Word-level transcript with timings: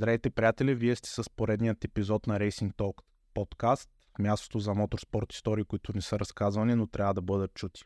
Здравейте, 0.00 0.30
приятели! 0.30 0.74
Вие 0.74 0.96
сте 0.96 1.10
с 1.10 1.30
поредният 1.36 1.84
епизод 1.84 2.26
на 2.26 2.38
Racing 2.38 2.74
Talk 2.74 2.94
подкаст, 3.34 3.90
мястото 4.18 4.58
за 4.58 4.74
моторспорт 4.74 5.32
истории, 5.32 5.64
които 5.64 5.92
не 5.94 6.00
са 6.00 6.18
разказвани, 6.18 6.74
но 6.74 6.86
трябва 6.86 7.14
да 7.14 7.22
бъдат 7.22 7.54
чути. 7.54 7.82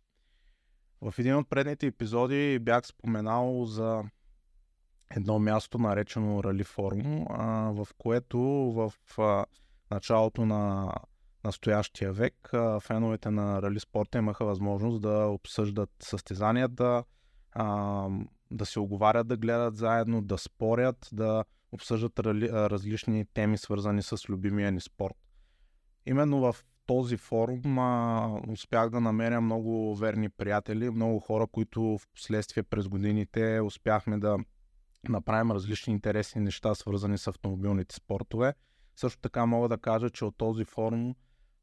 В 1.00 1.14
един 1.19 1.37
от 1.37 1.50
предните 1.50 1.87
епизоди 1.87 2.59
бях 2.59 2.87
споменал 2.87 3.64
за 3.64 4.03
едно 5.11 5.39
място, 5.39 5.79
наречено 5.79 6.45
Рали 6.45 6.64
Форум, 6.64 7.27
в 7.75 7.89
което 7.99 8.39
в 8.41 8.93
началото 9.91 10.46
на 10.46 10.93
настоящия 11.45 12.12
век 12.12 12.51
феновете 12.81 13.31
на 13.31 13.62
Рали 13.62 13.81
спорта 13.81 14.18
имаха 14.18 14.45
възможност 14.45 15.03
да 15.03 15.26
обсъждат 15.26 15.90
състезанията, 16.03 17.04
да 18.51 18.67
се 18.67 18.81
оговарят 18.81 19.29
да 19.29 19.37
гледат 19.37 19.76
заедно, 19.76 20.23
да 20.23 20.39
спорят, 20.39 21.09
да 21.12 21.45
обсъждат 21.75 22.19
различни 22.19 23.25
теми, 23.35 23.59
свързани 23.59 24.03
с 24.03 24.29
любимия 24.29 24.73
ни 24.73 24.81
спорт. 24.81 25.17
Именно 26.07 26.41
в 26.41 26.57
този 26.87 27.17
форум 27.17 27.79
а, 27.79 28.41
успях 28.49 28.91
да 28.91 29.01
намеря 29.01 29.41
много 29.41 29.96
верни 29.96 30.29
приятели, 30.29 30.91
много 30.91 31.21
хора, 31.21 31.46
които 31.46 31.82
в 31.82 32.01
последствие 32.15 32.62
през 32.62 32.89
годините 32.89 33.61
успяхме 33.61 34.19
да 34.19 34.39
направим 35.09 35.51
различни 35.51 35.92
интересни 35.92 36.41
неща, 36.41 36.75
свързани 36.75 37.19
с 37.19 37.27
автомобилните 37.27 37.95
спортове. 37.95 38.55
Също 38.97 39.20
така 39.20 39.47
мога 39.47 39.69
да 39.69 39.79
кажа, 39.79 40.11
че 40.11 40.25
от 40.25 40.37
този 40.37 40.65
форум 40.65 41.15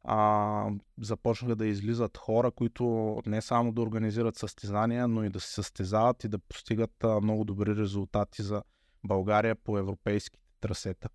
а, 0.03 0.69
започнаха 1.01 1.55
да 1.55 1.65
излизат 1.65 2.17
хора, 2.17 2.51
които 2.51 3.17
не 3.25 3.41
само 3.41 3.71
да 3.71 3.81
организират 3.81 4.35
състезания, 4.35 5.07
но 5.07 5.23
и 5.23 5.29
да 5.29 5.39
се 5.39 5.53
състезават 5.53 6.23
и 6.23 6.27
да 6.27 6.39
постигат 6.39 7.03
а, 7.03 7.21
много 7.21 7.43
добри 7.43 7.75
резултати 7.75 8.43
за 8.43 8.63
България 9.03 9.55
по 9.55 9.77
европейските 9.77 10.45
трасета. 10.61 11.09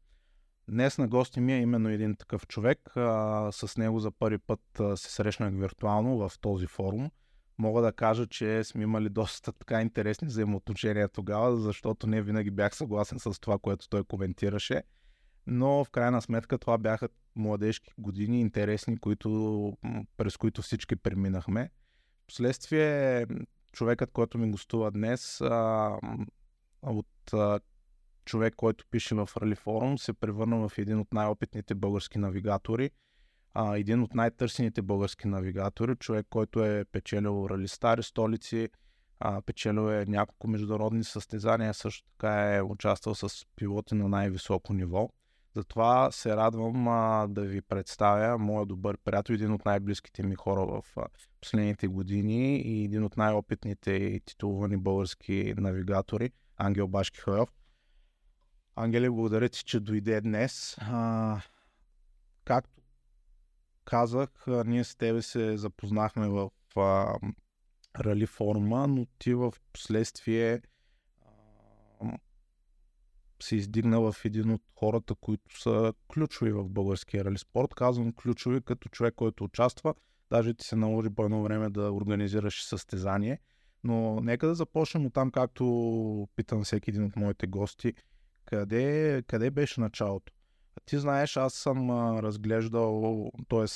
Днес 0.68 0.98
на 0.98 1.08
гости 1.08 1.40
ми 1.40 1.52
е 1.54 1.60
именно 1.60 1.88
един 1.88 2.16
такъв 2.16 2.46
човек. 2.46 2.96
А, 2.96 3.48
с 3.52 3.76
него 3.76 4.00
за 4.00 4.10
първи 4.10 4.38
път 4.38 4.60
се 4.94 5.12
срещнах 5.12 5.54
виртуално 5.54 6.18
в 6.18 6.32
този 6.40 6.66
форум. 6.66 7.10
Мога 7.58 7.82
да 7.82 7.92
кажа, 7.92 8.26
че 8.26 8.64
сме 8.64 8.82
имали 8.82 9.08
доста 9.08 9.52
така 9.52 9.82
интересни 9.82 10.28
взаимоотношения 10.28 11.08
тогава, 11.08 11.56
защото 11.56 12.06
не 12.06 12.22
винаги 12.22 12.50
бях 12.50 12.76
съгласен 12.76 13.18
с 13.18 13.40
това, 13.40 13.58
което 13.58 13.88
той 13.88 14.04
коментираше. 14.04 14.82
Но 15.46 15.84
в 15.84 15.90
крайна 15.90 16.22
сметка 16.22 16.58
това 16.58 16.78
бяха 16.78 17.08
младежки 17.36 17.92
години, 17.98 18.40
интересни, 18.40 18.96
които, 18.96 19.72
през 20.16 20.36
които 20.36 20.62
всички 20.62 20.96
преминахме. 20.96 21.70
Впоследствие 22.22 23.26
човекът, 23.72 24.10
който 24.12 24.38
ми 24.38 24.50
гостува 24.50 24.90
днес, 24.90 25.40
а, 25.40 25.98
от 26.82 27.32
а, 27.32 27.60
човек, 28.26 28.54
който 28.56 28.84
пише 28.90 29.14
в 29.14 29.28
Рали 29.36 29.54
Форум, 29.54 29.98
се 29.98 30.12
превърна 30.12 30.68
в 30.68 30.78
един 30.78 30.98
от 30.98 31.12
най-опитните 31.12 31.74
български 31.74 32.18
навигатори, 32.18 32.90
а, 33.54 33.76
един 33.76 34.02
от 34.02 34.14
най-търсените 34.14 34.82
български 34.82 35.28
навигатори, 35.28 35.96
човек, 35.96 36.26
който 36.30 36.64
е 36.64 36.84
печелил 36.84 37.46
Рали 37.50 37.68
Стари 37.68 38.02
столици, 38.02 38.68
а, 39.20 39.42
печелил 39.42 39.90
е 39.90 40.04
няколко 40.08 40.48
международни 40.48 41.04
състезания, 41.04 41.74
също 41.74 42.08
така 42.10 42.56
е 42.56 42.62
участвал 42.62 43.14
с 43.14 43.46
пилоти 43.56 43.94
на 43.94 44.08
най-високо 44.08 44.72
ниво. 44.72 45.08
Затова 45.54 46.10
се 46.10 46.36
радвам 46.36 46.88
а, 46.88 47.26
да 47.26 47.42
ви 47.42 47.62
представя 47.62 48.38
моя 48.38 48.66
добър 48.66 48.98
приятел, 49.04 49.34
един 49.34 49.52
от 49.52 49.64
най-близките 49.64 50.22
ми 50.22 50.34
хора 50.34 50.66
в 50.66 50.84
а, 50.96 51.04
последните 51.40 51.86
години 51.86 52.56
и 52.56 52.84
един 52.84 53.04
от 53.04 53.16
най-опитните 53.16 53.92
и 53.92 54.20
титулувани 54.20 54.76
български 54.76 55.54
навигатори, 55.56 56.30
Ангел 56.56 56.88
Башки 56.88 57.20
Хоев. 57.20 57.48
Ангеле, 58.78 59.10
благодаря 59.10 59.48
ти, 59.48 59.64
че 59.64 59.80
дойде 59.80 60.20
днес. 60.20 60.76
А, 60.80 61.40
както 62.44 62.80
казах, 63.84 64.30
ние 64.46 64.84
с 64.84 64.96
тебе 64.96 65.22
се 65.22 65.56
запознахме 65.56 66.28
в 66.28 66.50
а, 66.76 67.18
Рали 67.98 68.26
форума, 68.26 68.86
но 68.86 69.06
ти 69.18 69.34
в 69.34 69.52
последствие 69.72 70.60
се 73.42 73.56
издигна 73.56 74.00
в 74.00 74.24
един 74.24 74.50
от 74.50 74.62
хората, 74.74 75.14
които 75.14 75.60
са 75.60 75.92
ключови 76.12 76.52
в 76.52 76.68
българския 76.68 77.24
рали 77.24 77.38
спорт. 77.38 77.74
Казвам 77.74 78.12
ключови 78.12 78.60
като 78.62 78.88
човек, 78.88 79.14
който 79.14 79.44
участва. 79.44 79.94
Даже 80.30 80.54
ти 80.54 80.66
се 80.66 80.76
наложи 80.76 81.10
по 81.10 81.24
едно 81.24 81.42
време 81.42 81.70
да 81.70 81.92
организираш 81.92 82.64
състезание. 82.64 83.38
Но 83.84 84.20
нека 84.20 84.46
да 84.46 84.54
започнем 84.54 85.06
от 85.06 85.14
там, 85.14 85.30
както 85.30 86.28
питам 86.36 86.64
всеки 86.64 86.90
един 86.90 87.04
от 87.04 87.16
моите 87.16 87.46
гости– 87.46 87.94
къде, 88.46 89.22
къде 89.26 89.50
беше 89.50 89.80
началото? 89.80 90.32
Ти 90.84 90.98
знаеш, 90.98 91.36
аз 91.36 91.54
съм 91.54 91.90
разглеждал, 92.18 93.30
т.е. 93.48 93.66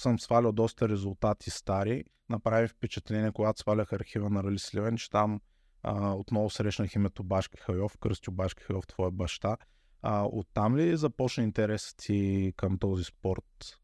съм 0.00 0.18
свалял 0.18 0.52
доста 0.52 0.88
резултати 0.88 1.50
стари. 1.50 2.04
Направи 2.28 2.68
впечатление, 2.68 3.32
когато 3.32 3.60
свалях 3.60 3.92
архива 3.92 4.30
на 4.30 4.42
Рали 4.44 4.58
Сливен, 4.58 4.96
че 4.96 5.10
там 5.10 5.40
а, 5.82 6.12
отново 6.12 6.50
срещнах 6.50 6.94
името 6.94 7.24
Башки 7.24 7.58
Хайов, 7.60 7.98
Кръстю 7.98 8.32
Башки 8.32 8.62
Хайов, 8.62 8.86
твоя 8.86 9.10
баща. 9.10 9.56
А, 10.02 10.24
оттам 10.32 10.76
ли 10.76 10.96
започна 10.96 11.44
интересът 11.44 11.96
ти 11.96 12.52
към 12.56 12.78
този 12.78 13.04
спорт? 13.04 13.78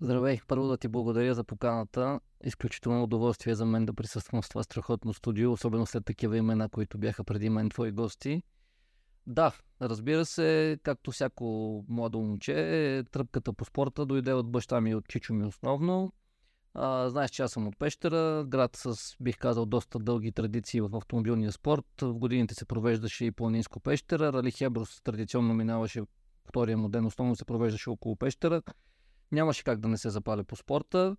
Здравей, 0.00 0.40
първо 0.48 0.68
да 0.68 0.76
ти 0.76 0.88
благодаря 0.88 1.34
за 1.34 1.44
поканата. 1.44 2.20
Изключително 2.44 3.02
удоволствие 3.02 3.54
за 3.54 3.66
мен 3.66 3.86
да 3.86 3.94
присъствам 3.94 4.42
в 4.42 4.48
това 4.48 4.62
страхотно 4.62 5.14
студио, 5.14 5.52
особено 5.52 5.86
след 5.86 6.04
такива 6.04 6.36
имена, 6.36 6.68
които 6.68 6.98
бяха 6.98 7.24
преди 7.24 7.50
мен 7.50 7.70
твои 7.70 7.92
гости. 7.92 8.42
Да, 9.26 9.52
разбира 9.82 10.24
се, 10.24 10.78
както 10.82 11.10
всяко 11.10 11.44
младо 11.88 12.20
момче, 12.20 13.04
тръпката 13.12 13.52
по 13.52 13.64
спорта 13.64 14.06
дойде 14.06 14.32
от 14.32 14.50
баща 14.50 14.80
ми 14.80 14.90
и 14.90 14.94
от 14.94 15.08
чичо 15.08 15.34
ми 15.34 15.44
основно. 15.44 16.12
А, 16.74 17.08
знаеш, 17.08 17.30
че 17.30 17.42
аз 17.42 17.52
съм 17.52 17.66
от 17.66 17.78
Пещера, 17.78 18.44
град 18.48 18.76
с, 18.76 19.16
бих 19.20 19.38
казал, 19.38 19.66
доста 19.66 19.98
дълги 19.98 20.32
традиции 20.32 20.80
в 20.80 20.96
автомобилния 20.96 21.52
спорт. 21.52 21.86
В 22.02 22.14
годините 22.14 22.54
се 22.54 22.64
провеждаше 22.64 23.24
и 23.24 23.30
планинско 23.30 23.80
Пещера. 23.80 24.32
Рали 24.32 24.50
Хеброс 24.50 25.00
традиционно 25.02 25.54
минаваше 25.54 26.02
втория 26.44 26.78
му 26.78 26.88
ден, 26.88 27.06
основно 27.06 27.36
се 27.36 27.44
провеждаше 27.44 27.90
около 27.90 28.16
Пещера. 28.16 28.62
Нямаше 29.32 29.64
как 29.64 29.80
да 29.80 29.88
не 29.88 29.98
се 29.98 30.10
запаля 30.10 30.44
по 30.44 30.56
спорта 30.56 31.16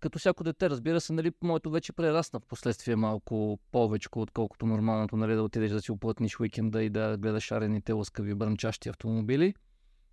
като 0.00 0.18
всяко 0.18 0.44
дете, 0.44 0.70
разбира 0.70 1.00
се, 1.00 1.12
нали, 1.12 1.32
моето 1.42 1.70
вече 1.70 1.92
прерасна 1.92 2.40
в 2.40 2.46
последствие 2.46 2.96
малко 2.96 3.58
повече, 3.72 4.08
отколкото 4.16 4.66
нормалното, 4.66 5.16
нали, 5.16 5.34
да 5.34 5.42
отидеш 5.42 5.70
да 5.70 5.80
си 5.80 5.92
оплътниш 5.92 6.40
уикенда 6.40 6.82
и 6.82 6.90
да 6.90 7.16
гледаш 7.16 7.44
шарените 7.44 7.92
лъскави 7.92 8.34
бръмчащи 8.34 8.88
автомобили. 8.88 9.54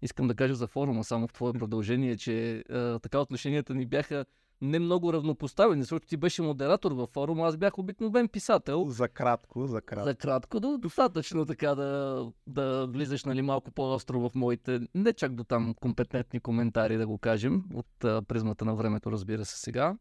Искам 0.01 0.27
да 0.27 0.35
кажа 0.35 0.55
за 0.55 0.67
форума, 0.67 1.03
само 1.03 1.27
в 1.27 1.33
твое 1.33 1.53
продължение, 1.53 2.17
че 2.17 2.63
а, 2.69 2.99
така 2.99 3.19
отношенията 3.19 3.75
ни 3.75 3.85
бяха 3.85 4.25
не 4.61 4.79
много 4.79 5.13
равнопоставени, 5.13 5.81
защото 5.81 6.07
ти 6.07 6.17
беше 6.17 6.41
модератор 6.41 6.91
във 6.91 7.09
форума, 7.09 7.47
аз 7.47 7.57
бях 7.57 7.79
обикновен 7.79 8.27
писател. 8.27 8.85
За 8.89 9.07
кратко, 9.07 9.67
за 9.67 9.81
кратко. 9.81 10.05
За 10.05 10.15
кратко, 10.15 10.59
но 10.59 10.77
достатъчно 10.77 11.45
така 11.45 11.75
да, 11.75 12.25
да 12.47 12.87
влизаш 12.87 13.25
нали, 13.25 13.41
малко 13.41 13.71
по-остро 13.71 14.19
в 14.19 14.31
моите, 14.35 14.79
не 14.95 15.13
чак 15.13 15.35
до 15.35 15.43
там 15.43 15.73
компетентни 15.81 16.39
коментари, 16.39 16.97
да 16.97 17.07
го 17.07 17.17
кажем, 17.17 17.63
от 17.73 18.03
а, 18.03 18.21
призмата 18.21 18.65
на 18.65 18.75
времето, 18.75 19.11
разбира 19.11 19.45
се 19.45 19.59
сега. 19.59 19.97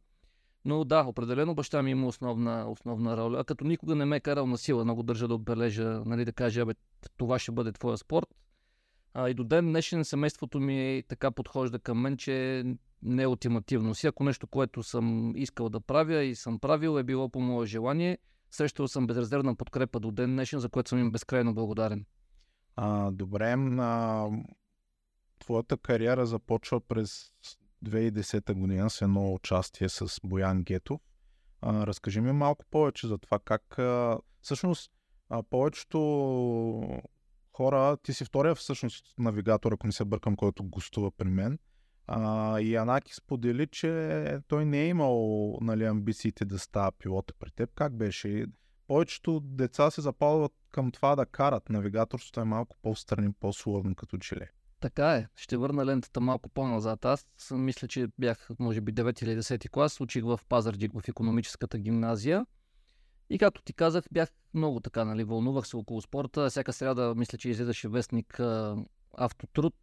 Но 0.64 0.84
да, 0.84 1.04
определено 1.08 1.54
баща 1.54 1.82
ми 1.82 1.90
има 1.90 2.06
основна, 2.06 2.70
основна 2.70 3.16
роля. 3.16 3.40
А 3.40 3.44
като 3.44 3.64
никога 3.64 3.94
не 3.94 4.04
ме 4.04 4.16
е 4.16 4.20
карал 4.20 4.46
на 4.46 4.58
сила, 4.58 4.84
много 4.84 5.02
държа 5.02 5.28
да 5.28 5.34
отбележа, 5.34 6.02
нали, 6.06 6.24
да 6.24 6.32
кажа, 6.32 6.60
абе, 6.60 6.74
това 7.16 7.38
ще 7.38 7.52
бъде 7.52 7.72
твоя 7.72 7.98
спорт. 7.98 8.26
А, 9.14 9.30
и 9.30 9.34
до 9.34 9.44
ден 9.44 9.66
днешен 9.66 10.04
семейството 10.04 10.60
ми 10.60 11.02
така 11.08 11.30
подхожда 11.30 11.78
към 11.78 12.00
мен, 12.00 12.16
че 12.16 12.64
не 13.02 13.22
е 13.22 13.26
ултимативно. 13.26 13.92
Ако 14.04 14.24
нещо, 14.24 14.46
което 14.46 14.82
съм 14.82 15.36
искал 15.36 15.68
да 15.68 15.80
правя 15.80 16.22
и 16.22 16.34
съм 16.34 16.58
правил, 16.58 16.98
е 16.98 17.02
било 17.02 17.28
по 17.28 17.40
мое 17.40 17.66
желание, 17.66 18.18
срещал 18.50 18.88
съм 18.88 19.06
безрезервна 19.06 19.54
подкрепа 19.54 20.00
до 20.00 20.10
ден 20.10 20.30
днешен, 20.30 20.60
за 20.60 20.68
което 20.68 20.88
съм 20.88 20.98
им 20.98 21.10
безкрайно 21.10 21.54
благодарен. 21.54 22.06
А, 22.76 23.10
добре, 23.10 23.52
а, 23.78 24.28
твоята 25.38 25.76
кариера 25.76 26.26
започва 26.26 26.80
през 26.80 27.32
2010 27.84 28.54
година 28.54 28.90
с 28.90 29.02
едно 29.02 29.34
участие 29.34 29.88
с 29.88 30.20
Боян 30.24 30.62
Гетов. 30.62 31.00
А, 31.60 31.86
разкажи 31.86 32.20
ми 32.20 32.32
малко 32.32 32.64
повече 32.70 33.06
за 33.06 33.18
това 33.18 33.38
как 33.38 33.78
а, 33.78 34.18
всъщност 34.40 34.92
а, 35.28 35.42
повечето 35.42 35.98
хора, 37.56 37.96
ти 37.96 38.12
си 38.12 38.24
втория 38.24 38.54
всъщност 38.54 39.14
навигатор, 39.18 39.72
ако 39.72 39.86
не 39.86 39.92
се 39.92 40.04
бъркам, 40.04 40.36
който 40.36 40.64
гостува 40.64 41.10
при 41.10 41.28
мен. 41.28 41.58
А, 42.06 42.60
и 42.60 42.76
Анаки 42.76 43.14
сподели, 43.14 43.66
че 43.66 44.40
той 44.48 44.64
не 44.64 44.82
е 44.82 44.88
имал 44.88 45.58
нали, 45.60 45.84
амбициите 45.84 46.44
да 46.44 46.58
става 46.58 46.92
пилот 46.92 47.32
при 47.38 47.50
теб. 47.50 47.70
Как 47.74 47.96
беше? 47.96 48.46
Повечето 48.86 49.40
деца 49.40 49.90
се 49.90 50.00
запалват 50.00 50.52
към 50.70 50.90
това 50.90 51.16
да 51.16 51.26
карат. 51.26 51.68
Навигаторството 51.68 52.40
е 52.40 52.44
малко 52.44 52.76
по-страни, 52.82 53.32
по-сложно 53.40 53.94
като 53.94 54.18
челе. 54.18 54.50
Така 54.80 55.12
е. 55.12 55.26
Ще 55.36 55.56
върна 55.56 55.86
лентата 55.86 56.20
малко 56.20 56.48
по-назад. 56.48 57.04
Аз 57.04 57.26
мисля, 57.50 57.88
че 57.88 58.08
бях, 58.18 58.48
може 58.58 58.80
би, 58.80 58.92
9 58.92 59.22
или 59.22 59.36
10 59.36 59.70
клас. 59.70 60.00
Учих 60.00 60.24
в 60.24 60.40
Пазарджик 60.48 60.92
в 61.00 61.08
економическата 61.08 61.78
гимназия. 61.78 62.46
И 63.30 63.38
както 63.38 63.62
ти 63.62 63.72
казах, 63.72 64.04
бях 64.12 64.28
много 64.54 64.80
така, 64.80 65.04
нали, 65.04 65.24
вълнувах 65.24 65.66
се 65.66 65.76
около 65.76 66.00
спорта. 66.00 66.50
Всяка 66.50 66.72
сряда 66.72 67.14
мисля, 67.14 67.38
че 67.38 67.48
излизаше 67.48 67.88
вестник 67.88 68.40
а, 68.40 68.76
Автотруд. 69.16 69.74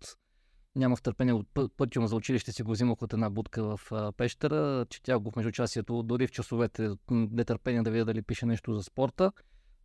Нямах 0.75 1.01
търпение 1.01 1.33
от 1.33 1.47
пъ- 1.53 1.69
пътя 1.77 2.07
за 2.07 2.15
училище, 2.15 2.51
си 2.51 2.63
го 2.63 2.71
взимах 2.71 3.01
от 3.01 3.13
една 3.13 3.29
будка 3.29 3.63
в 3.63 3.91
а, 3.91 4.11
пещера. 4.11 4.85
Четях 4.89 5.19
го 5.19 5.31
в 5.31 5.35
междучасието, 5.35 6.03
дори 6.03 6.27
в 6.27 6.31
часовете, 6.31 6.91
нетърпение 7.11 7.81
да 7.81 7.91
видя 7.91 8.05
дали 8.05 8.21
пише 8.21 8.45
нещо 8.45 8.73
за 8.73 8.83
спорта. 8.83 9.31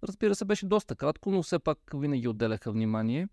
Разбира 0.03 0.35
се, 0.35 0.45
беше 0.45 0.67
доста 0.67 0.97
кратко, 0.97 1.31
но 1.31 1.43
все 1.43 1.59
пак 1.59 1.79
винаги 1.95 2.29
отделяха 2.29 2.73
внимание. 2.73 3.29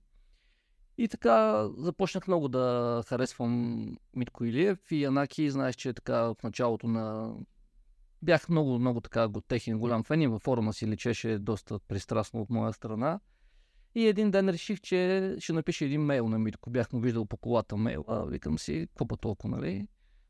И 0.98 1.08
така 1.08 1.68
започнах 1.78 2.28
много 2.28 2.48
да 2.48 3.04
харесвам 3.08 3.98
Митко 4.16 4.46
Илиев 4.46 4.92
и 4.92 5.04
Янаки. 5.04 5.50
Знаеш, 5.50 5.76
че 5.76 5.94
така 5.94 6.18
в 6.22 6.36
началото 6.44 6.88
на... 6.88 7.36
Бях 8.24 8.50
много, 8.50 8.80
много 8.80 9.02
така 9.02 9.28
го- 9.28 9.42
техен 9.42 9.80
голям 9.80 10.04
фен 10.04 10.22
и 10.22 10.28
във 10.28 10.42
форума 10.42 10.74
си 10.74 10.88
личеше 10.88 11.40
доста 11.40 11.80
пристрастно 11.80 12.42
от 12.42 12.50
моя 12.50 12.74
страна. 12.74 13.20
И 13.96 14.08
един 14.08 14.32
ден 14.32 14.50
реших, 14.50 14.82
че 14.82 15.36
ще 15.40 15.54
напиша 15.54 15.86
един 15.86 16.02
мейл 16.02 16.30
на 16.30 16.40
Митко. 16.40 16.70
Бях 16.70 16.94
му 16.94 17.00
виждал 17.00 17.26
по 17.26 17.38
колата 17.38 17.78
мейл, 17.78 18.06
а 18.08 18.26
викам 18.26 18.60
си, 18.60 18.88
какво 18.98 19.16
толкова, 19.18 19.58
нали? 19.58 19.88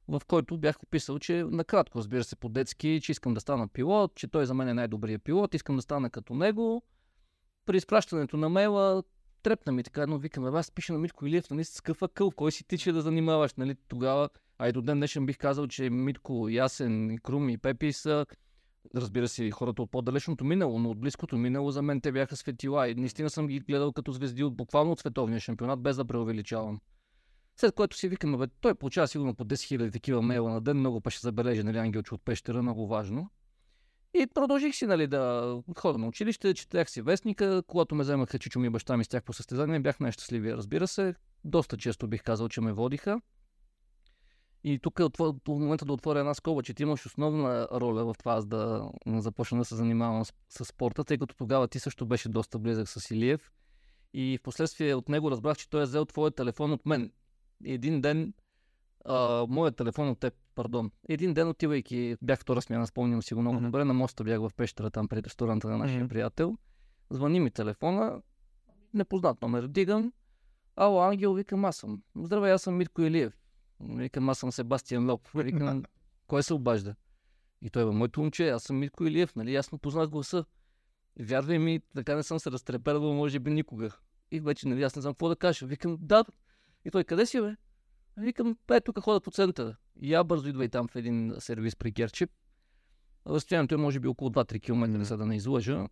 В 0.07 0.21
който 0.27 0.57
бях 0.57 0.83
описал, 0.83 1.19
че 1.19 1.43
накратко, 1.43 1.97
разбира 1.97 2.23
се, 2.23 2.35
по-детски, 2.35 2.99
че 3.03 3.11
искам 3.11 3.33
да 3.33 3.39
стана 3.39 3.67
пилот, 3.67 4.15
че 4.15 4.27
той 4.27 4.45
за 4.45 4.53
мен 4.53 4.67
е 4.67 4.73
най-добрият 4.73 5.23
пилот, 5.23 5.53
искам 5.53 5.75
да 5.75 5.81
стана 5.81 6.09
като 6.09 6.33
него. 6.33 6.83
При 7.65 7.77
изпращането 7.77 8.37
на 8.37 8.49
мейла 8.49 9.03
трепна 9.43 9.71
ми 9.71 9.83
така, 9.83 10.07
но 10.07 10.17
викам, 10.17 10.55
аз 10.55 10.71
пиша 10.71 10.93
на 10.93 10.99
Митко 10.99 11.25
Илиев, 11.25 11.49
нали, 11.49 11.63
с 11.63 11.81
какъв 11.81 12.01
акъл, 12.01 12.31
кой 12.31 12.51
си 12.51 12.67
ти, 12.67 12.77
че 12.77 12.91
да 12.91 13.01
занимаваш, 13.01 13.53
нали, 13.53 13.75
тогава, 13.87 14.29
а 14.63 14.69
и 14.69 14.71
до 14.71 14.81
ден 14.81 14.97
днешен 14.97 15.25
бих 15.25 15.37
казал, 15.37 15.67
че 15.67 15.89
Митко, 15.89 16.49
Ясен, 16.49 17.17
Крум 17.23 17.49
и 17.49 17.57
Пепи 17.57 17.93
са, 17.93 18.25
разбира 18.95 19.27
се, 19.27 19.51
хората 19.51 19.81
от 19.81 19.91
по-далечното 19.91 20.45
минало, 20.45 20.79
но 20.79 20.89
от 20.89 20.99
близкото 20.99 21.37
минало 21.37 21.71
за 21.71 21.81
мен 21.81 22.01
те 22.01 22.11
бяха 22.11 22.35
светила 22.35 22.87
и 22.87 22.95
наистина 22.95 23.29
съм 23.29 23.47
ги 23.47 23.59
гледал 23.59 23.93
като 23.93 24.11
звезди 24.11 24.43
от 24.43 24.55
буквално 24.55 24.91
от 24.91 24.99
световния 24.99 25.39
шампионат, 25.39 25.81
без 25.81 25.95
да 25.95 26.05
преувеличавам. 26.05 26.79
След 27.57 27.75
което 27.75 27.97
си 27.97 28.07
викам, 28.07 28.37
бе, 28.37 28.47
той 28.61 28.75
получава 28.75 29.07
сигурно 29.07 29.35
по 29.35 29.45
10 29.45 29.53
000 29.53 29.93
такива 29.93 30.21
мейла 30.21 30.51
на 30.51 30.61
ден, 30.61 30.77
много 30.77 31.01
па 31.01 31.11
ще 31.11 31.21
забележи, 31.21 31.63
нали, 31.63 31.77
Ангелче 31.77 32.15
от 32.15 32.21
пещера, 32.25 32.61
много 32.61 32.87
важно. 32.87 33.29
И 34.13 34.27
продължих 34.33 34.75
си, 34.75 34.85
нали, 34.85 35.07
да 35.07 35.55
ходя 35.77 35.97
на 35.97 36.07
училище, 36.07 36.53
четях 36.53 36.89
си 36.89 37.01
вестника, 37.01 37.63
когато 37.67 37.95
ме 37.95 38.03
вземаха 38.03 38.39
чичо 38.39 38.59
ми 38.59 38.67
и 38.67 38.69
баща 38.69 38.97
ми 38.97 39.03
с 39.03 39.07
тях 39.07 39.23
по 39.23 39.33
състезание, 39.33 39.79
бях 39.79 39.99
най-щастливия, 39.99 40.57
разбира 40.57 40.87
се. 40.87 41.15
Доста 41.43 41.77
често 41.77 42.07
бих 42.07 42.23
казал, 42.23 42.49
че 42.49 42.61
ме 42.61 42.73
водиха. 42.73 43.21
И 44.63 44.79
тук 44.79 44.99
е 44.99 45.03
отвор... 45.03 45.33
по 45.43 45.59
момента 45.59 45.85
да 45.85 45.93
отворя 45.93 46.19
една 46.19 46.33
скоба, 46.33 46.63
че 46.63 46.73
ти 46.73 46.83
имаш 46.83 47.05
основна 47.05 47.67
роля 47.71 48.05
в 48.05 48.15
това 48.19 48.33
аз 48.33 48.45
да 48.45 48.91
започна 49.07 49.57
да 49.57 49.65
се 49.65 49.75
занимавам 49.75 50.25
с, 50.25 50.33
с 50.49 50.65
спорта, 50.65 51.03
тъй 51.03 51.17
като 51.17 51.35
тогава 51.35 51.67
ти 51.67 51.79
също 51.79 52.05
беше 52.05 52.29
доста 52.29 52.59
близък 52.59 52.89
с 52.89 53.11
Илиев. 53.11 53.51
И 54.13 54.37
в 54.37 54.43
последствие 54.43 54.95
от 54.95 55.09
него 55.09 55.31
разбрах, 55.31 55.57
че 55.57 55.69
той 55.69 55.81
е 55.81 55.85
взел 55.85 56.05
твоя 56.05 56.31
телефон 56.31 56.71
от 56.71 56.85
мен. 56.85 57.11
И 57.65 57.73
един 57.73 58.01
ден, 58.01 58.33
а, 59.05 59.45
моят 59.49 59.75
телефон 59.75 60.09
от 60.09 60.19
теб, 60.19 60.33
пардон. 60.55 60.91
Един 61.09 61.33
ден 61.33 61.47
отивайки, 61.49 62.15
бях 62.21 62.39
втора 62.39 62.61
смяна, 62.61 62.87
спомням 62.87 63.21
си 63.21 63.33
го 63.33 63.41
много 63.41 63.55
Мгм. 63.55 63.65
добре, 63.65 63.83
на 63.85 63.93
моста 63.93 64.23
бях 64.23 64.39
в 64.39 64.51
пещера 64.57 64.89
там 64.89 65.07
пред 65.07 65.27
ресторанта 65.27 65.67
на 65.67 65.77
нашия 65.77 65.99
Мгм. 65.99 66.07
приятел. 66.07 66.57
Звъни 67.09 67.39
ми 67.39 67.51
телефона, 67.51 68.21
непознат 68.93 69.41
номер, 69.41 69.67
дигам. 69.67 70.13
Ало, 70.75 71.01
Ангел, 71.01 71.33
викам, 71.33 71.65
аз 71.65 71.75
съм. 71.75 72.01
Здравей, 72.15 72.51
аз 72.51 72.61
съм 72.61 72.75
Митко 72.75 73.01
Илиев. 73.01 73.42
Викам, 73.89 74.29
аз 74.29 74.39
съм 74.39 74.51
Себастиан 74.51 75.09
Лоп. 75.09 75.27
Викам, 75.35 75.83
кой 76.27 76.43
се 76.43 76.53
обажда? 76.53 76.95
И 77.61 77.69
той 77.69 77.85
бе, 77.85 77.91
моето 77.91 78.19
момче, 78.21 78.49
аз 78.49 78.63
съм 78.63 78.77
Митко 78.79 79.05
Илиев, 79.05 79.35
нали, 79.35 79.53
ясно 79.53 79.77
познах 79.77 80.09
гласа. 80.09 80.45
Вярвай 81.19 81.59
ми, 81.59 81.81
така 81.95 82.15
не 82.15 82.23
съм 82.23 82.39
се 82.39 82.51
разтрепервал, 82.51 83.13
може 83.13 83.39
би 83.39 83.51
никога. 83.51 83.89
И 84.31 84.39
вече, 84.39 84.67
нали, 84.67 84.83
аз 84.83 84.95
не 84.95 85.01
знам 85.01 85.13
какво 85.13 85.29
да 85.29 85.35
кажа. 85.35 85.65
Викам, 85.65 85.97
да. 86.01 86.25
И 86.85 86.91
той, 86.91 87.03
къде 87.03 87.25
си, 87.25 87.41
бе? 87.41 87.55
Викам, 88.17 88.57
е, 88.71 88.81
тук 88.81 88.99
хода 88.99 89.21
по 89.21 89.31
центъра. 89.31 89.75
И 90.01 90.13
я 90.13 90.23
бързо 90.23 90.49
идва 90.49 90.65
и 90.65 90.69
там 90.69 90.87
в 90.87 90.95
един 90.95 91.35
сервис 91.39 91.75
при 91.75 91.91
Герчип. 91.91 92.31
Разстоянието 93.27 93.75
е 93.75 93.77
може 93.77 93.99
би 93.99 94.07
около 94.07 94.29
2-3 94.29 94.61
км, 94.61 94.87
Мгм. 94.87 95.03
за 95.03 95.17
да 95.17 95.25
не 95.25 95.35
излъжа. 95.35 95.87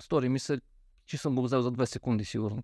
Стори 0.00 0.28
ми 0.28 0.38
се, 0.38 0.60
че 1.06 1.18
съм 1.18 1.34
го 1.34 1.42
взел 1.42 1.62
за 1.62 1.72
2 1.72 1.84
секунди, 1.84 2.24
сигурно. 2.24 2.62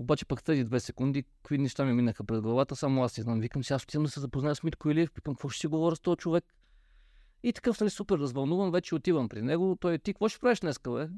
Обаче 0.00 0.24
пък 0.24 0.42
тези 0.42 0.64
две 0.64 0.80
секунди, 0.80 1.22
какви 1.22 1.58
неща 1.58 1.84
ми 1.84 1.92
минаха 1.92 2.24
пред 2.24 2.40
главата, 2.40 2.76
само 2.76 3.04
аз 3.04 3.18
не 3.18 3.22
знам. 3.22 3.40
Викам, 3.40 3.64
сега 3.64 3.78
ще 3.78 3.84
отидем 3.84 4.02
да 4.02 4.10
се 4.10 4.20
запозная 4.20 4.54
с 4.54 4.62
Митко 4.62 4.90
Илиев, 4.90 5.10
викам, 5.14 5.34
какво 5.34 5.48
ще 5.48 5.60
си 5.60 5.66
говоря 5.66 5.96
с 5.96 6.00
този 6.00 6.16
човек? 6.16 6.44
И 7.42 7.52
такъв, 7.52 7.80
нали, 7.80 7.90
супер 7.90 8.18
развълнуван, 8.18 8.70
вече 8.70 8.94
отивам 8.94 9.28
при 9.28 9.42
него. 9.42 9.76
Той, 9.80 9.98
ти 9.98 10.12
какво 10.12 10.28
ще 10.28 10.40
правиш 10.40 10.60
днес, 10.60 10.80
бе? 10.88 11.08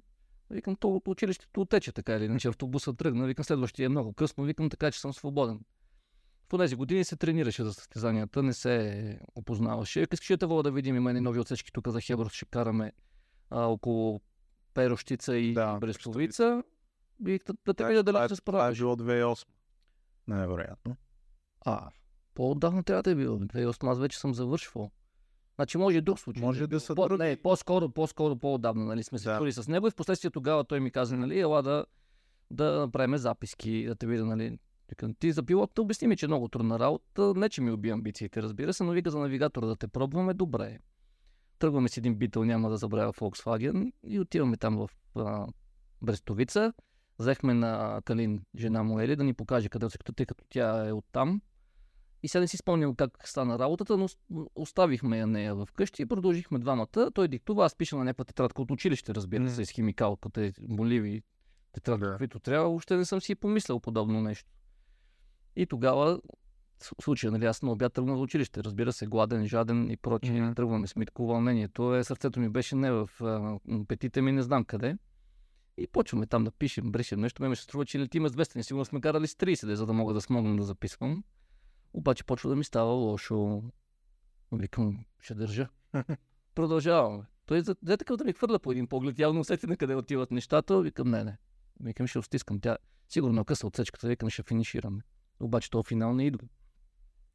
Викам, 0.51 0.77
то 0.77 0.89
от 0.89 1.09
училището 1.09 1.61
отече 1.61 1.93
така 1.93 2.17
или 2.17 2.25
иначе, 2.25 2.49
автобуса 2.49 2.95
тръгна. 2.95 3.27
Викам, 3.27 3.45
следващия 3.45 3.87
е 3.87 3.89
много 3.89 4.13
късно. 4.13 4.45
Викам, 4.45 4.71
така 4.71 4.91
че 4.91 5.01
съм 5.01 5.13
свободен. 5.13 5.61
В 6.53 6.59
тези 6.59 6.77
години 6.77 7.05
се 7.05 7.17
тренираше 7.17 7.65
за 7.65 7.75
състезанията, 7.75 8.43
не 8.43 8.53
се 8.53 9.19
опознаваше. 9.35 10.01
Викам, 10.01 10.15
искаш 10.15 10.31
ли 10.31 10.37
да 10.37 10.47
вода 10.47 10.63
да 10.63 10.75
видим, 10.75 10.97
има 10.97 11.11
едни 11.11 11.21
нови 11.21 11.41
отсечки 11.41 11.73
тук 11.73 11.89
за 11.89 12.01
Хеброс, 12.01 12.33
ще 12.33 12.45
караме 12.45 12.93
а, 13.51 13.65
около 13.65 14.21
Перощица 14.75 15.37
и 15.37 15.55
да, 15.55 15.79
Брестовица. 15.79 16.63
И 17.27 17.39
да, 17.39 17.53
да 17.67 17.75
те 17.75 17.83
Да, 17.83 17.89
видя 17.89 18.03
дали 18.03 18.17
е- 18.17 18.25
ще 18.25 18.37
се 18.37 18.43
Това 18.43 18.59
е 18.59 18.61
справиш. 18.61 18.79
било 18.79 18.97
2008. 18.97 19.47
Най-вероятно. 20.27 20.97
А, 21.61 21.91
по-отдавна 22.35 22.83
трябва 22.83 23.03
да 23.03 23.11
е 23.11 23.15
било. 23.15 23.39
2008 23.39 23.89
аз 23.89 23.99
вече 23.99 24.19
съм 24.19 24.35
завършвал. 24.35 24.91
Значи 25.55 25.79
може 25.79 25.97
и 25.97 26.01
друг 26.01 26.19
случай. 26.19 26.43
Може 26.43 26.65
е 26.65 26.67
да 26.67 26.81
са 26.81 26.95
по. 26.95 27.09
Не, 27.09 27.37
по-скоро, 27.37 27.89
по-скоро, 27.89 28.37
по-отдавна, 28.37 28.85
нали, 28.85 29.03
сме 29.03 29.19
се 29.19 29.29
Да. 29.29 29.39
чули 29.39 29.53
с 29.53 29.69
него 29.69 29.87
и 29.87 29.91
в 29.91 29.95
последствие 29.95 30.31
тогава 30.31 30.65
той 30.65 30.81
ми 30.81 30.91
каза, 30.91 31.17
нали, 31.17 31.41
ела 31.41 31.63
да, 31.63 31.85
да 32.51 32.79
направим 32.79 33.17
записки, 33.17 33.85
да 33.85 33.95
те 33.95 34.07
видя, 34.07 34.25
нали. 34.25 34.59
Викам, 34.89 35.15
ти 35.15 35.33
за 35.33 35.43
пилота 35.43 35.83
обясни 35.83 36.09
ми, 36.09 36.17
че 36.17 36.27
е 36.27 36.29
много 36.29 36.49
трудна 36.49 36.79
работа. 36.79 37.35
Не, 37.35 37.49
че 37.49 37.61
ми 37.61 37.71
уби 37.71 37.91
амбициите, 37.91 38.43
разбира 38.43 38.73
се, 38.73 38.85
но 38.85 38.93
вика 38.93 39.11
за 39.11 39.19
навигатора 39.19 39.67
да 39.67 39.77
те 39.77 39.89
пробваме, 39.89 40.35
добре. 40.35 40.79
Тръгваме 41.59 41.89
с 41.89 41.97
един 41.97 42.15
битъл, 42.15 42.45
няма 42.45 42.71
да 42.71 42.77
забравя 42.77 43.13
Volkswagen 43.13 43.93
и 44.05 44.21
отиваме 44.21 44.57
там 44.57 44.77
в 44.77 44.91
а, 45.17 45.47
Брестовица. 46.03 46.73
Взехме 47.19 47.55
на 47.55 48.01
Калин, 48.05 48.43
жена 48.59 48.83
му 48.83 49.01
Ели, 49.01 49.17
да 49.17 49.25
ни 49.25 49.35
покаже 49.35 49.69
къде 49.69 49.91
се, 49.91 49.99
тъй 50.17 50.27
като 50.27 50.45
тя 50.49 50.89
е 50.89 50.93
оттам. 50.93 51.41
И 52.23 52.29
сега 52.29 52.41
не 52.41 52.49
си 52.49 52.57
спомням 52.57 52.95
как 52.95 53.29
стана 53.29 53.59
работата, 53.59 53.97
но 53.97 54.09
оставихме 54.55 55.19
я 55.19 55.27
нея 55.27 55.55
в 55.55 55.69
къщи 55.75 56.03
и 56.03 56.07
продължихме 56.07 56.59
двамата. 56.59 57.11
Той 57.15 57.29
диктува, 57.29 57.65
аз 57.65 57.75
пиша 57.75 57.97
на 57.97 58.05
някаква 58.05 58.25
тетрадка 58.25 58.63
от 58.63 58.71
училище, 58.71 59.15
разбира 59.15 59.51
се, 59.51 59.65
с 59.65 59.71
химикалката, 59.71 60.53
моливи, 60.69 61.23
тетрадка, 61.73 62.07
Да. 62.07 62.11
каквито 62.11 62.41
трябва. 62.41 62.69
Въобще 62.69 62.97
не 62.97 63.05
съм 63.05 63.21
си 63.21 63.35
помислял 63.35 63.81
подобно 63.81 64.21
нещо. 64.21 64.51
И 65.57 65.67
тогава, 65.67 66.21
в 66.79 67.03
случая, 67.03 67.33
нали, 67.33 67.45
аз 67.45 67.63
на 67.63 67.73
обяд 67.73 67.93
тръгнах 67.93 68.17
за 68.17 68.23
училище, 68.23 68.65
разбира 68.65 68.93
се, 68.93 69.07
гладен, 69.07 69.47
жаден 69.47 69.91
и 69.91 69.97
прочие. 69.97 70.43
Мгм. 70.43 70.55
Тръгваме 70.55 70.87
с 70.87 70.97
Митко 70.97 71.27
вълнението. 71.27 71.95
Е, 71.95 72.05
сърцето 72.05 72.41
ми 72.41 72.49
беше 72.49 72.77
не 72.77 72.93
в 72.93 73.11
а, 73.21 73.59
петите 73.89 74.23
ми, 74.23 74.33
не 74.33 74.43
знам 74.43 74.65
къде. 74.65 74.97
И 75.81 75.87
почваме 75.87 76.27
там 76.27 76.45
да 76.45 76.51
пишем, 76.51 76.93
брешем 76.93 77.21
нещо. 77.21 77.43
Ме 77.43 77.49
ми 77.49 77.57
се 77.57 77.63
струва, 77.63 77.87
че 77.87 77.99
летиме 77.99 78.29
с 78.29 78.33
200. 78.33 78.63
Сигурно 78.63 78.85
сме 78.85 79.01
карали 79.01 79.27
с 79.27 79.35
30, 79.35 79.73
за 79.73 79.87
да 79.87 79.93
мога 79.93 80.15
да 80.15 80.21
смогна 80.21 80.57
да 80.57 80.63
записвам. 80.63 81.25
Обаче 81.93 82.25
почва 82.25 82.51
да 82.51 82.57
ми 82.57 82.65
става 82.65 82.93
лошо. 82.93 83.63
Викам, 84.53 85.05
ще 85.21 85.35
държа. 85.35 85.69
Продължаваме. 86.55 87.25
Той 87.47 87.61
за 87.61 87.77
взе 87.83 87.97
такъв 87.97 88.17
да 88.17 88.25
ми 88.25 88.33
хвърля 88.33 88.59
по 88.59 88.73
един 88.73 88.87
поглед, 88.87 89.19
явно 89.19 89.41
усети 89.41 89.67
на 89.67 89.77
къде 89.77 89.95
отиват 89.95 90.31
нещата. 90.31 90.81
Викам, 90.81 91.11
не, 91.11 91.25
не. 91.25 91.39
Викам, 91.81 92.07
ще 92.07 92.23
стискам. 92.23 92.61
Тя 92.61 92.77
сигурно 93.09 93.45
къса 93.45 93.67
отсечката, 93.67 94.09
викам, 94.09 94.31
ще 94.31 94.43
финишираме. 94.43 95.03
Обаче 95.41 95.71
то 95.71 95.83
финал 95.83 96.15
не 96.15 96.27
идва. 96.27 96.49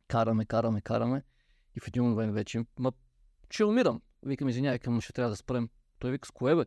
Караме, 0.08 0.46
караме, 0.46 0.82
караме. 0.82 1.24
И 1.76 1.80
в 1.80 1.88
един 1.88 2.04
момент 2.04 2.34
вече, 2.34 2.66
ма, 2.80 2.92
ще 3.50 3.66
умирам. 3.66 4.02
Викам, 4.26 4.50
извинявай, 4.50 4.80
към, 4.80 5.02
ще 5.02 5.14
трябва 5.14 5.30
да 5.30 5.36
спрем. 5.36 5.70
Той 6.00 6.12
вика, 6.12 6.28
с 6.28 6.32
кое 6.32 6.56
бе? 6.56 6.66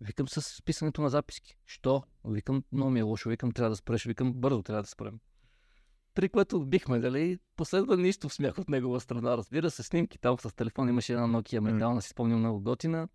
Викам 0.00 0.28
с 0.28 0.62
писането 0.62 1.02
на 1.02 1.10
записки. 1.10 1.56
Що? 1.66 2.02
Викам, 2.24 2.64
много 2.72 2.90
ми 2.90 3.00
е 3.00 3.02
лошо. 3.02 3.28
Викам, 3.28 3.52
трябва 3.52 3.70
да 3.70 3.76
спреш. 3.76 4.04
Викам, 4.04 4.32
бързо 4.32 4.62
трябва 4.62 4.82
да 4.82 4.88
спрем. 4.88 5.20
При 6.14 6.28
което 6.28 6.66
бихме, 6.66 6.98
дали, 6.98 7.38
последва 7.56 7.96
нищо 7.96 8.28
в 8.28 8.34
смях 8.34 8.58
от 8.58 8.68
негова 8.68 9.00
страна. 9.00 9.36
Разбира 9.36 9.70
се, 9.70 9.82
снимки 9.82 10.18
там 10.18 10.38
с 10.38 10.54
телефон 10.54 10.88
имаше 10.88 11.12
една 11.12 11.26
Nokia 11.26 11.60
метална, 11.60 12.02
си 12.02 12.08
спомням 12.08 12.38
много 12.38 12.60
готина. 12.60 13.08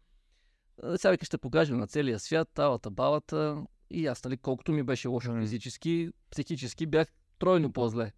Сега 0.95 1.11
вика, 1.11 1.25
ще 1.25 1.37
покажем 1.37 1.77
на 1.77 1.87
целия 1.87 2.19
свят, 2.19 2.49
талата, 2.53 2.91
балата. 2.91 3.65
И 3.89 4.07
аз, 4.07 4.23
нали, 4.23 4.37
колкото 4.37 4.71
ми 4.71 4.83
беше 4.83 5.07
лошо 5.07 5.39
физически, 5.39 6.09
психически 6.31 6.85
бях 6.85 7.07
тройно 7.39 7.73
по-зле. 7.73 8.11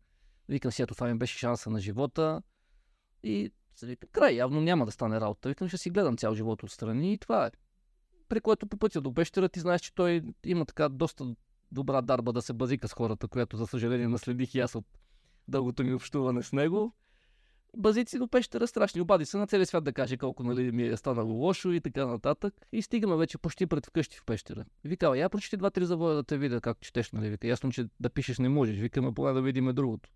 Викам 0.49 0.71
си, 0.71 0.81
ето 0.81 0.93
това 0.95 1.07
ми 1.07 1.17
беше 1.17 1.37
шанса 1.37 1.69
на 1.69 1.79
живота. 1.79 2.41
И 3.23 3.51
се 3.75 3.85
вика, 3.85 4.07
край, 4.07 4.35
явно 4.35 4.61
няма 4.61 4.85
да 4.85 4.91
стане 4.91 5.21
работа. 5.21 5.49
Викам, 5.49 5.67
ще 5.67 5.77
си 5.77 5.89
гледам 5.89 6.17
цял 6.17 6.35
живот 6.35 6.63
отстрани 6.63 7.13
и 7.13 7.17
това 7.17 7.45
е. 7.45 7.51
При 8.29 8.41
което 8.41 8.67
по 8.67 8.77
пътя 8.77 9.01
до 9.01 9.13
пещера 9.13 9.49
ти 9.49 9.59
знаеш, 9.59 9.81
че 9.81 9.95
той 9.95 10.21
има 10.45 10.65
така 10.65 10.89
доста 10.89 11.35
добра 11.71 12.01
дарба 12.01 12.33
да 12.33 12.41
се 12.41 12.53
базика 12.53 12.87
с 12.87 12.93
хората, 12.93 13.27
която 13.27 13.57
за 13.57 13.67
съжаление 13.67 14.07
наследих 14.07 14.55
и 14.55 14.59
аз 14.59 14.75
от 14.75 14.85
дългото 15.47 15.83
ми 15.83 15.93
общуване 15.93 16.43
с 16.43 16.53
него. 16.53 16.93
базици 17.77 18.19
до 18.19 18.27
пещера 18.27 18.67
страшни. 18.67 19.01
Обади 19.01 19.25
се 19.25 19.37
на 19.37 19.47
целия 19.47 19.65
свят 19.65 19.83
да 19.83 19.93
каже 19.93 20.17
колко 20.17 20.43
нали, 20.43 20.71
ми 20.71 20.83
е 20.83 20.97
станало 20.97 21.33
лошо 21.33 21.71
и 21.71 21.81
така 21.81 22.05
нататък. 22.05 22.53
И 22.71 22.81
стигаме 22.81 23.15
вече 23.15 23.37
почти 23.37 23.67
пред 23.67 23.85
вкъщи 23.85 24.17
в 24.17 24.25
пещера. 24.25 24.65
Вика, 24.83 25.17
я 25.17 25.29
прочети 25.29 25.57
два-три 25.57 25.85
завоя 25.85 26.15
да 26.15 26.23
те 26.23 26.37
видя 26.37 26.61
как 26.61 26.79
четеш, 26.81 27.11
нали? 27.11 27.29
Вика, 27.29 27.47
ясно, 27.47 27.71
че 27.71 27.85
да 27.99 28.09
пишеш 28.09 28.39
не 28.39 28.49
можеш. 28.49 28.77
Викаме, 28.77 29.13
поне 29.13 29.33
да 29.33 29.41
видим 29.41 29.65
другото. 29.73 30.09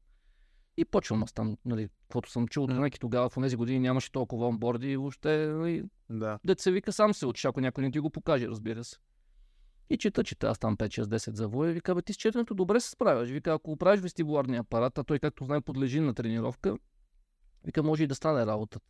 И 0.78 0.86
почвам 0.86 1.24
аз 1.24 1.34
там, 1.34 1.58
нали, 1.66 1.90
каквото 2.02 2.32
съм 2.32 2.48
чул, 2.48 2.68
mm. 2.68 3.00
тогава 3.00 3.30
в 3.30 3.36
тези 3.42 3.56
години 3.56 3.80
нямаше 3.80 4.12
толкова 4.12 4.48
онборди 4.48 4.92
и 4.92 4.98
въобще, 4.98 5.48
нали, 5.48 5.84
Да. 6.10 6.40
Дет 6.46 6.60
се 6.60 6.72
вика 6.72 6.94
сам 6.94 7.14
се 7.14 7.26
учиш, 7.26 7.46
ако 7.46 7.62
някой 7.62 7.84
не 7.84 7.92
ти 7.92 8.00
го 8.00 8.10
покаже, 8.10 8.48
разбира 8.48 8.84
се. 8.84 8.98
И 9.90 9.98
чета, 9.98 10.24
чета, 10.24 10.48
аз 10.48 10.60
там 10.60 10.78
5-6-10 10.78 11.34
завоя, 11.34 11.74
вика, 11.74 11.96
бе, 11.96 12.02
ти 12.02 12.14
с 12.14 12.18
четенето 12.18 12.56
добре 12.56 12.80
се 12.80 12.90
справяш. 12.90 13.30
Вика, 13.30 13.54
ако 13.54 13.78
правиш 13.78 14.02
вестибуларния 14.02 14.60
апарат, 14.60 14.98
а 14.98 15.04
той, 15.04 15.20
както 15.20 15.46
знаем, 15.46 15.62
подлежи 15.62 16.00
на 16.00 16.14
тренировка, 16.14 16.78
вика, 17.64 17.84
може 17.84 18.04
и 18.04 18.08
да 18.08 18.16
стане 18.16 18.46
работата. 18.46 18.86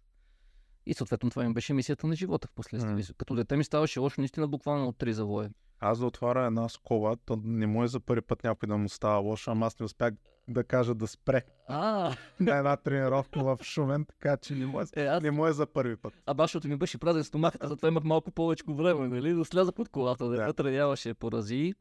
И 0.88 0.94
съответно 0.94 1.29
това 1.29 1.44
ми 1.44 1.53
беше 1.53 1.74
мисията 1.74 2.08
на 2.08 2.15
живота 2.15 2.48
в 2.48 2.51
последствие. 2.51 2.94
Мгм. 2.94 3.01
Като 3.17 3.36
дете 3.36 3.58
ми 3.58 3.63
ставаше 3.63 4.00
лошо 4.00 4.22
наистина 4.22 4.48
буквално 4.48 4.88
от 4.88 4.98
три 4.98 5.13
завоя. 5.13 5.50
Аз 5.79 6.00
да 6.00 6.06
отваря 6.06 6.46
една 6.46 6.70
скоба, 6.70 7.15
то 7.25 7.39
не 7.44 7.67
му 7.67 7.84
е 7.84 7.88
за 7.88 8.00
първи 8.00 8.22
път 8.22 8.44
някой 8.44 8.67
да 8.67 8.77
му 8.77 8.89
става 8.89 9.17
лошо, 9.20 9.51
ама 9.51 9.65
аз 9.65 9.79
не 9.79 9.84
успях 9.84 10.13
да 10.48 10.63
кажа 10.63 10.96
да 10.96 11.08
спре 11.08 11.41
А, 11.67 12.15
на 12.39 12.58
една 12.58 12.77
тренировка 12.77 13.44
в 13.44 13.60
Шумен, 13.63 14.06
така 14.06 14.38
че 14.38 14.56
не 14.56 14.65
му 14.65 14.82
е, 14.82 14.86
е, 14.96 15.06
аз, 15.06 15.24
не 15.24 15.32
му 15.32 15.48
е 15.48 15.53
за 15.53 15.65
първи 15.65 15.96
път. 15.96 16.13
а 16.25 16.34
башото 16.34 16.67
ми 16.67 16.75
беше 16.77 16.98
празен 16.98 17.24
стомах, 17.24 17.53
а 17.60 17.67
затова 17.67 17.88
имах 17.88 18.03
малко 18.03 18.32
повече 18.32 18.63
време, 18.70 19.08
нали, 19.08 19.34
да 19.34 19.46
сляза 19.46 19.72
под 19.72 19.89
колата, 19.89 20.25
да, 20.27 20.36
Да. 20.36 20.46
вътре 20.46 20.72
нямаше 20.72 21.13
порази. 21.13 21.74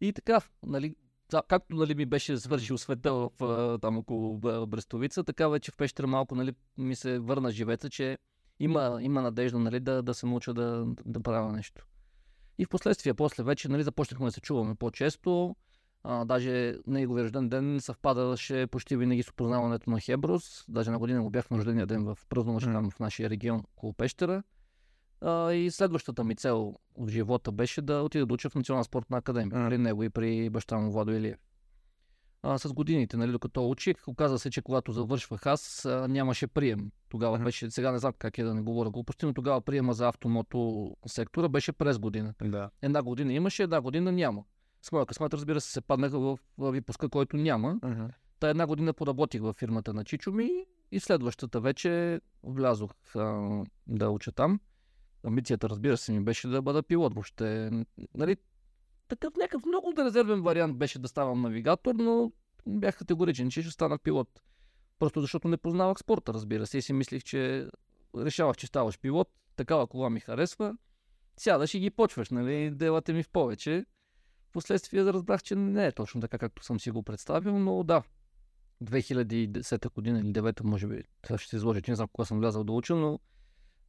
И 0.00 0.12
така, 0.12 0.40
нали, 0.66 0.94
както 1.48 1.76
нали, 1.76 1.94
ми 1.94 2.06
беше 2.06 2.36
свършил 2.36 2.78
света 2.78 3.12
в, 3.12 3.30
там 3.82 3.98
около 3.98 4.38
Брестовица, 4.66 5.24
така 5.24 5.48
вече 5.48 5.70
в 5.70 5.76
пещера 5.76 6.06
малко 6.06 6.34
нали, 6.34 6.52
ми 6.78 6.96
се 6.96 7.18
върна 7.18 7.50
живеца, 7.50 7.90
че 7.90 8.18
има, 8.60 8.98
има 9.02 9.22
надежда 9.22 9.58
нали, 9.58 9.80
да, 9.80 10.02
да 10.02 10.14
се 10.14 10.26
науча 10.26 10.54
да, 10.54 10.86
да 11.04 11.20
правя 11.20 11.52
нещо. 11.52 11.86
И 12.58 12.64
в 12.64 12.68
последствие, 12.68 13.14
после 13.14 13.42
вече 13.42 13.68
нали, 13.68 13.82
започнахме 13.82 14.26
да 14.26 14.32
се 14.32 14.40
чуваме 14.40 14.74
по-често. 14.74 15.56
А, 16.02 16.24
даже 16.24 16.76
неговия 16.86 17.24
рожден 17.24 17.48
ден 17.48 17.80
съвпадаше 17.80 18.66
почти 18.66 18.96
винаги 18.96 19.22
с 19.22 19.28
опознаването 19.28 19.90
на 19.90 20.00
Хеброс. 20.00 20.64
Даже 20.68 20.90
на 20.90 20.98
година 20.98 21.22
го 21.22 21.30
бях 21.30 21.50
на 21.50 21.58
рождения 21.58 21.86
ден 21.86 22.04
в 22.04 22.18
там 22.28 22.90
в 22.90 23.00
нашия 23.00 23.30
регион 23.30 23.62
около 23.76 23.92
Пещера. 23.92 24.42
А, 25.20 25.52
и 25.52 25.70
следващата 25.70 26.24
ми 26.24 26.34
цел 26.34 26.74
в 26.98 27.08
живота 27.08 27.52
беше 27.52 27.82
да 27.82 28.02
отида 28.02 28.26
да 28.26 28.34
уча 28.34 28.50
в 28.50 28.54
Национална 28.54 28.84
спортна 28.84 29.16
академия. 29.16 29.58
Мгм. 29.58 29.68
При 29.68 29.78
него 29.78 30.02
и 30.02 30.10
при 30.10 30.50
баща 30.50 30.78
му 30.78 30.92
Владо 30.92 31.12
Илиев. 31.12 31.38
А, 32.42 32.58
с 32.58 32.72
годините, 32.72 33.16
нали, 33.16 33.32
докато 33.32 33.70
учих, 33.70 34.08
оказа 34.08 34.38
се, 34.38 34.50
че 34.50 34.62
когато 34.62 34.92
завършвах 34.92 35.46
аз, 35.46 35.84
а, 35.84 36.08
нямаше 36.08 36.46
прием. 36.46 36.90
Тогава 37.08 37.36
Мгм. 37.36 37.44
беше, 37.44 37.70
сега 37.70 37.92
не 37.92 37.98
знам 37.98 38.12
как 38.18 38.38
е 38.38 38.44
да 38.44 38.54
не 38.54 38.62
говоря 38.62 38.90
глупости, 38.90 39.26
но 39.26 39.34
тогава 39.34 39.60
приема 39.60 39.92
за 39.92 40.08
автомото 40.08 40.90
сектора 41.06 41.48
беше 41.48 41.72
през 41.72 41.98
година. 41.98 42.34
Да. 42.44 42.70
Една 42.82 43.02
година 43.02 43.32
имаше, 43.32 43.62
една 43.62 43.80
година 43.80 44.12
няма. 44.12 44.44
С 44.82 44.92
моя 44.92 45.06
късмет, 45.06 45.34
разбира 45.34 45.60
се, 45.60 45.72
се 45.72 45.80
паднаха 45.80 46.18
в, 46.18 46.38
в 46.58 46.72
випуска, 46.72 47.08
който 47.08 47.36
няма. 47.36 47.78
Та 48.38 48.48
една 48.48 48.66
година 48.66 48.92
поработих 48.92 49.40
във 49.40 49.56
фирмата 49.56 49.94
на 49.94 50.04
Чичо 50.04 50.32
ми 50.32 50.50
и 50.92 51.00
следващата 51.00 51.60
вече 51.60 52.20
влязох 52.42 52.90
а, 53.16 53.48
да 53.86 54.10
уча 54.10 54.32
там. 54.32 54.60
Амбицията, 55.24 55.68
разбира 55.68 55.96
се, 55.96 56.12
ми 56.12 56.20
беше 56.20 56.48
да 56.48 56.62
бъда 56.62 56.82
пилот. 56.82 57.14
Въобще, 57.14 57.70
нали, 58.14 58.36
такъв 59.08 59.36
някакъв 59.36 59.66
много 59.66 59.94
резервен 59.98 60.42
вариант 60.42 60.76
беше 60.76 60.98
да 60.98 61.08
ставам 61.08 61.40
навигатор, 61.40 61.94
но 61.94 62.32
бях 62.66 62.98
категоричен, 62.98 63.50
че 63.50 63.62
ще 63.62 63.70
стана 63.70 63.98
пилот. 63.98 64.40
Просто 64.98 65.20
защото 65.20 65.48
не 65.48 65.56
познавах 65.56 65.98
спорта, 65.98 66.34
разбира 66.34 66.66
се, 66.66 66.78
и 66.78 66.82
си 66.82 66.92
мислих, 66.92 67.24
че 67.24 67.68
решавах, 68.16 68.56
че 68.56 68.66
ставаш 68.66 68.98
пилот, 68.98 69.28
такава 69.56 69.86
кола 69.86 70.10
ми 70.10 70.20
харесва, 70.20 70.76
сядаш 71.36 71.74
и 71.74 71.80
ги 71.80 71.90
почваш, 71.90 72.30
нали, 72.30 72.70
делате 72.70 73.12
ми 73.12 73.22
в 73.22 73.28
повече. 73.28 73.86
Впоследствие 74.48 75.04
разбрах, 75.04 75.42
че 75.42 75.56
не 75.56 75.86
е 75.86 75.92
точно 75.92 76.20
така, 76.20 76.38
както 76.38 76.64
съм 76.64 76.80
си 76.80 76.90
го 76.90 77.02
представил, 77.02 77.58
но 77.58 77.84
да, 77.84 78.02
2010 78.84 79.94
година 79.94 80.20
или 80.20 80.32
9 80.32 80.64
може 80.64 80.86
би, 80.86 81.02
ще 81.36 81.48
се 81.48 81.56
изложи, 81.56 81.82
че 81.82 81.90
не 81.90 81.94
знам 81.94 82.08
кога 82.12 82.24
съм 82.24 82.38
влязал 82.38 82.64
да 82.64 82.72
уча, 82.72 82.94
но 82.94 83.20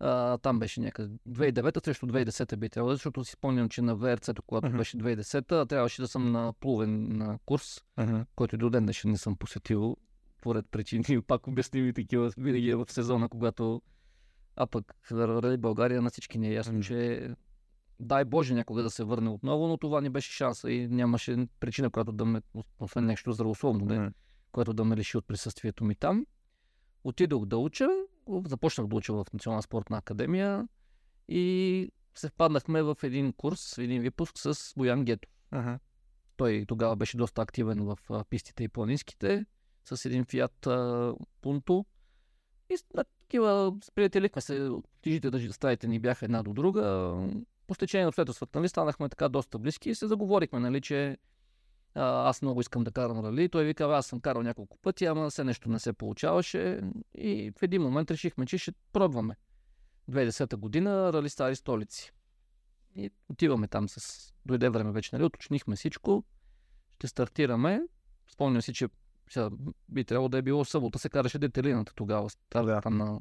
а, 0.04 0.38
там 0.38 0.60
беше 0.60 0.80
някъде. 0.80 1.14
2009 1.30 1.86
срещу 1.86 2.06
2010 2.06 2.56
би 2.56 2.70
трябвало, 2.70 2.94
защото 2.94 3.24
си 3.24 3.32
спомням, 3.32 3.70
че 3.70 3.82
на 3.82 3.96
ВРЦ-то, 3.96 4.42
когато 4.42 4.68
Мгм. 4.68 4.78
беше 4.78 4.98
2010 4.98 5.70
трябваше 5.70 6.02
да 6.02 6.08
съм 6.08 6.32
на 6.32 6.54
плувен 6.60 7.18
на 7.18 7.40
курс, 7.46 7.84
който 8.36 8.58
до 8.58 8.70
ден 8.70 8.84
днешен 8.84 9.12
не 9.12 9.18
съм 9.18 9.36
посетил, 9.36 9.98
поред 10.42 10.66
причини, 10.72 11.04
пак 11.28 11.48
обясними 11.48 11.94
такива, 11.94 12.32
винаги 12.38 12.70
е 12.70 12.76
в 12.76 12.86
сезона, 12.90 13.30
когато 13.30 13.82
а 14.56 14.68
пък 14.68 14.96
в 15.04 15.12
Рали 15.12 15.58
България 15.58 16.02
на 16.02 16.10
всички 16.10 16.38
ни 16.38 16.48
е 16.48 16.54
ясно, 16.54 16.74
Мгм. 16.74 16.82
че 16.82 17.30
дай 18.00 18.26
Боже 18.26 18.54
някога 18.54 18.84
да 18.84 18.90
се 18.90 19.04
върне 19.04 19.30
отново, 19.30 19.68
но 19.68 19.78
това 19.78 20.02
не 20.02 20.10
беше 20.10 20.32
шанса 20.32 20.72
и 20.72 20.88
нямаше 20.88 21.48
причина, 21.60 21.90
която 21.90 22.12
да 22.12 22.26
ме, 22.26 22.42
освен 22.80 23.06
нещо 23.06 23.32
здравословно, 23.32 23.86
да, 23.86 24.12
което 24.52 24.74
да 24.74 24.86
ме 24.86 24.98
лиши 24.98 25.18
от 25.18 25.28
присъствието 25.28 25.84
ми 25.86 25.96
там. 25.96 26.26
Отидох 27.04 27.46
да 27.46 27.58
уча, 27.58 27.88
започнах 28.48 28.88
да 28.88 28.96
уча 28.96 29.14
в 29.14 29.26
Национална 29.34 29.62
спортна 29.62 29.98
академия 29.98 30.68
и 31.28 31.90
се 32.16 32.30
впаднахме 32.30 32.84
в 32.84 32.98
един 33.04 33.34
курс, 33.34 33.78
един 33.78 34.02
випуск 34.02 34.38
с 34.38 34.74
Боян 34.78 35.06
Гето. 35.06 35.30
Той 36.38 36.66
тогава 36.68 36.96
беше 36.96 37.18
доста 37.18 37.42
активен 37.42 37.86
в 37.86 37.98
а, 38.10 38.24
пистите 38.24 38.64
и 38.64 38.68
планинските, 38.68 39.46
с 39.86 40.06
един 40.06 40.26
Фиат 40.26 40.68
а, 40.68 41.14
Пунто. 41.42 41.86
И 42.70 42.76
на 42.94 43.04
такива 43.04 43.74
сприятелихме 43.84 44.42
се, 44.42 44.70
тижите 45.02 45.32
да 45.32 45.54
стаите 45.54 45.88
ни 45.88 46.00
бяха 46.00 46.26
една 46.26 46.44
до 46.44 46.54
друга. 46.54 47.16
По 47.68 47.74
стечение 47.76 48.04
на 48.04 48.10
обстоятелствата, 48.10 48.60
нали, 48.60 48.70
станахме 48.70 49.10
така 49.10 49.30
доста 49.30 49.60
близки 49.60 49.90
и 49.90 49.96
се 49.96 50.08
заговорихме, 50.08 50.60
нали, 50.60 50.82
че 50.82 51.18
а, 51.96 52.30
аз 52.30 52.42
много 52.42 52.62
искам 52.62 52.84
да 52.84 52.92
карам 52.92 53.26
рали. 53.26 53.50
Той 53.50 53.66
вика, 53.66 53.84
аз 53.84 54.06
съм 54.06 54.20
карал 54.20 54.42
няколко 54.42 54.78
пъти, 54.78 55.06
ама 55.06 55.30
все 55.30 55.44
нещо 55.44 55.70
не 55.70 55.80
се 55.80 55.94
получаваше. 55.94 56.82
И 57.16 57.52
в 57.58 57.64
един 57.64 57.82
момент 57.82 58.12
решихме, 58.12 58.46
че 58.46 58.58
ще 58.58 58.72
пробваме. 58.94 59.36
2010 60.12 60.56
година 60.56 61.14
рали 61.14 61.30
Стари 61.30 61.56
столици. 61.56 62.12
И 62.96 63.12
отиваме 63.30 63.68
там 63.68 63.90
с... 63.90 64.28
Дойде 64.46 64.70
време 64.70 64.92
вече, 64.92 65.10
нали? 65.14 65.24
Уточнихме 65.24 65.76
всичко. 65.76 66.24
Ще 67.00 67.08
стартираме. 67.08 67.82
Спомням 68.32 68.62
си, 68.62 68.74
че 68.74 68.88
сега, 69.30 69.50
би 69.90 70.04
трябвало 70.04 70.30
да 70.30 70.38
е 70.38 70.42
било 70.42 70.66
събота, 70.66 71.00
се 71.00 71.10
караше 71.10 71.40
детелината 71.40 71.94
тогава. 71.96 72.30
Старт 72.30 72.66
Да. 72.66 72.82
там 72.82 72.98
на... 72.98 73.20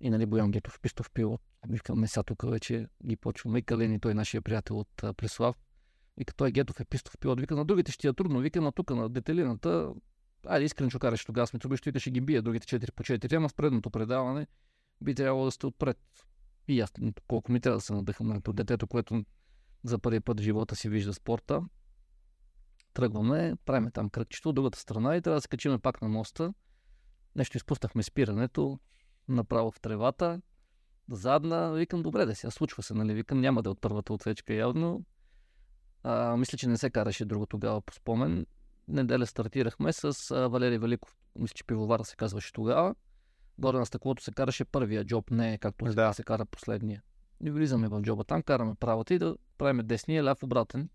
И 0.00 0.10
нали 0.10 0.26
Боян 0.26 0.50
Гетов, 0.50 0.80
пистов 0.80 1.10
пилот. 1.10 1.40
Викаме 1.68 2.06
сега 2.06 2.22
тук 2.22 2.50
вече 2.50 2.86
ги 3.06 3.16
почваме. 3.16 3.58
И 3.58 3.62
Калени, 3.62 4.00
той 4.00 4.14
нашия 4.14 4.42
приятел 4.42 4.78
от 4.78 5.02
а, 5.02 5.14
Преслав. 6.12 6.18
Вика, 6.18 6.34
той 6.34 6.52
Гетов 6.52 6.80
е 6.80 6.84
пистов 6.84 7.18
пилот. 7.18 7.40
Вика, 7.40 7.56
на 7.56 7.64
другите 7.64 7.92
ще 7.92 8.08
е 8.08 8.12
трудно. 8.12 8.40
Вика, 8.40 8.60
на 8.60 8.72
тук 8.72 8.90
на 8.90 9.08
детелината. 9.08 9.92
Айде, 10.46 10.64
искрен 10.64 10.90
че 10.90 10.98
караш 10.98 11.24
тогава 11.24 11.46
сме 11.46 11.58
трудно, 11.58 11.76
ще 11.76 11.98
ще 11.98 12.10
ги 12.10 12.20
бие 12.20 12.42
другите 12.42 12.80
4 12.80 12.92
по 12.92 13.02
4. 13.02 13.36
Ама 13.36 13.48
в 13.48 13.54
предното 13.54 13.90
предаване 13.90 14.46
би 15.00 15.14
трябвало 15.14 15.44
да 15.44 15.50
сте 15.50 15.66
отпред. 15.66 15.98
И 16.68 16.80
аз 16.80 16.92
колко 17.28 17.52
ми 17.52 17.60
трябва 17.60 17.76
да 17.76 17.80
се 17.80 17.92
надъхам 17.92 18.26
на 18.26 18.40
детето, 18.40 18.86
което 18.86 19.24
за 19.84 19.98
първи 19.98 20.20
път 20.20 20.40
в 20.40 20.42
живота 20.42 20.76
си 20.76 20.88
вижда 20.88 21.14
спорта. 21.14 21.62
Тръгваме, 22.94 23.54
правиме 23.64 23.90
там 23.90 24.10
кръгчето 24.10 24.48
от 24.48 24.54
другата 24.54 24.78
страна 24.78 25.16
и 25.16 25.22
трябва 25.22 25.36
да 25.36 25.40
се 25.40 25.48
качиме 25.48 25.78
пак 25.78 26.02
на 26.02 26.08
моста. 26.08 26.54
Нещо 27.36 27.56
изпуснахме 27.56 28.02
спирането, 28.02 28.78
направо 29.28 29.70
в 29.70 29.80
тревата, 29.80 30.40
задна. 31.10 31.72
Викам, 31.72 32.02
добре 32.02 32.26
да 32.26 32.34
сега 32.34 32.50
случва 32.50 32.82
се, 32.82 32.94
нали? 32.94 33.14
Викам, 33.14 33.40
няма 33.40 33.62
да 33.62 33.68
е 33.68 33.70
от 33.70 33.80
първата 33.80 34.12
отсечка 34.12 34.54
явно. 34.54 35.04
А, 36.02 36.36
мисля, 36.36 36.58
че 36.58 36.68
не 36.68 36.76
се 36.78 36.90
караше 36.90 37.24
друго 37.24 37.46
тогава 37.46 37.80
по 37.80 37.94
спомен. 37.94 38.46
Неделя 38.88 39.26
стартирахме 39.26 39.92
с 39.92 40.30
а, 40.30 40.48
Валерий 40.48 40.78
Великов. 40.78 41.16
Мисля, 41.38 41.54
че 41.54 41.64
пивовара 41.64 42.04
се 42.04 42.16
казваше 42.16 42.52
тогава. 42.52 42.94
Горе 43.58 43.78
на 43.78 43.86
стъклото 43.86 44.22
се 44.22 44.32
караше 44.32 44.64
първия 44.64 45.04
джоб, 45.04 45.30
не 45.30 45.58
както 45.58 45.86
сега 45.86 46.06
Да. 46.06 46.12
се 46.12 46.22
кара 46.22 46.46
последния. 46.46 47.02
И 47.44 47.50
влизаме 47.50 47.88
в 47.88 48.02
джоба 48.02 48.24
там, 48.24 48.42
караме 48.42 48.74
правата 48.74 49.14
и 49.14 49.18
да 49.18 49.36
правим 49.58 49.86
десния, 49.86 50.24
ляв 50.24 50.42
обратен. 50.42 50.88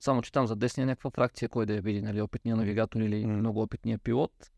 Само, 0.00 0.22
че 0.22 0.32
там 0.32 0.46
за 0.46 0.56
десния 0.56 0.82
е 0.82 0.86
някаква 0.86 1.10
фракция, 1.10 1.48
кой 1.48 1.66
да 1.66 1.74
я 1.74 1.80
види, 1.82 2.02
нали, 2.02 2.22
опитния 2.22 2.56
навигатор 2.56 3.00
или 3.00 3.26
М. 3.26 3.36
много 3.36 3.62
опитния 3.62 3.98
пилот. 3.98 4.50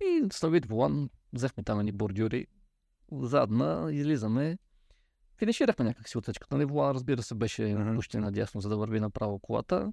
И 0.00 0.28
с 0.32 0.48
вид 0.48 0.66
волан, 0.66 1.10
взехме 1.32 1.62
там 1.62 1.80
едни 1.80 1.92
бордюри, 1.92 2.46
задна, 3.12 3.88
излизаме. 3.92 4.58
Финиширахме 5.38 5.84
някакси 5.84 6.18
отсечката, 6.18 6.56
нали, 6.56 6.64
волан, 6.64 6.94
разбира 6.94 7.22
се, 7.22 7.34
беше 7.34 7.74
Мгм. 7.74 7.94
пущен 7.94 8.20
надясно, 8.20 8.60
за 8.60 8.68
да 8.68 8.76
върви 8.76 9.00
направо 9.00 9.38
колата. 9.38 9.92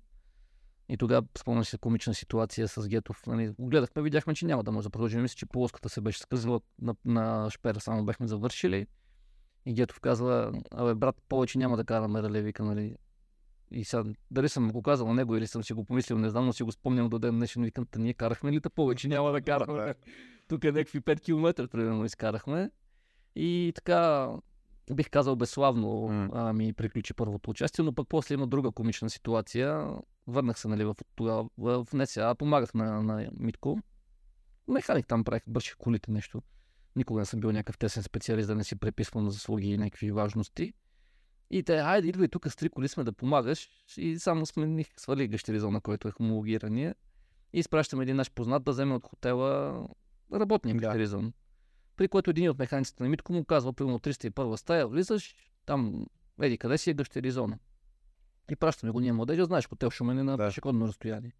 И 0.90 0.98
тогава 0.98 1.28
спомням 1.38 1.66
си 1.66 1.78
комична 1.78 2.14
ситуация 2.14 2.68
с 2.68 2.88
Гетов. 2.88 3.28
Нали, 3.28 3.54
гледахме, 3.60 4.02
видяхме, 4.02 4.36
че 4.36 4.46
няма 4.46 4.64
да 4.64 4.72
може 4.72 4.86
да 4.86 4.90
продължим. 4.90 5.22
Мисля, 5.22 5.36
че 5.36 5.46
полоската 5.46 5.90
се 5.90 6.02
беше 6.02 6.20
скъсала 6.20 6.62
на, 6.82 6.96
на 7.06 7.50
шпера, 7.52 7.80
само 7.80 8.06
бехме 8.06 8.28
завършили. 8.28 8.88
И 9.66 9.74
Гетов 9.74 10.00
казва, 10.00 10.54
абе 10.72 10.96
брат, 10.96 11.16
повече 11.30 11.58
няма 11.58 11.78
да 11.78 11.84
караме 11.84 12.24
рале, 12.24 12.42
вика, 12.42 12.64
нали. 12.64 12.96
И 13.72 13.84
сега, 13.84 14.04
дали 14.32 14.50
съм 14.50 14.72
го 14.72 14.82
казал 14.82 15.08
на 15.08 15.14
него 15.14 15.36
или 15.36 15.48
съм 15.48 15.64
си 15.64 15.74
го 15.74 15.86
помислил, 15.86 16.18
не 16.18 16.30
знам, 16.30 16.46
но 16.46 16.54
си 16.54 16.64
го 16.64 16.72
спомням 16.72 17.10
до 17.10 17.20
ден 17.20 17.36
днешен. 17.36 17.64
Викам, 17.64 17.86
та 17.86 18.00
ние 18.00 18.14
карахме 18.14 18.52
ли 18.52 18.62
та 18.62 18.70
повече, 18.70 19.08
няма 19.08 19.32
да 19.32 19.42
караме. 19.42 19.96
Тук 20.48 20.64
е 20.64 20.72
някакви 20.72 21.02
5 21.02 21.22
км, 21.22 21.68
примерно, 21.68 22.06
изкарахме. 22.06 22.72
И 23.36 23.72
така, 23.76 24.30
бих 24.94 25.10
казал 25.10 25.36
безславно 25.36 26.08
М. 26.08 26.30
а, 26.34 26.54
ми 26.54 26.74
приключи 26.74 27.14
първото 27.14 27.50
участие, 27.50 27.86
но 27.86 27.94
пък 27.94 28.08
после 28.10 28.34
има 28.34 28.48
друга 28.48 28.72
комична 28.72 29.10
ситуация. 29.10 29.88
Върнах 30.28 30.60
се, 30.60 30.68
нали, 30.68 30.84
в, 30.84 30.96
тогава, 31.16 31.50
в, 31.58 31.88
НСА, 31.94 32.36
помагах 32.40 32.74
на, 32.74 33.04
на 33.04 33.30
Митко. 33.40 33.80
Механик 34.68 35.08
там 35.08 35.24
правих, 35.24 35.44
бърших 35.48 35.78
колите 35.78 36.12
нещо. 36.12 36.42
Никога 36.96 37.20
не 37.20 37.26
съм 37.26 37.40
бил 37.40 37.52
някакъв 37.52 37.78
тесен 37.78 38.04
специалист 38.04 38.48
да 38.48 38.56
не 38.56 38.64
си 38.64 38.76
преписвам 38.76 39.30
заслуги 39.30 39.70
и 39.70 39.78
някакви 39.78 40.12
важности. 40.12 40.74
И 41.50 41.64
те, 41.64 41.78
айде, 41.78 42.08
идвай 42.08 42.28
тук 42.28 42.48
с 42.48 42.56
три 42.56 42.70
коли 42.70 42.88
сме 42.88 43.04
да 43.04 43.14
помагаш. 43.14 43.70
И 43.98 44.20
само 44.20 44.46
смених, 44.46 44.88
свалих 44.98 45.30
гащеризъл, 45.30 45.72
на 45.72 45.82
който 45.82 46.08
е 46.08 46.12
хомологирания. 46.12 46.96
И 47.54 47.60
изпращаме 47.60 48.04
един 48.04 48.16
наш 48.16 48.32
познат 48.32 48.64
да 48.64 48.72
вземе 48.72 48.94
от 48.94 49.04
хотела 49.04 49.84
работния 50.34 50.76
Да. 50.76 50.82
гащеризъм. 50.82 51.34
При 51.96 52.08
което 52.08 52.30
един 52.30 52.50
от 52.50 52.60
механиците 52.60 53.04
на 53.04 53.10
Митко 53.10 53.34
му 53.34 53.46
казва, 53.46 53.74
примерно 53.74 54.00
301 54.00 54.56
стая, 54.56 54.88
влизаш, 54.88 55.36
там, 55.66 56.06
еди 56.42 56.58
къде 56.58 56.78
си 56.78 56.90
е 56.90 56.94
гащеризона. 56.94 57.58
И 58.52 58.56
пращаме 58.56 58.92
го 58.92 59.00
ние 59.00 59.14
младежа, 59.14 59.46
знаеш, 59.46 59.70
хотел 59.70 59.90
Шумен 59.90 60.20
е 60.20 60.24
на 60.24 60.38
Да. 60.38 60.48
пешеходно 60.48 60.88
разстояние. 60.88 61.32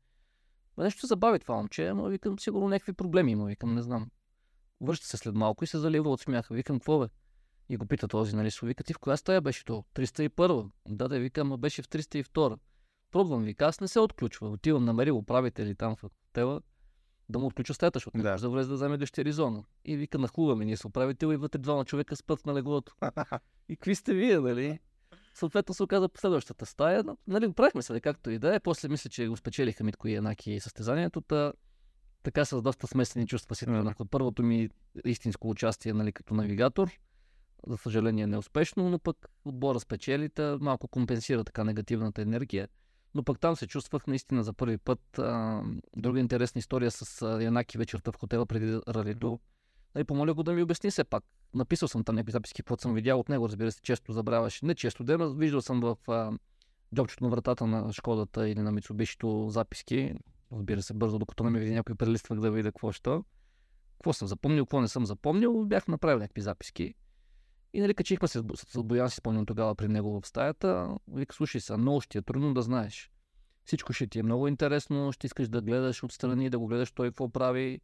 Ма 0.78 0.84
нещо 0.84 1.00
се 1.00 1.08
забави 1.08 1.40
това 1.40 1.56
момче, 1.56 1.88
ама 1.88 2.10
викам, 2.10 2.40
сигурно 2.40 2.68
някакви 2.68 2.94
проблеми 2.94 3.32
има, 3.32 3.46
викам, 3.46 3.76
не 3.76 3.82
знам. 3.82 4.10
Връща 4.82 5.08
се 5.08 5.18
след 5.18 5.36
малко 5.36 5.64
и 5.64 5.68
се 5.68 5.78
залива 5.78 6.10
от 6.10 6.22
смяха. 6.22 6.54
Викам, 6.54 6.80
какво 6.80 7.00
бе? 7.00 7.08
И 7.70 7.78
го 7.78 7.86
пита 7.86 8.08
този, 8.08 8.36
нали, 8.36 8.50
вика, 8.64 8.84
ти 8.84 8.94
в 8.94 9.00
коя 9.00 9.18
стая 9.18 9.42
беше 9.42 9.66
то? 9.66 9.86
301. 9.96 10.70
Да, 10.88 11.08
да, 11.08 11.20
викам, 11.20 11.58
беше 11.58 11.82
в 11.82 11.88
302. 11.88 12.58
Пробвам, 13.12 13.44
вика, 13.44 13.66
аз 13.66 13.82
не 13.82 13.88
се 13.88 14.00
отключва. 14.00 14.50
Отивам, 14.50 14.86
намерил 14.86 15.18
управители 15.18 15.76
там 15.76 15.96
в 15.96 16.02
хотела, 16.02 16.62
да 17.30 17.40
му 17.40 17.46
отключа 17.46 17.74
стаята, 17.74 17.98
защото 17.98 18.18
Да. 18.18 18.32
може 18.32 18.42
да 18.42 18.50
влезе 18.50 18.70
да 18.70 18.76
вземе 18.76 18.98
дъщеризона. 18.98 19.64
И 19.86 19.98
вика, 19.98 20.18
нахлуваме 20.18 20.66
ние 20.66 20.78
с 20.78 20.86
управител 20.86 21.34
и 21.34 21.38
вътре 21.38 21.60
двама 21.60 21.86
човека 21.86 22.16
спят 22.16 22.46
на 22.46 22.54
леглото. 22.54 22.96
И 23.70 23.76
какви 23.76 23.96
сте 23.96 24.14
вие, 24.14 24.40
нали? 24.40 24.80
Съответно 25.34 25.74
се 25.74 25.84
оказа 25.84 26.10
по 26.10 26.20
следващата 26.20 26.66
стая. 26.66 27.04
Нали, 27.28 27.52
правихме 27.54 27.82
се, 27.82 28.00
както 28.00 28.30
и 28.30 28.40
да 28.40 28.56
е. 28.56 28.60
После 28.60 28.88
мисля, 28.88 29.10
че 29.10 29.28
го 29.28 29.38
спечелиха 29.38 29.84
Митко 29.84 30.08
и 30.08 30.16
Енаки 30.16 30.60
състезанието. 30.60 31.22
Та, 31.22 31.54
така 32.24 32.46
с 32.46 32.62
доста 32.62 32.88
смесени 32.88 33.28
чувства 33.28 33.56
си 33.56 33.66
тръгнах. 33.66 34.00
От 34.00 34.12
първото 34.12 34.44
ми 34.44 34.70
истинско 35.06 35.50
участие 35.50 35.94
нали, 35.94 36.12
като 36.12 36.34
навигатор. 36.34 36.92
За 37.68 37.78
съжаление 37.78 38.28
неуспешно, 38.28 38.90
но 38.90 39.00
пък 39.00 39.30
отбора 39.46 39.80
спечели, 39.80 40.30
та 40.30 40.58
малко 40.62 40.88
компенсира 40.88 41.44
така 41.44 41.64
негативната 41.64 42.22
енергия. 42.22 42.68
Но 43.16 43.24
пък 43.24 43.40
там 43.40 43.56
се 43.56 43.68
чувствах 43.68 44.08
наистина 44.08 44.44
за 44.44 44.54
първи 44.54 44.78
път. 44.78 45.20
А, 45.20 45.62
друга 45.98 46.20
интересна 46.20 46.60
история 46.60 46.92
с 46.92 47.40
Янаки 47.42 47.78
вечерта 47.78 48.12
в 48.12 48.18
хотела 48.18 48.46
преди 48.46 48.80
ралито. 48.88 49.40
Нали, 49.96 50.04
помоля 50.04 50.34
го 50.34 50.44
да 50.44 50.54
ми 50.54 50.64
обясни 50.64 50.92
все 50.92 51.04
пак. 51.04 51.24
Написал 51.54 51.88
съм 51.88 52.04
там 52.04 52.16
някакви 52.16 52.32
записки, 52.32 52.62
какво 52.62 52.78
съм 52.78 52.94
видял 52.94 53.20
от 53.20 53.30
него, 53.30 53.48
разбира 53.48 53.72
се, 53.72 53.82
често 53.82 54.14
забравяш. 54.14 54.62
Не 54.62 54.76
често 54.76 55.04
ден, 55.04 55.38
виждал 55.38 55.62
съм 55.62 55.80
в 55.80 55.98
а, 56.08 56.32
джобчето 56.96 57.24
на 57.24 57.30
вратата 57.30 57.68
на 57.68 57.94
Шкодата 57.94 58.50
или 58.50 58.60
на 58.60 58.72
Мицубишито 58.72 59.48
записки. 59.50 60.14
Разбира 60.52 60.82
се, 60.82 60.94
бързо, 60.94 61.20
докато 61.20 61.44
не 61.44 61.50
ми 61.50 61.60
види 61.60 61.74
някой, 61.74 61.96
прелиствах 61.96 62.40
да 62.40 62.52
видя 62.52 62.72
какво 62.72 62.92
ще. 62.92 63.20
Какво 63.94 64.14
съм 64.14 64.28
запомнил, 64.28 64.66
какво 64.66 64.82
не 64.82 64.88
съм 64.88 65.06
запомнил, 65.06 65.66
бях 65.66 65.88
направил 65.88 66.20
някакви 66.20 66.42
записки. 66.42 66.94
И 67.76 67.82
нали 67.82 67.94
качихме 67.94 68.28
се 68.28 68.40
с 68.40 68.44
Бо- 68.44 68.56
с 68.56 68.84
Боян, 68.84 69.10
си 69.10 69.16
спомням 69.16 69.46
тогава 69.46 69.76
при 69.76 69.88
него 69.88 70.22
в 70.22 70.28
стаята. 70.28 70.98
Вика, 71.08 71.36
слушай 71.36 71.62
са, 71.62 71.78
много 71.78 72.02
ще 72.02 72.18
е 72.18 72.22
трудно 72.22 72.54
да 72.54 72.62
знаеш. 72.62 73.12
Всичко 73.66 73.94
ще 73.94 74.08
ти 74.08 74.20
е 74.20 74.24
много 74.24 74.48
интересно, 74.48 75.12
ще 75.12 75.28
искаш 75.28 75.50
да 75.50 75.62
гледаш 75.62 76.04
отстрани, 76.04 76.50
да 76.50 76.60
го 76.60 76.68
гледаш 76.68 76.92
той 76.92 77.08
какво 77.08 77.30
прави. 77.30 77.82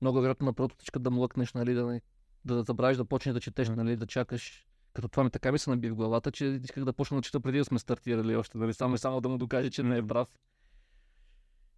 Много 0.00 0.20
вероятно 0.20 0.44
на 0.44 0.52
първото 0.52 0.76
точка 0.76 0.98
да 0.98 1.10
млъкнеш, 1.10 1.52
нали, 1.52 1.74
да, 1.74 1.86
не- 1.86 2.00
да 2.44 2.62
забравиш 2.62 2.96
да 2.96 3.04
почнеш 3.04 3.32
да 3.32 3.40
четеш, 3.40 3.68
нали, 3.68 3.96
да 3.96 4.06
чакаш. 4.06 4.66
Като 4.92 5.08
това 5.08 5.24
ми 5.24 5.30
така 5.30 5.52
ми 5.52 5.58
се 5.58 5.70
наби 5.70 5.90
в 5.90 5.94
главата, 5.94 6.30
че 6.30 6.60
исках 6.64 6.84
да 6.84 6.92
почна 6.92 7.16
да 7.16 7.22
чета 7.22 7.40
преди 7.40 7.58
да 7.58 7.64
сме 7.64 7.78
стартирали 7.78 8.36
още, 8.36 8.58
нали, 8.58 8.74
само 8.74 8.94
и 8.94 8.98
само 8.98 9.20
да 9.20 9.28
му 9.28 9.38
докаже, 9.38 9.70
че 9.70 9.82
не 9.82 9.96
е 9.96 10.06
прав. 10.06 10.28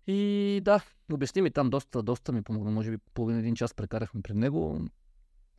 И 0.06 0.60
да, 0.64 0.84
обясни 1.12 1.42
ми 1.42 1.50
там 1.50 1.70
доста, 1.70 2.02
доста 2.02 2.32
ми 2.32 2.42
помогна. 2.42 2.70
Може 2.70 2.90
би 2.90 2.98
половин 3.14 3.38
един 3.38 3.54
час 3.54 3.74
прекарахме 3.74 4.22
при 4.22 4.34
него. 4.34 4.80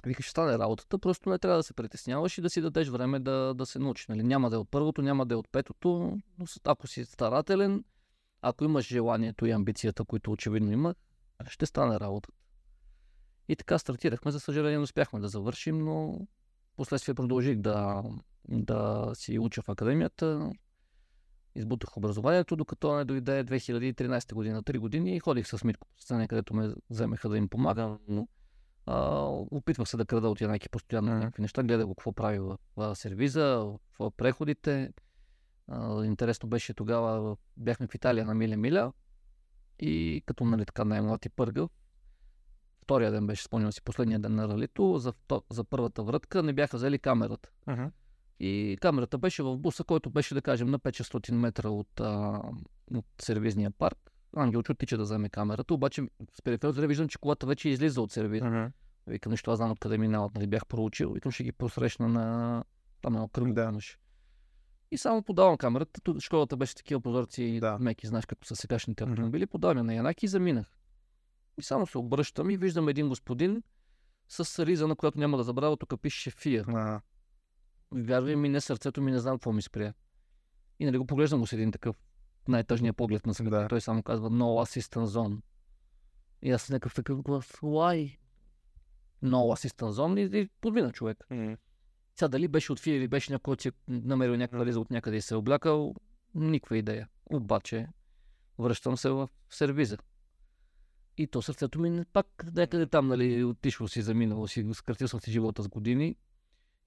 Вика, 0.06 0.24
ще 0.24 0.32
стане 0.32 0.58
работата, 0.58 1.00
просто 1.00 1.30
не 1.30 1.40
трябва 1.40 1.58
да 1.58 1.64
се 1.64 1.74
притесняваш 1.74 2.38
и 2.38 2.42
да 2.42 2.50
си 2.50 2.62
дадеш 2.62 2.88
време 2.88 3.20
да, 3.20 3.54
да 3.54 3.66
се 3.66 3.80
научиш. 3.80 4.08
Нали? 4.08 4.24
Няма 4.24 4.50
да 4.50 4.56
е 4.56 4.60
от 4.60 4.72
първото, 4.72 5.02
няма 5.02 5.26
да 5.26 5.36
е 5.36 5.38
от 5.38 5.50
петото, 5.52 6.18
но 6.40 6.46
ако 6.64 6.88
си 6.88 7.06
старателен, 7.06 7.84
ако 8.42 8.64
имаш 8.64 8.88
желанието 8.88 9.46
и 9.46 9.52
амбицията, 9.52 10.06
които 10.06 10.32
очевидно 10.32 10.72
има, 10.72 10.96
ще 11.48 11.66
стане 11.66 12.00
работата. 12.00 12.38
И 13.48 13.56
така 13.56 13.78
стартирахме. 13.78 14.32
За 14.32 14.40
съжаление 14.40 14.78
не 14.78 14.84
успяхме 14.84 15.20
да 15.20 15.28
завършим, 15.28 15.78
но 15.78 16.28
последствие 16.76 17.16
продължих 17.16 17.58
да, 17.58 18.04
да 18.50 19.12
си 19.14 19.40
уча 19.40 19.62
в 19.62 19.70
академията. 19.70 20.52
Избутах 21.56 21.98
образованието, 21.98 22.56
докато 22.56 22.96
не 22.96 23.06
дойде 23.06 23.46
2013 23.46 24.34
година, 24.34 24.64
3 24.64 24.80
години 24.80 25.16
и 25.16 25.20
ходих 25.20 25.48
с 25.48 25.64
Митко 25.64 25.88
по 25.96 26.02
сцена, 26.02 26.28
където 26.28 26.54
ме 26.54 26.74
вземеха 26.90 27.30
да 27.30 27.38
им 27.38 27.50
помагам. 27.50 28.00
Но, 28.08 28.28
а, 28.86 29.26
опитвах 29.52 29.90
се 29.90 29.98
да 29.98 30.06
крада 30.06 30.30
от 30.30 30.42
Янаки 30.42 30.70
постоянно 30.70 31.14
някакви 31.14 31.42
неща, 31.42 31.64
гледах 31.64 31.88
го 31.88 31.96
какво 31.96 32.14
прави 32.14 32.40
в, 32.40 32.58
в 32.76 32.96
сервиза, 32.96 33.74
в 34.00 34.12
преходите. 34.12 34.94
А, 35.68 36.06
интересно 36.06 36.50
беше 36.50 36.74
тогава, 36.74 37.38
бяхме 37.58 37.88
в 37.88 37.96
Италия 37.96 38.26
на 38.26 38.34
Миля 38.34 38.58
Миля 38.58 38.94
и 39.80 40.24
като 40.26 40.46
нали 40.46 40.66
така 40.66 40.86
най-млад 40.86 41.26
и 41.26 41.30
пъргав, 41.30 41.70
втория 42.84 43.12
ден 43.12 43.28
беше, 43.28 43.44
спомням 43.44 43.72
си, 43.72 43.82
последния 43.82 44.20
ден 44.20 44.36
на 44.36 44.48
ралито, 44.48 44.98
за, 44.98 45.14
за 45.50 45.64
първата 45.64 46.04
врътка 46.04 46.44
не 46.44 46.54
бяха 46.54 46.78
взели 46.78 47.00
камерата. 47.00 47.50
Мгм. 47.68 47.86
И 48.40 48.78
камерата 48.82 49.18
беше 49.18 49.44
в 49.44 49.58
буса, 49.58 49.84
който 49.84 50.10
беше, 50.10 50.34
да 50.34 50.42
кажем, 50.42 50.70
на 50.70 50.80
500 50.80 51.32
метра 51.32 51.70
от, 51.70 52.00
а, 52.00 52.42
от 52.96 53.06
сервизния 53.22 53.72
парк. 53.72 54.11
Ангелчо 54.36 54.74
тича 54.74 54.98
да 54.98 55.04
вземе 55.04 55.30
камерата, 55.30 55.74
обаче 55.74 56.02
с 56.34 56.42
периферията 56.42 56.88
виждам, 56.88 57.08
че 57.08 57.18
колата 57.18 57.48
вече 57.48 57.70
излиза 57.70 58.02
от 58.02 58.12
сервиза. 58.12 58.46
Мгм. 58.46 58.66
Викам, 59.08 59.32
нещо 59.32 59.52
аз 59.52 59.58
знам 59.58 59.72
откъде 59.72 59.98
минават, 59.98 60.36
нали 60.36 60.48
бях 60.48 60.66
проучил. 60.66 61.14
Викам, 61.14 61.32
ще 61.32 61.44
ги 61.44 61.52
посрещна 61.52 62.08
на 62.08 62.64
там 63.02 63.16
едно 63.16 63.28
кръгло 63.28 63.54
Да. 63.54 63.80
И 64.92 64.98
само 64.98 65.24
подавам 65.24 65.58
камерата. 65.58 66.02
Тук 66.02 66.20
школата 66.20 66.58
беше 66.58 66.76
такива 66.76 67.02
прозорци 67.02 67.60
Да. 67.62 67.78
меки, 67.80 68.08
знаеш, 68.08 68.26
като 68.26 68.48
са 68.48 68.56
сегашните 68.56 69.04
автомобили. 69.04 69.48
Подавам 69.48 69.78
я 69.78 69.84
на 69.84 69.94
Янаки 69.94 70.26
и 70.26 70.30
заминах. 70.30 70.68
И 71.58 71.64
само 71.64 71.88
се 71.88 71.98
обръщам 71.98 72.50
и 72.50 72.58
виждам 72.58 72.90
един 72.90 73.10
господин 73.10 73.64
с 74.28 74.66
риза, 74.66 74.88
на 74.88 74.96
която 74.96 75.20
няма 75.20 75.38
да 75.38 75.44
забравя, 75.44 75.78
тук 75.78 76.02
пише 76.02 76.32
Фия. 76.32 76.66
Вярвай 77.92 78.36
ми, 78.36 78.50
не 78.50 78.62
сърцето 78.62 79.02
ми, 79.02 79.12
не 79.12 79.20
знам 79.20 79.36
какво 79.36 79.52
ми 79.52 79.62
спря. 79.62 79.94
И 80.80 80.86
нали 80.86 80.98
го 80.98 81.06
поглеждам 81.06 81.40
го 81.40 81.48
с 81.48 81.54
един 81.54 81.72
такъв 81.72 81.96
най-тъжния 82.52 82.94
поглед 82.94 83.26
на 83.26 83.34
света. 83.34 83.50
Да. 83.50 83.68
Той 83.68 83.82
само 83.82 84.04
казва 84.04 84.32
No 84.32 84.44
Assistant 84.66 85.06
Zone. 85.06 85.38
И 86.42 86.52
аз 86.52 86.70
някакъв 86.70 86.96
такъв 86.96 87.22
глас, 87.22 87.46
why? 87.48 88.18
No 89.24 89.36
Assistant 89.36 89.92
Zone 89.92 90.36
и, 90.36 90.42
и 90.42 90.50
подмина 90.62 90.92
човек. 90.92 91.26
м, 91.30 91.58
Сега 92.16 92.28
дали 92.28 92.48
беше 92.48 92.72
от 92.72 92.80
фия 92.80 92.98
или 92.98 93.08
беше 93.08 93.32
някой, 93.32 93.44
който 93.44 93.62
си 93.62 93.68
е 93.68 93.72
намерил 93.88 94.36
някаква 94.36 94.66
риза 94.66 94.80
от 94.80 94.92
някъде 94.92 95.18
и 95.18 95.22
се 95.22 95.34
е 95.34 95.38
облякал, 95.38 95.96
никаква 96.36 96.78
идея. 96.78 97.08
Обаче, 97.26 97.88
връщам 98.60 98.98
се 98.98 99.10
в 99.10 99.30
сервиза. 99.50 99.98
И 101.18 101.28
то 101.28 101.42
сърцето 101.42 101.80
ми 101.80 102.06
пак 102.14 102.46
някъде 102.56 102.86
там, 102.86 103.08
нали, 103.08 103.44
отишло 103.44 103.88
си, 103.88 104.02
заминало 104.02 104.48
си, 104.48 104.70
скратил 104.74 105.08
съм 105.08 105.20
си 105.20 105.32
живота 105.32 105.64
с 105.64 105.68
години. 105.68 106.16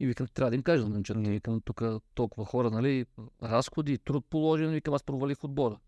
И 0.01 0.07
викам, 0.07 0.27
трябва 0.27 0.51
да 0.51 0.57
им 0.57 0.63
кажа, 0.63 0.89
нали, 0.89 1.05
че 1.05 1.15
викам, 1.15 1.61
тук 1.61 1.83
толкова 2.15 2.47
хора, 2.47 2.71
нали, 2.71 3.07
разходи, 3.43 3.99
труд 3.99 4.27
положен, 4.31 4.71
викам, 4.71 4.95
аз 4.95 5.03
провалих 5.03 5.45
отбора. 5.45 5.79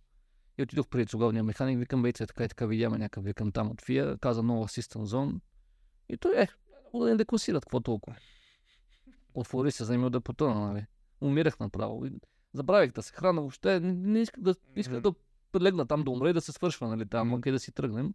И 0.59 0.63
отидох 0.63 0.89
при 0.89 1.05
главния 1.05 1.45
механик, 1.45 1.79
викам, 1.79 2.03
бейце, 2.03 2.27
така 2.27 2.45
и 2.45 2.49
така 2.49 2.67
видяме 2.67 2.99
някакъв, 2.99 3.25
викам 3.25 3.53
там 3.53 3.71
от 3.71 3.83
ФИА, 3.83 4.19
каза 4.19 4.43
нова 4.43 4.67
Assistant 4.69 5.05
Zone. 5.05 5.41
И 6.09 6.17
той 6.17 6.41
е, 6.43 6.49
да 6.95 7.05
не 7.05 7.17
декласират, 7.17 7.65
какво 7.65 7.81
толкова. 7.81 8.17
Отвори 9.35 9.71
се, 9.71 9.85
заимил 9.85 10.11
да 10.11 10.21
потъна, 10.21 10.73
нали. 10.73 10.87
Умирах 11.21 11.61
направо. 11.61 12.07
И 12.07 12.11
Забравих 12.53 12.93
да 12.93 13.03
се 13.03 13.13
храна 13.13 13.41
въобще, 13.41 13.81
не, 13.81 13.93
не 13.93 14.21
исках 14.21 14.43
да, 14.43 14.55
исках 14.77 15.01
да 15.01 15.15
легна 15.61 15.87
там 15.87 16.05
да 16.05 16.11
умре 16.11 16.31
и 16.31 16.33
да 16.33 16.41
се 16.41 16.53
свършва, 16.53 16.89
нали, 16.89 17.09
там, 17.09 17.29
Мгм. 17.29 17.41
къде 17.41 17.53
да 17.53 17.59
си 17.59 17.73
тръгнем. 17.73 18.15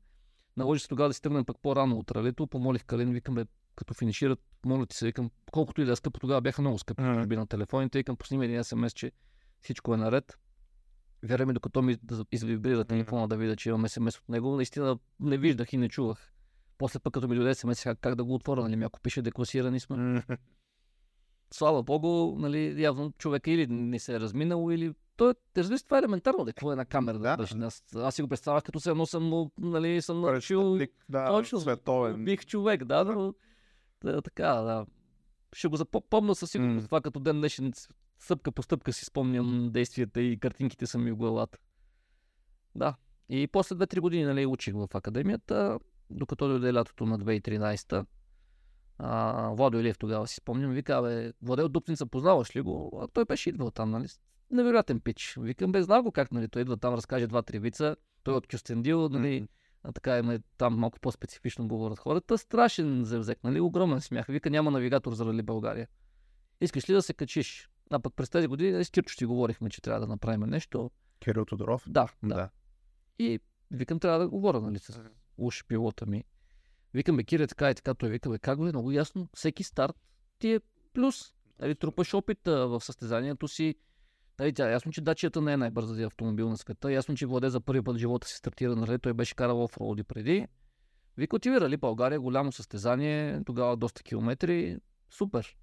Наложи 0.58 0.82
се 0.82 0.88
тогава 0.88 1.10
да 1.10 1.14
си 1.14 1.22
тръгнем 1.22 1.46
пък 1.46 1.58
по-рано 1.62 1.98
от 1.98 2.12
ралито, 2.12 2.48
помолих 2.48 2.86
Калин, 2.86 3.14
викам, 3.14 3.36
бе, 3.36 3.46
като 3.76 3.94
финишират, 3.94 4.40
моля 4.66 4.86
ти 4.86 4.96
се, 4.96 5.06
викам, 5.06 5.30
колкото 5.52 5.82
и 5.82 5.86
да 5.86 5.92
е 5.92 5.96
скъпо, 5.96 6.20
тогава 6.20 6.42
бяха 6.42 6.62
много 6.62 6.80
скъпи, 6.80 7.02
Мгм. 7.02 7.28
би 7.28 7.36
на 7.36 7.48
телефоните, 7.48 7.98
викам, 7.98 8.16
пусни 8.16 8.38
ми 8.38 8.46
един 8.46 8.64
смс, 8.64 8.94
че 8.94 9.12
всичко 9.62 9.94
е 9.94 9.98
наред. 9.98 10.38
Вярвай 11.24 11.46
ми, 11.46 11.54
докато 11.54 11.82
ми 11.82 11.98
извибрира 12.32 12.86
телефона 12.86 13.28
да 13.28 13.38
видя, 13.38 13.56
че 13.56 13.70
имам 13.70 13.88
смс 13.90 14.18
от 14.18 14.30
него, 14.30 14.56
наистина 14.56 14.98
не 15.20 15.38
виждах 15.38 15.74
и 15.74 15.78
не 15.78 15.90
чувах. 15.90 16.34
После 16.78 17.00
пък 17.00 17.14
като 17.14 17.28
ми 17.28 17.36
дойде 17.36 17.56
смс, 17.56 17.84
как, 17.84 18.00
как 18.00 18.16
да 18.16 18.24
го 18.24 18.34
отворя, 18.36 18.62
нали, 18.62 18.84
ако 18.84 19.00
пише 19.02 19.22
декласирани 19.22 19.80
сме. 19.80 19.98
м, 19.98 20.22
Слава 21.54 21.84
Богу, 21.84 22.40
нали, 22.40 22.82
явно 22.82 23.12
човека 23.12 23.52
или 23.52 23.68
не 23.68 24.00
се 24.00 24.16
е 24.16 24.20
разминал, 24.20 24.72
или 24.72 24.94
той, 25.18 25.34
разбира 25.58 25.78
се, 25.78 25.86
това 25.86 25.98
е 25.98 26.00
елементарно, 26.00 26.46
да 26.46 26.54
какво 26.54 26.72
е 26.72 26.74
една 26.74 26.86
камера 26.86 27.20
да, 27.20 27.38
Да. 27.38 27.66
Аз, 27.66 27.84
аз 27.96 28.16
си 28.16 28.22
го 28.22 28.28
представях 28.28 28.64
като 28.64 28.80
се 28.80 28.90
едно 28.90 29.06
съм, 29.06 29.50
нали, 29.58 30.02
съм 30.02 30.22
научил 30.22 30.78
да, 31.10 31.28
точно. 31.28 31.60
световен. 31.60 32.26
бих 32.26 32.46
човек, 32.46 32.84
да, 32.84 33.04
но 33.04 33.22
да, 33.22 33.34
така, 34.02 34.54
да. 34.54 34.86
Ще 35.54 35.68
го 35.68 35.76
запомня 35.76 36.36
със 36.36 36.52
сигурност. 36.52 36.84
М. 36.84 36.88
Това 36.88 37.02
като 37.02 37.20
ден 37.20 37.38
днешен 37.38 37.74
стъпка 38.20 38.52
по 38.52 38.64
стъпка 38.64 38.94
си 38.94 39.06
спомням 39.06 39.70
действията 39.72 40.22
и 40.22 40.40
картинките 40.40 40.88
са 40.88 40.98
ми 40.98 41.12
в 41.12 41.16
главата. 41.16 41.58
Да. 42.76 42.96
И 43.30 43.48
после 43.48 43.76
2-3 43.76 44.00
години 44.00 44.24
нали, 44.24 44.46
учих 44.46 44.74
в 44.74 44.88
академията, 44.94 45.80
докато 46.10 46.48
дойде 46.48 46.74
лятото 46.74 47.06
на 47.06 47.20
2013 47.20 48.06
а, 49.04 49.50
Владо 49.50 49.80
Илиев 49.80 49.98
тогава 49.98 50.28
си 50.28 50.36
спомням, 50.36 50.72
вика, 50.72 51.02
бе, 51.02 51.34
Владе 51.42 51.64
от 51.64 51.72
Дупница, 51.72 52.06
познаваш 52.06 52.56
ли 52.56 52.62
го? 52.62 53.00
А 53.04 53.08
той 53.08 53.26
беше 53.26 53.50
идвал 53.50 53.72
там, 53.72 53.92
нали? 53.92 54.08
Невероятен 54.52 55.00
пич. 55.00 55.38
Викам, 55.42 55.72
бе, 55.72 55.84
знам 55.84 56.04
го 56.04 56.12
как, 56.12 56.32
нали? 56.32 56.48
Той 56.48 56.62
идва 56.62 56.78
там, 56.78 56.94
разкаже 56.94 57.28
два-три 57.28 57.60
вица. 57.60 57.96
Той 58.24 58.34
е 58.34 58.38
от 58.38 58.48
Кюстендил, 58.48 59.10
нали? 59.10 59.48
А 59.84 59.92
така 59.92 60.18
има 60.18 60.40
там 60.58 60.78
малко 60.78 61.00
по-специфично 61.00 61.68
говорят 61.68 62.00
хората. 62.00 62.38
Страшен 62.38 63.06
зевзек, 63.06 63.44
нали? 63.44 63.60
Огромен 63.60 64.02
смях. 64.02 64.28
Вика, 64.28 64.50
няма 64.50 64.72
навигатор 64.72 65.14
за 65.14 65.26
Рали 65.26 65.42
България. 65.42 65.88
Искаш 66.62 66.90
ли 66.90 66.94
да 66.94 67.02
се 67.02 67.14
качиш? 67.14 67.70
А 67.92 68.00
пък 68.00 68.14
през 68.16 68.30
тези 68.30 68.48
години 68.48 68.72
нали, 68.72 68.86
с 68.86 68.90
Кирчо 68.90 69.16
си 69.18 69.26
говорихме, 69.26 69.70
че 69.70 69.82
трябва 69.82 70.00
да 70.00 70.08
направим 70.08 70.50
нещо. 70.50 70.92
Кирил 71.20 71.46
Тодоров. 71.46 71.84
Да, 71.88 72.08
да. 72.24 72.36
Да. 72.36 72.50
И 73.20 73.40
викам, 73.72 74.00
трябва 74.00 74.20
да 74.20 74.28
говоря, 74.28 74.62
нали, 74.62 74.80
с 74.80 75.02
уж 75.38 75.66
пилота 75.68 76.06
ми. 76.06 76.24
Викам, 76.94 77.18
бе, 77.18 77.24
Кире, 77.24 77.48
така 77.48 77.72
и 77.72 77.76
така. 77.76 77.94
Той 77.94 78.10
вика, 78.10 78.30
бе, 78.30 78.40
как 78.40 78.58
го 78.58 78.68
е 78.68 78.72
много 78.72 78.92
ясно. 78.92 79.30
Всеки 79.34 79.64
старт 79.64 79.96
ти 80.40 80.54
е 80.54 80.60
плюс. 80.94 81.34
Нали, 81.60 81.76
трупаш 81.76 82.14
опит 82.14 82.48
а, 82.48 82.68
в 82.68 82.82
състезанието 82.82 83.48
си. 83.48 83.76
Нали, 84.40 84.54
тя, 84.54 84.70
ясно, 84.70 84.92
че 84.92 85.02
дачията 85.02 85.42
не 85.42 85.54
е 85.54 85.58
най-бързият 85.58 86.08
автомобил 86.12 86.50
на 86.50 86.58
света. 86.58 86.92
Ясно, 86.92 87.16
че 87.16 87.26
Владе 87.26 87.50
за 87.50 87.62
първи 87.62 87.82
път 87.82 87.96
в 87.96 88.00
живота 88.00 88.28
си 88.28 88.36
стартира 88.36 88.76
на 88.76 88.88
рали. 88.88 89.00
Той 89.00 89.14
беше 89.14 89.36
карал 89.36 89.64
офроуди 89.64 90.04
преди. 90.04 90.48
Вика, 91.18 91.36
отиви 91.36 91.62
рали 91.62 91.78
България, 91.78 92.20
голямо 92.20 92.52
състезание, 92.52 93.42
тогава 93.46 93.78
доста 93.78 94.04
километри. 94.04 94.78
Супер. 95.10 95.56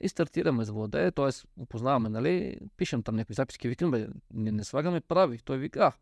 И 0.00 0.08
стартираме 0.08 0.64
с 0.64 0.70
Владе, 0.70 1.10
т.е. 1.10 1.60
опознаваме, 1.62 2.08
нали, 2.08 2.58
пишем 2.76 3.02
там 3.02 3.16
някакви 3.16 3.34
записки, 3.34 3.68
викам, 3.68 3.90
бе, 3.90 4.08
не, 4.34 4.52
не 4.52 4.64
слагаме 4.64 5.00
прави. 5.00 5.38
Той 5.38 5.58
вика, 5.58 5.80
а, 5.80 5.92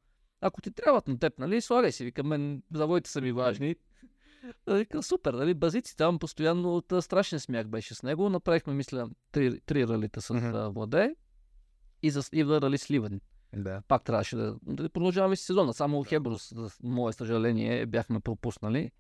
ако 0.41 0.61
ти 0.61 0.71
трябват 0.71 1.09
на 1.09 1.19
теб, 1.19 1.39
нали, 1.39 1.61
слагай 1.61 1.93
си, 1.93 2.05
вика, 2.05 2.25
мен 2.25 2.63
завоите 2.75 3.11
са 3.11 3.21
ми 3.21 3.33
важни. 3.33 3.77
Вика, 4.67 5.03
супер, 5.03 5.35
нали, 5.35 5.55
базици 5.55 5.97
там 5.97 6.19
постоянно 6.19 6.81
та, 6.81 7.03
страшен 7.03 7.41
смях 7.41 7.69
беше 7.69 7.95
с 7.95 8.03
него. 8.03 8.29
Направихме, 8.29 8.75
мисля, 8.75 9.11
три, 9.33 9.61
три 9.61 9.87
ралита 9.87 10.21
с 10.21 10.29
mm-hmm. 10.29 10.73
Владе 10.73 11.15
и 12.03 12.11
за 12.11 12.23
и 12.33 12.45
да 12.45 12.61
рали 12.61 12.79
Сливен. 12.79 13.21
Да. 13.57 13.83
Пак 13.89 14.05
трябваше 14.05 14.37
да, 14.37 14.57
да 14.63 14.89
продължаваме 14.89 15.37
си 15.37 15.45
сезона. 15.45 15.75
Само 15.75 16.05
Хеброс, 16.05 16.53
за 16.57 16.71
мое 16.83 17.13
съжаление, 17.13 17.87
бяхме 17.87 18.21
пропуснали. 18.21 18.91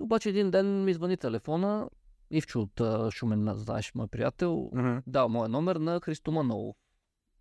Обаче 0.00 0.28
един 0.28 0.50
ден 0.50 0.84
ми 0.84 0.94
звъни 0.94 1.16
телефона. 1.16 1.88
Ивчо 2.30 2.60
от 2.60 3.12
Шумен, 3.12 3.54
знаеш, 3.54 3.94
мой 3.94 4.08
приятел, 4.08 4.70
Мгм. 4.74 4.98
дал 5.06 5.28
моя 5.28 5.48
номер 5.48 5.76
на 5.76 6.00
Христо 6.00 6.32
Манолов. 6.32 6.76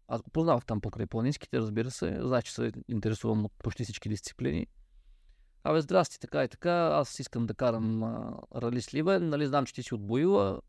Аз 0.07 0.21
го 0.21 0.29
познавах 0.29 0.65
там 0.65 0.81
покрай 0.81 1.05
планинските, 1.05 1.59
разбира 1.59 1.91
се. 1.91 2.17
Знаеш, 2.21 2.43
че 2.43 2.53
се 2.53 2.71
интересувам 2.87 3.45
от 3.45 3.51
почти 3.63 3.83
всички 3.83 4.09
дисциплини. 4.09 4.67
Абе, 5.63 5.81
здрасти, 5.81 6.19
така 6.19 6.43
и 6.43 6.47
така. 6.47 6.71
Аз 6.71 7.19
искам 7.19 7.45
да 7.45 7.53
карам 7.53 8.03
а, 8.03 8.33
рали 8.55 8.81
Сливен. 8.81 9.29
Нали, 9.29 9.47
знам, 9.47 9.65
че 9.65 9.73
ти 9.73 9.83
си 9.83 9.93
от 9.95 10.07
Боила. 10.07 10.61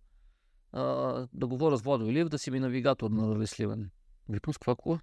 А, 0.73 0.83
да 1.33 1.47
говоря 1.47 1.77
с 1.77 1.83
Владо 1.83 2.07
Илиев, 2.07 2.29
да 2.29 2.39
си 2.39 2.51
ми 2.51 2.61
навигатор 2.61 3.11
на 3.11 3.35
рали 3.35 3.47
Сливен. 3.47 3.91
Викам, 4.29 4.55
с 4.55 4.59
каква 4.59 4.75
кола? 4.75 5.01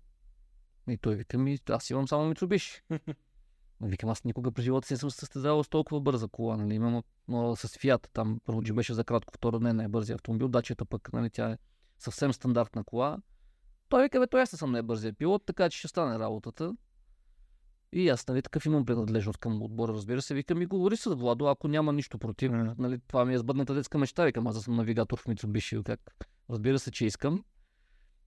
И 0.90 0.98
той 0.98 1.16
вика 1.16 1.38
ми, 1.38 1.60
аз 1.70 1.90
имам 1.90 2.08
само 2.08 2.26
Мицубиши. 2.26 2.82
Викам, 3.82 4.10
аз 4.10 4.24
никога 4.24 4.52
през 4.52 4.66
живота 4.66 4.88
си 4.88 4.94
не 4.94 4.98
съм 4.98 5.12
се 5.12 5.20
състезавал 5.20 5.64
с 5.64 5.70
толкова 5.70 6.02
бърза 6.02 6.28
кола. 6.28 6.58
Нали? 6.58 6.74
Имам 6.74 7.02
но 7.28 7.56
с 7.56 7.78
Фиат, 7.78 8.10
там 8.14 8.40
първо, 8.46 8.64
че 8.64 8.74
беше 8.74 8.94
за 8.94 9.04
кратко, 9.04 9.34
второ 9.34 9.60
не 9.60 9.74
най-бързия 9.74 10.16
автомобил. 10.16 10.48
Дачата 10.48 10.86
пък, 10.86 11.14
нали, 11.14 11.30
тя 11.30 11.52
е 11.52 11.58
съвсем 12.00 12.34
стандартна 12.34 12.84
кола. 12.84 13.18
Той 13.90 14.04
вика, 14.04 14.20
бе, 14.20 14.28
той 14.28 14.42
аз 14.42 14.50
съм 14.50 14.72
най-бързия 14.72 15.14
пилот, 15.14 15.46
така 15.46 15.70
че 15.70 15.80
ще 15.80 15.88
стане 15.88 16.20
работата. 16.20 16.76
И 17.94 18.10
аз, 18.10 18.28
нали, 18.28 18.42
такъв 18.42 18.66
имам 18.66 18.86
принадлежност 18.86 19.38
към 19.38 19.62
отбора, 19.62 19.94
разбира 19.94 20.22
се. 20.22 20.34
Викам 20.34 20.62
и 20.62 20.66
говори 20.66 20.98
с 20.98 21.16
Владо, 21.16 21.48
ако 21.48 21.68
няма 21.68 21.94
нищо 21.94 22.18
против. 22.18 22.52
Мгм. 22.52 22.72
Нали, 22.78 23.00
това 23.08 23.26
ми 23.26 23.34
е 23.34 23.38
сбъдната 23.38 23.74
детска 23.74 23.98
мечта. 23.98 24.26
Викам, 24.26 24.48
аз 24.48 24.64
съм 24.64 24.76
навигатор 24.76 25.20
в 25.20 25.28
Мицубиши, 25.28 25.84
как? 25.86 26.00
Разбира 26.50 26.80
се, 26.80 26.92
че 26.92 27.06
искам. 27.06 27.44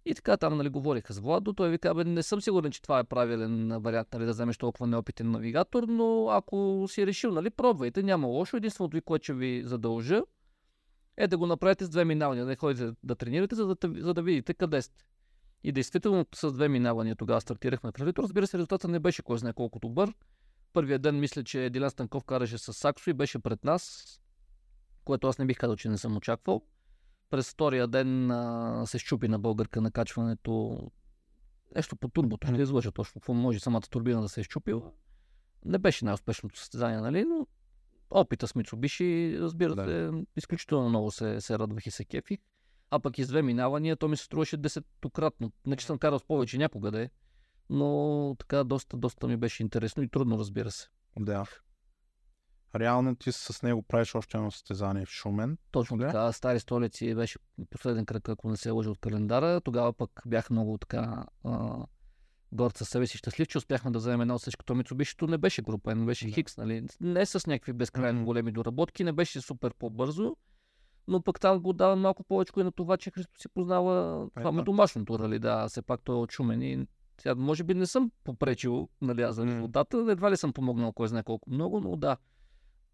И 0.05 0.15
така 0.15 0.37
там, 0.37 0.57
нали, 0.57 0.69
говориха 0.69 1.13
с 1.13 1.19
Владо. 1.19 1.53
Той 1.53 1.71
вика, 1.71 1.95
бе, 1.95 2.05
не 2.05 2.23
съм 2.23 2.41
сигурен, 2.41 2.73
че 2.73 2.83
това 2.83 2.99
е 2.99 3.05
правилен 3.05 3.69
вариант, 3.79 4.09
нали, 4.13 4.25
да 4.25 4.31
вземеш 4.31 4.59
толкова 4.59 4.87
неопитен 4.87 5.31
навигатор, 5.31 5.83
но 5.83 6.29
ако 6.29 6.87
си 6.89 7.07
решил, 7.07 7.33
нали, 7.33 7.51
пробвайте, 7.51 8.03
няма 8.03 8.27
лошо. 8.27 8.57
Единственото, 8.57 8.97
ви, 8.97 9.01
което 9.01 9.25
ще 9.25 9.35
ви 9.35 9.63
задължа, 9.65 10.23
е 11.17 11.29
да 11.29 11.39
го 11.39 11.47
направите 11.47 11.85
с 11.85 11.89
две 11.89 12.05
минавания, 12.05 12.45
да 12.45 12.51
не 12.51 12.57
ходите 12.57 12.93
да 13.03 13.15
тренирате, 13.15 13.55
за 13.55 13.67
да, 13.67 13.77
за 13.99 14.15
да 14.15 14.23
видите 14.23 14.55
къде 14.55 14.83
сте. 14.83 15.05
И 15.65 15.73
действително 15.73 16.27
с 16.35 16.53
две 16.53 16.69
минавания 16.69 17.17
тогава 17.17 17.41
стартирахме 17.41 17.93
в 17.93 18.01
ралито. 18.01 18.23
Разбира 18.23 18.47
се, 18.47 18.59
резултатът 18.59 18.91
не 18.91 19.01
беше 19.01 19.23
кой 19.23 19.39
знае 19.39 19.53
колко 19.53 19.79
добър. 19.79 20.15
Първият 20.73 21.03
ден 21.03 21.21
мисля, 21.21 21.45
че 21.45 21.71
Дилян 21.71 21.91
Станков 21.91 22.25
караше 22.25 22.59
с 22.59 22.73
Саксо 22.73 23.11
и 23.11 23.13
беше 23.13 23.39
пред 23.39 23.65
нас, 23.65 24.05
което 25.05 25.27
аз 25.27 25.39
не 25.39 25.47
бих 25.47 25.59
казал, 25.59 25.77
че 25.77 25.89
не 25.89 25.99
съм 25.99 26.17
очаквал. 26.17 26.63
През 27.31 27.51
втория 27.51 27.87
ден 27.87 28.31
а, 28.31 28.83
се 28.87 28.99
щупи 28.99 29.29
на 29.29 29.39
българка 29.39 29.81
на 29.81 29.91
качването 29.91 30.81
нещо 31.77 31.97
по 31.97 32.09
турбото. 32.09 32.53
Не 32.53 32.63
излъжа 32.63 32.93
точно 32.93 33.21
какво 33.21 33.35
може 33.35 33.61
самата 33.61 33.81
турбина 33.81 34.21
да 34.21 34.29
се 34.29 34.41
е 34.41 34.45
щупила. 34.45 34.93
Не 35.65 35.79
беше 35.79 36.05
най-успешното 36.05 36.59
състезание, 36.59 37.01
нали, 37.01 37.25
но 37.25 37.47
опита 38.11 38.49
с 38.49 38.55
Мицубиши, 38.55 39.37
разбира 39.41 39.75
Да. 39.75 39.85
се, 39.85 40.11
изключително 40.37 40.89
много 40.89 41.11
се, 41.11 41.41
се 41.41 41.59
радвах 41.59 41.87
и 41.87 41.91
се 41.91 42.05
кефих. 42.05 42.39
А 42.91 43.01
пък 43.01 43.19
и 43.19 43.25
с 43.25 43.29
две 43.29 43.43
минавания, 43.43 43.97
то 43.97 44.09
ми 44.09 44.17
се 44.17 44.25
струваше 44.25 44.57
десетократно. 44.57 45.53
Не, 45.67 45.77
че 45.77 45.87
съм 45.87 45.99
карал 45.99 46.19
с 46.19 46.25
повече 46.25 46.59
някога 46.59 46.91
да 46.91 47.03
е, 47.03 47.11
но 47.71 48.37
така 48.39 48.65
доста, 48.65 48.97
доста 48.97 49.29
ми 49.29 49.37
беше 49.37 49.63
интересно 49.63 50.03
и 50.03 50.09
трудно, 50.09 50.39
разбира 50.39 50.71
се. 50.71 50.89
Да. 51.19 51.45
Реално 52.75 53.17
ти 53.17 53.33
с 53.33 53.63
него 53.63 53.83
правиш 53.83 54.15
още 54.15 54.37
едно 54.37 54.51
състезание 54.51 55.07
в 55.07 55.11
Шумен. 55.11 55.59
Точно 55.71 55.97
Да. 55.97 56.07
така, 56.07 56.33
Стари 56.33 56.61
столици 56.61 57.15
беше 57.15 57.39
последен 57.71 58.07
кръг, 58.07 58.29
ако 58.29 58.51
не 58.51 58.57
се 58.57 58.71
лъжа 58.71 58.91
от 58.91 58.99
календара. 58.99 59.61
Тогава 59.61 59.93
пък 59.93 60.23
бях 60.27 60.51
много 60.51 60.79
така 60.79 61.27
а, 61.45 61.85
горд 62.53 62.77
със 62.77 62.89
себе 62.89 63.07
си 63.07 63.19
щастлив, 63.19 63.49
че 63.49 63.59
успяхме 63.59 63.91
да 63.91 63.99
вземем 63.99 64.21
едно 64.21 64.39
срещу 64.39 64.75
Мицубишито. 64.75 65.27
Не 65.27 65.39
беше 65.39 65.63
група, 65.63 65.95
не 65.95 66.07
беше 66.07 66.27
Да. 66.27 66.33
Хикс, 66.33 66.57
нали? 66.57 66.87
Не 67.01 67.27
с 67.27 67.47
някакви 67.47 67.73
безкрайно 67.73 68.25
големи 68.25 68.53
доработки, 68.53 69.05
не 69.05 69.13
беше 69.13 69.41
супер 69.41 69.75
по-бързо. 69.79 70.37
Но 71.09 71.23
пък 71.23 71.41
там 71.41 71.61
го 71.61 71.73
давам 71.73 72.01
малко 72.01 72.25
повече 72.25 72.53
и 72.57 72.63
на 72.63 72.73
това, 72.73 72.97
че 72.97 73.11
Христо 73.11 73.41
си 73.41 73.49
познава 73.49 74.27
Е, 74.37 74.41
това 74.41 74.53
да. 74.53 74.63
домашното, 74.63 75.19
нали? 75.19 75.39
Да, 75.39 75.69
все 75.69 75.83
пак 75.83 76.01
той 76.05 76.17
е 76.17 76.19
от 76.19 76.33
Шумен 76.33 76.63
и 76.63 76.87
сега, 77.21 77.35
може 77.35 77.65
би 77.65 77.75
не 77.75 77.87
съм 77.87 78.11
попречил, 78.25 78.89
нали, 79.03 79.23
аз 79.23 79.35
за 79.35 79.47
резултата, 79.47 80.07
едва 80.11 80.31
ли 80.31 80.37
съм 80.37 80.53
помогнал 80.53 80.93
кой 80.93 81.09
знае 81.09 81.23
колко 81.23 81.51
много, 81.51 81.81
но 81.81 81.97
да. 81.97 82.17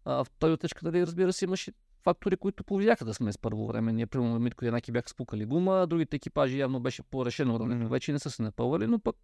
А, 0.05 0.23
в 0.23 0.27
този 0.39 0.53
отечка, 0.53 0.85
нали, 0.85 1.01
разбира 1.01 1.33
се, 1.33 1.45
имаше 1.45 1.71
фактори, 2.03 2.37
които 2.37 2.63
повлияха 2.63 3.05
да 3.05 3.13
сме 3.13 3.31
с 3.31 3.37
първо 3.37 3.67
време. 3.67 3.93
Ние, 3.93 4.05
примерно, 4.05 4.39
Митко 4.39 4.65
и 4.65 4.67
Янаки 4.67 4.91
бяха 4.91 5.09
спукали 5.09 5.45
гума, 5.45 5.87
другите 5.87 6.15
екипажи 6.15 6.59
явно 6.59 6.79
беше 6.79 7.03
по-решено 7.03 7.59
ралито. 7.59 7.75
Мгм. 7.75 7.87
Вече 7.87 8.11
не 8.11 8.19
са 8.19 8.29
се 8.29 8.41
напълвали, 8.43 8.87
но 8.87 8.99
пък 8.99 9.15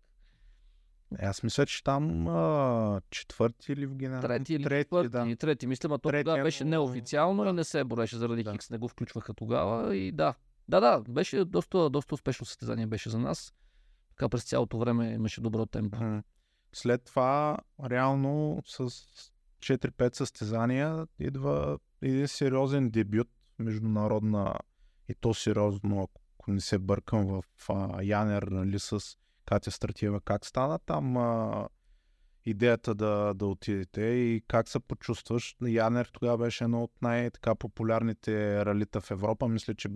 аз 1.19 1.43
мисля, 1.43 1.65
че 1.65 1.83
там 1.83 2.27
а, 2.27 3.01
четвърти 3.09 3.71
или 3.71 3.85
в 3.85 3.95
генерал. 3.95 4.21
трети 4.21 4.53
или 4.53 4.63
трети, 4.63 4.83
четвърти, 4.83 5.09
да. 5.09 5.35
трети, 5.35 5.67
мисля, 5.67 5.89
а 5.91 5.97
то 5.97 6.09
Трети, 6.09 6.23
тогава 6.23 6.43
беше 6.43 6.63
но- 6.63 6.69
неофициално 6.69 7.43
да. 7.43 7.49
и 7.49 7.53
не 7.53 7.63
се 7.63 7.83
бореше 7.83 8.17
заради 8.17 8.43
Да. 8.43 8.51
Хикс, 8.51 8.69
не 8.69 8.77
го 8.77 8.87
включваха 8.87 9.33
тогава 9.33 9.95
и 9.95 10.11
да. 10.11 10.33
Да, 10.67 10.79
да, 10.79 11.01
беше 11.01 11.45
доста, 11.45 11.89
доста 11.89 12.15
успешно 12.15 12.45
състезание 12.45 12.87
беше 12.87 13.09
за 13.09 13.19
нас. 13.19 13.53
Така 14.09 14.29
през 14.29 14.43
цялото 14.43 14.77
време 14.77 15.09
имаше 15.09 15.41
добро 15.41 15.65
темпо. 15.65 16.21
След 16.73 17.03
това, 17.03 17.57
реално, 17.83 18.61
с 18.65 18.89
4-5 19.59 20.15
състезания 20.15 21.07
идва 21.19 21.79
един 22.01 22.27
сериозен 22.27 22.89
дебют, 22.89 23.27
международна 23.59 24.55
и 25.09 25.15
то 25.15 25.33
сериозно, 25.33 26.01
ако 26.01 26.51
не 26.51 26.61
се 26.61 26.79
бъркам 26.79 27.25
в 27.25 27.43
а, 27.69 28.03
Янер, 28.03 28.43
нали, 28.43 28.79
с 28.79 28.99
Катя 29.45 29.71
Стратиева, 29.71 30.21
как 30.21 30.45
стана 30.45 30.79
там 30.79 31.17
а, 31.17 31.67
идеята 32.45 32.95
да, 32.95 33.33
да 33.33 33.45
отидете 33.45 34.01
и 34.01 34.43
как 34.47 34.67
се 34.67 34.79
почувстваш. 34.79 35.55
Янер 35.61 36.09
тогава 36.13 36.37
беше 36.37 36.63
едно 36.63 36.83
от 36.83 36.91
най-популярните 37.01 38.65
ралита 38.65 39.01
в 39.01 39.11
Европа. 39.11 39.47
Мисля, 39.47 39.75
че 39.75 39.89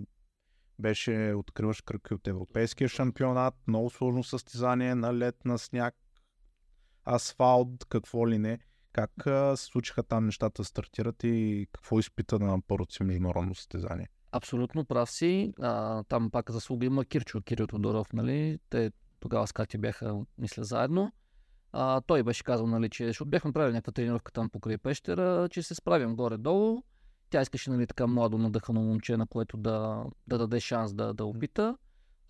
беше 0.78 1.34
откриваш 1.36 1.80
кръг 1.80 2.08
и 2.10 2.14
от 2.14 2.28
европейския 2.28 2.88
шампионат, 2.88 3.54
много 3.66 3.90
сложно 3.90 4.24
състезание 4.24 4.94
на 4.94 5.14
лед, 5.14 5.44
на 5.44 5.58
сняг, 5.58 5.94
асфалт, 7.04 7.84
какво 7.88 8.28
ли 8.28 8.38
не. 8.38 8.58
Как 8.92 9.10
се 9.58 9.64
случиха 9.64 10.02
там 10.02 10.26
нещата 10.26 10.64
стартират 10.64 11.24
и 11.24 11.66
какво 11.72 11.98
изпита 11.98 12.38
на 12.38 12.60
първото 12.68 12.94
си 12.94 13.02
международно 13.02 13.54
състезание? 13.54 14.08
Абсолютно 14.32 14.84
прав 14.84 15.10
си. 15.10 15.52
А, 15.60 16.02
там 16.04 16.30
пак 16.30 16.50
заслуга 16.50 16.86
има 16.86 17.04
Кирчо, 17.04 17.42
Кирил 17.42 17.66
Тодоров, 17.66 18.12
нали? 18.12 18.58
Те 18.70 18.90
тогава 19.20 19.46
с 19.46 19.52
Кати 19.52 19.78
бяха, 19.78 20.20
мисля, 20.38 20.64
заедно. 20.64 21.12
А, 21.72 22.00
той 22.00 22.22
беше 22.22 22.44
казал, 22.44 22.66
нали, 22.66 22.90
че 22.90 23.06
защото 23.06 23.30
бяхме 23.30 23.52
правили 23.52 23.72
някаква 23.72 23.92
тренировка 23.92 24.32
там 24.32 24.50
покрай 24.50 24.78
пещера, 24.78 25.48
че 25.50 25.62
се 25.62 25.74
справим 25.74 26.16
горе-долу. 26.16 26.82
Тя 27.30 27.42
искаше, 27.42 27.70
нали, 27.70 27.86
така 27.86 28.06
младо, 28.06 28.38
надъхано 28.38 28.82
момче, 28.82 29.16
на 29.16 29.26
което 29.26 29.56
да, 29.56 30.04
да 30.26 30.38
даде 30.38 30.60
шанс 30.60 30.94
да, 30.94 31.14
да 31.14 31.24
опита. 31.24 31.76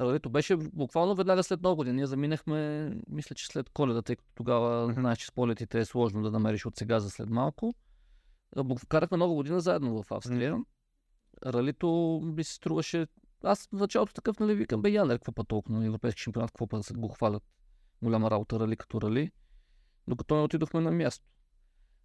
Ралито 0.01 0.31
беше 0.31 0.57
буквално 0.57 1.14
веднага 1.14 1.42
след 1.42 1.61
много 1.61 1.77
години. 1.77 1.96
Ние 1.96 2.07
заминахме, 2.07 2.90
мисля, 3.09 3.35
че 3.35 3.46
след 3.46 3.70
коледа, 3.70 4.03
тъй 4.03 4.16
като 4.16 4.31
тогава 4.35 4.92
знаеш, 4.92 5.18
че 5.18 5.27
с 5.27 5.33
полетите 5.33 5.81
е 5.81 5.85
сложно 5.85 6.22
да 6.22 6.31
намериш 6.31 6.66
от 6.66 6.77
сега 6.77 7.01
за 7.01 7.11
след 7.11 7.31
малко. 7.31 7.75
Карахме 8.88 9.16
много 9.16 9.35
година 9.35 9.61
заедно 9.61 10.03
в 10.03 10.12
Австрия. 10.12 10.59
Ралито 11.46 12.20
ми 12.25 12.44
се 12.44 12.55
струваше... 12.55 13.07
Аз 13.42 13.68
в 13.72 13.72
началото 13.72 14.14
такъв, 14.14 14.38
нали, 14.38 14.55
викам, 14.55 14.83
бе, 14.83 14.90
Янер, 14.90 15.18
какво 15.18 15.33
па 15.33 15.44
толкова 15.44 15.79
на 15.79 15.87
европейски 15.87 16.20
шампионат, 16.20 16.51
какво 16.51 16.66
па 16.66 16.77
да 16.77 16.83
се 16.83 16.94
го 16.94 17.09
хвалят. 17.09 17.42
Голяма 18.03 18.31
работа, 18.31 18.61
рали 18.61 18.77
като 18.77 19.01
рали. 19.01 19.31
Докато 20.09 20.37
не 20.37 20.42
отидохме 20.42 20.81
на 20.81 20.90
място. 20.90 21.27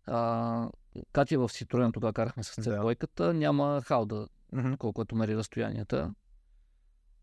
А, 0.05 0.69
Катя 1.11 1.39
в 1.39 1.49
Ситроен 1.49 1.91
тогава 1.91 2.13
карахме 2.13 2.43
с 2.43 2.55
C2, 2.55 3.07
да. 3.17 3.33
няма 3.33 3.81
халда, 3.85 4.27
mm-hmm. 4.53 4.77
колкото 4.77 5.15
мери 5.15 5.35
разстоянията. 5.35 6.13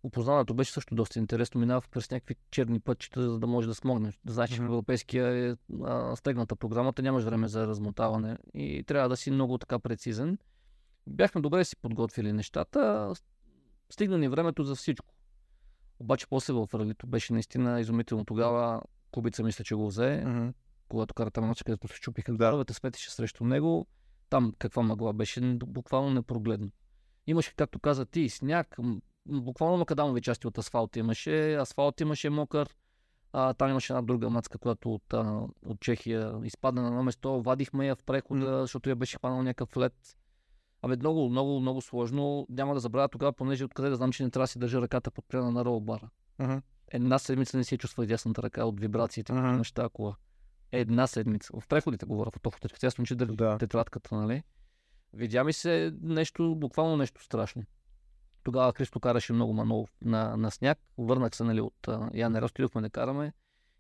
Опознаването 0.03 0.55
беше 0.55 0.73
също 0.73 0.94
доста 0.94 1.18
интересно. 1.18 1.61
Минава 1.61 1.83
през 1.90 2.11
някакви 2.11 2.35
черни 2.51 2.81
пътчета, 2.81 3.31
за 3.31 3.38
да 3.38 3.47
може 3.47 3.68
да 3.68 3.75
смогнеш. 3.75 4.21
Да 4.25 4.33
знаеш, 4.33 4.51
че 4.51 4.57
mm-hmm. 4.57 4.66
в 4.66 4.68
европейския 4.68 5.51
е 5.51 5.57
а, 5.85 6.16
стегната 6.16 6.57
програмата, 6.57 7.03
нямаш 7.03 7.25
време 7.25 7.49
за 7.49 7.66
размотаване 7.66 8.38
и 8.55 8.85
трябва 8.87 9.09
да 9.09 9.16
си 9.16 9.31
много 9.31 9.59
така 9.59 9.79
прецизен. 9.79 10.38
Бяхме 11.07 11.40
добре 11.40 11.64
си 11.64 11.77
подготвили 11.77 12.33
нещата. 12.33 13.12
Стигна 13.90 14.18
ни 14.18 14.29
времето 14.29 14.64
за 14.64 14.74
всичко. 14.74 15.14
Обаче 15.98 16.27
после 16.27 16.53
в 16.53 16.68
ралито 16.74 17.07
беше 17.07 17.33
наистина 17.33 17.81
изумително. 17.81 18.24
Тогава 18.24 18.83
Кубица 19.11 19.42
мисля, 19.42 19.64
че 19.64 19.74
го 19.74 19.87
взе. 19.87 20.22
Mm-hmm. 20.27 20.55
Когато 20.88 21.14
карата 21.14 21.40
на 21.40 21.55
където 21.55 21.88
се 21.88 22.01
чупиха 22.01 22.33
да. 22.33 22.38
дървата, 22.38 22.74
светеше 22.74 23.11
срещу 23.11 23.44
него. 23.44 23.87
Там 24.31 24.53
каква 24.59 24.83
мъгла 24.83 25.12
беше 25.12 25.40
буквално 25.55 26.11
непрогледно. 26.11 26.70
Имаше, 27.27 27.55
както 27.57 27.79
каза 27.79 28.07
ти, 28.07 28.29
сняг, 28.29 28.77
буквално 29.27 29.77
макадамови 29.77 30.20
части 30.20 30.46
от 30.46 30.59
асфалт 30.59 30.96
имаше. 30.96 31.55
Асфалт 31.55 32.01
имаше 32.01 32.31
мокър. 32.31 32.77
А, 33.33 33.55
там 33.55 33.70
имаше 33.70 33.92
една 33.92 34.03
друга 34.03 34.31
мацка, 34.31 34.59
която 34.59 34.94
от, 34.94 35.14
а, 35.14 35.40
от 35.66 35.81
Чехия 35.81 36.35
изпадна 36.44 36.83
на 36.83 36.88
едно 36.88 37.03
место. 37.03 37.42
Вадихме 37.42 37.87
я 37.87 37.96
в 37.96 38.05
прехода, 38.05 38.61
защото 38.61 38.90
я 38.90 38.96
беше 38.96 39.16
хванал 39.16 39.42
някакъв 39.42 39.77
лед. 39.77 40.16
Абе, 40.83 40.97
много, 40.97 41.31
много, 41.31 41.61
много 41.61 41.81
сложно. 41.81 42.47
Няма 42.51 42.75
да 42.75 42.81
забравя 42.81 43.09
тогава, 43.09 43.33
понеже 43.33 43.64
откъде 43.64 43.88
да 43.88 43.97
знам, 43.97 44.12
че 44.12 44.25
не 44.25 44.31
трябва 44.31 44.45
да 44.45 44.49
си 44.49 44.59
държа 44.59 44.81
ръката 44.81 45.11
под 45.11 45.25
пряна 45.29 45.51
на 45.51 45.64
ролбара. 45.64 46.09
Uh-huh. 46.41 46.62
Една 46.88 47.19
седмица 47.19 47.57
не 47.57 47.64
си 47.64 47.75
е 47.75 47.79
чувства 47.79 48.07
дясната 48.07 48.43
ръка 48.43 48.64
от 48.64 48.81
вибрациите 48.81 49.33
uh-huh. 49.33 49.41
на 49.41 49.57
неща 49.57 49.88
кола. 49.93 50.17
Една 50.73 51.07
седмица. 51.07 51.61
В 51.61 51.69
преходите 51.69 52.07
говоря, 52.07 52.31
в 52.31 52.37
автофото. 52.37 52.69
Естествено, 52.73 53.07
че 53.07 53.14
да. 53.14 53.59
тетрадката, 53.59 54.14
нали? 54.14 54.43
Видя 55.12 55.45
ми 55.45 55.53
се 55.53 55.95
нещо, 56.03 56.55
буквално 56.57 56.97
нещо 56.97 57.25
страшно. 57.25 57.62
Тогава 58.45 58.73
Христо 58.73 59.01
караше 59.01 59.33
много 59.33 59.53
манов 59.53 59.91
на, 60.03 60.37
на 60.37 60.51
сняг. 60.51 60.79
Върнах 60.99 61.37
се 61.37 61.45
нали, 61.45 61.61
от 61.61 61.88
Янера, 62.14 62.45
отидохме 62.45 62.81
да 62.81 62.91
караме. 62.91 63.33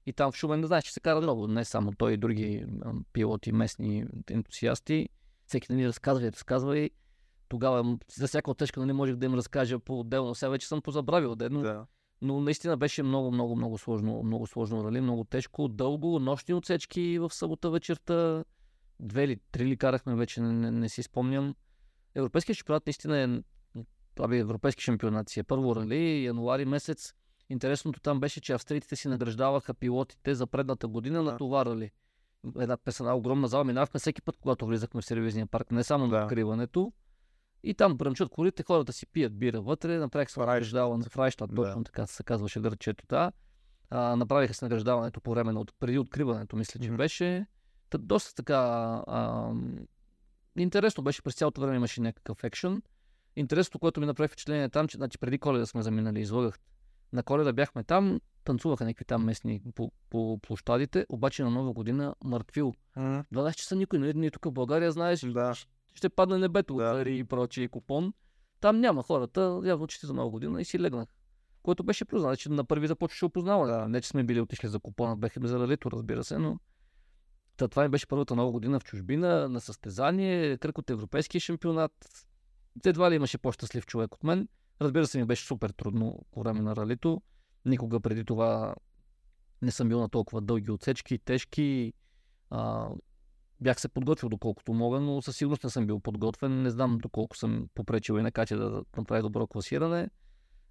И 0.06 0.12
там 0.12 0.32
в 0.32 0.36
Шумен, 0.36 0.60
не 0.60 0.66
знаеш, 0.66 0.84
че 0.84 0.92
се 0.92 1.00
кара 1.00 1.20
много. 1.20 1.46
Не 1.46 1.64
само 1.64 1.92
той, 1.92 2.12
и 2.12 2.16
други 2.16 2.66
пилоти, 3.12 3.52
местни 3.52 4.06
ентусиасти. 4.30 5.08
Всеки 5.48 5.72
нали 5.72 5.88
разказва 5.88 6.26
и 6.26 6.32
разказва 6.32 6.78
и 6.78 6.90
тогава 7.48 7.98
за 8.12 8.26
всяка 8.28 8.50
отечка 8.50 8.80
нали, 8.80 8.92
можех 8.92 9.16
да 9.16 9.26
им 9.26 9.34
разкажа 9.34 9.78
по-отделно. 9.78 10.34
Сега 10.34 10.50
вече 10.50 10.68
съм 10.68 10.82
позабравил, 10.82 11.36
но, 11.50 11.60
да. 11.60 11.86
но 12.22 12.40
наистина 12.40 12.76
беше 12.76 13.02
много, 13.02 13.30
много, 13.30 13.56
много 13.56 13.78
сложно, 13.78 14.22
много 14.22 14.46
сложно 14.46 14.84
рали, 14.84 15.00
много 15.00 15.24
тежко, 15.24 15.68
дълго, 15.68 16.18
нощни 16.18 16.54
отсечки 16.54 17.18
в 17.18 17.30
събота 17.30 17.70
вечерта. 17.70 18.44
Две 19.00 19.24
или 19.24 19.36
три 19.52 19.66
ли 19.66 19.76
карахме, 19.76 20.14
вече 20.14 20.40
не, 20.40 20.52
не, 20.52 20.70
не 20.70 20.88
си 20.88 21.02
спомням. 21.02 21.54
Европейския 22.14 22.54
шампионат 22.54 22.86
наистина 22.86 23.18
е 23.18 23.26
би 24.28 24.38
европейски 24.38 24.82
шампионат 24.82 25.28
си 25.28 25.40
е 25.40 25.42
първо 25.42 25.76
рали, 25.76 26.24
януари 26.24 26.64
месец. 26.64 27.14
Интересното 27.48 28.00
там 28.00 28.20
беше, 28.20 28.40
че 28.40 28.52
австрийците 28.52 28.96
си 28.96 29.08
награждаваха 29.08 29.74
пилотите 29.74 30.34
за 30.34 30.46
предната 30.46 30.88
година 30.88 31.22
на 31.22 31.36
това 31.36 31.64
рали. 31.64 31.90
Една 32.58 32.76
песена, 32.76 33.14
огромна 33.14 33.48
зала, 33.48 33.64
минавахме 33.64 34.00
всеки 34.00 34.22
път, 34.22 34.36
когато 34.36 34.66
влизахме 34.66 35.00
в 35.00 35.04
сервизния 35.04 35.46
парк, 35.46 35.72
не 35.72 35.84
само 35.84 36.08
да. 36.08 36.18
на 36.18 36.24
откриването. 36.24 36.92
И 37.62 37.74
там 37.74 37.96
бръмчат 37.96 38.28
колите, 38.28 38.62
хората 38.62 38.92
си 38.92 39.06
пият 39.06 39.38
бира 39.38 39.60
вътре, 39.60 39.98
направих 39.98 40.30
се 40.30 40.40
награждаване 40.40 41.04
в 41.04 41.16
Райштадт, 41.16 41.54
точно 41.56 41.76
да. 41.76 41.84
така 41.84 42.06
се 42.06 42.22
казваше 42.22 42.60
гърчето. 42.60 43.04
Да. 43.08 43.32
А, 43.90 44.16
направиха 44.16 44.54
се 44.54 44.64
награждаването 44.64 45.20
по 45.20 45.30
време 45.30 45.52
на 45.52 45.64
преди 45.80 45.98
откриването, 45.98 46.56
мисля, 46.56 46.80
че 46.80 46.90
mm-hmm. 46.90 46.96
беше. 46.96 47.46
Та, 47.90 47.98
доста 47.98 48.34
така 48.34 48.56
а, 49.06 49.52
интересно 50.56 51.04
беше, 51.04 51.22
през 51.22 51.34
цялото 51.34 51.60
време 51.60 51.76
имаше 51.76 52.00
някакъв 52.00 52.44
екшен. 52.44 52.82
Интересното, 53.36 53.78
което 53.78 54.00
ми 54.00 54.06
направи 54.06 54.28
впечатление 54.28 54.64
е 54.64 54.68
там, 54.68 54.88
че 54.88 54.96
значи, 54.96 55.18
преди 55.18 55.38
коледа 55.38 55.66
сме 55.66 55.82
заминали, 55.82 56.20
излагах. 56.20 56.58
На 57.12 57.22
коледа 57.22 57.52
бяхме 57.52 57.84
там, 57.84 58.20
танцуваха 58.44 58.84
някакви 58.84 59.04
там 59.04 59.24
местни 59.24 59.62
по, 59.74 59.92
по 60.10 60.38
площадите, 60.42 61.06
обаче 61.08 61.42
на 61.42 61.50
нова 61.50 61.72
година 61.72 62.14
мъртвил. 62.24 62.74
Mm. 62.96 63.24
12 63.34 63.54
часа 63.54 63.76
никой, 63.76 63.98
нали? 63.98 64.14
Ние 64.14 64.30
тук 64.30 64.44
в 64.44 64.52
България, 64.52 64.92
знаеш, 64.92 65.20
да. 65.20 65.54
ще 65.94 66.08
падне 66.08 66.38
небето 66.38 66.74
да. 66.74 66.90
от 66.90 67.06
и 67.06 67.24
прочие 67.24 67.68
купон. 67.68 68.12
Там 68.60 68.80
няма 68.80 69.02
хората, 69.02 69.60
явно 69.64 69.86
че 69.86 70.06
за 70.06 70.14
нова 70.14 70.30
година 70.30 70.60
и 70.60 70.64
си 70.64 70.80
легнах. 70.80 71.08
Което 71.62 71.84
беше 71.84 72.04
признано, 72.04 72.36
че 72.36 72.48
на 72.48 72.64
първи 72.64 72.86
започваше 72.86 73.24
опознаване. 73.24 73.72
Да. 73.72 73.88
Не, 73.88 74.00
че 74.00 74.08
сме 74.08 74.24
били 74.24 74.40
отишли 74.40 74.68
за 74.68 74.80
купона, 74.80 75.16
бяхме 75.16 75.48
за 75.48 75.58
ралито, 75.58 75.90
разбира 75.90 76.24
се, 76.24 76.38
но 76.38 76.58
Та, 77.56 77.68
това 77.68 77.82
ми 77.82 77.88
беше 77.88 78.06
първата 78.06 78.36
нова 78.36 78.52
година 78.52 78.80
в 78.80 78.84
чужбина, 78.84 79.48
на 79.48 79.60
състезание, 79.60 80.58
кръг 80.58 80.78
от 80.78 80.90
европейския 80.90 81.40
шампионат 81.40 82.26
едва 82.86 83.10
ли 83.10 83.14
имаше 83.14 83.38
по-щастлив 83.38 83.86
човек 83.86 84.14
от 84.14 84.24
мен. 84.24 84.48
Разбира 84.80 85.06
се, 85.06 85.18
ми 85.18 85.24
беше 85.24 85.46
супер 85.46 85.70
трудно 85.70 86.26
по 86.30 86.40
време 86.40 86.60
на 86.60 86.76
ралито. 86.76 87.22
Никога 87.64 88.00
преди 88.00 88.24
това 88.24 88.74
не 89.62 89.70
съм 89.70 89.88
бил 89.88 90.00
на 90.00 90.08
толкова 90.08 90.40
дълги 90.40 90.70
отсечки, 90.70 91.18
тежки. 91.18 91.92
А, 92.50 92.88
бях 93.60 93.80
се 93.80 93.88
подготвил 93.88 94.28
доколкото 94.28 94.72
мога, 94.72 95.00
но 95.00 95.22
със 95.22 95.36
сигурност 95.36 95.64
не 95.64 95.70
съм 95.70 95.86
бил 95.86 96.00
подготвен. 96.00 96.62
Не 96.62 96.70
знам 96.70 96.98
доколко 96.98 97.36
съм 97.36 97.68
попречил 97.74 98.18
и 98.18 98.22
на 98.22 98.32
Катя 98.32 98.56
да 98.56 98.84
направи 98.96 99.22
добро 99.22 99.46
класиране. 99.46 100.10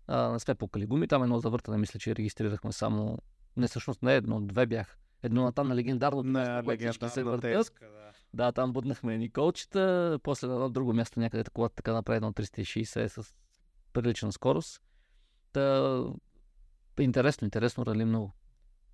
А, 0.07 0.31
не 0.31 0.39
сме 0.39 0.55
покали 0.55 0.85
гуми. 0.85 1.07
Там 1.07 1.23
едно 1.23 1.39
завъртане, 1.39 1.77
мисля, 1.77 1.99
че 1.99 2.15
регистрирахме 2.15 2.71
само... 2.71 3.17
Не, 3.57 3.67
всъщност 3.67 4.03
не 4.03 4.15
едно, 4.15 4.41
две 4.41 4.65
бях. 4.65 4.97
Едно 5.23 5.43
на 5.43 5.51
там 5.51 5.67
на 5.67 5.75
легендарно 5.75 6.23
не, 6.23 6.61
място, 6.61 7.09
се 7.09 7.23
въртят. 7.23 7.73
Да. 7.81 8.11
Да, 8.33 8.51
там 8.51 8.73
буднахме 8.73 9.17
ни 9.17 9.29
колчета, 9.29 10.19
после 10.23 10.47
на 10.47 10.53
едно 10.53 10.69
друго 10.69 10.93
място 10.93 11.19
някъде 11.19 11.43
такова 11.43 11.69
така 11.69 11.93
направи 11.93 12.17
едно 12.17 12.31
360 12.31 13.07
с 13.07 13.33
прилична 14.01 14.31
скорост. 14.31 14.81
Та, 15.53 16.03
интересно, 16.99 17.45
интересно, 17.45 17.85
рали 17.85 18.05
много. 18.05 18.31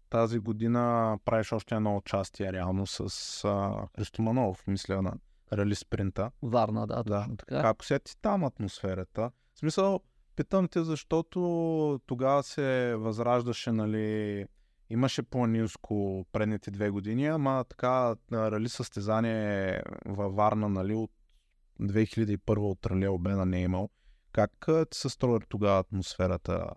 Тази 0.10 0.40
година 0.40 1.18
правиш 1.26 1.52
още 1.52 1.76
едно 1.76 1.98
участие 1.98 2.54
реално 2.54 2.88
с 2.88 3.00
а, 3.44 3.88
Христо 3.96 4.22
Манов, 4.22 4.68
мисля, 4.68 5.02
на 5.02 5.14
рали 5.54 5.76
спринта. 5.76 6.32
Варна, 6.42 6.88
да, 6.88 7.04
да. 7.04 7.28
така. 7.38 7.62
Как 7.62 7.82
усети 7.82 8.18
там 8.22 8.44
атмосферата? 8.44 9.32
В 9.54 9.60
смисъл, 9.60 10.00
питам 10.36 10.68
те, 10.68 10.84
защото 10.84 12.00
тогава 12.06 12.44
се 12.44 12.96
възраждаше, 12.98 13.72
нали, 13.72 14.46
Имаше 14.90 15.24
по-низко 15.24 16.26
предните 16.32 16.72
две 16.72 16.90
години, 16.90 17.28
ама 17.28 17.66
така 17.70 18.16
рали 18.32 18.70
състезание 18.70 19.82
във 20.06 20.36
Варна, 20.36 20.70
нали, 20.70 20.94
от 20.94 21.12
2001 21.82 22.58
от 22.58 22.86
Рали 22.86 23.08
Обена 23.08 23.46
не 23.46 23.58
е 23.60 23.62
имал. 23.62 23.90
Как 24.34 24.68
се 24.94 25.10
строи 25.10 25.40
тогава 25.50 25.80
атмосферата? 25.80 26.70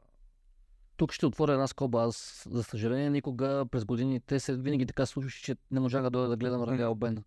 Тук 0.97 1.13
ще 1.13 1.27
отворя 1.27 1.53
една 1.53 1.67
скоба. 1.67 2.03
Аз, 2.03 2.47
за 2.51 2.63
съжаление, 2.63 3.11
никога 3.11 3.67
през 3.71 3.85
годините 3.85 4.41
се 4.41 4.57
винаги 4.57 4.87
така 4.87 5.07
случваше, 5.07 5.43
че 5.43 5.57
не 5.71 5.81
можах 5.81 6.03
да 6.03 6.11
дойда 6.11 6.29
да 6.29 6.37
гледам 6.37 6.63
Рали 6.63 6.85
Обена. 6.85 7.23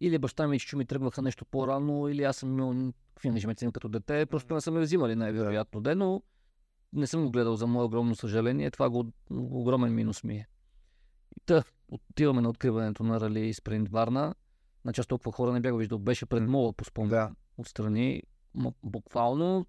Или 0.00 0.18
баща 0.18 0.48
ми 0.48 0.56
и 0.56 0.58
чичо 0.58 0.76
ми 0.76 0.86
тръгваха 0.86 1.22
нещо 1.22 1.44
по-рано, 1.44 2.08
или 2.08 2.22
аз 2.22 2.36
съм 2.36 2.58
имал 2.58 2.92
какви 3.14 3.28
ангажименти 3.28 3.68
като 3.72 3.88
дете. 3.88 4.26
Просто 4.26 4.54
не 4.54 4.60
са 4.60 4.70
ме 4.70 4.80
взимали 4.80 5.14
най-вероятно 5.14 5.80
ден, 5.80 5.98
но 5.98 6.22
не 6.92 7.06
съм 7.06 7.24
го 7.24 7.30
гледал 7.30 7.56
за 7.56 7.66
мое 7.66 7.84
огромно 7.84 8.16
съжаление. 8.16 8.70
Това 8.70 8.90
го 8.90 9.12
огромен 9.30 9.94
минус 9.94 10.24
ми 10.24 10.34
е. 10.34 10.48
И 11.36 11.40
та, 11.46 11.64
отиваме 11.88 12.40
на 12.40 12.48
откриването 12.48 13.02
на 13.02 13.20
Рали 13.20 13.54
Спринт 13.54 13.88
Варна. 13.88 14.34
На 14.84 14.92
част 14.92 15.08
толкова 15.08 15.32
хора 15.32 15.52
не 15.52 15.60
бях 15.60 15.76
виждал. 15.76 15.98
Беше 15.98 16.26
пред 16.26 16.42
мола 16.48 16.72
по 16.72 16.84
спомен. 16.84 17.10
Да. 17.10 17.30
Отстрани. 17.58 18.22
Буквално 18.82 19.66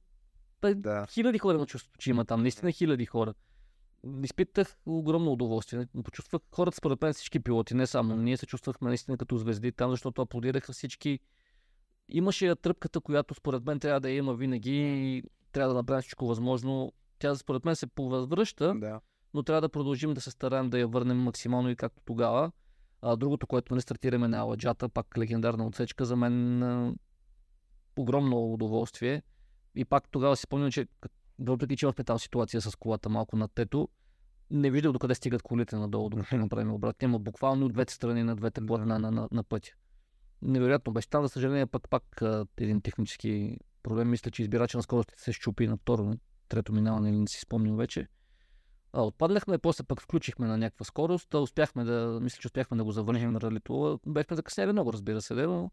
да. 0.76 1.06
хиляди 1.10 1.38
хора 1.38 1.58
на 1.58 1.66
чувството, 1.66 1.98
че 1.98 2.10
има 2.10 2.26
там. 2.26 2.42
Наистина 2.42 2.72
хиляди 2.72 3.06
хора. 3.06 3.34
Изпитах 4.24 4.78
огромно 4.86 5.32
удоволствие. 5.32 5.88
Почувствах 6.04 6.42
хората, 6.52 6.78
според 6.78 7.02
мен, 7.02 7.14
всички 7.14 7.40
пилоти, 7.40 7.76
не 7.76 7.88
само. 7.88 8.16
Ние 8.16 8.38
се 8.38 8.46
чувствахме 8.46 8.88
наистина 8.88 9.18
като 9.18 9.38
звезди 9.38 9.72
там, 9.72 9.92
защото 9.92 10.22
аплодираха 10.22 10.74
всички 10.74 11.20
имаше 12.10 12.56
тръпката, 12.56 13.02
която 13.02 13.34
според 13.34 13.66
мен 13.66 13.80
трябва 13.80 14.00
да 14.00 14.10
я 14.10 14.16
има 14.18 14.34
винаги 14.34 14.72
и 14.72 15.24
трябва 15.52 15.74
да 15.74 15.80
направим 15.80 16.02
всичко 16.02 16.28
възможно. 16.28 16.94
Тя 17.20 17.36
според 17.36 17.66
мен 17.66 17.76
се 17.76 17.88
повъзвръща, 17.88 18.74
Да. 18.76 19.02
но 19.34 19.44
трябва 19.44 19.62
да 19.62 19.70
продължим 19.70 20.14
да 20.14 20.22
се 20.22 20.32
стараем 20.32 20.70
да 20.70 20.80
я 20.80 20.88
върнем 20.88 21.18
максимално 21.18 21.70
и 21.70 21.76
както 21.76 22.02
тогава. 22.06 22.52
А, 23.02 23.16
другото, 23.16 23.48
което 23.48 23.74
нали, 23.74 23.82
стартираме 23.82 24.28
на 24.28 24.38
Аладжата, 24.38 24.90
пак 24.90 25.18
легендарна 25.18 25.68
отсечка, 25.68 26.06
за 26.06 26.16
мен 26.16 26.60
огромно 27.98 28.54
удоволствие. 28.54 29.22
И 29.76 29.86
пак 29.86 30.10
тогава 30.12 30.36
си 30.36 30.42
спомням, 30.42 30.72
че 30.72 30.88
въпреки, 31.40 31.78
че 31.78 31.86
имахме 31.86 32.04
тази 32.04 32.22
ситуация 32.22 32.62
с 32.62 32.76
колата 32.76 33.10
малко 33.10 33.36
над 33.36 33.52
тето, 33.56 33.90
не 34.52 34.72
виждах 34.72 34.92
докъде 34.92 35.16
стигат 35.16 35.42
колите 35.42 35.76
надолу, 35.76 36.10
докато 36.10 36.38
направим 36.38 36.74
обратния, 36.74 37.10
но 37.10 37.20
буквално 37.20 37.66
от 37.66 37.74
двете 37.74 37.94
страни 37.94 38.24
на 38.24 38.36
двете 38.36 38.66
платна 38.66 39.00
на, 39.00 39.12
на, 39.12 39.28
на 39.32 39.44
пътя. 39.44 39.72
Невероятно 40.42 40.94
беше. 40.94 41.10
Там, 41.10 41.24
за 41.24 41.30
съжаление, 41.30 41.66
пък 41.66 41.90
пак 41.90 42.22
един 42.58 42.82
технически 42.82 43.58
проблем. 43.84 44.10
Мисля, 44.10 44.32
че 44.32 44.42
избирача 44.42 44.78
на 44.78 44.84
скоростите 44.84 45.22
се 45.22 45.34
щупи 45.34 45.68
на 45.68 45.78
второ, 45.78 46.14
трето 46.50 46.74
минаване, 46.74 47.10
или 47.10 47.18
не 47.18 47.28
си 47.28 47.40
спомням 47.40 47.78
вече. 47.78 48.08
А, 48.94 49.02
отпаднахме, 49.02 49.58
после 49.58 49.84
пък 49.84 50.02
включихме 50.02 50.48
на 50.48 50.58
някаква 50.58 50.86
скорост. 50.86 51.34
а 51.34 51.40
Успяхме 51.40 51.84
да, 51.84 52.20
мисля, 52.22 52.38
че 52.42 52.48
успяхме 52.48 52.78
да 52.78 52.84
го 52.84 52.92
завърнем 52.92 53.34
на 53.34 53.42
ралито. 53.42 54.00
Бехме 54.08 54.36
закъсняли 54.36 54.72
много, 54.72 54.94
разбира 54.94 55.22
се, 55.22 55.34
но 55.34 55.72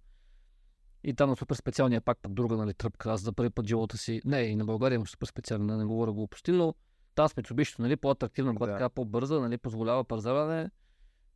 и 1.04 1.14
там 1.14 1.30
на 1.30 1.36
супер 1.36 1.54
специалния 1.54 2.00
пак 2.00 2.18
пък 2.22 2.32
друга 2.32 2.56
нали, 2.56 2.74
тръпка. 2.74 3.10
Аз 3.10 3.20
за 3.20 3.32
първи 3.32 3.50
път 3.50 3.66
живота 3.66 3.98
си, 3.98 4.20
не, 4.24 4.40
и 4.40 4.56
на 4.56 4.64
България 4.64 4.94
имам 4.94 5.06
супер 5.06 5.26
специален, 5.26 5.66
да 5.66 5.76
не 5.76 5.84
говоря 5.84 6.12
глупости, 6.12 6.52
но 6.52 6.74
тази 7.14 7.32
с 7.32 7.34
Mitsubishi, 7.34 7.78
нали, 7.78 7.96
по-атрактивна, 7.96 8.54
кола, 8.54 8.66
Да. 8.66 8.72
така 8.72 8.88
по-бърза, 8.88 9.40
нали, 9.40 9.58
позволява 9.58 10.04
парзаване. 10.04 10.70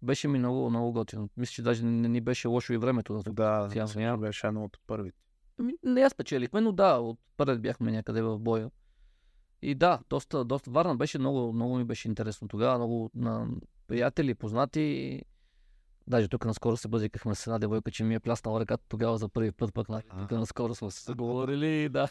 Беше 0.02 0.28
ми 0.28 0.38
много, 0.38 0.70
много 0.70 0.92
готино. 0.92 1.28
Мисля, 1.36 1.52
че 1.52 1.62
даже 1.62 1.84
не 1.84 2.08
ни 2.08 2.20
беше 2.20 2.48
лошо 2.48 2.72
и 2.72 2.76
времето. 2.76 3.22
Да, 3.26 3.68
Да, 3.68 3.86
няма. 3.96 4.18
беше 4.18 4.46
едно 4.46 4.64
от 4.64 4.78
първите. 4.86 5.18
Ами, 5.58 5.74
не 5.82 6.00
я 6.00 6.10
спечелихме, 6.10 6.60
но 6.60 6.72
да, 6.72 6.94
от 6.96 7.18
първият 7.36 7.62
бяхме 7.62 7.92
някъде 7.92 8.22
в 8.22 8.38
боя. 8.38 8.70
И 9.62 9.74
да, 9.74 9.98
доста, 10.10 10.44
доста. 10.44 10.70
Варна 10.70 10.96
беше 10.96 11.18
много, 11.18 11.52
много 11.52 11.76
ми 11.76 11.84
беше 11.84 12.08
интересно 12.08 12.48
тогава. 12.48 12.78
Много 12.78 13.10
на 13.14 13.48
приятели, 13.86 14.34
познати. 14.34 15.22
Даже 16.06 16.28
тук 16.28 16.44
наскоро 16.44 16.76
се 16.76 16.88
бъзикахме 16.88 17.34
с 17.34 17.46
една 17.46 17.58
девойка, 17.58 17.90
че 17.90 18.04
ми 18.04 18.14
е 18.14 18.20
пляснала 18.20 18.60
ръката 18.60 18.84
тогава 18.88 19.18
за 19.18 19.28
първи 19.28 19.52
път, 19.52 19.74
пък 19.74 19.88
нали, 19.88 20.02
тук 20.18 20.30
наскоро 20.30 20.74
сме 20.74 20.90
се 20.90 21.14
говорили. 21.14 21.88
Да. 21.88 22.08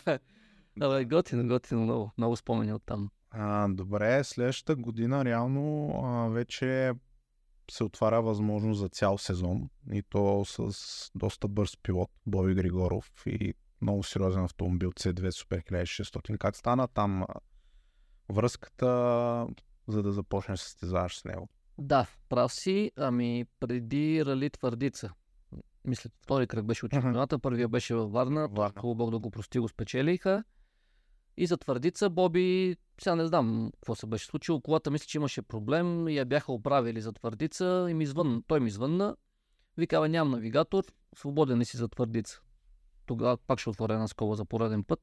Абе, 0.82 1.06
готино, 1.06 1.48
готино, 1.48 1.82
много, 1.82 2.12
много 2.18 2.36
спомени 2.36 2.74
от 2.74 2.84
там. 2.86 3.10
А, 3.32 3.68
добре, 3.68 4.24
следващата 4.24 4.76
година 4.76 5.26
реално 5.26 5.92
а, 6.04 6.28
вече 6.30 6.94
се 7.72 7.84
отваря 7.84 8.22
възможност 8.22 8.80
за 8.80 8.90
цял 8.90 9.18
сезон 9.18 9.70
и 9.92 10.04
то 10.10 10.46
с 10.46 10.72
доста 11.16 11.48
бърз 11.48 11.78
пилот 11.78 12.12
Боби 12.26 12.54
Григоров 12.54 13.12
и 13.26 13.54
много 13.82 14.04
сериозен 14.04 14.44
автомобил 14.44 14.92
C2 14.92 15.30
Super 15.30 15.72
1600. 15.72 16.38
Как 16.38 16.56
стана 16.56 16.88
там 16.88 17.26
връзката, 18.30 19.48
за 19.88 20.04
да 20.04 20.12
започнеш 20.12 20.60
да 20.60 20.64
състезаваш 20.64 21.18
с 21.18 21.26
него? 21.26 21.50
Да, 21.78 22.08
прав 22.30 22.54
си. 22.54 22.92
Ами 22.96 23.46
преди 23.60 24.26
Рали 24.26 24.50
Твърдица. 24.50 25.14
Мисля, 25.86 26.10
втори 26.22 26.48
кръг 26.48 26.66
беше 26.66 26.86
от 26.86 26.92
чемпионата, 26.92 27.40
първия 27.40 27.68
беше 27.68 27.96
във 27.96 28.12
Варна, 28.12 28.48
Варна. 28.48 28.82
хубаво 28.82 28.96
Бог 28.96 29.12
да 29.12 29.20
го 29.20 29.32
прости, 29.32 29.60
го 29.60 29.68
спечелиха. 29.68 30.44
И 31.38 31.46
за 31.46 31.58
Твърдица 31.58 32.10
Боби, 32.10 32.76
сега 33.02 33.16
не 33.16 33.26
знам 33.26 33.72
какво 33.74 33.96
се 33.96 34.08
беше 34.08 34.26
случило, 34.26 34.62
колата 34.62 34.92
мисля, 34.92 35.06
че 35.06 35.18
имаше 35.18 35.42
проблем 35.42 36.08
и 36.08 36.18
я 36.18 36.26
бяха 36.26 36.52
оправили 36.52 37.02
за 37.02 37.12
Твърдица 37.12 37.88
и 37.90 37.94
ми 37.94 38.06
звънна, 38.06 38.42
той 38.48 38.60
ми 38.60 38.70
звънна, 38.70 39.16
вика, 39.78 40.02
бе, 40.02 40.10
нямам 40.10 40.32
навигатор, 40.32 40.84
свободен 41.16 41.60
ли 41.60 41.66
си 41.66 41.78
за 41.78 41.88
Твърдица. 41.88 42.42
Тогава 43.06 43.38
пак 43.38 43.60
ще 43.60 43.70
отворя 43.70 43.94
една 43.94 44.08
скоба 44.08 44.36
за 44.36 44.46
пореден 44.46 44.84
път. 44.84 45.00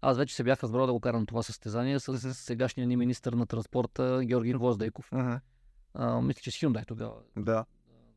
Аз 0.00 0.16
вече 0.16 0.34
се 0.34 0.44
бях 0.44 0.62
разбрал 0.62 0.86
да 0.86 0.92
го 0.92 1.00
карам 1.00 1.26
това 1.26 1.42
състезание 1.42 2.00
с 2.00 2.34
сегашния 2.34 2.86
ни 2.86 2.96
министр 2.96 3.36
на 3.36 3.46
транспорта 3.46 4.20
Георги 4.24 4.52
Гвоздейков. 4.52 5.12
А, 5.94 6.20
мисля, 6.20 6.40
че 6.40 6.50
с 6.50 6.54
Hyundai 6.54 6.86
тогава. 6.86 7.14
Да. 7.36 7.64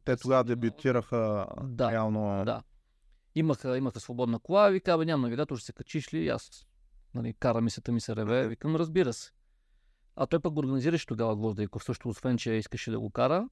Те 0.06 0.16
тогава 0.16 0.44
дебютираха 0.44 1.48
Да, 1.64 1.92
реално. 1.92 2.46
да. 2.46 2.64
Имаха, 3.36 3.78
имаха 3.78 4.00
свободна 4.00 4.40
кола, 4.40 4.70
вика, 4.70 4.98
бе, 4.98 5.06
нямам 5.06 5.22
навигатор, 5.22 5.58
ще 5.58 5.66
се 5.66 5.74
качиш 5.74 6.14
ли? 6.14 6.18
И 6.20 6.30
аз, 6.30 6.66
нали, 7.14 7.34
кара 7.34 7.62
мисълта 7.62 7.92
ми 7.92 8.02
се 8.02 8.16
реве, 8.16 8.48
викам, 8.48 8.76
разбира 8.76 9.14
се. 9.14 9.32
А 10.16 10.26
той 10.26 10.40
пък 10.40 10.58
организираше 10.58 11.08
тогава 11.08 11.36
Гвоздейков, 11.36 11.84
също 11.84 12.10
освен, 12.10 12.38
че 12.38 12.52
искаше 12.52 12.92
да 12.92 13.00
го 13.00 13.10
кара. 13.10 13.50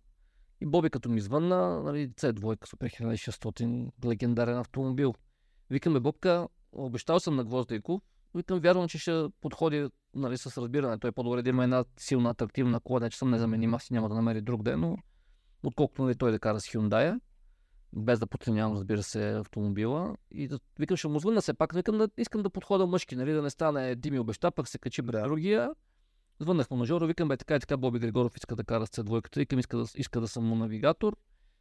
И 0.62 0.66
Боби 0.66 0.90
като 0.90 1.10
ми 1.10 1.22
звънна, 1.22 1.84
нали, 1.84 2.10
C2 2.10 2.68
Супер 2.68 2.90
1600, 2.90 3.92
легендарен 4.06 4.58
автомобил. 4.58 5.14
Викаме, 5.70 6.00
Бобка, 6.00 6.48
обещал 6.72 7.20
съм 7.20 7.36
на 7.36 7.44
Гвоздейков, 7.44 8.02
викам, 8.36 8.60
вярвам, 8.60 8.88
че 8.88 8.98
ще 8.98 9.26
подходи 9.42 9.90
нали, 10.15 10.38
с 10.38 10.62
разбиране. 10.62 11.00
Той 11.00 11.08
е 11.08 11.12
по-добре 11.12 11.41
да 11.41 11.50
има 11.50 11.63
една 11.63 11.86
силна, 11.97 12.30
атрактивна 12.30 12.80
кола, 12.80 13.00
не 13.00 13.10
че 13.10 13.17
съм 13.17 13.30
незаменим, 13.30 13.74
аз 13.74 13.84
си 13.84 13.93
няма 13.93 14.10
да 14.10 14.15
намери 14.15 14.41
друг 14.41 14.63
ден, 14.63 14.80
но 14.80 14.97
отколкото 15.63 16.04
нали, 16.04 16.15
той 16.15 16.32
да 16.32 16.39
кара 16.39 16.60
с 16.60 16.67
Hyundai, 16.67 17.19
без 17.93 18.19
да 18.19 18.28
подценявам, 18.28 18.74
разбира 18.74 19.04
се, 19.04 19.32
автомобила. 19.32 20.17
И 20.32 20.47
да, 20.47 20.60
викам, 20.80 20.97
ще 20.97 21.08
му 21.08 21.19
звънна 21.19 21.41
се 21.41 21.54
пак, 21.54 21.74
викам, 21.74 21.97
да, 21.97 22.10
искам 22.17 22.43
да 22.43 22.50
подхода 22.50 22.88
мъжки, 22.88 23.15
нали, 23.15 23.34
да 23.34 23.41
не 23.41 23.50
стане 23.50 23.95
Дими 23.95 24.19
обеща, 24.19 24.52
пък 24.52 24.67
се 24.67 24.78
качи 24.78 25.02
Да. 25.02 25.21
другия. 25.21 25.71
Звъннах 26.39 26.71
му 26.71 26.78
на 26.78 26.86
Жоро, 26.86 27.08
викам, 27.08 27.28
бе, 27.28 27.38
така 27.38 27.56
и 27.56 27.60
така, 27.60 27.78
Боби 27.78 28.00
Григоров 28.00 28.38
иска 28.38 28.56
да 28.56 28.63
кара 28.63 28.88
с 28.88 28.89
C2, 28.89 29.38
викам, 29.38 29.60
иска 29.60 29.78
да, 29.78 29.86
иска 29.95 30.21
да 30.21 30.28
съм 30.28 30.45
му 30.45 30.56
навигатор, 30.56 31.17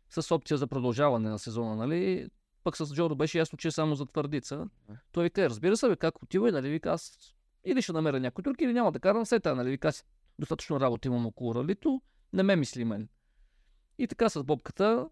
с 0.08 0.34
опция 0.34 0.58
за 0.58 0.66
продължаване 0.66 1.28
на 1.28 1.38
сезона, 1.38 1.76
нали. 1.76 2.28
Пък 2.64 2.76
с 2.76 2.94
Жоро 2.94 3.14
беше 3.14 3.38
ясно, 3.38 3.58
че 3.58 3.68
е 3.68 3.70
само 3.70 3.94
за 3.94 4.06
твърдица. 4.06 4.66
Той 5.12 5.24
вика, 5.24 5.42
«Е, 5.42 5.50
разбира 5.50 5.76
се, 5.76 5.88
бе, 5.88 5.96
как 5.96 6.22
отива, 6.22 6.52
нали, 6.52 6.70
вика, 6.70 6.90
аз 6.90 7.18
или 7.64 7.82
ще 7.82 7.92
намеря 7.92 8.20
някой 8.20 8.42
друг, 8.42 8.60
или 8.60 8.72
няма 8.72 8.92
да 8.92 9.00
карам 9.00 9.26
сета, 9.26 9.54
нали, 9.54 9.70
вика, 9.70 9.90
достатъчно 10.38 10.80
работа 10.80 11.08
имам 11.08 11.26
около 11.26 11.54
ралито, 11.54 12.02
не 12.32 12.42
ме 12.42 12.56
мисли 12.56 12.84
мен. 12.84 13.08
И 13.98 14.06
така 14.08 14.28
с 14.28 14.44
бобката, 14.44 15.08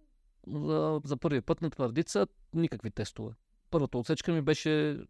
за, 0.47 1.01
за 1.05 1.17
първи 1.17 1.41
път 1.41 1.63
на 1.63 1.71
твърдица, 1.71 2.27
никакви 2.55 2.91
тестове. 2.91 3.35
Първата 3.71 3.99
отсечка 3.99 4.33
ми 4.33 4.43
беше, 4.43 5.01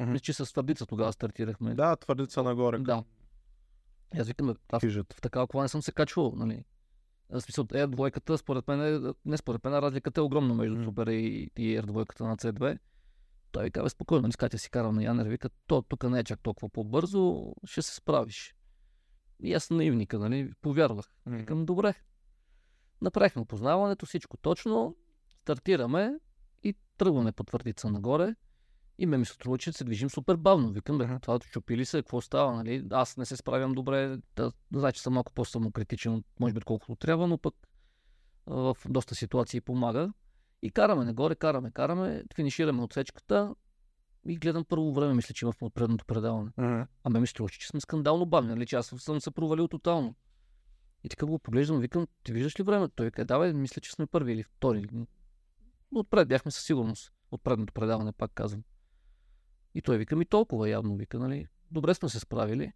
Мгм. 0.00 0.10
мисля, 0.12 0.22
че 0.22 0.32
с 0.32 0.52
твърдица 0.52 0.86
тогава 0.86 1.12
стартирахме. 1.12 1.74
Да, 1.74 1.96
твърдица 1.96 2.42
нагоре. 2.42 2.78
да. 2.78 3.04
И 4.14 4.18
аз 4.18 4.26
викам, 4.26 4.54
аз 4.72 4.82
в 4.82 5.20
такава 5.22 5.46
кола 5.46 5.62
не 5.62 5.68
съм 5.68 5.82
се 5.82 5.92
качвал, 5.92 6.32
нали. 6.36 6.64
В 7.30 7.40
смисъл, 7.40 7.66
е 7.72 7.86
двойката, 7.86 8.38
според 8.38 8.68
мен, 8.68 9.06
е, 9.06 9.12
не 9.24 9.36
според 9.36 9.64
мен, 9.64 9.74
разликата 9.74 10.20
е 10.20 10.24
огромна 10.24 10.54
между. 10.54 10.84
Супер 10.84 11.06
и, 11.06 11.50
и 11.56 11.80
R2 11.80 12.20
на 12.20 12.36
C2. 12.36 12.78
Той 13.56 13.70
бе, 13.82 13.88
спокойно, 13.88 14.22
нали, 14.22 14.32
скатя 14.32 14.58
си 14.58 14.70
карал 14.70 14.92
на 14.92 15.04
Янер, 15.04 15.26
вика, 15.26 15.50
то 15.66 15.82
тук 15.82 16.04
не 16.04 16.18
е 16.18 16.24
чак 16.24 16.40
толкова 16.40 16.68
по-бързо, 16.68 17.54
ще 17.64 17.82
се 17.82 17.94
справиш. 17.94 18.54
И 19.42 19.54
аз 19.54 19.70
наивника, 19.70 20.18
нали, 20.18 20.52
повярвах. 20.62 21.06
Викам, 21.26 21.66
добре. 21.66 21.94
Направихме 23.00 23.42
опознаването, 23.42 24.06
всичко 24.06 24.36
точно, 24.36 24.96
стартираме 25.28 26.18
и 26.62 26.74
тръгваме 26.98 27.32
по 27.32 27.44
твърдица 27.44 27.90
нагоре. 27.90 28.34
И 28.98 29.06
ме 29.06 29.18
ми 29.18 29.26
се 29.26 29.32
струва, 29.32 29.58
че 29.58 29.72
се 29.72 29.84
движим 29.84 30.10
супер 30.10 30.36
бавно. 30.36 30.72
Викам, 30.72 30.98
бе, 30.98 31.18
това 31.22 31.38
чупили 31.38 31.84
се, 31.84 31.98
какво 31.98 32.20
става, 32.20 32.54
нали? 32.54 32.86
Аз 32.90 33.16
не 33.16 33.24
се 33.26 33.36
справям 33.36 33.72
добре, 33.72 34.18
да, 34.36 34.52
знае, 34.72 34.92
че 34.92 35.02
съм 35.02 35.14
малко 35.14 35.32
по-самокритичен, 35.32 36.24
може 36.40 36.54
би 36.54 36.60
колкото 36.60 36.96
трябва, 36.96 37.26
но 37.26 37.38
пък 37.38 37.54
в 38.46 38.76
доста 38.88 39.14
ситуации 39.14 39.60
помага. 39.60 40.12
И 40.62 40.70
караме 40.70 41.04
нагоре, 41.04 41.34
караме, 41.34 41.70
караме, 41.70 42.24
финишираме 42.34 42.82
отсечката 42.82 43.54
и 44.28 44.36
гледам 44.36 44.64
първо 44.64 44.92
време, 44.92 45.14
мисля, 45.14 45.34
че 45.34 45.44
имахме 45.44 45.66
от 45.66 45.74
предното 45.74 46.04
предаване. 46.04 46.50
Мгм. 46.56 46.80
А 47.04 47.10
ме 47.10 47.20
ми 47.20 47.26
струваше, 47.26 47.58
че 47.58 47.68
сме 47.68 47.80
скандално 47.80 48.26
бавни, 48.26 48.48
нали, 48.48 48.66
че 48.66 48.76
аз 48.76 48.86
съм 48.86 49.20
се 49.20 49.30
провалил 49.30 49.68
тотално. 49.68 50.14
И 51.04 51.08
така 51.08 51.26
го 51.26 51.38
поглеждам, 51.38 51.80
викам, 51.80 52.06
ти 52.22 52.32
виждаш 52.32 52.60
ли 52.60 52.64
времето? 52.64 52.92
Той 52.96 53.06
вика, 53.06 53.24
давай, 53.24 53.52
мисля, 53.52 53.80
че 53.80 53.92
сме 53.92 54.06
първи 54.06 54.32
или 54.32 54.42
втори. 54.42 54.88
Отпред 55.94 56.28
бяхме 56.28 56.50
със 56.50 56.64
сигурност. 56.64 57.12
От 57.30 57.42
предното 57.44 57.72
предаване, 57.72 58.12
пак 58.12 58.32
казвам. 58.34 58.62
И 59.74 59.82
той 59.82 59.98
вика, 59.98 60.16
ми 60.16 60.24
толкова 60.24 60.68
явно, 60.68 60.96
вика, 60.96 61.18
нали, 61.18 61.46
добре 61.70 61.94
сме 61.94 62.08
се 62.08 62.20
справили. 62.20 62.72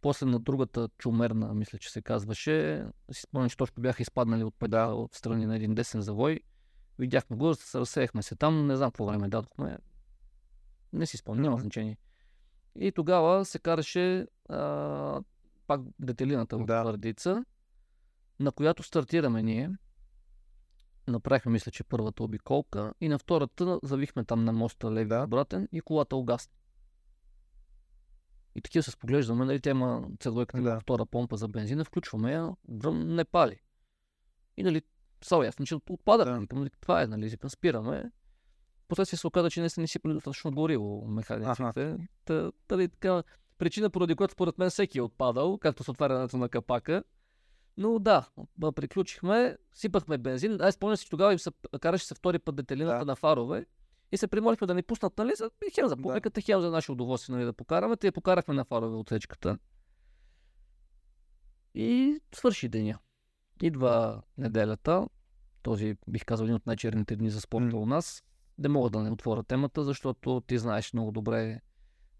После 0.00 0.26
на 0.26 0.38
другата 0.38 0.88
чумерна, 0.98 1.54
мисля, 1.54 1.78
че 1.78 1.90
се 1.90 2.02
казваше, 2.02 2.86
си 3.12 3.20
спомням, 3.20 3.50
че 3.50 3.56
точно 3.56 3.82
бяха 3.82 4.02
изпаднали 4.02 4.44
от 4.44 4.54
Да. 4.68 4.86
от 4.86 5.14
страни 5.14 5.46
на 5.46 5.56
един 5.56 5.74
десен 5.74 6.00
завой. 6.00 6.40
Видяхме 6.98 7.36
го, 7.36 7.54
разсеяхме 7.74 8.22
се 8.22 8.36
там, 8.36 8.66
не 8.66 8.76
знам 8.76 8.90
какво 8.90 9.06
време 9.06 9.28
дадохме. 9.28 9.78
Не 10.92 11.06
си 11.06 11.16
спомням, 11.16 11.42
няма 11.42 11.58
значение. 11.58 11.96
И 12.78 12.92
тогава 12.92 13.44
се 13.44 13.58
караше 13.58 14.26
а, 14.48 15.22
пак 15.66 15.80
детелината 15.98 16.56
от 16.56 16.66
Да. 16.66 16.82
твърдица, 16.82 17.44
на 18.40 18.52
която 18.52 18.82
стартираме 18.82 19.42
ние. 19.42 19.70
Направихме, 21.08 21.52
мисля, 21.52 21.70
че 21.72 21.84
първата 21.84 22.22
обиколка 22.22 22.94
и 23.00 23.08
на 23.08 23.18
втората 23.18 23.80
завихме 23.82 24.24
там 24.24 24.44
на 24.44 24.52
моста 24.52 24.92
леви 24.92 25.08
Да. 25.08 25.22
обратен 25.22 25.68
и 25.72 25.80
колата 25.80 26.16
угасна. 26.16 26.52
И 28.54 28.60
такива 28.60 28.82
се 28.82 28.90
споглеждаме, 28.90 29.44
нали, 29.44 29.60
тя 29.60 29.70
има 29.70 30.08
цедойката 30.20 30.62
Да. 30.62 30.80
втора 30.80 31.06
помпа 31.06 31.36
за 31.36 31.48
бензина, 31.48 31.84
включваме 31.84 32.32
я, 32.32 32.56
не 32.92 33.24
пали. 33.24 33.60
И 34.56 34.62
нали, 34.62 34.82
става 35.26 35.46
ясно, 35.46 35.66
че 35.66 35.74
отпада. 35.74 36.24
Да. 36.24 36.32
Да. 36.32 36.38
Викам, 36.38 36.66
това 36.80 37.02
е, 37.02 37.06
нали, 37.06 37.36
спираме. 37.48 38.10
Последствие 38.88 39.18
се 39.18 39.26
оказа, 39.26 39.50
че 39.50 39.60
не 39.60 39.68
не 39.78 39.86
си 39.86 39.98
достатъчно 40.04 40.50
гориво 40.50 41.06
механиците. 41.08 41.96
Та, 42.24 42.52
тали, 42.68 42.88
така, 42.88 43.22
причина, 43.58 43.90
поради 43.90 44.14
която 44.14 44.32
според 44.32 44.58
мен 44.58 44.70
всеки 44.70 44.98
е 44.98 45.02
отпадал, 45.02 45.58
както 45.58 45.84
с 45.84 45.88
отварянето 45.88 46.36
на 46.36 46.48
капака. 46.48 47.04
Но 47.76 47.98
да, 47.98 48.28
приключихме, 48.74 49.56
сипахме 49.74 50.18
бензин. 50.18 50.60
Ай, 50.60 50.72
спомня 50.72 50.96
си, 50.96 51.04
че 51.04 51.10
тогава 51.10 51.32
им 51.32 51.38
се, 51.38 51.50
караше 51.80 52.06
се 52.06 52.14
втори 52.14 52.38
път 52.38 52.56
детелината 52.56 52.98
Да. 52.98 53.04
на 53.04 53.16
фарове. 53.16 53.66
И 54.12 54.16
се 54.16 54.26
примолихме 54.26 54.66
да 54.66 54.74
ни 54.74 54.82
пуснат, 54.82 55.18
нали, 55.18 55.32
за, 55.36 55.50
хем 55.74 55.88
за 55.88 55.96
публиката, 55.96 56.40
хем 56.40 56.60
за 56.60 56.70
наше 56.70 56.92
удоволствие, 56.92 57.36
нали, 57.36 57.44
да 57.44 57.52
покараме. 57.52 57.96
Те 57.96 58.06
я 58.06 58.12
покарахме 58.12 58.54
на 58.54 58.64
фарове 58.64 58.96
отсечката. 58.96 59.58
И 61.74 62.20
свърши 62.34 62.68
деня. 62.68 62.98
Идва 63.62 64.22
неделята, 64.38 65.08
този 65.62 65.96
бих 66.08 66.24
казал 66.24 66.44
един 66.44 66.56
от 66.56 66.66
най-черните 66.66 67.16
дни 67.16 67.30
за 67.30 67.40
спорта 67.40 67.76
у 67.76 67.86
нас. 67.86 68.24
Не 68.58 68.68
мога 68.68 68.90
да 68.90 69.02
не 69.02 69.10
отворя 69.10 69.42
темата, 69.42 69.84
защото 69.84 70.42
ти 70.46 70.58
знаеш 70.58 70.92
много 70.92 71.12
добре 71.12 71.60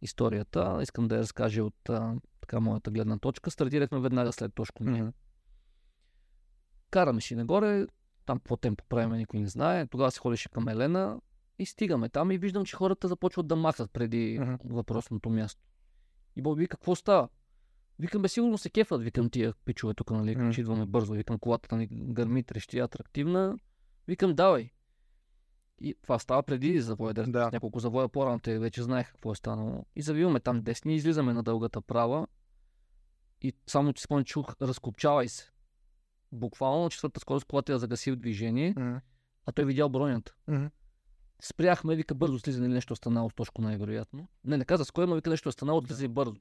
историята. 0.02 0.78
Искам 0.82 1.08
да 1.08 1.14
я 1.14 1.20
разкажа 1.20 1.64
от 1.64 1.88
а, 1.88 2.14
така 2.40 2.60
моята 2.60 2.90
гледна 2.90 3.18
точка. 3.18 3.50
Стартирахме 3.50 4.00
веднага 4.00 4.32
след 4.32 4.54
Тошко. 4.54 4.84
Мгм. 4.84 5.08
Караме 6.90 7.20
си 7.20 7.34
нагоре, 7.34 7.86
там 8.26 8.38
какво 8.38 8.56
темпо 8.56 8.84
правим, 8.88 9.16
никой 9.16 9.40
не 9.40 9.48
знае. 9.48 9.86
Тогава 9.86 10.10
се 10.10 10.20
ходеше 10.20 10.48
към 10.48 10.68
Елена 10.68 11.20
и 11.58 11.66
стигаме 11.66 12.08
там 12.08 12.30
и 12.30 12.38
виждам, 12.38 12.64
че 12.64 12.76
хората 12.76 13.08
започват 13.08 13.46
да 13.46 13.56
махат 13.56 13.90
преди 13.92 14.40
въпросното 14.64 15.30
място. 15.30 15.62
И 16.36 16.42
вика, 16.56 16.76
какво 16.76 16.94
става? 16.94 17.28
Викам, 17.98 18.22
бе, 18.22 18.28
сигурно 18.28 18.58
се 18.58 18.70
кефат, 18.70 19.02
викам 19.02 19.30
тия 19.30 19.54
пичове 19.64 19.94
тук, 19.94 20.10
нали, 20.10 20.36
Мгм. 20.36 20.50
че 20.50 20.60
идваме 20.60 20.86
бързо, 20.86 21.12
викам, 21.12 21.38
колата 21.38 21.76
ни 21.76 21.88
гърми, 21.90 22.42
трещи, 22.44 22.78
атрактивна. 22.78 23.58
Викам, 24.08 24.34
давай. 24.34 24.70
И 25.80 25.94
това 26.02 26.18
става 26.18 26.42
преди 26.42 26.80
завоя, 26.80 27.14
да. 27.14 27.26
Да. 27.26 27.50
няколко 27.52 27.78
завоя 27.78 28.08
по-рано, 28.08 28.38
те 28.38 28.58
вече 28.58 28.82
знаех 28.82 29.10
какво 29.12 29.32
е 29.32 29.34
станало. 29.34 29.86
И 29.96 30.02
завиваме 30.02 30.40
там 30.40 30.62
десни, 30.62 30.94
излизаме 30.94 31.32
на 31.32 31.42
дългата 31.42 31.80
права. 31.80 32.26
И 33.42 33.52
само, 33.66 33.92
че 33.92 34.02
спомня, 34.02 34.24
чух, 34.24 34.54
разкопчавай 34.62 35.28
се. 35.28 35.52
Буквално 36.32 36.84
на 36.84 36.90
четвърта 36.90 37.20
скорост 37.20 37.46
колата 37.46 37.72
я 37.72 37.78
загаси 37.78 38.12
в 38.12 38.16
движение, 38.16 38.74
Мгм. 38.78 38.96
а 39.46 39.52
той 39.52 39.64
видял 39.64 39.88
бронята. 39.88 40.34
Мгм. 40.48 40.66
Спряхме, 41.42 41.96
вика 41.96 42.14
бързо 42.14 42.38
слизане 42.38 42.66
или 42.66 42.74
нещо 42.74 42.92
е 42.92 42.96
станало 42.96 43.30
с 43.30 43.34
Тошко 43.34 43.62
най-вероятно. 43.62 44.28
Не, 44.44 44.56
не 44.56 44.64
каза 44.64 44.84
с 44.84 44.90
кой, 44.90 45.06
но 45.06 45.14
вика 45.14 45.30
нещо 45.30 45.48
е 45.48 45.52
станало, 45.52 45.82
слизай 45.82 46.08
бързо. 46.08 46.36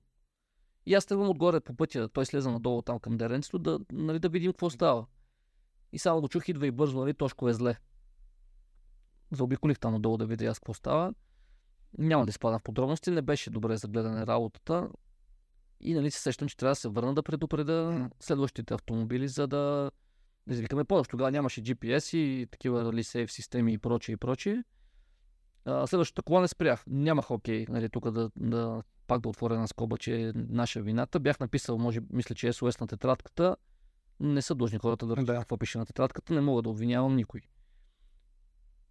И 0.86 0.94
аз 0.94 1.06
тръгвам 1.06 1.30
отгоре 1.30 1.60
по 1.60 1.76
пътя, 1.76 2.10
той 2.10 2.26
слезе 2.26 2.50
надолу 2.50 2.82
там 2.82 3.00
към 3.00 3.18
деренцето, 3.18 3.60
да, 3.60 3.80
нали, 3.92 4.20
да 4.20 4.30
видим 4.30 4.52
какво 4.52 4.70
става. 4.70 5.06
И 5.94 6.00
само 6.00 6.22
го 6.22 6.28
чух, 6.28 6.50
идва 6.50 6.68
и 6.68 6.72
бързо, 6.72 7.00
нали, 7.00 7.14
Тошко 7.14 7.50
е 7.50 7.54
зле. 7.54 7.78
Заобиколих 9.32 9.80
там 9.80 9.94
надолу 9.94 10.18
да 10.18 10.26
видя 10.26 10.46
аз 10.46 10.60
какво 10.60 10.74
става. 10.74 11.14
Няма 11.98 12.26
да 12.26 12.30
изпадам 12.30 12.60
в 12.60 12.64
подробности, 12.64 13.12
не 13.12 13.22
беше 13.22 13.50
добре 13.50 13.78
за 13.78 13.88
гледане 13.88 14.28
работата. 14.28 14.90
И 15.80 15.94
нали 15.94 16.12
се 16.12 16.22
сещам, 16.22 16.48
че 16.48 16.58
трябва 16.58 16.72
да 16.72 16.76
се 16.76 16.90
върна 16.90 17.14
да 17.14 17.24
предупреда 17.24 17.92
Мгм. 17.92 18.06
следващите 18.20 18.74
автомобили, 18.74 19.28
за 19.28 19.48
да 19.48 19.92
да 20.48 20.54
извикаме 20.54 20.84
помощ. 20.84 21.12
Тогава 21.12 21.32
нямаше 21.32 21.64
GPS 21.64 22.18
и 22.18 22.48
такива 22.52 22.84
нали, 22.84 23.04
сейф 23.04 23.32
системи 23.32 23.74
и 23.74 23.78
прочее 23.78 24.14
и 24.14 24.18
прочее. 24.18 24.64
А, 25.66 25.88
следващата 25.88 26.22
кола 26.22 26.42
не 26.42 26.48
спрях. 26.48 26.84
Нямах 26.88 27.32
окей, 27.32 27.66
нали, 27.70 27.90
тук 27.90 28.12
да, 28.12 28.32
да 28.36 28.84
пак 29.08 29.22
да 29.22 29.30
отворя 29.30 29.60
на 29.60 29.68
скоба, 29.68 29.97
че 29.97 30.22
е 30.22 30.32
наша 30.36 30.82
вината. 30.82 31.20
Бях 31.20 31.39
написал, 31.39 31.78
може, 31.78 31.99
мисля, 32.10 32.36
че 32.36 32.47
е 32.47 32.53
SOS 32.53 32.82
на 32.82 32.88
тетрадката. 32.88 33.56
Не 34.20 34.41
са 34.41 34.56
длъжни 34.56 34.78
хората 34.80 35.06
да 35.08 35.16
Да. 35.16 35.36
какво 35.36 35.58
пише 35.58 35.78
на 35.78 35.86
тетрадката. 35.86 36.34
Не 36.34 36.41
мога 36.41 36.62
да 36.62 36.70
обвинявам 36.70 37.16
никой. 37.16 37.41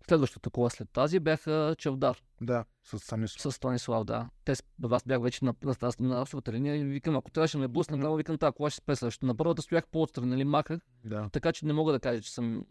Следващата 0.09 0.51
кола 0.51 0.71
след 0.71 0.91
тази 0.91 1.21
бяха 1.21 1.75
Чавдар 1.79 2.23
Да, 2.41 2.65
с 2.85 2.99
Станислав. 2.99 3.53
с 3.53 3.57
Станислав, 3.57 4.05
да. 4.05 4.29
Те, 4.45 4.55
аз 4.91 5.03
бях 5.07 5.23
вече 5.23 5.45
на, 5.45 5.55
на, 5.65 5.75
на, 5.83 5.93
на 6.09 6.21
асовата 6.23 6.53
линия 6.53 6.77
и 6.77 6.85
викам, 6.85 7.17
ако 7.17 7.31
трябваше 7.31 7.57
да 7.57 7.61
ме 7.61 7.69
блъсна, 7.69 7.99
mm 7.99 8.17
викам, 8.17 8.39
тази 8.39 8.53
кола 8.53 8.71
ще 8.71 8.77
спре 8.77 8.97
също. 8.97 9.27
На 9.27 9.35
първата 9.37 9.63
стоях 9.63 9.87
по-отстрани, 9.89 10.27
нали, 10.31 10.45
махах, 10.45 10.81
Да. 11.05 11.29
така 11.33 11.53
че 11.53 11.67
не 11.67 11.73
мога 11.73 11.93
да 11.93 12.01
кажа, 12.01 12.23
че 12.23 12.33
съм... 12.33 12.67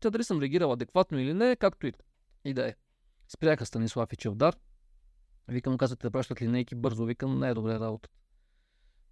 Те 0.00 0.10
дали 0.10 0.24
съм 0.24 0.40
реагирал 0.40 0.72
адекватно 0.72 1.18
или 1.18 1.34
не, 1.34 1.56
както 1.56 1.86
и, 1.86 1.92
и 2.44 2.54
да 2.54 2.68
е. 2.68 2.74
Спряха 3.28 3.66
Станислав 3.66 4.12
и 4.12 4.16
Чевдар. 4.16 4.56
Викам, 5.48 5.78
казвате 5.78 6.06
да 6.06 6.10
пращат 6.10 6.42
линейки 6.42 6.74
бързо, 6.74 7.04
викам, 7.04 7.38
не 7.38 7.48
е 7.48 7.54
добре 7.54 7.80
работа. 7.80 8.08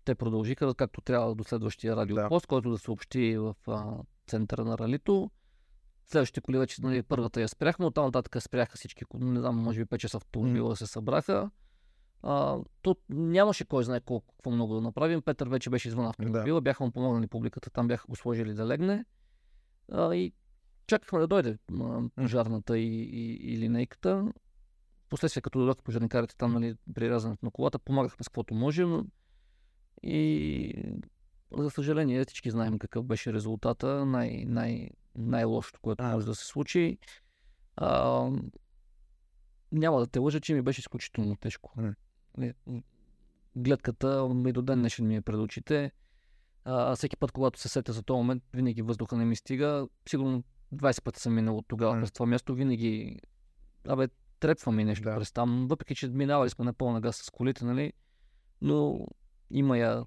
Те 0.04 0.14
продължиха 0.14 0.74
както 0.74 1.00
трябва 1.00 1.34
до 1.34 1.44
следващия 1.44 1.96
радиопост, 1.96 2.46
който 2.46 2.70
да 2.70 2.78
съобщи 2.78 3.36
в 3.36 3.54
а, 3.66 3.96
центъра 4.26 4.64
на 4.64 4.78
ралито. 4.78 5.30
Следващите 6.06 6.40
коли 6.40 6.58
вече, 6.58 6.82
нали, 6.82 7.02
първата 7.02 7.40
я 7.40 7.48
спряхме, 7.48 7.86
оттам 7.86 8.04
нататък 8.04 8.42
спряха 8.42 8.76
всички, 8.76 9.04
не 9.14 9.40
знам, 9.40 9.56
може 9.56 9.84
би 9.84 9.86
5-6 9.86 10.14
автомобила 10.14 10.76
се 10.76 10.86
събраха. 10.86 11.50
А, 12.22 12.58
то 12.82 12.96
нямаше 13.08 13.64
кой 13.64 13.84
знае 13.84 14.00
колко, 14.00 14.34
какво 14.36 14.50
много 14.50 14.74
да 14.74 14.80
направим. 14.80 15.22
Петър 15.22 15.48
вече 15.48 15.70
беше 15.70 15.88
извън 15.88 16.06
автомобила, 16.06 16.60
бяха 16.60 16.84
му 16.84 16.90
помогнали 16.90 17.26
публиката, 17.26 17.70
там 17.70 17.88
бяха 17.88 18.06
го 18.08 18.16
сложили 18.16 18.54
да 18.54 18.66
легне. 18.66 19.04
А, 19.92 20.14
и 20.14 20.32
чакахме 20.86 21.18
да 21.18 21.26
дойде 21.26 21.58
а, 21.80 22.02
пожарната 22.16 22.78
и, 22.78 23.02
и, 23.02 23.52
и 23.52 23.58
линейката. 23.58 24.32
Последствие, 25.12 25.40
като 25.40 25.58
дойдоха 25.58 25.82
пожарникарите 25.82 26.36
там, 26.36 26.52
нали, 26.52 26.74
при 26.94 27.10
рязането 27.10 27.44
на 27.44 27.50
колата, 27.50 27.78
помагахме 27.78 28.24
с 28.24 28.28
каквото 28.28 28.54
можем. 28.54 29.06
И 30.02 30.72
за 31.58 31.70
съжаление, 31.70 32.24
всички 32.24 32.50
знаем 32.50 32.78
какъв 32.78 33.04
беше 33.04 33.32
резултата. 33.32 34.06
Най- 34.06 34.44
най- 34.46 34.90
най-лошото, 35.16 35.80
което 35.82 36.04
може 36.04 36.26
да 36.26 36.34
се 36.34 36.46
случи. 36.46 36.98
А, 37.76 38.30
няма 39.72 40.00
да 40.00 40.06
те 40.06 40.18
лъжа, 40.18 40.40
че 40.40 40.54
ми 40.54 40.62
беше 40.62 40.80
изключително 40.80 41.36
тежко. 41.36 41.72
Не, 42.36 42.54
м, 42.66 42.82
Гледката 43.56 44.28
и 44.46 44.52
до 44.52 44.62
ден 44.62 44.78
днешен 44.78 45.06
ми 45.06 45.16
е 45.16 45.22
пред 45.22 45.36
очите. 45.36 45.92
А, 46.64 46.96
всеки 46.96 47.16
път, 47.16 47.32
когато 47.32 47.60
се 47.60 47.68
сетя 47.68 47.92
за 47.92 48.02
този 48.02 48.16
момент, 48.16 48.42
винаги 48.54 48.82
въздуха 48.82 49.16
не 49.16 49.24
ми 49.24 49.36
стига. 49.36 49.88
Сигурно 50.08 50.44
20 50.74 51.02
пъти 51.02 51.20
съм 51.20 51.34
минал 51.34 51.56
от 51.56 51.66
тогава 51.68 52.00
през 52.00 52.12
това 52.12 52.26
място. 52.26 52.54
Винаги, 52.54 53.20
абе, 53.88 54.08
трепва 54.42 54.72
ми 54.72 54.84
нещо 54.84 55.04
Да. 55.04 55.16
през 55.16 55.32
там. 55.32 55.66
Въпреки, 55.68 55.94
че 55.94 56.08
минавали 56.08 56.50
сме 56.50 56.64
на 56.64 56.72
пълна 56.72 57.00
газ 57.00 57.16
с 57.16 57.30
колите, 57.30 57.64
нали? 57.64 57.92
Но 58.60 59.06
има 59.50 59.78
я 59.78 60.04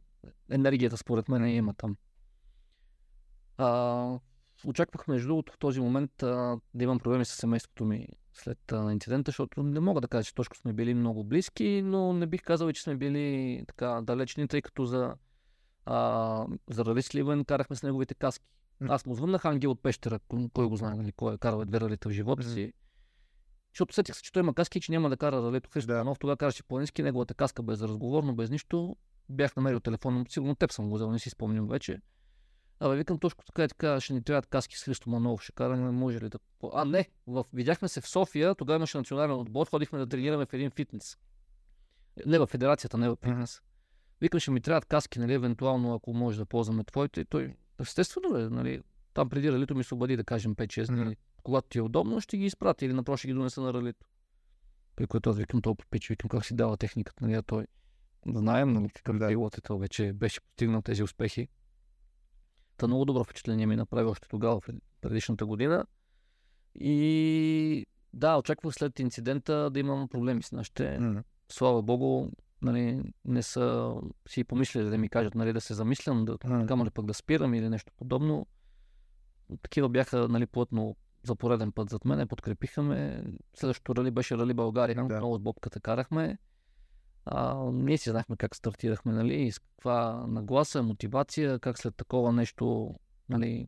енергията, 0.51 0.97
според 0.97 1.29
мен, 1.29 1.47
има 1.47 1.73
там. 1.73 1.97
А, 3.57 4.19
очаквах, 4.65 5.07
между 5.07 5.27
другото, 5.27 5.53
в 5.53 5.57
този 5.57 5.79
момент 5.79 6.23
а, 6.23 6.57
да 6.73 6.83
имам 6.83 6.99
проблеми 6.99 7.25
с 7.25 7.29
семейството 7.29 7.85
ми 7.85 8.07
след 8.33 8.71
а, 8.71 8.91
инцидента, 8.91 9.29
защото 9.29 9.63
не 9.63 9.79
мога 9.79 10.01
да 10.01 10.07
кажа, 10.07 10.23
че 10.23 10.35
точно 10.35 10.55
сме 10.55 10.73
били 10.73 10.93
много 10.93 11.23
близки, 11.23 11.81
но 11.81 12.13
не 12.13 12.27
бих 12.27 12.43
казал 12.43 12.71
че 12.71 12.83
сме 12.83 12.95
били 12.95 13.63
така 13.67 14.01
далечни, 14.01 14.47
тъй 14.47 14.61
като 14.61 14.85
за, 14.85 15.15
а, 15.85 16.47
за 16.69 16.85
Рали 16.85 17.01
Сливен 17.01 17.45
карахме 17.45 17.75
с 17.75 17.83
неговите 17.83 18.13
каски. 18.13 18.45
Аз 18.87 19.05
му 19.05 19.15
звъннах 19.15 19.45
Ангел 19.45 19.71
от 19.71 19.81
пещера, 19.81 20.19
кой, 20.53 20.67
го 20.67 20.75
знае, 20.75 20.95
нали, 20.95 21.11
кой 21.11 21.33
е 21.33 21.37
карал 21.37 21.65
две 21.65 21.79
ралита 21.79 22.09
в 22.09 22.11
живота 22.11 22.43
си. 22.43 22.73
Защото 23.75 23.93
сетих 23.93 24.15
се, 24.15 24.21
че 24.21 24.31
той 24.31 24.39
има 24.39 24.53
каски 24.53 24.77
и 24.77 24.81
че 24.81 24.91
няма 24.91 25.09
да 25.09 25.17
кара 25.17 25.35
ралето 25.35 25.69
Христо 25.69 25.87
Да. 25.87 26.15
Тогава 26.19 26.37
караше 26.37 26.63
планински, 26.63 27.03
неговата 27.03 27.33
каска 27.33 27.63
без 27.63 27.81
разговорно, 27.81 28.35
без 28.35 28.49
нищо. 28.49 28.95
Бях 29.29 29.55
намерил 29.55 29.79
телефона, 29.79 30.25
сигурно 30.29 30.55
теб 30.55 30.71
съм 30.71 30.89
го 30.89 30.95
взел, 30.95 31.11
не 31.11 31.19
си 31.19 31.29
спомням 31.29 31.67
вече. 31.67 32.01
Абе, 32.79 32.95
викам 32.95 33.19
точно 33.19 33.43
така 33.45 33.63
и 33.63 33.67
така, 33.67 33.99
ще 33.99 34.13
ни 34.13 34.23
трябват 34.23 34.47
каски 34.47 34.77
с 34.77 34.83
Христо 34.83 35.09
Манов, 35.09 35.41
ще 35.41 35.51
караме, 35.51 35.91
може 35.91 36.19
ли 36.19 36.29
да... 36.29 36.39
А, 36.73 36.85
не, 36.85 37.09
в... 37.27 37.45
видяхме 37.53 37.87
се 37.87 38.01
в 38.01 38.07
София, 38.07 38.55
тогава 38.55 38.77
имаше 38.77 38.97
национален 38.97 39.31
отбор, 39.31 39.69
ходихме 39.69 39.99
да 39.99 40.07
тренираме 40.07 40.45
в 40.45 40.53
един 40.53 40.71
фитнес. 40.71 41.17
Не 42.25 42.39
в 42.39 42.47
федерацията, 42.47 42.97
не 42.97 43.09
в 43.09 43.17
фитнес. 43.23 43.61
Викам, 44.21 44.39
ще 44.39 44.51
ми 44.51 44.61
трябват 44.61 44.85
каски, 44.85 45.19
нали, 45.19 45.33
евентуално, 45.33 45.93
ако 45.93 46.13
може 46.13 46.37
да 46.37 46.45
ползваме 46.45 46.83
твоите. 46.83 47.21
И 47.21 47.25
той, 47.25 47.55
естествено, 47.79 48.29
бе, 48.29 48.49
нали, 48.49 48.81
там 49.13 49.29
преди 49.29 49.51
ралито 49.51 49.75
ми 49.75 49.83
се 49.83 49.93
обади 49.93 50.17
да 50.17 50.23
кажем 50.23 50.55
5-6 50.55 50.87
дни. 50.87 51.01
Мгм. 51.01 51.11
Когато 51.45 51.67
ти 51.69 51.77
е 51.77 51.81
удобно, 51.81 52.21
ще 52.21 52.37
ги 52.37 52.45
изпратя 52.45 52.85
или 52.85 52.93
напроче 52.93 53.19
ще 53.19 53.27
ги 53.27 53.33
донеса 53.33 53.61
на 53.61 53.73
ралито. 53.73 54.05
При 54.95 55.07
което 55.07 55.29
аз 55.29 55.37
викам 55.37 55.61
толкова 55.61 55.89
пич, 55.89 56.09
викам 56.09 56.29
как 56.29 56.45
си 56.45 56.55
дава 56.55 56.77
техниката, 56.77 57.23
нали, 57.23 57.33
а 57.33 57.41
той. 57.41 57.67
Знаем, 58.27 58.73
нали, 58.73 58.89
какъв 58.89 59.17
Да. 59.17 59.27
пилот 59.27 59.57
е 59.57 59.61
той, 59.61 59.79
вече 59.79 60.13
беше 60.13 60.41
постигнал 60.41 60.81
тези 60.81 61.03
успехи. 61.03 61.47
Та 62.77 62.87
много 62.87 63.05
добро 63.05 63.23
впечатление 63.23 63.65
ми 63.65 63.75
направи 63.75 64.09
още 64.09 64.27
тогава, 64.27 64.61
предишната 65.01 65.45
година. 65.45 65.85
И 66.75 67.85
да, 68.13 68.37
очаквах 68.37 68.73
след 68.73 68.99
инцидента 68.99 69.69
да 69.69 69.79
имам 69.79 70.07
проблеми 70.07 70.43
с 70.43 70.51
нашите. 70.51 70.99
М. 70.99 71.23
Слава 71.51 71.81
Богу, 71.81 72.29
нали, 72.61 73.13
не 73.25 73.43
са 73.43 73.95
си 74.27 74.43
помислили 74.43 74.89
да 74.89 74.97
ми 74.97 75.09
кажат 75.09 75.35
нали, 75.35 75.53
да 75.53 75.61
се 75.61 75.73
замислям, 75.73 76.25
да, 76.25 76.37
М. 76.45 76.65
камо 76.65 76.85
ли 76.85 76.89
пък 76.89 77.05
да 77.05 77.13
спирам 77.13 77.53
или 77.53 77.69
нещо 77.69 77.91
подобно. 77.97 78.47
Такива 79.61 79.89
бяха 79.89 80.27
нали, 80.27 80.45
плътно 80.45 80.95
за 81.25 81.35
пореден 81.35 81.71
път 81.71 81.89
зад 81.89 82.05
мене, 82.05 82.25
подкрепиха 82.25 82.81
ме. 82.81 83.23
Следващото 83.53 83.95
рали 83.95 84.11
беше 84.11 84.37
Рали 84.37 84.53
България, 84.53 84.95
Да. 84.95 85.17
много 85.17 85.35
с 85.35 85.39
Бобката 85.39 85.79
карахме. 85.79 86.37
А, 87.25 87.55
ние 87.71 87.97
си 87.97 88.09
знаехме 88.09 88.35
как 88.35 88.55
стартирахме, 88.55 89.13
нали, 89.13 89.33
и 89.33 89.51
с 89.51 89.59
каква 89.59 90.25
нагласа, 90.27 90.83
мотивация, 90.83 91.59
как 91.59 91.77
след 91.79 91.95
такова 91.95 92.31
нещо, 92.31 92.95
нали, 93.29 93.67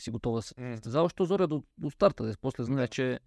си 0.00 0.10
готова 0.10 0.38
да 0.38 0.42
се 0.42 0.54
състезаваш, 0.58 1.12
що 1.12 1.24
зоря 1.24 1.46
до, 1.46 1.62
до 1.78 1.90
старта. 1.90 2.34
После 2.40 2.64
знае, 2.64 2.88
че 2.88 3.20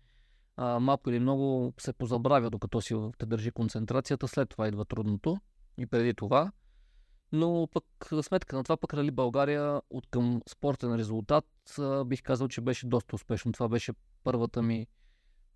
а, 0.55 0.80
малко 0.80 1.09
или 1.09 1.20
много 1.20 1.74
се 1.80 1.93
позабравя, 1.93 2.49
докато 2.49 2.82
си 2.82 2.95
те 3.18 3.26
държи 3.26 3.51
концентрацията. 3.51 4.28
След 4.28 4.49
това 4.49 4.68
идва 4.68 4.86
трудното 4.86 5.38
и 5.78 5.86
преди 5.86 6.13
това. 6.13 6.51
Но 7.32 7.67
пък 7.73 7.86
сметка 8.21 8.55
на 8.55 8.63
това, 8.63 8.78
пък 8.78 8.93
Рали 8.93 9.11
България 9.11 9.82
от 9.89 10.07
към 10.07 10.41
спортен 10.49 10.95
резултат 10.95 11.45
бих 12.05 12.23
казал, 12.23 12.47
че 12.47 12.61
беше 12.61 12.88
доста 12.88 13.15
успешно. 13.15 13.51
Това 13.51 13.67
беше 13.67 13.93
първата 14.23 14.61
ми 14.61 14.88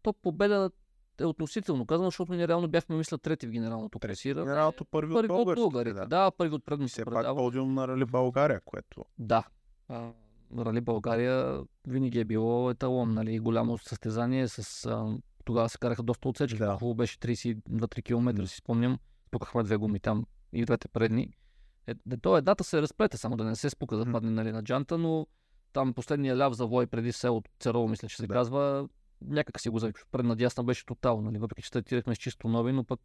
то 0.04 0.14
победа 0.14 0.72
е 1.20 1.26
относително 1.26 1.86
казано, 1.86 2.08
защото 2.08 2.34
ние 2.34 2.48
реално 2.48 2.68
бяхме, 2.68 2.96
мисля, 2.96 3.18
трети 3.18 3.48
в 3.48 3.52
генералното 3.52 4.00
класиране. 4.00 4.46
Генералното 4.46 4.86
първи, 4.86 5.14
Първи 5.14 5.32
от 5.32 5.48
от 5.48 5.56
българите. 5.56 6.00
Да. 6.00 6.06
Да, 6.06 6.32
първи 6.32 6.56
от 6.56 6.66
предното 6.66 6.90
Все 6.92 7.02
се 7.02 7.06
пак 7.06 7.36
подиум 7.36 7.74
на 7.74 7.88
Рали 7.88 8.06
България, 8.06 8.62
което 8.66 9.06
Да. 9.20 9.44
А, 9.88 10.12
Рали 10.58 10.82
България 10.82 11.62
винаги 11.88 12.20
е 12.20 12.26
било 12.26 12.70
еталон, 12.70 13.14
нали, 13.14 13.40
голямо 13.40 13.78
състезание 13.78 14.48
с... 14.48 14.86
А, 14.86 15.18
тогава 15.46 15.70
се 15.70 15.78
караха 15.78 16.04
доста 16.04 16.30
отсечки. 16.30 16.58
Да. 16.58 16.66
Да. 16.66 16.74
Хубаво 16.74 16.96
беше 16.96 17.18
32-3 17.18 18.04
км, 18.04 18.48
си 18.48 18.56
спомням. 18.56 19.00
Спукахме 19.28 19.64
две 19.64 19.78
гуми 19.78 20.00
там 20.00 20.26
и 20.54 20.66
двете 20.66 20.88
предни. 20.88 21.34
Е, 21.92 21.96
де, 22.06 22.18
то 22.18 22.38
едната 22.38 22.64
се 22.64 22.82
разплете, 22.82 23.18
само 23.18 23.38
да 23.38 23.44
не 23.44 23.56
се 23.56 23.70
спука 23.70 23.98
да 23.98 24.12
падне 24.12 24.32
нали, 24.32 24.52
на 24.52 24.64
джанта, 24.64 24.98
но 24.98 25.28
там 25.74 25.94
последния 25.94 26.38
ляв 26.38 26.54
завой 26.54 26.88
преди 26.88 27.12
село 27.12 27.44
Церово, 27.60 27.88
мисля, 27.88 28.08
че 28.08 28.16
се 28.18 28.28
Да. 28.28 28.34
казва, 28.34 28.90
някак 29.22 29.60
си 29.62 29.70
го 29.70 29.80
завих. 29.80 29.96
Предна 30.12 30.36
дясна 30.36 30.64
беше 30.64 30.86
тотално, 30.86 31.22
нали, 31.22 31.38
въпреки 31.38 31.62
че 31.62 31.68
стартирахме 31.68 32.16
с 32.16 32.18
чисто 32.18 32.48
нови, 32.48 32.72
но 32.72 32.84
пък 32.84 33.00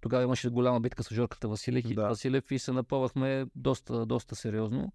тогава 0.00 0.22
имаше 0.22 0.48
голяма 0.50 0.80
битка 0.80 1.02
с 1.02 1.14
Жорката 1.14 1.48
Василев, 1.48 1.94
Да. 1.94 2.08
Василев 2.08 2.50
и 2.50 2.58
се 2.58 2.72
напъвахме 2.72 3.46
доста, 3.54 4.06
доста 4.06 4.36
сериозно. 4.36 4.92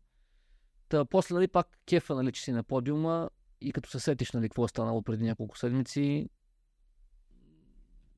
Та, 0.89 1.05
после, 1.05 1.35
нали, 1.35 1.47
пак 1.47 1.67
кефа, 1.85 2.15
нали, 2.15 2.31
че 2.31 2.43
си 2.43 2.51
на 2.51 2.63
подиума 2.63 3.29
и 3.61 3.71
като 3.71 3.89
се 3.89 3.99
сетиш, 3.99 4.31
нали, 4.31 4.49
какво 4.49 4.65
е 4.65 4.67
станало 4.67 5.01
преди 5.01 5.23
няколко 5.23 5.57
седмици, 5.57 6.29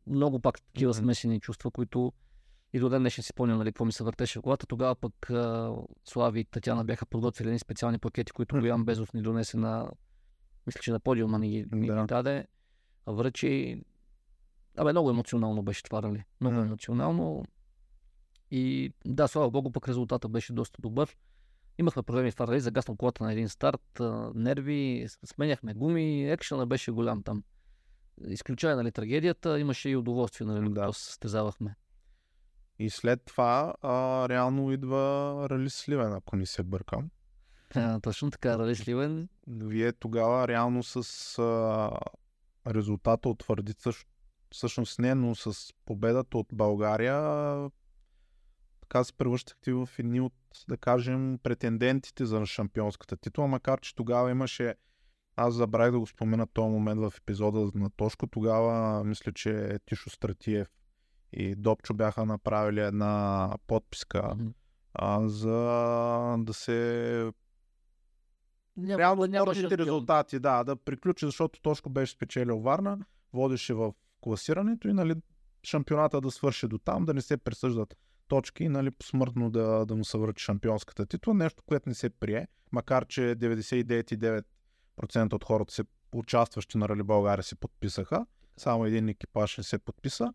много 0.08 0.40
пак 0.40 0.62
такива 0.62 0.94
смесени 0.94 1.40
чувства, 1.40 1.72
които 1.72 2.14
и 2.74 2.80
до 2.80 2.90
ден 2.90 3.02
днешен 3.02 3.24
си 3.24 3.28
спомням, 3.28 3.58
нали, 3.58 3.70
какво 3.70 3.86
ми 3.86 3.92
се 3.92 4.04
въртеше 4.04 4.40
в 4.40 4.42
главата. 4.42 4.66
Тогава 4.68 4.96
пък 4.96 5.30
а, 5.30 5.76
Слави 6.06 6.40
и 6.40 6.46
Татяна 6.46 6.86
бяха 6.86 7.06
подготвили 7.06 7.48
едни 7.48 7.60
специални 7.60 8.00
пакети, 8.00 8.32
които. 8.32 8.60
Боян 8.60 8.86
Безов 8.86 9.14
ни 9.14 9.22
донесе 9.22 9.58
на, 9.58 9.92
мисля, 10.68 10.80
че 10.82 10.92
на 10.92 11.00
подиума 11.00 11.40
ни 11.40 11.48
ни 11.72 11.88
Да. 11.88 12.02
ги 12.02 12.08
даде. 12.08 12.48
Връчи. 13.08 13.82
Абе, 14.78 14.92
много 14.92 15.10
емоционално 15.10 15.64
беше 15.64 15.84
това, 15.84 16.02
нали? 16.02 16.24
Много 16.42 16.56
М. 16.56 16.62
емоционално. 16.62 17.46
И 18.52 18.94
да, 19.06 19.28
слава 19.28 19.50
богу, 19.52 19.72
пък 19.72 19.88
резултата 19.88 20.30
беше 20.30 20.54
доста 20.54 20.82
добър. 20.82 21.18
Имахме 21.78 22.04
проблеми 22.04 22.32
в 22.32 22.36
това 22.36 22.48
рали, 22.48 22.60
загасна 22.60 22.98
колата 22.98 23.24
на 23.24 23.32
един 23.34 23.50
старт, 23.50 24.02
нерви, 24.36 25.06
с- 25.08 25.20
сменяхме 25.28 25.74
гуми, 25.74 26.30
екшена 26.32 26.68
беше 26.68 26.92
голям 26.92 27.24
там. 27.24 27.44
Изключая, 28.28 28.76
нали, 28.76 28.92
трагедията, 28.92 29.60
имаше 29.60 29.90
и 29.90 29.96
удоволствие, 29.96 30.48
нали, 30.48 30.70
Да. 30.70 30.94
състезавахме. 30.94 31.76
И 32.80 32.90
след 32.90 33.22
това 33.26 33.74
а, 33.82 34.30
реално 34.30 34.72
идва 34.72 35.48
Рали 35.50 35.70
Сливен, 35.70 36.14
ако 36.14 36.36
не 36.36 36.46
се 36.46 36.64
бъркам. 36.64 37.10
А, 37.76 38.00
точно 38.00 38.32
така, 38.32 38.58
Рали 38.58 38.76
Сливен. 38.76 39.30
Вие 39.48 39.94
тогава 39.94 40.48
реално 40.48 40.84
с 40.84 40.98
а, 41.40 41.92
резултата 42.74 43.30
от 43.30 43.40
твърдица, 43.40 43.92
всъщност 44.52 45.00
не, 45.00 45.16
но 45.16 45.36
с 45.36 45.74
победата 45.86 46.38
от 46.38 46.48
България, 46.54 47.16
така 48.82 49.04
се 49.04 49.14
превръщахте 49.14 49.74
в 49.74 49.90
едни 50.00 50.22
от, 50.22 50.34
да 50.68 50.78
кажем, 50.78 51.40
претендентите 51.44 52.26
за 52.26 52.46
шампионската 52.46 53.18
титла, 53.18 53.48
макар 53.48 53.80
че 53.80 53.96
тогава 53.96 54.32
имаше 54.32 54.76
аз 55.36 55.54
забравих 55.54 55.92
да 55.92 56.00
го 56.00 56.08
спомена 56.08 56.48
този 56.48 56.70
момент 56.70 57.02
в 57.02 57.14
епизода 57.18 57.72
на 57.76 57.90
Тошко. 57.90 58.28
Тогава 58.28 59.04
мисля, 59.04 59.32
че 59.32 59.80
Тишо 59.86 60.10
Стратиев 60.10 60.68
и 61.34 61.56
Добчо 61.56 61.94
бяха 61.94 62.26
направили 62.26 62.80
една 62.82 63.50
подписка 63.68 64.32
Мгм. 64.36 64.48
а, 64.94 65.28
за 65.28 65.56
да 66.40 66.54
се 66.54 67.32
Няма- 68.78 69.00
реално 69.00 69.24
спортните 69.26 69.60
шампион. 69.62 69.80
резултати, 69.80 70.40
да, 70.40 70.64
да 70.64 70.76
приключи, 70.76 71.26
защото 71.26 71.62
Тошко 71.62 71.90
беше 71.90 72.14
спечелил 72.14 72.60
Варна, 72.60 72.98
водеше 73.34 73.74
в 73.74 73.92
класирането 74.22 74.88
и 74.88 74.94
нали, 74.94 75.16
шампионата 75.64 76.22
да 76.22 76.32
свърши 76.32 76.68
до 76.68 76.78
там, 76.78 77.06
да 77.06 77.14
не 77.14 77.22
се 77.22 77.38
присъждат 77.38 77.98
точки 78.28 78.64
и 78.64 78.70
нали, 78.70 78.92
посмъртно 78.92 79.50
да, 79.50 79.86
да 79.86 79.96
му 79.96 80.06
се 80.06 80.18
връчи 80.18 80.44
шампионската 80.44 81.06
титла, 81.06 81.34
нещо, 81.34 81.64
което 81.66 81.90
не 81.90 81.96
се 81.96 82.10
прие, 82.10 82.48
макар 82.72 83.06
че 83.06 83.22
99,9% 83.22 84.44
от 85.34 85.44
хората 85.44 85.74
се 85.74 85.84
участващи 86.14 86.78
на 86.78 86.90
Рали 86.90 87.04
България 87.04 87.44
се 87.44 87.56
подписаха, 87.56 88.26
само 88.58 88.86
един 88.86 89.10
екипаж 89.10 89.58
не 89.58 89.64
се 89.64 89.80
подписа, 89.80 90.34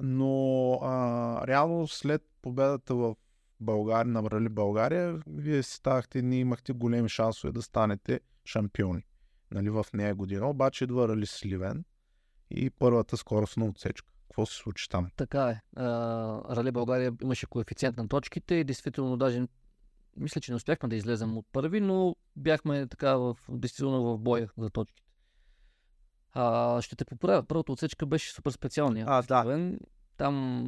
но 0.00 0.72
а, 0.82 1.46
реално 1.46 1.88
след 1.88 2.22
победата 2.42 2.94
в 2.94 3.14
България, 3.60 4.12
на 4.12 4.30
Рали 4.30 4.48
България, 4.48 5.20
вие 5.26 5.62
си 5.62 5.72
ставахте, 5.72 6.22
ние 6.22 6.38
имахте 6.38 6.72
големи 6.72 7.08
шансове 7.08 7.52
да 7.52 7.62
станете 7.62 8.20
шампиони. 8.44 9.02
Нали, 9.50 9.70
в 9.70 9.86
нея 9.94 10.14
година. 10.14 10.50
Обаче 10.50 10.84
идва 10.84 11.08
Рали 11.08 11.26
Сливен 11.26 11.84
и 12.50 12.70
първата 12.70 13.16
скоростна 13.16 13.64
отсечка. 13.64 14.08
Какво 14.28 14.46
се 14.46 14.56
случи 14.56 14.88
там? 14.88 15.10
Така 15.16 15.48
е. 15.48 15.60
А, 15.76 16.56
Рали 16.56 16.72
България 16.72 17.12
имаше 17.22 17.46
коефициент 17.46 17.96
на 17.96 18.08
точките 18.08 18.54
и 18.54 18.64
действително 18.64 19.16
даже 19.16 19.46
мисля, 20.16 20.40
че 20.40 20.52
не 20.52 20.56
успяхме 20.56 20.88
да 20.88 20.96
излезем 20.96 21.38
от 21.38 21.46
първи, 21.52 21.80
но 21.80 22.16
бяхме 22.36 22.86
така 22.86 23.16
в, 23.16 23.36
действително 23.48 24.02
в 24.02 24.18
боя 24.18 24.50
за 24.58 24.70
точките. 24.70 25.12
А, 26.34 26.82
ще 26.82 26.96
те 26.96 27.04
поправя. 27.04 27.42
Първата 27.42 27.72
отсечка 27.72 28.06
беше 28.06 28.32
супер 28.32 28.50
специалния. 28.50 29.06
А, 29.08 29.22
да. 29.22 29.72
Там 30.16 30.66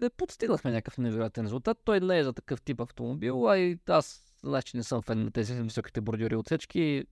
не 0.00 0.10
подстигнахме 0.10 0.70
някакъв 0.70 0.98
невероятен 0.98 1.44
резултат. 1.44 1.78
Той 1.84 2.00
не 2.00 2.18
е 2.18 2.24
за 2.24 2.32
такъв 2.32 2.62
тип 2.62 2.80
автомобил, 2.80 3.48
а 3.48 3.58
и 3.58 3.78
аз 3.88 4.34
знаеш, 4.44 4.64
че 4.64 4.76
не 4.76 4.82
съм 4.82 5.02
фен 5.02 5.24
на 5.24 5.30
тези 5.30 5.62
високите 5.62 6.00
бордюри 6.00 6.36
отсечки. 6.36 7.04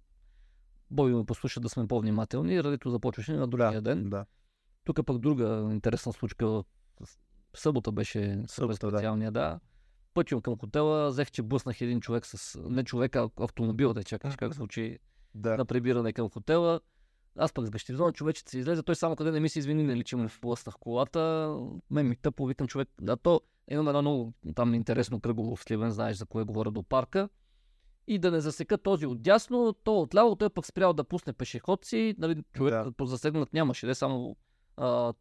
Бой 0.90 1.14
ме 1.14 1.24
послуша 1.24 1.60
да 1.60 1.68
сме 1.68 1.86
по-внимателни. 1.88 2.64
Радито 2.64 2.90
започваше 2.90 3.32
на 3.32 3.48
другия 3.48 3.82
ден. 3.82 4.10
Да. 4.10 4.26
Тук 4.84 5.06
пък 5.06 5.18
друга 5.18 5.68
интересна 5.72 6.12
случка. 6.12 6.62
Събота 7.56 7.92
беше 7.92 8.42
супер 8.48 8.48
Събота, 8.48 8.90
да. 8.90 8.96
специалния, 8.96 9.32
да. 9.32 9.60
Пътим 10.14 10.40
към 10.40 10.58
хотела, 10.58 11.10
взех, 11.10 11.30
че 11.30 11.42
блъснах 11.42 11.80
един 11.80 12.00
човек 12.00 12.26
с... 12.26 12.60
Не 12.62 12.84
човек, 12.84 13.16
а 13.16 13.30
автомобил, 13.40 13.92
да 13.92 14.04
чакаш 14.04 14.36
как 14.36 14.54
звучи 14.54 14.98
Да. 15.34 15.56
на 15.56 15.64
прибиране 15.64 16.12
към 16.12 16.30
хотела. 16.30 16.80
Аз 17.36 17.52
пък 17.52 17.66
с 17.66 17.70
бещеризона 17.70 18.12
човечето 18.12 18.50
се 18.50 18.58
излезе, 18.58 18.82
той 18.82 18.94
само 18.96 19.16
къде 19.16 19.30
не 19.30 19.40
ми 19.40 19.48
се 19.48 19.58
извини, 19.58 19.82
нали, 19.82 20.04
че 20.04 20.16
му 20.16 20.28
блъснах 20.42 20.74
колата. 20.80 21.54
Мен 21.90 22.08
ми 22.08 22.16
тъпо, 22.16 22.46
викам 22.46 22.66
човек. 22.68 22.88
Да, 23.00 23.16
то 23.16 23.40
имам 23.70 23.88
едно 23.88 24.02
много 24.02 24.32
там 24.54 24.74
интересно 24.74 25.20
кръгово 25.20 25.56
в 25.56 25.62
Сливен, 25.64 25.90
знаеш 25.90 26.16
за 26.16 26.26
кое 26.26 26.44
говоря 26.44 26.70
до 26.70 26.82
парка. 26.82 27.28
И 28.06 28.18
да 28.18 28.30
не 28.30 28.40
засека 28.40 28.78
този 28.78 29.06
отдясно, 29.06 29.72
то 29.72 30.00
отляво, 30.00 30.36
той 30.36 30.50
пък 30.50 30.66
спрял 30.66 30.92
да 30.92 31.04
пусне 31.04 31.32
пешеходци, 31.32 32.14
нали, 32.18 32.42
човек 32.52 32.74
Да. 32.74 32.92
позасегнат 32.92 33.52
нямаше, 33.52 33.86
не 33.86 33.94
само 33.94 34.36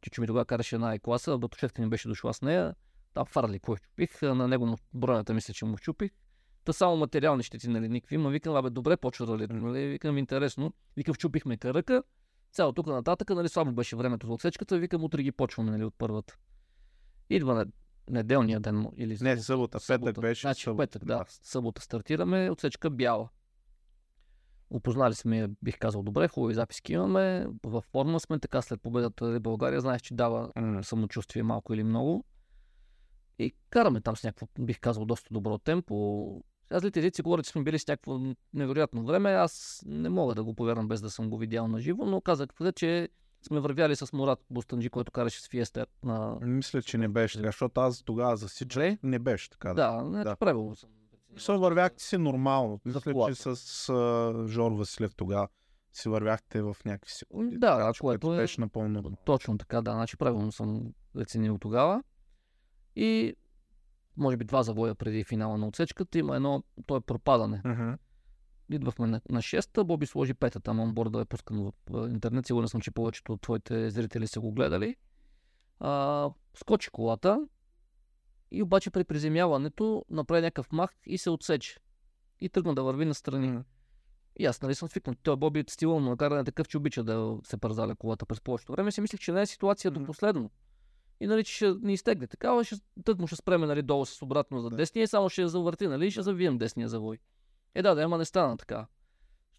чичо 0.02 0.22
ми 0.22 0.28
тогава 0.28 0.46
караше 0.46 0.76
една 0.76 1.00
класа, 1.00 1.38
братовчетка 1.38 1.82
ми 1.82 1.90
беше 1.90 2.08
дошла 2.08 2.34
с 2.34 2.42
нея, 2.42 2.76
там 3.14 3.26
фарли, 3.26 3.60
щупих, 3.78 4.24
а 4.24 4.36
на 4.36 4.48
него 4.48 4.66
му- 4.66 4.78
бронята 4.94 5.34
мисля, 5.34 5.54
че 5.54 5.66
му 5.66 5.78
щупих. 5.78 6.12
Та 6.66 6.74
само 6.74 6.98
материални 6.98 7.44
щети, 7.44 7.70
нали, 7.70 7.90
никакви. 7.90 8.18
Ма 8.18 8.30
викам, 8.30 8.56
абе, 8.56 8.70
добре 8.70 8.98
почва 8.98 9.26
да 9.26 9.38
летим, 9.38 9.58
нали, 9.58 9.88
викам, 9.88 10.18
интересно. 10.18 10.74
Викам, 10.98 11.14
вчупихме 11.14 11.58
каръка, 11.58 12.04
цяло 12.52 12.74
тук 12.74 12.88
нататък, 12.88 13.30
нали, 13.30 13.50
слабо 13.50 13.72
беше 13.72 13.96
времето 13.96 14.28
за 14.28 14.34
отсечката, 14.34 14.78
викам, 14.78 15.04
утре 15.04 15.24
ги 15.24 15.32
почваме, 15.32 15.72
нали, 15.72 15.84
от 15.84 15.96
първата. 15.98 16.38
Идва 17.30 17.54
на 17.54 17.66
неделния 18.10 18.60
ден 18.60 18.88
или 18.98 19.18
Не, 19.22 19.38
събота, 19.38 19.80
петък 19.88 20.22
беше. 20.22 20.42
Значи 20.42 20.64
събота, 20.64 20.84
петък, 20.84 21.06
да. 21.06 21.26
Събота 21.28 21.82
стартираме, 21.82 22.50
отсечка 22.50 22.90
бяла. 22.90 23.30
Опознали 24.70 25.14
сме, 25.16 25.40
я, 25.40 25.50
бих 25.62 25.80
казал, 25.80 26.04
добре, 26.04 26.28
хубави 26.28 26.54
записки 26.54 26.94
имаме, 26.94 27.48
във 27.64 27.84
форма 27.84 28.20
сме, 28.20 28.40
така 28.40 28.62
след 28.62 28.82
победата 28.82 29.26
на 29.26 29.40
България, 29.40 29.82
знаеш, 29.82 30.02
че 30.02 30.14
дава 30.14 30.52
М, 30.56 30.84
самочувствие 30.84 31.44
малко 31.44 31.74
или 31.74 31.84
много. 31.84 32.26
И 33.42 33.54
караме 33.70 34.02
там 34.02 34.16
с 34.16 34.24
някакво, 34.24 34.48
бих 34.60 34.80
казал, 34.80 35.06
доста 35.06 35.34
добро 35.34 35.58
темпо. 35.58 36.44
Сега 36.68 36.80
злите 36.80 37.00
езици 37.00 37.22
говорят, 37.22 37.46
че 37.46 37.52
сме 37.52 37.64
били 37.64 37.80
с 37.80 37.88
някакво 37.88 38.20
невероятно 38.54 39.06
време. 39.06 39.32
Аз 39.32 39.84
не 39.86 40.10
мога 40.10 40.36
да 40.36 40.44
го 40.44 40.54
повярвам 40.54 40.88
без 40.88 41.02
да 41.02 41.10
съм 41.10 41.30
го 41.30 41.38
видял 41.38 41.68
на 41.68 41.80
живо, 41.80 42.06
но 42.06 42.22
казах, 42.22 42.50
че 42.76 43.10
сме 43.48 43.60
вървяли 43.60 43.96
с 43.96 44.14
Мурат 44.14 44.40
Бустанджи, 44.50 44.90
който 44.90 45.12
караше 45.12 45.42
с 45.42 45.48
Фиестер 45.48 45.88
на... 46.04 46.38
Мисля, 46.42 46.82
че 46.82 46.98
не 46.98 47.08
беше 47.08 47.38
така, 47.38 47.48
защото 47.48 47.82
аз 47.82 48.04
тогава 48.04 48.38
засичах. 48.38 48.84
Добре. 48.84 48.98
Не 49.04 49.20
беше 49.20 49.50
така. 49.50 49.74
Да, 49.74 50.04
значи 50.06 50.24
Да. 50.24 50.36
правилно 50.36 50.76
съм. 50.76 50.90
Се 51.38 51.52
вървяхте 51.52 52.04
си 52.04 52.18
нормално. 52.18 52.80
За 52.86 53.02
Мисля, 53.06 53.28
че 53.36 53.56
с 53.56 53.90
а, 53.90 54.34
Жор 54.48 54.72
Василев 54.72 55.16
тогава 55.16 55.48
си 55.94 56.10
вървяхте 56.10 56.62
в 56.62 56.78
някакви 56.86 57.12
секунди. 57.12 57.58
Да, 57.58 57.78
така, 57.78 57.94
че 57.94 58.00
което 58.00 58.34
е- 58.34 58.38
беше 58.38 58.62
напълно. 58.62 59.04
Точно 59.26 59.58
така, 59.58 59.82
да. 59.82 59.92
Значи 59.92 60.18
правилно 60.18 60.52
съм 60.52 60.94
оценил 61.22 61.58
тогава. 61.58 62.04
И 62.96 63.36
може 64.18 64.38
би 64.38 64.46
два 64.46 64.64
завоя 64.64 64.96
преди 64.96 65.24
финала 65.24 65.58
на 65.58 65.68
отсечката 65.68 66.20
има 66.20 66.36
едно, 66.36 66.64
то 66.86 66.96
е 66.96 67.02
пропадане. 67.02 67.62
Мгм. 67.66 67.94
идвахме 68.72 69.08
на, 69.08 69.22
на 69.30 69.42
6-та, 69.42 69.84
Боби 69.84 70.06
сложи 70.06 70.34
пета 70.34 70.60
там 70.60 70.80
онборда 70.80 71.22
е 71.22 71.26
пускано 71.26 71.74
в 71.90 72.10
интернет. 72.10 72.46
Сигурен 72.46 72.68
съм, 72.68 72.82
че 72.82 72.92
повечето 72.92 73.34
от 73.34 73.42
твоите 73.42 73.90
зрители 73.90 74.28
са 74.28 74.40
го 74.40 74.52
гледали. 74.52 74.96
А, 75.80 76.30
скочи 76.56 76.90
колата 76.90 77.48
и 78.52 78.64
обаче 78.64 78.92
при 78.92 79.04
приземяването 79.04 80.06
направи 80.10 80.42
някакъв 80.42 80.72
мах 80.72 80.92
и 81.06 81.18
се 81.18 81.30
отсече. 81.30 81.80
И 82.40 82.50
тръгна 82.50 82.76
да 82.76 82.84
върви 82.84 83.06
настрани. 83.06 83.48
М. 83.48 83.64
И 84.40 84.46
аз 84.46 84.62
нали 84.62 84.76
съм 84.76 84.90
свикнал. 84.90 85.16
Той 85.24 85.36
Боби 85.36 85.60
е 85.60 85.64
стила 85.68 86.02
на 86.02 86.18
каране 86.18 86.44
такъв, 86.44 86.68
че 86.68 86.78
обича 86.78 87.04
да 87.04 87.38
се 87.44 87.58
пързаля 87.58 87.96
колата 87.96 88.26
през 88.26 88.42
повечето 88.42 88.72
време. 88.72 88.92
Си 88.92 89.02
мислих, 89.02 89.20
че 89.20 89.32
не 89.32 89.42
е 89.42 89.46
ситуация 89.46 89.92
до 89.92 90.04
последно. 90.04 90.52
И 91.22 91.28
нали, 91.28 91.44
че 91.44 91.54
ще 91.54 91.74
ни 91.82 91.94
изтегне. 91.94 92.28
Такава 92.28 92.64
ще, 92.64 92.76
тък 93.06 93.20
му 93.20 93.28
ще 93.28 93.36
спреме 93.36 93.68
нали, 93.68 93.82
долу 93.82 94.06
с 94.06 94.22
обратно 94.22 94.62
за 94.62 94.70
десния 94.70 95.04
и 95.04 95.08
само 95.08 95.30
ще 95.30 95.42
я 95.42 95.48
завърти, 95.48 95.88
нали, 95.88 96.08
и 96.08 96.12
ще 96.12 96.22
завием 96.22 96.58
десния 96.58 96.90
завой. 96.90 97.18
Е, 97.76 97.82
да, 97.82 97.96
да, 97.96 98.02
ама 98.02 98.18
не 98.18 98.26
стана 98.26 98.58
така. 98.58 98.88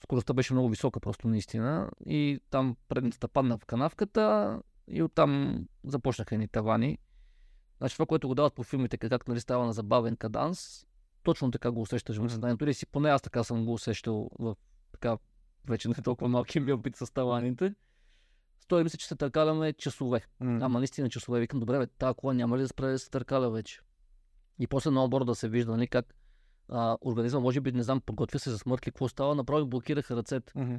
Скоростта 0.03 0.33
беше 0.33 0.53
много 0.53 0.69
висока, 0.69 1.01
просто 1.01 1.29
наистина. 1.29 1.91
И 2.07 2.41
там 2.51 2.77
предната 2.89 3.29
падна 3.29 3.59
в 3.59 3.67
канавката 3.67 4.59
и 4.89 5.03
оттам 5.03 5.65
започнаха 5.85 6.39
ни 6.39 6.49
тавани. 6.49 6.99
Значи 7.79 7.95
това, 7.95 8.07
което 8.07 8.29
го 8.29 8.35
дават 8.35 8.55
по 8.55 8.63
филмите, 8.63 8.99
как, 8.99 9.11
как 9.11 9.29
нали, 9.29 9.41
става 9.41 9.67
на 9.67 9.73
забавен 9.73 10.17
каданс, 10.17 10.87
точно 11.23 11.51
така 11.51 11.71
го 11.71 11.81
усещаш 11.81 12.17
в 12.17 12.29
съзнанието. 12.29 12.65
Или 12.65 12.75
си 12.75 12.87
поне 12.87 13.11
аз 13.11 13.23
така 13.23 13.45
съм 13.45 13.65
го 13.65 13.73
усещал 13.73 14.31
в 14.39 14.57
така 14.93 15.19
вече 15.69 15.89
не 15.89 15.95
толкова 15.95 16.29
малки 16.29 16.61
ми 16.61 16.73
опит 16.73 16.97
с 16.97 17.13
таваните. 17.15 17.75
Стои 18.63 18.83
мисля, 18.83 18.97
че 18.97 19.07
се 19.09 19.17
търкаляме 19.17 19.73
часове. 19.73 20.21
М. 20.41 20.59
Ама 20.63 20.79
наистина 20.79 21.09
часове. 21.09 21.41
Викам, 21.41 21.61
добре, 21.61 21.79
бе, 21.79 21.87
тази 21.87 22.15
кола 22.15 22.35
няма 22.35 22.59
ли 22.59 22.63
да 22.63 22.69
спре 22.69 22.87
да 22.87 22.99
се 22.99 23.11
търкаля 23.11 23.51
вече? 23.51 23.81
И 24.59 24.67
после 24.67 24.91
на 24.91 25.05
обор 25.05 25.25
да 25.25 25.35
се 25.35 25.49
вижда, 25.49 25.71
нали, 25.73 25.87
как 25.87 26.15
а, 26.69 26.97
организма, 27.05 27.41
може 27.41 27.61
би, 27.61 27.73
не 27.73 27.83
знам, 27.83 28.01
подготвя 28.01 28.39
се 28.39 28.51
за 28.51 28.59
смърт 28.59 28.87
ли, 28.87 28.91
какво 28.91 29.09
става, 29.09 29.35
направо 29.35 29.67
блокираха 29.67 30.17
ръцете. 30.17 30.53
Мгм. 30.57 30.77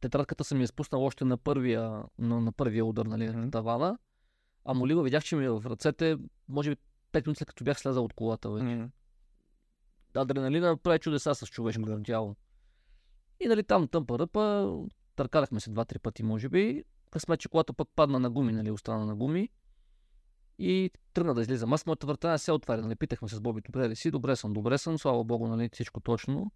Тетрадката 0.00 0.44
съм 0.44 0.60
я 0.60 0.68
спуснал 0.68 1.04
още 1.04 1.24
на 1.24 1.36
първия, 1.36 2.02
на, 2.18 2.40
на 2.40 2.52
първия 2.52 2.84
удар, 2.84 3.06
нали, 3.06 3.30
на 3.30 3.50
тавана. 3.50 3.98
А 4.64 4.74
молива, 4.74 5.02
видях, 5.02 5.24
че 5.24 5.36
ми 5.36 5.44
е 5.44 5.50
в 5.50 5.62
ръцете, 5.66 6.16
може 6.48 6.70
би 6.70 6.76
5 7.12 7.26
минути 7.26 7.38
след 7.38 7.48
като 7.48 7.64
бях 7.64 7.78
слязал 7.80 8.04
от 8.04 8.12
колата 8.12 8.50
вече. 8.50 8.64
М. 8.64 8.90
Адреналина 10.14 10.76
прави 10.76 10.98
чудеса 10.98 11.34
с 11.34 11.46
човешкото 11.46 11.96
Да. 11.96 12.02
тяло. 12.02 12.36
И 13.40 13.48
нали 13.48 13.62
там 13.62 13.88
тъмпа 13.88 14.18
ръпа, 14.18 14.76
търкаляхме 15.16 15.60
се 15.60 15.70
два-три 15.70 15.98
пъти, 15.98 16.22
може 16.22 16.48
би. 16.48 16.84
Късмет, 17.14 17.40
че 17.40 17.48
колата 17.48 17.72
пък 17.72 17.88
падна 17.96 18.18
на 18.18 18.30
гуми, 18.30 18.52
нали, 18.52 18.70
остана 18.70 19.06
на 19.06 19.16
гуми. 19.16 19.48
И 20.58 20.90
тръгна 21.12 21.34
да 21.34 21.40
излизам. 21.40 21.72
Аз 21.72 21.86
моята 21.86 22.06
врата 22.06 22.30
не 22.30 22.38
се 22.38 22.52
отваря, 22.52 22.82
нали, 22.82 22.96
питахме 22.96 23.28
се 23.28 23.36
с 23.36 23.40
Боби, 23.40 23.60
добре 23.60 23.88
ли 23.88 23.96
си? 23.96 24.10
Добре 24.10 24.36
съм, 24.36 24.52
добре 24.52 24.78
съм, 24.78 24.98
слава 24.98 25.24
богу, 25.24 25.46
нали, 25.46 25.70
всичко 25.72 26.00
точно. 26.00 26.52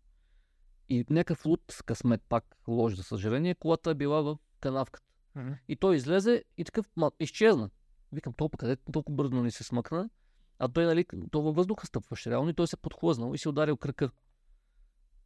И 0.88 1.04
някакъв 1.10 1.46
луд 1.46 1.60
късмет, 1.86 2.22
пак 2.28 2.44
лош, 2.68 2.94
за 2.94 3.02
съжаление, 3.02 3.54
колата 3.54 3.90
е 3.90 3.94
била 3.94 4.22
в 4.22 4.38
канавката. 4.60 5.06
И 5.68 5.76
той 5.76 5.96
излезе 5.96 6.44
и 6.56 6.64
такъв 6.64 6.86
ма, 6.96 7.10
изчезна. 7.20 7.70
Викам, 8.12 8.32
толкова 8.32 8.58
къде 8.58 8.76
толкова 8.92 9.16
бързо 9.16 9.42
ни 9.42 9.50
се 9.50 9.64
смъкна. 9.64 10.10
А 10.58 10.68
той, 10.68 10.84
нали, 10.84 11.06
то 11.30 11.42
във 11.42 11.56
въздуха 11.56 11.86
стъпваше 11.86 12.30
реално 12.30 12.50
и 12.50 12.54
той 12.54 12.66
се 12.66 12.76
подхлъзнал 12.76 13.34
и 13.34 13.38
си 13.38 13.48
ударил 13.48 13.76
кръка. 13.76 14.10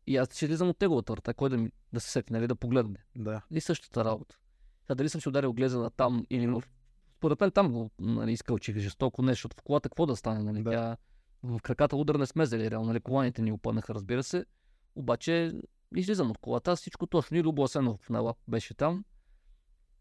И 0.06 0.16
аз 0.16 0.34
ще 0.36 0.44
излизам 0.44 0.68
от 0.68 0.80
неговата 0.80 1.12
врата, 1.12 1.34
кой 1.34 1.50
да, 1.50 1.58
ми, 1.58 1.70
да 1.92 2.00
се 2.00 2.10
сети, 2.10 2.32
нали, 2.32 2.46
да 2.46 2.54
погледне. 2.54 2.98
Да. 3.16 3.42
И 3.50 3.60
същата 3.60 4.04
работа. 4.04 4.38
Сега 4.92 4.96
дали 4.96 5.08
съм 5.08 5.20
си 5.20 5.28
ударил 5.28 5.52
глезена 5.52 5.90
там 5.90 6.26
или 6.30 6.46
в... 6.46 6.62
Според 7.16 7.40
мен 7.40 7.50
там 7.50 7.72
го 7.72 7.90
нали, 7.98 8.32
изкълчих 8.32 8.78
жестоко 8.78 9.22
нещо, 9.22 9.48
в 9.48 9.62
колата 9.62 9.88
какво 9.88 10.06
да 10.06 10.16
стане, 10.16 10.42
нали? 10.42 10.62
Да. 10.62 10.70
Тя... 10.70 10.96
В 11.42 11.60
краката 11.62 11.96
удар 11.96 12.14
не 12.14 12.26
сме 12.26 12.44
взели, 12.44 12.70
реално, 12.70 12.88
нали? 12.88 13.00
Коланите 13.00 13.42
ни 13.42 13.52
опънаха, 13.52 13.94
разбира 13.94 14.22
се. 14.22 14.44
Обаче 14.94 15.52
излизам 15.96 16.30
от 16.30 16.38
колата, 16.38 16.76
всичко 16.76 17.06
точно. 17.06 17.36
И 17.36 17.42
Любо 17.42 17.64
Асенов 17.64 18.10
на 18.10 18.20
лап 18.20 18.36
беше 18.48 18.74
там. 18.74 19.04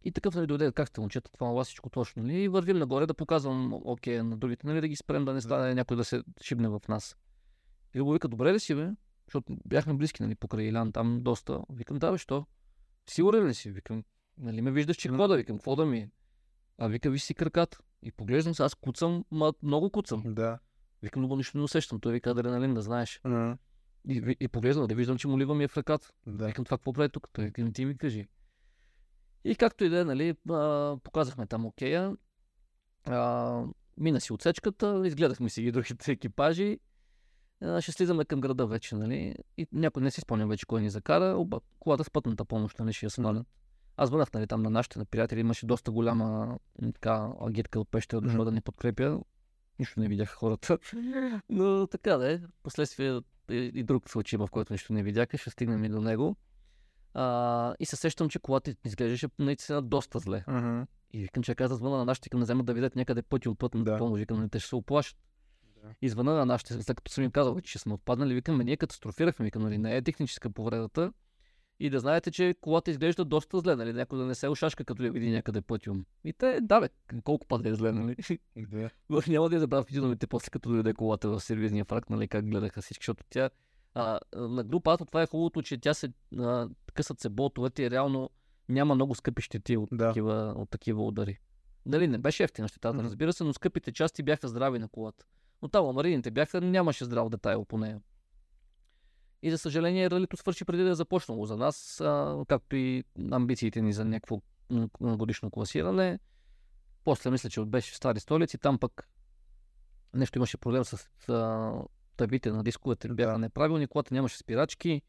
И 0.03 0.11
такъв 0.11 0.35
нали, 0.35 0.47
дойде, 0.47 0.71
как 0.71 0.87
сте 0.87 1.01
момчета, 1.01 1.31
това 1.31 1.47
вас 1.47 1.67
всичко 1.67 1.89
точно. 1.89 2.23
Нали? 2.23 2.41
И 2.41 2.47
вървим 2.47 2.77
нагоре 2.77 3.05
да 3.05 3.13
показвам 3.13 3.73
окей 3.73 4.23
на 4.23 4.37
другите, 4.37 4.67
нали, 4.67 4.81
да 4.81 4.87
ги 4.87 4.95
спрем, 4.95 5.25
да 5.25 5.33
не 5.33 5.41
стане 5.41 5.73
някой 5.73 5.97
да 5.97 6.03
се 6.03 6.23
шибне 6.41 6.69
в 6.69 6.81
нас. 6.89 7.17
И 7.95 7.99
Любо 7.99 8.11
вика, 8.11 8.27
добре 8.27 8.53
ли 8.53 8.59
си, 8.59 8.75
бе? 8.75 8.89
Защото 9.27 9.57
бяхме 9.65 9.93
близки, 9.93 10.23
нали, 10.23 10.35
покрай 10.35 10.65
Илян, 10.65 10.91
там 10.91 11.19
доста. 11.21 11.61
Викам, 11.69 11.99
да, 11.99 12.11
бе, 12.11 12.17
що? 12.17 12.45
Сигурен 13.09 13.47
ли 13.47 13.53
си? 13.53 13.71
Викам, 13.71 14.03
нали 14.41 14.61
ме 14.61 14.71
виждаш, 14.71 14.97
че 14.97 15.09
какво 15.09 15.27
да 15.27 15.37
викам, 15.37 15.57
какво 15.57 15.75
да 15.75 15.85
ми 15.85 15.97
е? 15.97 16.09
А 16.77 16.87
вика, 16.87 17.09
виж 17.09 17.21
си 17.21 17.33
краката. 17.33 17.79
И 18.03 18.11
поглеждам 18.11 18.55
се, 18.55 18.63
аз 18.63 18.75
куцам, 18.75 19.25
ма, 19.31 19.53
много 19.63 19.89
куцам. 19.89 20.23
Да. 20.25 20.59
Викам, 21.03 21.21
но 21.21 21.35
нищо 21.35 21.57
не 21.57 21.63
усещам. 21.63 21.99
Той 21.99 22.13
вика, 22.13 22.29
адреналин, 22.29 22.73
да 22.73 22.81
знаеш. 22.81 23.21
М. 23.23 23.57
И, 24.09 24.35
и 24.39 24.47
поглеждам, 24.47 24.87
да 24.87 24.95
виждам, 24.95 25.17
че 25.17 25.27
молива 25.27 25.55
ми 25.55 25.63
е 25.63 25.67
в 25.67 25.77
ръката. 25.77 26.11
Да. 26.27 26.47
Викам, 26.47 26.65
това 26.65 26.77
какво 26.77 26.93
прави 26.93 27.09
тук? 27.09 27.29
Той 27.33 27.45
викам, 27.45 27.73
ти 27.73 27.85
ми 27.85 27.97
кажи. 27.97 28.27
И 29.43 29.55
както 29.55 29.83
и 29.83 29.89
да 29.89 29.99
е, 29.99 30.03
нали, 30.03 30.35
а, 30.49 30.97
показахме 31.03 31.47
там 31.47 31.65
окея. 31.65 32.15
А, 33.05 33.63
мина 33.97 34.21
си 34.21 34.33
отсечката, 34.33 35.01
изгледахме 35.05 35.49
си 35.49 35.61
ги 35.61 35.71
другите 35.71 36.11
екипажи. 36.11 36.79
А, 37.61 37.81
ще 37.81 37.91
слизаме 37.91 38.25
към 38.25 38.41
града 38.41 38.67
вече, 38.67 38.95
нали? 38.95 39.35
И 39.57 39.67
някой 39.71 40.03
не 40.03 40.11
си 40.11 40.21
спомням 40.21 40.49
вече 40.49 40.65
кой 40.65 40.81
ни 40.81 40.89
закара, 40.89 41.35
оба 41.37 41.59
колата 41.79 42.03
с 42.03 42.09
пътната 42.09 42.45
помощ, 42.45 42.79
нали, 42.79 42.93
ще 42.93 43.05
я 43.05 43.09
свалят. 43.09 43.47
Аз 44.01 44.09
звънах, 44.09 44.33
нали, 44.33 44.47
там 44.47 44.61
на 44.61 44.69
нашите 44.69 44.99
на 44.99 45.05
приятели, 45.05 45.39
имаше 45.39 45.65
доста 45.65 45.91
голяма 45.91 46.57
така 46.93 47.29
агитка 47.41 47.79
от 47.79 47.89
пещера, 47.91 48.21
дошла 48.21 48.35
Мгм. 48.35 48.45
да 48.45 48.51
ни 48.51 48.61
подкрепя. 48.61 49.19
Нищо 49.79 49.99
не 49.99 50.07
видяха 50.07 50.35
хората. 50.35 50.77
Но 51.49 51.87
така 51.87 52.17
да 52.17 52.33
е. 52.33 52.39
Последствие 52.63 53.21
и, 53.49 53.83
друг 53.83 54.09
случай, 54.09 54.37
в 54.37 54.47
който 54.51 54.73
нищо 54.73 54.93
не 54.93 55.03
видяха, 55.03 55.37
ще 55.37 55.49
стигнем 55.49 55.83
и 55.83 55.89
до 55.89 56.01
него. 56.01 56.35
А, 57.13 57.75
и 57.79 57.85
се 57.85 57.95
сещам, 57.95 58.29
че 58.29 58.39
колата 58.39 58.73
изглеждаше 58.85 59.27
наистина 59.39 59.81
доста 59.81 60.19
зле. 60.19 60.43
Мгм. 60.47 60.81
И 61.13 61.21
викам, 61.21 61.43
че 61.43 61.55
каза 61.55 61.75
звъна 61.75 61.97
на 61.97 62.05
нашите, 62.05 62.29
към 62.29 62.39
да 62.39 62.43
вземат 62.43 62.65
да 62.65 62.73
видят 62.73 62.95
някъде 62.95 63.21
пъти 63.21 63.49
от 63.49 63.59
пътната 63.59 63.91
Да. 63.91 63.97
помощ. 63.97 64.19
Викам, 64.19 64.49
те 64.49 64.59
ще 64.59 64.69
се 64.69 64.75
оплашат. 64.75 65.17
Да. 65.83 65.89
И 66.01 66.09
звъна 66.09 66.33
на 66.33 66.45
нашите, 66.45 66.73
след 66.73 66.97
като 66.97 67.11
съм 67.11 67.23
им 67.23 67.31
казал, 67.31 67.61
че 67.61 67.79
сме 67.79 67.93
отпаднали, 67.93 68.33
викам, 68.33 68.57
ние 68.57 68.77
катастрофирахме, 68.77 69.45
викам, 69.45 69.61
нали, 69.61 69.77
не 69.77 69.95
е 69.97 70.01
техническа 70.01 70.49
повредата. 70.49 71.13
И 71.81 71.89
да 71.89 71.99
знаете, 71.99 72.31
че 72.31 72.55
колата 72.61 72.91
изглежда 72.91 73.25
доста 73.25 73.59
зле, 73.59 73.75
нали, 73.75 73.93
някой 73.93 74.19
да 74.19 74.25
не 74.25 74.35
се 74.35 74.49
ушашка, 74.49 74.85
като 74.85 75.03
я 75.03 75.11
види 75.11 75.31
някъде 75.31 75.61
пътиум. 75.61 76.05
И 76.23 76.33
те, 76.33 76.61
да 76.61 76.79
бе, 76.79 76.89
колко 77.23 77.47
пъти 77.47 77.69
е 77.69 77.75
зле, 77.75 77.91
нали? 77.91 78.15
Да. 78.57 78.89
Няма 79.27 79.49
да 79.49 79.55
я 79.55 79.59
забравя 79.59 79.83
физиономите 79.83 80.27
после 80.27 80.49
като 80.49 80.69
дойде 80.69 80.93
колата 80.93 81.29
в 81.29 81.39
сервизния 81.39 81.85
фрак, 81.85 82.09
нали, 82.09 82.27
как 82.27 82.49
гледаха 82.49 82.81
всички, 82.81 83.01
защото 83.01 83.23
тя 83.29 83.49
а, 83.93 84.19
на 84.35 84.63
група 84.63 84.93
Ато 84.93 85.05
това 85.05 85.21
е 85.21 85.27
хубавото, 85.27 85.61
че 85.61 85.77
тя 85.77 85.93
се 85.93 86.13
а, 86.39 86.69
късат 86.93 87.19
се 87.19 87.29
болтовете 87.29 87.83
и 87.83 87.91
реално 87.91 88.29
няма 88.69 88.95
много 88.95 89.15
скъпи 89.15 89.41
щети 89.41 89.77
от, 89.77 89.89
Да. 89.91 90.07
такива, 90.07 90.53
от 90.57 90.69
такива 90.69 91.03
удари. 91.05 91.37
Дали 91.85 92.07
не 92.07 92.17
беше 92.17 92.43
ефтина 92.43 92.67
щетата, 92.67 92.93
Мгм. 92.93 93.05
разбира 93.05 93.33
се, 93.33 93.43
но 93.43 93.53
скъпите 93.53 93.91
части 93.91 94.23
бяха 94.23 94.47
здрави 94.47 94.79
на 94.79 94.87
колата. 94.87 95.25
Но 95.61 95.67
там 95.67 95.85
амарините 95.85 96.31
бяха, 96.31 96.61
нямаше 96.61 97.05
здрав 97.05 97.29
детайл 97.29 97.65
по 97.65 97.77
нея. 97.77 98.01
И 99.43 99.51
за 99.51 99.57
съжаление, 99.57 100.09
ралито 100.09 100.37
свърши 100.37 100.65
преди 100.65 100.83
да 100.83 100.89
е 100.89 100.95
започнало 100.95 101.45
за 101.45 101.57
нас, 101.57 102.01
а, 102.01 102.43
както 102.47 102.75
и 102.75 103.03
амбициите 103.31 103.81
ни 103.81 103.93
за 103.93 104.05
някакво 104.05 104.41
годишно 105.01 105.51
класиране. 105.51 106.19
После 107.03 107.31
мисля, 107.31 107.49
че 107.49 107.65
беше 107.65 107.91
в 107.91 107.95
Стари 107.95 108.19
столици, 108.19 108.57
там 108.57 108.79
пък 108.79 109.09
нещо 110.13 110.37
имаше 110.37 110.57
проблем 110.57 110.83
с 110.85 111.29
а, 111.29 111.73
тавите 112.17 112.51
на 112.51 112.63
дисковете, 112.63 113.07
бяха 113.07 113.37
неправилни, 113.37 113.87
колата 113.87 114.13
нямаше 114.13 114.37
спирачки, 114.37 115.01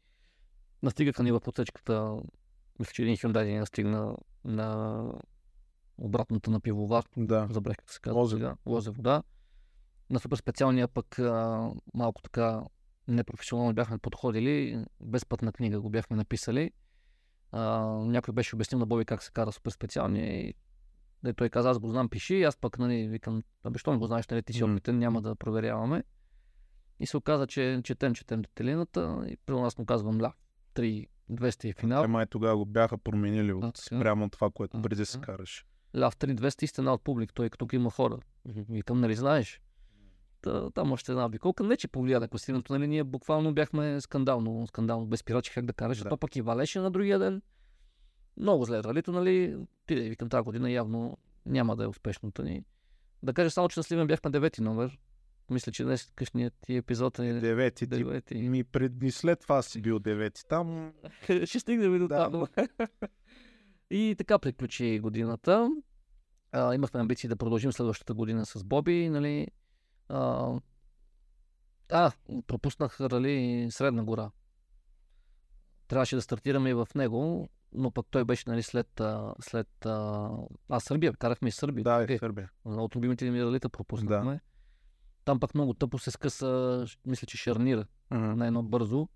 настигаха 0.83 1.23
ни 1.23 1.31
в 1.31 1.41
отсечката, 1.47 2.17
мисля, 2.79 2.93
че 2.93 3.01
един 3.01 3.15
Hyundai 3.15 3.45
ни 3.45 3.57
настигна 3.57 4.15
на 4.45 5.03
обратното 5.97 6.51
на 6.51 6.59
пивовар, 6.59 7.05
Да. 7.17 7.47
забрах 7.51 7.77
как 7.77 7.91
се 7.91 7.99
казва 7.99 8.19
Лозев. 8.19 8.37
сега, 8.37 8.55
Лозев, 8.65 9.01
да. 9.01 9.23
На 10.09 10.19
супер 10.19 10.37
специалния 10.37 10.87
пък 10.87 11.19
а, 11.19 11.69
малко 11.93 12.21
така 12.21 12.63
непрофесионално 13.07 13.73
бяхме 13.73 13.97
подходили, 13.97 14.85
без 15.01 15.25
пътна 15.25 15.51
книга 15.51 15.81
го 15.81 15.89
бяхме 15.89 16.15
написали. 16.17 16.71
А, 17.51 17.85
някой 17.87 18.33
беше 18.33 18.55
обяснил 18.55 18.79
на 18.79 18.85
Боби 18.85 19.05
как 19.05 19.23
се 19.23 19.31
кара 19.31 19.51
супер 19.51 19.71
специалния 19.71 20.41
и 20.41 20.53
де 21.23 21.33
той 21.33 21.49
каза, 21.49 21.69
аз 21.69 21.79
го 21.79 21.89
знам, 21.89 22.09
пиши, 22.09 22.43
аз 22.43 22.57
пък, 22.57 22.79
нали, 22.79 23.07
викам, 23.07 23.43
абе, 23.63 23.79
що 23.79 23.91
не 23.91 23.97
го 23.97 24.07
знаеш, 24.07 24.27
нали, 24.27 24.43
ти 24.43 24.53
си 24.53 24.63
опитен, 24.63 24.97
няма 24.99 25.21
да 25.21 25.35
проверяваме. 25.35 26.03
И 26.99 27.07
се 27.07 27.17
оказа, 27.17 27.47
че 27.47 27.81
четем, 27.83 28.13
четем 28.13 28.41
детелината 28.41 29.25
и 29.27 29.37
при 29.45 29.53
нас 29.53 29.77
му 29.77 29.85
казвам, 29.85 30.21
ля, 30.21 30.33
3, 30.75 31.07
200 31.31 31.69
е 31.69 31.73
финал. 31.73 32.01
Те 32.03 32.07
май 32.07 32.25
тогава 32.25 32.57
го 32.57 32.65
бяха 32.65 32.97
променили 32.97 33.51
А, 33.51 33.55
от 33.55 33.75
така. 33.75 33.97
спрямо 33.97 34.29
това, 34.29 34.49
което 34.49 34.77
А, 34.77 34.81
преди 34.81 35.05
се 35.05 35.21
караше. 35.21 35.65
Ляв 35.97 36.17
3-200 36.17 36.63
истина 36.63 36.93
от 36.93 37.03
публик, 37.03 37.33
той 37.33 37.49
тук 37.49 37.73
има 37.73 37.91
хора. 37.91 38.19
Викам, 38.45 38.99
нали 38.99 39.15
знаеш? 39.15 39.61
Та, 40.43 40.69
там 40.69 40.91
още 40.91 41.11
една 41.11 41.25
обиколка. 41.25 41.63
Не, 41.63 41.77
че 41.77 41.87
повлия 41.87 42.19
на 42.19 42.27
класирането, 42.27 42.73
нали, 42.73 42.87
ние 42.87 43.03
буквално 43.03 43.53
бяхме 43.53 44.01
скандално, 44.01 44.67
скандално 44.67 45.05
без 45.05 45.23
пирачи, 45.23 45.51
как 45.53 45.65
да 45.65 45.73
караш, 45.73 45.97
Да. 45.97 46.03
да. 46.03 46.09
то 46.09 46.17
пък 46.17 46.35
и 46.35 46.41
валеше 46.41 46.79
на 46.79 46.91
другия 46.91 47.19
ден. 47.19 47.41
Много 48.37 48.65
зле 48.65 48.83
ралито, 48.83 49.11
нали, 49.11 49.57
ти 49.87 49.95
да 49.95 50.01
викам 50.01 50.29
тази 50.29 50.43
година 50.43 50.71
явно 50.71 51.17
няма 51.45 51.75
да 51.75 51.83
е 51.83 51.87
успешната 51.87 52.43
ни. 52.43 52.63
Да 53.23 53.33
кажа 53.33 53.51
само, 53.51 53.69
че 53.69 53.79
на 53.79 53.83
Сливен 53.83 54.07
бяхме 54.07 54.31
девети 54.31 54.61
номер 54.61 54.99
Мисля, 55.49 55.71
че 55.71 55.83
днес 55.83 56.11
къщният 56.15 56.53
ти 56.61 56.75
епизод 56.75 57.19
е 57.19 57.33
Девети. 57.33 57.75
Ти, 57.75 57.97
девети. 57.97 58.35
ми 58.35 58.63
пред 58.63 58.99
дни 58.99 59.11
след 59.11 59.39
това 59.39 59.61
си 59.61 59.81
бил 59.81 59.99
девети. 59.99 60.41
Там 60.49 60.93
Ще 61.45 61.59
стигнем 61.59 61.95
и 61.95 61.99
до 61.99 62.07
Да. 62.07 62.31
там. 62.31 62.47
и 63.91 64.15
така 64.17 64.39
приключи 64.39 64.99
годината. 64.99 65.69
А, 66.51 66.75
имахме 66.75 66.99
амбиции 66.99 67.29
да 67.29 67.35
продължим 67.35 67.71
следващата 67.71 68.13
година 68.13 68.45
с 68.45 68.63
Боби, 68.63 69.09
нали. 69.09 69.47
А, 70.09 70.51
а 71.91 72.11
пропуснах 72.47 73.01
рали 73.01 73.67
Средна 73.71 74.03
гора. 74.03 74.31
Трябваше 75.87 76.15
да 76.15 76.21
стартираме 76.21 76.69
и 76.69 76.73
в 76.73 76.87
него, 76.95 77.49
но 77.73 77.91
пък 77.91 78.07
той 78.11 78.25
беше 78.25 78.43
нали, 78.47 78.63
след, 78.63 79.01
след 79.41 79.85
а, 79.85 80.29
а, 80.69 80.79
Сърбия. 80.79 81.13
Карахме 81.13 81.49
и 81.49 81.51
Сърбия. 81.51 81.83
да, 81.83 82.03
Окей. 82.03 82.15
е 82.15 82.19
Сърбия. 82.19 82.49
От 82.65 82.95
любимите 82.95 83.31
ми 83.31 83.45
ралита 83.45 83.69
пропуснахме. 83.69 84.39
Там 85.25 85.39
пак 85.39 85.55
много 85.55 85.73
тъпо 85.73 85.99
се 85.99 86.11
скъса, 86.11 86.85
мисля, 87.05 87.25
че 87.25 87.37
шарнира 87.37 87.85
Мгм. 88.11 88.25
на 88.35 88.47
едно 88.47 88.63
бързо. 88.63 89.07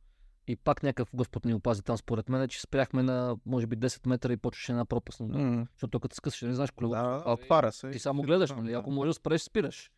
И 0.48 0.56
пак 0.56 0.84
някакъв 0.84 1.10
господ 1.14 1.46
ни 1.46 1.54
опази 1.54 1.84
там, 1.84 1.98
според 1.98 2.30
мен, 2.30 2.48
че 2.48 2.62
спряхме 2.62 3.04
на, 3.04 3.38
може 3.46 3.68
би, 3.68 3.78
10 3.78 4.08
метра 4.08 4.34
и 4.34 4.38
почваше 4.38 4.72
една 4.72 4.86
пропаст. 4.86 5.20
нали? 5.20 5.44
Мгм. 5.44 5.64
Защото 5.74 6.00
като 6.00 6.16
скъсаш, 6.16 6.42
не 6.42 6.54
знаеш 6.54 6.72
колелото. 6.72 7.24
Да, 7.26 7.32
отваря 7.32 7.72
се. 7.72 7.92
Ти 7.92 8.00
само 8.00 8.22
гледаш, 8.22 8.52
нали? 8.52 8.74
Ако 8.74 8.92
можеш 8.92 9.10
да 9.10 9.14
спреш, 9.14 9.42
спираш. 9.42 9.92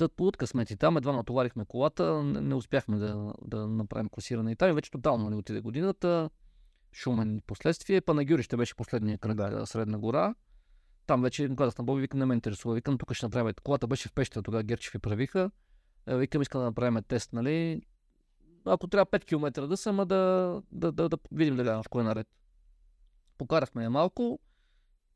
Тът 0.00 0.12
по 0.12 0.32
късмет 0.32 0.70
и 0.70 0.76
там 0.76 0.96
едва 0.96 1.12
натоварихме 1.12 1.64
колата, 1.64 2.22
не, 2.22 2.40
не 2.40 2.54
успяхме 2.54 2.98
да, 2.98 3.32
да 3.44 3.66
направим 3.66 4.08
класиране 4.08 4.52
и 4.52 4.56
там 4.56 4.70
и 4.70 4.72
вече 4.72 4.90
тотално 4.90 5.24
нали, 5.24 5.34
отиде 5.34 5.60
годината. 5.60 6.30
Шумен 6.92 7.42
последствие. 7.46 8.00
Панагюрище 8.00 8.56
беше 8.56 8.74
последния 8.74 9.18
кръг. 9.18 9.68
Средна 9.68 9.98
гора. 9.98 10.34
Там 11.06 11.22
вече 11.22 11.50
казах 11.56 11.78
на 11.78 11.84
Боби, 11.84 12.00
викам, 12.00 12.18
не 12.20 12.26
ме 12.26 12.34
интересува. 12.34 12.74
Викам, 12.74 12.98
тук 12.98 13.14
ще 13.14 13.26
направим. 13.26 13.54
Колата 13.62 13.86
беше 13.86 14.08
в 14.08 14.12
пещера, 14.12 14.42
тогава 14.42 14.62
Герчев 14.62 14.92
ви 14.92 14.98
правиха. 14.98 15.50
Е, 16.06 16.16
Викам, 16.16 16.42
искам 16.42 16.60
да 16.60 16.64
направим 16.64 17.02
тест, 17.08 17.32
нали? 17.32 17.82
Ако 18.64 18.86
трябва 18.86 19.06
5 19.06 19.24
км 19.24 19.66
да 19.66 19.76
съм, 19.76 20.00
а 20.00 20.04
да, 20.04 20.62
да, 20.72 20.92
да, 20.92 21.08
да 21.08 21.18
видим 21.32 21.56
дали 21.56 21.68
е 21.68 22.02
наред. 22.02 22.26
Покарахме 23.38 23.82
я 23.82 23.90
малко 23.90 24.38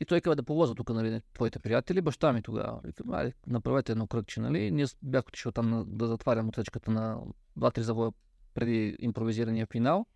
и 0.01 0.05
той 0.05 0.20
казва 0.20 0.36
да 0.36 0.42
повоза 0.42 0.74
тук, 0.74 0.90
нали, 0.90 1.20
твоите 1.34 1.59
приятели. 1.59 2.01
Баща 2.01 2.32
ми 2.32 2.42
тогава. 2.42 2.80
Викам, 2.84 3.14
айде, 3.14 3.32
направете 3.47 3.92
едно 3.92 4.07
кръгче, 4.07 4.40
нали? 4.40 4.70
Ние 4.70 4.86
бях 5.03 5.28
отишъл 5.28 5.53
там 5.53 5.84
да 5.88 6.07
затварям 6.07 6.49
отсечката 6.49 6.90
на 6.90 7.18
2-3 7.59 7.80
завоя 7.80 8.12
преди 8.55 8.97
импровизирания 8.99 9.66
финал. 9.66 10.07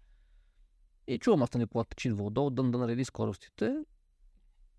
И 1.06 1.18
чувам 1.18 1.42
аз 1.42 1.54
на 1.54 1.66
колата, 1.66 1.96
че 1.96 2.08
идва 2.08 2.24
отдолу, 2.24 2.50
да, 2.50 2.62
да 2.62 2.78
нареди 2.78 3.04
скоростите. 3.04 3.76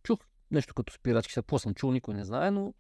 Чух 0.04 0.20
нещо 0.52 0.74
като 0.74 0.94
спирачки, 0.94 1.34
сега 1.34 1.58
съм 1.58 1.74
чул, 1.74 1.92
никой 1.92 2.14
не 2.14 2.24
знае, 2.24 2.52
но 2.52 2.74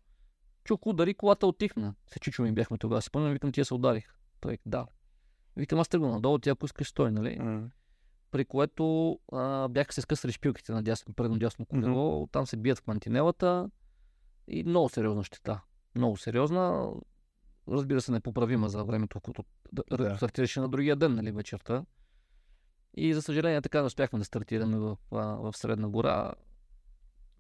чух 0.63 0.87
удари, 0.87 1.13
колата 1.13 1.47
отихна. 1.47 1.95
Се 2.07 2.19
чичо 2.19 2.43
ми 2.43 2.51
бяхме 2.51 2.77
тогава, 2.77 3.01
си 3.01 3.05
спомням, 3.05 3.33
викам, 3.33 3.51
тия 3.51 3.65
се 3.65 3.73
ударих. 3.73 4.13
Той, 4.39 4.57
да. 4.65 4.85
Викам, 5.55 5.79
аз 5.79 5.89
тръгвам 5.89 6.11
надолу, 6.11 6.39
ти 6.39 6.49
ако 6.49 6.65
искаш 6.65 6.89
стой, 6.89 7.11
нали? 7.11 7.39
Мгм. 7.39 7.65
При 8.31 8.45
което 8.45 9.19
а, 9.31 9.67
бяха 9.67 9.93
се 9.93 10.01
скъсали 10.01 10.31
шпилките 10.31 10.71
на 10.71 10.83
дясно, 10.83 11.13
предно 11.13 11.37
дясно 11.37 11.65
колело, 11.65 12.27
там 12.27 12.47
се 12.47 12.57
бият 12.57 12.79
в 12.79 12.87
мантинелата 12.87 13.69
и 14.47 14.63
много 14.63 14.89
сериозна 14.89 15.23
щета. 15.23 15.61
Много 15.95 16.17
сериозна. 16.17 16.91
Разбира 17.67 18.01
се, 18.01 18.11
непоправима 18.11 18.69
за 18.69 18.83
времето, 18.83 19.19
като 19.19 19.43
да, 19.71 20.17
стартираше 20.17 20.59
на 20.59 20.69
другия 20.69 20.95
ден, 20.95 21.15
нали, 21.15 21.31
вечерта. 21.31 21.85
И 22.93 23.13
за 23.13 23.21
съжаление 23.21 23.61
така 23.61 23.79
не 23.79 23.85
успяхме 23.85 24.19
да 24.19 24.25
стартираме 24.25 24.77
в, 24.77 24.97
в 25.11 25.53
Средна 25.55 25.87
гора. 25.87 26.33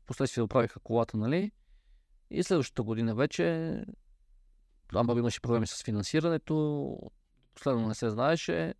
Последствие 0.05 0.43
оправиха 0.43 0.79
колата, 0.79 1.17
нали? 1.17 1.51
И 2.31 2.43
следващата 2.43 2.83
година 2.83 3.15
вече 3.15 3.75
пък 5.07 5.17
имаше 5.17 5.41
проблеми 5.41 5.67
с 5.67 5.83
финансирането, 5.83 6.97
последно 7.55 7.87
не 7.87 7.95
се 7.95 8.09
знаеше. 8.09 8.73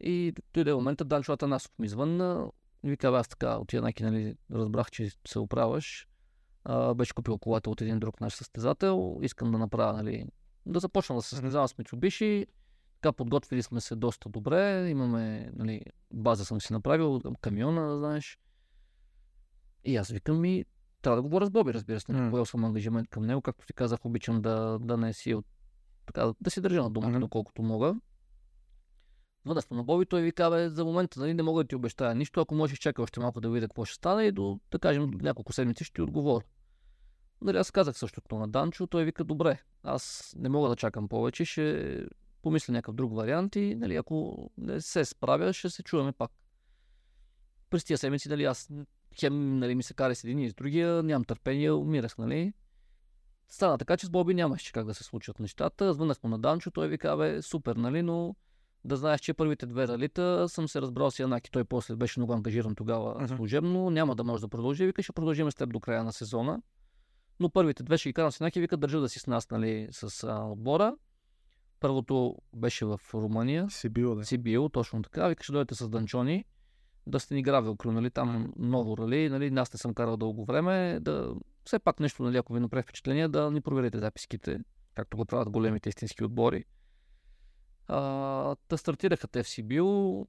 И 0.00 0.32
дойде 0.54 0.74
момента, 0.74 1.04
Данчо 1.04 1.32
Атанасов 1.32 1.72
ми 1.78 1.86
извънна 1.86 2.50
и 2.84 2.90
вика, 2.90 3.10
«Бе, 3.10 3.16
аз 3.16 3.28
така 3.28 3.56
от 3.56 3.72
Янаки, 3.72 4.04
нали, 4.04 4.36
разбрах, 4.52 4.90
че 4.90 5.10
се 5.26 5.38
оправяш. 5.38 6.08
А, 6.64 6.94
беше 6.94 7.14
купил 7.14 7.38
колата 7.38 7.70
от 7.70 7.80
един 7.80 7.98
друг 7.98 8.20
наш 8.20 8.34
състезател. 8.34 9.18
Искам 9.22 9.52
да 9.52 9.58
направя, 9.58 9.92
нали, 9.92 10.26
да 10.66 10.80
започна 10.80 11.16
да 11.16 11.22
се 11.22 11.28
състезавам 11.28 11.68
с 11.68 11.74
Mitsubishi. 11.74 12.46
Така 13.00 13.12
подготвили 13.12 13.62
сме 13.62 13.80
се 13.80 13.96
доста 13.96 14.28
добре. 14.28 14.88
Имаме, 14.88 15.50
нали, 15.56 15.82
база 16.12 16.44
съм 16.44 16.60
си 16.60 16.72
направил, 16.72 17.20
камиона, 17.40 17.98
знаеш. 17.98 18.38
И 19.84 19.96
аз 19.96 20.08
викам 20.08 20.40
ми, 20.40 20.64
трябва 21.02 21.16
да 21.16 21.22
говоря 21.22 21.46
с 21.46 21.50
Боби, 21.50 21.74
разбира 21.74 22.00
се. 22.00 22.06
Mm. 22.06 22.30
Поел 22.30 22.44
съм 22.44 22.64
ангажимент 22.64 23.08
към 23.08 23.26
него. 23.26 23.42
Както 23.42 23.66
ти 23.66 23.72
казах, 23.72 24.04
обичам 24.04 24.42
да, 24.42 24.78
да 24.78 24.96
не 24.96 25.12
си 25.12 25.34
от, 25.34 25.46
така, 26.06 26.32
да 26.40 26.50
си 26.50 26.60
държа 26.60 26.82
на 26.82 26.90
думата, 26.90 27.20
доколкото 27.20 27.62
мога. 27.62 27.94
Сме 29.60 29.76
на 29.76 29.84
Боби, 29.84 30.06
той 30.06 30.22
ви 30.22 30.32
казва, 30.32 30.70
за 30.70 30.84
момента 30.84 31.20
нали, 31.20 31.34
не 31.34 31.42
мога 31.42 31.64
да 31.64 31.68
ти 31.68 31.76
обещая 31.76 32.14
нищо, 32.14 32.40
ако 32.40 32.54
можеш 32.54 32.78
чакай 32.78 33.02
още 33.02 33.20
малко 33.20 33.40
да 33.40 33.50
видя 33.50 33.68
какво 33.68 33.84
ще 33.84 33.94
стане 33.94 34.24
и 34.24 34.32
до, 34.32 34.60
да 34.70 34.78
кажем, 34.78 35.10
до 35.10 35.18
няколко 35.24 35.52
седмици 35.52 35.84
ще 35.84 35.94
ти 35.94 36.02
отговоря. 36.02 36.44
Нали, 37.42 37.56
аз 37.56 37.70
казах 37.70 37.98
същото 37.98 38.38
на 38.38 38.48
Данчо, 38.48 38.86
той 38.86 39.04
вика, 39.04 39.24
добре, 39.24 39.62
аз 39.82 40.34
не 40.38 40.48
мога 40.48 40.68
да 40.68 40.76
чакам 40.76 41.08
повече, 41.08 41.44
ще 41.44 41.98
помисля 42.42 42.72
някакъв 42.72 42.94
друг 42.94 43.14
вариант 43.14 43.56
и 43.56 43.74
нали, 43.74 43.96
ако 43.96 44.50
не 44.58 44.80
се 44.80 45.04
справя, 45.04 45.52
ще 45.52 45.70
се 45.70 45.82
чуваме 45.82 46.12
пак. 46.12 46.30
През 47.70 47.84
тия 47.84 47.98
седмици, 47.98 48.28
нали, 48.28 48.44
аз 48.44 48.68
хем 49.20 49.58
нали, 49.58 49.74
ми 49.74 49.82
се 49.82 49.94
кари 49.94 50.14
с 50.14 50.24
един 50.24 50.38
и 50.38 50.50
с 50.50 50.54
другия, 50.54 51.02
нямам 51.02 51.24
търпение, 51.24 51.72
умирах, 51.72 52.18
нали. 52.18 52.52
Стана 53.48 53.78
така, 53.78 53.96
че 53.96 54.06
с 54.06 54.10
Боби 54.10 54.34
нямаше 54.34 54.72
как 54.72 54.86
да 54.86 54.94
се 54.94 55.04
случат 55.04 55.40
нещата. 55.40 55.94
Звънах 55.94 56.22
му 56.22 56.28
на 56.28 56.38
Данчо, 56.38 56.70
той 56.70 56.88
ви 56.88 56.98
каза, 56.98 57.16
бе, 57.16 57.42
супер, 57.42 57.76
нали, 57.76 58.02
но 58.02 58.36
да 58.84 58.96
знаеш, 58.96 59.20
че 59.20 59.34
първите 59.34 59.66
две 59.66 59.88
ралита 59.88 60.48
съм 60.48 60.68
се 60.68 60.80
разбрал 60.80 61.10
с 61.10 61.18
Янаки. 61.18 61.50
Той 61.50 61.64
после 61.64 61.96
беше 61.96 62.20
много 62.20 62.32
ангажиран 62.32 62.74
тогава 62.74 63.14
Мгм. 63.14 63.36
служебно. 63.36 63.90
Няма 63.90 64.14
да 64.14 64.24
може 64.24 64.40
да 64.40 64.48
продължи. 64.48 64.86
Вика, 64.86 65.02
ще 65.02 65.12
продължим 65.12 65.50
с 65.50 65.54
теб 65.54 65.72
до 65.72 65.80
края 65.80 66.04
на 66.04 66.12
сезона. 66.12 66.62
Но 67.40 67.50
първите 67.50 67.82
две 67.82 67.98
ще 67.98 68.08
ги 68.08 68.12
карам 68.12 68.32
с 68.32 68.40
Янаки. 68.40 68.60
Вика, 68.60 68.76
държа 68.76 69.00
да 69.00 69.08
си 69.08 69.18
с 69.18 69.26
нас, 69.26 69.50
нали, 69.50 69.88
с 69.90 70.24
а, 70.24 70.44
отбора. 70.44 70.96
Първото 71.80 72.36
беше 72.56 72.84
в 72.84 73.00
Румъния. 73.14 73.70
Си 73.70 73.88
бил, 73.88 74.14
да. 74.14 74.24
Си 74.24 74.38
бил, 74.38 74.68
точно 74.68 75.02
така. 75.02 75.28
Вика, 75.28 75.42
ще 75.42 75.52
дойдете 75.52 75.74
с 75.74 75.88
Данчони. 75.88 76.44
Да 77.06 77.20
сте 77.20 77.34
ни 77.34 77.42
гравил 77.42 77.76
крю, 77.76 77.92
нали, 77.92 78.10
там 78.10 78.52
ново 78.58 78.98
рали, 78.98 79.28
нали, 79.28 79.52
аз 79.56 79.72
не 79.72 79.78
съм 79.78 79.94
карал 79.94 80.16
дълго 80.16 80.44
време, 80.44 80.98
да 81.00 81.34
все 81.64 81.78
пак 81.78 82.00
нещо, 82.00 82.22
нали, 82.22 82.36
ако 82.36 82.52
ви 82.52 82.60
направи 82.60 82.82
впечатление, 82.82 83.28
да 83.28 83.50
ни 83.50 83.60
проверите 83.60 83.98
записките, 83.98 84.58
както 84.94 85.16
го 85.16 85.24
правят 85.24 85.50
големите 85.50 85.88
истински 85.88 86.24
отбори. 86.24 86.64
А, 87.88 88.56
та 88.68 88.76
стартираха 88.76 89.28
те 89.28 89.42
в 89.42 89.48
Сибил. 89.48 90.26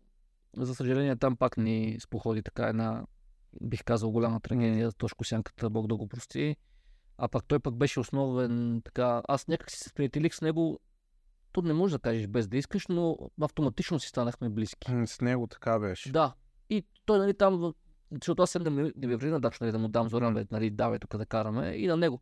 За 0.57 0.75
съжаление, 0.75 1.15
там 1.15 1.35
пак 1.35 1.57
ни 1.57 1.97
споходи 1.99 2.43
така 2.43 2.67
една, 2.67 3.05
бих 3.61 3.83
казал, 3.83 4.11
голяма 4.11 4.39
трагедия. 4.39 4.91
Тошко 4.91 5.23
Сянката, 5.23 5.69
Бог 5.69 5.87
да 5.87 5.95
го 5.95 6.07
прости. 6.07 6.55
А 7.17 7.27
пак 7.27 7.45
той 7.45 7.59
пък 7.59 7.75
беше 7.75 7.99
основен 7.99 8.81
така. 8.85 9.21
Аз 9.27 9.47
някак 9.47 9.71
си 9.71 9.77
се 9.79 9.89
сприятелих 9.89 10.35
с 10.35 10.41
него. 10.41 10.79
Тут 11.51 11.65
не 11.65 11.73
можеш 11.73 11.91
да 11.91 11.99
кажеш 11.99 12.27
без 12.27 12.47
да 12.47 12.57
искаш, 12.57 12.87
но 12.87 13.17
автоматично 13.41 13.99
си 13.99 14.07
станахме 14.07 14.49
близки. 14.49 14.91
М, 14.91 15.07
С 15.07 15.21
него 15.21 15.47
така 15.47 15.79
беше. 15.79 16.11
Да. 16.11 16.33
И 16.69 16.85
той, 17.05 17.19
нали, 17.19 17.33
там, 17.33 17.73
защото 18.11 18.41
аз 18.41 18.57
да 18.59 18.69
ми, 18.69 18.91
да 18.95 19.07
ми 19.07 19.15
ври 19.15 19.29
на 19.29 19.39
Дачо, 19.39 19.57
нали, 19.61 19.71
да 19.71 19.79
му 19.79 19.87
дам 19.87 20.09
Зоран, 20.09 20.33
бе, 20.33 20.45
нали, 20.51 20.69
давай 20.69 20.99
тук 20.99 21.17
да 21.17 21.25
караме. 21.25 21.67
И 21.69 21.87
на 21.87 21.97
него. 21.97 22.21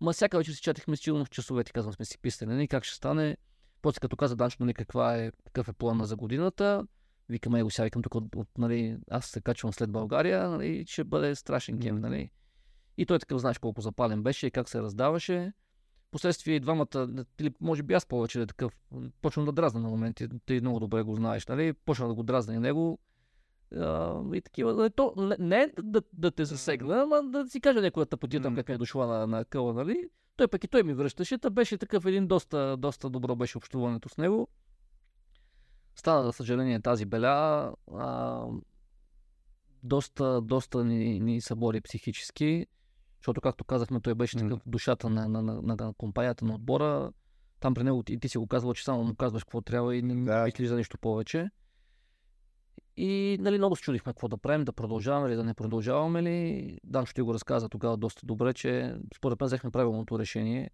Ма 0.00 0.12
всяка 0.12 0.38
вечер 0.38 0.52
си 0.52 0.60
чатихме 0.62 0.96
сигурно 0.96 1.24
в 1.24 1.30
часовете, 1.30 1.72
казвам 1.72 1.94
сме 1.94 2.04
си 2.04 2.18
писали, 2.18 2.50
нали, 2.50 2.68
как 2.68 2.84
ще 2.84 2.96
стане. 2.96 3.36
После 3.82 4.00
като 4.00 4.16
каза 4.16 4.36
Данчо, 4.36 4.56
нали, 4.60 4.74
каква 4.74 5.16
е, 5.16 5.32
какъв 5.44 5.68
е 5.68 5.72
плана 5.72 6.06
за 6.06 6.16
годината, 6.16 6.86
викаме 7.28 7.62
го 7.62 7.70
сега, 7.70 7.84
викам 7.84 8.02
тук, 8.02 8.14
от, 8.14 8.36
от, 8.36 8.48
нали, 8.58 8.96
аз 9.10 9.26
се 9.26 9.40
качвам 9.40 9.72
след 9.72 9.90
България, 9.90 10.48
нали, 10.48 10.84
ще 10.86 11.04
бъде 11.04 11.34
страшен 11.34 11.78
гейм, 11.78 12.00
нали. 12.00 12.30
И 12.96 13.06
той 13.06 13.18
такъв, 13.18 13.40
знаеш 13.40 13.58
колко 13.58 13.80
запален 13.80 14.22
беше 14.22 14.46
и 14.46 14.50
как 14.50 14.68
се 14.68 14.82
раздаваше. 14.82 15.52
Последствие 16.10 16.54
и 16.54 16.60
двамата, 16.60 17.24
или 17.40 17.54
може 17.60 17.82
би 17.82 17.94
аз 17.94 18.06
повече 18.06 18.38
да 18.38 18.42
е 18.42 18.46
такъв, 18.46 18.78
почвам 19.22 19.46
да 19.46 19.52
дразна 19.52 19.80
на 19.80 19.88
моменти, 19.88 20.28
ти 20.46 20.60
много 20.60 20.80
добре 20.80 21.02
го 21.02 21.14
знаеш, 21.14 21.46
нали, 21.46 21.72
почна 21.72 22.08
да 22.08 22.14
го 22.14 22.22
дразна 22.22 22.54
и 22.54 22.58
него, 22.58 22.98
а, 23.76 24.20
и 24.34 24.40
такива. 24.40 24.74
нали, 24.74 24.90
То, 24.90 25.14
не, 25.16 25.36
не 25.38 25.72
да, 25.82 26.02
да 26.12 26.30
те 26.30 26.44
засегна, 26.44 27.02
ама 27.02 27.22
да 27.22 27.48
си 27.48 27.60
кажа 27.60 27.80
някоя 27.80 28.06
тъпотия 28.06 28.42
там 28.42 28.56
как 28.56 28.68
е 28.68 28.78
дошла 28.78 29.06
на, 29.06 29.26
на 29.26 29.44
къла, 29.44 29.74
нали? 29.74 30.08
Той 30.38 30.48
пък 30.48 30.64
и 30.64 30.68
той 30.68 30.82
ми 30.82 30.94
връщаше, 30.94 31.38
та 31.38 31.50
беше 31.50 31.78
такъв 31.78 32.06
един 32.06 32.26
доста, 32.26 32.76
доста 32.76 33.10
добро 33.10 33.36
беше 33.36 33.58
общуването 33.58 34.08
с 34.08 34.16
него. 34.16 34.48
Стана, 35.96 36.22
за 36.22 36.32
съжаление, 36.32 36.80
тази 36.80 37.04
беля. 37.04 37.74
А, 37.94 38.44
доста, 39.82 40.40
доста 40.40 40.84
ни, 40.84 41.20
ни 41.20 41.40
събори 41.40 41.80
психически, 41.80 42.66
защото, 43.20 43.40
както 43.40 43.64
казахме, 43.64 44.00
той 44.00 44.14
беше 44.14 44.38
такъв 44.38 44.60
душата 44.66 45.10
на, 45.10 45.28
на, 45.28 45.42
на, 45.42 45.62
на, 45.62 45.76
на 45.80 45.94
компанията 45.98 46.44
на 46.44 46.54
отбора. 46.54 47.12
Там 47.60 47.74
при 47.74 47.84
него 47.84 48.04
и 48.08 48.18
ти 48.20 48.28
си 48.28 48.38
го 48.38 48.46
казвал, 48.46 48.74
че 48.74 48.84
само 48.84 49.04
му 49.04 49.14
казваш 49.14 49.44
какво 49.44 49.60
трябва 49.60 49.96
и 49.96 50.02
не 50.02 50.24
Да. 50.24 50.44
мислиш 50.44 50.68
за 50.68 50.76
нищо 50.76 50.98
повече. 50.98 51.50
И 53.00 53.38
нали, 53.40 53.58
много 53.58 53.76
се 53.76 53.82
чудихме 53.82 54.12
какво 54.12 54.28
да 54.28 54.36
правим, 54.36 54.64
да 54.64 54.72
продължаваме 54.72 55.28
ли, 55.28 55.34
да 55.34 55.44
не 55.44 55.54
продължаваме 55.54 56.22
ли. 56.22 56.78
Дан 56.84 57.06
ще 57.06 57.22
го 57.22 57.34
разказа 57.34 57.68
тогава 57.68 57.96
доста 57.96 58.26
добре, 58.26 58.54
че 58.54 58.96
според 59.16 59.40
мен 59.40 59.46
взехме 59.46 59.70
правилното 59.70 60.18
решение. 60.18 60.70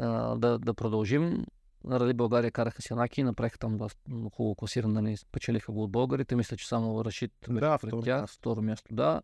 а, 0.00 0.36
да, 0.36 0.58
да 0.58 0.74
продължим. 0.74 1.44
На 1.84 2.00
Рали 2.00 2.14
България 2.14 2.50
караха 2.50 2.82
Сянаки, 2.82 3.22
направиха 3.22 3.58
там 3.58 3.76
два 3.76 3.88
хубаво 4.32 4.54
класиране, 4.54 5.00
нали, 5.00 5.16
спечелиха 5.16 5.72
го 5.72 5.82
от 5.82 5.92
българите. 5.92 6.36
Мисля, 6.36 6.56
че 6.56 6.68
само 6.68 7.04
Рашид 7.04 7.32
Да, 7.48 7.78
пред 7.78 7.88
второ 7.88 8.02
тях. 8.02 8.30
Второ 8.30 8.62
място, 8.62 8.94
да. 8.94 9.22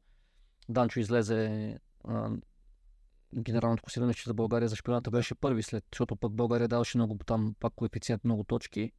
Данчо 0.68 1.00
излезе 1.00 1.74
а, 2.04 2.30
генералното 3.38 3.82
класиране, 3.82 4.14
че 4.14 4.28
за 4.28 4.34
България 4.34 4.68
за 4.68 4.76
шпионата 4.76 5.10
беше 5.10 5.34
първи 5.34 5.62
след, 5.62 5.84
защото 5.92 6.16
пък 6.16 6.32
България 6.32 6.68
даваше 6.68 6.98
много 6.98 7.18
там 7.26 7.54
пак 7.60 7.74
коефициент, 7.74 8.24
много 8.24 8.44
точки. 8.44 8.92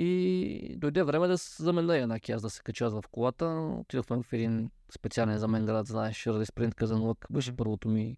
И 0.00 0.76
дойде 0.76 1.02
време 1.02 1.26
да 1.26 1.38
с- 1.38 1.62
за 1.62 1.72
мен 1.72 1.86
да 1.86 1.98
Янаки, 1.98 2.32
аз 2.32 2.42
да 2.42 2.50
се 2.50 2.62
кача 2.62 2.90
в 2.90 3.02
колата. 3.10 3.46
Отидохме 3.80 4.22
в 4.22 4.32
един 4.32 4.70
специален 4.94 5.38
за 5.38 5.48
мен 5.48 5.66
град, 5.66 5.86
знаеш, 5.86 6.26
Ради 6.26 6.46
Спринт 6.46 6.74
Казанлък. 6.74 7.26
Беше 7.30 7.56
първото 7.56 7.88
ми 7.88 8.16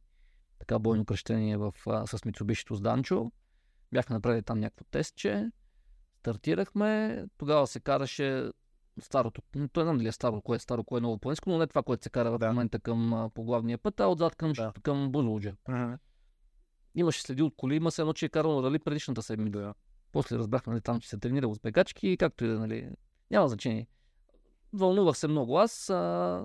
така 0.59 0.79
бойно 0.79 1.05
кръщение 1.05 1.57
в, 1.57 1.75
а, 1.87 2.07
с 2.07 2.25
Митсубишито 2.25 2.75
с 2.75 2.81
Данчо. 2.81 3.33
Бяхме 3.93 4.15
направили 4.15 4.43
там 4.43 4.61
някакво 4.61 4.85
тестче. 4.85 5.51
Стартирахме. 6.19 7.25
Тогава 7.39 7.67
се 7.67 7.81
караше 7.81 8.51
старото. 9.01 9.43
не 9.55 9.69
знам 9.75 9.99
дали 9.99 10.09
е 10.09 10.13
старо, 10.13 10.43
кое 10.43 10.57
е 10.57 10.61
старо, 10.61 10.85
кое 10.85 10.99
е 10.99 11.01
ново 11.01 11.19
планинско, 11.19 11.51
но 11.51 11.59
не 11.59 11.67
това, 11.67 11.83
което 11.83 12.03
се 12.03 12.11
кара 12.11 12.31
в 12.31 12.39
Да. 12.39 12.47
момента 12.49 12.81
към 12.81 13.13
а, 13.15 13.29
по 13.31 13.45
главния 13.45 13.79
път, 13.79 14.01
а 14.01 14.07
отзад 14.07 14.37
към, 14.37 14.53
Да. 14.53 14.73
към 14.83 15.13
Бузлуджа. 15.13 15.57
Мгм. 15.69 15.93
Имаше 16.95 17.23
следи 17.23 17.43
от 17.43 17.55
коли, 17.57 17.77
има 17.77 17.91
се 17.91 18.03
едно, 18.03 18.13
че 18.13 18.27
е 18.27 18.29
карал 18.29 18.63
рали 18.65 18.79
предишната 18.79 19.23
седмица. 19.23 19.59
Да. 19.59 19.75
После 20.13 20.39
разбрахме, 20.39 20.71
нали, 20.71 20.81
там, 20.81 21.01
че 21.01 21.09
се 21.09 21.19
тренирал 21.19 21.55
с 21.55 21.59
бегачки 21.59 22.09
и 22.09 22.17
както 22.17 22.45
и 22.45 22.49
да, 22.49 22.59
нали, 22.59 22.91
няма 23.31 23.49
значение. 23.49 23.87
Вълнувах 24.73 25.19
се 25.19 25.29
много. 25.29 25.59
Аз 25.59 25.91
а, 25.91 26.45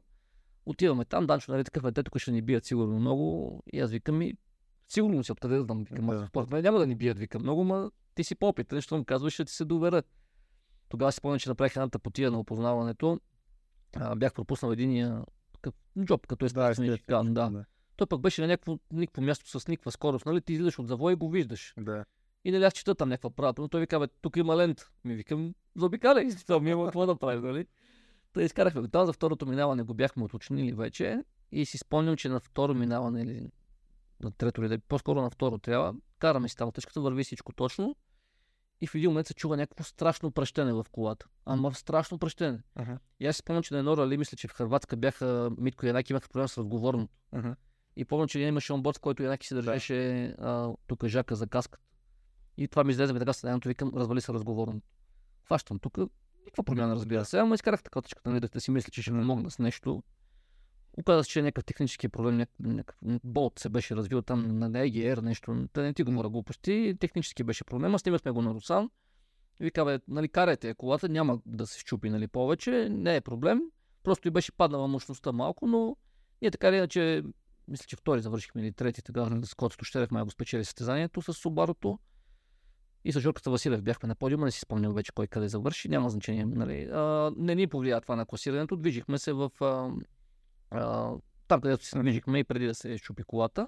отиваме 0.65 1.05
там, 1.05 1.27
Данчо, 1.27 1.51
нали, 1.51 1.63
такъв 1.63 1.85
е, 1.85 1.91
те 1.91 2.03
тук 2.03 2.17
ще 2.17 2.31
ни 2.31 2.41
бият 2.41 2.65
сигурно 2.65 2.99
много. 2.99 3.63
И 3.73 3.79
аз 3.79 3.91
викам 3.91 4.17
ми, 4.17 4.33
сигурно 4.87 5.23
си 5.23 5.31
откъде 5.31 5.55
да 5.55 5.63
знам, 5.63 5.83
викам, 5.83 6.07
Да. 6.07 6.15
да. 6.15 6.27
според 6.27 6.49
мен 6.49 6.63
няма 6.63 6.79
да 6.79 6.87
ни 6.87 6.95
бият, 6.95 7.19
викам 7.19 7.41
много, 7.41 7.63
ма 7.63 7.91
ти 8.15 8.23
си 8.23 8.35
по-опитен, 8.35 8.77
защото 8.77 8.99
ми 8.99 9.05
казваш, 9.05 9.33
ще 9.33 9.45
ти 9.45 9.53
се 9.53 9.65
доверя. 9.65 10.03
Тогава 10.89 11.11
си 11.11 11.15
спомням, 11.15 11.39
че 11.39 11.49
направих 11.49 11.75
едната 11.75 11.99
потия 11.99 12.31
на 12.31 12.39
опознаването. 12.39 13.19
А, 13.95 14.15
бях 14.15 14.33
пропуснал 14.33 14.71
единия 14.71 15.23
такъв 15.53 15.73
джоб, 16.05 16.27
като 16.27 16.45
е 16.45 16.49
Да, 16.49 16.75
шикан, 16.75 17.33
да. 17.33 17.65
Той 17.95 18.07
пък 18.07 18.21
беше 18.21 18.41
на 18.41 18.47
някакво, 18.47 18.79
никакво 18.91 19.21
място 19.21 19.59
с 19.59 19.67
никаква 19.67 19.91
скорост, 19.91 20.25
нали? 20.25 20.41
Ти 20.41 20.53
излизаш 20.53 20.79
от 20.79 20.87
завоя 20.87 21.13
и 21.13 21.15
го 21.15 21.29
виждаш. 21.29 21.73
Да. 21.77 22.05
И 22.45 22.51
нали 22.51 22.63
аз 22.63 22.73
чета 22.73 22.95
там 22.95 23.09
някаква 23.09 23.29
правата, 23.29 23.61
но 23.61 23.67
той 23.67 23.81
вика, 23.81 23.99
бе, 23.99 24.07
тук 24.21 24.37
има 24.37 24.57
лента. 24.57 24.89
Ми 25.03 25.15
викам, 25.15 25.53
заобикаляй, 25.75 26.29
там 26.47 26.63
няма 26.63 26.85
какво 26.85 27.05
да 27.05 27.15
правим, 27.15 27.43
нали? 27.43 27.65
Та 28.33 28.41
изкарахме 28.43 28.81
го 28.81 28.87
там, 28.87 29.05
за 29.05 29.13
второто 29.13 29.45
минаване 29.45 29.83
го 29.83 29.93
бяхме 29.93 30.23
уточнили 30.23 30.73
вече 30.73 31.23
и 31.51 31.65
си 31.65 31.77
спомням, 31.77 32.17
че 32.17 32.29
на 32.29 32.39
второ 32.39 32.73
минаване 32.73 33.21
или 33.21 33.51
на 34.23 34.31
трето 34.31 34.61
или 34.61 34.69
да 34.69 34.79
по-скоро 34.79 35.21
на 35.21 35.29
второ 35.29 35.57
трябва, 35.57 35.95
караме 36.19 36.49
си 36.49 36.57
там 36.57 36.71
тъчката, 36.71 37.01
върви 37.01 37.23
всичко 37.23 37.53
точно 37.53 37.95
и 38.81 38.87
в 38.87 38.95
един 38.95 39.09
момент 39.09 39.27
се 39.27 39.33
чува 39.33 39.57
някакво 39.57 39.83
страшно 39.83 40.31
пръщене 40.31 40.73
в 40.73 40.85
колата. 40.91 41.27
Ама 41.45 41.73
страшно 41.73 42.19
пръщене. 42.19 42.59
Аха. 42.75 42.99
И 43.19 43.27
аз 43.27 43.35
си 43.35 43.39
спомням, 43.39 43.63
че 43.63 43.73
на 43.73 43.79
едно 43.79 43.97
рали, 43.97 44.17
мисля, 44.17 44.37
че 44.37 44.47
в 44.47 44.51
Хрватска 44.51 44.95
бяха 44.95 45.51
Митко 45.57 45.85
и 45.85 45.87
Янаки 45.87 46.13
имаха 46.13 46.29
проблем 46.29 46.47
с 46.47 46.57
разговорното. 46.57 47.13
Аха. 47.31 47.55
И 47.95 48.05
помня, 48.05 48.27
че 48.27 48.39
имаше 48.39 48.73
онборд, 48.73 48.97
в 48.97 48.99
който 48.99 49.23
Янаки 49.23 49.47
се 49.47 49.55
държеше 49.55 50.25
а, 50.25 50.73
тук 50.87 51.05
жака 51.05 51.35
за 51.35 51.47
каската. 51.47 51.85
И 52.57 52.67
това 52.67 52.83
ми 52.83 52.91
излезе 52.91 53.13
така 53.13 53.33
седането, 53.33 53.69
викам, 53.69 53.91
развали 53.95 54.21
се 54.21 54.33
разговорно. 54.33 54.81
Хващам 55.43 55.79
тук, 55.79 55.97
никаква 56.45 56.63
промяна, 56.63 56.95
разбира 56.95 57.25
се, 57.25 57.39
ама 57.39 57.55
изкарах 57.55 57.83
така 57.83 58.01
точката, 58.01 58.29
нали, 58.29 58.39
да 58.39 58.61
си 58.61 58.71
мисля, 58.71 58.91
че 58.91 59.01
ще 59.01 59.11
ми 59.11 59.21
помогна 59.21 59.51
с 59.51 59.59
нещо. 59.59 60.03
Оказа 60.97 61.23
се, 61.23 61.29
че 61.29 61.39
е 61.39 61.43
някакъв 61.43 61.65
технически 61.65 62.09
проблем, 62.09 62.37
някакъв, 62.37 62.61
някакъв 62.61 63.19
болт 63.23 63.59
се 63.59 63.69
беше 63.69 63.95
развил 63.95 64.21
там 64.21 64.59
на 64.59 64.71
EGR, 64.71 65.21
нещо, 65.21 65.67
да 65.73 65.81
не 65.81 65.93
ти 65.93 66.03
говоря 66.03 66.29
глупости, 66.29 66.97
технически 66.99 67.43
беше 67.43 67.63
проблема, 67.63 67.99
снимахме 67.99 68.31
го 68.31 68.41
на 68.41 68.53
Русан. 68.53 68.89
Вика, 69.59 69.85
бе, 69.85 69.99
нали, 70.07 70.29
карайте 70.29 70.73
колата, 70.73 71.09
няма 71.09 71.39
да 71.45 71.67
се 71.67 71.79
щупи, 71.79 72.09
нали, 72.09 72.27
повече, 72.27 72.89
не 72.89 73.15
е 73.15 73.21
проблем. 73.21 73.61
Просто 74.03 74.27
и 74.27 74.31
беше 74.31 74.51
паднала 74.51 74.87
мощността 74.87 75.31
малко, 75.31 75.67
но 75.67 75.97
ние 76.41 76.51
така 76.51 76.69
или 76.69 76.75
иначе, 76.75 77.23
мисля, 77.67 77.85
че 77.87 77.95
втори 77.95 78.21
завършихме 78.21 78.61
или 78.61 78.71
трети, 78.71 79.01
тогава 79.01 79.45
с 79.45 79.53
Коцето 79.53 79.85
Щерев 79.85 80.11
май 80.11 80.23
го 80.23 80.31
спечели 80.31 80.65
състезанието 80.65 81.21
с 81.21 81.33
Субарото. 81.33 81.99
И 83.05 83.11
с 83.11 83.19
Жорката 83.19 83.51
Василев 83.51 83.81
бяхме 83.81 84.07
на 84.07 84.15
подиума, 84.15 84.45
не 84.45 84.51
си 84.51 84.59
спомням 84.59 84.93
вече 84.93 85.11
кой 85.11 85.27
къде 85.27 85.47
завърши, 85.47 85.89
няма 85.89 86.09
значение. 86.09 86.45
Нали. 86.45 86.89
А, 86.91 87.31
не 87.37 87.55
ни 87.55 87.67
повлия 87.67 88.01
това 88.01 88.15
на 88.15 88.25
класирането, 88.25 88.75
движихме 88.75 89.17
се 89.17 89.33
в 89.33 89.51
а, 89.61 89.91
а, 90.71 91.13
там, 91.47 91.61
където 91.61 91.85
се 91.85 91.99
движихме 91.99 92.39
и 92.39 92.43
преди 92.43 92.65
да 92.65 92.75
се 92.75 92.97
щупи 92.97 93.23
колата. 93.23 93.67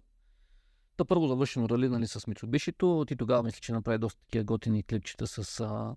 Та 0.98 1.06
първо 1.06 1.28
завършено 1.28 1.70
рали 1.70 1.90
нали, 1.90 2.08
с 2.08 2.28
Митсубишито. 2.28 3.06
Ти 3.08 3.16
тогава 3.16 3.44
мисля, 3.44 3.60
че 3.62 3.72
направи 3.72 3.98
доста 3.98 4.22
такива 4.22 4.44
готини 4.44 4.84
клипчета 4.84 5.28
с 5.28 5.60
а, 5.60 5.96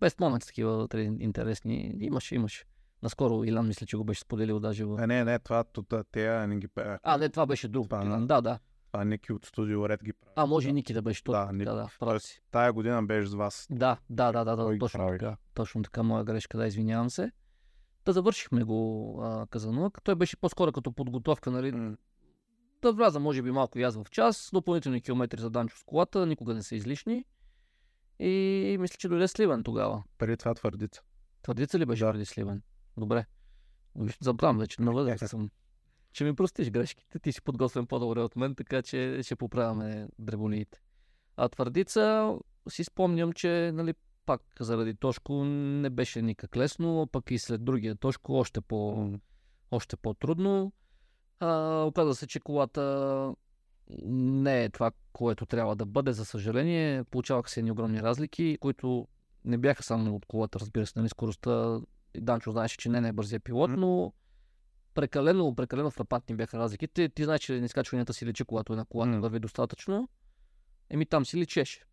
без 0.00 0.18
момент 0.18 0.46
такива 0.46 0.76
вътре 0.76 1.02
интересни. 1.02 1.94
Имаше, 2.00 2.34
имаше. 2.34 2.64
Наскоро 3.02 3.44
Илян 3.44 3.66
мисля, 3.66 3.86
че 3.86 3.96
го 3.96 4.04
беше 4.04 4.20
споделил 4.20 4.60
даже 4.60 4.84
в... 4.84 4.96
А, 5.00 5.06
не, 5.06 5.24
не, 5.24 5.38
това, 5.38 5.64
това 5.64 6.04
те 6.12 6.46
не 6.46 6.56
ги. 6.56 6.68
А, 7.02 7.18
не, 7.18 7.28
това 7.28 7.46
беше 7.46 7.68
друг. 7.68 7.84
Това, 7.84 8.04
Илан. 8.04 8.26
да. 8.26 8.40
Да, 8.40 8.58
Това 8.92 9.04
Ники 9.04 9.32
от 9.32 9.44
студио 9.46 9.88
Ред 9.88 10.04
ги 10.04 10.12
прави. 10.12 10.32
А, 10.36 10.46
може 10.46 10.68
и 10.68 10.70
Да. 10.70 10.74
Ники 10.74 10.92
да 10.92 11.02
беше 11.02 11.24
точно. 11.24 11.46
Да, 11.46 11.52
Ники. 11.52 11.64
да, 11.64 11.74
да, 11.74 11.88
Тоест. 11.98 12.42
Тая 12.50 12.72
година 12.72 13.02
беше 13.02 13.28
с 13.28 13.34
вас. 13.34 13.66
Да, 13.70 13.96
да, 14.10 14.32
да, 14.32 14.44
да, 14.44 14.56
да 14.56 14.78
точно 14.78 14.98
прави. 14.98 15.18
така. 15.18 15.36
Точно 15.54 15.82
така, 15.82 16.02
моя 16.02 16.24
грешка, 16.24 16.58
да, 16.58 16.66
извинявам 16.66 17.10
се. 17.10 17.30
Да 18.04 18.12
завършихме 18.12 18.64
го 18.64 18.80
а, 19.22 19.46
Казанлък. 19.46 19.98
Той 20.02 20.14
беше 20.14 20.36
по-скоро 20.36 20.72
като 20.72 20.92
подготовка, 20.92 21.50
нали, 21.50 21.72
М, 21.72 21.96
да 22.82 22.92
вляза, 22.92 23.20
може 23.20 23.42
би, 23.42 23.50
малко 23.50 23.78
и 23.78 23.82
аз 23.82 23.96
в 23.96 24.04
час. 24.10 24.50
Допълнителни 24.52 25.00
километри 25.00 25.40
за 25.40 25.50
Данчо 25.50 25.76
с 25.76 25.84
колата, 25.84 26.26
никога 26.26 26.54
не 26.54 26.62
са 26.62 26.74
излишни. 26.74 27.24
И 28.18 28.76
мисля, 28.80 28.96
че 28.98 29.08
дойде 29.08 29.28
Сливен 29.28 29.62
тогава. 29.62 30.02
Преди 30.18 30.36
това 30.36 30.54
твърдица. 30.54 31.02
Твърдица 31.42 31.78
ли 31.78 31.86
беше 31.86 32.04
Да. 32.04 32.12
преди 32.12 32.24
Сливен? 32.24 32.62
Добре. 32.96 33.26
Виж, 33.96 34.18
Забравям 34.20 34.58
вече, 34.58 34.82
на 34.82 34.92
възраст 34.92 35.26
съм. 35.28 35.50
Ще 36.18 36.24
ми 36.24 36.34
простиш 36.34 36.70
грешките, 36.70 37.18
ти 37.18 37.32
си 37.32 37.42
подготвен 37.42 37.86
по-добре 37.86 38.20
от 38.20 38.36
мен, 38.36 38.54
така 38.54 38.82
че 38.82 39.20
ще 39.22 39.36
поправяме 39.36 40.08
дреболиите. 40.18 40.80
А 41.36 41.48
Твърдица 41.48 42.34
си 42.68 42.84
спомням, 42.84 43.32
че 43.32 43.70
нали, 43.74 43.94
пак 44.26 44.42
заради 44.60 44.94
Тошко 44.94 45.44
не 45.44 45.90
беше 45.90 46.22
никак 46.22 46.56
лесно, 46.56 47.02
а 47.02 47.06
пък 47.06 47.30
и 47.30 47.38
след 47.38 47.64
другия 47.64 47.94
Тошко 47.94 48.34
още, 48.34 48.60
по, 48.60 49.10
още 49.70 49.96
по-трудно. 49.96 50.72
А, 51.40 51.82
оказа 51.82 52.14
се, 52.14 52.26
че 52.26 52.40
колата 52.40 53.34
не 54.06 54.64
е 54.64 54.70
това, 54.70 54.90
което 55.12 55.46
трябва 55.46 55.76
да 55.76 55.86
бъде, 55.86 56.12
за 56.12 56.24
съжаление. 56.24 57.04
Получаваха 57.04 57.50
се 57.50 57.60
едни 57.60 57.70
огромни 57.70 58.02
разлики, 58.02 58.58
които 58.60 59.08
не 59.44 59.58
бяха 59.58 59.82
само 59.82 60.16
от 60.16 60.26
колата, 60.26 60.60
разбира 60.60 60.86
се, 60.86 60.92
нали, 60.96 61.08
скоростта. 61.08 61.80
Данчо 62.16 62.50
знаеше, 62.50 62.76
че 62.76 62.88
не 62.88 62.98
е 62.98 63.00
най-бързия 63.00 63.40
пилот, 63.40 63.70
но 63.70 64.12
прекалено, 64.98 65.54
прекалено 65.54 65.90
фрапантни 65.90 66.36
бяха 66.36 66.58
разликите. 66.58 67.08
Ти 67.08 67.24
знаеш, 67.24 67.40
че 67.40 67.60
на 67.60 67.66
изкачванията 67.66 68.14
си 68.14 68.26
лечи, 68.26 68.44
когато 68.44 68.72
една 68.72 68.84
кола 68.84 69.06
не 69.06 69.20
върви 69.20 69.38
достатъчно. 69.38 70.08
Еми 70.90 71.06
там 71.06 71.26
си 71.26 71.38
лечеше. 71.38 71.84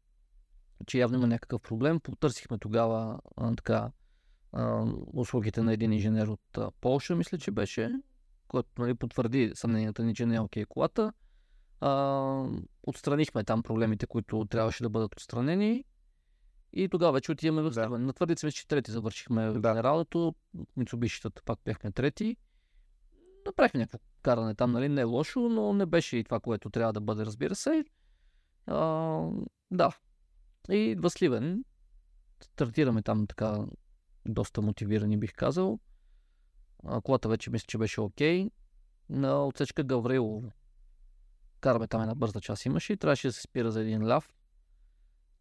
Че 0.88 0.98
явно 0.98 1.18
има 1.18 1.28
някакъв 1.28 1.62
проблем. 1.62 2.00
Потърсихме 2.00 2.58
тогава 2.58 3.20
а, 3.38 3.56
така 3.56 3.92
а, 4.52 4.86
услугите 5.14 5.62
на 5.62 5.74
един 5.74 5.94
инженер 5.94 6.28
от 6.28 6.58
а, 6.58 6.72
Полша, 6.82 7.16
мисля, 7.16 7.38
че 7.38 7.52
беше, 7.52 7.92
който 8.48 8.70
нали, 8.78 8.94
потвърди 8.94 9.52
съмненията 9.56 10.04
ни, 10.04 10.16
че 10.16 10.26
не 10.26 10.36
е 10.36 10.40
окей 10.40 10.66
колата. 10.66 11.14
А, 11.82 12.48
отстранихме 12.84 13.44
там 13.44 13.64
проблемите, 13.64 14.08
които 14.08 14.46
трябваше 14.46 14.84
да 14.84 14.90
бъдат 14.90 15.16
отстранени. 15.16 15.84
И 16.74 16.90
тогава 16.90 17.12
вече 17.12 17.32
отиваме 17.32 17.62
в 17.62 17.70
Да. 17.70 17.90
На 17.90 18.14
твърдица 18.14 18.48
мисля, 18.48 18.58
че 18.58 18.68
трети 18.68 18.92
завършихме 18.92 19.52
Да. 19.52 19.60
генералното. 19.60 20.36
Митсубишитата 20.78 21.42
пак 21.46 21.60
бяхме 21.66 21.92
трети. 21.92 22.38
Направихме 23.46 23.80
някакво 23.80 24.00
каране 24.22 24.56
там, 24.56 24.72
нали? 24.72 24.90
Не 24.90 25.02
е 25.02 25.04
лошо, 25.04 25.40
но 25.40 25.74
не 25.74 25.86
беше 25.86 26.18
и 26.18 26.24
това, 26.24 26.40
което 26.40 26.70
трябва 26.70 26.94
да 26.94 27.02
бъде, 27.02 27.26
разбира 27.26 27.56
се. 27.56 27.86
А, 28.68 29.20
да. 29.72 29.98
И 30.70 30.76
идва 30.78 31.10
Сливен. 31.10 31.64
Стартираме 32.44 33.02
там 33.02 33.28
така 33.28 33.66
доста 34.26 34.62
мотивирани, 34.62 35.18
бих 35.18 35.34
казал. 35.34 35.80
А, 36.86 37.02
колата 37.02 37.30
вече 37.30 37.50
мисля, 37.50 37.66
че 37.68 37.78
беше 37.78 38.02
окей. 38.02 38.50
На 39.10 39.46
отсечка 39.46 39.84
Гаврилово. 39.84 40.52
Караме 41.62 41.88
там 41.88 42.02
една 42.02 42.16
бърза 42.16 42.42
част 42.42 42.66
имаше 42.66 42.94
и 42.94 42.98
трябваше 42.98 43.28
да 43.28 43.34
се 43.34 43.42
спира 43.42 43.72
за 43.72 43.82
един 43.82 44.08
ляв. 44.08 44.36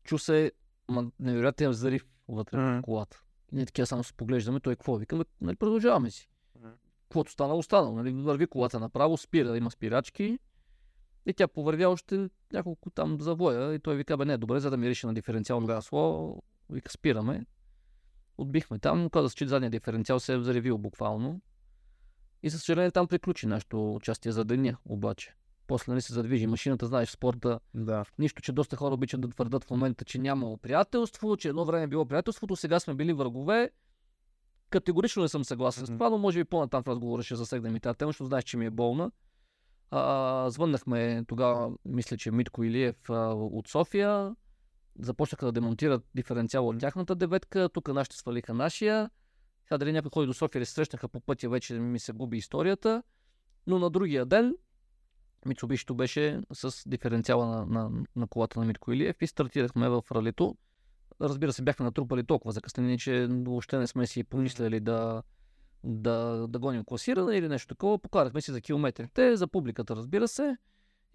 Чу 0.05 0.19
се 0.19 0.53
ма, 0.89 1.11
невероятен 1.21 1.71
взрив 1.71 2.07
вътре 2.29 2.59
Мгм. 2.59 2.79
в 2.79 2.83
колата. 2.83 3.23
Ние 3.53 3.67
такива 3.67 3.87
само 3.87 4.05
се 4.05 4.13
поглеждаме, 4.13 4.61
той 4.61 4.77
какво 4.77 4.97
викаме, 4.97 5.25
нали, 5.41 5.57
продължаваме 5.57 6.11
си. 6.11 6.29
Каквото 7.05 7.33
станало, 7.33 7.59
останало. 7.59 7.97
Нали, 7.97 8.13
върви 8.13 8.47
колата 8.47 8.81
направо, 8.81 9.17
спира, 9.17 9.57
има 9.57 9.71
спирачки. 9.71 10.39
И 11.27 11.33
тя 11.33 11.49
повървя 11.49 11.89
още 11.89 12.29
няколко 12.53 12.91
там 12.91 13.21
завоя 13.21 13.75
и 13.75 13.79
той 13.79 13.97
вика, 13.97 14.17
бе 14.17 14.25
не, 14.25 14.37
добре, 14.37 14.61
за 14.61 14.71
да 14.71 14.77
мирише 14.77 15.07
на 15.07 15.15
диференциално 15.15 15.67
гасло, 15.67 16.37
вика, 16.71 16.91
спираме. 16.93 17.47
Отбихме 18.39 18.79
там, 18.79 19.11
каза 19.11 19.31
се, 19.31 19.37
че 19.37 19.49
задния 19.49 19.71
диференциал 19.71 20.21
се 20.21 20.33
е 20.33 20.39
взривил 20.39 20.79
буквално. 20.79 21.41
И 22.43 22.51
за 22.51 22.59
съжаление 22.59 22.91
там 22.91 23.09
приключи 23.09 23.47
нашето 23.47 23.95
участие 23.95 24.33
за 24.33 24.45
деня, 24.45 24.77
обаче. 24.85 25.35
после 25.67 25.93
нали, 25.93 26.03
се 26.03 26.13
задвижи 26.13 26.47
машината, 26.47 26.87
знаеш, 26.87 27.11
спорта. 27.11 27.61
Да. 27.75 28.05
Нищо, 28.19 28.43
че 28.43 28.53
доста 28.53 28.77
хора 28.77 28.95
обичат 28.95 29.21
да 29.21 29.29
твърдат 29.29 29.65
в 29.65 29.71
момента, 29.71 30.05
че 30.05 30.19
нямало 30.19 30.57
приятелство, 30.57 31.37
че 31.37 31.49
едно 31.49 31.65
време 31.65 31.83
е 31.83 31.87
било 31.87 32.07
приятелството, 32.07 32.57
сега 32.57 32.81
сме 32.81 32.95
били 32.95 33.13
врагове. 33.13 33.71
Категорично 34.75 35.23
не 35.23 35.29
съм 35.29 35.45
съгласен 35.45 35.87
с 35.87 35.89
това, 35.89 36.11
но 36.11 36.19
може 36.19 36.39
би 36.39 36.45
по-натам 36.45 36.83
в 36.83 36.89
разговора 36.89 37.23
ще 37.23 37.37
засегнем 37.37 37.77
и 37.77 37.81
тази 37.81 37.99
тема, 37.99 38.09
защото 38.09 38.27
знаеш, 38.27 38.45
че 38.45 38.57
ми 38.57 38.67
е 38.67 38.71
болна. 38.71 39.11
А, 39.91 40.51
звъннахме 40.51 41.25
тогава, 41.29 41.73
мисля, 41.85 42.17
че 42.17 42.31
Митко 42.31 42.65
Илиев 42.65 43.11
а, 43.11 43.35
от 43.35 43.69
София. 43.69 44.35
Започнаха 44.99 45.47
да 45.47 45.53
демонтират 45.53 46.05
диференциал 46.15 46.69
от 46.69 46.79
тяхната 46.79 47.15
деветка. 47.15 47.69
Тук 47.69 47.89
нашите 47.89 48.17
свалиха 48.17 48.55
нашия. 48.55 49.11
Сега 49.65 49.79
дали 49.79 49.93
някой 49.93 50.11
ходи 50.15 50.27
до 50.27 50.35
София 50.35 50.61
или 50.61 50.67
се 50.67 50.73
срещнаха 50.73 51.09
по 51.09 51.21
пътя, 51.21 51.49
вече 51.49 51.75
ми 51.75 51.99
се 51.99 52.13
губи 52.13 52.37
историята. 52.37 53.03
Но 53.67 53.79
на 53.79 53.91
другия 53.91 54.27
ден 54.27 54.55
Митсубишито 55.47 55.95
беше 55.95 56.41
с 56.53 56.89
диференциала 56.89 57.47
на, 57.47 57.67
на, 57.67 58.05
на 58.17 58.27
колата 58.27 58.61
на 58.61 58.67
Митко 58.67 58.93
Илиев 58.93 59.23
и 59.23 59.27
стартирахме 59.27 59.89
в 59.89 60.03
ралито. 60.13 60.57
Разбира 61.21 61.53
се, 61.53 61.63
бяхме 61.63 61.85
натрупали 61.85 62.25
толкова 62.25 62.53
закъснени, 62.53 62.99
че 62.99 63.27
въобще 63.31 63.79
не 63.79 63.87
сме 63.87 64.07
си 64.07 64.25
помисляли 64.25 64.81
да, 64.81 65.23
да, 65.85 66.47
да 66.49 66.59
гоним 66.59 66.85
класиране 66.85 67.37
или 67.37 67.49
нещо 67.49 67.69
такова. 67.69 67.99
Покарахме 67.99 68.41
си 68.41 68.53
за 68.53 68.61
километрите, 68.61 69.37
за 69.37 69.47
публиката, 69.47 69.97
разбира 69.97 70.29
се. 70.29 70.57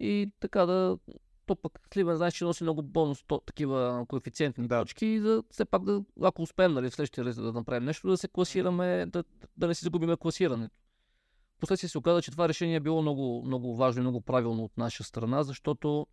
И 0.00 0.32
така 0.40 0.66
да... 0.66 0.98
То 1.46 1.56
пък 1.56 1.80
Сливен, 1.92 2.16
знаеш, 2.16 2.34
че 2.34 2.44
носи 2.44 2.62
много 2.62 2.82
бонус, 2.82 3.24
то, 3.26 3.40
такива 3.46 4.04
коефициентни 4.08 4.68
Да. 4.68 4.80
точки. 4.80 5.06
И 5.06 5.20
да, 5.20 5.42
все 5.50 5.64
пак 5.64 5.84
да, 5.84 6.02
ако 6.22 6.42
успеем 6.42 6.72
нали, 6.72 6.90
в 6.90 6.94
следващия 6.94 7.24
рейс 7.24 7.36
да 7.36 7.52
направим 7.52 7.84
нещо, 7.84 8.08
да 8.08 8.16
се 8.16 8.28
класираме, 8.28 9.06
да, 9.06 9.24
да 9.56 9.68
не 9.68 9.74
си 9.74 9.84
загубиме 9.84 10.16
класирането. 10.16 10.74
Последствие 11.60 11.88
се 11.88 11.98
оказа, 11.98 12.22
че 12.22 12.30
това 12.30 12.48
решение 12.48 12.76
е 12.76 12.80
било 12.80 13.02
много, 13.02 13.42
много 13.46 13.76
важно 13.76 14.00
и 14.00 14.02
много 14.02 14.20
правилно 14.20 14.64
от 14.64 14.78
наша 14.78 15.04
страна, 15.04 15.42
защото 15.42 16.06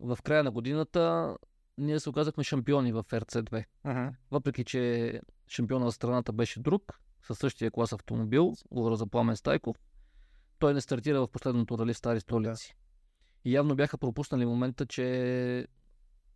в 0.00 0.18
края 0.22 0.44
на 0.44 0.50
годината 0.50 1.36
ние 1.78 2.00
се 2.00 2.10
оказахме 2.10 2.44
шампиони 2.44 2.92
в 2.92 3.04
RC2. 3.04 3.64
Мгм. 3.84 4.08
Въпреки, 4.30 4.64
че 4.64 5.20
шампиона 5.48 5.84
на 5.84 5.92
страната 5.92 6.32
беше 6.32 6.60
друг, 6.60 7.00
със 7.22 7.38
същия 7.38 7.70
клас 7.70 7.92
автомобил, 7.92 8.54
говоря 8.70 8.96
за 8.96 9.06
Пламен 9.06 9.36
Стайков, 9.36 9.76
той 10.58 10.74
не 10.74 10.80
стартира 10.80 11.20
в 11.20 11.28
последното 11.28 11.78
рали 11.78 11.92
в 11.92 11.98
Стари 11.98 12.20
столици. 12.20 12.76
И 13.44 13.54
явно 13.54 13.74
бяха 13.76 13.98
пропуснали 13.98 14.46
момента, 14.46 14.86
че 14.86 15.66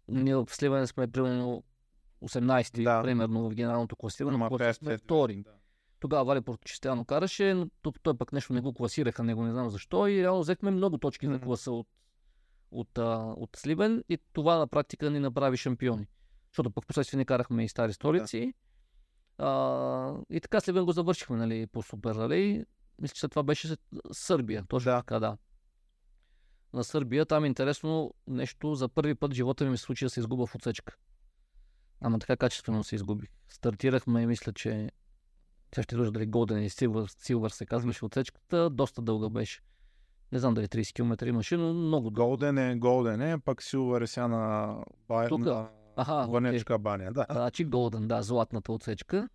ние 0.09 0.37
в 0.37 0.47
Сливане 0.51 0.87
сме 0.87 1.09
примерно 1.09 1.63
18-ти, 2.23 2.83
Да. 2.83 3.03
примерно 3.03 3.51
в 3.51 3.55
генералното 3.55 3.97
класиране, 3.97 4.49
после 4.49 4.73
сме 4.75 4.99
втори. 4.99 5.43
да. 5.43 5.51
Тогава 6.01 6.25
Вали 6.25 6.41
Порточистяно 6.41 7.05
караше, 7.05 7.55
но 7.55 7.69
той 8.03 8.17
пък 8.17 8.33
нещо 8.33 8.53
не 8.53 8.61
го 8.61 8.75
класираха, 8.75 9.23
него 9.23 9.43
не 9.43 9.53
знам 9.53 9.71
защо 9.71 10.09
и 10.09 10.23
реално 10.23 10.41
взехме 10.41 10.71
много 10.71 10.99
точки 10.99 11.29
Мгм. 11.29 11.39
класа 11.39 11.73
от, 11.73 11.89
от, 12.71 12.99
а, 12.99 13.35
от 13.37 13.51
Сливен 13.57 14.05
и 14.09 14.19
това 14.33 14.59
на 14.59 14.67
практика 14.67 15.11
ни 15.11 15.19
направи 15.19 15.57
шампиони. 15.57 16.07
Защото 16.51 16.71
пък 16.71 16.87
последствие 16.87 17.19
не 17.19 17.25
карахме 17.25 17.65
и 17.65 17.69
стари 17.69 17.93
столици. 17.93 18.55
А, 19.39 20.15
и 20.31 20.41
така 20.41 20.61
Сливен 20.61 20.85
го 20.85 20.93
завършихме 20.93 21.37
нали, 21.37 21.67
по 21.67 21.83
Супер 21.83 22.15
Рали. 22.15 22.65
Мисля, 23.01 23.15
че 23.15 23.29
това 23.29 23.43
беше 23.43 23.77
Сърбия. 24.13 24.65
Точно 24.69 24.91
Да. 24.91 24.99
така, 24.99 25.21
да. 25.21 25.37
На 26.73 26.85
Сърбия 26.85 27.27
там 27.27 27.45
е 27.45 27.47
интересно 27.47 28.15
нещо. 28.27 28.75
За 28.75 28.89
първи 28.89 29.15
път 29.15 29.33
в 29.33 29.35
живота 29.35 29.65
ми 29.65 29.77
се 29.77 29.83
случи 29.83 30.05
да 30.05 30.11
се 30.11 30.21
изгуба 30.21 30.47
в 30.47 30.55
отсечка. 30.55 30.97
Ама 32.01 32.19
така 32.19 32.37
качествено 32.37 32.85
се 32.85 32.95
изгубих. 32.95 33.29
Стартирахме 33.49 34.23
и 34.23 34.27
мисля, 34.27 34.53
че 34.53 34.91
сега 35.75 35.83
ще 35.83 35.95
излъжа 35.95 36.11
дали 36.11 36.29
Golden 36.29 36.59
или 36.59 36.71
Silver, 36.71 37.07
Silver 37.07 37.49
се 37.49 37.67
казваше 37.67 38.05
отсечката. 38.05 38.71
Доста 38.71 39.03
дълга 39.03 39.29
беше. 39.29 39.61
Не 40.37 40.41
знам 40.41 40.55
дали 40.55 40.67
30 40.67 40.95
км 40.95 41.27
имаше, 41.29 41.57
но 41.57 41.75
много. 41.75 42.11
Голден 42.11 42.59
е, 42.59 42.77
голден 42.77 43.23
е, 43.23 43.39
пък 43.39 43.63
Силвър 43.63 44.03
е 44.03 44.07
сега 44.07 44.29
на, 44.29 44.77
бай, 45.09 45.29
Тука? 45.29 45.45
на 45.45 45.69
Аха, 45.97 46.27
Ванечка 46.31 46.79
баня. 46.79 47.13
Да. 47.13 47.27
Значи 47.31 47.67
Golden, 47.67 48.07
да, 48.07 48.23
златната 48.23 48.73
отсечка. 48.73 49.29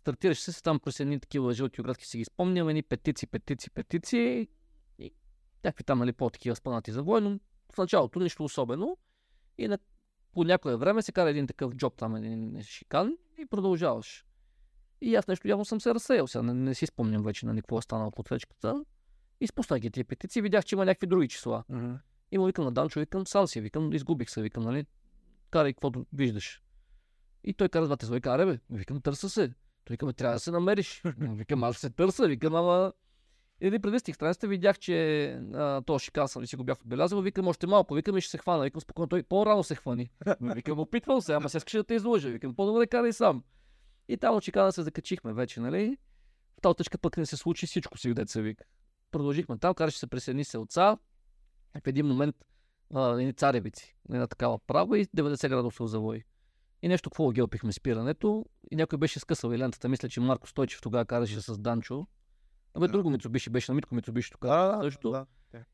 Стартираше 0.00 0.52
се 0.52 0.62
там 0.62 0.80
през 0.80 1.00
едни 1.00 1.20
такива 1.20 1.52
жълти 1.52 1.80
оградки, 1.80 2.06
си 2.06 2.18
ги 2.18 2.24
спомням, 2.24 2.68
едни 2.68 2.82
петици, 2.82 3.26
петици, 3.26 3.70
петици 3.70 4.48
и 4.98 5.12
някакви 5.64 5.84
там, 5.84 5.98
нали, 5.98 6.12
по-такива 6.12 6.56
спанати 6.56 6.92
за 6.92 7.02
но 7.02 7.38
в 7.74 7.78
началото 7.78 8.20
нищо 8.20 8.44
особено. 8.44 8.96
И 9.58 9.68
на, 9.68 9.78
по 10.32 10.44
някое 10.44 10.76
време 10.76 11.02
се 11.02 11.12
кара 11.12 11.30
един 11.30 11.46
такъв 11.46 11.74
джоб 11.74 11.96
там, 11.96 12.16
един 12.16 12.62
шикан 12.62 13.16
и 13.38 13.46
продължаваш. 13.46 14.24
И 15.00 15.14
аз 15.14 15.28
нещо 15.28 15.48
явно 15.48 15.64
съм 15.64 15.80
се 15.80 15.94
разсеял 15.94 16.26
сега, 16.26 16.42
не, 16.42 16.54
не 16.54 16.74
си 16.74 16.86
спомням 16.86 17.22
вече 17.22 17.46
на 17.46 17.56
какво 17.56 17.78
е 17.78 17.82
станало 17.82 18.10
по 18.10 18.20
отсечката. 18.20 18.84
Изпуснах 19.40 19.80
ги 19.80 19.90
тия 19.90 20.04
петици, 20.04 20.42
видях, 20.42 20.64
че 20.64 20.74
има 20.74 20.84
някакви 20.84 21.06
други 21.06 21.28
числа. 21.28 21.64
Мгм. 21.68 21.94
И 22.32 22.38
му 22.38 22.46
викам 22.46 22.64
на 22.64 22.72
Данчо, 22.72 23.00
викам, 23.00 23.26
сам 23.26 23.46
си, 23.46 23.60
викам, 23.60 23.92
изгубих 23.92 24.30
се, 24.30 24.42
викам, 24.42 24.62
нали, 24.62 24.86
карай 25.50 25.72
каквото 25.72 26.06
виждаш. 26.12 26.62
И 27.44 27.54
той 27.54 27.68
кара 27.68 27.84
с 27.84 27.88
двата 27.88 28.06
злои, 28.06 28.20
кара, 28.20 28.46
бе, 28.46 28.58
викам, 28.70 29.00
търса 29.00 29.30
се. 29.30 29.48
Той 29.84 29.94
вика, 29.94 30.06
бе, 30.06 30.12
трябва 30.12 30.34
да 30.34 30.40
се 30.40 30.50
намериш. 30.50 31.02
викам, 31.18 31.64
аз 31.64 31.76
се 31.76 31.90
търса, 31.90 32.26
викам, 32.26 32.54
ама... 32.54 32.92
И 33.60 33.64
нали, 33.64 33.78
прелистих 33.78 34.14
страницата, 34.14 34.48
видях, 34.48 34.78
че 34.78 35.26
а, 35.54 35.82
то 35.82 35.98
шикан 35.98 36.28
съм, 36.28 36.46
си 36.46 36.56
го 36.56 36.64
бях 36.64 36.80
отбелязал, 36.80 37.20
викам 37.20 37.48
още 37.48 37.66
малко, 37.66 37.94
викам 37.94 38.16
и 38.16 38.20
ще 38.20 38.30
се 38.30 38.38
хвана, 38.38 38.64
викам 38.64 38.80
спокойно, 38.80 39.08
той 39.08 39.22
по-рано 39.22 39.64
се 39.64 39.74
хвани. 39.74 40.10
викам, 40.40 40.78
опитвам 40.78 41.20
се, 41.20 41.32
ама 41.32 41.48
се 41.48 41.56
искаше 41.56 41.76
да 41.76 41.84
те 41.84 41.94
излъжа, 41.94 42.28
викам, 42.28 42.54
по-добре 42.54 42.86
карай 42.86 43.12
сам. 43.12 43.44
И 44.08 44.16
там 44.16 44.34
от 44.36 44.44
шикана 44.44 44.72
се 44.72 44.82
закачихме 44.82 45.32
вече, 45.32 45.60
нали? 45.60 45.96
В 46.58 46.60
тази 46.60 46.76
точка 46.76 46.98
пък 46.98 47.16
не 47.16 47.26
се 47.26 47.36
случи 47.36 47.66
всичко 47.66 47.98
си, 47.98 48.14
деца 48.14 48.40
вика. 48.40 48.64
Продължихме 49.10 49.58
там, 49.58 49.74
караше 49.74 49.98
се 49.98 50.06
присъедини 50.06 50.44
се 50.44 50.58
отца. 50.58 50.96
В 51.84 51.86
един 51.86 52.06
момент 52.06 52.36
едни 52.94 53.32
царевици, 53.32 53.96
една 54.10 54.26
такава 54.26 54.58
права 54.58 54.98
и 54.98 55.06
90 55.06 55.48
градуса 55.48 55.86
завой. 55.86 56.22
И 56.82 56.88
нещо 56.88 57.10
какво 57.10 57.30
гелпихме 57.30 57.72
спирането 57.72 58.44
и 58.70 58.76
някой 58.76 58.98
беше 58.98 59.20
скъсал 59.20 59.52
и 59.52 59.58
лентата. 59.58 59.88
Мисля, 59.88 60.08
че 60.08 60.20
Марко 60.20 60.48
Стойчев 60.48 60.80
тогава 60.80 61.04
караше 61.04 61.40
с 61.40 61.58
Данчо. 61.58 62.06
Абе, 62.74 62.86
Да. 62.86 62.92
друго 62.92 63.10
Мицубиши 63.10 63.50
беше 63.50 63.70
на 63.70 63.74
Митко 63.74 63.94
Мицубиши 63.94 64.30
тук. 64.30 64.40
Да, 64.42 64.76
да, 64.76 64.82
също. 64.82 65.10
да. 65.10 65.26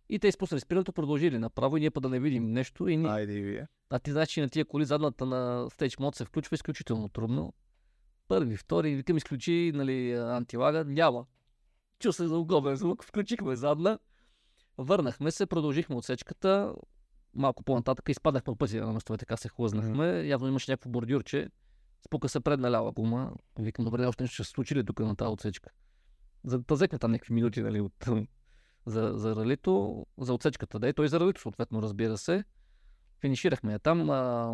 И 0.08 0.18
те 0.18 0.28
изпуснали 0.28 0.60
спирането, 0.60 0.92
продължили 0.92 1.38
направо 1.38 1.76
и 1.76 1.80
ние 1.80 1.90
па 1.90 2.00
да 2.00 2.08
не 2.08 2.20
видим 2.20 2.52
нещо. 2.52 2.88
И 2.88 2.96
ние... 2.96 3.10
Айде 3.10 3.32
и 3.32 3.42
вие. 3.42 3.66
А 3.90 3.98
ти 3.98 4.12
знаеш, 4.12 4.28
че 4.28 4.40
на 4.40 4.48
тия 4.48 4.64
коли 4.64 4.84
задната 4.84 5.26
на 5.26 5.70
стейдж 5.70 5.98
мод 5.98 6.14
се 6.14 6.24
включва 6.24 6.54
изключително 6.54 7.08
трудно. 7.08 7.52
Първи, 8.28 8.56
втори, 8.56 8.94
викам 8.94 9.16
изключи 9.16 9.72
нали, 9.74 10.12
антилага, 10.12 10.84
няма. 10.84 11.26
Чу 11.98 12.12
се 12.12 12.28
за 12.28 12.38
удобен 12.38 12.76
звук, 12.76 13.04
включихме 13.04 13.56
задна. 13.56 13.98
Върнахме 14.78 15.30
се, 15.30 15.46
продължихме 15.46 15.96
отсечката. 15.96 16.74
Малко 17.34 17.62
по-нататък 17.62 18.08
изпаднахме 18.08 18.50
от 18.50 18.58
пътя 18.58 18.86
на 18.86 18.92
мостове, 18.92 19.18
така 19.18 19.36
се 19.36 19.48
хлъзнахме. 19.48 20.26
Явно 20.26 20.48
имаше 20.48 20.70
някакво 20.70 20.90
бордюрче. 20.90 21.48
Спука 22.06 22.28
се 22.28 22.40
предна 22.40 22.70
лява 22.70 22.92
гума. 22.92 23.32
Викам, 23.58 23.84
добре, 23.84 24.06
още 24.06 24.22
нещо 24.22 24.34
ще 24.34 24.44
се 24.44 24.50
случи 24.50 24.74
ли 24.74 24.84
тук 24.84 25.00
на 25.00 25.16
тази 25.16 25.28
отсечка. 25.28 25.70
За 26.44 26.58
да 26.58 26.74
взехме 26.74 26.98
там 26.98 27.10
някакви 27.10 27.34
минути 27.34 27.62
нали, 27.62 27.80
от, 27.80 28.06
за, 28.86 29.12
за 29.14 29.36
ралито, 29.36 30.06
за 30.18 30.34
отсечката 30.34 30.78
да 30.78 30.88
е. 30.88 30.92
Той 30.92 31.08
за 31.08 31.20
ралито, 31.20 31.40
съответно, 31.40 31.82
разбира 31.82 32.18
се. 32.18 32.44
Финиширахме 33.20 33.72
я 33.72 33.78
там, 33.78 34.10
а, 34.10 34.52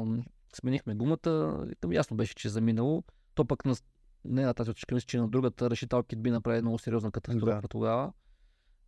сменихме 0.55 0.95
гумата. 0.95 1.67
И 1.73 1.75
там 1.81 1.93
ясно 1.93 2.17
беше, 2.17 2.35
че 2.35 2.49
е 2.49 2.51
заминало. 2.51 3.05
То 3.35 3.45
пък 3.45 3.65
на, 3.65 3.75
не 4.25 4.45
на 4.45 4.55
тази 4.55 4.71
отсечка, 4.71 4.95
мисля, 4.95 5.07
че 5.07 5.19
на 5.19 5.29
другата 5.29 5.71
решител 5.71 6.03
Кит 6.03 6.23
би 6.23 6.31
направи 6.31 6.61
много 6.61 6.79
сериозна 6.79 7.11
катастрофа 7.13 7.61
Да. 7.63 7.69
тогава. 7.69 8.13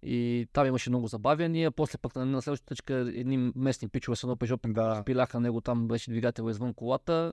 И 0.03 0.49
там 0.53 0.67
имаше 0.67 0.91
много 0.91 1.07
забавяния. 1.07 1.71
После 1.71 1.99
пък 1.99 2.17
на, 2.17 2.27
на 2.27 2.43
следващата 2.43 2.69
точка 2.69 2.95
едни 2.95 3.53
местни 3.57 3.89
пичове 3.89 4.17
с 4.17 4.23
едно 4.23 4.37
пежо 4.37 4.59
Да. 4.67 5.01
спиляха 5.03 5.41
него, 5.41 5.61
там 5.61 5.89
беше 5.89 6.11
двигател 6.11 6.51
извън 6.51 6.75
колата. 6.75 7.33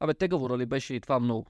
Абе, 0.00 0.14
тегаво 0.14 0.50
рали 0.50 0.66
беше 0.66 0.94
и 0.94 1.00
това 1.00 1.20
много. 1.20 1.46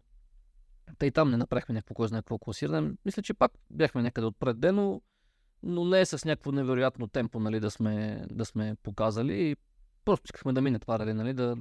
Та 0.98 1.06
и 1.06 1.10
там 1.10 1.30
не 1.30 1.36
направихме 1.36 1.72
някакво 1.72 1.94
кой 1.94 2.08
знае 2.08 2.22
какво 2.22 2.38
класиране. 2.38 2.92
Мисля, 3.04 3.22
че 3.22 3.34
пак 3.34 3.52
бяхме 3.70 4.02
някъде 4.02 4.26
отпред 4.26 4.60
дено, 4.60 5.02
но 5.62 5.84
не 5.84 6.00
е 6.00 6.06
с 6.06 6.24
някакво 6.24 6.52
невероятно 6.52 7.06
темпо, 7.06 7.40
нали, 7.40 7.60
да 7.60 7.70
сме, 7.70 8.26
да 8.30 8.44
сме 8.44 8.76
показали. 8.82 9.50
И 9.50 9.56
просто 10.04 10.24
искахме 10.24 10.52
да 10.52 10.62
мине 10.62 10.78
това 10.78 10.98
нали, 10.98 11.34
да, 11.34 11.56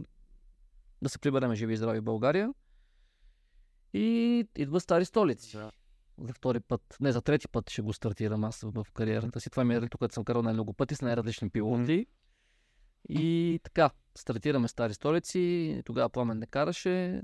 да 1.01 1.09
се 1.09 1.19
прибереме 1.19 1.55
живи 1.55 1.74
и 1.74 1.78
здрави 1.78 1.99
в 1.99 2.03
България. 2.03 2.53
И 3.93 4.47
идва 4.55 4.79
стари 4.79 5.05
столици. 5.05 5.57
Да. 5.57 5.71
За 6.17 6.33
втори 6.33 6.59
път, 6.59 6.97
не 7.01 7.11
за 7.11 7.21
трети 7.21 7.47
път 7.47 7.69
ще 7.69 7.81
го 7.81 7.93
стартирам 7.93 8.43
аз 8.43 8.61
в 8.61 8.85
кариерата 8.93 9.39
си. 9.39 9.49
Това 9.49 9.63
ми 9.63 9.73
е 9.75 9.81
ралито, 9.81 9.97
което 9.97 10.13
съм 10.13 10.25
карал 10.25 10.41
най-много 10.41 10.73
пъти 10.73 10.95
с 10.95 11.01
най-различни 11.01 11.49
пилоти. 11.49 12.05
И 13.09 13.59
така, 13.63 13.89
стартираме 14.15 14.67
стари 14.67 14.93
столици. 14.93 15.81
Тогава 15.85 16.09
Пламен 16.09 16.39
не 16.39 16.45
караше. 16.45 17.21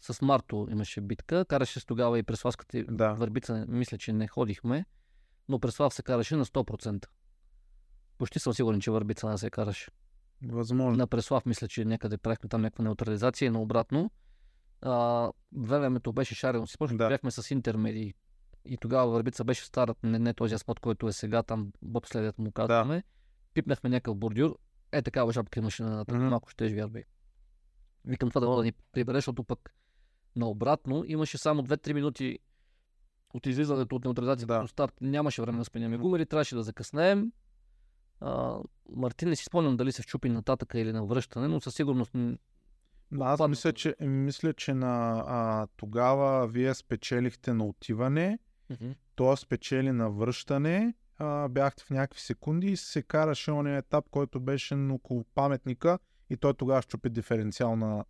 С 0.00 0.22
Марто 0.22 0.68
имаше 0.70 1.00
битка. 1.00 1.44
Караше 1.44 1.80
с 1.80 1.84
тогава 1.84 2.18
и 2.18 2.22
Преславската 2.22 2.84
Да. 2.84 3.12
върбица. 3.12 3.64
Мисля, 3.68 3.98
че 3.98 4.12
не 4.12 4.28
ходихме. 4.28 4.84
Но 5.48 5.58
Преслав 5.58 5.94
се 5.94 6.02
караше 6.02 6.36
на 6.36 6.44
100%. 6.44 7.06
Почти 8.18 8.38
съм 8.38 8.54
сигурен, 8.54 8.80
че 8.80 8.90
върбица 8.90 9.30
не 9.30 9.38
се 9.38 9.50
караше. 9.50 9.90
Възможно. 10.46 10.96
На 10.96 11.06
Преслав 11.06 11.46
мисля, 11.46 11.68
че 11.68 11.84
някъде 11.84 12.18
правихме 12.18 12.48
там 12.48 12.62
някаква 12.62 12.84
неутрализация 12.84 13.46
и 13.46 13.50
наобратно. 13.50 14.00
А, 14.00 14.10
времето 15.56 16.12
беше 16.12 16.34
шарено. 16.34 16.66
Си 16.66 16.72
спомням, 16.72 16.96
Да. 16.96 17.08
бяхме 17.08 17.30
с 17.30 17.50
интермедии. 17.50 18.14
и 18.64 18.76
тогава 18.76 19.10
Върбица 19.10 19.44
беше 19.44 19.64
старът, 19.64 19.98
не, 20.02 20.18
не 20.18 20.34
този 20.34 20.54
асфалт, 20.54 20.80
който 20.80 21.08
е 21.08 21.12
сега, 21.12 21.42
там 21.42 21.72
бобследът 21.82 22.38
му 22.38 22.52
казваме. 22.52 22.96
Да. 22.96 23.02
Пипнахме 23.54 23.90
някакъв 23.90 24.16
бордюр, 24.16 24.58
е 24.92 25.02
такава 25.02 25.32
жабка 25.32 25.60
имаше 25.60 25.82
на 25.82 26.04
mm-hmm. 26.04 26.28
малко 26.28 26.50
ще 26.50 26.74
вярвай. 26.74 27.04
Викам 28.04 28.28
това 28.28 28.40
да, 28.40 28.56
да 28.56 28.62
ни 28.62 28.72
прибереш, 28.92 29.18
защото 29.18 29.44
пък 29.44 29.74
наобратно 30.36 31.04
имаше 31.06 31.38
само 31.38 31.62
2-3 31.62 31.92
минути 31.92 32.38
от 33.34 33.46
излизането 33.46 33.96
от 33.96 34.04
неутрализацията 34.04 34.54
да. 34.54 34.60
до 34.60 34.68
старт. 34.68 34.94
Нямаше 35.00 35.42
време 35.42 35.58
да 35.58 35.64
спеняме 35.64 35.96
гумери, 35.96 36.26
трябваше 36.26 36.54
да 36.54 36.62
закъснеем. 36.62 37.32
А, 38.20 38.58
Мартин 38.88 39.28
не 39.28 39.36
си 39.36 39.44
спомням 39.44 39.76
дали 39.76 39.92
се 39.92 40.02
щупи 40.02 40.28
нататъка 40.28 40.78
или 40.78 40.92
на 40.92 41.04
връщане, 41.04 41.48
но 41.48 41.60
със 41.60 41.74
сигурност 41.74 42.14
аз 43.20 43.48
мисля, 43.48 43.72
че, 43.72 43.94
мисля, 44.00 44.52
че 44.52 44.74
на, 44.74 45.24
а, 45.26 45.66
тогава 45.76 46.46
вие 46.48 46.74
спечелихте 46.74 47.52
на 47.52 47.64
отиване, 47.64 48.38
mm-hmm. 48.72 48.94
той 49.14 49.36
спечели 49.36 49.92
на 49.92 50.10
връщане, 50.10 50.94
а, 51.18 51.48
бяхте 51.48 51.84
в 51.84 51.90
някакви 51.90 52.20
секунди 52.20 52.66
и 52.66 52.76
се 52.76 53.02
караше 53.02 53.50
ония 53.52 53.78
етап, 53.78 54.04
който 54.10 54.40
беше 54.40 54.74
около 54.74 55.24
паметника 55.34 55.98
и 56.30 56.36
той 56.36 56.54
тогава 56.54 56.82
щупи 56.82 57.10
диференциал 57.10 57.76
на 57.76 58.04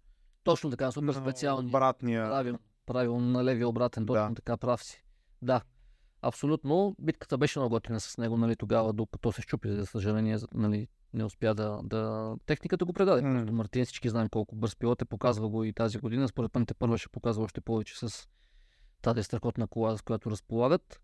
Точно 0.45 0.71
така, 0.71 0.91
супер 0.91 1.13
специални. 1.13 1.69
Обратния. 1.69 2.25
Правилно, 2.29 2.59
правилно, 2.87 3.27
на 3.27 3.45
левия 3.45 3.69
обратен, 3.69 4.07
точно 4.07 4.29
да. 4.29 4.35
така, 4.35 4.57
прав 4.57 4.85
си. 4.85 5.05
Да, 5.43 5.63
абсолютно. 6.23 6.97
Битката 6.99 7.39
беше 7.39 7.59
много 7.59 7.75
готина 7.75 8.01
с 8.01 8.19
него, 8.19 8.37
нали, 8.37 8.57
тогава, 8.57 8.93
докато 8.93 9.33
се 9.33 9.43
щупи, 9.43 9.69
за 9.69 9.87
съжаление, 9.87 10.39
нали, 10.55 10.89
не 11.15 11.25
успя 11.25 11.55
да, 11.55 11.81
да... 11.83 12.35
Техниката 12.47 12.85
го 12.85 12.93
предаде. 12.93 13.23
Mm. 13.23 13.51
Мартин 13.51 13.85
всички 13.85 14.09
знаем 14.09 14.29
колко 14.29 14.57
бърз 14.57 14.77
пилот 14.77 15.03
е, 15.03 15.05
показва 15.05 15.49
го 15.49 15.65
и 15.65 15.73
тази 15.73 15.99
година. 15.99 16.29
Според 16.29 16.55
мен 16.55 16.67
те 16.67 16.75
първо 16.75 16.99
ще 16.99 17.09
показва 17.09 17.45
още 17.45 17.61
повече 17.61 17.99
с 17.99 18.29
тази 19.03 19.23
страхотна 19.23 19.67
кола, 19.67 19.97
с 19.97 20.03
която 20.03 20.31
разполагат. 20.31 21.01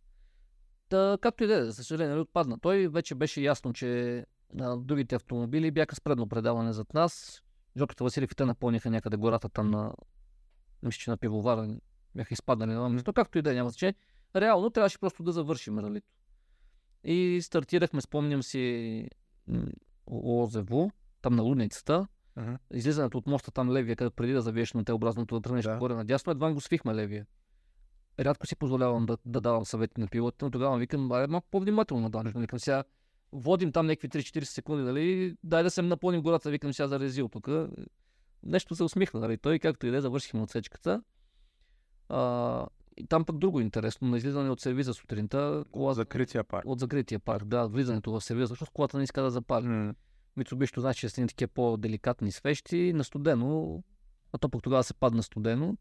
Та, 0.88 1.18
както 1.20 1.44
и 1.44 1.46
да 1.46 1.54
е, 1.54 1.64
за 1.64 1.72
съжаление, 1.72 2.10
нали, 2.10 2.20
отпадна. 2.20 2.58
Той 2.58 2.88
вече 2.88 3.14
беше 3.14 3.40
ясно, 3.40 3.72
че 3.72 4.24
а, 4.60 4.76
другите 4.76 5.14
автомобили 5.14 5.70
бяха 5.70 5.94
с 5.96 6.00
предно 6.00 6.28
предаване 6.28 6.72
зад 6.72 6.94
нас. 6.94 7.42
Жоката 7.76 8.04
Василев 8.04 8.32
и 8.32 8.34
те 8.34 8.44
напълниха 8.44 8.90
някъде 8.90 9.16
гората 9.16 9.48
там 9.48 9.70
на... 9.70 9.92
Мисля, 10.82 10.98
че 10.98 11.10
на 11.10 11.16
пивовара 11.16 11.76
бяха 12.14 12.34
изпаднали 12.34 12.72
на 12.72 12.88
место. 12.88 13.12
Както 13.12 13.38
и 13.38 13.42
да 13.42 13.50
е, 13.50 13.54
няма 13.54 13.70
значение. 13.70 13.94
Реално 14.36 14.70
трябваше 14.70 14.98
просто 14.98 15.22
да 15.22 15.32
завършим 15.32 15.78
ралито. 15.78 16.08
И 17.04 17.40
стартирахме, 17.42 18.00
спомням 18.00 18.42
си, 18.42 19.08
Лозево, 20.10 20.90
там 21.22 21.36
на 21.36 21.42
луницата. 21.42 22.06
Uh-huh. 22.38 22.58
Излизането 22.74 23.18
от 23.18 23.26
моста 23.26 23.50
там 23.50 23.72
левия, 23.72 23.96
където 23.96 24.16
преди 24.16 24.32
да 24.32 24.42
завиеш 24.42 24.72
на 24.72 24.84
Т-образното 24.84 25.34
да 25.34 25.40
тръгнеш 25.40 25.64
да. 25.64 25.76
горе 25.76 25.94
надясно, 25.94 26.30
едва 26.30 26.52
го 26.52 26.60
свихме 26.60 26.94
левия. 26.94 27.26
Рядко 28.20 28.46
си 28.46 28.56
позволявам 28.56 29.06
да, 29.06 29.18
да 29.24 29.40
давам 29.40 29.64
съвети 29.64 30.00
на 30.00 30.06
пилотите, 30.06 30.44
но 30.44 30.50
тогава 30.50 30.78
викам, 30.78 31.08
бе, 31.08 31.26
малко 31.26 31.48
по-внимателно 31.50 32.10
да 32.10 32.22
нали, 32.22 32.34
викам 32.36 32.58
сега, 32.58 32.84
водим 33.32 33.72
там 33.72 33.86
някакви 33.86 34.08
3-40 34.08 34.44
секунди, 34.44 34.82
нали, 34.82 35.36
дай 35.44 35.62
да 35.62 35.70
се 35.70 35.82
напълним 35.82 36.22
гората, 36.22 36.50
викам 36.50 36.72
сега 36.72 36.88
за 36.88 37.00
резил 37.00 37.28
тук. 37.28 37.48
Нещо 38.42 38.74
се 38.74 38.84
усмихна, 38.84 39.20
нали, 39.20 39.38
той 39.38 39.58
както 39.58 39.86
и 39.86 39.90
да 39.90 39.96
е, 39.96 40.00
завършихме 40.00 40.42
отсечката. 40.42 41.02
А, 42.08 42.66
и 42.98 43.06
там 43.06 43.24
пък 43.24 43.38
друго 43.38 43.60
интересно, 43.60 44.08
на 44.08 44.16
излизане 44.16 44.50
от 44.50 44.60
сервиза 44.60 44.94
сутринта. 44.94 45.64
Кола... 45.72 45.90
От 45.90 45.96
закрития 45.96 46.44
парк. 46.44 46.64
От 46.66 46.80
закрития 46.80 47.20
парк, 47.20 47.44
да, 47.44 47.66
влизането 47.66 48.12
в 48.12 48.20
сервиза, 48.20 48.46
защото 48.46 48.72
колата 48.72 48.98
не 48.98 49.04
иска 49.04 49.22
да 49.22 49.30
запали. 49.30 49.66
Mm. 49.66 49.94
Митсубишито 50.36 50.80
значи, 50.80 51.00
че 51.00 51.08
са 51.08 51.26
такива 51.26 51.48
по-деликатни 51.48 52.32
свещи, 52.32 52.92
на 52.92 53.04
студено, 53.04 53.82
а 54.32 54.38
то 54.38 54.48
пък 54.48 54.62
тогава 54.62 54.84
се 54.84 54.94
падна 54.94 55.22
студено. 55.22 55.76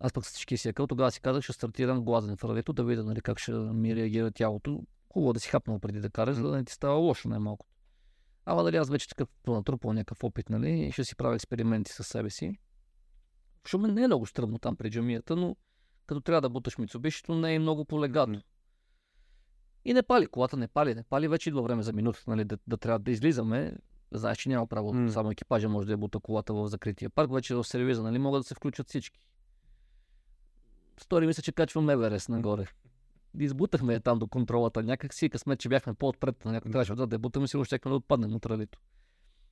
Аз 0.00 0.12
пък 0.12 0.26
с 0.26 0.28
всички 0.28 0.56
си 0.56 0.68
екъл, 0.68 0.86
тогава 0.86 1.10
си 1.10 1.20
казах, 1.20 1.42
ще 1.42 1.52
стартирам 1.52 2.04
глазен 2.04 2.36
в 2.36 2.44
радиото, 2.44 2.72
да 2.72 2.84
видя 2.84 3.04
нали, 3.04 3.20
как 3.20 3.38
ще 3.38 3.52
ми 3.52 3.96
реагира 3.96 4.30
тялото. 4.30 4.82
Хубаво 5.12 5.32
да 5.32 5.40
си 5.40 5.48
хапнал 5.48 5.78
преди 5.78 6.00
да 6.00 6.10
караш, 6.10 6.36
за 6.36 6.42
да 6.42 6.56
не 6.56 6.64
ти 6.64 6.72
става 6.72 6.94
лошо 6.94 7.28
най-малко. 7.28 7.66
Ама 8.44 8.64
дали 8.64 8.76
аз 8.76 8.90
вече 8.90 9.08
такъв 9.08 9.28
натрупал 9.46 9.92
някакъв 9.92 10.24
опит, 10.24 10.50
нали, 10.50 10.86
и 10.86 10.92
ще 10.92 11.04
си 11.04 11.16
правя 11.16 11.34
експерименти 11.34 11.92
с 11.92 12.04
себе 12.04 12.30
си. 12.30 12.52
Защото 13.64 13.86
не 13.86 14.02
е 14.02 14.06
много 14.06 14.26
стръмно 14.26 14.58
там 14.58 14.76
при 14.76 14.90
джамията, 14.90 15.36
но 15.36 15.56
като 16.06 16.20
трябва 16.20 16.40
да 16.40 16.48
буташ 16.48 16.78
Мицубишито, 16.78 17.34
не 17.34 17.54
е 17.54 17.58
много 17.58 17.84
полегато. 17.84 18.40
И 19.84 19.94
не 19.94 20.02
пали, 20.02 20.26
колата 20.26 20.56
не 20.56 20.68
пали, 20.68 20.94
не 20.94 21.02
пали, 21.02 21.28
вече 21.28 21.48
идва 21.48 21.62
време 21.62 21.82
за 21.82 21.92
минута, 21.92 22.22
нали, 22.26 22.44
да, 22.44 22.58
да 22.66 22.76
трябва 22.76 22.98
да 22.98 23.10
излизаме. 23.10 23.72
Знаеш, 24.12 24.38
че 24.38 24.48
няма 24.48 24.66
право, 24.66 24.94
mm. 24.94 25.08
само 25.08 25.30
екипажа 25.30 25.68
може 25.68 25.86
да 25.86 25.92
я 25.92 25.96
бута 25.96 26.20
колата 26.20 26.54
в 26.54 26.68
закрития 26.68 27.10
парк, 27.10 27.32
вече 27.32 27.54
в 27.54 27.64
сервиза, 27.64 28.02
нали, 28.02 28.18
могат 28.18 28.40
да 28.40 28.44
се 28.44 28.54
включат 28.54 28.88
всички. 28.88 29.20
Стори 31.00 31.26
мисля, 31.26 31.42
че 31.42 31.52
качвам 31.52 31.90
Еверест 31.90 32.28
нагоре. 32.28 32.66
Избутахме 33.38 33.94
я 33.94 34.00
там 34.00 34.18
до 34.18 34.26
контролата. 34.26 34.82
Някак 34.82 35.14
си 35.14 35.28
късмет, 35.28 35.60
че 35.60 35.68
бяхме 35.68 35.94
по-отпред. 35.94 36.44
Някак 36.44 36.72
трябваше 36.72 36.94
да, 36.94 37.06
да 37.06 37.18
бутаме, 37.18 37.48
си 37.48 37.56
още 37.56 37.78
да 37.78 37.94
отпаднем 37.94 38.34
от 38.34 38.46
ралито. 38.46 38.78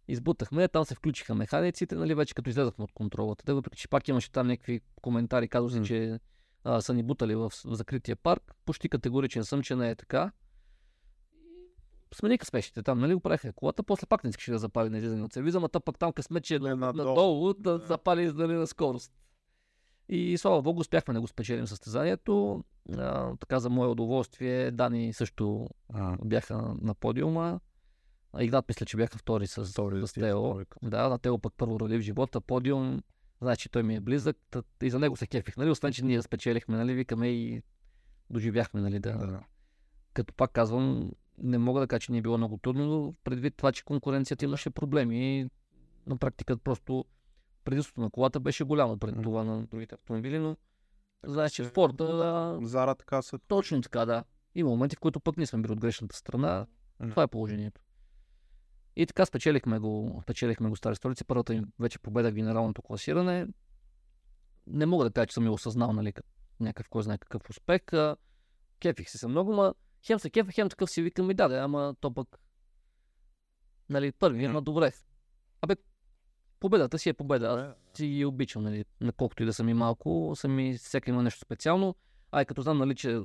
Избутахме, 0.09 0.69
там 0.69 0.85
се 0.85 0.95
включиха 0.95 1.35
механиците, 1.35 1.95
нали, 1.95 2.15
вече 2.15 2.35
като 2.35 2.51
излезахме 2.51 2.85
от 2.85 2.93
контролата. 2.93 3.45
Да, 3.47 3.55
въпреки 3.55 3.79
че 3.79 3.89
пак 3.89 4.09
имаше 4.09 4.33
там 4.33 4.47
някакви 4.47 4.81
коментари, 5.03 5.49
казваше, 5.49 5.77
mm. 5.77 5.85
че 5.85 6.21
а, 6.65 6.81
са 6.81 6.95
ни 6.95 7.03
бутали 7.03 7.35
в, 7.35 7.51
в 7.51 7.75
закрития 7.77 8.17
парк. 8.17 8.55
Почти 8.65 8.89
категоричен 8.89 9.45
съм, 9.45 9.63
че 9.63 9.77
не 9.77 9.91
е 9.91 9.95
така. 9.95 10.33
Смениха 12.15 12.47
спешите 12.47 12.83
там, 12.83 13.01
нали 13.01 13.15
го 13.15 13.21
правиха 13.21 13.53
колата, 13.53 13.83
после 13.83 14.07
пак 14.07 14.25
не 14.25 14.31
искаше 14.31 14.51
да 14.51 14.59
запали 14.59 14.89
на 14.89 14.99
излизане 14.99 15.23
от 15.23 15.33
сервиза, 15.33 15.69
а 15.75 15.81
пък 15.81 15.99
там 15.99 16.13
късмет, 16.13 16.45
че 16.45 16.55
е 16.55 16.59
надолу, 16.59 17.09
надолу 17.09 17.55
да 17.55 17.79
запали 17.79 18.33
нали, 18.33 18.53
на 18.53 18.67
скорост. 18.67 19.13
И 20.09 20.39
слава 20.39 20.63
богу, 20.63 20.81
успяхме 20.81 21.15
да 21.15 21.21
го 21.21 21.27
спечелим 21.27 21.67
състезанието. 21.67 22.65
А, 22.93 23.37
така 23.37 23.61
за 23.61 23.71
мое 23.71 23.89
удоволствие, 23.89 24.71
Дани 24.71 25.13
също 25.13 25.71
а. 25.93 26.17
бяха 26.25 26.75
на 26.81 26.95
подиума. 26.95 27.61
Игнат 28.41 28.69
мисля, 28.69 28.87
че 28.87 28.97
бяха 28.97 29.19
втори 29.19 29.47
с, 29.47 29.65
втори, 29.65 30.07
с 30.07 30.13
Тео. 30.13 30.55
Да, 30.83 31.09
на 31.09 31.19
Тео 31.19 31.39
пък 31.39 31.55
първо 31.57 31.81
роли 31.81 31.99
в 31.99 32.01
живота, 32.01 32.41
подиум. 32.41 33.03
Значи 33.41 33.69
той 33.69 33.83
ми 33.83 33.95
е 33.95 34.01
близък 34.01 34.37
и 34.83 34.91
за 34.91 34.99
него 34.99 35.17
се 35.17 35.27
кефих, 35.27 35.57
нали? 35.57 35.71
Освен, 35.71 35.93
че 35.93 36.05
ние 36.05 36.23
спечелихме, 36.23 36.77
нали? 36.77 36.95
Викаме 36.95 37.29
и 37.29 37.63
доживяхме, 38.31 38.81
нали? 38.81 38.99
Да. 38.99 39.13
да. 39.13 39.41
Като 40.15 40.35
пак 40.35 40.53
казвам, 40.53 41.11
не 41.39 41.59
мога 41.59 41.81
да 41.81 41.87
кажа, 41.87 42.01
че 42.01 42.13
ни 42.13 42.19
е 42.19 42.23
било 42.23 42.39
много 42.39 42.57
трудно, 42.57 42.87
но 42.87 43.15
предвид 43.25 43.55
това, 43.57 43.73
че 43.73 43.85
конкуренцията 43.85 44.45
имаше 44.45 44.71
проблеми 44.71 45.41
и 45.41 45.49
на 46.07 46.17
практика 46.17 46.57
просто 46.57 47.05
предимството 47.65 48.01
на 48.01 48.11
колата 48.11 48.41
беше 48.41 48.65
голямо 48.65 48.99
пред 48.99 49.23
това 49.23 49.45
на 49.45 49.67
другите 49.67 49.95
автомобили, 49.95 50.39
но 50.39 50.57
знаеш, 51.27 51.53
че 51.53 51.65
спорта... 51.65 52.17
Да, 52.17 52.59
Зара 52.63 52.95
така 52.95 53.23
са. 53.23 53.39
Точно 53.39 53.81
така, 53.83 54.05
да. 54.05 54.25
Има 54.55 54.71
моменти, 54.71 54.97
в 54.97 55.01
които 55.01 55.21
пък 55.21 55.37
не 55.37 55.47
сме 55.47 55.63
били 55.63 55.73
от 55.73 55.81
грешната 55.81 56.17
страна. 56.17 56.67
Това 57.11 57.23
е 57.23 57.27
положението. 57.27 57.81
И 58.97 59.07
така 59.07 59.27
спечелихме 59.27 59.79
го, 59.79 60.21
спечелихме 60.23 60.69
го 60.69 60.77
Стари 60.77 60.97
столици. 60.97 61.25
Първата 61.25 61.55
им 61.55 61.73
вече 61.79 61.99
победа 61.99 62.31
в 62.31 62.35
генералното 62.35 62.83
класиране. 62.83 63.47
Не 64.67 64.87
мога 64.87 65.05
да 65.05 65.11
кажа, 65.11 65.27
че 65.27 65.35
съм 65.35 65.45
я 65.45 65.53
осъзнал, 65.53 65.93
нали, 65.93 66.13
някакъв, 66.61 66.89
кой 66.89 67.03
знае 67.03 67.19
какъв 67.19 67.51
успех. 67.51 67.83
Кефих 68.81 69.11
се 69.11 69.29
много, 69.29 69.53
ма 69.53 69.75
хем 70.07 70.19
се 70.19 70.31
кефа, 70.31 70.53
хем 70.53 70.69
такъв 70.69 70.91
си 70.91 71.03
викам 71.03 71.27
ми 71.27 71.35
даде, 71.35 71.59
ама 71.59 71.95
то 72.01 72.15
пък 72.15 72.39
нали, 73.89 74.13
първи, 74.13 74.49
но 74.49 74.61
добре. 74.61 74.93
Абе, 75.63 75.77
победата 76.61 76.99
си 76.99 77.09
е 77.09 77.15
победа. 77.15 77.77
Аз 77.93 77.97
си 77.97 78.25
обичам, 78.25 78.63
нали, 78.63 78.85
наколкото 79.01 79.43
и 79.43 79.47
да 79.47 79.53
съм 79.53 79.69
и 79.69 79.75
малко, 79.75 80.33
съм 80.35 80.59
и 80.59 80.79
всеки 80.79 81.11
има 81.11 81.23
нещо 81.23 81.41
специално. 81.41 81.95
Ай, 82.33 82.45
като 82.45 82.63
знам, 82.63 82.79
нали, 82.79 82.95
че 82.95 83.21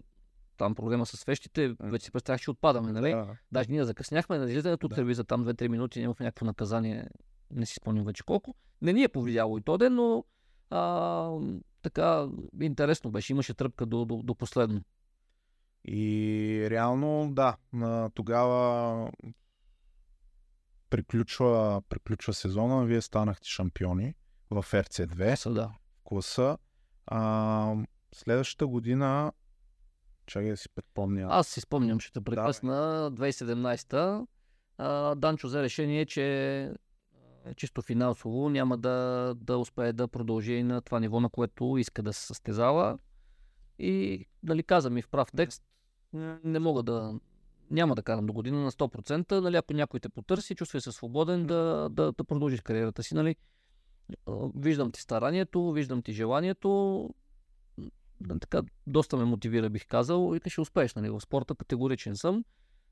там 0.60 0.76
проблема 0.76 1.06
с 1.06 1.18
свещите, 1.18 1.76
вече 1.80 2.06
си 2.06 2.11
представях, 2.11 2.41
че 2.41 2.52
отпадаме, 2.52 2.91
нали? 2.91 3.11
Да. 3.11 3.38
Даже 3.52 3.72
ние 3.72 3.86
закъсняхме 3.86 4.38
на 4.38 4.49
излизането 4.49 4.88
от 4.88 4.94
сервиза 4.94 5.23
там 5.23 5.45
2-3 5.45 5.68
минути, 5.68 6.07
в 6.07 6.15
някакво 6.19 6.45
наказание, 6.45 7.07
не 7.52 7.65
си 7.65 7.73
спомням 7.73 8.06
вече 8.06 8.23
колко. 8.23 8.56
Не 8.81 8.94
ни 8.94 9.03
е 9.03 9.10
повлияло 9.10 9.57
и 9.57 9.61
то 9.61 9.77
ден, 9.77 9.95
но 9.95 10.26
а, 10.69 11.31
така 11.81 12.27
интересно 12.61 13.11
беше, 13.11 13.34
имаше 13.34 13.53
тръпка 13.53 13.86
до, 13.86 14.06
до, 14.06 14.22
до 14.23 14.36
последно. 14.36 14.81
И 15.86 16.68
реално, 16.69 17.31
да, 17.34 17.57
тогава 18.14 19.11
приключва, 20.90 21.81
приключва 21.90 22.34
сезона, 22.34 22.86
вие 22.86 23.02
станахте 23.02 23.48
шампиони 23.48 24.15
в 24.49 24.64
RC2. 24.64 25.53
Да. 25.53 25.72
Класа. 26.03 26.57
А, 27.07 27.76
следващата 28.15 28.68
година 28.68 29.31
Чакай 30.30 30.49
да 30.49 30.57
си 30.57 30.69
припомня. 30.69 31.27
Аз 31.30 31.47
си 31.47 31.61
спомням, 31.61 31.99
ще 31.99 32.11
те 32.11 32.22
прекъсна. 32.22 32.76
Да. 33.11 33.11
2017-та 33.11 34.26
Данчо 35.15 35.47
взе 35.47 35.64
решение, 35.64 36.06
че 36.06 36.73
чисто 37.56 37.81
финансово 37.81 38.49
няма 38.49 38.77
да, 38.77 39.34
да 39.38 39.57
успее 39.57 39.93
да 39.93 40.07
продължи 40.07 40.64
на 40.64 40.81
това 40.81 40.99
ниво, 40.99 41.19
на 41.19 41.30
което 41.30 41.77
иска 41.77 42.03
да 42.03 42.14
се 42.14 42.26
състезава. 42.26 42.99
И 43.80 44.26
нали, 44.43 44.64
каза 44.64 44.89
ми 44.89 45.01
в 45.01 45.10
прав 45.10 45.31
текст, 45.35 45.64
не 46.43 46.60
мога 46.60 46.84
да, 46.84 47.19
няма 47.72 47.95
да 47.95 48.03
карам 48.03 48.26
до 48.26 48.34
година 48.34 48.60
на 48.60 48.72
100%, 48.72 49.39
нали, 49.39 49.56
ако 49.56 49.73
някой 49.73 49.99
те 49.99 50.10
потърси, 50.10 50.56
чувствай 50.56 50.81
се 50.81 50.91
свободен 50.91 51.45
да, 51.45 51.89
да, 51.91 52.11
да 52.11 52.23
продължиш 52.23 52.61
кариерата 52.61 53.03
си. 53.03 53.15
Нали. 53.15 53.35
Виждам 54.56 54.91
ти 54.91 55.01
старанието, 55.01 55.72
виждам 55.72 56.01
ти 56.01 56.14
желанието, 56.14 57.10
така, 58.41 58.62
доста 58.88 59.18
ме 59.18 59.26
мотивира, 59.26 59.70
бих 59.70 59.88
казал. 59.88 60.36
И 60.46 60.50
ще 60.50 60.62
успееш, 60.62 60.96
нали, 60.96 61.10
в 61.10 61.22
спорта 61.22 61.56
категоричен 61.56 62.16
съм. 62.16 62.44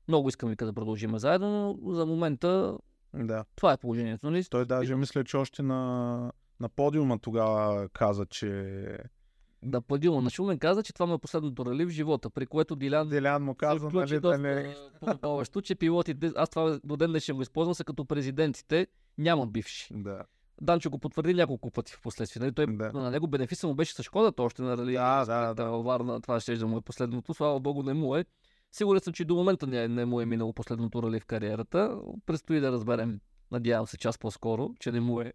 Много 0.08 0.28
искам 0.28 0.50
вика 0.50 0.66
да 0.66 0.72
продължим 0.72 1.18
заедно, 1.18 1.78
но 1.82 1.92
за 1.94 2.06
момента 2.06 2.78
Да. 3.14 3.44
това 3.56 3.72
е 3.72 3.76
положението, 3.76 4.30
нали? 4.30 4.44
Той 4.44 4.64
даже 4.64 4.96
мисля, 4.96 5.24
че 5.24 5.36
още 5.36 5.62
на, 5.62 6.32
на 6.60 6.68
подиума 6.68 7.18
тогава 7.18 7.88
каза, 7.88 8.26
че 8.26 8.98
Да, 9.62 9.80
подиума 9.80 10.22
на 10.22 10.30
Шумен 10.30 10.58
каза, 10.58 10.82
че 10.82 10.92
това 10.92 11.06
му 11.06 11.14
е 11.14 11.18
последното 11.18 11.66
рали 11.66 11.84
в 11.84 11.88
живота, 11.90 12.30
при 12.30 12.46
което 12.46 12.76
Дилян 12.76 13.08
Делян 13.08 13.42
му 13.42 13.54
каза, 13.54 13.90
нали, 13.92 14.20
доста 14.20 14.38
не... 14.38 14.76
подобаващо, 15.00 15.60
че 15.60 15.74
пилотите, 15.74 16.32
аз 16.36 16.50
това 16.50 16.80
до 16.84 16.96
ден 16.96 17.10
днешен 17.10 17.36
го 17.36 17.42
използвам, 17.42 17.74
са 17.74 17.84
като 17.84 18.04
президентите, 18.04 18.86
няма 19.18 19.46
бивши. 19.46 19.88
Да. 19.94 20.24
Данчо 20.60 20.90
го 20.90 20.98
потвърди 20.98 21.34
няколко 21.34 21.70
пъти 21.70 21.92
в 21.92 22.00
последствие. 22.02 22.40
Нали? 22.40 22.52
Той, 22.52 22.66
Да. 22.66 22.92
На 22.92 23.10
него 23.10 23.26
бенефиса 23.26 23.66
му 23.66 23.74
беше 23.74 23.94
с 23.94 24.02
Шкодата 24.02 24.42
още 24.42 24.62
на 24.62 24.76
рали. 24.76 24.92
Да, 24.92 25.24
да, 25.24 25.54
да. 25.54 25.64
Варна, 25.70 26.20
това 26.20 26.40
ще 26.40 26.56
да 26.56 26.66
му 26.66 26.76
е 26.76 26.80
последното. 26.80 27.34
Слава 27.34 27.60
Богу, 27.60 27.82
не 27.82 27.94
му 27.94 28.16
е. 28.16 28.24
Сигурен 28.72 29.00
съм, 29.00 29.12
че 29.12 29.24
до 29.24 29.34
момента 29.34 29.66
не, 29.66 29.88
не 29.88 30.04
му 30.04 30.20
е 30.20 30.26
минало 30.26 30.52
последното 30.52 31.02
рали 31.02 31.20
в 31.20 31.26
кариерата. 31.26 31.98
Предстои 32.26 32.60
да 32.60 32.72
разберем, 32.72 33.20
надявам 33.50 33.86
се, 33.86 33.96
час 33.96 34.18
по-скоро, 34.18 34.74
че 34.80 34.92
не 34.92 35.00
му 35.00 35.20
е. 35.20 35.32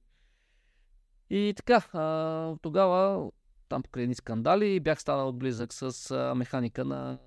И 1.29 1.53
така, 1.55 1.99
а, 1.99 2.55
тогава 2.61 3.31
там 3.69 3.83
покрай 3.83 4.03
едни 4.03 4.15
скандали 4.15 4.79
бях 4.79 5.01
станал 5.01 5.33
близък 5.33 5.73
с 5.73 6.11
а, 6.11 6.35
механика 6.35 6.85
на 6.85 7.17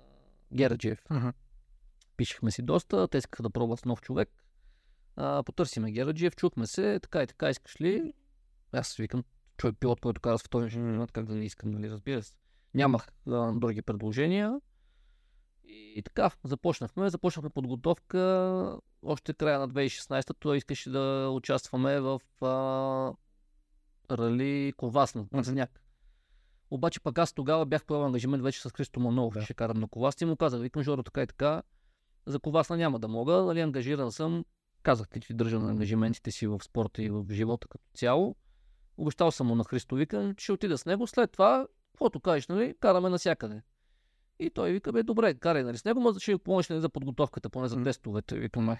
Гераджиев. 0.53 1.03
Мгм. 1.09 1.29
Пишехме 2.17 2.51
си 2.51 2.61
доста, 2.61 3.07
те 3.07 3.17
искаха 3.17 3.43
да 3.43 3.49
пробват 3.49 3.85
нов 3.85 4.01
човек. 4.01 4.29
А, 5.17 5.43
потърсиме 5.43 5.91
Гераджиев, 5.91 6.35
чухме 6.35 6.67
се, 6.67 6.99
така 6.99 7.23
и 7.23 7.27
така, 7.27 7.49
искаш 7.49 7.81
ли? 7.81 8.13
Аз 8.71 8.95
викам, 8.95 9.23
човек 9.57 9.75
пилот, 9.79 10.01
който 10.01 10.21
казва 10.21 10.37
в 10.37 10.41
втори 10.41 10.69
шампионат, 10.69 11.11
как 11.11 11.25
да 11.25 11.35
не 11.35 11.45
искам, 11.45 11.71
нали, 11.71 11.89
разбира 11.89 12.23
се. 12.23 12.33
Нямах 12.73 13.07
а, 13.27 13.51
други 13.51 13.81
предложения. 13.81 14.61
И 15.69 16.01
така, 16.05 16.31
започнахме. 16.43 17.09
Започнахме 17.09 17.49
подготовка 17.49 18.79
още 19.03 19.33
края 19.33 19.59
на 19.59 19.69
2016-та. 19.69 20.33
Той 20.33 20.57
искаше 20.57 20.89
да 20.89 21.29
участваме 21.31 21.99
в 21.99 22.21
а, 22.41 23.13
рали 24.15 24.73
Ковасна, 24.77 25.25
на 25.33 25.43
Заняк. 25.43 25.81
Обаче 26.71 26.99
пък 26.99 27.17
аз 27.17 27.33
тогава 27.33 27.65
бях 27.65 27.85
поел 27.85 28.05
ангажимент 28.05 28.43
вече 28.43 28.61
с 28.61 28.69
Христо 28.69 28.99
Манов, 28.99 29.33
Да. 29.33 29.41
ще 29.41 29.53
карам 29.53 29.79
на 29.79 29.87
Ковасна 29.87 30.25
и 30.25 30.29
му 30.29 30.35
казах, 30.35 30.61
викам, 30.61 30.83
Жоро, 30.83 31.03
така 31.03 31.21
и 31.23 31.27
така, 31.27 31.63
за 32.25 32.39
Ковасна 32.39 32.77
няма 32.77 32.99
да 32.99 33.07
мога, 33.07 33.33
нали, 33.33 33.59
ангажиран 33.59 34.11
съм, 34.11 34.45
казах 34.83 35.09
ти, 35.09 35.19
че 35.19 35.33
държа 35.33 35.59
на 35.59 35.69
ангажиментите 35.69 36.31
си 36.31 36.47
в 36.47 36.59
спорта 36.63 37.03
и 37.03 37.09
в 37.09 37.25
живота 37.31 37.67
като 37.67 37.83
цяло. 37.93 38.35
Обещал 38.97 39.31
съм 39.31 39.47
му 39.47 39.55
на 39.55 39.63
Христо, 39.63 39.95
викам, 39.95 40.35
че 40.35 40.43
ще 40.43 40.51
отида 40.51 40.77
с 40.77 40.85
него, 40.85 41.07
след 41.07 41.31
това, 41.31 41.67
каквото 41.91 42.19
кажеш, 42.19 42.47
нали, 42.47 42.75
караме 42.79 43.09
навсякъде. 43.09 43.61
И 44.39 44.49
той 44.49 44.71
вика, 44.71 44.91
бе, 44.91 45.03
добре, 45.03 45.33
карай 45.33 45.63
нали, 45.63 45.77
с 45.77 45.85
него, 45.85 45.99
но 45.99 46.19
ще 46.19 46.37
помогнеш 46.37 46.69
нали, 46.69 46.81
за 46.81 46.89
подготовката, 46.89 47.49
поне 47.49 47.67
за 47.67 47.83
тестовете. 47.83 48.39
Викам, 48.39 48.63
май, 48.63 48.77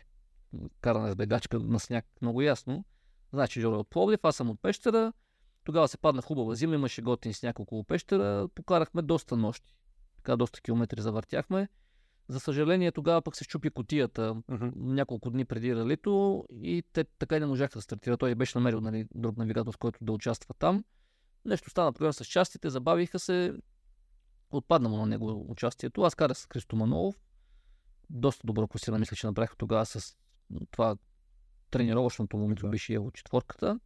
каране 0.82 1.12
с 1.12 1.16
бегачка 1.16 1.60
на 1.60 1.80
сняг, 1.80 2.06
много 2.22 2.42
ясно. 2.42 2.86
Значи, 3.34 3.62
Жоро 3.62 3.76
е 3.76 3.78
от 3.78 3.90
Пловдив, 3.90 4.20
аз 4.24 4.36
съм 4.36 4.50
от 4.50 4.62
Пещера. 4.62 5.14
Тогава 5.64 5.88
се 5.88 5.98
падна 5.98 6.22
хубава 6.22 6.56
зима, 6.56 6.76
имаше 6.76 7.02
готин 7.02 7.34
сняг 7.34 7.60
около 7.60 7.84
Пещера. 7.84 8.48
Покарахме 8.56 9.02
доста 9.02 9.38
нощи. 9.38 9.76
Така 10.18 10.36
доста 10.36 10.62
километри 10.62 11.02
завъртяхме. 11.02 11.68
За 12.30 12.40
съжаление, 12.40 12.92
тогава 12.92 13.22
пък 13.22 13.36
се 13.36 13.44
щупи 13.44 13.70
котията 13.70 14.36
Мгм. 14.48 14.70
няколко 14.76 15.30
дни 15.30 15.46
преди 15.46 15.76
ралито 15.76 16.46
и 16.52 16.84
те 16.94 17.04
така 17.04 17.38
и 17.38 17.40
не 17.40 17.46
можаха 17.46 17.78
да 17.78 17.82
стартират. 17.82 18.20
Той 18.20 18.36
беше 18.36 18.58
намерил 18.58 18.82
нали, 18.82 19.08
друг 19.16 19.38
навигатор, 19.38 19.74
с 19.74 19.78
който 19.78 20.00
да 20.02 20.12
участва 20.12 20.54
там. 20.60 20.84
Нещо 21.46 21.70
стана 21.70 21.94
проблем 21.94 22.14
с 22.14 22.26
частите, 22.26 22.70
забавиха 22.70 23.20
се. 23.20 23.54
Отпадна 24.52 24.90
му 24.90 24.98
на 24.98 25.06
него 25.06 25.46
участието. 25.50 26.02
Аз 26.02 26.16
карах 26.16 26.38
с 26.38 26.48
Христо 26.54 26.76
Манолов. 26.76 27.20
Доста 28.10 28.48
добро 28.48 28.68
класиране, 28.68 29.00
мисля, 29.00 29.16
че 29.16 29.28
направих 29.28 29.56
тогава 29.58 29.86
с 29.86 30.18
това 30.72 30.98
тренировъчното 31.72 32.38
му 32.38 32.48
Да. 32.48 32.54
Mitsubishi 32.56 33.00
Evo 33.00 33.14
четвърката. 33.14 33.80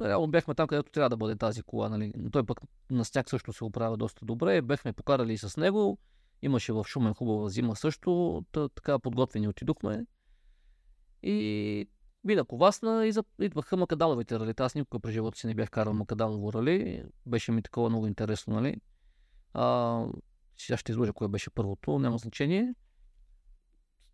Реално 0.00 0.28
бяхме 0.28 0.54
там, 0.54 0.68
където 0.68 0.92
трябва 0.92 1.10
да 1.10 1.16
бъде 1.16 1.36
тази 1.36 1.62
кола. 1.62 1.88
Нали. 1.88 2.12
Той 2.32 2.46
пък 2.46 2.60
на 2.90 3.04
сняг 3.04 3.30
също 3.30 3.52
се 3.52 3.64
оправя 3.64 3.96
доста 3.96 4.24
добре. 4.24 4.62
Бехме 4.62 4.92
покарали 4.92 5.32
и 5.32 5.38
с 5.38 5.56
него. 5.56 5.98
Имаше 6.46 6.72
в 6.72 6.84
Шумен 6.84 7.14
хубава 7.14 7.48
зима 7.48 7.76
също. 7.76 8.44
Та, 8.52 8.68
така 8.68 8.98
подготвени 8.98 9.48
отидохме. 9.48 10.06
И 11.22 11.88
мина 12.24 12.44
Ковасна 12.44 13.06
и 13.06 13.12
идваха 13.40 13.76
макадамовите 13.76 14.38
ралита. 14.38 14.64
Аз 14.64 14.74
никога 14.74 15.00
през 15.00 15.12
живота 15.12 15.38
си 15.38 15.46
не 15.46 15.54
бях 15.54 15.70
карал 15.70 15.94
макадамово 15.94 16.52
рали. 16.52 17.04
Беше 17.26 17.52
ми 17.52 17.62
такова 17.62 17.88
много 17.88 18.06
интересно, 18.06 18.54
нали? 18.54 18.80
А, 19.54 20.04
сега 20.56 20.76
ще 20.76 20.92
изложа 20.92 21.12
кое 21.12 21.28
беше 21.28 21.50
първото, 21.50 21.98
няма 21.98 22.18
значение. 22.18 22.74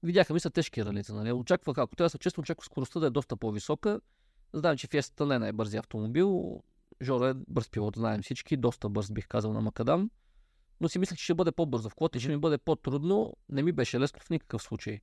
Видяха 0.03 0.35
ми 0.35 0.41
са 0.41 0.51
тежки 0.51 0.85
ралица, 0.85 1.15
нали? 1.15 1.33
Очаквах, 1.33 1.79
ако 1.79 1.97
трябва 1.97 2.07
да 2.07 2.11
се 2.11 2.19
честно, 2.19 2.41
очаквах 2.41 2.65
скоростта 2.65 3.01
да 3.01 3.07
е 3.07 3.11
доста 3.11 3.37
по-висока. 3.37 4.01
Знаем, 4.53 4.77
че 4.77 4.87
Фиестата 4.87 5.27
не 5.27 5.35
е 5.35 5.39
най-бързия 5.39 5.79
автомобил. 5.81 6.63
Жоро 7.03 7.25
е 7.25 7.35
бърз 7.35 7.71
пилот, 7.71 7.97
знаем 7.97 8.23
всички. 8.23 8.57
Доста 8.57 8.89
бърз 8.89 9.11
бих 9.11 9.29
казал 9.29 9.53
на 9.53 9.61
Макадам. 9.61 10.11
Но 10.83 10.89
си 10.89 10.99
мислех, 10.99 11.19
че 11.19 11.25
ще 11.25 11.35
бъде 11.35 11.53
по-бързо 11.53 11.89
в 11.89 11.95
колата 11.95 12.21
ще 12.21 12.29
ми 12.29 12.39
бъде 12.39 12.59
по-трудно. 12.59 13.33
Не 13.49 13.63
ми 13.63 13.73
беше 13.73 14.01
лесно 14.01 14.21
в 14.21 14.31
никакъв 14.31 14.63
случай. 14.63 15.01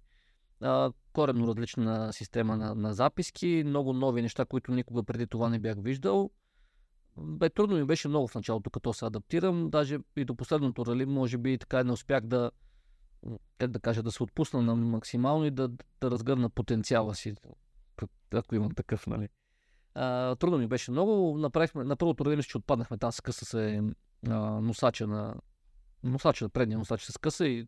А, 0.62 0.92
коренно 1.14 1.48
различна 1.48 2.14
система 2.14 2.58
на, 2.58 2.76
на 2.76 2.94
записки, 2.94 3.64
много 3.66 3.94
нови 3.94 4.22
неща, 4.22 4.46
които 4.46 4.72
никога 4.72 5.04
преди 5.04 5.28
това 5.28 5.50
не 5.50 5.60
бях 5.60 5.78
виждал. 5.80 6.30
Бе, 7.18 7.50
трудно 7.50 7.78
ми 7.78 7.86
беше 7.86 8.08
много 8.08 8.28
в 8.28 8.36
началото, 8.36 8.70
като 8.70 8.94
се 8.94 9.06
адаптирам. 9.06 9.70
Даже 9.70 10.00
и 10.16 10.26
до 10.26 10.36
последното 10.36 10.86
рали, 10.86 11.06
може 11.06 11.38
би 11.38 11.58
така 11.58 11.84
не 11.84 11.92
успях 11.92 12.26
да, 12.26 12.52
как 13.58 13.72
да 13.72 13.80
кажа, 13.80 14.04
да 14.04 14.12
се 14.12 14.24
отпусна 14.24 14.62
на 14.62 14.76
максимално 14.76 15.46
и 15.46 15.52
да, 15.52 15.70
да 16.02 16.12
разгърна 16.12 16.50
потенциала 16.50 17.16
си, 17.16 17.36
ако 18.34 18.56
имам 18.56 18.72
такъв, 18.72 19.08
нали. 19.08 19.30
А, 19.94 20.36
трудно 20.36 20.58
ми 20.58 20.68
беше 20.68 20.92
много. 20.92 21.38
Направихме, 21.38 21.84
на 21.84 21.96
първото 21.96 22.26
рали, 22.26 22.44
че 22.44 22.58
отпаднахме 22.58 22.98
там, 22.98 23.12
скъса 23.12 23.46
се 23.46 23.82
а, 24.28 24.36
носача 24.62 25.08
на 25.08 25.36
носача, 26.04 26.50
предния 26.50 26.78
носач 26.80 27.02
се 27.04 27.12
скъса 27.12 27.48
и 27.48 27.68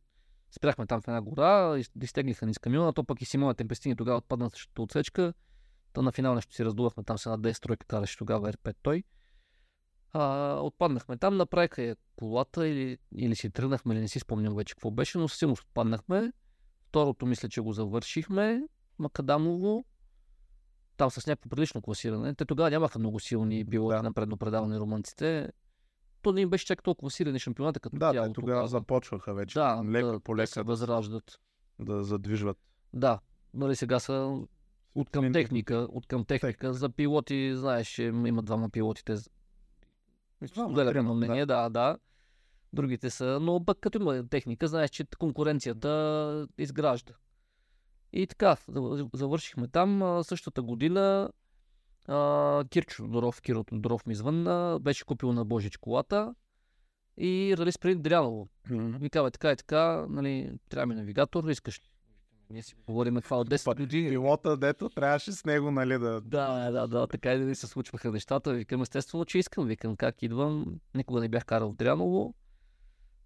спряхме 0.52 0.86
там 0.86 1.02
в 1.02 1.08
една 1.08 1.22
гора, 1.22 1.78
из- 1.78 1.92
изтеглиха 2.04 2.46
ни 2.46 2.54
с 2.54 2.60
камиона, 2.60 2.94
то 2.94 3.04
пък 3.04 3.22
и 3.22 3.26
Симона 3.26 3.54
Темпестини 3.54 3.96
тогава 3.96 4.18
отпадна 4.18 4.50
същата 4.50 4.82
отсечка. 4.82 5.34
Та 5.94 6.02
на 6.02 6.12
финал 6.12 6.36
нещо 6.36 6.56
си 6.56 6.66
раздувахме 6.66 7.04
там 7.04 7.18
с 7.18 7.26
една 7.26 7.38
10 7.38 7.62
тройка, 7.62 7.86
караше 7.88 8.18
тогава 8.18 8.54
R5 8.54 8.76
той. 8.82 9.04
А, 10.14 10.54
отпаднахме 10.62 11.18
там, 11.18 11.38
направиха 11.38 11.82
я 11.82 11.96
колата 12.16 12.68
или, 12.68 12.98
или 13.16 13.36
си 13.36 13.50
тръгнахме, 13.50 13.94
или 13.94 14.02
не 14.02 14.08
си 14.08 14.20
спомням 14.20 14.56
вече 14.56 14.76
какво 14.76 14.92
беше, 14.92 15.18
но 15.18 15.28
сигурност 15.28 15.62
отпаднахме. 15.64 16.34
Второто 16.88 17.26
мисля, 17.26 17.50
че 17.50 17.62
го 17.62 17.74
завършихме. 17.74 18.64
Макадамово. 19.00 19.86
Там 20.98 21.12
с 21.12 21.28
някакво 21.28 21.50
прилично 21.50 21.82
класиране. 21.82 22.36
Те 22.36 22.46
тогава 22.46 22.70
нямаха 22.70 23.00
много 23.00 23.20
силни 23.20 23.64
билоти 23.64 23.96
Да. 23.96 24.04
на 24.04 24.14
предно 24.14 24.38
предаване 24.38 24.80
румънците. 24.80 25.50
То 26.22 26.32
не 26.32 26.42
им 26.42 26.50
беше 26.50 26.66
чак 26.66 26.84
толкова 26.84 27.12
силен 27.12 27.40
шампионата 27.40 27.80
като 27.80 27.98
Да, 27.98 28.12
цяло. 28.14 28.28
те 28.28 28.34
тогава 28.34 28.68
започваха 28.68 29.34
вече. 29.34 29.54
да, 29.54 29.84
лека 29.86 30.08
да, 30.08 30.20
по 30.20 30.38
лека 30.38 30.64
възраждат. 30.64 31.40
да 31.80 32.04
задвижват. 32.04 32.58
Да, 32.94 33.20
нали 33.54 33.76
сега 33.76 34.00
са 34.00 34.40
от 34.96 35.10
към 35.10 35.34
техника, 35.34 35.88
от 35.90 36.08
към 36.08 36.26
техника. 36.26 36.74
За 36.74 36.90
пилоти, 36.90 37.52
знаеш, 37.56 37.88
че 37.88 38.04
има 38.04 38.42
двама 38.44 38.70
пилоти, 38.70 39.06
те 39.06 39.18
споделят 40.48 40.96
едно 40.96 41.16
мнение, 41.16 41.46
да, 41.46 41.70
да. 41.70 41.98
Другите 42.74 43.10
са, 43.10 43.40
но 43.42 43.66
пък 43.66 43.80
като 43.80 43.98
има 43.98 44.28
техника, 44.28 44.68
знаеш, 44.68 44.90
че 44.90 45.06
конкуренцията 45.20 46.48
изгражда. 46.58 47.14
И 48.14 48.28
така, 48.28 48.56
зав- 48.70 49.10
завършихме 49.14 49.68
там 49.68 50.20
същата 50.24 50.62
година. 50.62 51.30
А, 52.08 52.64
Кирчо 52.70 53.08
Доров, 53.08 53.42
Киро 53.42 53.66
Доров 53.72 54.06
ми 54.06 54.16
звънна, 54.16 54.80
беше 54.82 55.06
купил 55.06 55.34
на 55.34 55.46
Божич 55.46 55.78
колата 55.78 56.36
и 57.18 57.56
рали 57.58 57.72
спринт 57.72 58.02
Дряново. 58.02 58.48
Ми 58.70 59.10
казва 59.10 59.32
така 59.32 59.52
и 59.52 59.56
така, 59.56 60.06
нали, 60.10 60.52
трябва 60.70 60.86
ми 60.86 60.96
навигатор, 60.96 61.50
искаш 61.50 61.80
ли? 61.80 61.92
Ние 62.50 62.64
си 62.64 62.76
говорим 62.88 63.22
това 63.22 63.40
от 63.40 63.50
10 63.50 63.66
Път 63.66 63.78
години. 63.78 64.10
Пилота, 64.10 64.58
дето 64.58 64.90
трябваше 64.90 65.32
с 65.32 65.46
него, 65.46 65.72
нали, 65.72 66.00
да... 66.00 66.22
Да, 66.22 66.72
да, 66.72 66.88
да, 66.88 67.08
така 67.08 67.34
и 67.34 67.46
да 67.46 67.56
се 67.56 67.68
случваха 67.68 68.12
нещата. 68.12 68.54
Викам, 68.54 68.82
естествено, 68.82 69.26
че 69.26 69.38
искам. 69.38 69.68
Викам, 69.68 69.96
как 69.96 70.24
идвам. 70.24 70.80
Никога 70.96 71.22
не 71.22 71.30
бях 71.30 71.46
карал 71.46 71.72
в 71.72 71.76
Дряново. 71.76 72.34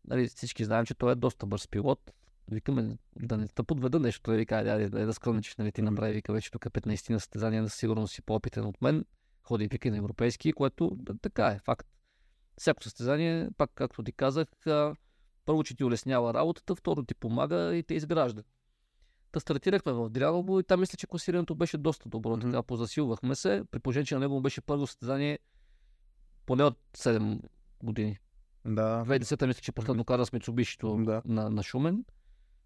Нали, 0.08 0.28
всички 0.28 0.66
знаем, 0.66 0.86
че 0.86 0.94
той 0.94 1.12
е 1.12 1.16
доста 1.16 1.46
бърз 1.46 1.68
пилот. 1.68 2.12
Викаме, 2.52 2.98
да 3.20 3.38
не 3.38 3.48
те 3.48 3.64
подведа 3.64 4.00
нещо. 4.00 4.22
Той 4.24 4.38
вика, 4.38 4.64
да, 4.64 4.90
да, 4.90 5.06
да 5.06 5.14
скромничиш, 5.14 5.56
нали, 5.56 5.72
ти 5.72 5.82
направи, 5.82 6.14
вика, 6.14 6.34
вече 6.34 6.52
тук 6.52 6.66
15 6.66 7.10
на 7.10 7.20
състезания, 7.20 7.64
да 7.64 7.70
сигурно 7.70 8.08
си 8.08 8.22
по-опитен 8.22 8.66
от 8.66 8.82
мен. 8.82 9.06
Ходи, 9.44 9.68
вика, 9.68 9.88
и 9.88 9.92
на 9.92 9.98
европейски, 9.98 10.54
което 10.54 10.92
да, 10.96 11.18
така 11.18 11.48
е, 11.48 11.60
факт. 11.60 11.88
Всяко 12.58 12.84
състезание, 12.84 13.50
пак 13.58 13.72
както 13.76 14.04
ти 14.04 14.12
казах, 14.12 14.48
първо, 15.46 15.64
че 15.64 15.76
ти 15.76 15.84
улеснява 15.84 16.34
работата, 16.34 16.76
второ 16.76 17.04
ти 17.04 17.16
помага 17.16 17.76
и 17.76 17.84
те 17.84 17.94
изгражда. 17.94 18.44
Та 19.32 19.40
стартирахме 19.40 19.94
в 19.94 20.10
Дряново 20.10 20.60
и 20.60 20.64
там 20.64 20.80
мисля, 20.80 20.98
че 20.98 21.08
класирането 21.08 21.56
беше 21.56 21.78
доста 21.78 22.10
добро. 22.10 22.38
Мгм. 22.38 22.42
Така 22.42 22.64
позасилвахме 22.64 23.36
се. 23.36 23.64
При 23.72 23.80
положение, 23.80 24.06
че 24.06 24.16
на 24.16 24.20
него 24.20 24.42
беше 24.42 24.62
първо 24.62 24.88
състезание 24.88 25.40
поне 26.46 26.64
от 26.64 26.78
7 26.98 27.42
години. 27.84 28.18
Да. 28.66 29.04
2010 29.08 29.48
мисля, 29.48 29.62
че 29.62 29.72
последно 29.72 30.06
кара 30.06 30.26
с 30.26 30.34
Митсубишито 30.34 30.98
Да. 30.98 31.22
на, 31.26 31.50
на 31.50 31.64
Шумен. 31.64 32.06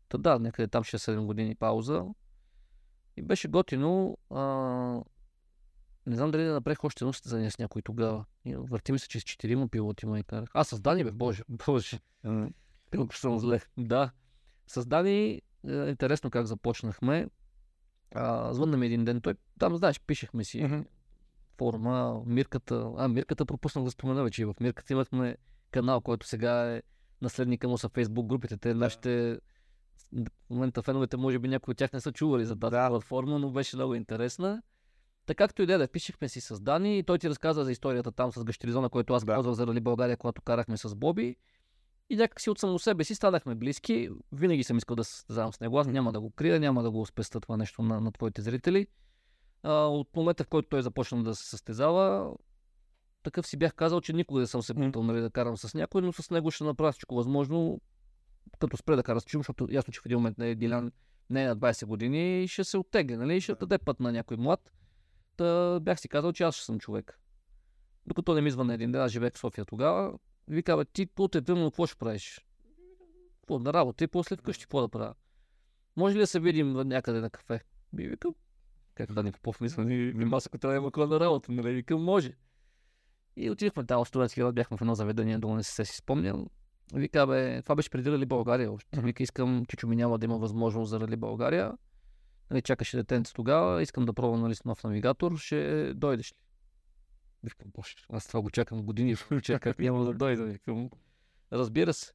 Та 0.10 0.18
да, 0.18 0.40
някъде 0.40 0.68
там 0.68 0.84
6-7 0.84 1.26
години 1.26 1.56
пауза. 1.56 2.06
И 3.18 3.22
беше 3.22 3.48
готино. 3.48 4.18
А, 4.30 4.42
не 6.06 6.16
знам 6.16 6.32
дали 6.32 6.44
да 6.44 6.54
направих 6.54 6.84
още 6.84 7.04
едно 7.04 7.14
състезание 7.14 7.52
с 7.52 7.60
някой 7.60 7.82
тогава. 7.82 8.26
И 8.46 8.56
Върти 8.56 8.92
ми 8.92 9.00
се, 9.00 9.08
че 9.08 9.20
с 9.20 9.24
4 9.24 9.70
пилоти 9.70 10.06
ме 10.06 10.24
карах. 10.24 10.50
А, 10.54 10.64
с 10.64 10.80
Дани, 10.80 11.04
бе, 11.04 11.12
боже, 11.12 11.44
боже. 11.50 12.00
Колко 12.96 13.16
съм 13.16 13.40
зле. 13.40 13.62
Да. 13.78 14.12
С 14.68 14.86
Дани, 14.86 15.42
е, 15.68 15.74
интересно 15.74 16.30
как 16.32 16.46
започнахме. 16.46 17.28
А, 18.16 18.54
звънна 18.54 18.78
ми 18.78 18.86
един 18.86 19.06
ден. 19.06 19.22
Той, 19.22 19.36
там, 19.60 19.78
знаеш, 19.78 20.02
пишехме 20.02 20.44
си 20.44 20.84
форма, 21.58 22.22
Мирката. 22.26 22.92
А, 22.98 23.08
Мирката 23.08 23.46
пропуснах 23.46 23.86
да 23.86 23.92
спомена 23.92 24.24
вече. 24.24 24.46
В 24.46 24.56
Мирката 24.60 24.94
имахме 24.94 25.38
канал, 25.72 26.02
който 26.02 26.28
сега 26.28 26.76
е 26.76 26.82
наследника 27.22 27.68
му 27.68 27.78
са 27.78 27.90
фейсбук 27.90 28.28
групите. 28.28 28.58
Те 28.58 28.74
нашите 28.74 29.40
в 30.14 30.50
момента 30.50 30.82
феновете, 30.82 31.18
може 31.18 31.40
би 31.40 31.48
някои 31.48 31.72
от 31.72 31.78
тях 31.78 31.94
не 31.94 32.02
са 32.02 32.12
чували 32.12 32.46
за 32.46 32.56
тази 32.60 32.72
Да. 32.72 32.88
платформа, 32.90 33.40
но 33.40 33.52
беше 33.52 33.76
много 33.76 33.96
интересна. 33.96 34.62
Така 35.26 35.44
както 35.48 35.62
и 35.62 35.66
да 35.66 35.84
е, 35.84 35.88
пишехме 35.88 36.30
си 36.30 36.42
с 36.42 36.60
Дани 36.62 37.00
и 37.00 37.04
той 37.04 37.20
ти 37.20 37.30
разказа 37.30 37.64
за 37.64 37.72
историята 37.72 38.12
там 38.12 38.32
с 38.32 38.44
гащеризона, 38.44 38.90
който 38.90 39.14
аз 39.14 39.26
Да. 39.26 39.34
ползвах 39.36 39.56
за 39.56 39.68
Рали 39.68 39.80
България, 39.80 40.18
когато 40.18 40.42
карахме 40.42 40.78
с 40.78 40.96
Боби. 40.96 41.36
И 42.10 42.16
някак 42.16 42.42
си 42.42 42.50
от 42.50 42.60
само 42.60 42.80
себе 42.80 43.04
си 43.04 43.16
станахме 43.16 43.56
близки. 43.56 44.10
Винаги 44.32 44.64
съм 44.64 44.78
искал 44.78 44.96
да 44.96 45.04
се 45.04 45.16
състезавам 45.16 45.54
с 45.54 45.60
него. 45.60 45.80
Аз 45.80 45.88
няма 45.88 46.12
да 46.12 46.22
го 46.22 46.32
крия, 46.32 46.60
няма 46.60 46.84
да 46.84 46.92
го 46.92 47.06
спеста 47.06 47.40
това 47.40 47.58
нещо 47.58 47.82
на, 47.82 48.02
на 48.02 48.12
твоите 48.12 48.42
зрители. 48.42 48.88
А, 49.64 49.74
от 49.74 50.16
момента, 50.16 50.44
в 50.44 50.48
който 50.48 50.70
той 50.70 50.82
започна 50.82 51.24
да 51.24 51.36
се 51.36 51.50
състезава, 51.50 52.34
такъв 53.24 53.48
си 53.48 53.58
бях 53.58 53.74
казал, 53.74 54.02
че 54.02 54.14
никога 54.14 54.40
не 54.40 54.48
съм 54.48 54.62
се 54.62 54.74
питал 54.74 55.04
нали, 55.04 55.22
да 55.22 55.30
карам 55.30 55.58
с 55.58 55.74
някой, 55.74 56.02
но 56.02 56.14
с 56.14 56.30
него 56.30 56.52
ще 56.52 56.64
направя 56.64 56.92
всичко 56.92 57.16
възможно, 57.16 57.82
като 58.60 58.78
спре 58.78 58.96
да 58.96 59.04
кара 59.04 59.22
с 59.22 59.26
чум, 59.26 59.40
защото 59.40 59.68
ясно, 59.72 59.94
че 59.94 60.02
в 60.02 60.06
един 60.06 60.18
момент 60.18 60.38
не 60.38 60.50
е 60.50 60.56
Дилян, 60.56 60.92
не 61.30 61.44
е 61.44 61.48
на 61.48 61.58
20 61.58 61.86
години 61.86 62.44
и 62.44 62.48
ще 62.48 62.64
се 62.64 62.78
оттегли, 62.78 63.18
нали? 63.18 63.36
и 63.36 63.42
ще 63.42 63.56
даде 63.56 63.78
път 63.78 64.00
на 64.00 64.12
някой 64.12 64.38
млад. 64.38 64.72
Та 65.38 65.80
бях 65.80 66.00
си 66.00 66.10
казал, 66.10 66.34
че 66.34 66.44
аз 66.44 66.56
ще 66.56 66.66
съм 66.66 66.80
човек. 66.80 67.20
Докато 68.06 68.34
не 68.34 68.42
ми 68.42 68.52
звънна 68.52 68.74
един 68.74 68.92
ден, 68.92 69.02
аз 69.02 69.12
живеех 69.12 69.34
в 69.34 69.40
София 69.40 69.66
тогава, 69.66 70.14
вика, 70.48 70.78
бе, 70.78 70.86
ти 70.86 71.08
утре 71.20 71.42
тъмно, 71.42 71.72
какво 71.72 71.88
ще 71.88 71.98
правиш? 71.98 72.46
Какво, 73.42 73.60
на 73.60 73.74
работа 73.74 74.04
и 74.04 74.08
после 74.08 74.36
вкъщи, 74.36 74.64
какво 74.64 74.82
да 74.82 74.90
правя? 74.90 75.14
Може 75.96 76.16
ли 76.16 76.20
да 76.20 76.28
се 76.28 76.40
видим 76.40 76.74
някъде 76.74 77.20
на 77.20 77.30
кафе? 77.30 77.62
Би 77.94 78.08
викам, 78.08 78.36
как 78.96 79.14
Дани 79.14 79.32
Попов 79.32 79.62
мисля, 79.62 79.86
ни, 79.86 80.14
ни 80.14 80.26
маса, 80.26 80.50
като 80.50 80.74
има 80.74 80.92
кой 80.92 81.08
на 81.08 81.20
работа, 81.20 81.52
нали? 81.52 81.74
Викам, 81.74 82.04
може. 82.04 82.34
И 83.36 83.50
отидохме 83.50 83.86
там 83.86 84.06
в 84.06 84.08
студентски 84.08 84.40
град, 84.40 84.56
бяхме 84.56 84.78
в 84.78 84.82
едно 84.82 84.96
заведение, 84.96 85.38
долу 85.38 85.56
не 85.56 85.64
се 85.64 85.86
си 85.86 85.98
спомням. 85.98 86.48
Вика, 86.94 87.28
бе, 87.28 87.62
това 87.62 87.76
беше 87.76 87.90
преди 87.90 88.12
Рали 88.12 88.26
България 88.26 88.72
още. 88.72 89.02
Вика, 89.02 89.24
искам, 89.24 89.66
Чичо 89.66 89.88
ми 89.88 89.96
няма 89.96 90.18
да 90.18 90.26
има 90.26 90.38
възможност 90.38 90.90
за 90.90 91.00
Рали 91.00 91.16
България. 91.16 91.74
Нали, 92.52 92.62
чакаше 92.62 92.98
детенце 92.98 93.34
тогава, 93.34 93.82
искам 93.82 94.06
да 94.06 94.14
пробвам 94.14 94.42
нали, 94.42 94.56
с 94.56 94.66
нов 94.66 94.84
навигатор, 94.84 95.38
ще 95.38 95.94
дойдеш 95.94 96.32
ли? 96.32 96.38
Викам, 97.44 97.72
боже, 97.74 97.96
аз 98.10 98.28
това 98.28 98.42
го 98.42 98.50
чакам 98.50 98.84
години, 98.84 99.16
чаках, 99.44 99.78
няма 99.78 100.06
да 100.06 100.14
дойда. 100.14 100.44
Викам, 100.44 100.90
разбира 101.54 101.94
се. 101.94 102.14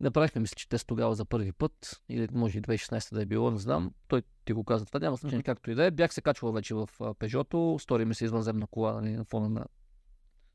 Направихме, 0.00 0.40
мисля, 0.40 0.54
че 0.54 0.68
тест 0.68 0.86
тогава 0.86 1.14
за 1.14 1.24
първи 1.24 1.52
път, 1.52 2.02
или 2.08 2.28
може 2.32 2.58
и 2.58 2.62
2016 2.62 3.14
да 3.14 3.22
е 3.22 3.26
било, 3.26 3.50
не 3.50 3.58
знам. 3.58 3.94
Той 4.08 4.22
ти 4.44 4.52
го 4.52 4.64
каза 4.64 4.86
това, 4.86 5.00
няма 5.00 5.16
значение 5.16 5.42
както 5.42 5.70
и 5.70 5.74
да 5.74 5.84
е. 5.84 5.90
Бях 5.90 6.14
се 6.14 6.22
качвал 6.22 6.52
вече 6.52 6.74
в 6.74 6.88
Пежото, 7.18 7.76
стори 7.80 8.04
ми 8.04 8.14
се 8.14 8.24
извънземна 8.24 8.66
кола 8.66 8.92
нали, 8.92 9.16
на 9.16 9.24
фона 9.24 9.48
на 9.48 9.66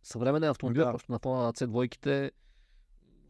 съвременен 0.03 0.49
автомобил, 0.49 0.83
Да. 0.85 0.91
просто 0.91 1.11
на 1.11 1.19
фона 1.19 1.43
на 1.43 1.53
C2-ките 1.53 2.31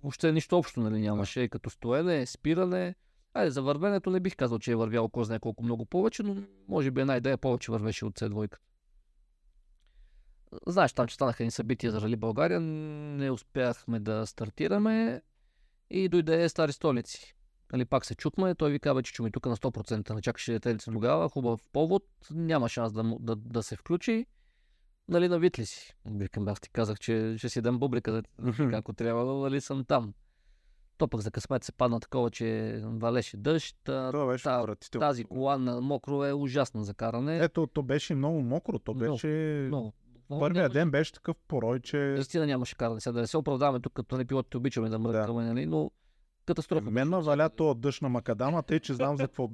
въобще 0.04 0.32
нищо 0.32 0.58
общо 0.58 0.80
нали, 0.80 1.00
нямаше, 1.00 1.48
като 1.48 1.70
стоене, 1.70 2.26
спиране. 2.26 2.96
Айде, 3.34 3.52
за 3.52 3.62
вървенето 3.62 4.10
не 4.10 4.20
бих 4.20 4.36
казал, 4.36 4.60
че 4.60 4.72
е 4.72 4.76
вървял 4.76 5.10
кой 5.10 5.26
знае 5.26 5.40
колко 5.40 5.64
много 5.64 5.86
повече, 5.86 6.24
но 6.24 6.36
може 6.68 6.92
би 6.92 7.02
една 7.02 7.18
идея 7.18 7.38
повече 7.38 7.72
вървеше 7.72 8.06
от 8.06 8.20
C2. 8.20 8.56
Знаеш, 10.68 10.94
там, 10.94 11.08
че 11.08 11.16
станаха 11.16 11.44
ни 11.44 11.52
събития 11.52 11.92
за 11.92 12.02
Рали 12.02 12.16
България, 12.16 12.60
не 12.60 13.32
успяхме 13.32 14.00
да 14.00 14.26
стартираме 14.26 15.22
и 15.90 16.10
дойде 16.10 16.50
Стари 16.50 16.74
столици. 16.74 17.36
Нали, 17.74 17.86
пак 17.86 18.06
се 18.06 18.16
чухме, 18.16 18.56
той 18.56 18.72
ви 18.72 18.80
казва, 18.80 19.04
че 19.04 19.22
ми 19.22 19.32
тук 19.32 19.46
на 19.46 19.58
100%. 19.58 20.14
Не 20.14 20.22
чакаше 20.22 20.52
детелица 20.52 20.92
тогава, 20.92 21.30
хубав 21.30 21.62
повод, 21.74 22.04
няма 22.32 22.70
шанс 22.70 22.94
да, 22.94 23.16
да, 23.20 23.36
да 23.36 23.64
се 23.64 23.76
включи. 23.76 24.26
Нали, 25.12 25.28
навит 25.28 25.60
ли 25.60 25.66
си? 25.66 25.96
Викам, 26.06 26.48
аз 26.48 26.60
ти 26.60 26.70
казах, 26.70 27.00
че 27.00 27.36
ще 27.38 27.50
си 27.50 27.62
дам 27.62 27.80
бублика, 27.80 28.12
да, 28.12 28.24
ако 28.74 28.94
трябва, 28.94 29.34
нали 29.34 29.62
съм 29.62 29.86
там. 29.86 30.14
То 30.98 31.08
пък 31.08 31.22
за 31.22 31.32
късмет 31.32 31.64
се 31.64 31.72
падна 31.72 32.00
такова, 32.00 32.32
че 32.32 32.80
валеше 32.84 33.38
дъжд. 33.38 33.78
Това 33.84 34.26
беше 34.28 34.44
та-. 34.44 34.76
Тази 35.00 35.24
кола 35.24 35.58
на 35.58 35.82
мокро 35.82 36.26
е 36.26 36.34
ужасна 36.34 36.84
за 36.84 36.94
каране. 36.94 37.40
Ето, 37.44 37.68
то 37.68 37.84
беше 37.84 38.16
много 38.16 38.42
мокро. 38.42 38.80
То 38.80 38.94
Много, 38.94 39.12
беше... 39.12 39.28
Много. 39.68 39.94
Първия 40.40 40.64
Нямаше- 40.64 40.74
ден 40.74 40.92
беше 40.92 41.14
такъв 41.14 41.36
порой, 41.48 41.80
че... 41.80 41.98
Наистина 41.98 42.46
нямаше 42.46 42.76
каране. 42.76 43.00
Сега 43.00 43.14
да 43.14 43.20
не 43.20 43.28
се 43.28 43.38
оправдаваме 43.38 43.80
тук, 43.80 43.94
като 43.94 44.16
нали, 44.16 44.26
пилотите 44.28 44.58
обичаме 44.58 44.90
да 44.90 45.00
мръкаме, 45.00 45.44
нали, 45.44 45.66
но 45.66 45.92
катастрофа. 46.46 46.92
Мен 46.92 46.94
беше. 46.94 47.16
ме 47.18 47.22
валя 47.22 47.50
то 47.50 47.74
дъжд 47.74 48.02
на 48.02 48.10
макадама, 48.10 48.64
тъй 48.64 48.80
че 48.80 48.94
знам 48.94 49.18
за 49.18 49.24
какво 49.24 49.50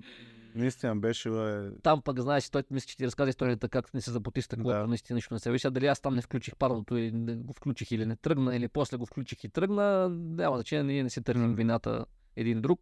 наистина 0.58 0.96
беше. 0.96 1.30
Бе... 1.30 1.72
Там 1.84 2.02
пък, 2.02 2.20
знаеш, 2.20 2.50
той 2.50 2.64
мисля, 2.72 2.88
че 2.88 2.98
ти 2.98 3.06
разказа 3.06 3.30
историята 3.30 3.70
как 3.70 3.94
не 3.94 4.02
се 4.02 4.12
запоти 4.12 4.42
стъклото, 4.42 4.70
Да. 4.70 4.88
наистина 4.88 5.16
нищо 5.16 5.34
не 5.34 5.40
се 5.40 5.52
вижда. 5.52 5.72
Дали 5.72 5.88
аз 5.88 6.00
там 6.00 6.16
не 6.16 6.22
включих 6.22 6.56
парното 6.56 6.98
или 6.98 7.12
не 7.12 7.36
го 7.36 7.54
включих 7.54 7.92
или 7.92 8.06
не 8.06 8.16
тръгна, 8.16 8.56
или 8.56 8.68
после 8.68 8.98
го 8.98 9.06
включих 9.06 9.44
и 9.44 9.50
тръгна, 9.50 10.10
няма 10.10 10.58
значение, 10.58 10.84
ние 10.84 11.04
не 11.04 11.10
си 11.10 11.22
търсим 11.22 11.56
вината 11.56 12.06
един 12.36 12.62
друг. 12.62 12.82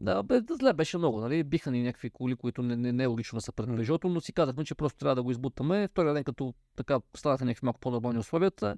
Да, 0.00 0.22
бе, 0.22 0.40
зле 0.60 0.72
беше 0.72 0.98
много, 0.98 1.20
нали? 1.20 1.44
Биха 1.44 1.70
ни 1.70 1.82
някакви 1.82 2.10
коли, 2.10 2.36
които 2.36 2.62
не, 2.62 2.76
не, 2.76 2.92
не 2.92 3.02
е 3.02 3.06
логично 3.06 3.36
да 3.36 3.40
са 3.40 3.52
пред. 3.52 3.76
Пежото, 3.76 4.08
но 4.08 4.20
си 4.20 4.32
казахме, 4.32 4.64
че 4.64 4.74
просто 4.74 4.98
трябва 4.98 5.14
да 5.14 5.22
го 5.22 5.30
избутаме. 5.30 5.88
Втория 5.88 6.14
ден, 6.14 6.24
като 6.24 6.54
така 6.76 7.00
станаха 7.16 7.44
някакви 7.44 7.64
малко 7.64 7.80
по-нормални 7.80 8.18
условията, 8.18 8.76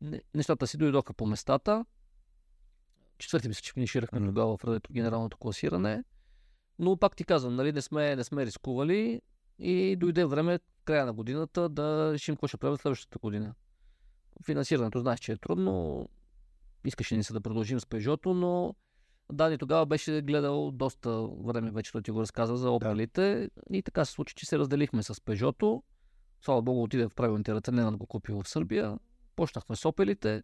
не- 0.00 0.22
нещата 0.34 0.66
си 0.66 0.76
дойдоха 0.76 1.14
по 1.14 1.26
местата. 1.26 1.84
Четвърти 3.18 3.48
мисля, 3.48 3.60
че 3.62 3.72
финиширахме 3.72 4.18
тогава 4.26 4.56
в 4.56 4.80
генералното 4.92 5.38
класиране. 5.38 6.04
Но 6.80 6.96
пак 6.96 7.16
ти 7.16 7.24
казвам, 7.24 7.54
нали, 7.54 7.72
не 7.72 7.82
сме, 7.82 8.16
не 8.16 8.24
сме 8.24 8.46
рискували 8.46 9.20
и 9.58 9.96
дойде 9.96 10.24
време 10.24 10.58
края 10.84 11.06
на 11.06 11.12
годината 11.12 11.68
да 11.68 12.12
решим 12.12 12.34
какво 12.34 12.46
ще 12.46 12.56
правим 12.56 12.76
следващата 12.78 13.18
година. 13.18 13.54
Финансирането 14.44 15.00
знаеш, 15.00 15.20
че 15.20 15.32
е 15.32 15.36
трудно. 15.36 16.08
Искаше 16.84 17.16
ни 17.16 17.24
се 17.24 17.32
да 17.32 17.40
продължим 17.40 17.80
с 17.80 17.86
Пежото, 17.86 18.34
но 18.34 18.74
Дани 19.32 19.58
тогава 19.58 19.86
беше 19.86 20.22
гледал 20.22 20.70
доста 20.70 21.22
време 21.22 21.70
вече, 21.70 21.92
да 21.92 22.02
ти 22.02 22.10
го 22.10 22.20
разказа 22.20 22.56
за 22.56 22.70
опелите. 22.70 23.50
И 23.72 23.82
така 23.82 24.04
се 24.04 24.12
случи, 24.12 24.34
че 24.34 24.46
се 24.46 24.58
разделихме 24.58 25.02
с 25.02 25.20
Пежото. 25.24 25.82
Слава 26.40 26.62
Богу, 26.62 26.82
отиде 26.82 27.08
в 27.08 27.14
правилните 27.14 27.54
ръце, 27.54 27.70
не 27.70 27.82
да 27.82 27.96
го 27.96 28.06
купи 28.06 28.32
в 28.32 28.48
Сърбия. 28.48 28.98
Почнахме 29.36 29.76
с 29.76 29.88
опелите. 29.88 30.42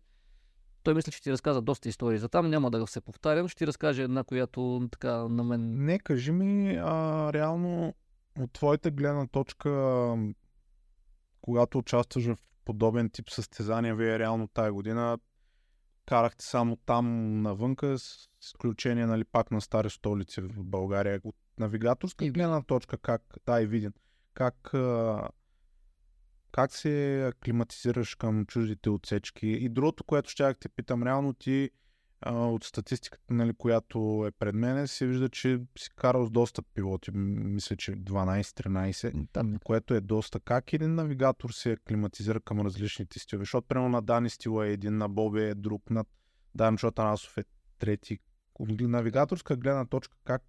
Той 0.87 0.95
мисля, 0.95 1.13
че 1.13 1.23
ти 1.23 1.33
разказа 1.33 1.63
доста 1.63 1.89
истории 1.89 2.19
за 2.19 2.29
там. 2.29 2.51
Няма 2.51 2.71
да 2.71 2.87
се 2.87 3.01
повтарям. 3.01 3.49
Ще 3.49 3.59
ти 3.59 3.67
разкаже 3.67 4.03
една, 4.03 4.25
която 4.25 4.89
така 4.93 5.13
на 5.13 5.45
мен 5.45 5.85
Не, 5.85 5.99
кажи 5.99 6.33
ми, 6.33 6.77
а, 6.77 7.33
реално 7.33 7.95
от 8.41 8.53
твоята 8.53 8.91
гледна 8.91 9.27
точка, 9.27 9.71
когато 11.41 11.79
участваш 11.79 12.25
в 12.25 12.37
подобен 12.65 13.11
тип 13.11 13.31
състезания, 13.31 13.95
вие 13.95 14.19
реално 14.19 14.49
тая 14.49 14.73
година 14.73 15.19
карахте 16.07 16.45
само 16.45 16.77
там 16.77 17.37
навънка, 17.43 17.99
с 17.99 18.29
изключение 18.43 19.07
нали, 19.07 19.25
пак 19.25 19.51
на 19.51 19.61
стари 19.61 19.91
столици 19.91 20.41
в 20.41 20.65
България. 20.65 21.21
От 21.25 21.37
навигаторска 21.59 22.25
И- 22.25 22.31
гледна 22.31 22.63
точка, 22.63 22.99
как, 22.99 23.23
да, 23.47 23.61
и 23.63 23.67
виден, 23.67 23.93
как, 24.35 24.75
а, 24.75 25.29
как 26.57 26.73
се 26.73 27.27
аклиматизираш 27.27 28.15
към 28.15 28.47
чуждите 28.47 28.91
отсечки. 28.91 29.47
И 29.47 29.69
другото, 29.69 30.05
което 30.05 30.31
ще 30.31 30.55
те 30.55 30.69
питам, 30.69 31.03
реално 31.03 31.33
ти 31.33 31.71
а, 32.21 32.35
от 32.35 32.65
статистиката, 32.65 33.25
нали, 33.31 33.53
която 33.53 34.25
е 34.29 34.31
пред 34.31 34.55
мен, 34.55 34.89
се 34.89 35.07
вижда, 35.07 35.29
че 35.29 35.61
си 35.79 35.91
карал 35.97 36.27
с 36.27 36.31
доста 36.31 36.63
пилоти. 36.63 37.11
Мисля, 37.15 37.77
че 37.77 37.93
12-13, 37.93 39.29
там 39.33 39.59
което 39.65 39.95
е 39.95 40.01
доста. 40.01 40.41
Как 40.41 40.73
един 40.73 40.95
навигатор 40.95 41.51
се 41.51 41.73
аклиматизира 41.73 42.41
към 42.41 42.61
различните 42.61 43.19
стилове? 43.19 43.43
Защото, 43.43 43.67
примерно, 43.67 43.89
на 43.89 44.03
Дани 44.03 44.31
стила 44.31 44.67
е 44.67 44.73
един, 44.73 44.99
на 44.99 45.09
Боби 45.09 45.43
е 45.43 45.55
друг, 45.55 45.91
на 45.91 46.05
Дан 46.55 46.77
Чотанасов 46.77 47.39
е 47.39 47.45
трети. 47.79 48.19
От 48.55 48.81
навигаторска 48.81 49.57
гледна 49.57 49.85
точка, 49.85 50.17
как, 50.25 50.43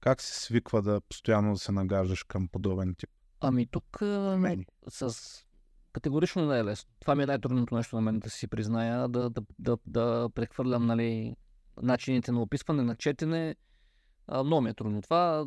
как 0.00 0.22
се 0.22 0.40
свиква 0.40 0.82
да 0.82 1.00
постоянно 1.00 1.52
да 1.52 1.58
се 1.58 1.72
нагаждаш 1.72 2.22
към 2.22 2.48
подобен 2.48 2.94
тип? 2.94 3.10
Ами 3.40 3.66
тук 3.66 4.00
Мени. 4.38 4.66
с 4.88 5.14
категорично 5.92 6.46
не 6.46 6.58
е 6.58 6.64
лесно. 6.64 6.90
Това 7.00 7.14
ми 7.14 7.22
е 7.22 7.26
най-трудното 7.26 7.74
нещо 7.74 7.96
на 7.96 8.02
мен 8.02 8.18
да 8.18 8.30
си 8.30 8.48
призная, 8.48 9.08
да, 9.08 9.30
да, 9.30 9.42
да, 9.58 9.78
да 9.86 10.30
прехвърлям 10.34 10.86
нали, 10.86 11.36
начините 11.82 12.32
на 12.32 12.42
описване, 12.42 12.82
на 12.82 12.96
четене. 12.96 13.56
А, 14.26 14.44
много 14.44 14.62
ми 14.62 14.70
е 14.70 14.74
трудно 14.74 15.02
това. 15.02 15.46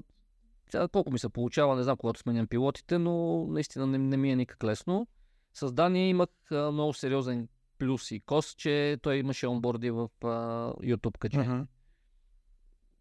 Сега 0.72 0.88
колко 0.88 1.12
ми 1.12 1.20
се 1.20 1.30
получава, 1.30 1.76
не 1.76 1.84
знам, 1.84 1.98
когато 1.98 2.20
сменям 2.20 2.48
пилотите, 2.48 2.98
но 2.98 3.46
наистина 3.48 3.88
не, 3.88 3.98
не 3.98 4.18
ми 4.18 4.32
е 4.32 4.36
никак 4.36 4.64
лесно. 4.64 5.08
С 5.54 5.72
Дания 5.72 6.10
имах 6.10 6.30
а, 6.52 6.72
много 6.72 6.94
сериозен 6.94 7.48
плюс 7.78 8.12
и 8.12 8.20
кос, 8.20 8.56
че 8.56 8.98
той 9.02 9.16
имаше 9.16 9.48
онборди 9.48 9.92
в 9.92 10.10
а, 10.24 10.28
YouTube 10.74 11.18
каче. 11.18 11.40
Мгм. 11.40 11.62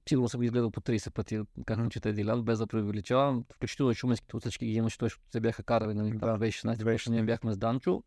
Сигурно 0.09 0.29
съм 0.29 0.41
ги 0.41 0.45
изгледал 0.45 0.71
по 0.71 0.81
30 0.81 1.11
пъти, 1.11 1.41
както 1.67 1.81
Мгм. 1.81 1.91
чете 1.91 2.13
Дилан, 2.13 2.43
без 2.43 2.59
да 2.59 2.67
преувеличавам. 2.67 3.45
Включително 3.55 3.93
и 3.93 3.95
шуменските 3.95 4.37
отсечки 4.37 4.67
ги 4.67 4.73
имаше, 4.73 4.99
той 4.99 5.11
се 5.31 5.41
бяха 5.41 5.63
карали, 5.63 5.95
нали, 5.95 6.11
Да, 6.11 6.19
да, 6.19 6.39
2016, 6.39 6.63
когато 6.63 6.85
2016. 6.85 7.11
ние 7.11 7.23
бяхме 7.23 7.53
с 7.53 7.57
Данчо. 7.59 8.03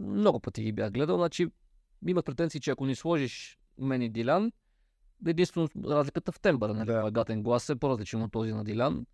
Много 0.00 0.40
пъти 0.40 0.62
ги 0.62 0.72
бях 0.72 0.92
гледал, 0.92 1.16
значи 1.16 1.48
имах 2.06 2.24
претенции, 2.24 2.60
че 2.60 2.70
ако 2.70 2.86
ни 2.86 2.94
сложиш 2.94 3.58
мен 3.78 4.02
и 4.02 4.08
Дилян, 4.08 4.52
единствено 5.26 5.68
разликата 5.84 6.32
в 6.32 6.40
тембъра, 6.40 6.74
нали, 6.74 6.86
Да. 6.86 7.02
да. 7.02 7.10
гатен 7.10 7.42
глас 7.42 7.68
е 7.68 7.76
по-различен 7.76 8.22
от 8.22 8.32
този 8.32 8.52
на 8.52 8.64
Дилян, 8.64 9.06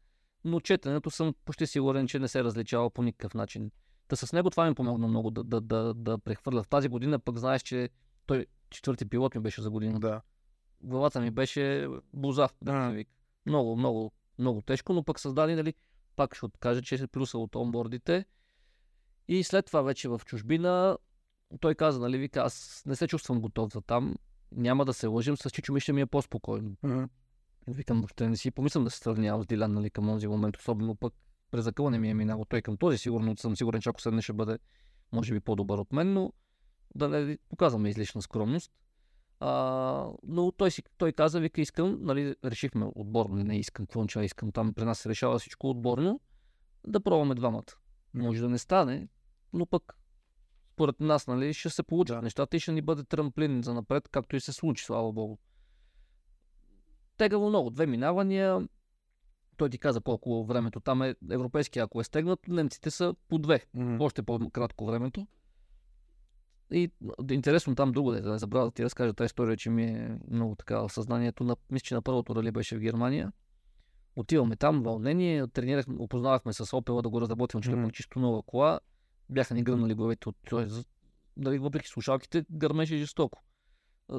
но 0.45 0.61
четенето 0.61 1.11
съм 1.11 1.35
почти 1.45 1.67
сигурен, 1.67 2.07
че 2.07 2.19
не 2.19 2.29
се 2.29 2.45
различава 2.45 2.91
по 2.91 3.03
никакъв 3.03 3.35
начин. 3.35 3.71
Та 4.09 4.17
с 4.17 4.33
него 4.33 4.51
това 4.51 4.67
ми 4.69 4.75
помогна 4.75 5.09
много 5.09 5.31
да, 5.31 5.45
да, 5.45 5.61
да, 5.61 5.95
да 5.95 6.19
прехвърля. 6.19 6.63
В 6.63 6.69
тази 6.69 6.89
година 6.89 7.19
пък 7.19 7.39
знаеш, 7.39 7.63
че 7.63 7.89
той 8.27 8.47
четвърти 8.71 9.05
пилот 9.05 9.35
ми 9.35 9.41
беше 9.41 9.63
за 9.63 9.71
година. 9.71 10.01
Да. 10.01 10.21
Главата 10.81 11.21
ми 11.21 11.31
беше 11.31 11.89
буза, 12.13 12.49
да 12.63 12.91
вика. 12.91 13.11
Много, 13.47 13.77
много, 13.77 14.13
много 14.39 14.63
тежко, 14.63 14.93
но 14.93 15.05
пък 15.05 15.21
създаде, 15.21 15.57
нали, 15.57 15.75
пак 16.17 16.35
ще 16.35 16.47
откажа, 16.47 16.83
че 16.83 16.95
е 16.95 17.07
плюса 17.07 17.39
от 17.39 17.57
онбордите. 17.57 18.25
И 19.29 19.45
след 19.45 19.67
това 19.67 19.83
вече 19.83 20.09
в 20.09 20.21
чужбина 20.25 20.99
той 21.61 21.75
каза, 21.75 22.01
нали, 22.01 22.19
вика, 22.19 22.41
аз 22.41 22.83
не 22.87 22.97
се 22.97 23.09
чувствам 23.09 23.41
готов 23.41 23.73
за 23.73 23.81
там, 23.81 24.15
няма 24.53 24.85
да 24.85 24.93
се 24.95 25.07
лъжим, 25.07 25.37
с 25.37 25.51
Чичо 25.51 25.81
ще 25.81 25.93
ми 25.93 26.01
е 26.01 26.07
по-спокойно. 26.07 26.77
Мгм. 26.83 27.05
Викам, 27.69 28.01
въобще 28.01 28.29
не 28.29 28.37
си 28.37 28.51
помислям 28.51 28.85
да 28.85 28.91
се 28.91 28.99
сравнявам 28.99 29.43
с 29.43 29.47
Дилян, 29.47 29.73
нали, 29.73 29.91
към 29.91 30.07
този 30.07 30.27
момент, 30.27 30.57
особено 30.57 30.95
пък 30.95 31.15
през 31.51 31.65
закъла 31.65 31.91
не 31.91 31.99
ми 31.99 32.11
е 32.11 32.15
минало. 32.15 32.45
Той 32.45 32.63
към 32.63 32.77
този 32.77 32.99
сигурно 32.99 33.37
съм 33.37 33.57
сигурен, 33.57 33.81
че 33.81 33.89
ако 33.89 34.01
седне 34.01 34.23
ще 34.23 34.33
бъде, 34.33 34.59
може 35.13 35.33
би, 35.33 35.41
по-добър 35.41 35.79
от 35.79 35.93
мен, 35.93 36.13
но 36.13 36.33
да 36.95 37.09
не 37.09 37.39
показваме 37.49 37.89
излишна 37.89 38.23
скромност. 38.23 38.73
А, 39.41 40.11
но 40.23 40.53
той, 40.53 40.71
си, 40.71 40.83
той 40.99 41.13
каза, 41.13 41.41
вика, 41.41 41.61
искам, 41.61 41.99
нали, 42.01 42.35
решихме 42.45 42.87
отборно, 42.95 43.37
не 43.37 43.59
искам, 43.59 43.87
какво 43.87 44.01
означава 44.01 44.25
искам, 44.25 44.53
там 44.53 44.75
при 44.75 44.85
нас 44.85 44.99
се 44.99 45.09
решава 45.09 45.39
всичко 45.39 45.71
отборно, 45.71 46.21
да 46.87 47.01
пробваме 47.01 47.35
двамата. 47.35 47.73
Може 48.15 48.41
да 48.41 48.49
не 48.49 48.59
стане, 48.59 49.09
но 49.53 49.67
пък 49.67 49.99
според 50.73 51.01
нас, 51.01 51.27
нали, 51.27 51.55
ще 51.55 51.71
се 51.71 51.83
получат 51.83 52.17
Да. 52.17 52.23
нещата 52.23 52.57
и 52.57 52.61
ще 52.61 52.73
ни 52.73 52.83
бъде 52.83 53.05
трамплин 53.05 53.63
за 53.63 53.75
напред, 53.75 54.09
както 54.09 54.37
и 54.37 54.41
се 54.41 54.53
случи, 54.53 54.85
слава 54.85 55.13
богу. 55.13 55.37
Тегаво 57.17 57.49
много, 57.49 57.71
две 57.71 57.87
минавания, 57.87 58.69
той 59.57 59.71
ти 59.71 59.79
каза 59.79 60.01
колко 60.01 60.45
времето 60.45 60.81
там 60.81 61.03
е, 61.03 61.15
европейски, 61.31 61.79
ако 61.79 62.01
е 62.01 62.05
стегнат, 62.05 62.49
немците 62.49 62.91
са 62.91 63.15
по 63.29 63.39
две, 63.39 63.67
Мгм. 63.75 63.97
още 64.01 64.23
по-кратко 64.23 64.87
времето. 64.87 65.27
И 66.71 66.91
да, 67.21 67.35
интересно 67.35 67.75
там 67.75 67.93
друго, 67.93 68.13
да 68.13 68.33
не 68.33 68.39
забравя 68.39 68.65
да 68.67 68.71
ти 68.71 68.85
разкажа 68.85 69.15
тази 69.15 69.27
история, 69.27 69.57
че 69.57 69.71
ми 69.71 69.85
е 69.85 70.19
много 70.31 70.55
така 70.55 70.81
в 70.81 70.93
съзнанието. 70.93 71.45
На, 71.45 71.57
мисля, 71.71 71.85
че 71.85 71.95
на 71.95 72.03
първото 72.03 72.37
рали 72.37 72.51
беше 72.51 72.77
в 72.77 72.81
Германия. 72.81 73.33
Отиваме 74.17 74.57
там, 74.57 74.83
вълнение, 74.83 75.47
тренирахме, 75.47 75.95
опознавахме 75.99 76.53
с 76.53 76.77
Опела 76.77 77.03
да 77.03 77.09
го 77.09 77.21
разработим, 77.21 77.61
че 77.61 77.71
mm-hmm. 77.71 77.93
чисто 77.93 78.19
нова 78.19 78.43
кола. 78.43 78.81
Бяха 79.31 79.55
ни 79.55 79.63
гръмнали 79.63 79.95
главите 79.95 80.29
от. 80.29 80.37
Дали, 81.37 81.59
въпреки 81.59 81.89
слушалките, 81.89 82.45
гърмеше 82.51 82.97
жестоко. 82.97 83.43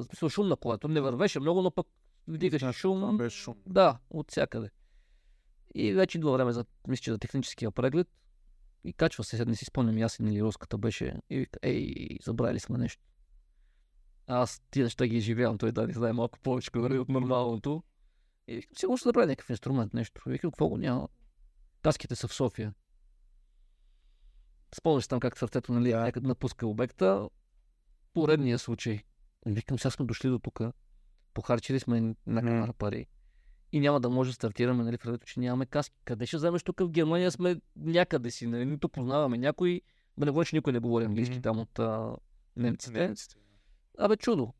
Смисъл 0.02 0.28
шум 0.28 0.48
на 0.48 0.56
колата. 0.56 0.88
Не 0.88 1.00
вървеше 1.00 1.40
много, 1.40 1.62
но 1.62 1.70
пък 1.70 1.86
вдигаше 2.28 2.64
Значи, 2.64 2.78
шум. 2.78 3.16
беше 3.16 3.36
шум. 3.36 3.54
Да, 3.66 3.98
от 4.10 4.30
всякъде. 4.30 4.70
И 5.74 5.92
вече 5.92 6.18
идва 6.18 6.32
време 6.32 6.52
за, 6.52 6.64
мисля, 6.88 7.12
за 7.12 7.18
техническия 7.18 7.70
преглед. 7.70 8.08
И 8.84 8.92
качва 8.92 9.24
се, 9.24 9.44
не 9.44 9.56
си 9.56 9.64
спомням, 9.64 9.98
ясен 9.98 10.28
или 10.28 10.42
руската 10.42 10.78
беше. 10.78 11.14
И 11.30 11.38
вика, 11.38 11.58
ей, 11.62 12.18
забравили 12.22 12.60
сме 12.60 12.78
нещо. 12.78 13.02
Аз 14.26 14.62
тия 14.70 14.84
неща 14.84 15.06
ги 15.06 15.16
изживявам, 15.16 15.58
той 15.58 15.72
да 15.72 15.86
не 15.86 15.92
знае 15.92 16.12
малко 16.12 16.38
повече 16.38 16.70
нали, 16.74 16.98
от 16.98 17.08
нормалното. 17.08 17.82
И 18.48 18.56
викам, 18.56 18.76
сигурно 18.76 18.96
ще 18.96 19.08
направи 19.08 19.26
някакъв 19.26 19.50
инструмент, 19.50 19.94
нещо. 19.94 20.22
Викам, 20.26 20.50
какво 20.50 20.68
го 20.68 20.78
няма? 20.78 21.08
Таските 21.82 22.16
са 22.16 22.28
в 22.28 22.34
София. 22.34 22.74
Спомняш 24.74 25.08
там 25.08 25.20
как 25.20 25.38
сърцето, 25.38 25.72
нали, 25.72 25.94
някъде 25.94 26.28
напуска 26.28 26.66
обекта. 26.66 27.28
Поредния 28.12 28.58
случай. 28.58 29.02
И 29.46 29.52
викам, 29.52 29.78
сега 29.78 29.90
сме 29.90 30.06
дошли 30.06 30.28
до 30.28 30.38
тук. 30.38 30.60
Похарчили 31.34 31.80
сме 31.80 32.14
на 32.26 32.72
пари. 32.72 33.06
И 33.72 33.80
няма 33.80 34.00
да 34.00 34.10
може 34.10 34.30
да 34.30 34.34
стартираме, 34.34 34.84
нали, 34.84 34.98
предвид, 34.98 35.24
че 35.26 35.40
нямаме 35.40 35.66
каски. 35.66 35.96
Къде 36.04 36.26
ще 36.26 36.36
вземеш 36.36 36.62
тук 36.62 36.80
в 36.80 36.90
Германия 36.90 37.30
сме 37.30 37.60
някъде 37.76 38.30
си, 38.30 38.46
нали, 38.46 38.66
нито 38.66 38.88
познаваме 38.88 39.38
някой. 39.38 39.80
Бе, 40.18 40.24
не 40.24 40.30
говоря, 40.30 40.44
че 40.46 40.56
никой 40.56 40.72
не 40.72 40.78
говори 40.78 41.04
английски 41.04 41.34
Мгм. 41.34 41.42
там 41.42 41.58
от 41.58 41.78
а, 41.78 42.16
немците. 42.56 43.00
Немците. 43.00 43.36
Абе, 43.98 44.16
чудо. 44.16 44.52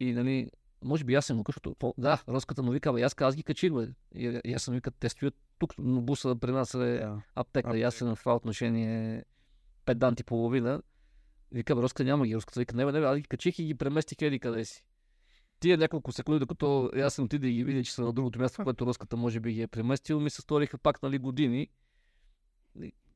И, 0.00 0.12
нали, 0.12 0.50
може 0.84 1.04
би 1.04 1.14
аз 1.14 1.26
съм 1.26 1.42
защото, 1.46 1.94
да, 1.98 2.22
руската 2.28 2.62
му 2.62 2.70
вика, 2.70 2.92
бе, 2.92 3.02
аз, 3.02 3.14
аз 3.20 3.36
ги 3.36 3.42
качих, 3.42 3.72
бе. 3.72 3.88
И, 4.14 4.40
и 4.44 4.52
аз 4.54 4.62
съм 4.62 4.74
вика, 4.74 4.90
те 4.90 5.08
стоят 5.08 5.34
тук, 5.58 5.74
но 5.78 6.00
буса 6.02 6.36
при 6.40 6.50
нас 6.50 6.74
е 6.74 6.78
Да. 6.78 7.22
аптека. 7.34 7.78
И 7.78 7.82
аз 7.82 7.94
съм 7.94 8.16
в 8.16 8.18
това 8.18 8.36
отношение 8.36 9.24
педант 9.84 10.20
и 10.20 10.24
половина. 10.24 10.82
Вика, 11.52 11.76
бе, 11.76 11.82
руска 11.82 12.04
няма 12.04 12.26
ги. 12.26 12.36
Руската 12.36 12.60
вика, 12.60 12.76
не, 12.76 12.84
бе, 12.86 12.92
не, 12.92 13.00
бе, 13.00 13.06
аз 13.06 13.16
ги 13.16 13.24
качих 13.24 13.58
и 13.58 13.64
ги 13.64 13.74
преместих 13.74 14.22
еди 14.22 14.38
къде 14.38 14.64
си. 14.64 14.84
Тия 15.64 15.78
няколко 15.78 16.12
секунди, 16.12 16.38
докато 16.38 16.90
аз 16.96 17.14
съм 17.14 17.24
отиде 17.24 17.48
и 17.48 17.52
ги 17.52 17.64
видя, 17.64 17.84
че 17.84 17.94
са 17.94 18.02
на 18.02 18.12
другото 18.12 18.38
място, 18.38 18.64
което 18.64 18.86
руската 18.86 19.16
може 19.16 19.40
би 19.40 19.52
ги 19.52 19.62
е 19.62 19.66
преместил, 19.66 20.20
ми 20.20 20.30
се 20.30 20.42
сториха 20.42 20.78
пак, 20.78 21.02
нали, 21.02 21.18
години. 21.18 21.68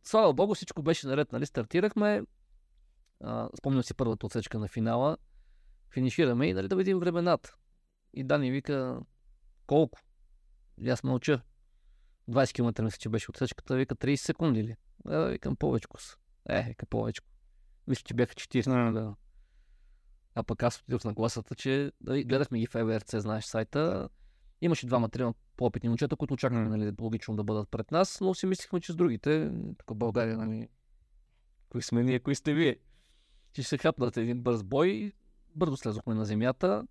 Слава 0.03 0.35
Богу, 0.35 0.55
всичко 0.55 0.83
беше 0.83 1.07
наред, 1.07 1.33
нали, 1.33 1.47
стартирахме. 1.47 2.23
А, 3.25 3.49
спомням 3.59 3.83
си 3.83 3.95
първата 3.95 4.27
отсечка 4.27 4.59
на 4.59 4.69
финала. 4.69 5.17
Финишираме 5.91 6.47
и, 6.47 6.53
нали, 6.53 6.69
да 6.69 6.77
видим 6.77 6.99
времената. 6.99 7.55
И 8.15 8.25
Дани 8.25 8.51
вика, 8.51 9.01
колко? 9.67 9.99
И 10.81 10.91
аз 10.91 11.05
мълча. 11.05 11.43
20 12.31 12.55
км 12.55 12.83
мисля, 12.83 12.99
че 12.99 13.09
беше 13.09 13.31
отсечката, 13.31 13.77
вика 13.77 13.97
30 13.97 14.17
секунди 14.17 14.65
ли? 14.65 14.77
Е, 15.11 15.29
викам 15.29 15.57
повечко 15.57 16.01
са. 16.01 16.17
Е, 16.49 16.63
вика 16.63 16.87
повечко. 16.87 17.27
Мисля, 17.87 18.03
че 18.05 18.15
бяха 18.15 18.35
40 18.35 18.97
А. 18.97 19.15
А 20.39 20.43
пък 20.43 20.63
аз 20.63 20.81
отидох 20.81 21.05
на 21.05 21.13
гласата, 21.13 21.55
че 21.55 21.93
нали, 22.01 22.25
гледахме 22.25 22.59
ги 22.59 22.67
в 22.67 22.73
EVRC, 22.73 23.19
знаеш 23.19 23.45
сайта. 23.45 24.09
Имаше 24.61 24.87
двама, 24.87 25.09
трима 25.09 25.35
по-опитни 25.57 25.89
момчета, 25.89 26.17
които 26.17 26.35
очакваме, 26.35 26.69
нали, 26.69 26.93
логично 27.01 27.37
да 27.37 27.45
бъдат 27.45 27.69
пред 27.69 27.91
нас, 27.91 28.21
но 28.21 28.35
си 28.35 28.47
мислихме, 28.47 28.81
че 28.81 28.93
с 28.93 28.97
другите, 28.97 29.51
тук 29.79 29.91
в 29.91 29.95
България, 29.95 30.37
нали, 30.37 30.69
кои 31.69 31.83
сме 31.83 32.03
ние, 32.03 32.21
кои 32.21 32.35
сте 32.35 32.55
вие, 32.55 32.77
че 33.53 33.63
ще 33.63 33.69
се 33.69 33.79
хапнат 33.79 34.17
един 34.17 34.43
бърз 34.43 34.63
бой. 34.63 35.13
Бързо 35.55 35.77
слезохме 35.77 36.15
на 36.15 36.25
земята. 36.25 36.87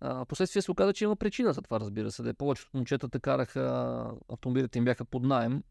А, 0.00 0.24
последствие 0.24 0.62
се 0.62 0.70
оказа, 0.70 0.92
че 0.92 1.04
има 1.04 1.16
причина 1.16 1.52
за 1.52 1.62
това, 1.62 1.80
разбира 1.80 2.10
се. 2.10 2.22
Да 2.22 2.34
повечето 2.34 2.70
момчетата 2.74 3.20
караха, 3.20 4.04
автомобилите 4.28 4.78
им 4.78 4.84
бяха 4.84 5.04
под 5.04 5.22
найем 5.22 5.62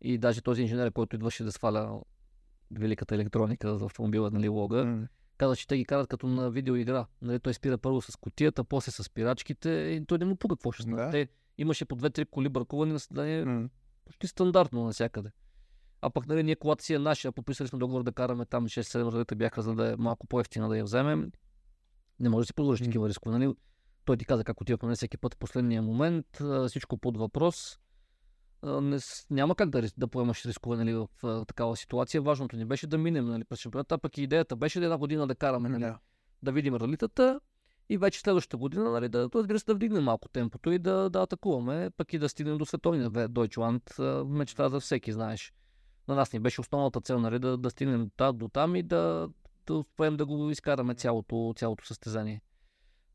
и 0.00 0.18
даже 0.18 0.42
този 0.42 0.62
инженер, 0.62 0.92
който 0.92 1.16
идваше 1.16 1.44
да 1.44 1.52
сваля 1.52 2.00
великата 2.70 3.14
електроника 3.14 3.78
за 3.78 3.84
автомобила, 3.84 4.30
нали, 4.30 4.48
лога, 4.48 4.84
М. 4.84 5.08
каза, 5.38 5.56
че 5.56 5.66
те 5.66 5.76
ги 5.76 5.84
карат 5.84 6.08
като 6.08 6.26
на 6.26 6.50
видеоигра. 6.50 7.06
Нали, 7.22 7.40
той 7.40 7.54
спира 7.54 7.78
първо 7.78 8.00
с 8.00 8.16
котията, 8.16 8.64
после 8.64 8.92
с 8.92 9.04
спирачките 9.04 9.70
и 9.70 10.06
той 10.06 10.18
не 10.18 10.24
му 10.24 10.36
пука 10.36 10.56
какво 10.56 10.72
ще 10.72 10.82
стане. 10.82 10.96
Да. 10.96 11.10
Те 11.10 11.28
имаше 11.58 11.84
по 11.84 11.96
две-три 11.96 12.24
коли 12.24 12.48
бракувани 12.48 12.92
на 12.92 13.00
съдание 13.00 13.44
М. 13.44 13.68
почти 14.04 14.26
стандартно 14.26 14.84
навсякъде. 14.84 15.30
А 16.00 16.10
пък 16.10 16.26
нали, 16.26 16.42
ние 16.42 16.56
колата 16.56 16.84
си 16.84 16.94
е 16.94 16.98
наша, 16.98 17.32
подписали 17.32 17.68
сме 17.68 17.78
договор 17.78 18.02
да 18.02 18.12
караме 18.12 18.46
там 18.46 18.66
6-7 18.66 19.12
ралита 19.12 19.36
бяха, 19.36 19.62
за 19.62 19.74
да 19.74 19.92
е 19.92 19.96
малко 19.96 20.26
по-ефтина 20.26 20.68
да 20.68 20.78
я 20.78 20.84
вземем. 20.84 21.30
Не 22.20 22.28
може 22.28 22.42
да 22.42 22.46
си 22.46 22.54
продължиш 22.54 22.86
такива 22.86 23.08
рискове. 23.08 23.38
Нали? 23.38 23.54
Той 24.04 24.16
ти 24.16 24.24
каза 24.24 24.44
как 24.44 24.60
отивахме 24.60 24.88
на 24.88 24.94
всеки 24.94 25.16
път 25.16 25.34
в 25.34 25.38
последния 25.38 25.82
момент, 25.82 26.26
всичко 26.68 26.96
под 26.96 27.16
въпрос. 27.16 27.78
Не, 28.64 28.98
няма 29.30 29.54
как 29.54 29.70
да, 29.70 29.82
да 29.96 30.08
поемаш 30.08 30.46
рискове 30.46 30.76
нали, 30.76 30.94
в 30.94 31.08
а, 31.22 31.44
такава 31.44 31.76
ситуация. 31.76 32.22
Важното 32.22 32.56
ни 32.56 32.64
беше 32.64 32.86
да 32.86 32.98
минем 32.98 33.26
нали, 33.26 33.44
през 33.44 33.58
шампионата, 33.58 33.98
пък 33.98 34.18
и 34.18 34.22
идеята 34.22 34.56
беше 34.56 34.78
да 34.80 34.86
една 34.86 34.98
година 34.98 35.26
да 35.26 35.34
караме, 35.34 35.68
нали, 35.68 35.80
Да. 35.80 35.98
да 36.42 36.52
видим 36.52 36.74
ралитата 36.74 37.40
и 37.88 37.98
вече 37.98 38.20
следващата 38.20 38.56
година, 38.56 38.90
нали, 38.90 39.08
да, 39.08 39.30
разбира 39.34 39.58
се, 39.58 39.64
да 39.64 39.74
вдигнем 39.74 40.04
малко 40.04 40.28
темпото 40.28 40.72
и 40.72 40.78
да, 40.78 41.10
да 41.10 41.22
атакуваме, 41.22 41.90
пък 41.96 42.12
и 42.12 42.18
да 42.18 42.28
стигнем 42.28 42.58
до 42.58 42.66
световния 42.66 43.10
а, 43.98 44.24
мечта 44.24 44.68
за 44.68 44.80
всеки, 44.80 45.12
знаеш. 45.12 45.52
На 46.08 46.14
нас 46.14 46.32
ни 46.32 46.40
беше 46.40 46.60
основната 46.60 47.00
цел, 47.00 47.20
нали, 47.20 47.38
да, 47.38 47.56
да 47.56 47.70
стигнем 47.70 48.10
до 48.32 48.48
там 48.48 48.76
и 48.76 48.82
да, 48.82 49.28
да 49.66 49.74
успеем 49.74 50.16
да 50.16 50.26
го 50.26 50.50
изкараме 50.50 50.94
цялото, 50.94 51.52
цялото 51.56 51.86
състезание. 51.86 52.42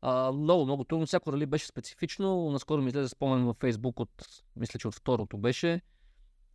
А, 0.02 0.32
много, 0.32 0.64
много 0.64 0.84
трудно. 0.84 1.06
Всяко 1.06 1.32
рали 1.32 1.46
беше 1.46 1.66
специфично. 1.66 2.50
Наскоро 2.50 2.82
ми 2.82 2.88
излезе 2.88 3.08
спомен 3.08 3.44
във 3.44 3.56
Фейсбук 3.56 4.00
от, 4.00 4.42
мисля, 4.56 4.78
че 4.78 4.88
от 4.88 4.94
второто 4.94 5.38
беше. 5.38 5.80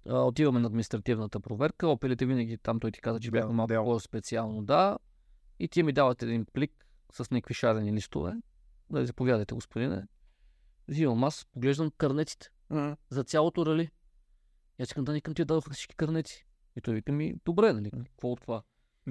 А, 0.10 0.20
отиваме 0.20 0.60
на 0.60 0.68
административната 0.68 1.40
проверка. 1.40 1.88
Опелите 1.88 2.26
винаги 2.26 2.58
там 2.58 2.80
той 2.80 2.92
ти 2.92 3.02
каза, 3.02 3.20
че 3.20 3.32
бяха 3.32 3.54
малко 3.54 3.74
по-специално, 3.74 4.64
да. 4.64 4.98
И 5.60 5.68
ти 5.68 5.84
ми 5.84 5.94
дават 5.94 6.24
един 6.24 6.46
плик 6.54 6.86
с 7.12 7.32
някакви 7.32 7.54
шарени 7.54 7.94
листове. 7.94 8.34
Да, 8.90 9.06
заповядайте, 9.06 9.56
господине. 9.56 10.08
Взимам 10.88 11.24
аз, 11.24 11.46
поглеждам 11.54 11.92
карнеците 11.98 12.50
М. 12.70 12.98
за 13.10 13.24
цялото 13.24 13.66
рали. 13.66 13.90
И 14.80 14.84
аз 14.84 14.88
искам 14.90 15.04
да 15.04 15.14
ни 15.14 15.22
към 15.22 15.34
ти 15.34 15.46
дадоха 15.46 15.70
всички 15.70 15.96
карнеци. 15.96 16.46
И 16.76 16.82
той 16.82 16.94
вика 16.94 17.12
ми, 17.12 17.36
добре, 17.46 17.74
нали, 17.74 17.92
какво 17.92 18.32
от 18.32 18.42
това? 18.42 18.64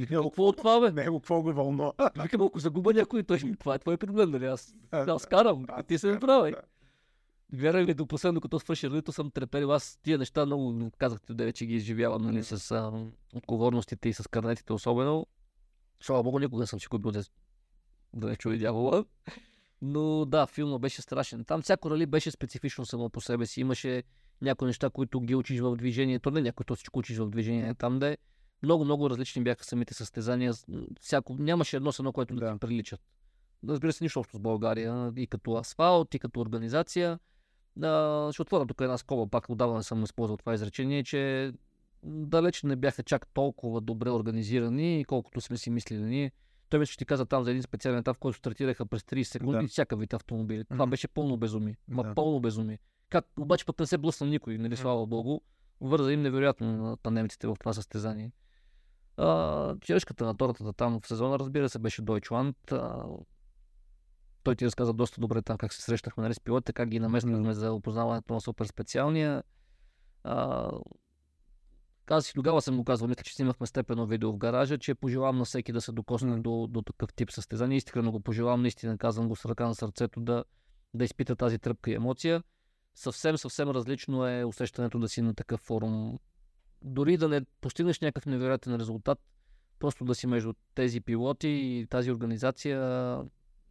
Какво 0.09 0.43
от 0.43 0.57
това, 0.57 0.81
бе? 0.81 1.03
Него 1.03 1.21
какво 1.21 1.43
го 1.43 1.53
вълнува? 1.53 1.93
Викам, 2.23 2.43
ако 2.43 2.59
загуба 2.59 2.93
някой, 2.93 3.23
той 3.23 3.39
ми, 3.45 3.57
това 3.57 3.75
е 3.75 3.79
твой 3.79 3.97
проблем, 3.97 4.31
нали? 4.31 4.47
Аз, 4.47 4.75
аз 4.91 5.27
карам, 5.27 5.63
Да, 5.63 5.83
ти 5.83 5.99
се 5.99 6.07
да, 6.07 6.13
направи. 6.13 6.51
да. 6.51 6.61
Вярвай 7.53 7.85
ми, 7.85 7.95
до 7.95 8.07
последно, 8.07 8.41
като 8.41 8.61
свърши 8.61 8.91
ралито, 8.91 9.13
съм 9.13 9.31
треперил. 9.31 9.73
Аз 9.73 9.99
тия 10.03 10.19
неща 10.19 10.47
много 10.47 10.91
казахте, 10.99 11.35
де 11.35 11.45
вече 11.45 11.67
ги 11.67 11.75
изживявам, 11.75 12.23
нали, 12.23 12.45
с 12.45 12.71
а, 12.71 12.93
отговорностите 13.35 14.09
и 14.09 14.13
с 14.13 14.31
карнетите 14.31 14.73
особено. 14.73 15.27
Слава 16.01 16.23
Богу, 16.23 16.39
никога 16.39 16.61
не 16.61 16.67
съм 16.67 16.81
си 16.81 16.87
купил 16.87 17.11
да, 17.11 17.23
да 18.13 18.29
не 18.29 18.37
чуя 18.37 18.59
дявола. 18.59 19.05
Но 19.83 20.25
да, 20.25 20.47
филма 20.47 20.79
беше 20.79 21.03
страшен. 21.03 21.45
Там 21.45 21.63
всяко 21.63 21.91
рали 21.91 22.07
беше 22.07 22.31
специфично 22.31 22.87
само 22.87 23.11
по 23.11 23.21
себе 23.21 23.47
си. 23.47 23.61
Имаше 23.61 24.03
някои 24.43 24.67
неща, 24.67 24.91
които 24.91 25.21
ги 25.21 25.35
учиш 25.35 25.61
в 25.61 25.77
движението, 25.77 26.31
не 26.31 26.41
някои, 26.41 26.67
то 26.67 26.75
всичко 26.75 26.99
учиш 26.99 27.19
в 27.19 27.31
движение. 27.31 27.75
Там 27.75 27.99
де 27.99 28.07
много, 28.09 28.19
много 28.65 29.11
различни 29.11 29.43
бяха 29.43 29.65
самите 29.65 29.95
състезания. 29.95 30.53
Всяко, 31.01 31.37
нямаше 31.39 31.77
едно 31.77 31.93
с 31.93 31.99
едно, 31.99 32.13
което 32.13 32.35
да, 32.35 32.53
Да. 32.53 32.59
приличат. 32.59 33.01
Разбира 33.69 33.93
се, 33.93 34.05
нищо 34.05 34.21
общо 34.21 34.37
с 34.37 34.41
България. 34.41 35.13
И 35.17 35.27
като 35.27 35.55
асфалт, 35.55 36.15
и 36.15 36.19
като 36.19 36.41
организация. 36.41 37.19
А, 37.83 38.33
ще 38.33 38.43
отворя 38.43 38.67
тук 38.67 38.81
една 38.81 38.99
скоба, 38.99 39.27
пак 39.27 39.51
отдавна 39.51 39.83
съм 39.83 40.05
използвал 40.05 40.37
това 40.37 40.55
изречение, 40.55 41.03
че 41.05 41.53
далеч 42.03 42.63
не 42.63 42.77
бяха 42.77 43.03
чак 43.03 43.27
толкова 43.27 43.81
добре 43.81 44.11
организирани, 44.11 45.05
колкото 45.09 45.41
сме 45.41 45.57
си 45.57 45.71
мислили 45.71 46.03
ние. 46.03 46.33
Той 46.69 46.81
мисля, 46.81 46.91
че 46.91 46.99
ти 46.99 47.05
каза 47.05 47.27
там 47.27 47.45
за 47.45 47.51
един 47.51 47.63
специален 47.63 47.99
етап, 47.99 48.17
в 48.17 48.19
който 48.19 48.39
стартираха 48.39 48.87
през 48.87 49.03
30 49.03 49.23
секунди 49.23 49.59
Да. 49.63 49.69
всяка 49.69 49.97
вид 49.97 50.15
автомобили. 50.15 50.65
Това 50.65 50.87
беше 50.87 51.09
пълно 51.09 51.37
безумие. 51.37 51.77
Ма 51.89 52.03
Да. 52.03 52.15
пълно 52.15 52.41
безумие. 52.41 52.79
Как 53.11 53.27
обаче 53.39 53.65
пък 53.65 53.81
не 53.81 53.87
се 53.87 53.99
блъсна 53.99 54.27
никой, 54.27 54.59
нали, 54.59 54.77
слава 54.77 55.07
богу. 55.07 55.41
Върза 55.81 56.13
им 56.13 56.23
невероятно 56.23 56.99
на 57.05 57.11
немците 57.11 57.47
в 57.47 57.57
това 57.61 57.73
състезание. 57.73 58.33
А, 59.17 59.77
черешката 59.81 60.25
на 60.25 60.37
тортата 60.37 60.73
там 60.73 61.01
в 61.01 61.07
сезона, 61.07 61.39
разбира 61.39 61.69
се, 61.69 61.79
беше. 61.79 62.03
А, 62.71 63.05
той 64.43 64.57
ти 64.57 64.67
разказа 64.67 64.93
доста 64.93 65.21
добре 65.21 65.43
там 65.43 65.59
как 65.59 65.73
се 65.73 65.83
срещахме 65.83 66.23
нали, 66.23 66.35
с 66.35 66.41
пилотите, 66.41 66.73
как 66.73 66.89
ги 66.89 67.01
намествахме 67.01 67.55
за 67.55 67.73
опознаването 67.73 68.35
на 68.35 68.41
супер 68.41 68.67
специалния. 68.67 69.43
А, 70.25 70.71
аз 72.07 72.31
и 72.31 72.35
тогава 72.35 72.63
съм 72.63 72.77
го 72.77 72.85
казвал, 72.85 73.09
мисля, 73.09 73.23
че 73.23 73.35
снимахме 73.35 73.67
степено 73.67 74.07
видео 74.07 74.33
в 74.33 74.39
гаража, 74.39 74.79
че 74.79 74.95
пожелавам 74.95 75.39
на 75.39 75.45
всеки 75.45 75.73
да 75.73 75.81
се 75.81 75.93
докосне 75.93 76.41
до, 76.41 76.67
до 76.67 76.83
такъв 76.83 77.15
тип 77.15 77.31
състезание. 77.31 77.77
Искрено 77.77 78.13
го 78.13 78.21
пожелавам, 78.21 78.63
наистина 78.63 78.99
казвам 78.99 79.29
го 79.29 79.37
с 79.37 79.45
ръка 79.45 79.67
на 79.67 79.75
сърцето 79.75 80.21
да, 80.21 80.45
да 80.95 81.05
изпита 81.05 81.37
тази 81.37 81.59
тръпка 81.59 81.91
и 81.91 81.95
емоция. 81.95 82.43
Съвсем, 82.95 83.39
съвсем 83.39 83.71
различно 83.71 84.27
е 84.29 84.45
усещането 84.45 84.99
да 84.99 85.09
си 85.09 85.23
на 85.23 85.35
такъв 85.35 85.61
форум. 85.61 86.19
Дори 86.85 87.17
да 87.17 87.29
не 87.29 87.41
постигнеш 87.61 88.01
някакъв 88.01 88.27
невероятен 88.27 88.77
резултат, 88.77 89.19
просто 89.79 90.05
да 90.05 90.15
си 90.15 90.27
между 90.27 90.53
тези 90.75 91.01
пилоти 91.01 91.49
и 91.49 91.87
тази 91.91 92.11
организация 92.11 92.81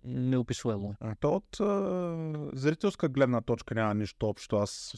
неописуемо 0.03 0.90
е. 0.91 0.95
А, 0.99 1.15
То 1.15 1.35
от 1.35 1.60
а, 1.60 2.49
зрителска 2.53 3.10
гледна 3.10 3.41
точка 3.41 3.76
няма 3.76 3.94
нищо 3.94 4.27
общо. 4.30 4.56
Аз 4.56 4.94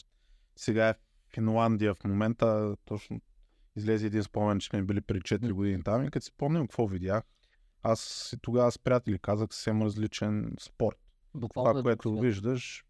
сега 0.55 0.89
е 0.89 0.93
в 0.93 0.97
Финландия 1.33 1.93
в 1.93 2.03
момента, 2.03 2.75
точно 2.85 3.21
излезе 3.75 4.07
един 4.07 4.23
спомен, 4.23 4.59
че 4.59 4.67
сме 4.67 4.83
били 4.83 5.01
преди 5.01 5.21
4 5.21 5.47
М. 5.47 5.53
години 5.53 5.83
там 5.83 6.03
и 6.03 6.11
като 6.11 6.25
си 6.25 6.31
помням 6.37 6.67
какво 6.67 6.87
видях, 6.87 7.23
аз 7.83 8.33
и 8.33 8.39
тогава 8.41 8.71
с 8.71 8.79
приятели 8.79 9.19
казах 9.19 9.53
съвсем 9.53 9.81
различен 9.81 10.55
спорт. 10.59 10.97
Буквално 11.33 11.69
Това, 11.71 11.79
е 11.79 11.83
което 11.83 12.19
виждаш, 12.19 12.85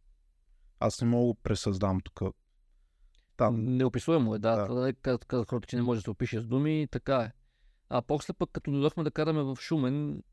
аз 0.79 1.01
не 1.01 1.07
мога 1.07 1.33
да 1.33 1.39
пресъздам 1.43 2.01
тук. 2.01 2.35
Там, 3.37 3.65
Неописуемо 3.77 4.35
е, 4.35 4.39
да. 4.39 4.55
Да. 4.67 4.93
Казах 4.93 5.19
казах 5.27 5.47
хората, 5.49 5.67
че 5.67 5.75
не 5.75 5.81
може 5.81 5.97
да 5.97 6.03
се 6.03 6.09
опише 6.09 6.39
с 6.41 6.45
думи, 6.45 6.87
така 6.91 7.15
е. 7.17 7.31
А 7.89 8.01
после 8.01 8.33
пък, 8.33 8.49
като 8.53 8.71
дойдохме 8.71 9.03
да 9.03 9.11
караме 9.11 9.43
в 9.43 9.57
Шумен, 9.59 10.23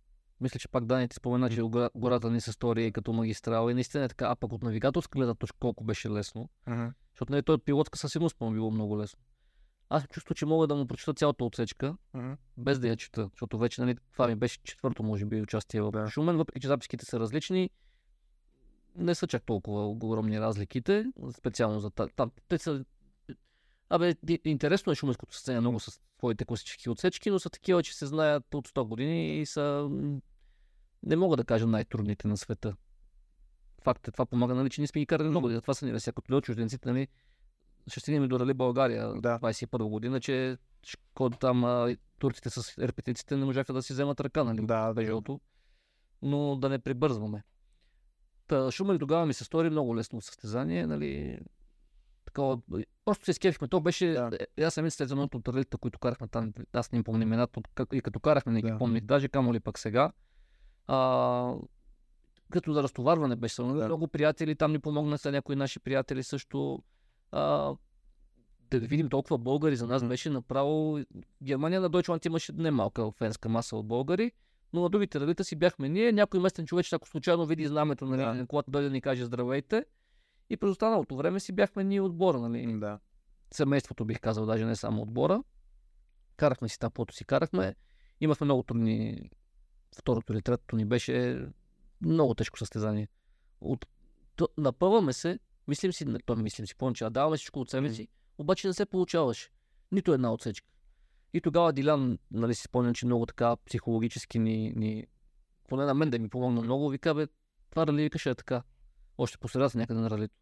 мисля, 0.40 0.58
че 0.58 0.68
пак 0.68 0.84
Дани 0.84 1.08
ти 1.08 1.16
спомена, 1.16 1.50
че 1.50 1.62
гора- 1.62 1.90
гората 1.94 2.30
ни 2.30 2.40
се 2.40 2.52
стори 2.52 2.92
като 2.92 3.12
магистрала 3.12 3.70
и 3.70 3.74
наистина 3.74 4.04
е 4.04 4.08
така, 4.08 4.26
а 4.26 4.36
пък 4.36 4.52
от 4.52 4.62
навигаторска 4.62 5.18
гледна 5.18 5.34
точка 5.34 5.56
колко 5.60 5.84
беше 5.84 6.10
лесно. 6.10 6.48
Мгм. 6.66 6.86
Защото 7.14 7.32
не 7.32 7.42
той 7.42 7.54
от 7.54 7.64
пилотска 7.64 7.98
със 7.98 8.12
сигурност 8.12 8.40
му 8.40 8.50
било 8.50 8.70
много 8.70 8.98
лесно. 8.98 9.20
Аз 9.88 10.06
чувствам, 10.08 10.34
че 10.34 10.46
мога 10.46 10.66
да 10.66 10.74
му 10.74 10.86
прочета 10.86 11.14
цялата 11.14 11.44
отсечка, 11.44 11.96
Мгм. 12.14 12.32
без 12.56 12.78
да 12.78 12.88
я 12.88 12.96
чета, 12.96 13.28
защото 13.32 13.58
вече 13.58 13.80
нали, 13.80 13.96
това 14.12 14.28
ми 14.28 14.34
беше 14.34 14.58
четвърто, 14.64 15.02
може 15.02 15.24
би, 15.26 15.40
участие 15.42 15.82
в 15.82 15.90
Да. 15.90 16.06
Шумен, 16.10 16.36
въпреки 16.36 16.60
че 16.60 16.68
записките 16.68 17.04
са 17.04 17.20
различни. 17.20 17.70
Не 18.96 19.14
са 19.14 19.26
чак 19.26 19.42
толкова 19.42 19.86
огромни 19.86 20.40
разликите, 20.40 21.04
специално 21.36 21.80
за 21.80 21.90
та- 21.90 22.08
там. 22.08 22.30
Те 22.48 22.58
са... 22.58 22.84
Абе, 23.88 24.14
интересно 24.44 24.92
е 24.92 24.94
шуменското 24.94 25.34
състезание 25.34 25.60
много 25.60 25.80
с 25.80 26.00
своите 26.18 26.44
класически 26.44 26.90
отсечки, 26.90 27.30
но 27.30 27.38
са 27.38 27.50
такива, 27.50 27.82
че 27.82 27.96
се 27.96 28.06
знаят 28.06 28.54
от 28.54 28.68
100 28.68 28.88
години 28.88 29.38
и 29.40 29.46
са, 29.46 29.90
не 31.02 31.16
мога 31.16 31.36
да 31.36 31.44
кажа 31.44 31.66
най-трудните 31.66 32.28
на 32.28 32.36
света. 32.36 32.76
Факт 33.82 34.08
е, 34.08 34.10
това 34.10 34.26
помага, 34.26 34.54
нали, 34.54 34.70
че 34.70 34.80
ние 34.80 34.88
сме 34.88 35.00
ги 35.00 35.06
карали 35.06 35.28
много. 35.28 35.60
Това 35.60 35.74
са 35.74 35.86
ни 35.86 36.00
сега 36.00 36.14
като 36.14 36.40
чужденците, 36.40 36.88
нали, 36.88 37.08
ще 37.86 38.00
стигнем 38.00 38.28
до 38.28 38.40
Рали 38.40 38.54
България 38.54 39.08
Да. 39.08 39.38
21 39.38 39.88
година, 39.88 40.20
че 40.20 40.56
шкода 40.86 41.38
там 41.38 41.64
а, 41.64 41.96
турците 42.18 42.50
с 42.50 42.78
ерпетиците 42.78 43.36
не 43.36 43.44
можаха 43.44 43.72
да 43.72 43.82
си 43.82 43.92
вземат 43.92 44.20
ръка, 44.20 44.44
нали, 44.44 44.66
Да, 44.66 44.88
от 44.88 44.96
Пежото. 44.96 45.40
Но 46.22 46.56
да 46.56 46.68
не 46.68 46.78
прибързваме. 46.78 47.42
Та, 48.52 48.70
Шумен 48.70 48.98
тогава 48.98 49.26
ми 49.26 49.34
се 49.34 49.44
стори 49.44 49.70
много 49.70 49.96
лесно 49.96 50.20
състезание, 50.20 50.86
нали, 50.86 51.38
такова, 52.24 52.58
просто 53.04 53.24
се 53.24 53.30
изкефихме. 53.30 53.68
То 53.68 53.80
беше, 53.80 54.06
Да. 54.06 54.30
е, 54.56 54.62
аз 54.62 54.74
самия 54.74 54.90
след 54.90 55.10
едното 55.10 55.38
от 55.38 55.48
ралите, 55.48 55.76
които 55.76 55.98
карахме 55.98 56.28
там, 56.28 56.52
аз 56.72 56.92
не 56.92 56.96
им 56.96 57.04
помня 57.04 57.22
имената, 57.22 57.60
и 57.92 58.00
като 58.00 58.20
карахме 58.20 58.52
не 58.52 58.62
ги 58.62 58.70
Да. 58.70 58.78
помних, 58.78 59.04
даже 59.04 59.28
камо 59.28 59.54
ли 59.54 59.60
пък 59.60 59.78
сега. 59.78 60.12
А, 60.86 61.54
като 62.50 62.72
за 62.72 62.82
разтоварване 62.82 63.36
беше 63.36 63.62
да. 63.62 63.68
Да. 63.74 63.84
много 63.86 64.08
приятели, 64.08 64.56
там 64.56 64.72
ни 64.72 64.78
помогнаха 64.78 65.32
някои 65.32 65.56
наши 65.56 65.80
приятели 65.80 66.22
също. 66.22 66.82
А, 67.30 67.74
да 68.70 68.78
видим 68.78 69.08
толкова 69.08 69.38
българи 69.38 69.76
за 69.76 69.86
нас 69.86 70.04
беше 70.04 70.30
направо... 70.30 71.00
Германия 71.42 71.80
на 71.80 71.90
Deutschland 71.90 72.26
имаше 72.26 72.52
немалка 72.52 73.10
фенска 73.10 73.48
маса 73.48 73.76
от 73.76 73.86
българи, 73.86 74.32
но 74.72 74.80
на 74.82 74.88
другите 74.88 75.20
ралита 75.20 75.44
си 75.44 75.56
бяхме 75.56 75.88
ние. 75.88 76.12
Някой 76.12 76.40
местен 76.40 76.66
човек, 76.66 76.86
ако 76.92 77.08
случайно 77.08 77.46
види 77.46 77.66
знамето, 77.66 78.06
нали, 78.06 78.38
Да. 78.38 78.46
когато 78.46 78.70
дойде 78.70 78.88
да 78.88 78.92
ни 78.92 79.00
каже 79.00 79.24
здравейте. 79.24 79.84
И 80.50 80.56
през 80.56 80.70
останалото 80.70 81.16
време 81.16 81.40
си 81.40 81.52
бяхме 81.52 81.84
ние 81.84 82.00
отбора, 82.00 82.40
нали? 82.40 82.78
Да. 82.78 82.98
семейството 83.50 84.04
бих 84.04 84.20
казал, 84.20 84.46
даже 84.46 84.64
не 84.64 84.76
само 84.76 85.02
отбора. 85.02 85.42
Карахме 86.36 86.68
си 86.68 86.78
там, 86.78 86.90
каквото 86.90 87.14
си 87.14 87.24
карахме. 87.24 87.74
Имахме 88.20 88.44
много 88.44 88.62
трудни. 88.62 89.30
Второто 89.98 90.32
или 90.32 90.42
третото 90.42 90.76
ни 90.76 90.84
беше 90.84 91.46
много 92.00 92.34
тежко 92.34 92.58
състезание. 92.58 93.08
От... 93.60 93.86
То, 94.36 94.48
напъваме 94.58 95.12
се, 95.12 95.38
мислим 95.68 95.92
си, 95.92 96.04
не, 96.04 96.18
то 96.18 96.36
мислим 96.36 96.66
си, 96.66 96.74
помня, 96.76 96.94
че 96.94 97.10
даваме 97.10 97.36
всичко 97.36 97.60
от 97.60 97.70
себе 97.70 97.94
си, 97.94 98.08
обаче 98.38 98.66
не 98.66 98.74
се 98.74 98.86
получаваше. 98.86 99.50
Нито 99.92 100.12
една 100.12 100.32
отсечка. 100.32 100.68
И 101.34 101.40
тогава 101.40 101.72
Дилян, 101.72 102.18
нали 102.30 102.54
си 102.54 102.62
спомням, 102.62 102.94
че 102.94 103.06
много 103.06 103.26
така 103.26 103.56
психологически 103.56 104.38
ни, 104.38 104.72
ни 104.76 105.06
поне 105.68 105.84
на 105.84 105.94
мен 105.94 106.10
да 106.10 106.18
ми 106.18 106.28
помогна 106.28 106.62
много, 106.62 106.88
вика, 106.88 107.14
бе, 107.14 107.26
това 107.70 107.86
рали 107.86 108.02
викаше 108.02 108.30
е 108.30 108.34
така. 108.34 108.62
Още 109.18 109.38
по 109.38 109.48
средата 109.48 109.78
някъде 109.78 110.00
на 110.00 110.10
ралито. 110.10 110.34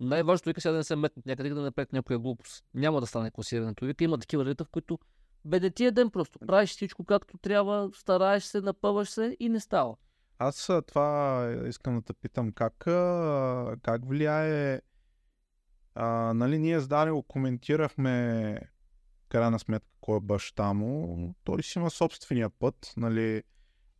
Най-важното 0.00 0.48
вика 0.48 0.60
сега 0.60 0.72
да 0.72 0.78
не 0.78 0.84
се 0.84 0.96
метнат 0.96 1.26
някъде, 1.26 1.48
да 1.48 1.54
не 1.54 1.62
направят 1.62 1.92
някоя 1.92 2.18
глупост. 2.18 2.64
Няма 2.74 3.00
да 3.00 3.06
стане 3.06 3.30
класирането. 3.30 3.84
Вика 3.86 4.04
има 4.04 4.18
такива 4.18 4.44
ралита, 4.44 4.64
в 4.64 4.68
които 4.68 4.98
бе 5.44 5.70
ти 5.70 5.84
е 5.84 5.90
ден 5.90 6.10
просто. 6.10 6.38
Правиш 6.38 6.70
всичко 6.70 7.04
както 7.04 7.38
трябва, 7.38 7.90
стараеш 7.94 8.44
се, 8.44 8.60
напъваш 8.60 9.10
се 9.10 9.36
и 9.40 9.48
не 9.48 9.60
става. 9.60 9.96
Аз 10.38 10.70
това 10.86 11.64
искам 11.68 11.94
да 11.94 12.02
те 12.02 12.12
питам, 12.12 12.52
как, 12.52 12.74
как 13.82 14.08
влияе, 14.08 14.80
а, 15.94 16.34
нали, 16.34 16.58
ние 16.58 16.80
с 16.80 16.88
Дани 16.88 17.10
го 17.10 17.22
коментирахме, 17.22 18.60
крайна 19.36 19.58
сметка, 19.58 19.88
кой 20.00 20.16
е 20.16 20.20
баща 20.20 20.72
му, 20.72 21.34
той 21.44 21.62
си 21.62 21.78
има 21.78 21.90
собствения 21.90 22.50
път, 22.50 22.92
нали, 22.96 23.42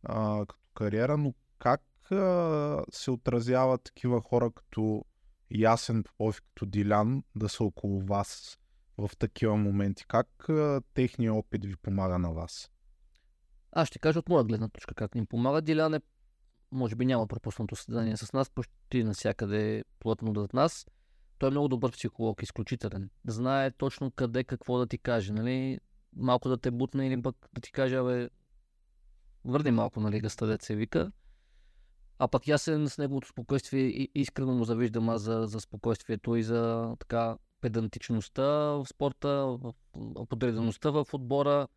а, 0.03 0.45
като 0.45 0.59
кариера, 0.73 1.17
но 1.17 1.33
как 1.59 2.11
а, 2.11 2.83
се 2.91 3.11
отразяват 3.11 3.83
такива 3.83 4.21
хора 4.21 4.51
като 4.51 5.05
Ясен 5.51 6.03
Попов 6.03 6.41
като 6.41 6.65
Дилян 6.65 7.23
да 7.35 7.49
са 7.49 7.63
около 7.63 8.01
вас 8.01 8.59
в 8.97 9.09
такива 9.17 9.57
моменти? 9.57 10.05
Как 10.07 10.49
а, 10.49 10.81
техният 10.93 11.35
опит 11.35 11.65
ви 11.65 11.75
помага 11.75 12.17
на 12.19 12.31
вас? 12.31 12.71
Аз 13.71 13.87
ще 13.87 13.99
кажа 13.99 14.19
от 14.19 14.29
моя 14.29 14.43
гледна 14.43 14.67
точка 14.67 14.95
как 14.95 15.15
ни 15.15 15.25
помага. 15.25 15.61
Дилян 15.61 15.93
е, 15.93 16.01
може 16.71 16.95
би 16.95 17.05
няма 17.05 17.27
пропуснато 17.27 17.75
състезание 17.75 18.17
с 18.17 18.33
нас, 18.33 18.49
почти 18.49 19.03
навсякъде 19.03 19.77
е 19.77 19.83
плътно 19.99 20.33
зад 20.35 20.53
нас. 20.53 20.87
Той 21.39 21.47
е 21.47 21.51
много 21.51 21.67
добър 21.67 21.91
психолог, 21.91 22.43
изключителен. 22.43 23.09
Знае 23.27 23.71
точно 23.71 24.11
къде 24.11 24.43
какво 24.43 24.77
да 24.77 24.87
ти 24.87 24.97
каже, 24.97 25.33
нали? 25.33 25.79
Малко 26.15 26.49
да 26.49 26.57
те 26.57 26.71
бутне 26.71 27.07
или 27.07 27.21
пък 27.21 27.35
да 27.53 27.61
ти 27.61 27.71
каже, 27.71 27.95
абе, 27.95 28.29
върни 29.45 29.71
малко, 29.71 29.99
нали, 29.99 30.19
гъста 30.19 30.47
дет 30.47 30.61
се 30.61 30.75
вика. 30.75 31.11
А 32.19 32.27
пък 32.27 32.47
аз 32.47 32.61
с 32.61 32.97
неговото 32.97 33.27
спокойствие 33.27 33.81
и 33.81 34.11
искрено 34.15 34.53
му 34.53 34.63
завиждам 34.63 35.09
аз 35.09 35.21
за, 35.21 35.43
за 35.47 35.59
спокойствието 35.59 36.35
и 36.35 36.43
за 36.43 36.93
така 36.99 37.37
педантичността 37.61 38.43
в 38.43 38.85
спорта, 38.85 39.29
в, 39.29 39.73
подредеността 40.29 40.89
в 40.89 41.05
отбора. 41.13 41.67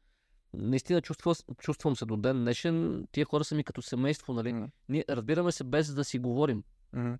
наистина 0.54 1.02
чувствам, 1.02 1.34
чувствам 1.58 1.96
се 1.96 2.04
до 2.04 2.16
ден 2.16 2.36
днешен. 2.40 3.06
Тия 3.12 3.24
хора 3.24 3.44
са 3.44 3.54
ми 3.54 3.64
като 3.64 3.82
семейство, 3.82 4.32
нали? 4.32 4.52
Мгм. 4.52 4.64
Ние 4.88 5.04
разбираме 5.08 5.52
се 5.52 5.64
без 5.64 5.94
да 5.94 6.04
си 6.04 6.18
говорим. 6.18 6.64
Мгм. 6.92 7.14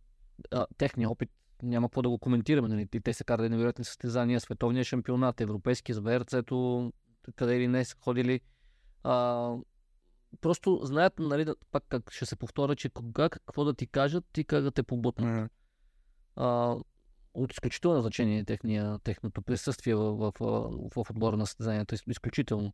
а, 0.51 0.67
техния 0.79 1.11
опит 1.11 1.31
няма 1.63 1.89
какво 1.89 2.03
да 2.03 2.09
го 2.09 2.19
коментираме. 2.19 2.69
Нали? 2.69 2.89
И 2.95 3.01
Те 3.01 3.13
са 3.13 3.25
карали 3.25 3.49
невероятни 3.49 3.85
състезания, 3.85 4.41
световния 4.41 4.85
шампионат, 4.85 5.41
европейски 5.41 5.95
с 5.95 6.01
къде 7.37 7.57
или 7.57 7.69
не 7.69 7.85
са 7.85 7.97
ходили. 8.01 8.41
А, 9.03 9.55
просто 10.41 10.81
знаят, 10.83 11.19
нали, 11.19 11.45
да- 11.45 11.55
пак 11.71 11.85
как 11.89 12.13
ще 12.13 12.27
се 12.27 12.37
повторя, 12.37 12.77
че 12.77 12.89
кога 12.89 13.29
какво 13.29 13.65
да 13.65 13.75
ти 13.75 13.87
кажат 13.87 14.39
и 14.39 14.45
как 14.45 14.63
да 14.63 14.71
те 14.71 14.83
побутнат. 14.83 15.29
А, 16.37 16.77
от 17.35 17.53
изключително 17.53 18.01
значение 18.01 18.39
е 18.39 18.45
техния, 18.45 18.99
техното 18.99 19.43
присъствие 19.43 19.95
в, 19.95 20.13
в, 20.13 20.33
в, 20.41 21.05
в 21.05 21.11
отбора 21.11 21.37
на 21.37 21.47
състезанията. 21.47 21.95
Из- 21.95 22.05
Изключително. 22.11 22.73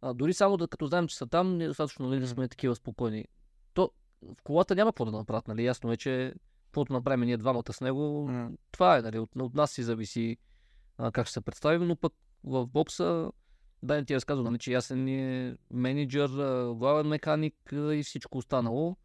А, 0.00 0.14
дори 0.14 0.32
само 0.34 0.56
да 0.56 0.68
като 0.68 0.86
знаем, 0.86 1.08
че 1.08 1.16
са 1.16 1.26
там, 1.26 1.56
не 1.56 1.64
е 1.64 1.68
достатъчно 1.68 2.08
нали, 2.08 2.20
да 2.20 2.28
сме 2.28 2.48
такива 2.48 2.76
спокойни. 2.76 3.24
То 3.74 3.90
в 4.38 4.42
колата 4.42 4.74
няма 4.74 4.92
какво 4.92 5.04
да 5.04 5.10
направят, 5.12 5.48
нали? 5.48 5.64
Ясно 5.64 5.92
е, 5.92 5.96
че 5.96 6.34
каквото 6.70 6.92
направим 6.92 7.26
ние 7.26 7.36
двамата 7.36 7.72
с 7.72 7.80
него, 7.80 8.28
Мгм. 8.28 8.54
това 8.72 8.96
е, 8.98 9.02
нали? 9.02 9.18
От, 9.18 9.30
от 9.36 9.54
нас 9.54 9.70
си 9.70 9.82
зависи 9.82 10.36
а, 10.98 11.12
как 11.12 11.26
ще 11.26 11.32
се 11.32 11.40
представим, 11.40 11.88
но 11.88 11.96
пък 11.96 12.12
в 12.44 12.66
бокса, 12.66 13.32
да 13.82 14.04
ти 14.04 14.14
разказвам, 14.14 14.46
нали, 14.46 14.58
че 14.58 14.72
Ясен 14.72 15.08
е 15.08 15.56
менеджер, 15.70 16.28
главен 16.74 17.06
механик 17.06 17.54
и 17.72 18.02
всичко 18.04 18.38
останало. 18.38 18.96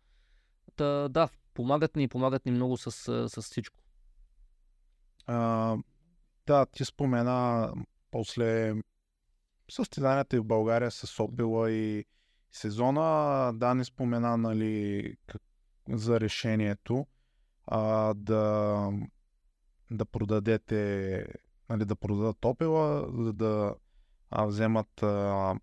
Та, 0.76 1.08
да, 1.10 1.30
помагат 1.54 1.96
ни, 1.96 2.08
помагат 2.08 2.46
ни 2.46 2.52
много 2.52 2.78
с, 2.78 2.92
с 3.30 3.42
всичко. 3.42 3.80
А, 5.26 5.78
да, 6.48 6.66
ти 6.66 6.86
спомена 6.86 7.74
после 8.12 8.74
състезанията 9.72 10.36
и 10.36 10.40
в 10.40 10.46
България 10.46 10.92
с 10.92 11.24
Опела 11.24 11.72
и 11.72 12.06
сезона. 12.52 13.52
Да, 13.54 13.74
не 13.74 13.84
спомена 13.84 14.38
нали, 14.38 15.16
как, 15.28 15.42
за 15.90 16.20
решението 16.20 17.08
а, 17.68 18.14
да, 18.14 18.92
да 19.92 20.06
продадете, 20.06 21.28
нали, 21.70 21.86
да 21.86 21.96
продадат 21.96 22.46
Опела, 22.46 23.08
за 23.24 23.34
да 23.34 23.76
а, 24.30 24.46
вземат 24.46 25.04
а, 25.04 25.56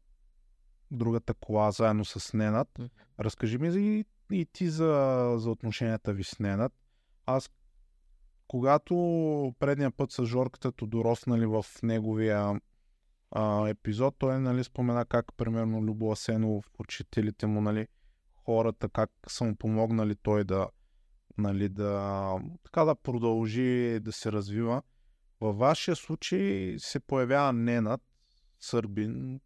другата 0.91 1.35
кола 1.35 1.71
заедно 1.71 2.05
с 2.05 2.33
Ненат. 2.33 2.69
Мгм. 2.79 2.89
Разкажи 3.21 3.59
ми 3.59 3.69
и, 3.69 4.05
и 4.33 4.47
ти 4.47 4.69
за, 4.69 5.35
за 5.39 5.51
отношенията 5.51 6.13
ви 6.13 6.25
с 6.25 6.39
Ненат. 6.39 6.73
Аз 7.27 7.51
когато 8.49 8.95
предния 9.59 9.91
път 9.91 10.13
с 10.13 10.25
Жорката 10.25 10.73
Тодоров, 10.73 11.27
нали, 11.27 11.47
в 11.47 11.65
неговия 11.83 12.61
а, 13.31 13.69
епизод, 13.69 14.15
той 14.19 14.41
нали, 14.41 14.65
спомена 14.65 15.05
как, 15.05 15.27
примерно, 15.37 15.83
Любо 15.83 16.13
Асенов, 16.13 16.65
учителите 16.79 17.47
му, 17.47 17.61
нали, 17.61 17.87
хората, 18.37 18.89
как 18.89 19.11
са 19.29 19.45
му 19.45 19.57
помогнали 19.57 20.17
той 20.17 20.45
да, 20.45 20.69
нали, 21.39 21.69
да, 21.69 22.35
така 22.65 22.85
да 22.85 22.95
продължи 22.95 24.01
да 24.01 24.13
се 24.13 24.33
развива. 24.33 24.83
Във 25.41 25.59
вашия 25.59 25.97
случай 25.97 26.75
се 26.79 27.01
появява 27.01 27.53
Ненат, 27.53 28.01
сърбин, 28.61 29.41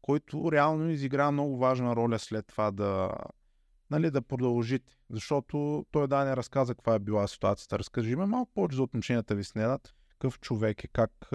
който 0.00 0.52
реално 0.52 0.90
изигра 0.90 1.30
много 1.30 1.58
важна 1.58 1.96
роля 1.96 2.18
след 2.18 2.46
това 2.46 2.70
да, 2.70 3.10
нали, 3.90 4.10
да 4.10 4.22
продължите. 4.22 4.92
Защото 5.10 5.86
той 5.90 6.08
да 6.08 6.24
не 6.24 6.36
разказа 6.36 6.74
каква 6.74 6.94
е 6.94 6.98
била 6.98 7.26
ситуацията. 7.26 7.78
Разкажи 7.78 8.16
ме 8.16 8.26
малко 8.26 8.52
повече 8.54 8.76
за 8.76 8.82
отношенията 8.82 9.34
ви 9.34 9.44
с 9.44 9.54
Ненат, 9.54 9.94
какъв 10.08 10.40
човек 10.40 10.84
е, 10.84 10.88
как, 10.88 11.30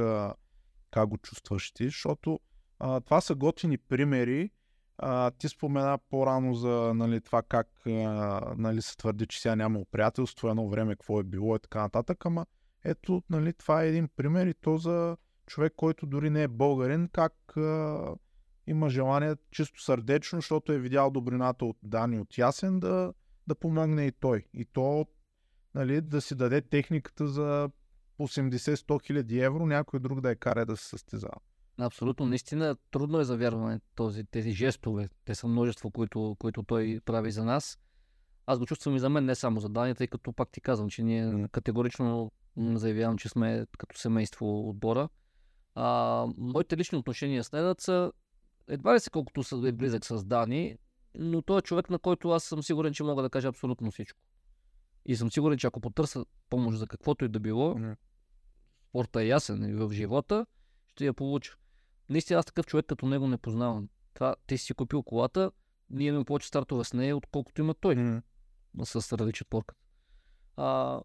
как 0.92 1.10
го 1.10 1.18
чувстваш 1.18 1.72
ти, 1.72 1.86
защото 1.86 2.40
а, 2.80 3.02
това 3.02 3.22
са 3.22 3.36
готини 3.36 3.78
примери. 3.78 4.52
А, 4.98 5.32
ти 5.32 5.50
спомена 5.50 5.98
по-рано 6.10 6.54
за 6.54 6.94
нали, 6.96 7.22
това 7.22 7.42
как 7.42 7.68
а, 7.88 8.54
нали, 8.58 8.82
се 8.82 8.98
твърди, 8.98 9.28
че 9.28 9.42
сега 9.42 9.56
няма 9.56 9.80
приятелство, 9.92 10.50
едно 10.50 10.70
време 10.70 10.94
какво 10.94 11.20
е 11.20 11.24
било 11.24 11.56
и 11.56 11.60
така 11.60 11.82
нататък, 11.82 12.26
ама 12.26 12.46
ето, 12.84 13.24
нали, 13.30 13.54
това 13.54 13.84
е 13.84 13.88
един 13.88 14.08
пример 14.16 14.48
и 14.48 14.54
то 14.54 14.78
за 14.78 15.18
човек, 15.46 15.74
който 15.76 16.06
дори 16.06 16.30
не 16.30 16.44
е 16.44 16.48
българин, 16.48 17.10
как 17.14 17.58
а, 17.58 18.16
има 18.68 18.90
желание 18.90 19.36
чисто 19.52 19.84
сърдечно, 19.84 20.38
защото 20.38 20.72
е 20.72 20.80
видял 20.80 21.12
добрината 21.12 21.66
от 21.66 21.78
Дани 21.84 22.20
от 22.20 22.38
Ясен 22.38 22.80
да, 22.80 23.14
да 23.48 23.56
помогне 23.56 24.06
и 24.06 24.12
той. 24.12 24.46
И 24.54 24.66
то 24.66 25.06
нали, 25.76 26.02
да 26.02 26.22
си 26.22 26.36
даде 26.36 26.62
техниката 26.62 27.28
за 27.28 27.70
80-100 28.20 29.06
хиляди 29.06 29.40
евро, 29.40 29.66
някой 29.66 30.00
друг 30.00 30.22
да 30.22 30.30
я 30.30 30.36
кара 30.36 30.66
да 30.66 30.78
се 30.78 30.88
състезава. 30.88 31.40
Абсолютно, 31.78 32.26
наистина 32.26 32.76
трудно 32.92 33.20
е 33.20 33.24
за 33.24 33.38
вярване 33.38 33.80
този, 33.96 34.24
тези 34.24 34.52
жестове. 34.52 35.10
Те 35.26 35.36
са 35.36 35.48
множество, 35.48 35.92
които, 35.92 36.36
които 36.40 36.64
той 36.64 37.00
прави 37.06 37.32
за 37.32 37.46
нас. 37.46 37.80
Аз 38.46 38.60
го 38.60 38.66
чувствам 38.66 38.96
и 38.96 39.00
за 39.00 39.10
мен, 39.10 39.26
не 39.26 39.36
само 39.36 39.60
за 39.60 39.70
Дани, 39.70 39.96
тъй 39.96 40.08
като 40.08 40.34
пак 40.34 40.50
ти 40.52 40.62
казвам, 40.62 40.90
че 40.90 41.04
ние 41.04 41.48
категорично 41.52 42.32
заявявам, 42.58 43.18
че 43.18 43.30
сме 43.30 43.66
като 43.78 43.98
семейство 43.98 44.70
отбора. 44.70 45.10
А, 45.76 46.28
моите 46.38 46.78
лични 46.78 46.98
отношения 46.98 47.44
с 47.44 47.52
Недът 47.52 47.82
са 47.82 48.12
едва 48.68 48.96
ли 48.96 49.00
са 49.00 49.10
колкото 49.10 49.44
са 49.44 49.68
е 49.68 49.72
близък 49.72 50.06
с 50.06 50.26
Дани, 50.26 50.78
но 51.16 51.42
той 51.42 51.60
е 51.60 51.62
човек, 51.62 51.90
на 51.90 52.00
който 52.00 52.30
аз 52.30 52.44
съм 52.44 52.64
сигурен, 52.64 52.94
че 52.94 53.04
мога 53.04 53.22
да 53.22 53.30
кажа 53.30 53.48
абсолютно 53.48 53.92
всичко. 53.92 54.20
И 55.06 55.16
съм 55.16 55.32
сигурен, 55.32 55.58
че 55.58 55.68
ако 55.68 55.80
потърся 55.80 56.26
помощ 56.50 56.78
за 56.78 56.88
каквото 56.88 57.26
и 57.26 57.30
да 57.30 57.40
било, 57.40 57.76
спорта 58.90 59.22
е 59.22 59.28
ясен 59.28 59.70
и 59.70 59.74
в 59.74 59.94
живота, 59.94 60.46
ще 60.88 61.06
я 61.06 61.14
получа. 61.14 61.56
Наистина 62.10 62.40
аз 62.40 62.46
такъв 62.46 62.66
човек 62.66 62.86
като 62.86 63.06
него 63.06 63.28
не 63.28 63.38
познавам. 63.38 63.90
Това, 64.14 64.36
ти 64.48 64.58
си 64.58 64.74
купил 64.74 65.04
колата, 65.04 65.52
ние 65.90 66.08
имаме 66.08 66.26
повече 66.26 66.48
стартове 66.48 66.84
с 66.84 66.94
нея, 66.94 67.18
отколкото 67.18 67.62
има 67.62 67.74
той 67.74 67.96
М, 67.96 68.22
с 68.86 69.18
различен 69.18 69.48
поркът. 69.50 69.78
А, 70.58 71.02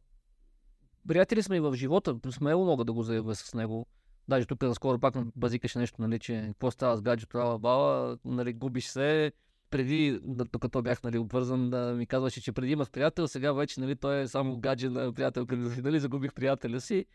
приятели 1.08 1.42
сме 1.42 1.56
и 1.56 1.60
в 1.60 1.74
живота, 1.74 2.16
смело 2.30 2.64
мога 2.64 2.84
да 2.84 2.92
го 2.92 3.02
заявя 3.02 3.34
с 3.34 3.54
него. 3.54 3.86
Даже 4.28 4.46
тук 4.46 4.62
наскоро 4.62 4.98
пак 4.98 5.14
базикаше 5.36 5.78
нещо, 5.78 6.02
нали, 6.02 6.18
че 6.18 6.44
какво 6.46 6.70
става 6.70 6.96
с 6.96 7.02
гаджето, 7.02 7.30
това 7.30 7.58
бала, 7.58 8.18
нали, 8.24 8.52
губиш 8.52 8.86
се. 8.86 9.32
Преди, 9.70 10.20
докато 10.24 10.82
бях 10.82 11.02
нали, 11.02 11.18
обвързан, 11.18 11.70
да 11.70 11.94
ми 11.94 12.06
казваше, 12.06 12.42
че 12.42 12.52
преди 12.52 12.72
имах 12.72 12.90
приятел, 12.90 13.28
сега 13.28 13.52
вече 13.52 13.80
нали, 13.80 13.96
той 13.96 14.20
е 14.20 14.28
само 14.28 14.60
гадже 14.60 14.88
на 14.88 15.12
приятелка 15.12 15.70
си, 15.70 15.82
нали, 15.82 16.00
загубих 16.00 16.34
приятеля 16.34 16.80
си. 16.80 17.06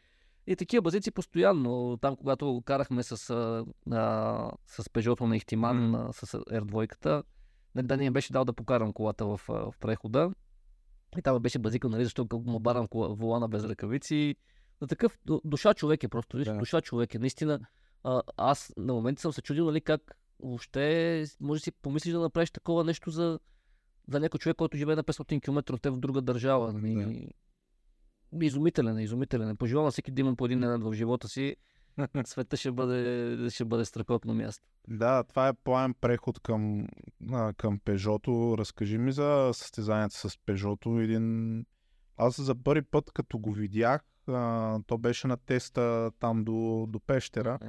И 0.48 0.56
такива 0.56 0.82
базици 0.82 1.12
постоянно. 1.12 1.98
Там, 2.02 2.16
когато 2.16 2.62
карахме 2.66 3.04
с, 3.04 3.12
а, 3.92 4.52
с 4.68 4.90
Пежото 4.90 5.28
на 5.28 5.36
Ихтиман, 5.38 5.96
а, 5.96 6.14
с 6.14 6.38
R2, 6.38 7.24
нали, 7.76 7.88
да 7.88 7.98
не 7.98 8.12
беше 8.12 8.34
дал 8.34 8.46
да 8.46 8.54
покарам 8.54 8.94
колата 8.94 9.26
в, 9.26 9.42
в 9.48 9.74
прехода. 9.80 10.32
И 11.18 11.22
там 11.22 11.40
беше 11.40 11.60
базикал, 11.60 11.90
нали, 11.90 12.04
защото 12.04 12.44
му 12.46 12.60
барам 12.60 12.88
волана 12.94 13.48
без 13.48 13.64
ръкавици. 13.64 14.36
На 14.82 14.88
такъв 14.88 15.20
ду- 15.28 15.42
душа 15.46 15.74
човек 15.74 16.04
е 16.04 16.08
просто, 16.08 16.38
виж, 16.38 16.48
Да. 16.48 16.58
душа 16.58 16.82
човек 16.82 17.16
е. 17.16 17.20
Наистина, 17.20 17.60
а, 18.04 18.22
аз 18.38 18.74
на 18.78 18.94
моменти 18.94 19.22
съм 19.22 19.34
се 19.34 19.42
чудил, 19.42 19.66
нали, 19.66 19.82
как 19.82 20.18
въобще 20.40 21.26
може 21.40 21.60
да 21.60 21.64
си 21.64 21.72
помислиш 21.72 22.14
да 22.14 22.20
направиш 22.20 22.52
такова 22.52 22.84
нещо 22.84 23.10
за, 23.12 23.40
за 24.08 24.20
някой 24.20 24.38
човек, 24.38 24.58
който 24.58 24.78
живее 24.78 24.96
на 24.96 25.04
500 25.04 25.42
км 25.42 25.74
от 25.74 25.82
те 25.82 25.90
в 25.90 25.98
друга 25.98 26.22
държава. 26.22 26.74
Нали. 26.74 27.30
Изумителен 28.42 28.98
е, 28.98 29.04
изумителен 29.04 29.50
е. 29.50 29.56
Пожелавам 29.56 29.92
всеки 29.92 30.12
да 30.12 30.22
има 30.22 30.36
по 30.36 30.46
един 30.46 30.60
ненад 30.60 30.84
в 30.84 30.94
живота 30.94 31.28
си. 31.28 31.56
Света 32.26 32.58
ще 32.58 32.72
бъде, 32.72 33.50
ще 33.50 33.66
бъде 33.66 33.86
страхотно 33.86 34.34
място. 34.34 34.66
Да, 34.88 35.24
това 35.24 35.48
е 35.48 35.54
плавен 35.54 35.94
преход 35.94 36.40
към, 36.40 36.88
към 37.58 37.80
Пежото. 37.80 38.56
Разкажи 38.58 38.98
ми 38.98 39.12
за 39.12 39.52
състезанията 39.54 40.30
с 40.30 40.38
Пежото. 40.46 41.00
Един... 41.00 41.66
Аз 42.18 42.42
за 42.42 42.56
първи 42.56 42.82
път, 42.82 43.12
като 43.12 43.40
го 43.40 43.52
видях, 43.52 44.04
а, 44.28 44.80
то 44.88 44.98
беше 44.98 45.28
на 45.28 45.38
теста 45.38 46.12
там 46.20 46.44
до, 46.44 46.86
до 46.90 47.00
Пещера. 47.00 47.60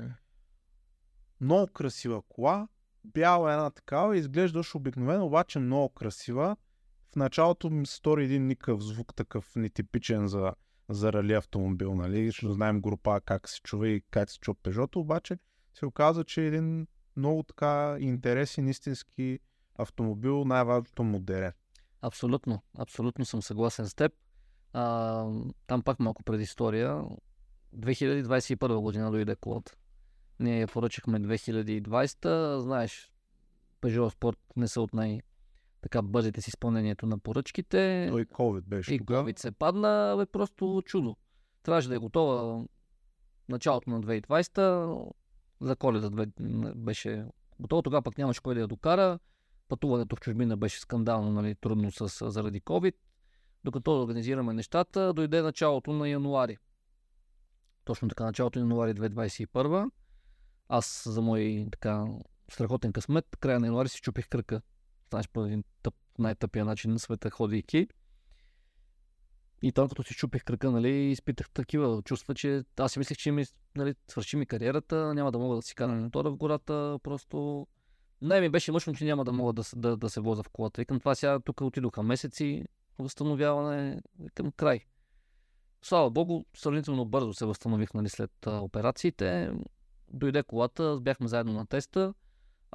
Много 1.40 1.72
красива 1.72 2.22
кола. 2.22 2.68
Бяла 3.04 3.52
една 3.52 3.70
такава, 3.70 4.16
изглеждаш 4.16 4.74
обикновено, 4.74 5.26
обаче 5.26 5.58
много 5.58 5.88
красива. 5.88 6.56
Началото 7.16 7.70
ми 7.70 7.86
се 7.86 7.94
стори 7.94 8.24
един 8.24 8.46
никакъв 8.46 8.82
звук, 8.82 9.14
такъв 9.14 9.56
нетипичен 9.56 10.28
за, 10.28 10.52
за 10.88 11.12
рали 11.12 11.32
автомобил, 11.32 11.94
нали? 11.94 12.32
Ще 12.32 12.52
знаем 12.52 12.80
група 12.80 13.20
как 13.24 13.48
се 13.48 13.60
чува 13.60 13.88
и 13.88 14.02
как 14.10 14.30
се 14.30 14.38
чува 14.38 14.56
Пежото, 14.62 15.00
обаче 15.00 15.38
се 15.74 15.86
оказа, 15.86 16.24
че 16.24 16.42
е 16.42 16.46
един 16.46 16.86
много 17.16 17.42
така 17.42 17.96
интересен, 18.00 18.68
истински 18.68 19.38
автомобил, 19.76 20.44
най-важното 20.44 21.02
модерен. 21.02 21.52
Абсолютно, 22.02 22.62
абсолютно 22.78 23.24
съм 23.24 23.42
съгласен 23.42 23.88
с 23.88 23.94
теб. 23.94 24.12
А, 24.72 25.26
там 25.66 25.82
пак 25.82 26.00
малко 26.00 26.22
предистория. 26.22 27.02
2021 27.76 28.80
година 28.80 29.10
дойде 29.10 29.36
колата. 29.36 29.72
Ние 30.40 30.60
я 30.60 30.66
поръчахме 30.66 31.20
2020. 31.20 32.58
Знаеш, 32.58 33.12
Peugeot 33.82 34.14
Sport 34.14 34.38
не 34.56 34.68
са 34.68 34.80
от 34.80 34.94
най- 34.94 35.20
така 35.84 36.02
бързите 36.02 36.40
с 36.40 36.48
изпълнението 36.48 37.06
на 37.06 37.18
поръчките. 37.18 38.08
Той 38.10 38.24
COVID 38.24 38.60
беше 38.60 38.94
и 38.94 38.98
тогава. 38.98 39.30
COVID 39.30 39.38
се 39.38 39.50
падна, 39.50 40.14
бе 40.18 40.26
просто 40.26 40.82
чудо. 40.84 41.16
Трябваше 41.62 41.88
да 41.88 41.94
е 41.94 41.98
готова 41.98 42.64
началото 43.48 43.90
на 43.90 44.00
2020. 44.00 45.12
за 45.60 45.76
коледа 45.76 46.26
беше 46.76 47.26
готово. 47.60 47.82
Тогава 47.82 48.02
пък 48.02 48.18
нямаше 48.18 48.40
кой 48.40 48.54
да 48.54 48.60
я 48.60 48.66
докара. 48.66 49.18
Пътуването 49.68 50.16
в 50.16 50.20
чужбина 50.20 50.56
беше 50.56 50.80
скандално, 50.80 51.32
нали, 51.32 51.54
трудно 51.54 51.92
с, 51.92 52.30
заради 52.30 52.60
COVID. 52.60 52.94
Докато 53.64 54.02
организираме 54.02 54.54
нещата, 54.54 55.12
дойде 55.12 55.42
началото 55.42 55.92
на 55.92 56.08
януари. 56.08 56.58
Точно 57.84 58.08
така, 58.08 58.24
началото 58.24 58.58
на 58.58 58.64
януари 58.64 58.94
2021. 58.94 59.90
Аз 60.68 61.08
за 61.08 61.22
мой 61.22 61.66
така 61.72 62.04
страхотен 62.50 62.92
късмет, 62.92 63.36
края 63.40 63.60
на 63.60 63.66
януари 63.66 63.88
си 63.88 64.00
чупих 64.00 64.28
кръка. 64.28 64.62
Знаеш, 65.10 65.28
по 65.28 65.44
един 65.44 65.64
тъп, 65.82 65.94
най-тъпия 66.18 66.64
начин 66.64 66.92
на 66.92 66.98
света, 66.98 67.30
ходейки. 67.30 67.88
И 69.62 69.72
там, 69.72 69.88
като 69.88 70.02
си 70.02 70.14
чупих 70.14 70.44
кръка, 70.44 70.70
нали, 70.70 70.90
изпитах 70.90 71.50
такива 71.50 72.02
чувства, 72.02 72.34
че 72.34 72.64
аз 72.78 72.92
си 72.92 72.98
мислех, 72.98 73.18
че 73.18 73.32
ми, 73.32 73.44
нали, 73.76 73.94
свърши 74.08 74.36
ми 74.36 74.46
кариерата, 74.46 75.14
няма 75.14 75.32
да 75.32 75.38
мога 75.38 75.56
да 75.56 75.62
си 75.62 75.74
карам 75.74 76.02
мотора 76.02 76.30
в 76.30 76.36
гората, 76.36 76.98
просто 77.02 77.66
най 78.22 78.40
ми 78.40 78.48
беше 78.48 78.72
мъчно, 78.72 78.94
че 78.94 79.04
няма 79.04 79.24
да 79.24 79.32
мога 79.32 79.52
да, 79.52 79.62
да, 79.76 79.96
да 79.96 80.10
се 80.10 80.20
воза 80.20 80.42
в 80.42 80.48
колата. 80.48 80.82
И 80.82 80.84
към 80.84 80.98
това 80.98 81.14
сега 81.14 81.40
тук 81.40 81.60
отидоха 81.60 82.02
месеци, 82.02 82.64
възстановяване 82.98 84.00
към 84.34 84.52
край. 84.52 84.80
Слава 85.82 86.10
Богу, 86.10 86.44
сравнително 86.56 87.04
бързо 87.04 87.34
се 87.34 87.46
възстанових 87.46 87.94
нали, 87.94 88.08
след 88.08 88.46
а, 88.46 88.60
операциите. 88.60 89.52
Дойде 90.12 90.42
колата, 90.42 90.98
бяхме 91.00 91.28
заедно 91.28 91.52
на 91.52 91.66
теста. 91.66 92.14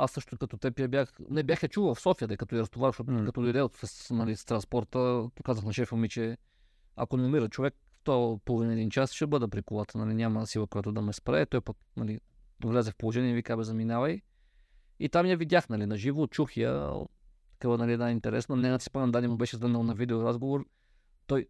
Аз 0.01 0.11
също 0.11 0.37
като 0.37 0.57
теб 0.57 0.79
я 0.79 0.87
бях, 0.87 1.13
не 1.29 1.43
бях 1.43 1.63
я 1.63 1.69
чувал 1.69 1.95
в 1.95 2.01
София, 2.01 2.27
де, 2.27 2.37
като 2.37 2.55
я 2.55 2.61
разтоварваш, 2.61 2.97
mm. 2.97 3.25
като 3.25 3.41
дойде 3.41 3.61
от 3.61 3.77
нали, 4.11 4.35
с 4.35 4.45
транспорта, 4.45 5.29
казах 5.43 5.65
на 5.65 5.73
шефа 5.73 5.95
ми, 5.95 6.09
че 6.09 6.37
ако 6.95 7.17
не 7.17 7.23
намира 7.23 7.49
човек, 7.49 7.75
то 8.03 8.39
половин 8.45 8.71
един 8.71 8.89
час 8.89 9.13
ще 9.13 9.27
бъда 9.27 9.47
при 9.47 9.61
колата, 9.61 9.97
нали, 9.97 10.13
няма 10.13 10.47
сила, 10.47 10.67
която 10.67 10.91
да 10.91 11.01
ме 11.01 11.13
спре. 11.13 11.45
Той 11.45 11.61
пък 11.61 11.77
нали, 11.97 12.19
влезе 12.63 12.91
в 12.91 12.95
положение 12.95 13.31
и 13.31 13.33
вика, 13.33 13.57
бе, 13.57 13.63
заминавай. 13.63 14.21
И 14.99 15.09
там 15.09 15.25
я 15.25 15.37
видях, 15.37 15.69
нали, 15.69 15.85
на 15.85 15.97
живо, 15.97 16.27
чух 16.27 16.57
я, 16.57 16.93
такава, 17.53 17.77
нали, 17.77 17.93
една 17.93 18.11
интересна. 18.11 18.55
Не 18.55 18.69
на 18.69 18.79
спомням, 18.79 19.11
Дани 19.11 19.27
му 19.27 19.37
беше 19.37 19.55
задънал 19.55 19.83
на 19.83 19.93
видео 19.93 20.23
разговор. 20.23 20.65
Той, 21.27 21.47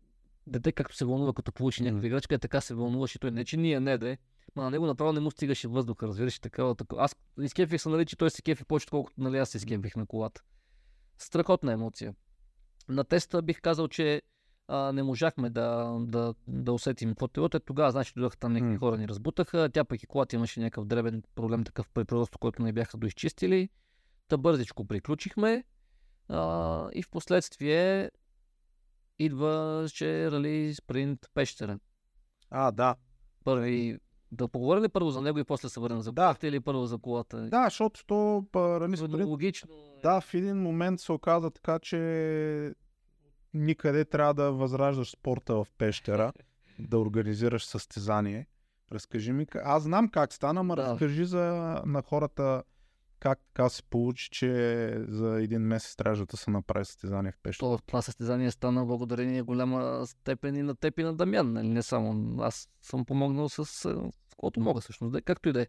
дете, 0.48 0.72
както 0.72 0.96
се 0.96 1.06
вълнува, 1.06 1.34
като 1.34 1.52
получи 1.52 1.84
някаква 1.84 2.08
играчка, 2.08 2.36
е 2.36 2.40
така 2.40 2.62
се 2.62 2.74
вълнуваше. 2.74 3.20
Той 3.20 3.32
не, 3.32 3.46
че 3.46 3.58
ние 3.58 3.80
не, 3.80 3.98
да 3.98 4.18
Ма 4.56 4.64
на 4.64 4.72
него 4.72 4.86
направо 4.86 5.14
не 5.14 5.20
му 5.20 5.32
стигаше 5.32 5.68
въздуха, 5.68 6.08
разбираш, 6.08 6.40
такава, 6.40 6.76
такова. 6.76 7.04
Аз 7.04 7.16
изкефих 7.42 7.82
се, 7.82 7.90
нали, 7.90 8.06
че 8.06 8.16
той 8.16 8.30
се 8.30 8.42
кефи 8.42 8.66
повече, 8.66 8.88
колкото 8.90 9.22
нали, 9.22 9.38
аз 9.38 9.50
се 9.50 9.58
изкефих 9.58 9.96
на 9.96 10.06
колата. 10.06 10.42
Страхотна 11.18 11.74
емоция. 11.74 12.16
На 12.90 13.04
теста 13.04 13.42
бих 13.42 13.62
казал, 13.62 13.88
че 13.88 14.22
а, 14.68 14.92
не 14.92 15.04
можахме 15.04 15.50
да, 15.50 15.98
да, 16.00 16.34
да 16.48 16.74
усетим 16.74 17.16
какво 17.16 17.46
е. 17.46 17.60
Тогава, 17.60 17.92
значи, 17.92 18.14
дойдоха 18.14 18.38
там 18.38 18.54
някакви 18.54 18.78
хора 18.78 18.98
ни 18.98 19.08
разбутаха. 19.08 19.70
Тя 19.74 19.84
пък 19.84 20.04
и 20.04 20.08
колата 20.08 20.36
имаше 20.36 20.60
някакъв 20.60 20.86
дребен 20.86 21.24
проблем 21.36 21.64
такъв 21.64 21.90
при 21.90 22.06
който 22.40 22.62
не 22.64 22.74
бяха 22.74 22.98
доизчистили. 22.98 23.70
Та 24.28 24.38
бързичко 24.38 24.86
приключихме. 24.86 25.64
А, 26.28 26.90
и 26.94 27.04
в 27.04 27.10
последствие 27.10 28.12
идваше 29.20 30.32
рали 30.32 30.76
спринт 30.76 31.30
Пещера. 31.34 31.80
А, 32.50 32.72
да. 32.72 32.96
Първи 33.44 34.00
да 34.32 34.48
поговорим 34.48 34.84
ли 34.84 34.90
първо 34.90 35.12
за 35.12 35.22
него 35.22 35.40
и 35.40 35.44
после 35.44 35.70
се 35.70 35.80
върнем 35.80 36.02
за 36.02 36.12
колата 36.12 36.40
да. 36.42 36.48
или 36.48 36.60
първо 36.60 36.86
за 36.86 36.98
колата? 36.98 37.42
Да, 37.42 37.64
защото 37.64 38.06
то 38.06 38.46
рали 38.56 38.98
спринт... 38.98 39.26
Логично. 39.26 39.70
Е. 39.74 40.02
Да, 40.02 40.22
в 40.22 40.34
един 40.34 40.58
момент 40.58 41.00
се 41.00 41.12
оказа 41.12 41.52
така, 41.52 41.80
че 41.80 42.74
никъде 43.54 44.06
трябва 44.06 44.34
да 44.34 44.52
възраждаш 44.52 45.12
спорта 45.12 45.56
в 45.56 45.68
пещера, 45.78 46.34
да 46.80 47.00
организираш 47.00 47.66
състезание. 47.66 48.48
Разкажи 48.92 49.32
ми, 49.32 49.46
аз 49.64 49.84
знам 49.84 50.10
как 50.10 50.34
стана, 50.34 50.64
но 50.64 50.76
да. 50.76 50.84
разкажи 50.84 51.26
за, 51.26 51.42
на 51.86 52.02
хората 52.02 52.64
как 53.20 53.40
така 53.40 53.70
се 53.70 53.84
получи, 53.84 54.30
че 54.30 54.96
за 55.08 55.42
един 55.42 55.62
месец 55.62 55.96
трябваше 55.96 56.26
да 56.26 56.38
се 56.38 56.52
направи 56.52 56.86
състезание 56.86 57.32
в 57.32 57.38
пещера. 57.44 57.60
Това, 57.60 57.78
това 57.78 58.02
състезание 58.02 58.52
стана 58.52 58.86
благодарение 58.86 59.42
голяма 59.42 60.08
степен 60.08 60.56
и 60.56 60.64
на 60.64 60.76
теб 60.76 61.00
и 61.00 61.04
на 61.04 61.14
Дамян. 61.14 61.54
Нали? 61.54 61.68
Не 61.68 61.84
само 61.84 62.36
аз 62.42 62.70
съм 62.82 63.06
помогнал 63.06 63.50
с, 63.50 63.66
с 63.66 64.12
което 64.38 64.60
мога 64.60 64.82
всъщност. 64.82 65.12
Да, 65.12 65.22
както 65.22 65.50
и 65.50 65.54
да 65.54 65.62
е. 65.62 65.68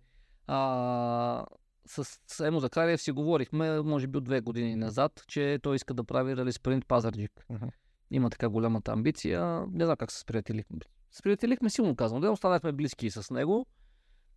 С 1.87 2.47
Емо 2.47 2.61
Закариев 2.61 3.03
си 3.03 3.13
говорихме, 3.13 3.81
може 3.81 4.07
би 4.07 4.19
от 4.19 4.25
две 4.25 4.41
години 4.41 4.77
назад, 4.77 5.25
че 5.29 5.59
той 5.63 5.77
иска 5.77 5.95
да 5.95 6.05
прави 6.05 6.37
рали 6.37 6.53
спринт 6.53 6.87
Пазарджик. 6.87 7.33
Uh-huh. 7.51 7.71
Има 8.11 8.31
така 8.31 8.49
голямата 8.49 8.93
амбиция. 8.93 9.67
Не 9.73 9.85
знам 9.85 9.97
как 9.97 10.13
се 10.13 10.21
сприятелихме. 10.21 10.79
Сприятелихме 11.11 11.71
силно 11.71 11.97
казвам. 11.97 12.21
Да, 12.21 12.31
останахме 12.31 12.73
близки 12.73 13.11
с 13.11 13.31
него. 13.31 13.67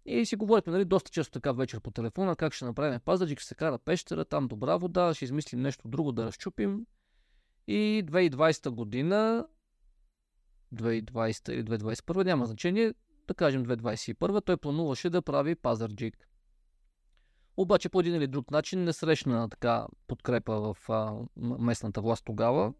И 0.05 0.25
си 0.25 0.35
говорихме, 0.35 0.73
нали, 0.73 0.85
доста 0.85 1.11
често 1.11 1.31
така 1.31 1.51
вечер 1.51 1.79
по 1.79 1.91
телефона, 1.91 2.35
как 2.35 2.53
ще 2.53 2.65
направим 2.65 2.99
Пазарджик, 2.99 3.39
ще 3.39 3.47
се 3.47 3.55
кара 3.55 3.77
пещера, 3.77 4.25
там 4.25 4.47
добра 4.47 4.77
вода, 4.77 5.13
ще 5.13 5.25
измислим 5.25 5.61
нещо 5.61 5.87
друго 5.87 6.11
да 6.11 6.25
разчупим. 6.25 6.85
И 7.67 8.03
2020 8.07 8.69
година, 8.69 9.47
2020 10.75 11.51
или 11.51 11.63
2021, 11.63 12.25
няма 12.25 12.45
значение, 12.45 12.93
да 13.27 13.33
кажем 13.33 13.65
2021, 13.65 14.45
той 14.45 14.57
плануваше 14.57 15.09
да 15.09 15.21
прави 15.21 15.55
Пазарджик. 15.55 16.29
Обаче 17.57 17.89
по 17.89 17.99
един 17.99 18.15
или 18.15 18.27
друг 18.27 18.51
начин 18.51 18.83
не 18.83 18.93
срещна 18.93 19.49
така 19.49 19.87
подкрепа 20.07 20.73
в 20.73 20.89
а, 20.89 21.15
местната 21.37 22.01
власт 22.01 22.25
тогава. 22.25 22.73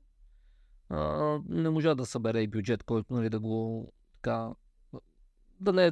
А, 0.89 1.39
не 1.49 1.69
можа 1.69 1.95
да 1.95 2.05
събере 2.05 2.41
и 2.41 2.47
бюджет, 2.47 2.83
който 2.83 3.13
нали, 3.13 3.29
да 3.29 3.39
го 3.39 3.91
така 4.13 4.53
да 5.63 5.73
не 5.73 5.87
е 5.87 5.91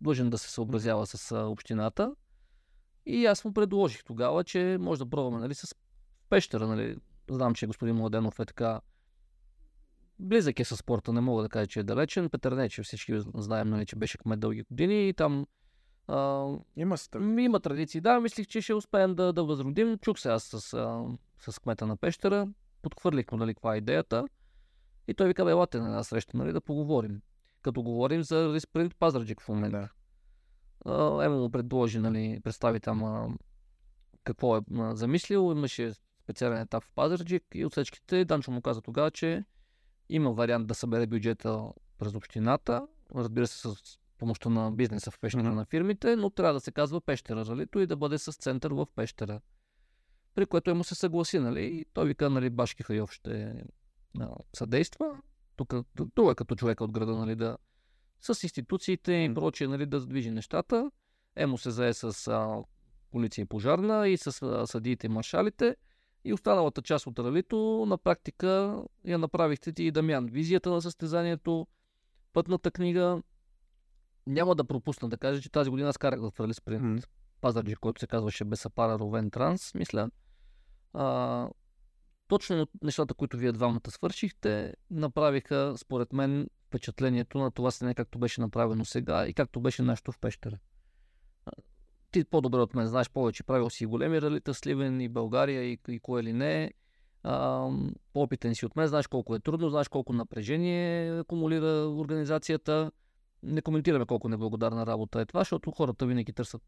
длъжен 0.00 0.30
да 0.30 0.38
се 0.38 0.50
съобразява 0.50 1.06
с 1.06 1.36
общината. 1.36 2.14
И 3.06 3.26
аз 3.26 3.44
му 3.44 3.52
предложих 3.52 4.04
тогава, 4.04 4.44
че 4.44 4.76
може 4.80 4.98
да 4.98 5.10
пробваме 5.10 5.38
нали, 5.38 5.54
с 5.54 5.74
пещера. 6.28 6.66
Нали. 6.66 6.96
Знам, 7.30 7.54
че 7.54 7.66
господин 7.66 7.96
Младенов 7.96 8.40
е 8.40 8.44
така 8.44 8.80
близък 10.18 10.60
е 10.60 10.64
с 10.64 10.76
спорта, 10.76 11.12
не 11.12 11.20
мога 11.20 11.42
да 11.42 11.48
кажа, 11.48 11.66
че 11.66 11.80
е 11.80 11.82
далечен. 11.82 12.30
Петър 12.30 12.52
Нечев 12.52 12.86
всички 12.86 13.20
знаем, 13.34 13.68
нали, 13.68 13.86
че 13.86 13.96
беше 13.96 14.18
кмет 14.18 14.40
дълги 14.40 14.62
години 14.62 15.08
и 15.08 15.14
там 15.14 15.46
а, 16.06 16.46
има, 16.76 16.96
традиции. 17.10 17.44
има 17.44 17.60
традиции. 17.60 18.00
Да, 18.00 18.20
мислих, 18.20 18.46
че 18.46 18.60
ще 18.60 18.74
успеем 18.74 19.14
да, 19.14 19.32
да 19.32 19.44
възродим. 19.44 19.98
Чух 19.98 20.18
се 20.18 20.28
аз 20.28 20.44
с, 20.44 20.74
а, 20.74 21.04
с 21.50 21.58
кмета 21.58 21.86
на 21.86 21.96
пещера, 21.96 22.48
подхвърлих 22.82 23.32
му 23.32 23.38
нали, 23.38 23.54
каква 23.54 23.74
е 23.74 23.78
идеята 23.78 24.24
и 25.08 25.14
той 25.14 25.28
вика, 25.28 25.50
елате 25.50 25.78
на 25.78 25.86
една 25.86 26.02
среща, 26.02 26.36
нали, 26.36 26.52
да 26.52 26.60
поговорим. 26.60 27.20
Като 27.68 27.82
говорим 27.82 28.22
за 28.22 28.54
Респринт 28.54 28.96
Пазарджик 28.96 29.40
в 29.40 29.48
момента. 29.48 29.88
Да. 30.86 31.24
Емо 31.24 31.38
му 31.38 31.50
предложи, 31.50 31.98
нали, 31.98 32.40
представи 32.44 32.80
там 32.80 33.04
а, 33.04 33.28
какво 34.24 34.56
е 34.56 34.60
а, 34.74 34.96
замислил. 34.96 35.52
Имаше 35.56 35.92
специален 36.22 36.60
етап 36.60 36.84
в 36.84 36.92
Пазарджик 36.94 37.44
и 37.54 37.64
от 37.64 37.72
всичките 37.72 38.24
Данчо 38.24 38.50
му 38.50 38.62
каза 38.62 38.82
тогава, 38.82 39.10
че 39.10 39.44
има 40.08 40.32
вариант 40.32 40.66
да 40.66 40.74
събере 40.74 41.06
бюджета 41.06 41.68
през 41.98 42.14
общината, 42.14 42.86
разбира 43.14 43.46
се 43.46 43.68
с 43.68 43.74
помощта 44.18 44.48
на 44.48 44.72
бизнеса 44.72 45.10
в 45.10 45.20
пещера 45.20 45.42
mm-hmm. 45.42 45.54
на 45.54 45.64
фирмите, 45.64 46.16
но 46.16 46.30
трябва 46.30 46.54
да 46.54 46.60
се 46.60 46.72
казва 46.72 47.00
пещера 47.00 47.44
ралито 47.44 47.80
и 47.80 47.86
да 47.86 47.96
бъде 47.96 48.18
с 48.18 48.32
център 48.32 48.72
в 48.72 48.86
пещера. 48.94 49.40
При 50.34 50.46
което 50.46 50.74
му 50.74 50.84
се 50.84 50.94
съгласи, 50.94 51.38
нали? 51.38 51.64
И 51.64 51.84
той 51.92 52.06
вика, 52.06 52.30
нали, 52.30 52.50
Башки 52.50 52.82
Хайов 52.82 53.12
ще 53.12 53.64
а, 54.20 54.28
съдейства. 54.54 55.22
Тук, 55.58 55.74
тук 56.14 56.32
е 56.32 56.34
като 56.34 56.54
човека 56.54 56.84
от 56.84 56.92
града, 56.92 57.16
нали, 57.16 57.36
да 57.36 57.56
с 58.20 58.42
институциите 58.42 59.12
и 59.12 59.34
прочие, 59.34 59.68
нали, 59.68 59.86
да 59.86 60.00
задвижи 60.00 60.30
нещата. 60.30 60.90
Емо 61.36 61.58
се 61.58 61.70
зае 61.70 61.94
с 61.94 62.28
а, 62.28 62.62
полиция 63.10 63.42
и 63.42 63.46
пожарна 63.46 64.08
и 64.08 64.16
с 64.16 64.42
а, 64.42 64.66
съдиите 64.66 65.06
и 65.06 65.10
маршалите. 65.10 65.76
И 66.24 66.32
останалата 66.32 66.82
част 66.82 67.06
от 67.06 67.18
ралито 67.18 67.84
на 67.88 67.98
практика 67.98 68.82
я 69.04 69.18
направихте 69.18 69.72
ти 69.72 69.82
и 69.82 69.90
Дамян. 69.90 70.26
Визията 70.26 70.70
на 70.70 70.82
състезанието, 70.82 71.66
пътната 72.32 72.70
книга. 72.70 73.22
Няма 74.26 74.54
да 74.54 74.64
пропусна 74.64 75.08
да 75.08 75.16
кажа, 75.16 75.40
че 75.42 75.52
тази 75.52 75.70
година 75.70 75.88
аз 75.88 75.98
карах 75.98 76.20
в 76.20 76.40
рали 76.40 76.54
спринт. 76.54 77.00
Mm. 77.02 77.08
Пазарджи, 77.40 77.74
който 77.74 78.00
се 78.00 78.06
казваше 78.06 78.44
Бесапара 78.44 78.98
Ровен 78.98 79.30
Транс, 79.30 79.74
мисля. 79.74 80.10
А, 80.92 81.48
точно 82.28 82.66
нещата, 82.82 83.14
които 83.14 83.36
вие 83.36 83.52
двамата 83.52 83.90
свършихте, 83.90 84.74
направиха, 84.90 85.74
според 85.76 86.12
мен, 86.12 86.48
впечатлението 86.66 87.38
на 87.38 87.50
това 87.50 87.70
не 87.82 87.94
както 87.94 88.18
беше 88.18 88.40
направено 88.40 88.84
сега 88.84 89.26
и 89.26 89.32
както 89.32 89.60
беше 89.60 89.82
нещо 89.82 90.12
в 90.12 90.18
пещера. 90.18 90.58
Ти 92.10 92.24
по-добре 92.24 92.58
от 92.58 92.74
мен 92.74 92.86
знаеш 92.86 93.10
повече, 93.10 93.42
правил 93.42 93.70
си 93.70 93.86
големи 93.86 94.22
ралита, 94.22 94.54
Сливен 94.54 95.00
и 95.00 95.08
България 95.08 95.64
и, 95.64 95.78
и 95.88 96.00
кое 96.00 96.22
ли 96.22 96.32
не. 96.32 96.72
А, 97.22 97.68
по-опитен 98.12 98.54
си 98.54 98.66
от 98.66 98.76
мен, 98.76 98.86
знаеш 98.86 99.06
колко 99.06 99.34
е 99.34 99.40
трудно, 99.40 99.70
знаеш 99.70 99.88
колко 99.88 100.12
напрежение 100.12 101.18
акумулира 101.18 101.88
организацията. 101.88 102.90
Не 103.42 103.62
коментираме 103.62 104.06
колко 104.06 104.28
неблагодарна 104.28 104.86
работа 104.86 105.20
е 105.20 105.26
това, 105.26 105.40
защото 105.40 105.70
хората 105.70 106.06
винаги 106.06 106.32
търсят 106.32 106.62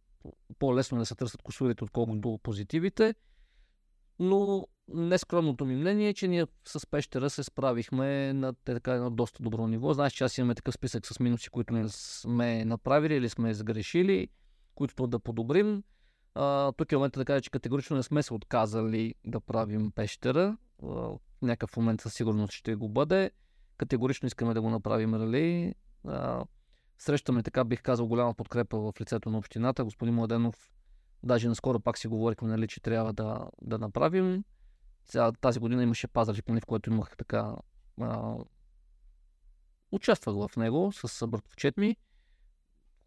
по-лесно 0.59 0.99
да 0.99 1.07
се 1.07 1.15
търсят 1.15 1.43
косурите, 1.43 1.85
отколкото 1.85 2.41
позитивите. 2.43 3.15
Но 4.21 4.67
нескромното 4.89 5.65
ми 5.65 5.77
мнение 5.77 6.09
е, 6.09 6.15
че 6.15 6.29
ние 6.29 6.47
с 6.65 6.87
пещера 6.87 7.31
се 7.31 7.45
справихме 7.45 8.33
на 8.33 8.55
така 8.65 8.93
едно 8.93 9.11
доста 9.11 9.43
добро 9.43 9.67
ниво. 9.67 9.93
Знаеш, 9.93 10.13
че 10.13 10.25
аз 10.25 10.39
имаме 10.39 10.55
такъв 10.55 10.75
списък 10.75 11.07
с 11.07 11.21
минуси, 11.21 11.51
които 11.51 11.75
не 11.75 11.89
сме 11.89 12.65
направили 12.65 13.15
или 13.15 13.29
сме 13.29 13.55
сгрешили. 13.55 14.29
които 14.75 15.07
да 15.07 15.19
подобрим. 15.19 15.83
А, 16.35 16.73
тук 16.73 16.93
е 16.93 16.97
момента 16.97 17.21
да 17.21 17.25
кажа, 17.25 17.41
че 17.41 17.51
категорично 17.51 17.97
не 17.97 18.03
сме 18.03 18.23
се 18.23 18.35
отказали 18.35 19.15
да 19.27 19.41
правим 19.41 19.91
пещера. 19.91 20.57
В 20.83 21.19
някакъв 21.43 21.77
момент 21.77 22.01
със 22.01 22.15
сигурност 22.15 22.53
ще 22.53 22.75
го 22.75 22.89
бъде. 22.89 23.31
Категорично 23.77 24.27
искаме 24.27 24.55
да 24.55 24.63
го 24.63 24.71
направим 24.71 25.15
рали. 25.15 25.75
А, 26.07 26.45
срещаме 26.99 27.43
така, 27.43 27.65
бих 27.65 27.83
казал, 27.83 28.07
голяма 28.07 28.35
подкрепа 28.35 28.79
в 28.79 28.93
лицето 29.01 29.31
на 29.31 29.39
общината. 29.39 29.85
Господин 29.85 30.15
Младенов, 30.15 30.71
даже 31.23 31.49
наскоро 31.49 31.81
пак 31.81 31.99
си 31.99 32.09
говорихме, 32.09 32.49
нали, 32.49 32.69
че 32.69 32.81
трябва 32.81 33.13
да, 33.13 33.49
да 33.63 33.79
направим. 33.79 34.45
Сега, 35.05 35.33
тази 35.33 35.61
година 35.61 35.83
имаше 35.83 36.09
пазарчик, 36.09 36.49
нали, 36.49 36.61
в 36.61 36.67
което 36.67 36.91
имах 36.91 37.17
така... 37.17 37.57
А, 38.01 38.37
участвах 39.93 40.49
в 40.49 40.57
него 40.57 40.93
с 40.93 41.27
братовчет 41.27 41.77
ми. 41.77 41.97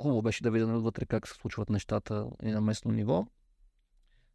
Хубаво 0.02 0.22
беше 0.22 0.44
да 0.44 0.52
видя 0.52 0.68
нали, 0.68 0.81
вътре 0.81 1.06
как 1.06 1.27
се 1.27 1.34
случват 1.34 1.69
нещата 1.69 2.30
и 2.44 2.52
на 2.52 2.61
местно 2.61 2.91
ниво. 2.91 3.27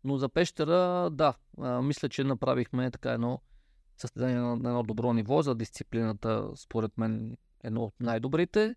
Но 0.05 0.18
за 0.18 0.28
пещера, 0.28 1.10
да, 1.10 1.34
а, 1.59 1.82
мисля, 1.82 2.09
че 2.09 2.24
направихме 2.24 2.90
така 2.90 3.12
едно 3.12 3.40
състезание 3.96 4.36
на, 4.36 4.56
на 4.56 4.68
едно 4.68 4.82
добро 4.82 5.12
ниво 5.12 5.42
за 5.42 5.55
дисциплината, 5.55 6.50
според 6.56 6.98
мен 6.98 7.36
едно 7.64 7.84
от 7.84 7.94
най-добрите. 8.00 8.74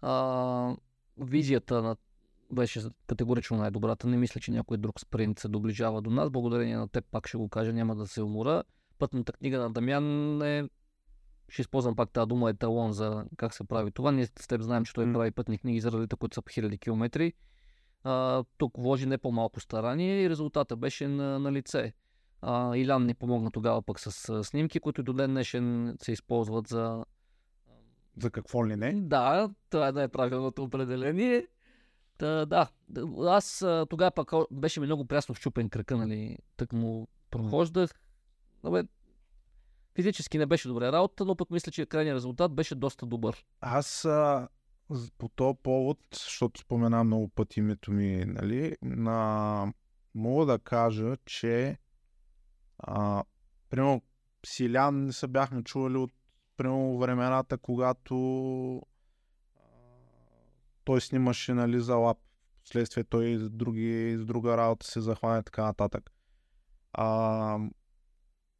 А, 0.00 0.76
визията 1.16 1.82
на 1.82 1.96
беше 2.52 2.80
категорично 3.06 3.56
най-добрата. 3.56 4.06
Не 4.06 4.16
мисля, 4.16 4.40
че 4.40 4.50
някой 4.50 4.76
друг 4.76 5.00
спринт 5.00 5.38
се 5.38 5.48
доближава 5.48 6.02
до 6.02 6.10
нас. 6.10 6.30
Благодарение 6.30 6.76
на 6.76 6.88
теб 6.88 7.04
пак 7.10 7.28
ще 7.28 7.36
го 7.36 7.48
кажа, 7.48 7.72
няма 7.72 7.96
да 7.96 8.06
се 8.06 8.22
умора. 8.22 8.62
Пътната 8.98 9.32
книга 9.32 9.58
на 9.58 9.70
Дамян 9.70 10.42
е 10.42 10.68
ще 11.48 11.62
използвам 11.62 11.96
пак 11.96 12.10
тази 12.10 12.28
дума 12.28 12.50
еталон 12.50 12.92
за 12.92 13.24
как 13.36 13.54
се 13.54 13.64
прави 13.64 13.90
това. 13.90 14.12
Ние 14.12 14.26
с 14.26 14.46
теб 14.48 14.62
знаем, 14.62 14.84
че 14.84 14.92
той 14.92 15.06
mm. 15.06 15.12
прави 15.14 15.30
пътни 15.30 15.58
книги 15.58 15.80
за 15.80 15.92
ралита, 15.92 16.16
които 16.16 16.34
са 16.34 16.42
по 16.42 16.50
хиляди 16.52 16.78
километри. 16.78 17.32
А, 18.04 18.44
тук 18.58 18.72
вложи 18.78 19.06
не 19.06 19.18
по-малко 19.18 19.60
старание 19.60 20.22
и 20.22 20.30
резултата 20.30 20.76
беше 20.76 21.08
на, 21.08 21.38
на 21.38 21.52
лице. 21.52 21.92
А, 22.42 22.76
Илян 22.76 23.06
ни 23.06 23.14
помогна 23.14 23.50
тогава 23.50 23.82
пък 23.82 24.00
с, 24.00 24.12
с 24.12 24.44
снимки, 24.44 24.80
които 24.80 25.02
до 25.02 25.12
ден 25.12 25.30
днешен 25.30 25.96
се 26.02 26.12
използват 26.12 26.68
за... 26.68 27.04
За 28.22 28.30
какво 28.30 28.66
ли 28.66 28.76
не? 28.76 28.92
Да, 28.92 29.50
това 29.70 29.88
е 29.88 29.92
най-правилното 29.92 30.62
определение. 30.62 31.46
Та, 32.18 32.46
да, 32.46 32.68
аз 33.26 33.64
тогава 33.90 34.10
пък 34.10 34.32
беше 34.50 34.80
ми 34.80 34.86
много 34.86 35.04
прясно 35.04 35.34
щупен 35.34 35.70
кръка, 35.70 35.96
нали, 35.96 36.38
тък 36.56 36.72
му 36.72 37.08
прохождах. 37.30 37.90
Абе, 38.62 38.82
физически 39.94 40.38
не 40.38 40.46
беше 40.46 40.68
добре 40.68 40.92
работа, 40.92 41.24
но 41.24 41.36
пък 41.36 41.50
мисля, 41.50 41.72
че 41.72 41.86
крайният 41.86 42.16
резултат 42.16 42.54
беше 42.54 42.74
доста 42.74 43.06
добър. 43.06 43.44
Аз 43.60 44.04
а, 44.04 44.48
по 45.18 45.28
този 45.28 45.58
повод, 45.62 45.98
защото 46.12 46.60
спомена 46.60 47.04
много 47.04 47.28
пъти 47.28 47.60
името 47.60 47.92
ми, 47.92 48.24
нали, 48.26 48.76
на... 48.82 49.72
мога 50.14 50.46
да 50.46 50.58
кажа, 50.58 51.16
че 51.26 51.78
а, 52.78 53.24
примерно 53.70 54.02
Силян 54.46 55.04
не 55.04 55.12
се 55.12 55.26
бяхме 55.26 55.62
чували 55.62 55.96
от 55.96 56.12
примерно 56.56 56.98
времената, 56.98 57.58
когато 57.58 58.14
той 60.88 61.00
снимаше 61.00 61.54
нали, 61.54 61.80
за 61.80 61.94
лап. 61.94 62.18
Следствие 62.64 63.04
той 63.04 63.36
с, 63.36 63.50
други, 63.50 64.16
с 64.18 64.24
друга 64.24 64.56
работа 64.56 64.86
се 64.86 65.00
захване 65.00 65.42
така 65.42 65.64
нататък. 65.64 66.10
А, 66.92 67.58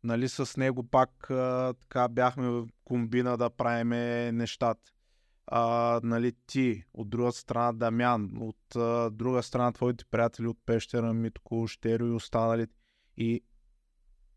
нали, 0.05 0.29
с 0.29 0.57
него 0.57 0.83
пак 0.83 1.31
а, 1.31 1.75
така 1.81 2.09
бяхме 2.09 2.49
в 2.49 2.69
комбина 2.85 3.37
да 3.37 3.51
правим 3.51 3.89
нещата. 4.37 4.93
А, 5.47 6.01
нали, 6.05 6.33
ти, 6.47 6.85
от 6.95 7.11
друга 7.11 7.33
страна 7.33 7.73
Дамян, 7.73 8.31
от 8.41 8.77
а, 8.77 9.11
друга 9.11 9.43
страна 9.43 9.73
твоите 9.73 10.05
приятели 10.05 10.47
от 10.47 10.59
Пещера, 10.67 11.15
Митко, 11.15 11.67
Щеро 11.67 12.07
и 12.07 12.11
останалите. 12.11 12.75
И 13.17 13.43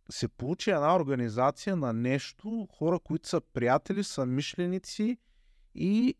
се 0.10 0.28
получи 0.28 0.70
една 0.70 0.96
организация 0.96 1.76
на 1.76 1.94
нещо, 1.94 2.68
хора, 2.78 3.00
които 3.00 3.28
са 3.28 3.42
приятели, 3.54 4.04
са 4.04 4.26
мишленици 4.26 5.18
и 5.76 6.16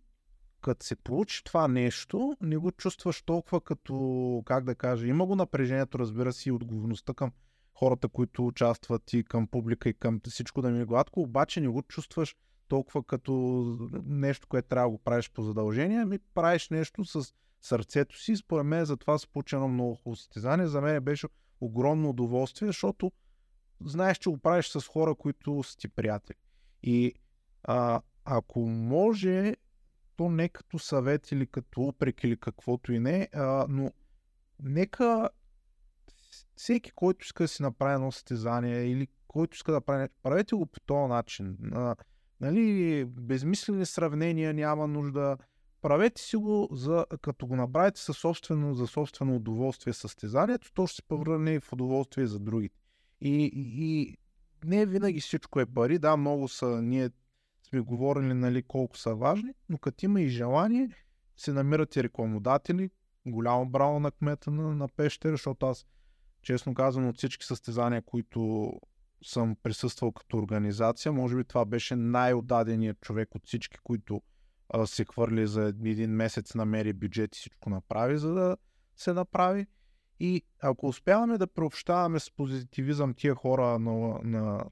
като 0.62 0.86
се 0.86 0.96
получи 0.96 1.44
това 1.44 1.68
нещо, 1.68 2.38
не 2.42 2.58
го 2.58 2.72
чувстваш 2.72 3.22
толкова 3.22 3.62
като, 3.62 4.44
как 4.46 4.64
да 4.64 4.76
кажа, 4.76 5.08
има 5.08 5.26
го 5.26 5.36
напрежението, 5.36 6.00
разбира 6.00 6.34
се, 6.34 6.50
и 6.50 6.52
отговорността 6.52 7.14
към 7.14 7.32
хората, 7.74 8.10
които 8.10 8.48
участват 8.48 9.14
и 9.14 9.24
към 9.24 9.48
публика 9.48 9.90
и 9.90 9.94
към 9.94 10.22
всичко 10.30 10.62
да 10.62 10.72
ми 10.72 10.82
е 10.82 10.86
гладко, 10.86 11.22
обаче 11.22 11.62
не 11.62 11.68
го 11.68 11.82
чувстваш 11.82 12.36
толкова 12.68 13.04
като 13.04 13.32
нещо, 14.06 14.48
което 14.48 14.68
трябва 14.68 14.88
да 14.88 14.92
го 14.92 14.98
правиш 14.98 15.32
по 15.32 15.44
задължение, 15.44 15.98
ами 15.98 16.20
правиш 16.34 16.70
нещо 16.70 17.06
с 17.06 17.34
сърцето 17.62 18.20
си. 18.20 18.36
Според 18.36 18.66
мен 18.66 18.86
за 18.86 18.98
това 18.98 19.18
се 19.18 19.28
получи 19.28 19.56
много 19.56 19.96
хубаво 19.96 20.16
състезание. 20.16 20.68
За 20.68 20.82
мен 20.82 21.04
беше 21.04 21.28
огромно 21.62 22.10
удоволствие, 22.10 22.68
защото 22.68 23.12
знаеш, 23.86 24.18
че 24.18 24.30
го 24.30 24.38
правиш 24.38 24.68
с 24.68 24.88
хора, 24.88 25.16
които 25.16 25.64
са 25.64 25.78
ти 25.78 25.88
приятели. 25.88 26.38
И 26.84 27.14
а, 27.64 28.02
ако 28.26 28.60
може 28.60 29.56
то 30.22 30.30
не 30.30 30.50
като 30.50 30.80
съвет 30.80 31.32
или 31.32 31.48
като 31.48 31.82
упрек 31.82 32.24
или 32.24 32.38
каквото 32.38 32.94
и 32.94 33.00
не, 33.00 33.28
а, 33.34 33.66
но 33.70 33.92
нека 34.64 35.30
всеки, 36.56 36.92
който 36.92 37.26
иска 37.26 37.44
да 37.44 37.48
си 37.48 37.62
направи 37.64 37.94
едно 37.94 38.12
състезание 38.12 38.84
или 38.84 39.08
който 39.28 39.56
иска 39.56 39.72
да 39.72 39.82
прави 39.82 40.08
правете 40.24 40.56
го 40.56 40.66
по 40.66 40.80
този 40.80 41.10
начин. 41.10 41.58
А, 41.74 41.96
нали, 42.42 43.06
безмислени 43.06 43.86
сравнения 43.86 44.54
няма 44.54 44.88
нужда. 44.88 45.38
Правете 45.82 46.22
си 46.22 46.36
го, 46.36 46.70
за, 46.72 47.06
като 47.22 47.48
го 47.48 47.56
направите 47.56 48.02
със 48.02 48.18
собствено, 48.18 48.74
за 48.74 48.88
собствено 48.88 49.36
удоволствие 49.36 49.94
състезанието, 49.94 50.74
то 50.74 50.88
ще 50.88 50.96
се 50.96 51.04
превърне 51.04 51.60
в 51.60 51.74
удоволствие 51.74 52.28
за 52.28 52.40
другите. 52.40 52.80
И, 53.22 53.52
и 53.54 54.18
не 54.66 54.86
винаги 54.86 55.22
всичко 55.22 55.60
е 55.60 55.66
пари. 55.66 56.00
Да, 56.00 56.18
много 56.18 56.48
са, 56.48 56.82
ние 56.82 57.10
сме 57.72 57.80
говорили 57.80 58.34
нали, 58.34 58.64
колко 58.64 58.98
са 58.98 59.16
важни, 59.16 59.54
но 59.70 59.78
като 59.78 60.06
има 60.06 60.22
и 60.22 60.30
желание, 60.30 60.90
се 61.38 61.54
намират 61.54 61.96
и 61.96 62.04
рекламодатели. 62.04 62.90
Голямо 63.28 63.70
браво 63.70 64.00
на 64.00 64.12
кмета 64.12 64.52
на, 64.52 64.76
на 64.76 64.88
Пещера, 64.88 65.32
защото 65.32 65.66
аз, 65.66 65.86
честно 66.42 66.74
казвам, 66.74 67.08
от 67.08 67.18
всички 67.18 67.46
състезания, 67.46 68.02
които 68.02 68.72
съм 69.24 69.56
присъствал 69.64 70.12
като 70.12 70.38
организация, 70.38 71.12
може 71.12 71.36
би 71.36 71.44
това 71.44 71.66
беше 71.66 71.96
най-отдаденият 71.96 73.02
човек 73.02 73.36
от 73.36 73.48
всички, 73.48 73.78
които 73.84 74.22
а, 74.70 74.88
се 74.88 75.06
хвърли 75.06 75.48
за 75.48 75.74
един 75.86 76.12
месец, 76.12 76.56
намери 76.56 76.94
бюджет 76.94 77.36
и 77.36 77.40
всичко 77.40 77.70
направи, 77.70 78.18
за 78.18 78.34
да 78.34 78.58
се 78.96 79.14
направи. 79.14 79.68
И 80.20 80.42
ако 80.60 80.88
успяваме 80.88 81.38
да 81.38 81.48
приобщаваме 81.48 82.20
с 82.20 82.32
позитивизъм 82.32 83.14
тия 83.14 83.36
хора 83.36 83.80
на, 83.80 84.20
на 84.24 84.66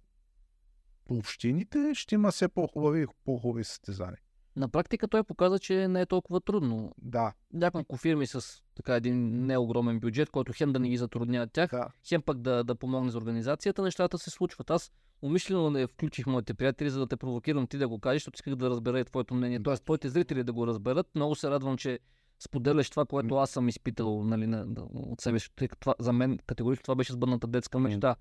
общините, 1.18 1.92
ще 1.94 2.16
има 2.16 2.32
все 2.32 2.48
по-хубави 2.48 3.04
и 3.04 3.06
по-хубави 3.26 3.64
състезания. 3.64 4.20
На 4.56 4.70
практика 4.70 5.08
той 5.08 5.24
показа, 5.24 5.60
че 5.60 5.88
не 5.88 6.02
е 6.02 6.06
толкова 6.06 6.42
трудно. 6.42 6.92
Да. 7.02 7.34
Няколко 7.54 7.98
фирми 7.98 8.28
с 8.28 8.64
така 8.76 8.96
един 8.96 9.46
неогромен 9.46 10.00
бюджет, 10.00 10.30
който 10.30 10.54
хем 10.56 10.74
да 10.74 10.80
не 10.80 10.90
ги 10.90 10.98
затруднява 10.98 11.48
тях, 11.48 11.72
да. 11.72 11.88
хем 12.08 12.22
пък 12.22 12.38
да, 12.38 12.64
да 12.64 12.76
помогне 12.76 13.12
за 13.12 13.18
организацията, 13.18 13.82
нещата 13.82 14.18
се 14.18 14.30
случват. 14.30 14.70
Аз 14.70 14.92
умишлено 15.22 15.70
не 15.70 15.88
включих 15.88 16.26
моите 16.26 16.54
приятели, 16.54 16.90
за 16.90 17.00
да 17.00 17.08
те 17.08 17.18
провокирам 17.18 17.68
ти 17.68 17.78
да 17.78 17.88
го 17.88 18.00
кажеш, 18.00 18.22
защото 18.22 18.36
исках 18.36 18.56
да 18.56 18.70
разбера 18.70 19.00
и 19.00 19.06
твоето 19.06 19.34
мнение. 19.34 19.64
Тоест, 19.64 19.84
твоите 19.84 20.10
зрители 20.10 20.44
да 20.44 20.54
го 20.54 20.68
разберат. 20.68 21.08
Много 21.16 21.36
се 21.36 21.50
радвам, 21.50 21.78
че 21.78 22.00
споделяш 22.40 22.90
това, 22.90 23.06
което 23.06 23.36
аз 23.36 23.50
съм 23.50 23.68
изпитал 23.68 24.24
нали, 24.24 24.48
на, 24.48 24.66
от 24.94 25.22
себе 25.22 25.40
си. 25.40 25.50
Това, 25.80 25.96
за 26.00 26.14
мен 26.14 26.40
категорично 26.46 26.84
това 26.84 26.96
беше 26.96 27.14
сбъдната 27.14 27.48
детска 27.48 27.80
мечта. 27.80 28.16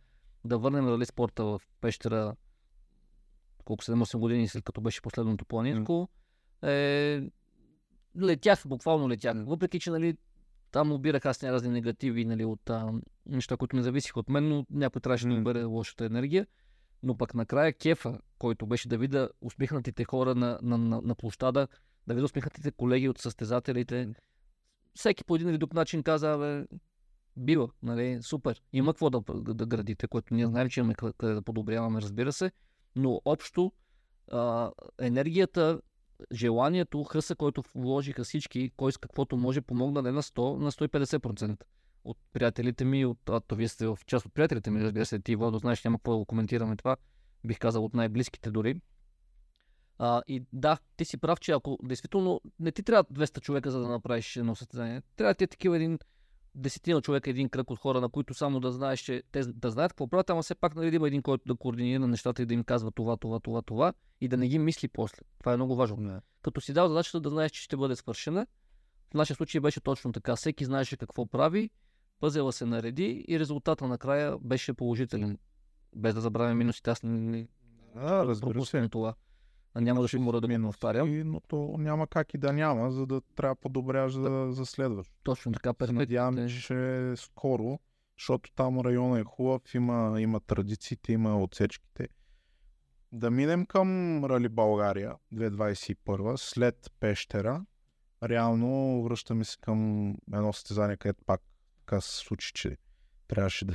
Да 0.44 0.59
върнем 0.59 0.85
нали, 0.85 1.06
спорта 1.06 1.44
в 1.44 1.60
пещера 1.81 2.35
колко 3.69 3.85
7-8 3.85 4.19
години 4.19 4.49
след 4.49 4.65
като 4.65 4.81
беше 4.81 5.03
последното 5.03 5.45
планинско, 5.45 6.09
е, 6.62 7.23
летях, 8.20 8.62
буквално 8.66 9.09
летях. 9.09 9.36
Въпреки, 9.47 9.81
че 9.81 9.90
нали, 9.90 10.16
там 10.70 10.93
обирах 10.93 11.27
аз 11.27 11.45
разни 11.45 11.70
негативи 11.70 12.24
нали, 12.24 12.45
от 12.45 12.70
а, 12.70 12.93
неща, 13.27 13.57
които 13.57 13.77
не 13.77 13.82
зависиха 13.82 14.20
от 14.20 14.28
мен, 14.28 14.49
но 14.49 14.66
някой 14.70 15.01
трябваше 15.01 15.27
да 15.27 15.35
ми 15.35 15.43
бъде 15.43 15.62
лошата 15.62 16.05
енергия. 16.05 16.47
Но 17.03 17.16
пък 17.16 17.35
накрая 17.35 17.73
кефа, 17.73 18.19
който 18.39 18.66
беше 18.66 18.89
да 18.89 18.99
видя 18.99 19.28
усмихнатите 19.40 20.05
хора 20.05 20.35
на, 20.35 20.59
на, 20.62 20.78
на, 20.78 21.01
на 21.01 21.15
площада, 21.15 21.69
да 22.07 22.15
видя 22.15 22.24
усмихнатите 22.24 22.70
колеги 22.70 23.09
от 23.09 23.19
състезателите, 23.19 24.09
всеки 24.95 25.24
по 25.24 25.35
един 25.35 25.49
или 25.49 25.59
друг 25.59 25.74
начин 25.74 26.03
каза, 26.03 26.39
бе, 26.39 26.77
бива, 27.36 27.69
нали, 27.82 28.19
супер. 28.23 28.62
Има 28.73 28.93
какво 28.93 29.11
да, 29.11 29.20
да, 29.35 29.55
да 29.55 29.66
градите, 29.66 30.07
което 30.07 30.35
ние 30.35 30.47
знаем, 30.47 30.69
че 30.69 30.81
имаме 30.81 30.95
къде 30.95 31.35
да 31.35 31.43
подобряваме, 31.43 32.03
разбира 32.03 32.32
се 32.32 32.53
но 32.99 33.20
общо 33.25 33.73
а, 34.33 34.70
енергията, 35.01 35.81
желанието, 36.33 37.05
хъса, 37.05 37.37
който 37.37 37.62
вложиха 37.75 38.25
всички, 38.25 38.70
кой 38.77 38.93
с 38.93 38.97
каквото 38.97 39.37
може, 39.37 39.61
помогна 39.61 40.03
не 40.03 40.12
на 40.12 40.23
100, 40.23 40.57
на 40.57 40.73
150% 40.73 41.65
от 42.05 42.19
приятелите 42.33 42.85
ми, 42.85 43.05
от, 43.05 43.29
а, 43.29 43.41
то 43.41 43.57
вие 43.57 43.69
сте 43.69 43.87
в 43.87 43.99
част 44.07 44.27
от 44.27 44.35
приятелите 44.35 44.70
ми, 44.70 44.81
разбира 44.81 45.07
се, 45.07 45.20
ти, 45.20 45.37
Владо, 45.37 45.59
знаеш, 45.59 45.85
няма 45.85 45.99
какво 45.99 46.12
да 46.12 46.19
го 46.19 46.25
коментираме 46.25 46.77
това, 46.77 46.97
бих 47.45 47.59
казал 47.59 47.85
от 47.85 47.95
най-близките 47.95 48.51
дори. 48.51 48.81
А, 49.99 50.23
и 50.29 50.45
да, 50.53 50.79
ти 50.97 51.05
си 51.05 51.19
прав, 51.19 51.41
че 51.41 51.53
ако 51.53 51.79
действително 51.83 52.41
не 52.61 52.73
ти 52.73 52.83
трябва 52.83 53.05
200 53.05 53.41
човека, 53.41 53.70
за 53.70 53.81
да 53.81 53.89
направиш 53.89 54.37
едно 54.37 54.55
състезание, 54.55 55.03
трябва 55.16 55.35
ти 55.35 55.45
е 55.45 55.47
такива 55.47 55.77
един 55.77 55.99
десетина 56.59 57.01
човека, 57.01 57.31
един 57.31 57.49
кръг 57.49 57.71
от 57.71 57.79
хора, 57.79 58.01
на 58.01 58.09
които 58.09 58.35
само 58.35 58.61
да 58.61 58.73
знаеш, 58.73 59.01
че 59.01 59.23
те 59.33 59.41
да 59.41 59.71
знаят 59.71 59.93
какво 59.93 60.09
правят, 60.09 60.31
ама 60.31 60.43
все 60.43 60.55
пак 60.55 60.75
нали, 60.75 60.91
да 60.91 60.97
има 60.97 61.07
един, 61.07 61.23
който 61.23 61.45
да 61.47 61.57
координира 61.57 62.07
нещата 62.07 62.43
и 62.43 62.47
да 62.47 62.55
им 62.55 62.65
казва 62.65 62.91
това, 62.91 63.17
това, 63.17 63.41
това, 63.41 63.63
това 63.63 63.93
и 64.21 64.29
да 64.29 64.37
не 64.37 64.49
ги 64.49 64.59
мисли 64.59 64.89
после. 64.89 65.23
Това 65.39 65.53
е 65.53 65.57
много 65.57 65.77
важно. 65.77 65.97
Не. 65.97 66.21
Като 66.43 66.61
си 66.61 66.73
дал 66.73 66.89
задачата 66.89 67.21
да 67.21 67.31
знаеш, 67.31 67.51
че 67.53 67.63
ще 67.63 67.77
бъде 67.77 67.97
свършена, 67.97 68.47
в 69.11 69.15
нашия 69.15 69.37
случай 69.37 69.61
беше 69.61 69.81
точно 69.81 70.13
така. 70.13 70.37
Всеки 70.37 70.65
знаеше 70.65 70.97
какво 70.97 71.27
прави, 71.27 71.71
пъзела 72.21 72.53
се 72.53 72.65
нареди 72.67 73.25
и 73.29 73.39
резултата 73.39 73.87
накрая 73.89 74.39
беше 74.39 74.73
положителен. 74.73 75.39
Без 75.97 76.15
да 76.15 76.21
забравяме 76.21 76.55
минусите, 76.55 76.91
аз 76.91 77.03
не, 77.03 77.21
не 77.21 77.49
Да, 77.95 78.27
разбира 78.27 78.65
се. 78.65 78.89
това. 78.89 79.15
А 79.74 79.81
няма 79.81 80.03
да 80.03 80.09
ще 80.09 80.19
мора 80.19 80.40
да 80.40 80.59
го 80.59 80.62
повтарям. 80.66 81.12
И, 81.12 81.24
но 81.24 81.40
то 81.40 81.74
няма 81.78 82.07
как 82.07 82.35
и 82.35 82.39
да 82.39 82.53
няма, 82.53 82.90
за 82.90 83.07
да 83.07 83.20
трябва 83.20 83.55
да 83.55 83.61
подобряваш 83.61 84.12
за, 84.12 84.66
следващ. 84.66 85.12
Точно 85.23 85.53
така, 85.53 85.86
Се 85.86 85.93
надявам, 85.93 86.49
че 86.49 87.12
скоро, 87.16 87.78
защото 88.19 88.53
там 88.53 88.81
района 88.81 89.20
е 89.20 89.24
хубав, 89.24 89.74
има, 89.74 90.20
има 90.20 90.40
традициите, 90.40 91.12
има 91.12 91.43
отсечките. 91.43 92.09
Да 93.12 93.31
минем 93.31 93.66
към 93.66 94.24
Рали 94.24 94.49
България 94.49 95.15
2021, 95.35 96.36
след 96.36 96.93
Пещера. 97.01 97.65
Реално 98.23 99.03
връщаме 99.03 99.45
се 99.45 99.57
към 99.61 100.11
едно 100.32 100.53
състезание, 100.53 100.97
където 100.97 101.24
пак 101.27 101.40
така 101.78 102.01
се 102.01 102.16
случи, 102.16 102.53
че 102.55 102.77
трябваше 103.28 103.65
да, 103.65 103.74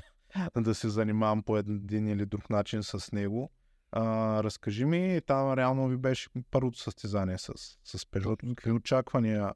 да 0.62 0.76
се 0.76 0.90
занимавам 0.90 1.44
по 1.44 1.58
един 1.58 2.08
или 2.08 2.26
друг 2.26 2.50
начин 2.50 2.84
с 2.84 3.12
него. 3.12 3.52
А, 3.96 4.44
разкажи 4.44 4.86
ми, 4.86 5.22
там 5.26 5.54
реално 5.54 5.88
ви 5.88 5.98
беше 5.98 6.30
първото 6.52 6.80
състезание 6.80 7.38
с, 7.38 7.54
с 7.84 8.00
Peugeot. 8.00 8.56
Какви 8.56 8.72
очаквания 8.72 9.54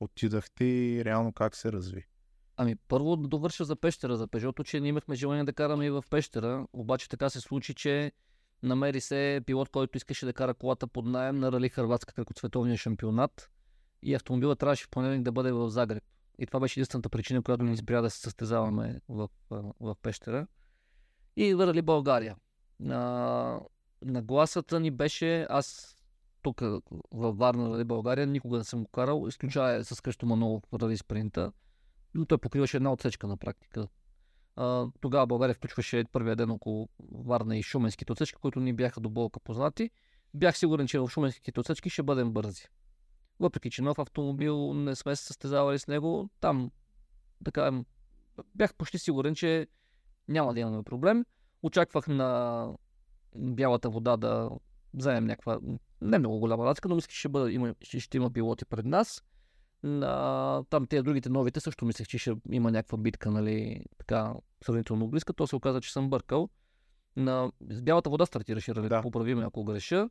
отидахте 0.00 0.64
и 0.64 1.04
реално 1.04 1.32
как 1.32 1.56
се 1.56 1.72
разви? 1.72 2.06
Ами 2.56 2.76
първо 2.88 3.16
да 3.16 3.28
довърша 3.28 3.64
за 3.64 3.76
Пещера, 3.76 4.16
за 4.16 4.26
Пежото, 4.26 4.64
че 4.64 4.80
ние 4.80 4.88
имахме 4.88 5.14
желание 5.14 5.44
да 5.44 5.52
караме 5.52 5.86
и 5.86 5.90
в 5.90 6.04
Пещера, 6.10 6.66
обаче 6.72 7.08
така 7.08 7.30
се 7.30 7.40
случи, 7.40 7.74
че 7.74 8.12
намери 8.62 9.00
се 9.00 9.40
пилот, 9.46 9.68
който 9.68 9.96
искаше 9.96 10.26
да 10.26 10.32
кара 10.32 10.54
колата 10.54 10.86
под 10.86 11.06
найем 11.06 11.38
на 11.38 11.52
Рали 11.52 11.68
Хрватска 11.68 12.14
кръг 12.14 12.30
от 12.30 12.38
световния 12.38 12.76
шампионат 12.76 13.50
и 14.02 14.14
автомобилът 14.14 14.58
трябваше 14.58 14.84
в 14.84 14.90
понеделник 14.90 15.22
да 15.22 15.32
бъде 15.32 15.52
в 15.52 15.70
Загреб. 15.70 16.04
И 16.38 16.46
това 16.46 16.60
беше 16.60 16.80
единствената 16.80 17.08
причина, 17.08 17.42
която 17.42 17.64
ни 17.64 17.76
спря 17.76 18.00
да 18.00 18.10
се 18.10 18.20
състезаваме 18.20 19.00
в, 19.08 19.28
а, 19.50 19.62
в 19.80 19.96
Пещера. 20.02 20.46
И 21.36 21.54
в 21.54 21.66
Рали 21.66 21.82
България. 21.82 22.36
На, 22.80 23.60
нагласата 24.02 24.80
ни 24.80 24.90
беше, 24.90 25.46
аз 25.50 25.96
тук 26.42 26.62
във 27.10 27.38
Варна, 27.38 27.70
Рали 27.70 27.84
България, 27.84 28.26
никога 28.26 28.58
не 28.58 28.64
съм 28.64 28.82
го 28.82 28.90
карал, 28.90 29.24
изключая 29.28 29.84
с 29.84 30.00
Кръщо 30.00 30.26
Манолов 30.26 30.62
в 30.72 30.82
Рали 30.82 30.96
Спринта 30.96 31.52
но 32.14 32.26
той 32.26 32.38
покриваше 32.38 32.76
една 32.76 32.92
отсечка 32.92 33.26
на 33.26 33.36
практика. 33.36 33.88
А, 34.56 34.86
тогава 35.00 35.26
България 35.26 35.54
включваше 35.54 36.04
първия 36.12 36.36
ден 36.36 36.50
около 36.50 36.88
Варна 37.12 37.56
и 37.56 37.62
Шуменските 37.62 38.12
отсечки, 38.12 38.40
които 38.40 38.60
ни 38.60 38.72
бяха 38.72 39.00
до 39.00 39.10
болка 39.10 39.40
познати. 39.40 39.90
Бях 40.34 40.58
сигурен, 40.58 40.86
че 40.86 40.98
в 40.98 41.08
Шуменските 41.08 41.60
отсечки 41.60 41.90
ще 41.90 42.02
бъдем 42.02 42.32
бързи. 42.32 42.64
Въпреки, 43.40 43.70
че 43.70 43.82
нов 43.82 43.98
автомобил 43.98 44.74
не 44.74 44.96
сме 44.96 45.16
се 45.16 45.24
състезавали 45.24 45.78
с 45.78 45.86
него, 45.86 46.30
там 46.40 46.70
така 47.44 47.82
бях 48.54 48.74
почти 48.74 48.98
сигурен, 48.98 49.34
че 49.34 49.66
няма 50.28 50.54
да 50.54 50.60
имаме 50.60 50.82
проблем. 50.82 51.24
Очаквах 51.62 52.08
на 52.08 52.72
бялата 53.36 53.90
вода 53.90 54.16
да 54.16 54.50
вземем 54.94 55.24
някаква 55.24 55.60
не 56.00 56.18
много 56.18 56.38
голяма 56.38 56.64
разлика, 56.64 56.88
но 56.88 56.94
мислех, 56.94 57.10
че 57.10 57.18
ще, 57.18 57.28
бъде, 57.28 57.52
има, 57.52 57.74
ще, 57.82 58.00
ще 58.00 58.16
има 58.16 58.30
пилоти 58.30 58.64
пред 58.64 58.84
нас. 58.84 59.24
На, 59.82 60.64
там 60.70 60.86
тези 60.86 61.02
другите 61.02 61.28
новите 61.28 61.60
също 61.60 61.84
мислех, 61.84 62.06
че 62.06 62.18
ще 62.18 62.34
има 62.50 62.70
някаква 62.70 62.98
битка, 62.98 63.30
нали, 63.30 63.84
така 63.98 64.34
сравнително 64.64 65.08
близка. 65.08 65.32
То 65.32 65.46
се 65.46 65.56
оказа, 65.56 65.80
че 65.80 65.92
съм 65.92 66.10
бъркал. 66.10 66.48
На 67.16 67.52
бялата 67.62 68.10
вода 68.10 68.26
стартираше, 68.26 68.74
да. 68.74 68.82
Да. 68.82 69.02
поправим 69.02 69.38
ако 69.38 69.64
греша. 69.64 70.10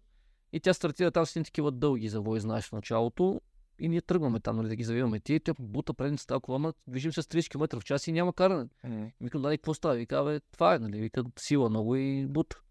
И 0.54 0.60
тя 0.60 0.74
стартира 0.74 1.12
там 1.12 1.26
с 1.26 1.36
едни 1.36 1.46
такива 1.46 1.72
дълги 1.72 2.10
завои, 2.10 2.40
знаеш, 2.40 2.70
в 2.70 2.72
началото. 2.72 3.42
И 3.80 3.90
ние 3.90 4.02
тръгваме 4.02 4.40
там, 4.40 4.56
нали, 4.56 4.68
да 4.68 4.76
ги 4.76 4.84
завиваме. 4.84 5.20
Ти, 5.20 5.40
тя 5.40 5.54
бута 5.60 5.94
предницата, 5.94 6.36
ако 6.36 6.56
ама 6.56 6.74
движим 6.88 7.14
се 7.14 7.22
с 7.22 7.26
30 7.26 7.52
км 7.52 7.80
в 7.80 7.84
час 7.84 8.08
и 8.08 8.12
няма 8.12 8.34
каране. 8.34 8.70
Викам, 9.22 9.42
дали, 9.42 9.58
какво 9.58 9.74
става? 9.74 9.96
Вика, 9.96 10.24
бе, 10.24 10.40
това 10.40 10.76
е, 10.76 10.80
нали, 10.80 11.00
вика, 11.00 11.24
сила 11.40 11.70
много 11.70 11.96
и 11.96 12.28
бут. 12.28 12.62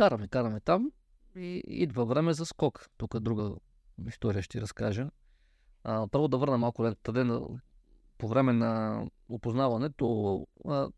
Караме, 0.00 0.28
караме 0.28 0.60
там 0.60 0.92
и 1.36 1.62
идва 1.66 2.04
време 2.04 2.32
за 2.32 2.46
скок. 2.46 2.88
Тук 2.96 3.14
е 3.14 3.20
друга 3.20 3.50
история 4.08 4.42
ще 4.42 4.60
разкажа. 4.60 5.10
А, 5.84 6.06
първо 6.08 6.28
да 6.28 6.38
върна 6.38 6.58
малко 6.58 6.84
лентата. 6.84 7.40
По 8.18 8.28
време 8.28 8.52
на 8.52 9.04
опознаването 9.28 10.46
а, 10.68 10.88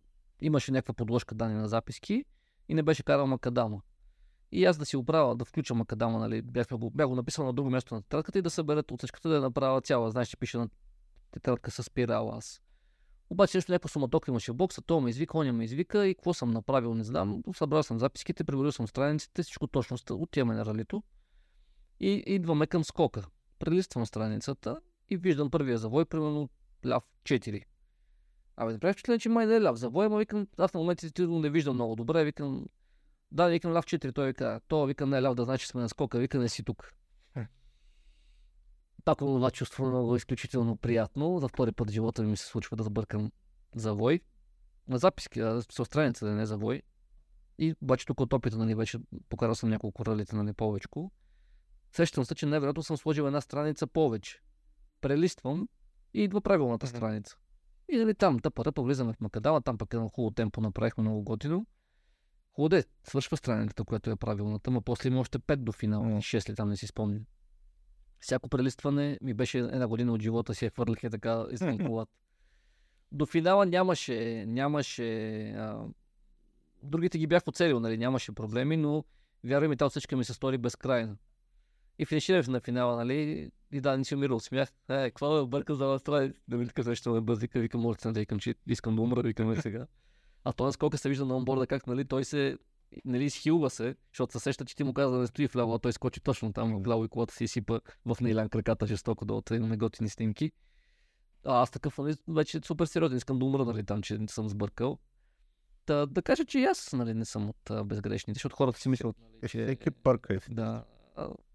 имаше 0.41 0.73
някаква 0.73 0.95
подложка 0.95 1.35
данни 1.35 1.55
на 1.55 1.69
записки 1.69 2.25
и 2.69 2.75
не 2.75 2.83
беше 2.83 3.03
карал 3.03 3.27
макадама. 3.27 3.83
И 4.53 4.65
аз 4.65 4.79
да 4.79 4.87
си 4.87 4.97
оправя, 4.97 5.37
да 5.37 5.45
включа 5.45 5.75
макадама, 5.75 6.19
нали, 6.19 6.43
бях, 6.43 6.67
го, 6.69 6.91
бях 6.91 7.09
го 7.09 7.17
написал 7.17 7.47
на 7.47 7.53
друго 7.53 7.71
място 7.71 7.95
на 7.95 8.03
тетрадката 8.03 8.39
и 8.39 8.43
да 8.43 8.51
съберат 8.51 8.91
отсечката 8.91 9.29
да 9.29 9.35
я 9.35 9.41
направя 9.41 9.81
цяла. 9.81 10.11
Знаеш, 10.11 10.29
че 10.29 10.37
пише 10.37 10.59
на 10.59 10.69
тетрадка 11.33 11.71
с 11.71 11.83
спирала 11.83 12.37
аз. 12.37 12.63
Обаче 13.31 13.57
нещо 13.57 13.73
някаква 13.73 13.89
суматока 13.89 14.31
имаше 14.31 14.53
в 14.53 14.55
бокса, 14.55 14.83
то 14.83 15.01
ме 15.01 15.11
извика, 15.11 15.39
оня 15.39 15.53
ме 15.53 15.65
извика 15.65 16.07
и 16.07 16.15
какво 16.15 16.35
съм 16.35 16.51
направил, 16.51 16.95
не 16.95 17.05
знам. 17.05 17.43
Събрал 17.57 17.83
съм 17.83 17.99
записките, 17.99 18.45
преброил 18.45 18.73
съм 18.73 18.89
страниците, 18.89 19.43
всичко 19.43 19.67
точно, 19.67 19.97
отиваме 20.11 20.55
на 20.55 20.67
ралито. 20.67 21.03
И 22.01 22.23
идваме 22.27 22.67
към 22.67 22.85
скока. 22.85 23.25
Прелиствам 23.59 24.07
страницата 24.07 24.81
и 25.11 25.17
виждам 25.17 25.51
първия 25.51 25.79
завой, 25.79 26.05
примерно 26.05 26.49
ляв 26.87 27.05
4. 27.25 27.65
Абе, 28.57 28.73
направи 28.73 28.93
впечатление, 28.93 29.19
че 29.19 29.29
май 29.29 29.47
не 29.47 29.57
е 29.57 29.63
ляв 29.63 29.77
завой, 29.77 30.07
ама 30.07 30.19
викам, 30.19 30.47
аз 30.59 30.75
на 30.75 30.81
момента 30.81 31.07
не 31.19 31.51
виждам 31.51 31.75
много 31.75 31.97
добре, 31.97 32.25
викам, 32.25 32.67
да, 33.31 33.49
викам 33.49 33.73
ляв 33.73 33.85
4, 33.85 34.15
той 34.15 34.27
вика, 34.27 34.61
то 34.69 34.87
вика 34.87 35.07
не 35.07 35.19
е 35.19 35.23
ляв, 35.23 35.35
да 35.35 35.45
значи 35.45 35.67
сме 35.67 35.81
на 35.81 35.89
скока, 35.89 36.19
вика 36.19 36.39
не 36.39 36.49
си 36.49 36.65
тук. 36.65 36.93
Пак 39.05 39.19
това 39.19 39.51
чувство 39.51 39.87
много 39.87 40.17
изключително 40.17 40.77
приятно. 40.77 41.39
За 41.39 41.49
втори 41.49 41.73
път 41.73 41.91
в 41.91 41.93
живота 41.93 42.23
ми 42.23 42.37
се 42.37 42.47
случва 42.47 42.77
да 42.77 42.83
сбъркам 42.83 43.33
завой. 43.75 44.21
На 44.89 44.99
записки, 44.99 45.41
а, 45.41 45.63
с 45.63 45.85
страница 45.85 46.27
да 46.27 46.33
не 46.33 46.43
е 46.43 46.47
завой. 46.47 46.83
И 47.59 47.75
обаче 47.83 48.07
тук 48.07 48.21
от 48.21 48.33
опита, 48.33 48.59
нали, 48.59 48.75
вече 48.75 48.99
покарал 49.29 49.55
съм 49.55 49.69
няколко 49.71 50.07
ралите, 50.07 50.37
нали, 50.37 50.53
повечко. 50.53 51.13
Сещам 51.93 52.25
се, 52.25 52.35
че 52.35 52.47
невероятно 52.47 52.83
съм 52.83 52.97
сложил 52.97 53.23
една 53.23 53.41
страница 53.41 53.87
повече. 53.87 54.41
Прелиствам 55.01 55.69
и 56.15 56.23
идва 56.23 56.41
правилната 56.41 56.87
страница. 56.87 57.37
И 57.89 57.97
нали 57.97 58.15
там 58.15 58.39
тъпа 58.39 58.65
ръпа 58.65 58.83
влизаме 58.83 59.13
в 59.13 59.21
Макадама, 59.21 59.63
там 59.63 59.79
пък 59.79 59.95
едно 59.95 60.09
хубаво 60.09 60.35
темпо 60.35 60.61
направихме 60.61 61.03
много 61.03 61.23
готино. 61.23 61.67
Хубаво 62.53 62.83
свършва 63.05 63.37
страницата, 63.37 63.85
която 63.85 64.11
е 64.11 64.17
правилната, 64.17 64.71
но 64.71 64.83
после 64.83 65.09
има 65.09 65.21
още 65.21 65.39
5 65.39 65.57
до 65.57 65.73
финала, 65.73 66.07
Мгм. 66.07 66.17
6 66.17 66.49
ли 66.51 66.55
там 66.55 66.69
не 66.69 66.77
си 66.77 66.87
спомням. 66.87 67.25
Всяко 68.23 68.49
прелистване 68.49 69.19
ми 69.23 69.35
беше 69.35 69.59
една 69.59 69.89
година 69.89 70.13
от 70.13 70.23
живота 70.23 70.55
си, 70.55 70.65
я 70.65 70.71
хвърлих 70.71 71.05
е 71.05 71.11
така 71.11 71.45
извън 71.51 71.79
колата. 71.87 72.13
До 73.13 73.27
финала 73.27 73.67
нямаше, 73.67 74.45
нямаше 74.47 75.41
а, 75.51 75.85
другите 76.83 77.19
ги 77.19 77.27
бях 77.27 77.49
оцелил, 77.49 77.81
нали, 77.81 77.99
нямаше 77.99 78.33
проблеми, 78.33 78.77
но 78.77 79.05
вярвай 79.45 79.69
ми, 79.69 79.77
тази 79.77 79.87
отсечка 79.87 80.17
ми 80.17 80.25
се 80.25 80.35
стори 80.35 80.59
безкрайна. 80.59 81.17
И 81.99 82.07
финиширах 82.07 82.49
на 82.49 82.61
финала, 82.61 82.97
нали, 82.97 83.51
и 83.73 83.81
да, 83.81 83.99
не 83.99 84.05
си 84.05 84.15
умирал 84.15 84.41
смях. 84.41 84.69
Е, 84.89 85.11
какво 85.11 85.39
е, 85.39 85.47
бърка 85.47 85.75
за 85.75 85.99
страни, 85.99 86.33
да 86.49 86.57
ми 86.57 86.67
така 86.67 86.89
нещо 86.89 87.11
ме 87.11 87.21
бъзика, 87.21 87.61
викам, 87.61 87.81
може 87.81 87.99
да 87.99 88.21
викам, 88.21 88.39
че 88.39 88.55
искам 88.67 88.97
да 88.97 89.03
умра, 89.03 89.23
викам 89.23 89.57
сега. 89.57 89.87
А 90.45 90.53
той 90.53 90.73
скока 90.73 90.99
се 90.99 91.09
вижда 91.09 91.27
на 91.27 91.37
онборда 91.37 91.67
как, 91.67 91.87
нали, 91.87 92.05
той 92.05 92.25
се, 92.25 92.59
нали, 93.05 93.25
изхилва 93.25 93.71
се, 93.71 93.97
защото 94.13 94.33
се 94.33 94.39
сеща, 94.39 94.65
че 94.65 94.77
ти 94.77 94.85
му 94.85 94.95
каза 94.95 95.15
да 95.15 95.21
не 95.21 95.27
стои 95.27 95.47
вляво, 95.47 95.75
а 95.75 95.79
той 95.79 95.93
скочи 95.93 96.21
точно 96.21 96.53
там 96.53 96.79
в 96.79 96.85
вляво 96.85 97.05
и 97.05 97.09
колата 97.09 97.35
си 97.35 97.45
изсипа 97.45 97.81
в 98.07 98.17
Нейлян 98.21 98.49
краката 98.49 98.87
жестоко 98.87 99.25
да 99.25 99.57
имаме 99.57 99.77
готини 99.77 100.09
снимки. 100.09 100.53
А 101.45 101.63
аз 101.63 101.71
такъв, 101.71 101.99
нали, 101.99 102.15
вече 102.29 102.61
супер 102.65 102.87
сериозен, 102.87 103.17
искам 103.17 103.39
да 103.39 103.45
умра, 103.45 103.65
нали, 103.65 103.85
там, 103.85 104.03
че 104.03 104.19
не 104.19 104.29
съм 104.29 104.49
сбъркал. 104.49 104.99
Та, 105.87 106.07
да 106.07 106.23
кажа, 106.23 106.45
че 106.45 106.59
и 106.59 106.65
аз, 106.65 106.93
нали, 106.93 107.15
не 107.15 107.25
съм 107.25 107.49
от 107.49 107.71
а, 107.71 107.85
безгрешните, 107.85 108.37
защото 108.37 108.57
хората 108.57 108.79
си 108.79 108.89
мислят, 108.89 109.17
нали, 109.21 109.51
че... 109.51 109.65
всеки 109.65 109.91
пърка 109.91 110.35
е. 110.35 110.39
Да. 110.51 110.85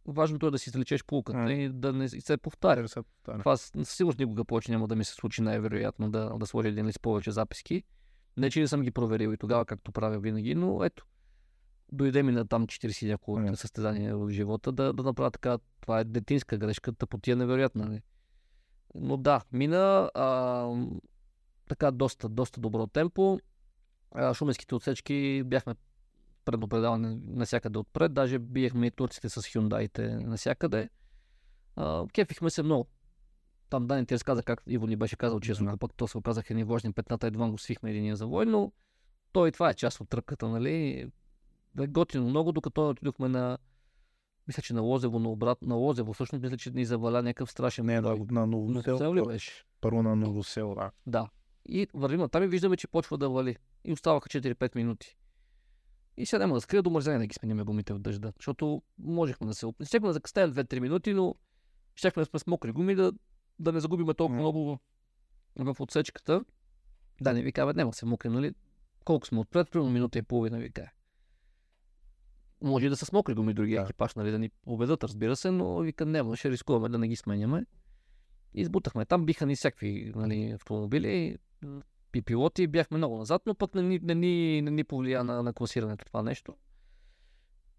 Важното 0.05 0.47
е 0.47 0.51
да 0.51 0.59
си 0.59 0.69
извлечеш 0.69 1.03
полуката 1.05 1.53
и 1.53 1.69
да 1.69 1.93
не 1.93 2.09
се 2.09 2.37
повтаря. 2.37 2.87
се 2.87 3.01
повтаря. 3.01 3.39
Това 3.39 3.57
с- 3.57 3.71
със 3.83 3.89
сигурност 3.89 4.19
никога 4.19 4.45
повече 4.45 4.71
няма 4.71 4.87
да 4.87 4.95
ми 4.95 5.03
се 5.05 5.13
случи 5.13 5.41
най-вероятно 5.41 6.11
да, 6.11 6.37
да 6.39 6.45
сложа 6.45 6.67
един 6.67 6.87
лист 6.87 7.01
повече 7.01 7.31
записки. 7.31 7.83
Не, 8.37 8.49
че 8.49 8.59
не 8.59 8.67
съм 8.67 8.81
ги 8.81 8.91
проверил 8.91 9.33
и 9.33 9.37
тогава, 9.37 9.65
както 9.65 9.91
правя 9.91 10.19
винаги, 10.19 10.55
но 10.55 10.83
ето. 10.83 11.05
Дойде 11.91 12.23
ми 12.23 12.31
на 12.31 12.47
там 12.47 12.67
40 12.67 13.05
и 13.05 13.09
няколко 13.09 13.39
М. 13.39 13.55
състезания 13.55 14.17
в 14.17 14.29
живота 14.29 14.71
да, 14.71 14.93
да 14.93 15.03
направя 15.03 15.31
така. 15.31 15.57
Това 15.81 15.99
е 15.99 16.03
детинска 16.03 16.57
грешка, 16.57 16.93
тъпотия 16.93 17.35
невероятна. 17.35 17.85
Нали? 17.85 18.01
Но 18.95 19.17
да, 19.17 19.41
мина 19.51 20.11
а, 20.13 20.67
така 21.69 21.91
доста, 21.91 22.29
доста 22.29 22.59
добро 22.59 22.87
темпо. 22.87 23.39
А, 24.11 24.33
шуменските 24.33 24.75
отсечки 24.75 25.43
бяхме 25.45 25.75
предопредаване 26.45 27.19
навсякъде 27.25 27.79
отпред. 27.79 28.13
Даже 28.13 28.39
биехме 28.39 28.87
и 28.87 28.91
турците 28.91 29.29
с 29.29 29.53
хюндаите 29.53 30.07
навсякъде. 30.07 30.89
А, 31.75 32.05
кефихме 32.13 32.49
се 32.49 32.63
много. 32.63 32.87
Там 33.69 33.87
Дани 33.87 34.05
ти 34.05 34.13
разказа 34.13 34.43
как 34.43 34.63
Иво 34.67 34.87
ни 34.87 34.95
беше 34.95 35.15
казал 35.15 35.39
Да. 35.39 35.53
да. 35.63 35.77
пък 35.77 35.93
то 35.93 36.07
се 36.07 36.17
оказаха 36.17 36.53
ни 36.53 36.63
важни 36.63 36.93
петната, 36.93 37.27
едва 37.27 37.49
го 37.49 37.57
свихме 37.57 37.89
единия 37.89 38.15
завой, 38.15 38.45
но 38.45 38.71
той 39.31 39.51
това 39.51 39.69
е 39.69 39.73
част 39.73 40.01
от 40.01 40.09
тръпката, 40.09 40.47
нали? 40.47 41.07
Бе 41.75 41.87
готино 41.87 42.29
много, 42.29 42.51
докато 42.51 42.89
отидохме 42.89 43.27
на 43.27 43.57
мисля, 44.47 44.61
че 44.61 44.73
на 44.73 44.81
Лозево, 44.81 45.19
на 45.19 45.29
обрат, 45.29 45.61
на 45.61 45.75
Лозево, 45.75 46.13
всъщност 46.13 46.43
мисля, 46.43 46.57
че 46.57 46.71
ни 46.71 46.85
заваля 46.85 47.23
някакъв 47.23 47.51
страшен 47.51 47.85
Не, 47.85 48.01
брой. 48.01 48.19
на 48.31 48.47
Но 48.47 48.57
Новосел. 48.57 49.13
ли 49.13 49.21
беше? 49.25 49.63
Първо 49.81 50.03
на 50.03 50.15
Новосел, 50.15 50.75
да. 50.75 50.91
Да. 51.05 51.29
И 51.69 51.87
вървим 51.93 52.29
там 52.29 52.43
и 52.43 52.47
виждаме, 52.47 52.77
че 52.77 52.87
почва 52.87 53.17
да 53.17 53.29
вали. 53.29 53.57
И 53.83 53.93
оставаха 53.93 54.29
4-5 54.29 54.75
минути. 54.75 55.17
И 56.17 56.25
сега 56.25 56.39
няма 56.39 56.53
да 56.53 56.61
скрия 56.61 56.81
до 56.81 56.89
мързение 56.89 57.19
да 57.19 57.27
ги 57.27 57.33
сменяме 57.33 57.63
гумите 57.63 57.93
от 57.93 58.01
дъжда. 58.01 58.33
Защото 58.39 58.81
можехме 58.99 59.47
да 59.47 59.53
се. 59.53 59.67
Щехме 59.83 60.07
да 60.07 60.13
закъснеем 60.13 60.53
2-3 60.53 60.79
минути, 60.79 61.13
но 61.13 61.35
щехме 61.95 62.21
да 62.21 62.25
сме 62.25 62.39
с 62.39 62.47
мокри 62.47 62.71
гуми 62.71 62.95
да, 62.95 63.13
да 63.59 63.71
не 63.71 63.79
загубиме 63.79 64.13
толкова 64.13 64.39
много 64.39 64.79
в, 65.55 65.75
отсечката. 65.79 66.43
Да, 67.21 67.33
не 67.33 67.41
ви 67.41 67.51
кажа, 67.51 67.73
няма 67.73 67.91
да 67.91 67.97
се 67.97 68.05
мокри, 68.05 68.29
нали? 68.29 68.53
Колко 69.05 69.27
сме 69.27 69.39
отпред, 69.39 69.71
примерно 69.71 69.91
минута 69.91 70.19
и 70.19 70.21
половина 70.21 70.57
ви 70.57 70.71
кажа. 70.71 70.91
Може 72.61 72.89
да 72.89 72.97
са 72.97 73.05
с 73.05 73.11
мокри 73.11 73.33
гуми 73.33 73.53
други 73.53 73.75
Да. 73.75 73.81
екипаж, 73.81 74.15
нали, 74.15 74.31
да 74.31 74.39
ни 74.39 74.49
победат, 74.49 75.03
разбира 75.03 75.35
се, 75.35 75.51
но 75.51 75.79
вика 75.79 76.05
няма, 76.05 76.35
ще 76.35 76.51
рискуваме 76.51 76.89
да 76.89 76.97
не 76.97 77.07
ги 77.07 77.15
сменяме. 77.15 77.65
И 78.53 78.61
избутахме. 78.61 79.05
Там 79.05 79.25
биха 79.25 79.45
ни 79.45 79.55
всякакви 79.55 80.11
нали, 80.15 80.51
автомобили 80.51 81.37
и 82.15 82.21
пилоти. 82.21 82.67
Бяхме 82.67 82.97
много 82.97 83.17
назад, 83.17 83.41
но 83.45 83.55
пък 83.55 83.75
не 83.75 83.81
ни, 83.81 83.99
не 84.03 84.15
ни, 84.15 84.61
не 84.61 84.71
ни 84.71 84.83
повлия 84.83 85.23
на, 85.23 85.43
на 85.43 85.53
класирането 85.53 86.05
това 86.05 86.23
нещо. 86.23 86.55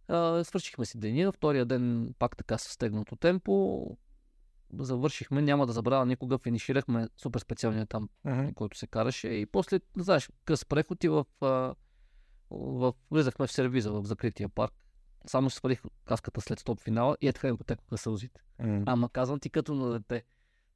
А, 0.08 0.44
свършихме 0.44 0.84
си 0.86 0.98
деня. 0.98 1.32
Втория 1.32 1.66
ден 1.66 2.14
пак 2.18 2.36
така 2.36 2.58
със 2.58 2.72
стегнато 2.72 3.16
темпо. 3.16 3.86
Завършихме, 4.72 5.42
няма 5.42 5.66
да 5.66 5.72
забравя 5.72 6.06
никога, 6.06 6.38
финиширахме 6.38 7.08
супер 7.16 7.40
специалния 7.40 7.86
там, 7.86 8.08
Мгм. 8.24 8.48
който 8.54 8.78
се 8.78 8.86
караше. 8.86 9.28
И 9.28 9.46
после, 9.46 9.80
знаеш, 9.96 10.30
къс 10.44 10.64
преход 10.64 11.04
и 11.04 11.08
в, 11.08 11.24
а, 11.40 11.74
в, 12.50 12.94
влизахме 13.10 13.46
в 13.46 13.52
сервиза 13.52 13.92
в 13.92 14.04
закрития 14.04 14.48
парк. 14.48 14.72
Само 15.26 15.50
си 15.50 15.56
свалих 15.56 15.82
каската 16.04 16.40
след 16.40 16.58
стоп 16.58 16.80
финала 16.80 17.16
и 17.20 17.28
е 17.28 17.32
така 17.32 17.54
го 17.54 17.64
текоха 17.64 17.98
сълзите. 17.98 18.40
М. 18.58 18.82
Ама 18.86 19.08
казвам 19.08 19.40
ти 19.40 19.50
като 19.50 19.74
на 19.74 19.92
дете. 19.92 20.24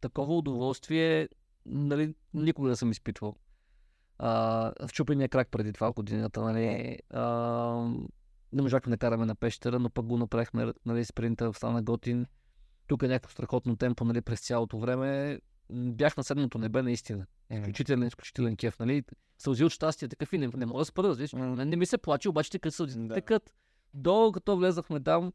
Такова 0.01 0.37
удоволствие, 0.37 1.29
нали, 1.67 2.15
никога 2.35 2.69
не 2.69 2.77
съм 2.77 2.91
изпитвал. 2.91 3.37
А, 4.19 4.73
в 4.87 4.93
чупения 4.93 5.29
крак 5.29 5.49
преди 5.51 5.73
това 5.73 5.93
годината, 5.93 6.41
нали, 6.41 6.99
а, 7.11 7.25
не 8.53 8.63
можахме 8.63 8.91
да 8.91 8.99
караме 8.99 9.27
на 9.27 9.35
пещера, 9.35 9.79
но 9.79 9.91
пък 9.91 10.07
го 10.07 10.19
направихме, 10.19 10.73
нали, 10.87 11.05
спринта 11.05 11.53
стана 11.53 11.83
готин. 11.83 12.27
Тук 12.87 13.03
е 13.03 13.09
някакво 13.09 13.33
страхотно 13.33 13.77
темпо, 13.77 14.05
нали, 14.05 14.21
през 14.21 14.41
цялото 14.41 14.79
време. 14.79 15.41
Бях 15.71 16.17
на 16.17 16.25
седмото 16.25 16.59
небе, 16.59 16.83
наистина. 16.83 17.27
Изключителен, 17.51 18.03
изключителен 18.03 18.57
кеф, 18.57 18.79
нали. 18.79 19.03
Сълзи 19.39 19.65
от 19.65 19.73
щастие, 19.73 20.09
такъв 20.09 20.33
и 20.33 20.39
не, 20.39 20.49
не 20.57 20.67
мога 20.67 20.79
да 20.79 20.85
спра, 20.85 21.03
разбираш. 21.03 21.33
Не, 21.33 21.65
не 21.65 21.77
ми 21.77 21.87
се 21.87 21.99
плаче, 21.99 22.29
обаче 22.29 22.51
текат 22.51 22.75
сълзи. 22.75 22.99
Да. 22.99 23.15
Текат. 23.15 23.55
Долу, 23.95 24.33
като 24.33 24.57
влезахме 24.57 25.01
там, 25.01 25.33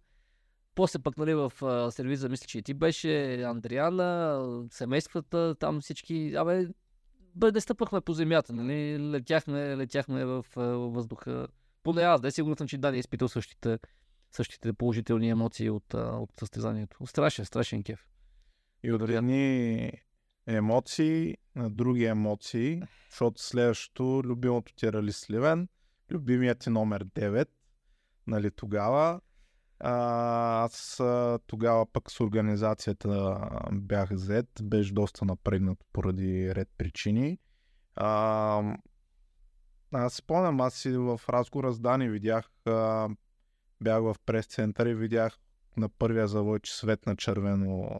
после 0.75 0.99
пък, 0.99 1.17
нали, 1.17 1.33
в 1.33 1.53
а, 1.61 1.91
сервиза, 1.91 2.29
мисля, 2.29 2.45
че 2.47 2.57
и 2.57 2.61
ти 2.61 2.73
беше, 2.73 3.41
Андриана, 3.41 4.43
семействата, 4.71 5.55
там 5.59 5.81
всички, 5.81 6.33
абе, 6.35 6.67
бе, 7.35 7.51
не 7.51 7.61
стъпахме 7.61 8.01
по 8.01 8.13
земята, 8.13 8.53
нали, 8.53 8.99
летяхме, 9.11 9.77
летяхме 9.77 10.25
в, 10.25 10.45
а, 10.55 10.61
въздуха. 10.61 11.47
Поне 11.83 12.01
аз, 12.01 12.21
да, 12.21 12.31
сигурно 12.31 12.57
съм, 12.57 12.67
че 12.67 12.77
Дани 12.77 12.97
е 12.97 12.99
изпитал 12.99 13.27
същите, 13.27 13.79
същите 14.31 14.73
положителни 14.73 15.29
емоции 15.29 15.69
от, 15.69 15.93
а, 15.93 16.17
от 16.17 16.29
състезанието. 16.39 17.05
Страшен, 17.05 17.45
страшен 17.45 17.83
кеф. 17.83 18.07
И 18.83 18.91
от 18.91 19.09
едни 19.09 19.91
емоции 20.47 21.37
на 21.55 21.69
други 21.69 22.05
емоции, 22.05 22.81
защото 23.09 23.41
следващото, 23.41 24.21
любимото 24.25 24.75
ти 24.75 24.85
е 24.85 24.93
Рали 24.93 25.11
Сливен, 25.11 25.67
любимият 26.11 26.59
ти 26.59 26.69
номер 26.69 27.05
9, 27.05 27.47
нали 28.27 28.51
тогава. 28.51 29.21
А, 29.79 29.93
аз 30.63 31.01
тогава 31.47 31.85
пък 31.85 32.11
с 32.11 32.19
организацията 32.19 33.39
бях 33.71 34.15
зет, 34.15 34.49
беше 34.63 34.93
доста 34.93 35.25
напрегнат 35.25 35.85
поради 35.93 36.55
ред 36.55 36.69
причини. 36.77 37.39
А, 37.95 38.77
аз 39.91 40.13
спомням, 40.13 40.61
аз 40.61 40.73
си 40.73 40.91
в 40.91 41.21
разговора 41.29 41.73
с 41.73 41.79
Дани 41.79 42.09
видях, 42.09 42.49
а, 42.65 43.09
бях 43.81 44.01
в 44.01 44.15
прес-център 44.25 44.85
и 44.85 44.95
видях 44.95 45.39
на 45.77 45.89
първия 45.89 46.27
завой, 46.27 46.59
че 46.59 46.75
светна 46.75 47.15
червено 47.15 47.99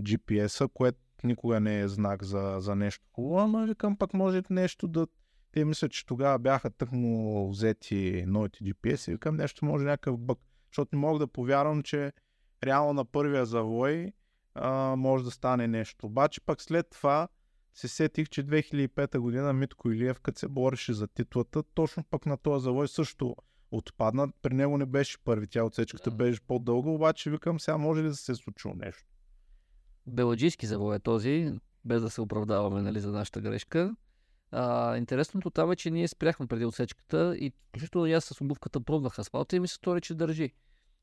GPS-а, 0.00 0.68
което 0.68 0.98
никога 1.24 1.60
не 1.60 1.80
е 1.80 1.88
знак 1.88 2.24
за, 2.24 2.56
за 2.58 2.76
нещо 2.76 3.06
хубаво, 3.12 3.38
ама 3.38 3.66
викам 3.66 3.96
пък 3.96 4.14
може 4.14 4.42
нещо 4.50 4.88
да... 4.88 5.06
Те 5.52 5.64
мисля, 5.64 5.88
че 5.88 6.06
тогава 6.06 6.38
бяха 6.38 6.70
тъкмо 6.70 7.48
взети 7.50 8.24
новите 8.26 8.64
GPS 8.64 9.08
и 9.08 9.12
викам 9.12 9.36
нещо 9.36 9.64
може 9.64 9.84
някакъв 9.84 10.18
бък. 10.18 10.38
Защото 10.70 10.96
не 10.96 11.00
мога 11.00 11.18
да 11.18 11.26
повярвам, 11.26 11.82
че 11.82 12.12
реално 12.64 12.92
на 12.92 13.04
първия 13.04 13.46
завой 13.46 14.12
а, 14.54 14.96
може 14.96 15.24
да 15.24 15.30
стане 15.30 15.68
нещо. 15.68 16.06
Обаче 16.06 16.40
пък 16.40 16.62
след 16.62 16.90
това 16.90 17.28
се 17.74 17.88
сетих, 17.88 18.28
че 18.28 18.46
2005 18.46 19.18
година 19.18 19.52
Митко 19.52 19.90
Илиев, 19.90 20.20
като 20.20 20.38
се 20.38 20.48
бореше 20.48 20.92
за 20.92 21.08
титлата, 21.08 21.62
точно 21.62 22.04
пък 22.04 22.26
на 22.26 22.36
този 22.36 22.64
завой 22.64 22.88
също 22.88 23.36
отпадна. 23.70 24.28
При 24.42 24.54
него 24.54 24.78
не 24.78 24.86
беше 24.86 25.18
първи, 25.24 25.46
тя 25.46 25.64
отсечката 25.64 26.10
беше 26.10 26.40
по-дълга, 26.40 26.90
обаче 26.90 27.30
викам 27.30 27.60
сега 27.60 27.76
може 27.76 28.02
ли 28.02 28.08
да 28.08 28.14
се 28.14 28.34
случило 28.34 28.74
нещо. 28.74 29.04
Беладжийски 30.06 30.66
завой 30.66 30.96
е 30.96 30.98
този, 30.98 31.52
без 31.84 32.02
да 32.02 32.10
се 32.10 32.20
оправдаваме 32.20 32.82
нали, 32.82 33.00
за 33.00 33.12
нашата 33.12 33.40
грешка. 33.40 33.96
А, 34.50 34.96
интересното 34.96 35.50
там 35.50 35.72
е, 35.72 35.76
че 35.76 35.90
ние 35.90 36.08
спряхме 36.08 36.46
преди 36.46 36.64
отсечката 36.64 37.36
и 37.38 37.52
включително 37.68 38.06
аз 38.06 38.24
с 38.24 38.40
обувката 38.40 38.80
пробвах 38.80 39.18
асфалта 39.18 39.56
и 39.56 39.60
ми 39.60 39.68
се 39.68 39.74
стори, 39.74 40.00
че 40.00 40.14
държи. 40.14 40.52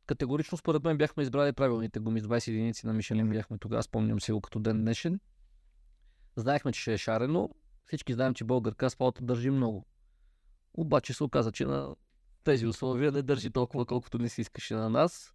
Категорично 0.06 0.58
според 0.58 0.84
мен 0.84 0.98
бяхме 0.98 1.24
избрали 1.24 1.54
правилните 1.54 2.00
гуми 2.00 2.20
с 2.20 2.24
20 2.24 2.48
единици 2.48 2.88
на 2.88 2.94
Мишелин 2.94 3.30
бяхме 3.30 3.58
тогава, 3.58 3.84
спомням 3.84 4.20
си 4.20 4.32
го 4.32 4.42
като 4.42 4.60
ден 4.60 4.82
днешен. 4.82 5.20
Знаехме, 6.36 6.72
че 6.72 6.82
ще 6.82 6.94
е 6.94 6.98
шарено. 6.98 7.50
Всички 7.86 8.14
знаем, 8.14 8.34
че 8.34 8.44
българка 8.44 8.86
асфалта 8.86 9.24
държи 9.24 9.50
много. 9.50 9.86
Обаче 10.74 11.14
се 11.14 11.24
оказа, 11.24 11.52
че 11.52 11.66
на 11.66 11.96
тези 12.44 12.68
условия 12.68 13.12
не 13.12 13.22
държи 13.22 13.50
толкова, 13.50 13.86
колкото 13.86 14.18
не 14.18 14.30
си 14.30 14.42
искаше 14.42 14.76
на 14.76 14.90
нас. 14.90 15.34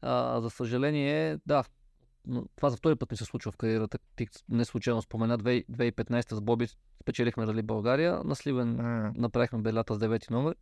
А, 0.00 0.40
за 0.40 0.50
съжаление, 0.50 1.38
да, 1.46 1.64
това 2.56 2.70
за 2.70 2.76
втори 2.76 2.96
път 2.96 3.10
ми 3.10 3.16
се 3.16 3.24
случва 3.24 3.52
в 3.52 3.56
кариерата. 3.56 3.98
Ти 4.16 4.26
не 4.48 4.64
случайно 4.64 5.02
спомена 5.02 5.38
2 5.38 5.66
2015 5.66 6.34
с 6.34 6.40
Боби 6.40 6.66
спечелихме 7.02 7.46
Рали 7.46 7.62
България. 7.62 8.20
На 8.24 8.36
Сливен 8.36 8.76
направихме 9.16 9.58
белята 9.58 9.94
с 9.94 9.98
9 9.98 10.30
номер. 10.30 10.56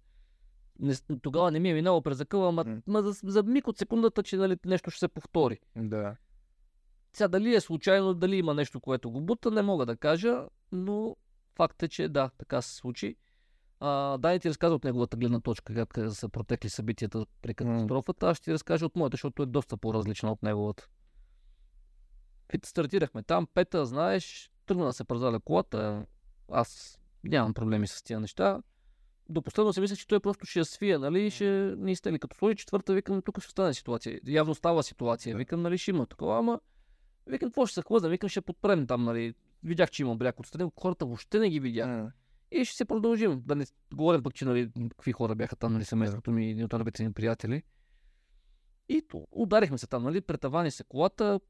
Не, 0.78 0.94
тогава 1.22 1.50
не 1.50 1.60
ми 1.60 1.70
е 1.70 1.74
минало 1.74 2.02
през 2.02 2.16
закъла, 2.16 2.48
ама, 2.48 2.64
ма 2.86 3.02
за, 3.02 3.12
за 3.24 3.42
миг 3.42 3.68
от 3.68 3.78
секундата, 3.78 4.22
че 4.22 4.36
нали, 4.36 4.56
нещо 4.66 4.90
ще 4.90 4.98
се 4.98 5.08
повтори. 5.08 5.58
Да. 5.76 6.16
Сега 7.12 7.28
дали 7.28 7.54
е 7.54 7.60
случайно, 7.60 8.14
дали 8.14 8.36
има 8.36 8.54
нещо, 8.54 8.80
което 8.80 9.10
го 9.10 9.20
бута, 9.20 9.50
не 9.50 9.62
мога 9.62 9.86
да 9.86 9.96
кажа, 9.96 10.46
но 10.72 11.16
факт 11.56 11.82
е, 11.82 11.88
че 11.88 12.08
да, 12.08 12.30
така 12.38 12.62
се 12.62 12.74
случи. 12.74 13.16
А, 13.80 14.18
Дани 14.18 14.40
ти 14.40 14.48
разказа 14.48 14.74
от 14.74 14.84
неговата 14.84 15.16
гледна 15.16 15.40
точка 15.40 15.74
как 15.74 16.12
са 16.12 16.28
протекли 16.28 16.68
събитията 16.68 17.26
при 17.42 17.54
катастрофата. 17.54 18.28
Аз 18.28 18.36
ще 18.36 18.44
ти 18.44 18.52
разкажа 18.52 18.86
от 18.86 18.96
моята, 18.96 19.14
защото 19.14 19.42
е 19.42 19.46
доста 19.46 19.76
по-различна 19.76 20.32
от 20.32 20.42
неговата. 20.42 20.88
Стартирахме 22.64 23.22
там, 23.22 23.46
пета, 23.54 23.86
знаеш, 23.86 24.50
тръгна 24.66 24.84
да 24.84 24.92
се 24.92 25.04
празаля 25.04 25.40
колата. 25.40 26.06
Аз 26.52 26.98
нямам 27.24 27.54
проблеми 27.54 27.86
с 27.86 28.02
тия 28.02 28.20
неща. 28.20 28.62
До 29.28 29.42
последно 29.42 29.72
си 29.72 29.80
мисля, 29.80 29.96
че 29.96 30.08
той 30.08 30.20
просто 30.20 30.46
ще 30.46 30.58
я 30.58 30.64
свие, 30.64 30.98
нали, 30.98 31.30
ще 31.30 31.74
ни 31.78 31.92
изтели. 31.92 32.18
Като 32.18 32.36
сложи 32.36 32.56
четвърта, 32.56 32.94
викам, 32.94 33.22
тук 33.22 33.40
ще 33.40 33.50
стане 33.50 33.74
ситуация. 33.74 34.20
Явно 34.26 34.54
става 34.54 34.82
ситуация. 34.82 35.36
Викам, 35.36 35.62
нали, 35.62 35.78
ще 35.78 35.90
има 35.90 36.06
такова, 36.06 36.38
ама 36.38 36.60
викам, 37.26 37.48
какво 37.48 37.66
ще 37.66 37.74
се 37.74 37.82
хлъзна, 37.82 38.08
викам, 38.08 38.28
ще 38.28 38.40
подпрем 38.40 38.86
там, 38.86 39.04
нали. 39.04 39.34
Видях, 39.62 39.90
че 39.90 40.02
има 40.02 40.16
бряг 40.16 40.40
отстрани, 40.40 40.70
хората 40.80 41.06
въобще 41.06 41.38
не 41.38 41.50
ги 41.50 41.60
видях. 41.60 42.12
И 42.50 42.64
ще 42.64 42.76
се 42.76 42.84
продължим. 42.84 43.42
Да 43.46 43.54
не 43.54 43.66
говорим 43.94 44.22
пък, 44.22 44.34
че 44.34 44.44
нали, 44.44 44.70
какви 44.90 45.12
хора 45.12 45.34
бяха 45.34 45.56
там, 45.56 45.72
нали, 45.72 45.84
семейството 45.84 46.30
ми 46.30 46.50
и 46.50 46.64
от 46.64 46.98
ни 47.00 47.12
приятели. 47.12 47.62
И 48.88 49.02
то, 49.08 49.26
ударихме 49.30 49.78
се 49.78 49.86
там, 49.86 50.02
нали, 50.02 50.20
претавани 50.20 50.70
се 50.70 50.84
колата, 50.84 51.40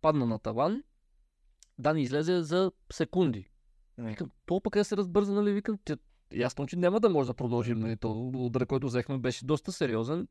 падна 0.00 0.26
на 0.26 0.38
таван. 0.38 0.82
Дани 1.78 2.02
излезе 2.02 2.42
за 2.42 2.72
секунди. 2.92 3.50
Викам, 3.98 4.30
то 4.46 4.60
пък 4.60 4.76
е 4.76 4.84
се 4.84 4.96
разбърза, 4.96 5.32
нали, 5.32 5.52
викам, 5.52 5.78
ясно, 6.32 6.66
че 6.66 6.76
няма 6.76 7.00
да 7.00 7.10
може 7.10 7.26
да 7.26 7.34
продължим, 7.34 7.78
нали, 7.78 7.96
то 7.96 8.28
удара, 8.34 8.66
който 8.66 8.86
взехме, 8.86 9.18
беше 9.18 9.46
доста 9.46 9.72
сериозен. 9.72 10.28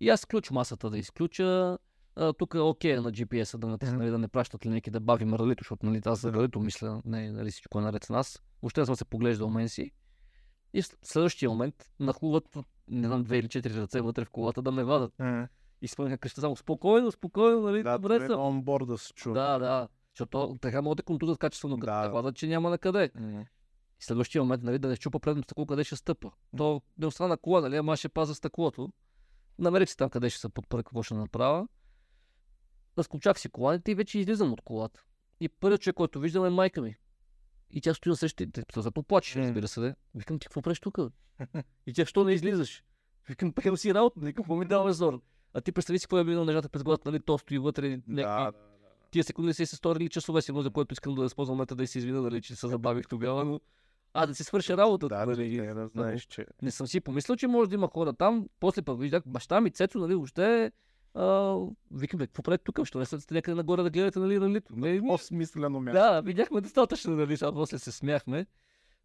И 0.00 0.08
аз 0.08 0.26
ключ 0.26 0.50
масата 0.50 0.90
да 0.90 0.98
изключа, 0.98 1.78
а, 2.16 2.32
тук 2.32 2.54
е 2.54 2.58
окей 2.58 2.96
на 2.96 3.12
GPS-а 3.12 3.58
да, 3.58 3.66
натисна, 3.66 3.96
нали, 3.96 4.10
да 4.10 4.18
не 4.18 4.28
пращат 4.28 4.66
линейки 4.66 4.90
да 4.90 5.00
бавим 5.00 5.34
ралито, 5.34 5.64
защото 5.64 5.86
нали, 5.86 6.00
аз 6.04 6.20
за 6.20 6.32
ралито 6.32 6.60
мисля, 6.60 7.02
не, 7.04 7.30
нали, 7.30 7.50
всичко 7.50 7.78
е 7.78 7.82
наред 7.82 8.04
с 8.04 8.10
нас. 8.10 8.42
Въобще 8.62 8.80
не 8.80 8.86
съм 8.86 8.96
се 8.96 9.04
поглеждал 9.04 9.50
мен 9.50 9.68
си. 9.68 9.90
И 10.72 10.82
в 10.82 10.86
следващия 11.02 11.50
момент 11.50 11.90
нахлуват, 12.00 12.56
не 12.88 13.06
знам, 13.06 13.22
две 13.22 13.38
или 13.38 13.48
четири 13.48 13.74
ръце 13.74 14.00
вътре 14.00 14.24
в 14.24 14.30
колата 14.30 14.62
да 14.62 14.72
ме 14.72 14.84
вадат. 14.84 15.12
И 15.82 15.88
спънах 15.88 16.18
къща 16.20 16.40
само 16.40 16.56
спокойно, 16.56 17.12
спокойно, 17.12 17.60
нали, 17.60 17.82
Да, 17.82 17.98
добре 17.98 18.26
съм. 18.26 18.40
онборда 18.40 18.98
се 18.98 19.12
чува. 19.12 19.34
Да, 19.34 19.58
да. 19.58 19.88
Защото 20.12 20.56
така 20.60 20.82
могат 20.82 20.96
да 20.96 21.02
контузят 21.02 21.38
качествено, 21.38 21.76
като 21.76 21.86
Да, 21.86 22.00
да, 22.00 22.08
да. 22.08 22.14
вадат, 22.14 22.36
че 22.36 22.46
няма 22.46 22.70
на 22.70 22.78
къде. 22.78 23.10
М. 23.14 23.44
И 24.00 24.04
следващия 24.04 24.42
момент, 24.42 24.62
нали, 24.62 24.78
да 24.78 24.88
не 24.88 24.96
щупа 24.96 25.20
предното 25.20 25.46
стъкло, 25.46 25.66
къде 25.66 25.84
ще 25.84 25.96
стъпа. 25.96 26.30
То 26.56 26.82
не 26.98 27.06
остана 27.06 27.36
кола, 27.36 27.60
нали, 27.60 27.76
ама 27.76 27.96
ще 27.96 28.08
пазя 28.08 28.34
стъклото. 28.34 28.92
Намерих 29.58 29.88
си 29.90 29.96
там 29.96 30.10
къде 30.10 30.30
ще 30.30 30.40
се 30.40 30.48
подпра, 30.48 30.78
какво 30.78 31.02
ще 31.02 31.14
направя. 31.14 31.68
Разкопчах 32.98 33.40
си 33.40 33.48
коланите 33.48 33.90
и 33.90 33.94
вече 33.94 34.18
излизам 34.18 34.52
от 34.52 34.60
колата. 34.60 35.02
И 35.40 35.48
първият 35.48 35.80
човек, 35.82 35.94
който 35.94 36.20
виждам 36.20 36.44
е 36.44 36.50
майка 36.50 36.82
ми. 36.82 36.96
И 37.70 37.80
тя 37.80 37.94
стои 37.94 38.10
на 38.10 38.16
същите, 38.16 38.64
зато 38.76 39.02
плачеш, 39.02 39.34
М. 39.34 39.42
разбира 39.42 39.68
се. 39.68 39.80
Де. 39.80 39.94
Викам, 40.14 40.38
ти 40.38 40.46
какво 40.46 40.62
правиш 40.62 40.80
тук? 40.80 40.98
И 41.86 41.92
тя, 41.92 42.06
що 42.06 42.24
не 42.24 42.32
излизаш? 42.32 42.84
Викам, 43.28 43.52
приел 43.52 43.76
си 43.76 43.94
работа, 43.94 44.20
викам, 44.20 44.42
какво 44.44 44.56
ми 44.56 44.64
даваме 44.64 44.92
зор? 44.92 45.20
А 45.56 45.60
ти 45.60 45.72
представи 45.72 45.98
си 45.98 46.04
какво 46.06 46.18
е 46.18 46.24
минало 46.24 46.44
нещата 46.44 46.68
през 46.68 46.82
главата, 46.82 47.10
нали, 47.10 47.22
то 47.22 47.38
стои 47.38 47.58
вътре, 47.58 47.88
някакви 47.88 48.14
Да, 48.14 48.52
тия 49.10 49.24
секунди 49.24 49.54
са 49.54 49.66
се 49.66 49.76
сторили 49.76 50.08
часове, 50.08 50.42
сигурно 50.42 50.62
за 50.62 50.70
което 50.70 50.92
искам 50.92 51.14
да 51.14 51.24
използвам 51.24 51.56
момента 51.56 51.74
да 51.74 51.86
се 51.86 51.98
извина, 51.98 52.22
нали, 52.22 52.42
че 52.42 52.56
се 52.56 52.68
забавих 52.68 53.08
тогава, 53.08 53.44
но 53.44 53.60
а 54.14 54.26
да 54.26 54.34
си 54.34 54.44
свърша 54.44 54.76
работата. 54.76 55.14
Да, 55.14 55.26
нали. 55.26 55.56
да, 55.56 55.74
да 55.74 55.88
знаеш, 55.88 56.22
че... 56.22 56.46
Не 56.62 56.70
съм 56.70 56.86
си 56.86 57.00
помислил, 57.00 57.36
че 57.36 57.46
може 57.46 57.70
да 57.70 57.74
има 57.74 57.88
хора 57.88 58.12
там. 58.12 58.48
После 58.60 58.82
пък 58.82 59.00
виждах 59.00 59.22
баща 59.26 59.60
ми, 59.60 59.70
Цецо, 59.70 59.98
нали, 59.98 60.14
въобще. 60.14 60.72
А, 61.14 61.56
викам, 61.90 62.20
какво 62.20 62.42
правите 62.42 62.64
тук? 62.64 62.86
Що 62.86 62.98
не 62.98 63.04
сте 63.04 63.34
някъде 63.34 63.54
нагоре 63.54 63.82
да 63.82 63.90
гледате, 63.90 64.18
нали, 64.18 64.40
ралито? 64.40 64.76
Не, 64.76 65.00
ми- 65.00 65.08
По-смислено 65.08 65.80
място. 65.80 65.98
да, 65.98 66.20
видяхме 66.20 66.60
достатъчно, 66.60 67.16
нали, 67.16 67.36
сега 67.36 67.52
после 67.52 67.78
се 67.78 67.92
смяхме. 67.92 68.46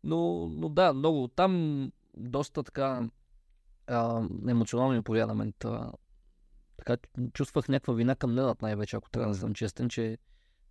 Но, 0.03 0.47
но 0.47 0.69
да, 0.69 0.93
много. 0.93 1.27
Там 1.27 1.91
доста 2.17 2.63
така 2.63 3.09
а, 3.87 4.23
емоционално 4.47 5.03
ми. 5.35 5.53
Това. 5.59 5.91
Така 6.85 6.97
чувствах 7.33 7.67
някаква 7.67 7.93
вина 7.93 8.15
към 8.15 8.35
Ненат 8.35 8.61
най-вече, 8.61 8.95
ако 8.95 9.09
трябва 9.09 9.31
да 9.31 9.39
съм 9.39 9.53
честен, 9.53 9.89
че 9.89 10.17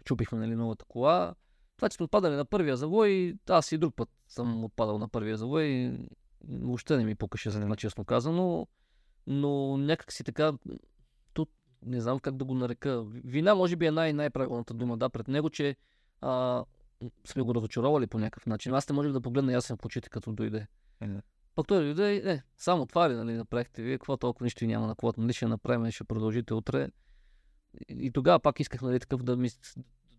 чупихме 0.04 0.38
нали, 0.38 0.54
новата 0.54 0.84
кола. 0.84 1.34
Това, 1.76 1.88
че 1.88 1.96
сме 1.96 2.04
отпадали 2.04 2.34
на 2.34 2.44
първия 2.44 2.76
завой, 2.76 3.34
аз 3.48 3.72
и 3.72 3.78
друг 3.78 3.94
път 3.96 4.08
съм 4.28 4.64
отпадал 4.64 4.98
на 4.98 5.08
първия 5.08 5.36
завой. 5.36 5.98
Въобще 6.48 6.96
не 6.96 7.04
ми 7.04 7.14
пукаше 7.14 7.50
за 7.50 7.60
него, 7.60 7.76
честно 7.76 8.04
казано. 8.04 8.66
Но 9.26 9.76
някак 9.76 10.12
си 10.12 10.24
така, 10.24 10.52
тут 11.32 11.50
не 11.82 12.00
знам 12.00 12.18
как 12.18 12.36
да 12.36 12.44
го 12.44 12.54
нарека. 12.54 13.04
Вина 13.04 13.54
може 13.54 13.76
би 13.76 13.86
е 13.86 13.90
най- 13.90 14.12
най-правилната 14.12 14.74
дума, 14.74 14.96
да, 14.96 15.10
пред 15.10 15.28
него, 15.28 15.50
че 15.50 15.76
а, 16.20 16.64
сме 17.26 17.42
го 17.42 17.54
разочаровали 17.54 18.06
по 18.06 18.18
някакъв 18.18 18.46
начин. 18.46 18.74
Аз 18.74 18.88
не 18.88 18.94
можех 18.94 19.12
да 19.12 19.20
погледна 19.20 19.52
ясен 19.52 19.76
в 19.76 19.84
очите, 19.84 20.08
като 20.08 20.32
дойде. 20.32 20.66
Мгм. 21.00 21.18
Пък 21.54 21.66
той 21.66 21.84
дойде 21.84 22.14
и 22.14 22.16
е, 22.16 22.42
само 22.56 22.86
това 22.86 23.10
ли 23.10 23.14
нали, 23.14 23.32
направихте 23.32 23.82
вие, 23.82 23.98
какво 23.98 24.16
толкова 24.16 24.44
нищо 24.44 24.64
няма 24.64 24.86
на 24.86 24.94
колата, 24.94 25.20
нали 25.20 25.32
ще 25.32 25.46
направим, 25.46 25.90
ще 25.90 26.04
продължите 26.04 26.54
утре. 26.54 26.88
И, 27.88 28.10
тогава 28.10 28.40
пак 28.40 28.60
исках 28.60 28.82
нали, 28.82 29.00
такъв 29.00 29.22
да, 29.22 29.36
ми, 29.36 29.48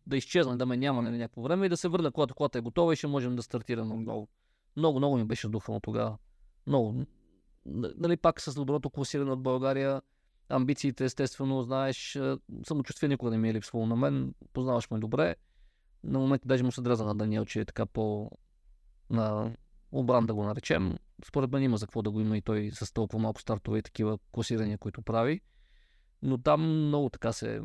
да 0.08 0.18
изчезна, 0.18 0.58
да 0.58 0.66
ме 0.66 0.78
няма 0.78 1.02
нали, 1.02 1.18
някакво 1.18 1.42
време 1.42 1.66
и 1.66 1.70
да 1.70 1.78
се 1.78 1.88
върна, 1.88 2.12
когато 2.12 2.36
колата 2.36 2.58
е 2.58 2.62
готова 2.62 2.94
и 2.94 2.96
ще 2.96 3.08
можем 3.08 3.36
да 3.36 3.44
стартираме 3.44 3.94
отново. 3.94 4.28
Много, 4.78 4.98
много 4.98 5.18
ми 5.18 5.24
беше 5.24 5.48
духано 5.48 5.80
тогава. 5.80 6.18
Много. 6.68 7.06
Нали, 7.66 8.18
пак 8.18 8.42
с 8.42 8.54
доброто 8.54 8.90
класиране 8.90 9.32
от 9.32 9.44
България, 9.44 10.02
амбициите, 10.50 11.06
естествено, 11.06 11.62
знаеш, 11.62 12.16
а, 12.16 12.40
самочувствие 12.68 13.10
никога 13.10 13.32
не 13.32 13.38
ми 13.38 13.50
е 13.50 13.54
липсвало 13.54 13.86
на 13.86 13.96
мен, 13.96 14.34
познаваш 14.54 14.92
ме 14.92 15.00
добре. 15.00 15.36
На 16.04 16.20
момент 16.20 16.42
даже 16.46 16.64
му 16.64 16.72
се 16.72 16.82
дреза 16.82 17.06
на 17.06 17.16
Даниел, 17.16 17.46
че 17.46 17.60
е 17.60 17.66
така 17.66 17.86
по 17.86 18.32
на 19.10 19.52
обран 19.92 20.26
да 20.26 20.34
го 20.34 20.44
наречем. 20.44 20.98
Според 21.26 21.52
мен 21.52 21.64
има 21.64 21.78
за 21.78 21.86
какво 21.88 22.02
да 22.02 22.12
го 22.12 22.22
има 22.22 22.38
и 22.38 22.42
той 22.42 22.72
с 22.74 22.94
толкова 22.94 23.20
малко 23.20 23.42
стартове 23.42 23.80
и 23.80 23.82
такива 23.82 24.18
класирания, 24.32 24.78
които 24.78 25.02
прави. 25.02 25.42
Но 26.22 26.38
там 26.38 26.88
много 26.88 27.10
така 27.10 27.34
се 27.34 27.62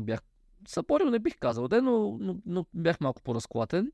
бях 0.00 0.20
съпорил, 0.68 1.10
не 1.10 1.18
бих 1.18 1.38
казал, 1.38 1.68
де, 1.68 1.80
но, 1.80 2.18
но, 2.20 2.36
но 2.46 2.66
бях 2.74 3.00
малко 3.00 3.22
по-разклатен. 3.22 3.92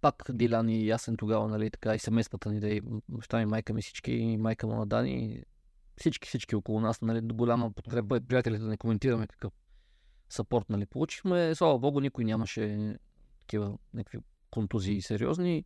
Пак 0.00 0.24
Дилян 0.30 0.68
и 0.68 0.86
Ясен 0.86 1.16
тогава, 1.16 1.48
нали, 1.48 1.70
така 1.70 1.94
и 1.94 1.98
семействата 1.98 2.50
ни, 2.50 2.60
да 2.60 2.68
и 2.68 2.82
баща 3.08 3.38
ми, 3.38 3.46
майка 3.46 3.74
ми, 3.74 3.82
всички, 3.82 4.12
и 4.12 4.36
майка 4.36 4.66
му 4.66 4.76
на 4.76 4.86
Дани, 4.86 5.42
всички, 5.96 6.28
всички 6.28 6.56
около 6.56 6.80
нас, 6.80 7.00
нали, 7.00 7.20
голяма 7.20 7.72
подкрепа 7.72 8.20
приятелите 8.20 8.62
да 8.62 8.68
не 8.68 8.76
коментираме 8.76 9.26
какъв 9.26 9.52
сапорт, 10.28 10.70
нали, 10.70 10.86
получихме. 10.86 11.54
Слава 11.54 11.78
Богу, 11.78 12.00
никой 12.00 12.24
нямаше 12.24 12.96
такива 13.40 13.78
някакви 13.94 14.18
контузии 14.50 15.02
сериозни. 15.02 15.64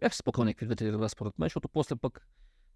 Бях 0.00 0.14
си 0.14 0.18
спокоен 0.18 0.46
някакви 0.46 0.66
две-три 0.66 0.92
дни, 0.92 1.08
според 1.08 1.38
мен, 1.38 1.46
защото 1.46 1.68
после 1.68 1.96
пък 1.96 2.26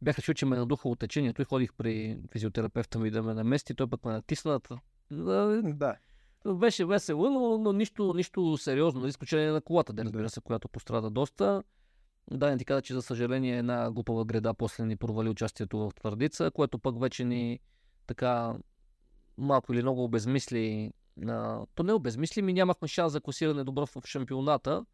бях 0.03 0.19
решил, 0.19 0.35
че 0.35 0.47
ме 0.47 0.57
надуха 0.57 0.89
от 0.89 0.99
течението 0.99 1.43
и 1.43 1.45
ходих 1.45 1.75
при 1.75 2.19
физиотерапевта 2.33 2.99
ми 2.99 3.11
да 3.11 3.23
ме 3.23 3.35
намести, 3.35 3.75
той 3.75 3.87
пък 3.87 4.05
ме 4.05 4.13
натисна. 4.13 4.61
Да, 5.11 5.63
беше 6.55 6.85
весело, 6.85 7.31
но, 7.31 7.59
но 7.59 7.73
нищо, 7.73 8.15
нищо 8.15 8.57
сериозно, 8.57 9.07
изключение 9.07 9.51
на 9.51 9.61
колата, 9.61 9.93
да 9.93 10.05
разбира 10.05 10.31
се, 10.31 10.41
която 10.41 10.69
пострада 10.69 11.11
доста. 11.11 11.63
Да, 12.31 12.51
не 12.51 12.59
ти 12.59 12.65
каза, 12.65 12.83
че 12.83 12.95
за 12.95 13.03
съжаление 13.03 13.59
една 13.59 13.91
глупава 13.91 14.25
греда 14.25 14.55
после 14.55 14.85
ни 14.85 14.97
провали 14.97 15.29
участието 15.29 15.79
в 15.79 15.95
Твърдица, 15.95 16.51
което 16.51 16.79
пък 16.79 17.01
вече 17.01 17.25
ни 17.25 17.61
така 18.07 18.55
малко 19.39 19.73
или 19.73 19.83
много 19.83 20.05
обезмисли. 20.05 20.93
А, 21.29 21.67
то 21.75 21.83
не 21.83 21.93
обезмисли, 21.93 22.43
ми 22.43 22.53
нямахме 22.53 22.89
шанс 22.89 23.13
за 23.13 23.21
класиране 23.21 23.65
добро 23.65 23.87
в 23.87 24.07
шампионата 24.07 24.85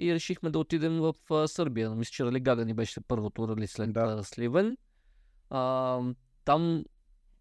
и 0.00 0.14
решихме 0.14 0.50
да 0.50 0.58
отидем 0.58 1.00
в 1.00 1.14
а, 1.30 1.48
Сърбия. 1.48 1.90
Мисля, 1.90 2.10
че 2.12 2.24
Рали 2.24 2.40
Гага 2.40 2.64
ни 2.64 2.74
беше 2.74 3.00
първото 3.00 3.48
рали 3.48 3.66
след 3.66 3.92
Да. 3.92 4.24
Сливен. 4.24 4.76
А, 5.50 6.00
там 6.44 6.84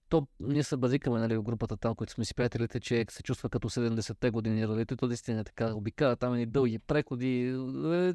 то 0.10 0.28
ние 0.40 0.64
се 0.64 0.78
базикаме 0.78 1.20
нали, 1.20 1.38
в 1.38 1.44
групата 1.44 1.78
там, 1.78 1.96
които 1.96 2.14
сме 2.14 2.26
си 2.26 2.36
приятелите, 2.36 2.80
че 2.80 3.06
се 3.10 3.24
чувства 3.24 3.50
като 3.50 3.70
70-те 3.70 4.30
години 4.30 4.68
ралито. 4.68 4.96
То 4.98 5.08
наистина 5.08 5.40
е 5.40 5.44
така 5.44 5.74
обикаля, 5.74 6.16
там 6.16 6.34
едни 6.34 6.46
дълги 6.46 6.80
преходи. 6.80 7.48
Е, 7.94 8.14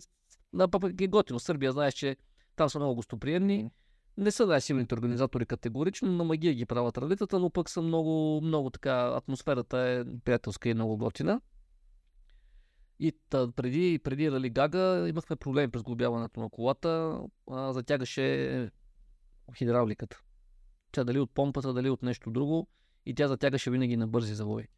На 0.52 0.68
пък 0.68 1.00
е 1.00 1.06
готино. 1.06 1.38
Сърбия, 1.38 1.72
знаеш, 1.72 1.94
че 1.94 2.16
там 2.56 2.68
са 2.68 2.78
много 2.78 2.94
гостоприемни. 2.94 3.70
Не 4.16 4.30
са 4.30 4.46
най-силните 4.46 4.94
организатори 4.94 5.46
категорично, 5.46 6.12
на 6.12 6.24
магия 6.24 6.54
ги 6.54 6.66
правят 6.66 6.98
ралитата, 6.98 7.38
но 7.38 7.50
пък 7.50 7.70
са 7.70 7.82
много, 7.82 8.40
много 8.40 8.70
така, 8.70 9.12
атмосферата 9.16 9.78
е 9.78 10.04
приятелска 10.24 10.68
и 10.68 10.74
много 10.74 10.96
готина. 10.96 11.40
И 13.04 13.12
та, 13.30 13.52
преди, 13.52 13.98
преди 14.04 14.30
Рали 14.30 14.50
Гага 14.50 15.08
имахме 15.08 15.36
проблеми 15.36 15.70
през 15.70 15.82
глобяването 15.82 16.40
на 16.40 16.50
колата. 16.50 17.20
А, 17.50 17.72
затягаше 17.72 18.70
хидравликата. 19.54 20.20
Тя 20.92 21.04
дали 21.04 21.18
от 21.18 21.30
помпата, 21.30 21.72
дали 21.72 21.90
от 21.90 22.02
нещо 22.02 22.30
друго. 22.30 22.68
И 23.06 23.14
тя 23.14 23.28
затягаше 23.28 23.70
винаги 23.70 23.96
на 23.96 24.08
бързи 24.08 24.34
завои. 24.34 24.68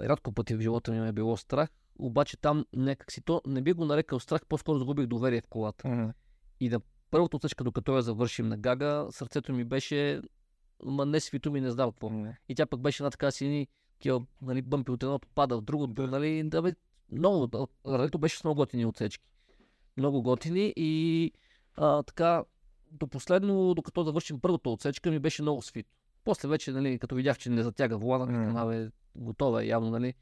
Рядко 0.00 0.32
пъти 0.32 0.54
в 0.54 0.60
живота 0.60 0.92
ми 0.92 1.08
е 1.08 1.12
било 1.12 1.36
страх, 1.36 1.70
обаче 1.98 2.36
там 2.36 2.64
някак 2.76 3.12
си 3.12 3.20
то 3.20 3.42
не 3.46 3.62
би 3.62 3.72
го 3.72 3.84
нарекал 3.84 4.20
страх, 4.20 4.46
по-скоро 4.48 4.78
загубих 4.78 5.06
доверие 5.06 5.40
в 5.40 5.48
колата. 5.48 5.88
Мгм. 5.88 6.10
И 6.60 6.68
на 6.68 6.80
първата 7.10 7.36
отсечка, 7.36 7.64
докато 7.64 7.96
я 7.96 8.02
завършим 8.02 8.48
на 8.48 8.56
Гага, 8.56 9.06
сърцето 9.10 9.52
ми 9.52 9.64
беше, 9.64 10.22
ма 10.84 11.06
не 11.06 11.20
свито 11.20 11.52
ми, 11.52 11.60
не 11.60 11.70
знам 11.70 11.90
какво. 11.90 12.10
И 12.48 12.54
тя 12.54 12.66
пък 12.66 12.80
беше 12.80 13.02
една 13.02 13.10
така 13.10 13.30
си 13.30 13.44
едни 13.44 13.68
такива, 13.92 14.26
нали, 14.42 14.62
бъмпи 14.62 14.90
от 14.90 15.02
едното 15.02 15.28
пада 15.34 15.56
в 15.56 15.62
другото, 15.62 16.06
нали, 16.06 16.42
да 16.42 16.62
бе, 16.62 16.72
много, 17.12 17.46
да, 17.46 17.66
ралито 17.86 18.18
беше 18.18 18.38
с 18.38 18.44
много 18.44 18.58
готини 18.58 18.86
отсечки. 18.86 19.24
Много 19.96 20.22
готини 20.22 20.72
и 20.76 21.32
а, 21.76 22.02
така, 22.02 22.44
до 22.90 23.06
последно, 23.06 23.74
докато 23.74 24.04
завършим 24.04 24.40
първата 24.40 24.70
отсечка, 24.70 25.10
ми 25.10 25.18
беше 25.18 25.42
много 25.42 25.62
свито. 25.62 25.90
После 26.24 26.48
вече, 26.48 26.72
нали, 26.72 26.98
като 26.98 27.14
видях, 27.14 27.38
че 27.38 27.50
не 27.50 27.62
затяга 27.62 27.96
волана, 27.96 28.26
Мгм. 28.26 28.58
mm. 28.58 28.68
бе, 28.68 28.90
готова 29.16 29.62
е 29.62 29.66
явно, 29.66 29.90
нали, 29.90 30.14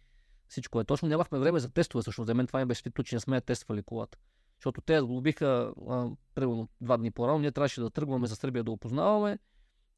всичко 0.48 0.81
е 0.81 0.85
точно. 0.85 1.09
Нямахме 1.09 1.39
време 1.39 1.59
за 1.59 1.70
тестове, 1.70 2.02
всъщност. 2.02 2.27
За 2.27 2.35
мен 2.35 2.47
това 2.47 2.60
ми 2.60 2.66
беше 2.66 2.81
свито, 2.81 3.02
че 3.02 3.16
не 3.16 3.20
сме 3.20 3.36
я 3.36 3.40
тествали 3.40 3.82
колата. 3.82 4.19
Защото 4.59 4.81
те 4.81 5.01
сглобиха 5.01 5.73
примерно 6.35 6.69
два 6.81 6.97
дни 6.97 7.10
по-рано. 7.10 7.39
Ние 7.39 7.52
трябваше 7.52 7.81
да 7.81 7.90
тръгваме 7.90 8.27
за 8.27 8.36
Сърбия 8.36 8.65
да 8.65 8.70
опознаваме. 8.70 9.39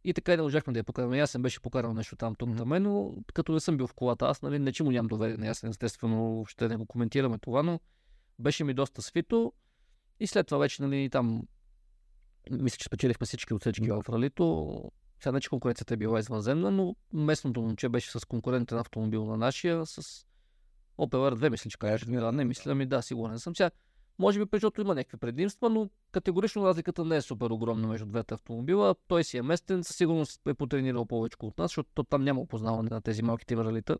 И 0.05 0.15
така 0.15 0.33
и 0.33 0.37
не 0.37 0.43
можахме 0.43 0.73
да 0.73 0.79
я 0.79 0.85
покараме. 0.85 1.19
Ясен 1.19 1.43
беше 1.43 1.61
покарал 1.61 1.95
нещо 1.95 2.17
там, 2.17 2.35
тук, 2.35 2.49
Мгм. 2.49 2.59
там, 2.59 2.83
но 2.83 3.15
като 3.35 3.53
не 3.53 3.61
съм 3.61 3.77
бил 3.77 3.87
в 3.87 3.95
колата, 3.95 4.27
аз, 4.27 4.43
нали, 4.43 4.59
не 4.59 4.73
че 4.73 4.83
му 4.83 4.91
нямам 4.91 5.09
доверие 5.09 5.37
на 5.37 5.47
Ясен, 5.47 5.71
естествено, 5.71 6.45
ще 6.49 6.69
не 6.69 6.77
го 6.77 6.87
коментираме 6.87 7.39
това, 7.39 7.63
но 7.63 7.81
беше 8.39 8.65
ми 8.65 8.75
доста 8.75 9.03
свито. 9.03 9.53
И 10.21 10.27
след 10.27 10.47
това 10.47 10.59
вече, 10.59 10.83
нали, 10.83 11.11
там, 11.11 11.43
мисля, 12.51 12.77
че 12.77 12.85
спечелихме 12.85 13.27
всички 13.27 13.55
отсечки 13.55 13.87
Да. 13.87 14.03
в 14.03 14.09
ралито. 14.09 14.83
Сега 15.21 15.33
не, 15.33 15.41
че 15.41 15.49
конкуренцията 15.49 15.95
е 15.95 15.97
била 15.97 16.19
извънземна, 16.19 16.71
но 16.71 16.97
местното 17.13 17.63
момче 17.63 17.89
беше 17.89 18.11
с 18.11 18.25
конкурентен 18.25 18.79
автомобил 18.79 19.25
на 19.25 19.37
нашия, 19.37 19.87
с 19.87 20.27
Opel 20.99 21.35
R2, 21.35 21.51
мисля, 21.51 21.71
че 21.71 21.79
кажеш. 21.79 22.05
Да, 22.09 22.33
не 22.33 22.45
мисля, 22.45 22.75
ми 22.75 22.87
да, 22.87 23.03
сигурен 23.03 23.39
съм. 23.39 23.57
Сега, 23.57 23.71
може 24.21 24.39
би, 24.39 24.47
защото 24.53 24.81
има 24.81 24.95
някакви 24.95 25.17
предимства, 25.17 25.71
но 25.71 25.91
категорично 26.13 26.67
разликата 26.67 27.05
не 27.05 27.17
е 27.17 27.21
супер 27.21 27.51
огромна 27.51 27.89
между 27.89 28.07
двете 28.07 28.35
автомобила. 28.35 28.95
Той 29.09 29.25
си 29.25 29.37
е 29.37 29.43
местен, 29.43 29.85
със 29.85 29.97
сигурност 29.97 30.41
е 30.47 30.55
потренирал 30.55 31.07
повече 31.07 31.37
от 31.41 31.59
нас, 31.59 31.71
защото 31.71 31.91
то 31.95 32.05
там 32.05 32.25
няма 32.25 32.41
опознаване 32.41 32.89
на 32.91 33.01
тези 33.01 33.23
малките 33.23 33.57
ралита. 33.57 33.99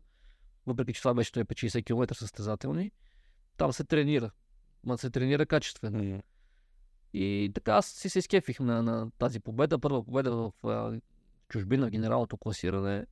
Въпреки, 0.67 0.93
че 0.93 1.01
това 1.01 1.13
беше 1.13 1.31
той 1.31 1.41
е 1.41 1.45
50 1.45 1.85
км 1.85 2.15
състезателни. 2.15 2.91
Там 3.57 3.73
се 3.73 3.83
тренира. 3.83 4.31
Ма 4.83 4.97
се 4.97 5.09
тренира 5.09 5.45
качествено. 5.45 6.21
И 7.13 7.51
така 7.53 7.73
аз 7.73 7.85
си 7.85 8.09
се 8.09 8.19
изкефих 8.19 8.59
на, 8.59 8.83
на 8.83 9.11
тази 9.17 9.39
победа. 9.39 9.79
Първа 9.79 10.03
победа 10.05 10.35
в 10.35 10.67
а, 10.67 10.99
чужбина, 11.49 11.89
генералното 11.89 12.37
класиране. 12.37 13.05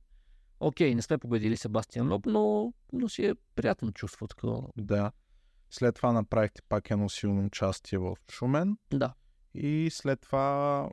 Окей, 0.60 0.94
не 0.94 1.02
сме 1.02 1.18
победили 1.18 1.56
Себастиан 1.56 2.12
Лоб, 2.12 2.26
но, 2.26 2.72
но 2.92 3.08
си 3.08 3.24
е 3.24 3.34
приятно 3.54 3.92
чувство 3.92 4.28
такова. 4.28 4.68
Да. 4.76 5.12
След 5.70 5.94
това 5.94 6.12
направихте 6.12 6.62
пак 6.68 6.90
едно 6.90 7.08
силно 7.08 7.46
участие 7.46 7.98
в 7.98 8.16
Шумен. 8.30 8.76
Да. 8.92 9.14
И 9.54 9.88
след 9.92 10.20
това 10.20 10.90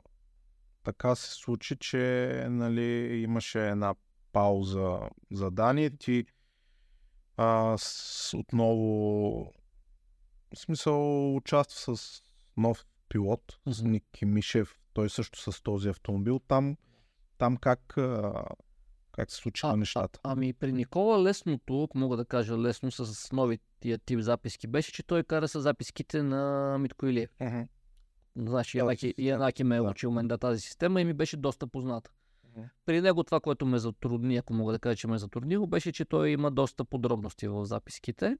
така 0.84 1.14
се 1.14 1.30
случи, 1.30 1.76
че 1.76 2.46
нали, 2.50 3.20
имаше 3.22 3.68
една 3.68 3.94
пауза 4.32 5.00
за 5.30 5.50
Дани. 5.50 5.98
Ти 5.98 6.24
а, 7.36 7.74
с, 7.78 8.36
отново 8.36 9.52
в 10.54 10.58
смисъл 10.58 11.36
участва 11.36 11.96
с 11.96 12.22
нов 12.56 12.86
пилот, 13.08 13.58
с. 13.70 13.82
Ники 13.82 14.24
Мишев, 14.24 14.78
той 14.92 15.10
също 15.10 15.52
с 15.52 15.62
този 15.62 15.88
автомобил. 15.88 16.38
Там, 16.38 16.76
там 17.38 17.56
как, 17.56 17.98
а, 17.98 18.44
как 19.18 19.30
се 19.30 19.36
случиха 19.36 19.76
нещата? 19.76 20.20
Ами 20.22 20.52
при 20.52 20.72
Никола 20.72 21.22
лесното, 21.22 21.82
ако 21.82 21.98
мога 21.98 22.16
да 22.16 22.24
кажа 22.24 22.58
лесно, 22.58 22.90
с 22.90 23.32
новия 23.32 23.58
тип 24.06 24.20
записки, 24.20 24.66
беше, 24.66 24.92
че 24.92 25.02
той 25.02 25.24
кара 25.24 25.48
с 25.48 25.60
записките 25.60 26.22
на 26.22 26.76
Митко 26.78 27.06
Илиев. 27.06 27.30
Мгм. 27.40 27.60
Значи 28.36 28.78
Янаки, 29.18 29.64
ме 29.64 29.76
е 29.76 29.80
учил 29.80 30.10
мен 30.10 30.28
да 30.28 30.38
тази 30.38 30.60
система 30.60 31.00
и 31.00 31.04
ми 31.04 31.12
беше 31.12 31.36
доста 31.36 31.66
позната. 31.66 32.10
При 32.86 33.00
него 33.00 33.24
това, 33.24 33.40
което 33.40 33.66
ме 33.66 33.78
затрудни, 33.78 34.36
ако 34.36 34.52
мога 34.52 34.72
да 34.72 34.78
кажа, 34.78 34.96
че 34.96 35.06
ме 35.06 35.14
е 35.14 35.18
затруднило, 35.18 35.66
беше, 35.66 35.92
че 35.92 36.04
той 36.04 36.30
има 36.30 36.50
доста 36.50 36.84
подробности 36.84 37.48
в 37.48 37.64
записките 37.64 38.38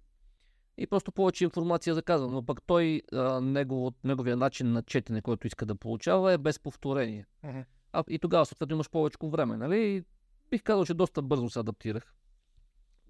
и 0.77 0.87
просто 0.87 1.13
повече 1.13 1.45
информация 1.45 1.95
за 1.95 2.03
казано. 2.03 2.33
Но 2.33 2.47
пък 2.47 2.63
той, 2.63 3.03
а, 3.13 3.41
негово, 3.41 3.93
неговия 4.05 4.37
начин 4.37 4.73
на 4.73 4.83
четене, 4.83 5.23
който 5.23 5.47
иска 5.47 5.67
да 5.67 5.75
получава, 5.75 6.33
е 6.33 6.39
без 6.39 6.59
повторение. 6.59 7.27
Мгм. 7.43 7.61
А, 7.93 8.05
и 8.09 8.19
тогава 8.19 8.47
съответно 8.47 8.75
имаш 8.75 8.91
повече 8.91 9.17
време, 9.23 9.57
нали? 9.57 10.05
Бих 10.51 10.63
казал, 10.63 10.85
че 10.85 10.95
доста 10.95 11.23
бързо 11.23 11.51
се 11.51 11.59
адаптирах. 11.59 12.15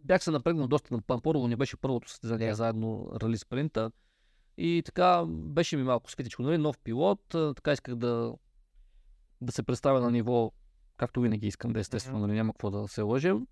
Бях 0.04 0.24
се 0.24 0.30
напрегнал 0.30 0.68
доста 0.68 0.94
на 0.94 1.02
Пампорово, 1.02 1.48
не 1.48 1.56
беше 1.56 1.76
първото 1.76 2.10
състезание 2.10 2.54
заедно 2.54 3.10
рали 3.22 3.38
спринта. 3.38 3.90
И 4.56 4.82
така 4.84 5.24
беше 5.28 5.76
ми 5.76 5.82
малко 5.82 6.10
скетичко, 6.10 6.42
нали? 6.42 6.58
Нов 6.58 6.78
пилот, 6.78 7.20
така 7.28 7.72
исках 7.72 7.94
да, 7.94 8.34
да 9.40 9.52
се 9.52 9.62
представя 9.62 10.00
на 10.00 10.10
ниво, 10.10 10.52
както 10.96 11.20
винаги 11.20 11.46
искам 11.46 11.72
да 11.72 11.80
естествено, 11.80 12.18
нали? 12.18 12.32
няма 12.32 12.52
какво 12.52 12.70
да 12.70 12.88
се 12.88 13.02
лъжем. 13.02 13.46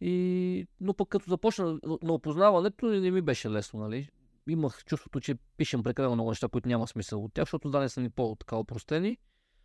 И... 0.00 0.66
Но 0.80 0.94
пък 0.94 1.08
като 1.08 1.30
започна 1.30 1.78
на 2.02 2.12
опознаването, 2.12 2.86
не 2.86 3.10
ми 3.10 3.22
беше 3.22 3.50
лесно, 3.50 3.80
нали? 3.80 4.10
Имах 4.48 4.84
чувството, 4.84 5.20
че 5.20 5.34
пишем 5.56 5.82
прекалено 5.82 6.14
много 6.14 6.30
неща, 6.30 6.48
които 6.48 6.68
няма 6.68 6.86
смисъл 6.86 7.24
от 7.24 7.34
тях, 7.34 7.42
защото 7.42 7.70
дани 7.70 7.88
са 7.88 8.00
ни 8.00 8.10
по-така 8.10 8.56
опростени. 8.56 9.18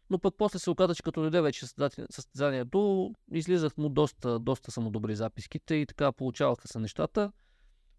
Но 0.10 0.20
пък 0.20 0.36
после 0.38 0.60
се 0.60 0.70
оказа, 0.70 0.96
че 0.96 1.04
като 1.04 1.22
дойде 1.22 1.42
вече 1.42 1.66
състезанието, 2.10 3.14
излизах 3.32 3.78
му 3.78 3.90
доста, 3.90 4.40
доста 4.40 4.72
са 4.72 4.82
му 4.82 4.90
добри 4.90 5.16
записките 5.16 5.76
и 5.76 5.86
така 5.86 6.12
получаваха 6.12 6.68
се 6.68 6.80
нещата. 6.80 7.32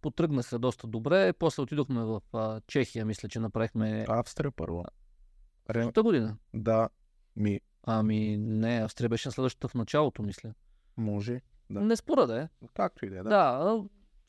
Потръгнаха 0.00 0.58
доста 0.58 0.86
добре. 0.86 1.32
После 1.32 1.62
отидохме 1.62 2.04
в 2.04 2.22
а, 2.32 2.60
Чехия, 2.66 3.06
мисля, 3.06 3.28
че 3.28 3.40
направихме 3.40 4.04
Австрия 4.08 4.50
първо. 4.50 4.84
Ре... 5.70 5.92
Та 5.92 6.02
година. 6.02 6.36
Да, 6.54 6.88
ми, 7.36 7.60
Ами 7.82 8.36
не, 8.36 8.80
Австрия 8.82 9.08
беше 9.08 9.28
на 9.28 9.32
следващата 9.32 9.68
в 9.68 9.74
началото, 9.74 10.22
мисля. 10.22 10.54
може. 10.96 11.40
Да. 11.70 11.80
Не 11.80 11.96
спора 11.96 12.26
да 12.26 12.42
е. 12.42 12.48
Както 12.74 13.06
и 13.06 13.10
да 13.10 13.18
е. 13.18 13.22
Да, 13.22 13.28
Да. 13.28 13.84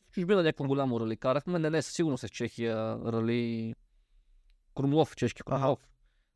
в 0.10 0.12
чужбина 0.12 0.44
някакво 0.44 0.64
голямо 0.68 1.00
рали 1.00 1.18
карахме. 1.18 1.60
Не, 1.60 1.70
не, 1.70 1.82
със 1.82 1.94
сигурност 1.94 2.24
е 2.24 2.28
в 2.28 2.32
Чехия 2.32 2.76
рали 3.06 3.76
Крумлов, 4.76 5.16
чешки 5.16 5.44
Крумлов. 5.44 5.80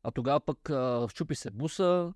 А 0.06 0.10
тогава 0.10 0.40
пък 0.40 0.70
а, 0.70 1.08
щупи 1.10 1.34
се 1.34 1.50
буса. 1.50 2.12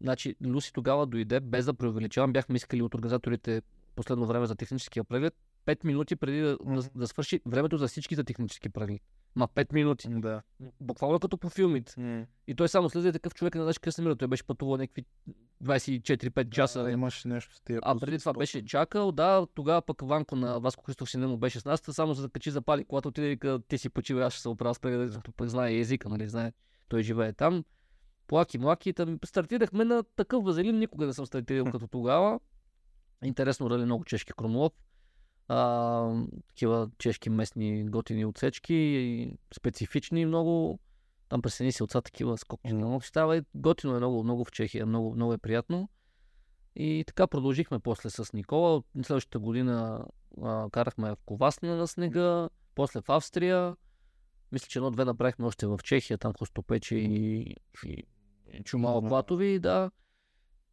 Значи 0.00 0.36
Люси 0.44 0.72
тогава 0.72 1.06
дойде, 1.06 1.40
без 1.40 1.64
да 1.64 1.74
преувеличавам, 1.74 2.32
бяхме 2.32 2.56
искали 2.56 2.82
от 2.82 2.94
организаторите 2.94 3.62
последно 3.96 4.26
време 4.26 4.46
за 4.46 4.54
техническия 4.54 5.04
преглед. 5.04 5.34
5 5.66 5.84
минути 5.84 6.16
преди 6.16 6.40
да, 6.40 6.58
да, 6.64 6.82
да 6.94 7.06
свърши 7.06 7.40
времето 7.46 7.78
за 7.78 7.88
всички 7.88 8.14
за 8.14 8.24
технически 8.24 8.68
преглед. 8.68 9.02
Ма 9.36 9.48
5 9.48 9.72
минути. 9.72 10.08
да. 10.10 10.42
Буквално 10.80 11.18
като 11.18 11.38
по 11.38 11.48
филмите. 11.48 12.26
И 12.46 12.54
той 12.54 12.68
само 12.68 12.90
слезе 12.90 13.12
такъв 13.12 13.34
човек, 13.34 13.54
не 13.54 13.60
знаеш 13.60 13.78
къде 13.78 13.92
се 13.92 14.02
намира. 14.02 14.16
Той 14.16 14.28
беше 14.28 14.44
пътувал 14.44 14.76
някакви 14.76 15.04
24-5 15.64 16.50
часа. 16.50 16.82
Да, 16.82 16.90
имаш 16.90 17.24
нещо 17.24 17.54
с 17.54 17.60
тия. 17.60 17.80
А 17.82 17.96
преди 17.96 18.18
това 18.18 18.32
беше 18.32 18.64
чакал, 18.64 19.12
да, 19.12 19.46
тогава 19.54 19.82
пък 19.82 20.02
Ванко 20.02 20.36
на 20.36 20.60
Васко 20.60 20.84
Христов 20.84 21.10
сина 21.10 21.28
му 21.28 21.36
беше 21.36 21.60
с 21.60 21.64
нас, 21.64 21.82
само 21.90 22.14
за 22.14 22.22
да 22.22 22.28
качи 22.28 22.50
запали 22.50 22.84
колата, 22.84 23.08
отиде 23.08 23.30
и 23.32 23.58
ти 23.68 23.78
си 23.78 23.88
почива, 23.88 24.24
аз 24.24 24.32
ще 24.32 24.42
се 24.42 24.48
оправя 24.48 24.74
с 24.74 24.80
прегледа, 24.80 25.20
пък 25.36 25.48
знае 25.48 25.74
езика, 25.74 26.08
нали, 26.08 26.28
знае, 26.28 26.52
той 26.90 27.02
живее 27.02 27.32
там. 27.32 27.64
Плаки, 28.26 28.58
млаки, 28.58 28.92
там 28.92 29.18
стартирахме 29.24 29.84
на 29.84 30.02
такъв 30.02 30.44
вазелин, 30.44 30.78
никога 30.78 31.06
не 31.06 31.12
съм 31.12 31.26
стартирал 31.26 31.64
като 31.72 31.86
тогава. 31.86 32.40
Интересно, 33.24 33.70
рали 33.70 33.84
много 33.84 34.04
чешки 34.04 34.32
кромолов. 34.32 34.72
А, 35.48 36.24
такива 36.48 36.90
чешки 36.98 37.30
местни 37.30 37.84
готини 37.84 38.24
отсечки, 38.24 39.32
специфични 39.54 40.26
много. 40.26 40.78
Там 41.28 41.42
през 41.42 41.60
едни 41.60 41.72
селца 41.72 42.00
такива 42.00 42.38
скокчета. 42.38 42.74
Много 42.74 43.00
става 43.00 43.36
и 43.36 43.42
готино 43.54 43.94
е 43.94 43.98
много, 43.98 44.24
много 44.24 44.44
в 44.44 44.52
Чехия, 44.52 44.86
много, 44.86 45.14
много 45.14 45.32
е 45.32 45.38
приятно. 45.38 45.88
И 46.76 47.04
така 47.06 47.26
продължихме 47.26 47.78
после 47.78 48.10
с 48.10 48.32
Никола. 48.32 48.76
От 48.76 48.86
Следващата 49.02 49.38
година 49.38 50.06
а, 50.42 50.70
карахме 50.70 51.10
в 51.10 51.16
Ковасна 51.26 51.76
на 51.76 51.86
снега, 51.86 52.48
после 52.74 53.00
в 53.00 53.10
Австрия. 53.10 53.76
Мисля, 54.52 54.66
че 54.68 54.78
едно-две 54.78 55.04
направихме 55.04 55.46
още 55.46 55.66
в 55.66 55.78
Чехия, 55.84 56.18
там 56.18 56.32
Хостопече 56.38 56.96
и, 56.96 57.56
и, 57.86 58.04
и 58.52 58.62
Платови, 59.08 59.58
да. 59.58 59.90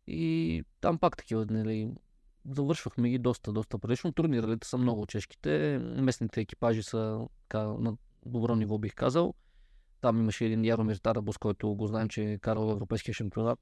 И 0.08 0.64
там 0.82 1.00
пак 1.00 1.18
такива, 1.18 1.46
нали, 1.50 1.92
завършвахме 2.50 3.10
ги 3.10 3.18
доста, 3.18 3.52
доста 3.54 3.80
предишно. 3.80 4.12
Трудни 4.12 4.44
ралита 4.44 4.68
са 4.68 4.78
много 4.78 5.06
чешките. 5.06 5.80
Местните 5.80 6.42
екипажи 6.42 6.84
са 6.84 7.28
така, 7.42 7.60
на 7.60 7.98
добро 8.26 8.56
ниво, 8.56 8.78
бих 8.78 8.96
казал. 8.96 9.34
Там 10.02 10.18
имаше 10.20 10.46
един 10.46 10.66
Яромир 10.66 10.96
Тарабус, 10.96 11.38
който 11.38 11.76
го 11.76 11.88
знаем, 11.88 12.10
че 12.10 12.24
е 12.24 12.38
карал 12.38 12.68
в 12.68 12.72
Европейския 12.72 13.14
шампионат. 13.14 13.60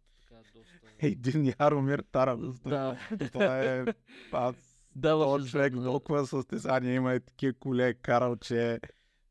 Доста... 0.55 0.79
Един 0.99 1.53
Яромир 1.59 2.03
Тарабус. 2.11 2.59
Да. 2.59 2.97
Това 3.31 3.63
е... 3.63 3.85
Аз 4.31 4.55
Да, 4.95 5.11
този 5.11 5.51
човек 5.51 5.73
толкова 5.73 6.27
състезания 6.27 6.93
има 6.93 7.15
и 7.15 7.19
такива 7.19 7.53
коли 7.53 7.83
е 7.83 7.93
карал, 7.93 8.35
че 8.35 8.79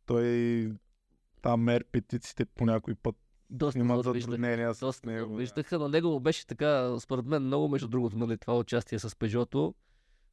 той 0.06 0.70
там 1.42 1.60
мер 1.62 1.84
петиците 1.92 2.44
по 2.44 2.66
някой 2.66 2.94
път 2.94 3.16
доста 3.50 3.78
имат 3.78 4.04
затруднения 4.04 4.74
с 4.74 4.80
Доста 4.80 5.10
него. 5.10 5.36
виждаха, 5.36 5.78
на 5.78 5.88
него 5.88 6.20
беше 6.20 6.46
така, 6.46 7.00
според 7.00 7.26
мен, 7.26 7.42
много 7.42 7.68
между 7.68 7.88
другото, 7.88 8.18
нали, 8.18 8.38
това 8.38 8.58
участие 8.58 8.98
с 8.98 9.16
Пежото. 9.18 9.74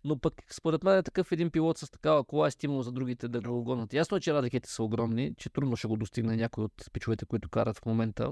Но 0.03 0.19
пък, 0.19 0.33
според 0.51 0.83
мен, 0.83 0.97
е 0.97 1.03
такъв 1.03 1.31
един 1.31 1.51
пилот 1.51 1.77
с 1.77 1.89
такава 1.91 2.23
кола 2.23 2.47
е 2.47 2.51
стимул 2.51 2.81
за 2.81 2.91
другите 2.91 3.27
да 3.27 3.41
го 3.41 3.63
гонят. 3.63 3.93
Ясно 3.93 4.17
е, 4.17 4.19
че 4.19 4.33
радиките 4.33 4.69
са 4.69 4.83
огромни, 4.83 5.33
че 5.37 5.49
трудно 5.49 5.75
ще 5.75 5.87
го 5.87 5.97
достигне 5.97 6.35
някой 6.35 6.63
от 6.63 6.73
пичовете, 6.93 7.25
които 7.25 7.49
карат 7.49 7.77
в 7.79 7.85
момента. 7.85 8.31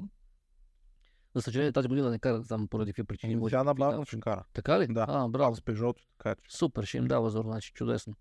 За 1.35 1.41
съжаление, 1.41 1.71
тази 1.71 1.87
година 1.87 2.09
не 2.09 2.19
карат 2.19 2.47
там 2.47 2.67
поради 2.67 2.91
какви 2.93 3.03
причини. 3.03 3.49
Тя 3.49 3.63
набавно 3.63 3.91
финал. 3.91 4.05
ще 4.05 4.19
кара. 4.19 4.43
Така 4.53 4.79
ли? 4.79 4.87
Да. 4.87 5.01
А, 5.01 5.05
Браво. 5.07 5.29
браво. 5.29 5.55
С 5.55 5.61
Пежото, 5.61 6.03
така 6.17 6.35
че. 6.43 6.57
Супер, 6.57 6.83
ще 6.83 6.97
им 6.97 7.05
дава 7.07 7.29
зор, 7.29 7.45
значи 7.45 7.73
чудесно. 7.73 8.13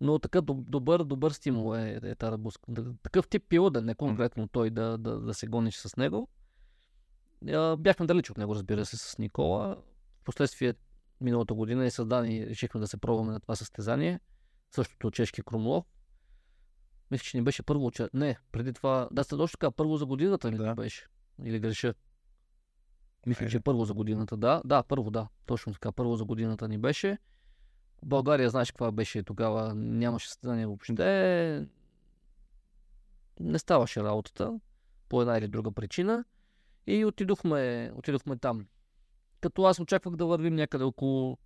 Но 0.00 0.18
така 0.18 0.42
доб- 0.42 0.64
добър, 0.64 1.04
добър 1.04 1.30
стимул 1.30 1.76
е, 1.76 2.00
е 2.02 2.14
Тарабуск. 2.14 2.60
Такъв 3.02 3.28
тип 3.28 3.44
пилот, 3.48 3.72
да 3.72 3.82
не 3.82 3.94
конкретно 3.94 4.48
той 4.48 4.70
да, 4.70 4.98
да, 4.98 5.20
да 5.20 5.34
се 5.34 5.46
гониш 5.46 5.76
с 5.76 5.96
него. 5.96 6.28
Бяхме 7.78 8.06
далеч 8.06 8.30
от 8.30 8.38
него, 8.38 8.54
разбира 8.54 8.86
се, 8.86 8.96
с 8.96 9.18
Никола. 9.18 9.76
Впоследствие 10.20 10.74
миналата 11.20 11.54
година 11.54 11.86
и 11.86 11.90
създани 11.90 12.46
решихме 12.46 12.80
да 12.80 12.86
се 12.86 12.96
пробваме 12.96 13.32
на 13.32 13.40
това 13.40 13.56
състезание. 13.56 14.20
Същото 14.70 15.10
чешки 15.10 15.42
Крумлов. 15.42 15.84
Мисля, 17.10 17.24
че 17.24 17.36
ни 17.36 17.44
беше 17.44 17.62
първо 17.62 17.86
уча... 17.86 18.08
Не, 18.14 18.38
преди 18.52 18.72
това... 18.72 19.08
Да, 19.12 19.24
сте 19.24 19.36
точно 19.36 19.56
така, 19.56 19.70
първо 19.70 19.96
за 19.96 20.06
годината 20.06 20.52
ли 20.52 20.56
Да. 20.56 20.64
да. 20.64 20.74
беше? 20.74 21.06
Или 21.44 21.60
греша? 21.60 21.94
Мисля, 23.26 23.42
Айде. 23.44 23.50
че 23.52 23.60
първо 23.60 23.84
за 23.84 23.94
годината, 23.94 24.36
да. 24.36 24.62
Да, 24.64 24.82
първо, 24.82 25.10
да. 25.10 25.28
Точно 25.46 25.72
така, 25.72 25.92
първо 25.92 26.16
за 26.16 26.24
годината 26.24 26.68
ни 26.68 26.78
беше. 26.78 27.18
България, 28.06 28.50
знаеш 28.50 28.70
каква 28.70 28.92
беше 28.92 29.22
тогава, 29.22 29.74
нямаше 29.74 30.28
състезание 30.28 30.66
въобще. 30.66 31.66
Не 33.40 33.58
ставаше 33.58 34.02
работата 34.02 34.60
по 35.08 35.20
една 35.20 35.38
или 35.38 35.48
друга 35.48 35.72
причина. 35.72 36.24
И 36.86 37.04
отидохме, 37.04 37.92
отидохме 37.94 38.36
там. 38.36 38.66
Като 39.40 39.64
аз 39.64 39.80
очаквах 39.80 40.16
да 40.16 40.26
вървим 40.26 40.54
някъде 40.54 40.84
около, 40.84 41.38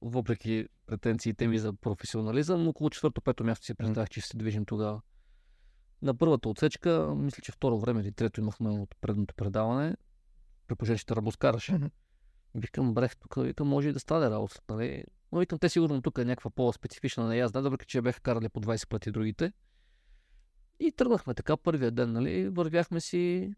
въпреки 0.00 0.68
претенциите 0.86 1.46
ми 1.46 1.58
за 1.58 1.72
професионализъм, 1.72 2.68
около 2.68 2.90
четвърто-пето 2.90 3.44
място 3.44 3.66
си 3.66 3.74
представях, 3.74 4.10
че 4.10 4.20
се 4.20 4.36
движим 4.36 4.64
тогава. 4.64 5.00
На 6.02 6.14
първата 6.14 6.48
отсечка, 6.48 7.14
мисля, 7.16 7.42
че 7.42 7.52
второ 7.52 7.78
време 7.78 8.00
или 8.00 8.12
трето 8.12 8.40
имахме 8.40 8.70
от 8.70 8.94
предното 9.00 9.34
предаване. 9.34 9.96
При 10.66 10.74
положение, 10.74 10.98
че 10.98 11.06
Тарабус 11.06 11.36
караше. 11.36 11.80
Викам, 12.54 12.94
брех, 12.94 13.16
тук 13.16 13.34
викам, 13.36 13.68
може 13.68 13.88
и 13.88 13.92
да 13.92 14.00
стане 14.00 14.30
работа, 14.30 14.60
нали? 14.68 15.04
Но 15.34 15.40
викам, 15.40 15.58
те 15.58 15.68
сигурно 15.68 16.02
тук 16.02 16.18
е 16.18 16.24
някаква 16.24 16.50
по-специфична 16.50 17.28
неязда, 17.28 17.60
въпреки 17.60 17.86
че 17.86 17.98
я 17.98 18.02
бяха 18.02 18.20
карали 18.20 18.48
по 18.48 18.60
20 18.60 18.88
пъти 18.88 19.10
другите. 19.10 19.52
И 20.80 20.92
тръгнахме 20.92 21.34
така 21.34 21.56
първия 21.56 21.90
ден, 21.90 22.12
нали, 22.12 22.48
вървяхме 22.48 23.00
си 23.00 23.54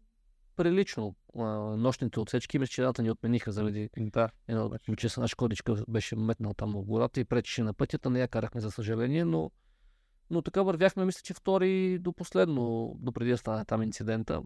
прилично. 0.55 1.15
А, 1.37 1.43
нощните 1.77 2.19
отсечки, 2.19 2.59
мисля, 2.59 2.71
че 2.71 2.81
едната 2.81 3.03
ни 3.03 3.11
отмениха 3.11 3.51
заради 3.51 3.89
Да. 3.97 4.29
едно 4.47 4.71
момче 4.87 5.09
с 5.09 5.17
една 5.17 5.27
шкодичка 5.27 5.75
беше 5.87 6.15
метнал 6.15 6.53
там 6.53 6.71
в 6.71 6.85
гората 6.85 7.19
и 7.19 7.25
пречеше 7.25 7.63
на 7.63 7.73
пътята. 7.73 8.09
Не 8.09 8.19
я 8.19 8.27
карахме, 8.27 8.61
за 8.61 8.71
съжаление, 8.71 9.25
но, 9.25 9.51
но 10.29 10.41
така 10.41 10.61
вървяхме, 10.61 11.05
мисля, 11.05 11.21
че 11.23 11.33
втори 11.33 11.99
до 11.99 12.13
последно, 12.13 12.95
до 12.99 13.11
преди 13.11 13.31
да 13.31 13.37
стане 13.37 13.65
там 13.65 13.83
инцидента, 13.83 14.41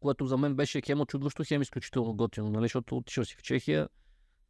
което 0.00 0.26
за 0.26 0.36
мен 0.36 0.54
беше 0.54 0.80
хем 0.80 1.00
очудващо, 1.00 1.44
хем 1.46 1.62
изключително 1.62 2.14
готино, 2.14 2.50
нали, 2.50 2.64
защото 2.64 2.96
отишъл 2.96 3.24
си 3.24 3.36
в 3.36 3.42
Чехия, 3.42 3.88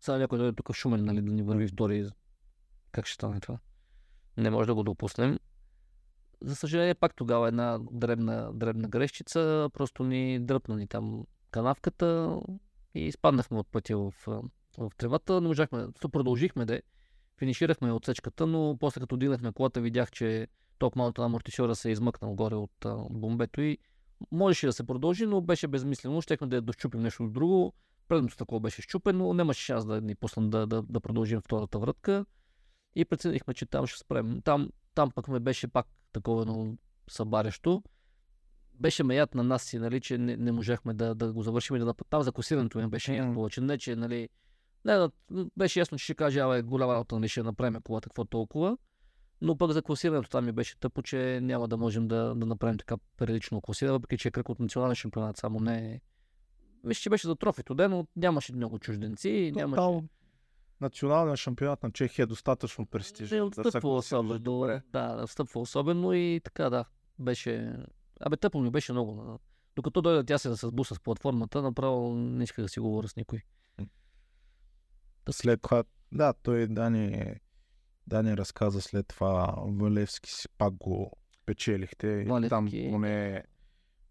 сега 0.02 0.18
някой 0.18 0.38
дойде 0.38 0.56
тук 0.56 0.68
в 0.68 0.74
Шумен, 0.74 1.04
нали, 1.04 1.22
да 1.22 1.32
ни 1.32 1.42
върви 1.42 1.68
втори. 1.68 2.08
Как 2.92 3.06
ще 3.06 3.14
стане 3.14 3.40
това? 3.40 3.58
Не 4.36 4.50
може 4.50 4.66
да 4.66 4.74
го 4.74 4.82
допуснем. 4.82 5.38
За 6.40 6.56
съжаление, 6.56 6.94
пак 6.94 7.14
тогава 7.14 7.48
една 7.48 7.78
дребна, 7.90 8.50
дребна 8.54 8.88
грешчица, 8.88 9.70
просто 9.72 10.04
ни 10.04 10.40
дръпна 10.40 10.76
ни 10.76 10.86
там 10.86 11.24
канавката 11.50 12.38
и 12.94 13.00
изпаднахме 13.00 13.58
от 13.58 13.68
пътя 13.72 13.98
в, 13.98 14.12
в 14.78 14.90
тревата. 14.96 15.40
Не 15.40 15.48
можахме, 15.48 15.86
то 16.00 16.08
продължихме 16.08 16.64
да 16.64 16.80
финиширахме 17.38 17.92
отсечката, 17.92 18.46
но 18.46 18.76
после 18.80 19.00
като 19.00 19.16
дигнахме 19.16 19.52
колата, 19.52 19.80
видях, 19.80 20.10
че 20.10 20.48
топ 20.78 20.96
малото 20.96 21.20
на 21.20 21.26
амортисьора 21.26 21.74
се 21.74 21.88
е 21.88 21.92
измъкнал 21.92 22.34
горе 22.34 22.54
от 22.54 22.84
а, 22.84 22.96
бомбето 23.10 23.60
и 23.60 23.78
можеше 24.30 24.66
да 24.66 24.72
се 24.72 24.86
продължи, 24.86 25.26
но 25.26 25.40
беше 25.40 25.68
безмислено. 25.68 26.22
Щехме 26.22 26.46
да 26.46 26.56
я 26.56 26.62
дощупим 26.62 27.00
нещо 27.00 27.28
друго. 27.28 27.74
Предното 28.12 28.36
такова 28.36 28.60
беше 28.60 28.82
щупено, 28.82 29.34
нямаше 29.34 29.64
шанс 29.64 29.84
да 29.86 30.00
ни 30.00 30.14
пуснат 30.14 30.50
да, 30.50 30.66
да, 30.66 30.82
да 30.82 31.00
продължим 31.00 31.40
втората 31.40 31.78
вратка. 31.78 32.26
И 32.94 33.04
преценихме, 33.04 33.54
че 33.54 33.66
там 33.66 33.86
ще 33.86 33.98
спрем. 33.98 34.40
Там, 34.44 34.70
там 34.94 35.10
пък 35.10 35.28
ме 35.28 35.40
беше 35.40 35.68
пак 35.68 35.86
такова 36.12 36.44
много 36.44 36.76
събарящо. 37.10 37.82
Беше 38.74 39.04
ме 39.04 39.14
яд 39.14 39.34
на 39.34 39.42
нас 39.42 39.62
си, 39.62 39.78
нали, 39.78 40.00
че 40.00 40.18
не, 40.18 40.36
не 40.36 40.52
можахме 40.52 40.94
да, 40.94 41.14
да 41.14 41.32
го 41.32 41.42
завършим 41.42 41.76
и 41.76 41.78
да 41.78 41.84
напад. 41.84 42.06
Там 42.10 42.22
за 42.22 42.32
косирането 42.32 42.78
ми 42.78 42.86
беше 42.86 43.22
Мгм. 43.22 43.34
повече. 43.34 43.60
Не, 43.60 43.78
че, 43.78 43.96
нали, 43.96 44.28
не, 44.84 44.94
да, 44.94 45.10
беше 45.56 45.78
ясно, 45.78 45.98
че 45.98 46.04
ще 46.04 46.14
каже, 46.14 46.40
абе, 46.40 46.62
голяма 46.62 46.94
работа, 46.94 47.14
нали, 47.14 47.28
ще 47.28 47.42
направим 47.42 47.80
колата, 47.82 48.08
какво 48.08 48.24
толкова. 48.24 48.78
Но 49.40 49.56
пък 49.56 49.72
за 49.72 49.82
класирането 49.82 50.30
там 50.30 50.44
ми 50.44 50.52
беше 50.52 50.80
тъпо, 50.80 51.02
че 51.02 51.40
няма 51.42 51.68
да 51.68 51.76
можем 51.76 52.08
да, 52.08 52.34
да 52.34 52.46
направим 52.46 52.78
така 52.78 52.96
прилично 53.16 53.60
класиране, 53.60 53.92
въпреки 53.92 54.18
че 54.18 54.28
е 54.28 54.30
кръг 54.30 54.48
от 54.48 54.60
национален 54.60 54.94
шампионат, 54.94 55.36
само 55.36 55.60
не 55.60 56.00
Мисля, 56.84 57.00
че 57.00 57.10
беше 57.10 57.26
за 57.26 57.36
трофито 57.36 57.74
ден, 57.74 57.90
но 57.90 58.06
нямаше 58.16 58.52
много 58.52 58.78
чужденци, 58.78 59.52
нямаше... 59.54 59.76
Там 59.76 60.08
националният 60.80 61.38
шампионат 61.38 61.82
на 61.82 61.90
Чехия 61.90 62.22
е 62.22 62.26
достатъчно 62.26 62.86
престижен. 62.86 63.38
Не 63.38 63.40
да 63.40 63.46
отстъпва 63.46 63.80
класираш 63.80 64.06
особено. 64.06 64.38
добре. 64.38 64.82
Да, 64.92 65.20
отстъпва 65.22 65.60
особено 65.60 66.12
и 66.12 66.40
така, 66.44 66.70
да. 66.70 66.84
Беше... 67.18 67.76
Абе, 68.20 68.36
тъпо 68.36 68.60
ми 68.60 68.70
беше 68.70 68.92
много. 68.92 69.40
Докато 69.76 70.02
дойде 70.02 70.24
тя 70.24 70.38
се 70.38 70.48
да 70.48 70.56
се 70.56 70.66
сбуса 70.66 70.94
с 70.94 71.00
платформата, 71.00 71.62
направо 71.62 72.14
не 72.14 72.44
исках 72.44 72.64
да 72.64 72.68
си 72.68 72.80
говоря 72.80 73.08
с 73.08 73.16
никой. 73.16 73.40
Да 75.26 75.32
След 75.32 75.62
това, 75.62 75.84
да, 76.12 76.32
той 76.42 76.66
Дани, 76.66 77.34
Дани 78.06 78.36
разказа 78.36 78.80
след 78.80 79.08
това 79.08 79.54
Валевски 79.66 80.30
си 80.30 80.48
пак 80.58 80.74
го 80.74 81.12
печелихте. 81.46 82.06
и 82.06 82.24
Валевски. 82.24 82.50
Там 82.50 82.68
поне 82.90 83.44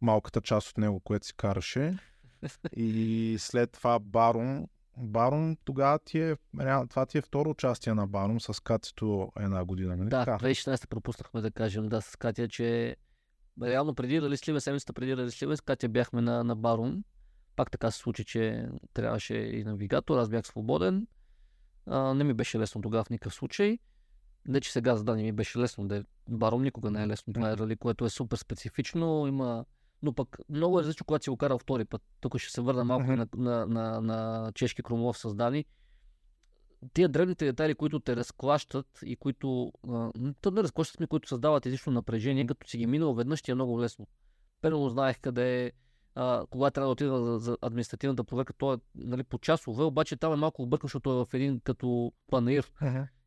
малката 0.02 0.41
част 0.41 0.69
от 0.69 0.77
него, 0.77 0.99
което 0.99 1.26
си 1.26 1.34
караше. 1.35 1.98
и 2.76 3.35
след 3.39 3.72
това 3.72 3.99
Барон. 3.99 4.68
Барон 4.97 5.57
тогава 5.65 5.99
ти 5.99 6.19
е, 6.19 6.35
това 6.89 7.05
ти 7.05 7.18
е 7.18 7.22
второ 7.22 7.49
участие 7.49 7.93
на 7.93 8.07
Барон 8.07 8.39
с 8.39 8.63
Кацито 8.63 9.31
една 9.39 9.65
година, 9.65 9.97
нали? 9.97 10.09
Да, 10.09 10.26
така? 10.26 10.45
2016 10.45 10.88
пропуснахме 10.88 11.41
да 11.41 11.51
кажем, 11.51 11.89
да, 11.89 12.01
с 12.01 12.15
Катя, 12.15 12.47
че 12.47 12.95
реално 13.63 13.95
преди 13.95 14.22
Рали 14.22 14.38
Сливен, 14.38 14.61
седмицата 14.61 14.93
преди 14.93 15.18
Рали 15.18 15.31
Сливен, 15.31 15.57
с 15.57 15.61
Катя 15.61 15.89
бяхме 15.89 16.22
на, 16.22 16.43
на 16.43 16.55
Барон. 16.55 17.03
Пак 17.55 17.72
така 17.72 17.91
се 17.91 17.99
случи, 17.99 18.26
че 18.26 18.69
трябваше 18.93 19.35
и 19.35 19.63
навигатор, 19.63 20.18
аз 20.18 20.30
бях 20.30 20.47
свободен. 20.47 21.07
А, 21.85 22.13
не 22.13 22.23
ми 22.23 22.34
беше 22.34 22.59
лесно 22.59 22.81
тогава 22.81 23.03
в 23.03 23.09
никакъв 23.09 23.34
случай. 23.34 23.77
Не, 24.47 24.61
че 24.61 24.72
сега 24.72 24.95
за 24.95 25.03
да 25.03 25.15
не 25.15 25.23
ми 25.23 25.31
беше 25.31 25.59
лесно, 25.59 25.88
да 25.88 25.97
е 25.97 26.03
Барон 26.30 26.61
никога 26.61 26.91
не 26.91 27.03
е 27.03 27.07
лесно. 27.07 27.34
Това 27.34 27.51
е 27.51 27.57
рали, 27.57 27.76
което 27.76 28.05
е 28.05 28.09
супер 28.09 28.38
специфично, 28.38 29.27
има 29.27 29.65
но 30.03 30.14
пък 30.14 30.38
много 30.49 30.80
е 30.80 30.82
различно, 30.82 31.06
когато 31.06 31.23
си 31.23 31.30
го 31.30 31.38
карал 31.38 31.57
втори 31.57 31.86
път. 31.86 32.02
Тук 32.19 32.38
ще 32.38 32.52
се 32.52 32.61
върна 32.61 32.84
малко 32.84 33.11
на, 33.11 33.28
на, 33.36 33.65
на, 33.65 34.02
на 34.02 34.52
чешки 34.56 34.84
Кромолов 34.84 35.18
с 35.18 35.36
Дани. 35.36 35.65
Тия 36.94 37.10
древните 37.10 37.45
детайли, 37.45 37.76
които 37.76 37.99
те 37.99 38.15
разклащат 38.15 38.99
и 39.06 39.15
които... 39.15 39.72
То 40.41 40.52
не 40.52 40.64
разклащат 40.64 40.99
ми, 40.99 41.07
които 41.07 41.28
създават 41.28 41.65
излишно 41.65 41.94
напрежение, 41.94 42.48
като 42.48 42.69
си 42.69 42.78
ги 42.78 42.88
минал 42.88 43.14
веднъж 43.14 43.41
ти 43.41 43.52
е 43.52 43.56
много 43.56 43.82
лесно. 43.82 44.07
Първо 44.61 44.90
знаех 44.90 45.19
къде 45.19 45.65
е, 45.65 45.72
а, 46.15 46.45
кога 46.49 46.72
трябва 46.72 46.88
да 46.88 46.91
отида 46.91 47.23
за, 47.23 47.40
за 47.40 47.57
административната 47.61 48.23
проверка, 48.23 48.53
то 48.53 48.73
е 48.73 48.78
нали, 48.95 49.23
по 49.23 49.38
часове, 49.38 49.84
обаче 49.84 50.15
там 50.15 50.34
е 50.34 50.36
малко 50.36 50.61
объркано, 50.61 50.88
защото 50.88 51.11
е 51.11 51.26
в 51.26 51.34
един 51.34 51.60
като 51.60 52.14
панаир. 52.30 52.72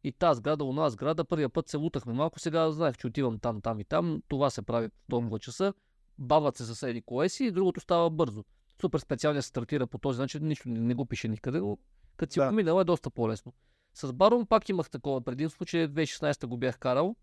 И 0.05 0.13
тази 0.13 0.39
сграда, 0.39 0.65
она 0.65 0.91
сграда, 0.91 1.25
първия 1.25 1.49
път 1.49 1.69
се 1.69 1.77
лутахме 1.77 2.13
малко, 2.13 2.41
сега 2.41 2.71
знаех, 2.71 2.97
че 2.97 3.07
отивам 3.07 3.39
там, 3.39 3.61
там 3.61 3.81
и 3.81 3.85
там. 3.85 4.23
Това 4.29 4.51
се 4.51 4.63
прави 4.63 4.89
в 4.89 4.93
толкова 5.11 5.39
часа. 5.39 5.75
Бават 6.19 6.57
се 6.57 6.65
съседи 6.65 7.03
колеси 7.03 7.45
и 7.45 7.51
другото 7.51 7.81
става 7.81 8.11
бързо. 8.11 8.45
Супер 8.81 8.99
специалния 8.99 9.43
се 9.43 9.49
стартира 9.49 9.87
по 9.87 9.99
този 9.99 10.21
начин, 10.21 10.47
нищо 10.49 10.69
не, 10.69 10.81
не 10.81 10.95
го 10.95 11.07
пише 11.07 11.29
никъде, 11.29 11.61
но 11.61 11.79
като 12.17 12.33
си 12.33 12.39
Да. 12.39 12.49
го 12.49 12.55
минал 12.55 12.81
е 12.81 12.85
доста 12.85 13.11
по-лесно. 13.11 13.53
С 13.95 14.13
Барон 14.13 14.47
пак 14.47 14.69
имах 14.69 14.91
такова 14.91 15.21
предимство, 15.21 15.65
че 15.65 15.77
2016 15.77 16.47
го 16.47 16.57
бях 16.57 16.79
карал. 16.79 17.17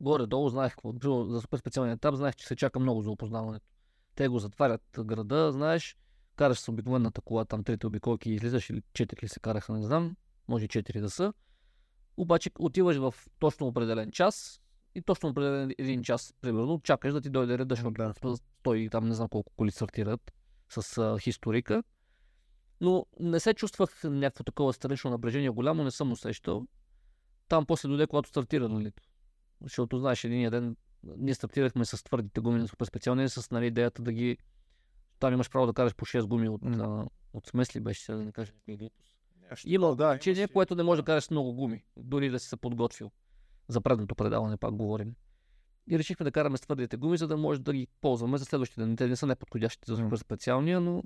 Горе-долу 0.00 0.48
знаех 0.48 0.72
какво. 0.72 1.24
За 1.24 1.40
супер 1.40 1.58
специалния 1.58 1.94
етап 1.94 2.14
знаех, 2.14 2.36
че 2.36 2.46
се 2.46 2.56
чака 2.56 2.80
много 2.80 3.02
за 3.02 3.10
опознаването. 3.10 3.66
Те 4.14 4.28
го 4.28 4.38
затварят 4.38 4.82
града, 4.98 5.52
знаеш, 5.52 5.96
караш 6.36 6.58
с 6.58 6.68
обикновената 6.68 7.20
кола, 7.20 7.44
там 7.44 7.64
трите 7.64 7.86
обиколки 7.86 8.30
излизаш 8.30 8.70
или 8.70 8.82
четири 8.92 9.20
ли 9.22 9.28
се 9.28 9.40
караха, 9.40 9.72
не 9.72 9.82
знам, 9.82 10.16
може 10.48 10.68
четири 10.68 11.00
да 11.00 11.10
са. 11.10 11.32
Обаче 12.16 12.50
отиваш 12.58 12.96
в 12.96 13.14
точно 13.38 13.66
определен 13.66 14.10
час 14.10 14.60
и 14.96 15.02
точно 15.02 15.28
определен 15.28 15.70
един 15.78 16.02
час, 16.02 16.34
примерно, 16.40 16.80
чакаш 16.80 17.12
да 17.12 17.20
ти 17.20 17.30
дойде 17.30 17.58
реда, 17.58 17.74
защото 17.74 18.12
Да. 18.22 18.36
той 18.62 18.88
там 18.90 19.08
не 19.08 19.14
знам 19.14 19.28
колко 19.28 19.52
коли 19.56 19.70
стартират 19.70 20.32
с 20.68 20.98
а, 20.98 21.18
хисторика. 21.18 21.82
Но 22.80 23.06
не 23.20 23.40
се 23.40 23.54
чувствах 23.54 24.04
някакво 24.04 24.44
такова 24.44 24.72
странично 24.72 25.10
напрежение 25.10 25.48
голямо, 25.50 25.84
не 25.84 25.90
съм 25.90 26.12
усещал. 26.12 26.66
Там 27.48 27.66
после 27.66 27.88
дойде, 27.88 28.06
когато 28.06 28.28
стартира, 28.28 28.68
нали? 28.68 28.92
Защото, 29.60 29.98
знаеш, 29.98 30.24
един 30.24 30.50
ден 30.50 30.76
ние 31.16 31.34
стартирахме 31.34 31.84
с 31.84 32.04
твърдите 32.04 32.40
гуми 32.40 32.58
на 32.58 32.68
супер 32.68 32.86
специални, 32.86 33.28
с 33.28 33.50
нали, 33.50 33.66
идеята 33.66 34.02
да 34.02 34.12
ги... 34.12 34.38
Там 35.18 35.32
имаш 35.32 35.50
право 35.50 35.66
да 35.66 35.72
караш 35.72 35.94
по 35.94 36.04
6 36.04 36.26
гуми 36.26 36.48
от, 36.48 36.62
М. 36.62 36.84
а, 36.84 37.06
от 37.32 37.46
смесли, 37.46 37.80
беше 37.80 38.04
сега 38.04 38.18
да 38.18 38.24
не 38.24 38.32
кажа 38.32 38.52
някакви 38.52 38.76
глупост. 38.76 39.12
Ще- 39.54 39.70
Има 39.70 39.86
да, 39.86 39.92
ограничение, 39.92 40.42
има 40.42 40.48
което 40.48 40.74
не 40.74 40.82
може 40.82 41.02
да 41.02 41.06
караш 41.06 41.24
с 41.24 41.30
много 41.30 41.52
гуми, 41.54 41.84
дори 41.96 42.30
да 42.30 42.38
си 42.38 42.48
се 42.48 42.56
подготвил. 42.56 43.10
За 43.68 43.80
предното 43.80 44.14
предаване 44.14 44.56
пак 44.56 44.74
говорим. 44.74 45.14
И 45.90 45.98
решихме 45.98 46.24
да 46.24 46.32
караме 46.32 46.56
с 46.56 46.60
твърдите 46.60 46.96
гуми, 46.96 47.18
за 47.18 47.28
да 47.28 47.36
може 47.36 47.60
да 47.60 47.72
ги 47.72 47.86
ползваме 48.00 48.38
за 48.38 48.44
следващите 48.44 48.84
дни. 48.84 48.96
Те 48.96 49.06
не 49.08 49.16
са 49.16 49.26
неподходящи 49.26 49.82
за 49.86 49.96
супер 49.96 50.16
специалния, 50.16 50.80
но 50.80 51.02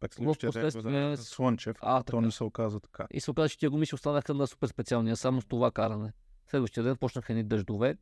Пък 0.00 0.14
следващия 0.14 0.50
вземе 0.50 1.16
с- 1.16 1.24
Слънчев, 1.24 1.76
А, 1.80 2.02
то 2.02 2.20
не 2.20 2.30
се 2.30 2.44
оказа 2.44 2.80
така. 2.80 3.06
и 3.10 3.20
се 3.20 3.30
оказа, 3.30 3.48
че 3.48 3.58
тия 3.58 3.70
гуми 3.70 3.86
си 3.86 3.94
останаха 3.94 4.34
на 4.34 4.46
супер 4.46 4.68
специалния, 4.68 5.16
само 5.16 5.40
с 5.40 5.46
това 5.46 5.70
каране. 5.70 6.12
Следващия 6.46 6.84
ден 6.84 6.96
почнаха 6.96 7.34
ни 7.34 7.44
дъждове. 7.44 7.96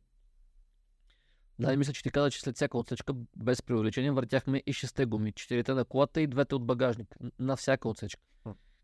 Да, 1.59 1.73
и 1.73 1.77
мисля, 1.77 1.93
че 1.93 2.03
ти 2.03 2.09
каза, 2.09 2.31
че 2.31 2.39
след 2.39 2.55
всяка 2.55 2.77
отсечка, 2.77 3.13
без 3.37 3.61
преувеличение, 3.61 4.11
въртяхме 4.11 4.63
и 4.65 4.73
шесте 4.73 5.05
гуми. 5.05 5.31
Четирите 5.31 5.73
на 5.73 5.85
колата 5.85 6.21
и 6.21 6.27
двете 6.27 6.55
от 6.55 6.65
багажник. 6.65 7.15
На 7.39 7.55
всяка 7.55 7.89
отсечка. 7.89 8.21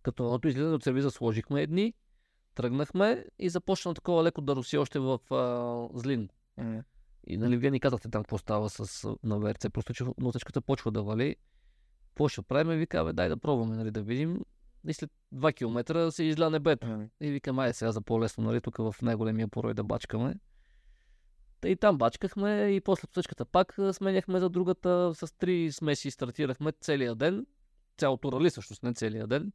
Като 0.03 0.23
едното 0.25 0.47
излизане 0.47 0.75
от 0.75 0.83
сервиза 0.83 1.11
сложихме 1.11 1.61
едни, 1.61 1.93
тръгнахме 2.55 3.25
и 3.39 3.49
започна 3.49 3.93
такова 3.93 4.23
леко 4.23 4.41
да 4.41 4.55
руси 4.55 4.77
още 4.77 4.99
в 4.99 5.19
а, 5.31 5.99
Злин. 5.99 6.29
И 7.27 7.37
нали, 7.37 7.57
вие 7.57 7.71
ни 7.71 7.79
казахте 7.79 8.09
там 8.09 8.23
какво 8.23 8.37
става 8.37 8.69
с, 8.69 9.09
на 9.23 9.39
ВРЦ, 9.39 9.65
просто 9.73 9.93
че 9.93 10.03
на 10.03 10.27
отсечката 10.27 10.61
почва 10.61 10.91
да 10.91 11.03
вали. 11.03 11.35
Какво 12.07 12.27
ще 12.27 12.41
правим? 12.41 12.79
Вика, 12.79 13.05
бе, 13.05 13.13
дай 13.13 13.29
да 13.29 13.37
пробваме, 13.37 13.75
нали, 13.75 13.91
да 13.91 14.01
видим. 14.01 14.41
И 14.87 14.93
след 14.93 15.11
2 15.33 15.55
км 15.55 16.11
се 16.11 16.23
изля 16.23 16.49
небето. 16.49 17.07
И 17.21 17.31
викам, 17.31 17.59
ай 17.59 17.73
сега 17.73 17.91
за 17.91 18.01
по-лесно, 18.01 18.43
нали, 18.43 18.61
тук 18.61 18.77
в 18.77 18.95
най-големия 19.01 19.47
порой 19.47 19.73
да 19.73 19.83
бачкаме. 19.83 20.35
Та 21.61 21.69
и 21.69 21.75
там 21.75 21.97
бачкахме 21.97 22.67
и 22.67 22.81
после 22.81 23.05
отсечката 23.05 23.45
пак 23.45 23.75
сменяхме 23.91 24.39
за 24.39 24.49
другата. 24.49 25.11
С 25.15 25.37
три 25.37 25.71
смеси 25.71 26.11
стартирахме 26.11 26.71
целия 26.71 27.15
ден. 27.15 27.45
Цялото 27.97 28.31
рали 28.31 28.49
всъщност, 28.49 28.83
не 28.83 28.93
целия 28.93 29.27
ден. 29.27 29.51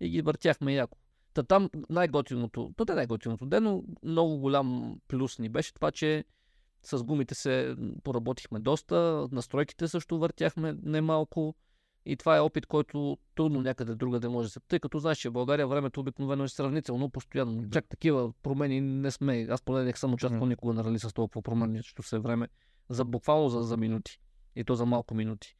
И 0.00 0.08
ги 0.08 0.22
въртяхме 0.22 0.74
яко. 0.74 0.98
Та 1.34 1.42
там 1.42 1.70
най-готиното, 1.90 2.72
то 2.76 2.84
не 2.88 2.92
е 2.92 2.96
най-готиното 2.96 3.46
ден, 3.46 3.62
но 3.62 3.82
много 4.02 4.38
голям 4.38 4.98
плюс 5.08 5.38
ни 5.38 5.48
беше 5.48 5.74
това, 5.74 5.90
че 5.90 6.24
с 6.82 7.04
гумите 7.04 7.34
се 7.34 7.76
поработихме 8.04 8.58
доста, 8.58 9.28
настройките 9.32 9.88
също 9.88 10.18
въртяхме 10.18 10.76
немалко 10.82 11.54
И 12.06 12.16
това 12.16 12.36
е 12.36 12.40
опит, 12.40 12.66
който 12.66 13.18
трудно 13.34 13.60
някъде 13.60 13.94
друга 13.94 14.20
да 14.20 14.30
може 14.30 14.46
да 14.46 14.52
се. 14.52 14.60
Тъй 14.60 14.80
като 14.80 14.98
знаеш, 14.98 15.18
че 15.18 15.28
в 15.28 15.32
България 15.32 15.66
времето 15.66 16.00
обикновено 16.00 16.44
е 16.44 16.48
сравнително 16.48 17.10
постоянно. 17.10 17.70
Чак 17.70 17.88
такива 17.88 18.32
промени 18.42 18.80
не 18.80 19.10
сме. 19.10 19.46
Аз 19.50 19.62
поне 19.62 19.84
не 19.84 19.92
съм 19.92 20.14
участвал 20.14 20.46
никога 20.46 20.74
на 20.74 20.84
рали 20.84 20.98
с 20.98 21.12
толкова 21.12 21.42
променящо 21.42 22.02
се 22.02 22.18
време. 22.18 22.48
За 22.88 23.04
буквално 23.04 23.48
за, 23.48 23.62
за 23.62 23.76
минути. 23.76 24.20
И 24.56 24.64
то 24.64 24.74
за 24.74 24.86
малко 24.86 25.14
минути. 25.14 25.56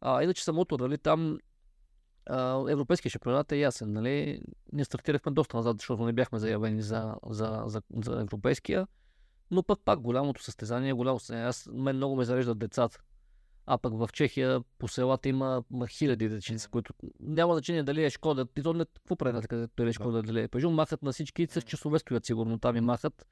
А, 0.00 0.22
иначе 0.22 0.44
самото 0.44 0.78
рали 0.78 0.98
там 0.98 1.38
европейския 2.68 3.10
шампионат 3.10 3.52
е 3.52 3.56
ясен. 3.56 3.92
Нали? 3.92 4.42
Ние 4.72 4.84
стартирахме 4.84 5.32
доста 5.32 5.56
назад, 5.56 5.76
защото 5.78 6.04
не 6.04 6.12
бяхме 6.12 6.38
заявени 6.38 6.82
за, 6.82 7.14
за, 7.26 7.62
за, 7.66 7.82
за 7.96 8.20
европейския. 8.20 8.86
Но 9.50 9.62
пък 9.62 9.80
пак 9.84 10.00
голямото 10.00 10.42
състезание, 10.42 10.92
голямо 10.92 11.18
състезание. 11.18 11.46
Аз, 11.46 11.68
мен 11.72 11.96
много 11.96 12.16
ме 12.16 12.24
зареждат 12.24 12.58
децата. 12.58 13.00
А 13.66 13.78
пък 13.78 13.94
в 13.94 14.08
Чехия 14.12 14.60
по 14.78 14.88
селата 14.88 15.28
има 15.28 15.64
хиляди 15.88 16.28
дечица, 16.28 16.68
които 16.68 16.94
няма 17.20 17.54
значение 17.54 17.82
дали 17.82 18.04
е 18.04 18.10
Шкода. 18.10 18.46
И 18.56 18.62
то 18.62 18.72
не 18.72 18.84
какво 18.84 19.16
правят, 19.16 19.48
където 19.48 19.82
е 19.82 19.92
Шкода, 19.92 20.22
дали 20.22 20.40
е 20.40 20.48
Пежо. 20.48 20.70
Махат 20.70 21.02
на 21.02 21.12
всички, 21.12 21.46
с 21.50 21.62
часове 21.62 21.98
стоят 21.98 22.26
сигурно 22.26 22.58
там 22.58 22.76
и 22.76 22.80
махат. 22.80 23.26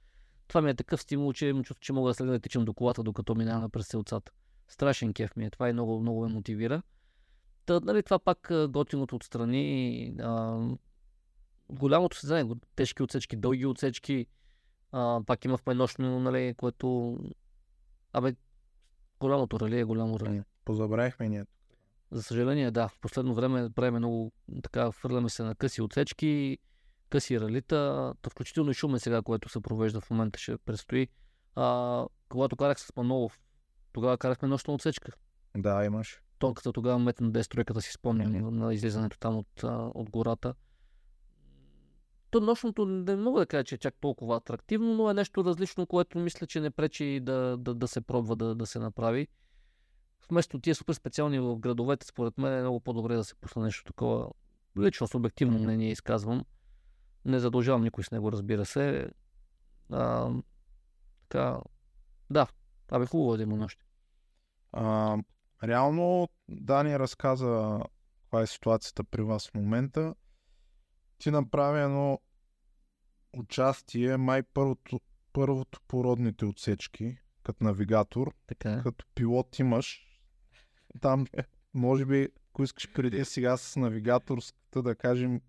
Това 0.49 0.63
ми 0.63 0.71
е 0.71 0.75
такъв 0.75 1.03
стимул, 1.03 1.33
че 1.33 1.53
чувствам, 1.53 1.77
че 1.81 1.93
мога 1.93 2.11
да 2.11 2.15
следа 2.15 2.33
да 2.33 2.39
тичам 2.41 2.65
до 2.65 2.75
колата, 2.75 3.03
докато 3.03 3.35
минавам 3.35 3.71
през 3.71 3.87
селцата. 3.87 4.33
Страшен 4.69 5.13
кеф 5.13 5.37
ми 5.37 5.45
е. 5.45 5.51
Това 5.51 5.69
и 5.69 5.73
много, 5.73 6.01
много 6.01 6.23
ме 6.23 6.29
мотивира. 6.29 6.83
Та, 7.69 7.81
нали, 7.81 8.03
това 8.03 8.19
пак 8.19 8.53
готиното 8.69 9.17
отстрани. 9.17 10.15
А, 10.21 10.61
голямото 11.69 12.17
състезание, 12.17 12.55
тежки 12.77 13.03
отсечки, 13.03 13.37
дълги 13.37 13.67
отсечки. 13.67 14.27
А, 14.93 15.21
пак 15.27 15.45
имахме 15.45 15.75
нощно, 15.75 16.21
нали, 16.21 16.55
което... 16.57 17.19
Абе, 18.13 18.37
голямото 19.21 19.61
рали 19.61 19.79
е 19.79 19.85
голямо 19.85 20.21
рали. 20.21 20.43
Позабравихме 20.65 21.29
ние. 21.29 21.45
За 22.11 22.23
съжаление, 22.23 22.71
да. 22.71 22.89
В 22.89 23.01
последно 23.01 23.35
време 23.35 23.71
правим 23.71 23.95
много, 23.95 24.33
така, 24.63 24.93
хвърляме 24.93 25.29
се 25.29 25.43
на 25.43 25.55
къси 25.55 25.83
отсечки, 25.83 26.59
къси 27.11 27.41
ралита, 27.41 28.15
то 28.23 28.31
включително 28.31 28.71
и 28.71 28.75
шумен 28.75 29.01
сега, 29.01 29.23
което 29.23 29.49
се 29.49 29.61
провежда 29.61 30.01
в 30.01 30.11
момента, 30.11 30.39
ще 30.39 30.59
предстои. 30.59 31.09
А, 31.55 32.07
когато 32.29 32.57
карах 32.57 32.81
с 32.81 32.97
Манолов, 32.97 33.41
тогава 33.93 34.19
карахме 34.19 34.49
нощна 34.49 34.75
отсечка. 34.75 35.13
Да, 35.57 35.85
имаш. 35.85 36.21
Тонката 36.39 36.73
тогава 36.73 36.99
метна 36.99 37.31
дестройката 37.31 37.81
си 37.81 37.93
спомням 37.93 38.57
на 38.57 38.75
излизането 38.75 39.19
там 39.19 39.37
от, 39.37 39.63
от 39.95 40.11
гората. 40.11 40.55
То 42.31 42.41
нощното 42.41 42.87
не 42.87 43.17
мога 43.17 43.41
да 43.41 43.47
кажа, 43.47 43.65
че 43.65 43.75
е 43.75 43.79
чак 43.79 43.95
толкова 44.01 44.37
атрактивно, 44.37 44.95
но 44.95 45.11
е 45.11 45.15
нещо 45.15 45.45
различно, 45.45 45.87
което 45.87 46.19
мисля, 46.19 46.47
че 46.47 46.61
не 46.61 46.71
пречи 46.71 47.21
да, 47.23 47.57
да, 47.59 47.75
да 47.75 47.89
се 47.89 48.01
пробва 48.01 48.37
да, 48.37 48.55
да 48.55 48.67
се 48.67 48.79
направи. 48.79 49.29
Вместо 50.31 50.59
тия 50.59 50.75
супер 50.75 50.93
специални 50.95 51.41
в 51.41 51.57
градовете, 51.59 52.07
според 52.07 52.39
мен 52.39 52.53
е 52.53 52.61
много 52.61 52.81
по-добре 52.81 53.17
да 53.17 53.25
се 53.25 53.35
пусне 53.35 53.63
нещо 53.63 53.85
такова. 53.85 54.31
Лично 54.79 55.07
субективно 55.07 55.59
мнение 55.59 55.91
изказвам. 55.91 56.45
Не 57.25 57.39
задължавам 57.39 57.83
никой 57.83 58.05
с 58.05 58.11
него, 58.11 58.33
разбира 58.33 58.65
се. 58.67 59.11
А, 59.93 60.31
така, 61.29 61.61
да, 62.31 62.47
абе 62.91 63.07
хубаво 63.07 63.35
е 63.35 63.37
да 63.37 63.43
има 63.43 63.57
нощи. 63.57 63.87
А, 64.73 65.17
реално 65.63 66.29
Дани 66.49 66.99
разказа 66.99 67.81
каква 68.23 68.43
е 68.43 68.47
ситуацията 68.47 69.05
при 69.05 69.23
вас 69.23 69.51
в 69.51 69.55
момента 69.55 70.15
ти 71.19 71.31
направи 71.31 71.81
едно 71.81 72.21
участие, 73.37 74.17
май 74.17 74.43
първото, 74.43 75.01
първото 75.33 75.81
породните 75.89 76.45
отсечки, 76.45 77.19
като 77.43 77.65
навигатор. 77.65 78.35
Така. 78.47 78.83
Като 78.83 79.05
пилот 79.15 79.59
имаш. 79.59 80.07
Там, 81.01 81.27
може 81.75 82.07
би, 82.07 82.29
ако 82.51 82.63
искаш 82.63 82.93
преди 82.93 83.25
сега 83.25 83.57
с 83.57 83.77
навигаторската, 83.77 84.83
да 84.83 84.95
кажем, 84.95 85.41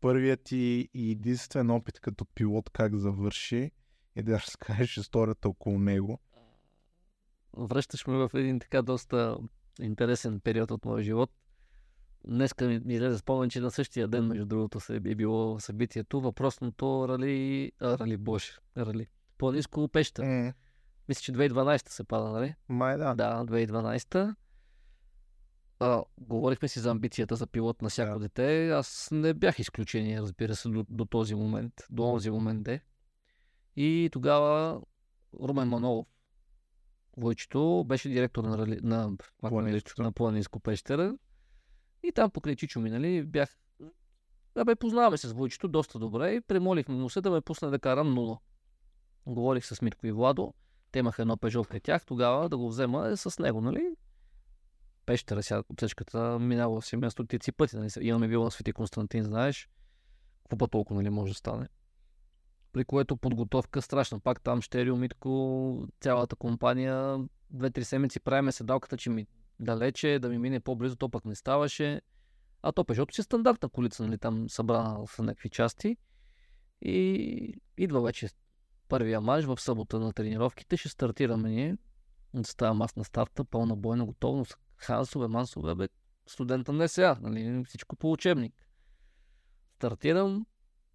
първият 0.00 0.42
ти 0.42 0.88
и 0.94 1.10
единствен 1.10 1.70
опит 1.70 2.00
като 2.00 2.24
пилот 2.24 2.70
как 2.70 2.96
завърши 2.96 3.70
и 4.16 4.22
да 4.22 4.40
разкажеш 4.40 4.96
историята 4.96 5.48
около 5.48 5.78
него. 5.78 6.20
Връщаш 7.56 8.06
ме 8.06 8.16
в 8.16 8.30
един 8.34 8.60
така 8.60 8.82
доста 8.82 9.38
интересен 9.80 10.40
период 10.40 10.70
от 10.70 10.84
моя 10.84 11.02
живот. 11.02 11.30
Днеска 12.28 12.66
ми, 12.66 12.80
ми 12.84 12.94
излезе 12.94 13.18
спомен, 13.18 13.50
че 13.50 13.60
на 13.60 13.70
същия 13.70 14.08
ден, 14.08 14.26
между 14.26 14.46
другото, 14.46 14.80
се 14.80 14.96
е 14.96 15.00
било 15.00 15.60
събитието. 15.60 16.20
Въпросното 16.20 17.06
рали, 17.08 17.72
а, 17.80 17.98
рали 17.98 18.16
Боже, 18.16 18.52
рали. 18.76 19.06
По-низко 19.38 19.88
пеща. 19.88 20.22
Mm. 20.22 20.54
Мисля, 21.08 21.20
че 21.20 21.32
2012 21.32 21.88
се 21.88 22.04
пада, 22.04 22.30
нали? 22.30 22.54
Май 22.68 22.98
да. 22.98 23.14
Да, 23.14 23.44
2012 23.44 24.34
а, 25.80 26.04
говорихме 26.18 26.68
си 26.68 26.80
за 26.80 26.90
амбицията 26.90 27.36
за 27.36 27.46
пилот 27.46 27.82
на 27.82 27.88
всяко 27.88 28.18
yeah. 28.18 28.18
дете. 28.18 28.70
Аз 28.70 29.08
не 29.12 29.34
бях 29.34 29.58
изключение, 29.58 30.20
разбира 30.20 30.56
се, 30.56 30.68
до, 30.68 30.86
до 30.88 31.04
този 31.04 31.34
момент, 31.34 31.72
до 31.90 32.02
този 32.02 32.30
момент 32.30 32.62
де. 32.62 32.80
И 33.76 34.08
тогава 34.12 34.80
Румен 35.40 35.68
Манолов, 35.68 36.06
Войчето, 37.18 37.84
беше 37.86 38.08
директор 38.08 38.44
на, 38.44 38.56
на, 38.56 39.16
на, 39.42 39.82
на 39.98 40.12
Планинско 40.12 40.60
пещера 40.60 41.14
и 42.02 42.12
там 42.12 42.30
покрай 42.30 42.56
Чичо 42.56 42.80
ми, 42.80 42.90
нали, 42.90 43.22
бях... 43.22 43.56
Абе, 44.54 44.74
познаваме 44.74 45.16
се 45.16 45.28
с 45.28 45.32
Войчето 45.32 45.68
доста 45.68 45.98
добре 45.98 46.32
и 46.32 46.40
премолихме 46.40 46.94
му 46.94 47.10
се 47.10 47.20
да 47.20 47.30
ме 47.30 47.40
пусне 47.40 47.68
да 47.68 47.78
карам 47.78 48.14
нула. 48.14 48.38
Говорих 49.26 49.66
с 49.66 49.82
Митко 49.82 50.06
и 50.06 50.12
Владо, 50.12 50.54
те 50.92 50.98
имаха 50.98 51.22
едно 51.22 51.36
пежо 51.36 51.64
при 51.64 51.80
тях, 51.80 52.06
тогава 52.06 52.48
да 52.48 52.58
го 52.58 52.68
взема 52.68 53.08
е 53.08 53.16
с 53.16 53.38
него, 53.38 53.60
нали? 53.60 53.94
Пещера 55.06 55.42
сега 55.42 55.62
отсечката 55.68 56.38
минава 56.38 56.82
си 56.82 56.96
място 56.96 57.22
стотици 57.22 57.52
пъти, 57.52 57.76
нали? 57.76 57.90
Имаме 58.00 58.28
било 58.28 58.44
на 58.44 58.50
Свети 58.50 58.72
Константин, 58.72 59.24
знаеш. 59.24 59.68
Какво 60.50 60.66
толкова, 60.66 61.02
нали, 61.02 61.10
може 61.10 61.32
да 61.32 61.38
стане? 61.38 61.68
При 62.72 62.84
което 62.84 63.16
подготовка 63.16 63.82
страшна. 63.82 64.20
Пак 64.20 64.40
там 64.40 64.62
Штерио, 64.62 64.96
Митко, 64.96 65.86
цялата 66.00 66.36
компания, 66.36 67.18
две-три 67.50 67.84
седмици 67.84 68.20
правиме 68.20 68.52
седалката, 68.52 68.96
че 68.96 69.10
ми 69.10 69.26
далече, 69.60 70.18
да 70.18 70.28
ми 70.28 70.38
мине 70.38 70.60
по-близо, 70.60 70.96
то 70.96 71.08
пък 71.08 71.24
не 71.24 71.34
ставаше. 71.34 72.00
А 72.62 72.72
то 72.72 72.84
Пежото 72.84 73.14
си 73.14 73.20
е 73.20 73.24
стандартна 73.24 73.68
колица, 73.68 74.06
нали, 74.06 74.18
там 74.18 74.48
събрана 74.48 75.06
в 75.06 75.18
някакви 75.18 75.50
части. 75.50 75.96
И 76.82 77.54
идва 77.76 78.00
вече 78.00 78.28
първия 78.88 79.20
мач 79.20 79.44
в 79.44 79.60
събота 79.60 79.98
на 79.98 80.12
тренировките. 80.12 80.76
Ще 80.76 80.88
стартираме 80.88 81.48
ние. 81.48 81.76
Ставам 82.42 82.82
аз 82.82 82.96
на 82.96 83.04
старта, 83.04 83.44
пълна 83.44 83.76
бойна 83.76 84.06
готовност. 84.06 84.58
Хансове, 84.76 85.28
мансове, 85.28 85.74
бе, 85.74 85.88
студента 86.26 86.72
не 86.72 86.88
сега, 86.88 87.18
нали, 87.20 87.64
всичко 87.64 87.96
по 87.96 88.12
учебник. 88.12 88.54
Стартирам, 89.76 90.46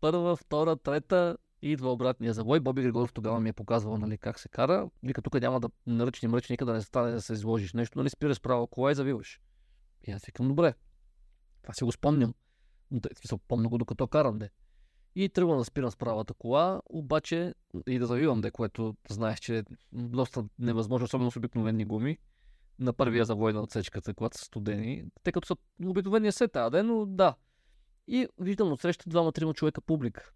първа, 0.01 0.35
втора, 0.35 0.75
трета, 0.75 1.37
и 1.63 1.71
идва 1.71 1.91
обратния 1.91 2.33
завой. 2.33 2.59
Боби 2.59 2.81
Григоров 2.81 3.13
тогава 3.13 3.39
ми 3.39 3.49
е 3.49 3.53
показвал 3.53 3.97
нали, 3.97 4.17
как 4.17 4.39
се 4.39 4.49
кара. 4.49 4.89
Вика, 5.03 5.21
тук 5.21 5.41
няма 5.41 5.59
да 5.59 5.69
наръчни 5.87 6.27
мръчни, 6.27 6.57
да 6.57 6.73
не 6.73 6.81
стане 6.81 7.11
да 7.11 7.21
се 7.21 7.33
изложиш 7.33 7.73
нещо, 7.73 7.97
нали 7.97 8.09
спираш 8.09 8.41
право 8.41 8.67
кола 8.67 8.91
и 8.91 8.95
завиваш. 8.95 9.41
И 10.07 10.11
аз 10.11 10.25
викам, 10.25 10.47
добре. 10.47 10.73
Това 11.61 11.73
си 11.73 11.83
го 11.83 11.91
спомням. 11.91 12.33
Смисъл, 13.17 13.39
помня 13.47 13.69
го 13.69 13.77
докато 13.77 14.07
карам, 14.07 14.39
де. 14.39 14.49
И 15.15 15.29
тръгвам 15.29 15.57
да 15.57 15.65
спирам 15.65 15.91
с 15.91 15.95
правата 15.95 16.33
кола, 16.33 16.81
обаче 16.85 17.53
и 17.87 17.99
да 17.99 18.05
завивам, 18.05 18.41
де, 18.41 18.51
което 18.51 18.95
знаеш, 19.09 19.39
че 19.39 19.57
е 19.57 19.63
доста 19.91 20.45
невъзможно, 20.59 21.05
особено 21.05 21.31
с 21.31 21.35
обикновени 21.35 21.85
гуми. 21.85 22.17
На 22.79 22.93
първия 22.93 23.25
завой 23.25 23.53
на 23.53 23.61
отсечката, 23.61 24.13
когато 24.13 24.37
са 24.37 24.45
студени. 24.45 25.03
Те 25.23 25.31
като 25.31 25.47
са 25.47 25.55
обикновения 25.85 26.31
се 26.31 26.47
тази 26.47 26.81
но 26.81 27.05
да. 27.05 27.35
И 28.07 28.27
виждам 28.39 28.71
отсреща 28.71 29.09
двама-трима 29.09 29.53
човека 29.53 29.81
публика. 29.81 30.33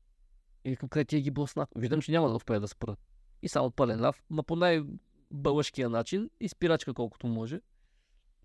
И 0.67 0.69
викам, 0.69 0.89
къде 0.89 1.05
ти 1.05 1.21
ги 1.21 1.31
блъсна? 1.31 1.67
Виждам, 1.75 2.01
че 2.01 2.11
няма 2.11 2.29
да 2.29 2.35
успея 2.35 2.59
да 2.59 2.67
спра. 2.67 2.95
И 3.41 3.49
само 3.49 3.71
пълен 3.71 4.01
лав, 4.01 4.23
ма 4.29 4.43
по 4.43 4.55
най-бълъжкия 4.55 5.89
начин 5.89 6.29
и 6.39 6.49
спирачка 6.49 6.93
колкото 6.93 7.27
може. 7.27 7.61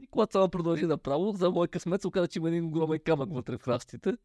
И 0.00 0.06
когато 0.06 0.32
само 0.32 0.48
продължи 0.48 0.86
направо, 0.86 1.32
за 1.32 1.50
мой 1.50 1.68
късмет 1.68 2.00
се 2.00 2.06
оказа, 2.06 2.28
че 2.28 2.38
има 2.38 2.48
един 2.48 2.64
огромен 2.64 3.00
камък 3.04 3.34
вътре 3.34 3.58
в 3.58 3.62
храстите, 3.62 4.16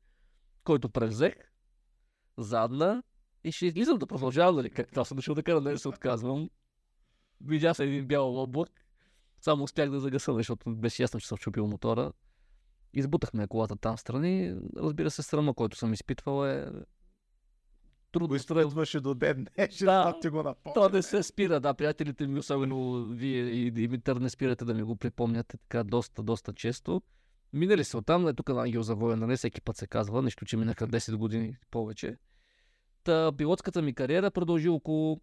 който 0.64 0.90
превзех, 0.90 1.34
задна 2.38 3.04
и 3.44 3.52
ще 3.52 3.66
излизам 3.66 3.98
да 3.98 4.08
продължавам, 4.08 4.56
нали, 4.56 4.70
как 4.70 4.98
аз 4.98 5.08
съм 5.08 5.16
дошъл 5.16 5.36
да 5.36 5.44
кажа, 5.44 5.62
не 5.62 5.78
се 5.78 5.88
отказвам. 5.88 6.50
Видя 7.42 7.74
се 7.74 7.84
един 7.84 8.08
бял 8.08 8.42
облак, 8.42 8.86
само 9.42 9.64
успях 9.64 9.90
да 9.90 10.00
загаса, 10.00 10.34
защото 10.34 10.76
беше 10.76 11.02
ясно, 11.02 11.20
че 11.20 11.28
съм 11.28 11.38
чупил 11.38 11.68
мотора. 11.68 12.12
Избутахме 12.94 13.48
колата 13.48 13.76
там 13.76 13.98
страни. 13.98 14.56
Разбира 14.76 15.12
се, 15.12 15.24
срама, 15.24 15.54
който 15.54 15.78
съм 15.78 15.94
изпитвал 15.94 16.46
е 16.46 16.66
трудно. 18.12 18.28
Го 18.28 18.36
изпитваше 18.36 19.00
до 19.00 19.14
ден 19.14 19.48
днешен, 19.56 19.86
да, 19.86 20.20
ти 20.22 20.30
го 20.30 20.44
напомня. 20.44 20.74
То 20.74 20.90
не 20.90 21.02
се 21.02 21.24
спира, 21.24 21.60
да, 21.60 21.74
приятелите 21.74 22.28
ми, 22.28 22.40
особено 22.40 23.06
вие 23.06 23.44
и 23.44 23.72
Димитър, 23.72 24.16
не 24.16 24.30
спирате 24.30 24.66
да 24.66 24.74
ми 24.74 24.84
го 24.84 24.96
припомняте 24.96 25.58
така 25.58 25.84
доста, 25.84 26.24
доста 26.24 26.54
често. 26.54 27.02
Минали 27.54 27.84
се 27.84 27.98
оттам, 27.98 28.28
е 28.28 28.34
тук 28.34 28.50
на 28.50 28.62
Ангел 28.62 28.84
Завоя, 28.84 29.18
нали, 29.18 29.38
всеки 29.38 29.62
път 29.62 29.78
се 29.78 29.88
казва, 29.88 30.22
нещо, 30.22 30.46
че 30.46 30.58
минаха 30.58 30.88
10 30.88 31.16
години 31.16 31.58
повече. 31.72 32.18
Та 33.04 33.32
пилотската 33.38 33.82
ми 33.82 33.94
кариера 33.94 34.32
продължи 34.32 34.70
около 34.70 35.22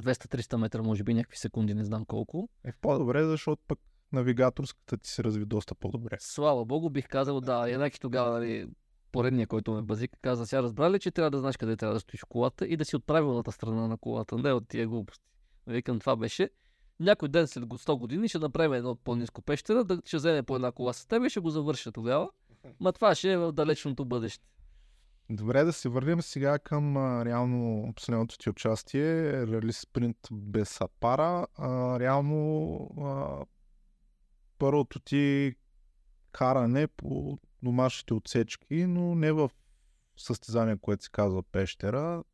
200-300 0.00 0.56
метра, 0.56 0.82
може 0.82 1.04
би 1.04 1.14
някакви 1.14 1.36
секунди, 1.36 1.74
не 1.74 1.84
знам 1.84 2.04
колко. 2.04 2.48
Е 2.64 2.72
по-добре, 2.80 3.24
защото 3.24 3.62
пък 3.68 3.78
навигаторската 4.12 4.96
ти 4.96 5.10
се 5.10 5.24
разви 5.24 5.44
доста 5.44 5.74
по-добре. 5.74 6.16
Слава 6.20 6.64
богу, 6.64 6.90
бих 6.90 7.08
казал 7.08 7.40
да. 7.40 7.70
Еднаки 7.70 8.00
тогава, 8.00 8.30
нали, 8.30 8.66
поредния, 9.12 9.46
който 9.46 9.72
ме 9.72 9.82
базика, 9.82 10.18
каза, 10.22 10.46
сега 10.46 10.62
разбрали, 10.62 10.98
че 10.98 11.10
трябва 11.10 11.30
да 11.30 11.38
знаеш 11.38 11.56
къде 11.56 11.76
трябва 11.76 11.94
да 11.94 12.00
стоиш 12.00 12.24
колата 12.28 12.66
и 12.66 12.76
да 12.76 12.84
си 12.84 12.96
от 12.96 13.06
правилната 13.06 13.52
страна 13.52 13.88
на 13.88 13.96
колата, 13.96 14.38
не 14.38 14.52
от 14.52 14.68
тия 14.68 14.88
глупости. 14.88 15.24
Викам, 15.66 16.00
това 16.00 16.16
беше. 16.16 16.50
Някой 17.00 17.28
ден 17.28 17.46
след 17.46 17.64
100 17.64 17.98
години 17.98 18.28
ще 18.28 18.38
направим 18.38 18.72
едно 18.72 18.96
по-низко 18.96 19.42
пещера, 19.42 19.84
да 19.84 20.02
ще 20.04 20.16
вземе 20.16 20.42
по 20.42 20.54
една 20.54 20.72
кола 20.72 20.92
с 20.92 21.06
теб 21.06 21.24
и 21.26 21.30
ще 21.30 21.40
го 21.40 21.50
завърша 21.50 21.92
тогава. 21.92 22.30
Ма 22.80 22.92
това 22.92 23.14
ще 23.14 23.32
е 23.32 23.36
в 23.36 23.52
далечното 23.52 24.04
бъдеще. 24.04 24.46
Добре, 25.30 25.64
да 25.64 25.72
се 25.72 25.88
върнем 25.88 26.22
сега 26.22 26.58
към 26.58 26.96
а, 26.96 27.24
реално 27.24 27.92
последното 27.96 28.38
ти 28.38 28.50
участие. 28.50 29.32
Рали 29.46 29.72
спринт 29.72 30.16
без 30.32 30.68
сапара. 30.68 31.46
А, 31.58 32.00
реално 32.00 32.76
а, 33.00 33.44
първото 34.58 35.00
ти 35.00 35.54
каране 36.32 36.86
по 36.86 37.38
домашните 37.62 38.14
отсечки, 38.14 38.86
но 38.86 39.14
не 39.14 39.32
в 39.32 39.50
състезание, 40.16 40.76
което 40.76 41.04
се 41.04 41.10
казва 41.10 41.42
Пещера. 41.42 42.24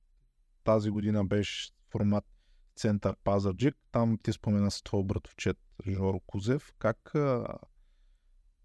Тази 0.65 0.91
година 0.91 1.25
беше 1.25 1.73
формат 1.91 2.25
център 2.77 3.17
Пазарджик. 3.25 3.77
Там 3.93 4.19
ти 4.23 4.33
спомена 4.33 4.71
с 4.71 4.83
твой 4.83 5.05
братовчет 5.05 5.59
Жоро 5.89 6.21
Кузев. 6.21 6.73
Как, 6.79 6.99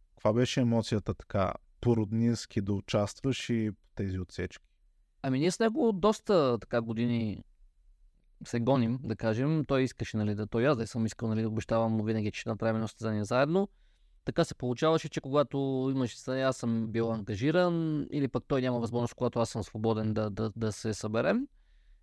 каква 0.10 0.34
беше 0.34 0.62
емоцията 0.62 1.14
така 1.14 1.54
по-роднински 1.82 2.62
да 2.62 2.74
участваш 2.74 3.50
и 3.50 3.70
в 3.70 3.76
тези 3.96 4.20
отсечки? 4.20 4.66
Ами 5.22 5.40
ние 5.40 5.52
с 5.52 5.60
него 5.60 5.92
доста 5.92 6.58
така 6.62 6.82
години 6.82 7.44
се 8.46 8.60
гоним, 8.60 9.00
да 9.04 9.16
кажем. 9.16 9.66
Той 9.66 9.84
искаше 9.84 10.18
нали, 10.18 10.36
да 10.36 10.48
той 10.48 10.68
аз 10.68 10.78
да 10.78 10.88
съм 10.88 11.06
искал 11.06 11.30
нали, 11.30 11.42
да 11.42 11.48
обещавам 11.48 11.92
му 11.92 12.04
винаги, 12.04 12.32
че 12.32 12.40
ще 12.40 12.50
направим 12.50 12.76
едно 12.76 12.88
състезание 12.88 13.24
заедно. 13.24 13.70
Така 14.26 14.44
се 14.44 14.56
получаваше, 14.56 15.10
че 15.10 15.22
когато 15.22 15.94
състезание, 16.08 16.44
аз 16.44 16.58
съм 16.58 16.88
бил 16.88 17.12
ангажиран 17.12 18.08
или 18.12 18.28
пък 18.28 18.44
той 18.48 18.62
няма 18.62 18.80
възможност, 18.80 19.14
когато 19.14 19.40
аз 19.40 19.50
съм 19.50 19.64
свободен 19.64 20.14
да, 20.14 20.30
да, 20.30 20.52
да 20.56 20.72
се 20.72 20.94
съберем. 20.94 21.48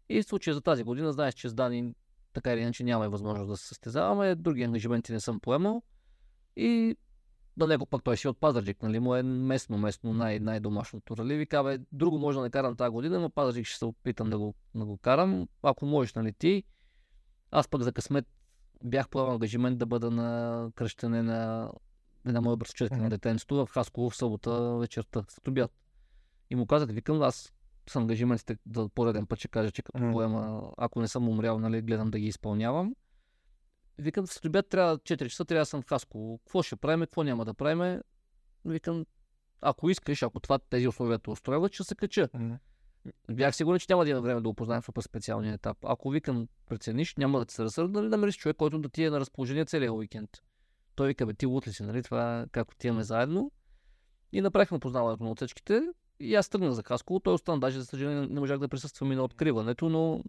И 0.09 0.23
в 0.23 0.27
случая 0.27 0.55
за 0.55 0.61
тази 0.61 0.83
година, 0.83 1.13
знаеш, 1.13 1.35
че 1.35 1.49
с 1.49 1.55
Дани 1.55 1.95
така 2.33 2.53
или 2.53 2.61
иначе 2.61 2.85
нямаме 2.85 3.09
възможност 3.09 3.49
да 3.49 3.57
се 3.57 3.67
състезаваме, 3.67 4.35
други 4.35 4.63
ангажименти 4.63 5.13
не 5.13 5.21
съм 5.21 5.41
поемал. 5.41 5.83
И 6.57 6.97
далеко 7.57 7.87
пък 7.87 8.05
той 8.05 8.17
си 8.17 8.29
от 8.29 8.41
Пазарджик, 8.41 8.83
нали, 8.83 9.01
му 9.01 9.15
е 9.15 9.23
местно, 9.23 9.79
местно 9.79 10.13
най- 10.13 10.41
най-домашното 10.41 11.17
рали. 11.17 11.37
Вика, 11.37 11.65
бе, 11.65 11.79
друго 11.93 12.19
може 12.19 12.37
да 12.37 12.43
не 12.43 12.51
карам 12.51 12.77
тази 12.77 12.91
година, 12.91 13.21
но 13.21 13.31
Пазарджик 13.31 13.67
ще 13.67 13.79
се 13.79 13.85
опитам 13.85 14.31
да 14.31 14.39
го, 14.39 14.55
да 14.75 14.85
го 14.85 14.97
карам. 14.99 15.49
Ако 15.63 15.87
можеш, 15.87 16.15
нали 16.15 16.33
ти. 16.33 16.63
Аз 17.51 17.69
пък 17.69 17.83
за 17.83 17.93
късмет 17.93 18.27
бях 18.85 19.09
поел 19.09 19.31
ангажимент 19.31 19.79
да 19.79 19.87
бъда 19.87 20.11
на 20.11 20.71
кръщане 20.75 21.23
на 21.23 21.71
една 22.29 22.41
моя 22.41 22.57
братчетка 22.57 22.97
на 22.97 23.11
детенството 23.11 23.67
в 23.67 23.71
Хасково 23.71 24.11
в 24.11 24.17
събота 24.17 24.77
вечерта, 24.77 25.25
след 25.29 25.49
обяд. 25.49 25.73
И 26.51 26.57
му 26.57 26.67
казах, 26.67 26.91
викам, 26.91 27.23
аз 27.23 27.53
с 27.91 27.97
ангажиментите 27.97 28.57
за 28.75 28.89
пореден 28.89 29.27
път 29.27 29.39
ще 29.39 29.49
кажа, 29.49 29.71
че 29.71 29.83
като 29.83 29.99
поема, 30.13 30.73
ако 30.77 31.01
не 31.01 31.09
съм 31.09 31.29
умрял, 31.29 31.59
нали, 31.59 31.83
гледам 31.83 32.11
да 32.11 32.19
ги 32.19 32.27
изпълнявам. 32.27 32.95
Викам, 33.99 34.27
след 34.27 34.45
обяд 34.45 34.69
трябва 34.69 34.99
4 34.99 35.29
часа, 35.29 35.45
трябва 35.45 35.63
да 35.63 35.67
съм 35.67 35.83
в 35.83 35.89
Хасково. 35.89 36.39
Какво 36.39 36.63
ще 36.63 36.77
правим, 36.77 37.01
какво 37.01 37.23
няма 37.23 37.45
да 37.45 37.55
правим? 37.55 38.01
Викам, 38.65 39.07
ако 39.61 39.91
искаш, 39.91 40.23
ако 40.23 40.41
това 40.41 40.59
тези 40.59 40.89
условия 40.89 41.19
те 41.19 41.31
устрояват, 41.31 41.73
ще 41.73 41.85
се 41.85 41.95
кача. 41.95 42.29
Бях 43.31 43.57
сигурен, 43.57 43.79
че 43.79 43.87
няма 43.89 44.05
да 44.05 44.11
има 44.11 44.21
време 44.21 44.41
да 44.41 44.49
опознаем 44.49 44.83
супер 44.83 45.03
специалния 45.03 45.55
етап. 45.55 45.77
Ако 45.85 46.11
викам, 46.11 46.49
прецениш, 46.67 47.17
няма 47.17 47.45
да 47.45 47.53
се 47.53 47.65
разсърда, 47.65 48.01
да 48.01 48.09
намериш 48.09 48.37
човек, 48.37 48.57
който 48.57 48.79
да 48.79 48.89
ти 48.89 49.05
е 49.05 49.11
на 49.11 49.21
разположение 49.21 49.65
целия 49.65 49.93
уикенд. 49.93 50.31
Той 50.99 51.09
вика, 51.09 51.27
бе, 51.27 51.35
ти 51.35 51.47
лут 51.47 51.67
ли 51.67 51.73
си, 51.73 51.83
нали? 51.83 52.03
Това 52.03 52.47
как 52.53 52.71
отиваме 52.71 53.03
заедно. 53.03 53.53
И 54.33 54.41
направихме 54.41 54.79
познаването 54.79 55.25
на 55.25 55.31
отсечките. 55.31 55.83
И 56.21 56.35
аз 56.35 56.49
тръгнах 56.49 56.71
за 56.73 56.83
Хасково. 56.83 57.21
Той 57.21 57.35
остана, 57.35 57.61
даже 57.61 57.79
за 57.79 57.87
съжаление 57.87 58.27
не 58.27 58.41
можах 58.41 58.59
да 58.59 58.69
присъствам 58.69 59.13
и 59.13 59.17
на 59.17 59.23
откриването, 59.23 59.89
но 59.89 60.25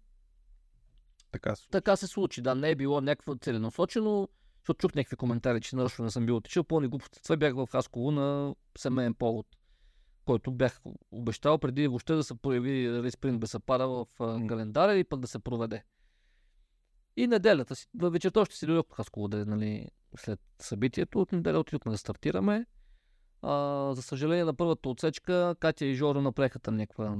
Така 1.31 1.55
се. 1.55 1.67
така 1.69 1.95
се 1.95 2.07
случи. 2.07 2.41
Да, 2.41 2.55
не 2.55 2.69
е 2.69 2.75
било 2.75 3.01
някакво 3.01 3.35
целенасочено, 3.35 4.29
защото 4.61 4.77
чух 4.77 4.95
някакви 4.95 5.15
коментари, 5.15 5.61
че 5.61 5.75
нарочно 5.75 6.05
не 6.05 6.11
съм 6.11 6.25
бил 6.25 6.35
отишъл. 6.35 6.63
Пълни 6.63 6.87
глупости. 6.87 7.23
Това 7.23 7.37
бях 7.37 7.55
в 7.55 7.67
Хасково 7.71 8.11
на 8.11 8.55
семейен 8.77 9.13
повод, 9.13 9.47
който 10.25 10.51
бях 10.51 10.81
обещал 11.11 11.57
преди 11.57 11.87
въобще 11.87 12.13
да 12.13 12.23
се 12.23 12.35
прояви 12.35 12.91
Рали 12.91 13.11
Спринт 13.11 13.39
Бесапара 13.39 13.87
в 13.87 14.05
календара 14.47 14.97
и 14.97 15.03
пък 15.03 15.19
да 15.19 15.27
се 15.27 15.39
проведе. 15.39 15.83
И 17.17 17.27
неделята 17.27 17.75
си, 17.75 17.87
вечерта 17.95 18.39
още 18.41 18.55
си 18.55 18.65
дойдох 18.65 18.85
в 18.89 18.95
Хасково, 18.95 19.27
да, 19.27 19.45
нали, 19.45 19.87
след 20.17 20.39
събитието. 20.61 21.21
От 21.21 21.31
неделя 21.31 21.59
отидохме 21.59 21.91
да 21.91 21.97
стартираме. 21.97 22.65
А, 23.41 23.93
за 23.95 24.01
съжаление 24.01 24.45
на 24.45 24.53
първата 24.53 24.89
отсечка 24.89 25.55
Катя 25.59 25.85
и 25.85 25.95
Жоро 25.95 26.21
направиха 26.21 26.59
там 26.59 26.75
някаква 26.75 27.17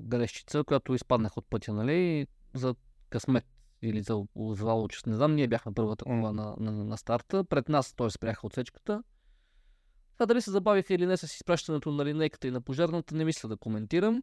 грешчица, 0.00 0.64
която 0.64 0.94
изпаднах 0.94 1.36
от 1.36 1.46
пътя, 1.50 1.72
нали, 1.72 2.26
за 2.54 2.74
късмет 3.10 3.46
или 3.82 4.02
за 4.02 4.24
звало, 4.36 4.88
че 4.88 5.00
не 5.06 5.16
знам, 5.16 5.34
ние 5.34 5.48
бяхме 5.48 5.74
първата 5.74 6.04
кола 6.04 6.32
на, 6.32 6.54
на, 6.58 6.72
на 6.72 6.96
старта. 6.96 7.44
Пред 7.44 7.68
нас 7.68 7.94
той 7.94 8.10
спряха 8.10 8.46
отсечката. 8.46 9.02
Това 10.14 10.26
дали 10.26 10.42
се 10.42 10.50
забавиха 10.50 10.94
или 10.94 11.06
не 11.06 11.16
с 11.16 11.22
изпращането 11.22 11.90
на 11.90 12.04
линейката 12.04 12.48
и 12.48 12.50
на 12.50 12.60
пожарната, 12.60 13.14
не 13.14 13.24
мисля 13.24 13.48
да 13.48 13.56
коментирам. 13.56 14.22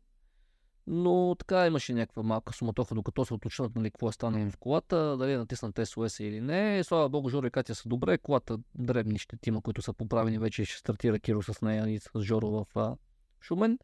Но 0.90 1.36
така 1.40 1.68
имаше 1.68 1.94
някаква 1.94 2.24
малка 2.24 2.54
суматоха, 2.54 2.96
докато 2.96 3.26
се 3.26 3.34
уточнят 3.34 3.76
нали, 3.76 3.92
какво 3.92 4.10
е 4.10 4.12
станало 4.12 4.52
в 4.52 4.58
колата, 4.58 5.18
дали 5.18 5.32
е 5.32 5.38
натиснат 5.38 5.80
СОС 5.88 6.20
или 6.20 6.42
не. 6.42 6.84
Слава 6.84 7.10
богу, 7.10 7.30
Жоро 7.30 7.46
и 7.48 7.52
Катя 7.52 7.76
са 7.76 7.90
добре. 7.90 8.18
Колата 8.18 8.58
дребни 8.76 9.20
щетима, 9.20 9.62
които 9.62 9.82
са 9.82 9.94
поправени 9.94 10.40
вече 10.40 10.66
ще 10.66 10.78
стартира 10.78 11.20
Киро 11.20 11.44
с 11.44 11.62
нея 11.62 11.90
и 11.90 12.00
с 12.00 12.22
Жоро 12.22 12.50
в 12.50 12.66
а, 12.76 12.96
Шумен. 13.42 13.80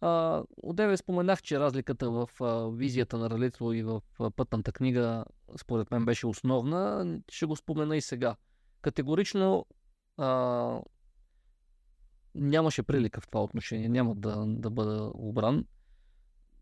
А, 0.00 0.42
Одеве 0.62 0.96
споменах, 0.96 1.42
че 1.42 1.60
разликата 1.60 2.10
в 2.10 2.28
а, 2.40 2.70
визията 2.70 3.18
на 3.18 3.30
ралито 3.30 3.72
и 3.72 3.82
в 3.82 4.02
а, 4.20 4.30
пътната 4.30 4.72
книга 4.72 5.24
според 5.60 5.90
мен 5.90 6.04
беше 6.04 6.26
основна. 6.26 7.06
Ще 7.30 7.46
го 7.46 7.56
спомена 7.56 7.96
и 7.96 8.00
сега. 8.00 8.36
Категорично 8.82 9.66
а, 10.16 10.80
нямаше 12.34 12.82
прилика 12.82 13.20
в 13.20 13.26
това 13.26 13.42
отношение. 13.42 13.88
Няма 13.88 14.14
да, 14.14 14.44
да 14.46 14.70
бъда 14.70 15.10
обран. 15.14 15.64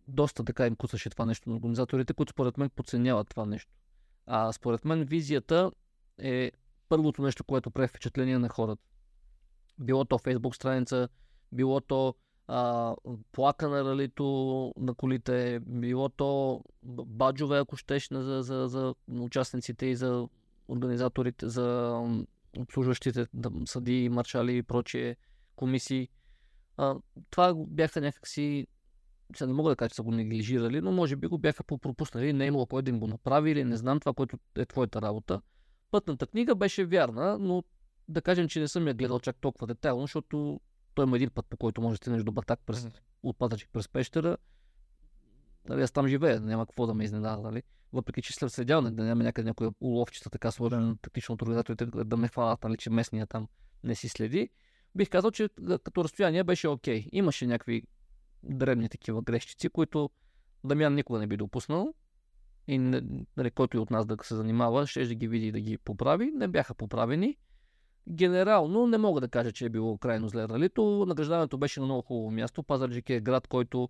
Доста 0.08 0.44
така 0.44 0.66
им 0.66 0.76
кусаше 0.76 1.10
това 1.10 1.26
нещо 1.26 1.50
на 1.50 1.56
организаторите, 1.56 2.14
които 2.14 2.30
според 2.30 2.58
мен 2.58 2.70
подценяват 2.70 3.28
това 3.28 3.46
нещо. 3.46 3.72
А 4.26 4.52
според 4.52 4.84
мен 4.84 5.04
визията 5.04 5.70
е 6.18 6.52
първото 6.88 7.22
нещо, 7.22 7.44
което 7.44 7.70
прави 7.70 7.88
впечатление 7.88 8.38
на 8.38 8.48
хората. 8.48 8.82
Било 9.78 10.04
то 10.04 10.18
фейсбук 10.18 10.56
страница, 10.56 11.08
било 11.52 11.80
то 11.80 12.14
а, 12.46 12.94
плака 13.32 13.68
на 13.68 13.84
ралито 13.84 14.72
на 14.76 14.94
колите, 14.94 15.60
било 15.60 16.08
то 16.08 16.62
баджове, 16.82 17.58
ако 17.58 17.76
щеш, 17.76 18.08
за, 18.12 18.42
за, 18.42 18.68
за 18.68 18.94
участниците 19.08 19.86
и 19.86 19.96
за 19.96 20.28
организаторите, 20.68 21.48
за 21.48 21.98
обслужващите 22.58 23.26
съди, 23.66 24.08
маршали 24.08 24.56
и 24.56 24.62
прочие 24.62 25.16
комисии. 25.56 26.08
А, 26.76 26.96
това 27.30 27.54
бяха 27.56 28.00
някакси, 28.00 28.66
сега 29.36 29.46
не 29.46 29.52
мога 29.52 29.70
да 29.70 29.76
кажа, 29.76 29.88
че 29.88 29.94
са 29.94 30.02
го 30.02 30.10
неглижирали, 30.10 30.80
но 30.80 30.92
може 30.92 31.16
би 31.16 31.26
го 31.26 31.38
бяха 31.38 31.64
пропуснали, 31.64 32.32
не 32.32 32.44
е 32.44 32.48
имало 32.48 32.66
кой 32.66 32.82
да 32.82 32.90
им 32.90 33.00
го 33.00 33.06
направи 33.06 33.50
или 33.50 33.64
не 33.64 33.76
знам 33.76 34.00
това, 34.00 34.12
което 34.12 34.38
е 34.56 34.66
твоята 34.66 35.02
работа. 35.02 35.40
Пътната 35.90 36.26
книга 36.26 36.54
беше 36.54 36.84
вярна, 36.84 37.38
но 37.38 37.64
да 38.08 38.22
кажем, 38.22 38.48
че 38.48 38.60
не 38.60 38.68
съм 38.68 38.88
я 38.88 38.94
гледал 38.94 39.20
чак 39.20 39.36
толкова 39.40 39.66
детайлно, 39.66 40.02
защото 40.02 40.60
той 40.94 41.04
има 41.04 41.16
един 41.16 41.30
път, 41.30 41.46
по 41.46 41.56
който 41.56 41.80
може 41.80 41.92
да 41.92 41.96
стигнеш 41.96 42.22
до 42.22 42.32
Батак 42.32 42.60
през, 42.66 42.88
от 43.22 43.38
Пазарджик 43.38 43.68
през 43.72 43.88
Пещера. 43.88 44.36
Нали, 45.68 45.82
аз 45.82 45.92
там 45.92 46.06
живея, 46.06 46.40
няма 46.40 46.66
какво 46.66 46.86
да 46.86 46.94
ме 46.94 47.04
изненада, 47.04 47.42
нали? 47.42 47.62
Въпреки, 47.92 48.22
че 48.22 48.32
след 48.32 48.52
следял, 48.52 48.82
да 48.82 49.04
няма 49.04 49.22
някъде 49.22 49.46
някоя 49.48 49.70
уловчица 49.80 50.30
така 50.30 50.50
сложена 50.50 50.96
тактично 51.02 51.32
от 51.32 51.42
организаторите 51.42 51.86
да 51.86 52.16
ме 52.16 52.28
хванат, 52.28 52.64
нали, 52.64 52.76
че 52.76 52.90
местния 52.90 53.26
там 53.26 53.48
не 53.84 53.94
си 53.94 54.08
следи. 54.08 54.48
Бих 54.94 55.10
казал, 55.10 55.30
че 55.30 55.48
като 55.84 56.04
разстояние 56.04 56.44
беше 56.44 56.68
окей. 56.68 57.06
Имаше 57.12 57.46
някакви 57.46 57.82
дребни 58.44 58.88
такива 58.88 59.22
грешчици, 59.22 59.68
които 59.68 60.10
Дамян 60.64 60.94
никога 60.94 61.18
не 61.18 61.26
би 61.26 61.36
допуснал. 61.36 61.94
И 62.68 62.78
не, 62.78 63.02
нали, 63.36 63.50
който 63.50 63.76
и 63.76 63.80
от 63.80 63.90
нас 63.90 64.06
да 64.06 64.16
се 64.22 64.34
занимава, 64.34 64.86
ще 64.86 65.06
да 65.06 65.14
ги 65.14 65.28
види 65.28 65.46
и 65.46 65.52
да 65.52 65.60
ги 65.60 65.78
поправи. 65.78 66.30
Не 66.34 66.48
бяха 66.48 66.74
поправени. 66.74 67.36
Генерално 68.08 68.86
не 68.86 68.98
мога 68.98 69.20
да 69.20 69.28
кажа, 69.28 69.52
че 69.52 69.66
е 69.66 69.68
било 69.68 69.98
крайно 69.98 70.28
зле 70.28 70.48
ралито. 70.48 71.04
Награждаването 71.08 71.58
беше 71.58 71.80
на 71.80 71.86
много 71.86 72.02
хубаво 72.02 72.30
място. 72.30 72.62
Пазарджик 72.62 73.10
е 73.10 73.20
град, 73.20 73.46
който 73.48 73.88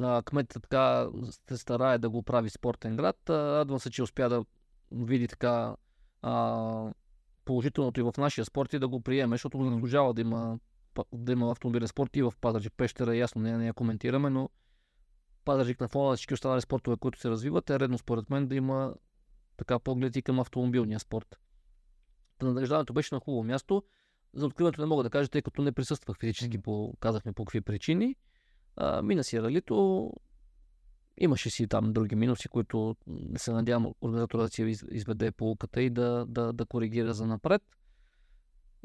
а, 0.00 0.22
кметът 0.22 0.62
така 0.62 1.08
се 1.48 1.56
старае 1.56 1.98
да 1.98 2.10
го 2.10 2.22
прави 2.22 2.50
спортен 2.50 2.96
град. 2.96 3.16
Радвам 3.30 3.78
се, 3.78 3.90
че 3.90 4.02
успя 4.02 4.28
да 4.28 4.44
види 4.92 5.28
така 5.28 5.76
а, 6.22 6.92
положителното 7.44 8.00
и 8.00 8.02
в 8.02 8.12
нашия 8.18 8.44
спорт 8.44 8.72
и 8.72 8.78
да 8.78 8.88
го 8.88 9.00
приеме, 9.00 9.34
защото 9.34 9.58
не 9.58 9.70
да 10.14 10.20
има, 10.20 10.58
да 11.12 11.32
има 11.32 11.50
автомобилен 11.50 11.88
спорт 11.88 12.16
и 12.16 12.22
в 12.22 12.32
Пазарджик 12.40 12.72
Пещера, 12.76 13.16
ясно 13.16 13.42
не, 13.42 13.58
не 13.58 13.66
я 13.66 13.72
коментираме, 13.72 14.30
но 14.30 14.50
Пазарджик 15.44 15.80
на 15.80 15.88
фона 15.88 16.10
на 16.10 16.16
всички 16.16 16.34
останали 16.34 16.60
спортове, 16.60 16.96
които 16.96 17.20
се 17.20 17.30
развиват, 17.30 17.70
е 17.70 17.80
редно 17.80 17.98
според 17.98 18.30
мен 18.30 18.46
да 18.46 18.54
има 18.54 18.94
така 19.56 19.78
поглед 19.78 20.16
и 20.16 20.22
към 20.22 20.40
автомобилния 20.40 21.00
спорт. 21.00 21.38
награждаването 22.42 22.92
беше 22.92 23.14
на 23.14 23.20
хубаво 23.20 23.44
място. 23.44 23.82
За 24.34 24.46
откриването 24.46 24.80
не 24.80 24.86
мога 24.86 25.02
да 25.02 25.10
кажа, 25.10 25.28
тъй 25.28 25.42
като 25.42 25.62
не 25.62 25.72
присъствах 25.72 26.18
физически, 26.18 26.58
по, 26.58 26.94
казахме 27.00 27.32
по 27.32 27.44
какви 27.44 27.60
причини. 27.60 28.16
А, 28.76 29.02
мина 29.02 29.24
си 29.24 29.42
ралито, 29.42 30.12
имаше 31.18 31.50
си 31.50 31.68
там 31.68 31.92
други 31.92 32.14
минуси, 32.14 32.48
които 32.48 32.96
се 33.36 33.52
надявам 33.52 33.94
организатора 34.00 34.42
да 34.42 34.48
си 34.48 34.62
изведе 34.90 35.32
полуката 35.32 35.82
и 35.82 35.90
да, 35.90 36.26
да, 36.28 36.52
да 36.52 36.66
коригира 36.66 37.14
за 37.14 37.26
напред. 37.26 37.62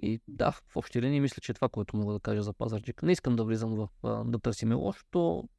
И 0.01 0.21
да, 0.27 0.51
в 0.51 0.75
общи 0.75 1.01
линии 1.01 1.19
мисля, 1.19 1.41
че 1.41 1.51
е 1.51 1.55
това, 1.55 1.69
което 1.69 1.97
мога 1.97 2.13
да 2.13 2.19
кажа 2.19 2.43
за 2.43 2.53
Пазарджик. 2.53 3.03
Не 3.03 3.11
искам 3.11 3.35
да 3.35 3.43
влизам 3.43 3.75
в 3.75 3.89
да 4.25 4.39
търсиме 4.39 4.75
лошото. 4.75 5.49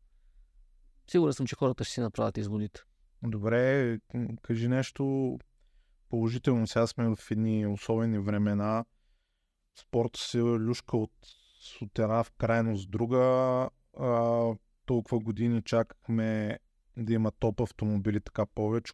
Сигурен 1.10 1.32
съм, 1.32 1.46
че 1.46 1.56
хората 1.56 1.84
ще 1.84 1.94
си 1.94 2.00
направят 2.00 2.38
изводите. 2.38 2.80
Добре, 3.22 3.98
кажи 4.42 4.68
нещо 4.68 5.38
положително. 6.08 6.66
Сега 6.66 6.86
сме 6.86 7.14
в 7.16 7.30
едни 7.30 7.66
особени 7.66 8.18
времена. 8.18 8.84
Спорт 9.78 10.16
се 10.16 10.38
люшка 10.38 10.96
от, 10.96 11.12
една 11.98 12.24
в 12.24 12.32
крайност 12.38 12.90
друга. 12.90 13.18
А, 13.98 14.46
толкова 14.86 15.18
години 15.18 15.62
чакахме 15.62 16.58
да 16.96 17.12
има 17.12 17.30
топ 17.30 17.60
автомобили 17.60 18.20
така 18.20 18.46
повече. 18.46 18.92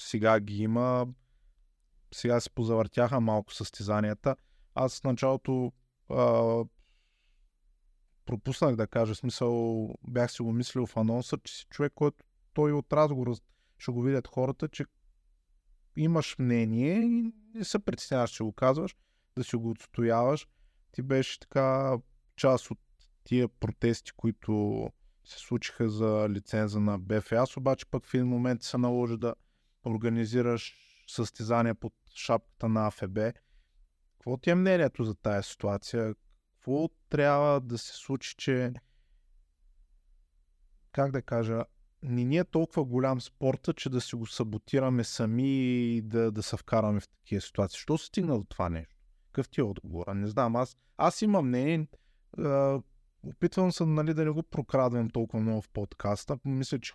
Сега 0.00 0.40
ги 0.40 0.62
има. 0.62 1.06
Сега 2.14 2.40
се 2.40 2.50
позавъртяха 2.50 3.20
малко 3.20 3.52
състезанията. 3.52 4.36
Аз 4.74 5.00
в 5.00 5.04
началото 5.04 5.72
а, 6.10 6.64
пропуснах 8.26 8.76
да 8.76 8.86
кажа, 8.86 9.14
смисъл 9.14 9.88
бях 10.08 10.32
си 10.32 10.42
го 10.42 10.52
мислил 10.52 10.86
в 10.86 10.96
анонса, 10.96 11.38
че 11.44 11.54
си 11.54 11.66
човек, 11.70 11.92
който 11.94 12.24
той 12.52 12.72
от 12.72 12.92
разговора 12.92 13.34
ще 13.78 13.92
го 13.92 14.02
видят 14.02 14.28
хората, 14.28 14.68
че 14.68 14.84
имаш 15.96 16.36
мнение 16.38 16.94
и 16.94 17.32
не 17.54 17.64
се 17.64 17.78
притесняваш, 17.78 18.30
че 18.30 18.44
го 18.44 18.52
казваш, 18.52 18.96
да 19.36 19.44
си 19.44 19.56
го 19.56 19.70
отстояваш. 19.70 20.48
Ти 20.92 21.02
беше 21.02 21.40
така 21.40 21.98
част 22.36 22.70
от 22.70 22.78
тия 23.24 23.48
протести, 23.48 24.12
които 24.12 24.86
се 25.24 25.38
случиха 25.38 25.90
за 25.90 26.28
лиценза 26.30 26.80
на 26.80 26.98
БФАС, 26.98 27.56
обаче 27.56 27.86
пък 27.86 28.06
в 28.06 28.14
един 28.14 28.26
момент 28.26 28.62
се 28.62 28.78
наложи 28.78 29.16
да 29.16 29.34
организираш 29.84 30.83
състезания 31.06 31.74
под 31.74 31.92
шапката 32.14 32.68
на 32.68 32.86
АФБ. 32.86 33.18
Какво 34.12 34.36
ти 34.36 34.50
е 34.50 34.54
мнението 34.54 35.04
за 35.04 35.14
тая 35.14 35.42
ситуация? 35.42 36.14
Какво 36.54 36.88
трябва 37.08 37.60
да 37.60 37.78
се 37.78 37.92
случи, 37.92 38.34
че 38.36 38.72
как 40.92 41.10
да 41.12 41.22
кажа, 41.22 41.64
не 42.02 42.24
ни 42.24 42.38
е 42.38 42.44
толкова 42.44 42.84
голям 42.84 43.20
спорта, 43.20 43.72
че 43.72 43.90
да 43.90 44.00
си 44.00 44.16
го 44.16 44.26
саботираме 44.26 45.04
сами 45.04 45.48
и 45.96 46.02
да, 46.02 46.32
да 46.32 46.42
се 46.42 46.56
вкараме 46.56 47.00
в 47.00 47.08
такива 47.08 47.40
ситуации. 47.40 47.80
Що 47.80 47.98
се 47.98 48.06
стигна 48.06 48.38
до 48.38 48.44
това 48.44 48.68
нещо? 48.68 48.94
Какъв 49.26 49.48
ти 49.48 49.60
е 49.60 49.64
отговор? 49.64 50.06
Не 50.06 50.26
знам, 50.26 50.56
аз, 50.56 50.76
аз 50.96 51.22
имам 51.22 51.48
мнение. 51.48 51.86
Опитвам 53.26 53.72
се 53.72 53.84
нали, 53.84 54.14
да 54.14 54.24
не 54.24 54.30
го 54.30 54.42
прокрадвам 54.42 55.10
толкова 55.10 55.42
много 55.42 55.62
в 55.62 55.68
подкаста. 55.68 56.38
Мисля, 56.44 56.78
че 56.78 56.92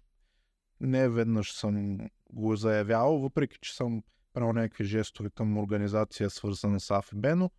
не 0.80 1.10
веднъж 1.10 1.54
съм 1.54 2.00
го 2.34 2.56
заявявал, 2.56 3.20
въпреки 3.20 3.58
че 3.62 3.76
съм 3.76 4.04
правил 4.34 4.54
някакви 4.54 4.84
жестове 4.84 5.30
към 5.30 5.58
организация, 5.58 6.30
свързана 6.30 6.80
с 6.80 6.92
АФБ, 6.92 7.26
но 7.36 7.52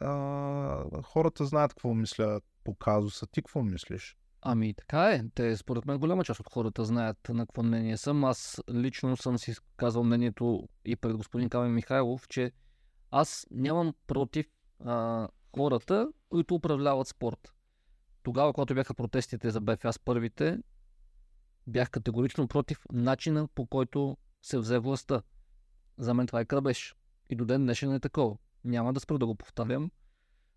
а, 0.00 1.02
хората 1.02 1.44
знаят 1.44 1.74
какво 1.74 1.94
мисля 1.94 2.40
по 2.64 2.74
казуса. 2.74 3.26
Ти 3.26 3.42
какво 3.42 3.62
мислиш? 3.62 4.16
Ами 4.42 4.74
така 4.74 5.10
е. 5.10 5.24
Те, 5.34 5.56
според 5.56 5.86
мен, 5.86 5.98
голяма 5.98 6.24
част 6.24 6.40
от 6.40 6.52
хората 6.52 6.84
знаят 6.84 7.28
на 7.28 7.46
какво 7.46 7.62
мнение 7.62 7.96
съм. 7.96 8.24
Аз 8.24 8.62
лично 8.70 9.16
съм 9.16 9.38
си 9.38 9.54
казал 9.76 10.04
мнението 10.04 10.68
и 10.84 10.96
пред 10.96 11.16
господин 11.16 11.48
Камен 11.48 11.74
Михайлов, 11.74 12.28
че 12.28 12.52
аз 13.10 13.46
нямам 13.50 13.94
против 14.06 14.46
а, 14.84 15.28
хората, 15.56 16.08
които 16.28 16.54
управляват 16.54 17.08
спорт. 17.08 17.52
Тогава, 18.22 18.52
когато 18.52 18.74
бяха 18.74 18.94
протестите 18.94 19.50
за 19.50 19.60
БФАС 19.60 19.98
първите, 19.98 20.58
бях 21.66 21.90
категорично 21.90 22.48
против 22.48 22.84
начина 22.92 23.48
по 23.54 23.66
който 23.66 24.16
се 24.42 24.58
взе 24.58 24.78
властта. 24.78 25.22
За 25.98 26.14
мен 26.14 26.26
това 26.26 26.40
е 26.40 26.44
кръбеж. 26.44 26.94
И 27.30 27.36
до 27.36 27.44
ден 27.44 27.62
днешен 27.62 27.94
е 27.94 28.00
такова. 28.00 28.36
Няма 28.64 28.92
да 28.92 29.00
спра 29.00 29.18
да 29.18 29.26
го 29.26 29.34
повтарям. 29.34 29.90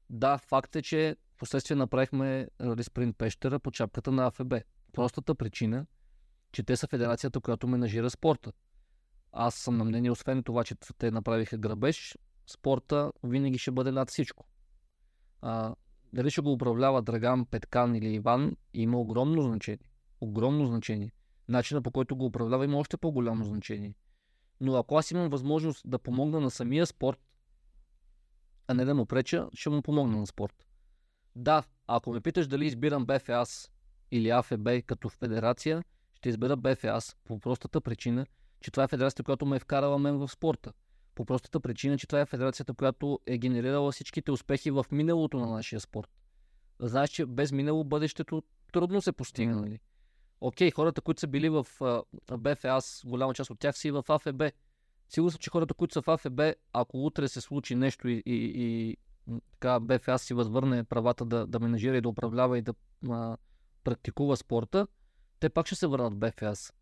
Да, 0.10 0.38
факт 0.38 0.76
е, 0.76 0.82
че 0.82 1.16
в 1.36 1.38
последствие 1.38 1.78
направихме 1.78 2.48
Рали 2.62 2.84
Спринт 2.84 3.18
Пещера 3.18 3.60
по 3.60 3.72
чапката 3.72 4.12
на 4.12 4.26
АФБ. 4.26 4.54
Простата 4.94 5.36
причина, 5.36 5.86
че 6.52 6.64
те 6.64 6.78
са 6.78 6.88
федерацията, 6.88 7.40
която 7.40 7.68
менажира 7.68 8.10
спорта. 8.10 8.52
Аз 9.32 9.56
съм 9.56 9.78
на 9.78 9.84
мнение, 9.84 10.12
освен 10.12 10.44
това, 10.44 10.64
че 10.64 10.76
те 10.98 11.12
направиха 11.12 11.58
грабеж, 11.58 12.18
спорта 12.48 13.12
винаги 13.24 13.58
ще 13.58 13.72
бъде 13.72 13.92
над 13.92 14.10
всичко. 14.10 14.46
А, 15.42 15.76
дали 16.14 16.32
ще 16.32 16.42
го 16.42 16.52
управлява 16.52 17.02
Драган, 17.02 17.46
Петкан 17.46 17.96
или 17.96 18.14
Иван, 18.14 18.56
има 18.74 19.00
огромно 19.00 19.42
значение. 19.42 19.90
Огромно 20.22 20.66
значение. 20.66 21.12
Начина 21.48 21.82
по 21.82 21.92
който 21.92 22.16
го 22.16 22.26
управлява 22.26 22.66
има 22.66 22.78
още 22.78 22.98
по-голямо 22.98 23.46
значение. 23.46 23.96
Но 24.62 24.76
ако 24.76 24.98
аз 24.98 25.12
имам 25.12 25.30
възможност 25.30 25.90
да 25.90 26.00
помогна 26.00 26.40
на 26.40 26.52
самия 26.52 26.86
спорт, 26.86 27.20
а 28.68 28.74
не 28.74 28.86
да 28.86 28.96
му 28.96 29.06
преча, 29.06 29.50
ще 29.54 29.70
му 29.70 29.82
помогна 29.82 30.18
на 30.18 30.28
спорт. 30.28 30.66
Да, 31.36 31.64
ако 31.88 32.12
ме 32.12 32.22
питаш 32.22 32.48
дали 32.48 32.66
избирам 32.66 33.06
БФАС 33.06 33.72
или 34.12 34.30
АФБ 34.30 34.70
като 34.86 35.10
федерация, 35.10 35.84
ще 36.16 36.30
избера 36.30 36.56
БФАС 36.58 37.16
по 37.24 37.40
простата 37.40 37.82
причина, 37.82 38.26
че 38.62 38.72
това 38.72 38.84
е 38.84 38.88
федерацията, 38.88 39.24
която 39.24 39.46
ме 39.46 39.56
е 39.56 39.60
вкарала 39.60 40.00
мен 40.00 40.18
в 40.18 40.32
спорта. 40.32 40.74
По 41.16 41.26
простата 41.26 41.60
причина, 41.60 41.98
че 41.98 42.08
това 42.08 42.22
е 42.22 42.26
федерацията, 42.26 42.74
която 42.74 43.20
е 43.26 43.38
генерирала 43.38 43.92
всичките 43.92 44.32
успехи 44.32 44.72
в 44.72 44.86
миналото 44.92 45.40
на 45.40 45.50
нашия 45.50 45.80
спорт. 45.80 46.10
Знаеш, 46.80 47.10
че 47.10 47.26
без 47.26 47.52
минало 47.52 47.84
бъдещето 47.84 48.44
трудно 48.74 49.02
се 49.02 49.12
постига, 49.12 49.56
нали? 49.56 49.80
Окей, 50.42 50.72
хората, 50.72 51.02
които 51.02 51.20
са 51.20 51.28
били 51.28 51.50
в 51.50 51.68
БФАС, 52.38 53.02
голяма 53.06 53.34
част 53.34 53.50
от 53.50 53.60
тях 53.60 53.78
си 53.78 53.92
в 53.92 54.04
АФБ. 54.10 54.44
Сигурно 55.10 55.32
съм, 55.32 55.40
че 55.40 55.50
хората, 55.50 55.74
които 55.74 55.94
са 55.94 56.02
в 56.02 56.08
АФБ, 56.08 56.42
ако 56.74 57.06
утре 57.06 57.28
се 57.28 57.42
случи 57.42 57.76
нещо 57.76 58.08
и, 58.08 58.24
и, 58.26 58.52
и 58.56 58.98
така 59.52 59.80
БФАС 59.80 60.22
си 60.22 60.34
възвърне 60.34 60.84
правата 60.84 61.26
да, 61.26 61.48
да 61.48 61.60
менажира 61.60 61.98
и 61.98 62.02
да 62.02 62.10
управлява 62.10 62.58
и 62.58 62.62
да 62.62 62.74
а, 63.10 63.38
практикува 63.84 64.38
спорта, 64.38 64.88
те 65.40 65.50
пак 65.50 65.66
ще 65.66 65.76
се 65.76 65.88
върнат 65.88 66.14
в 66.14 66.18
БФАС. 66.18 66.74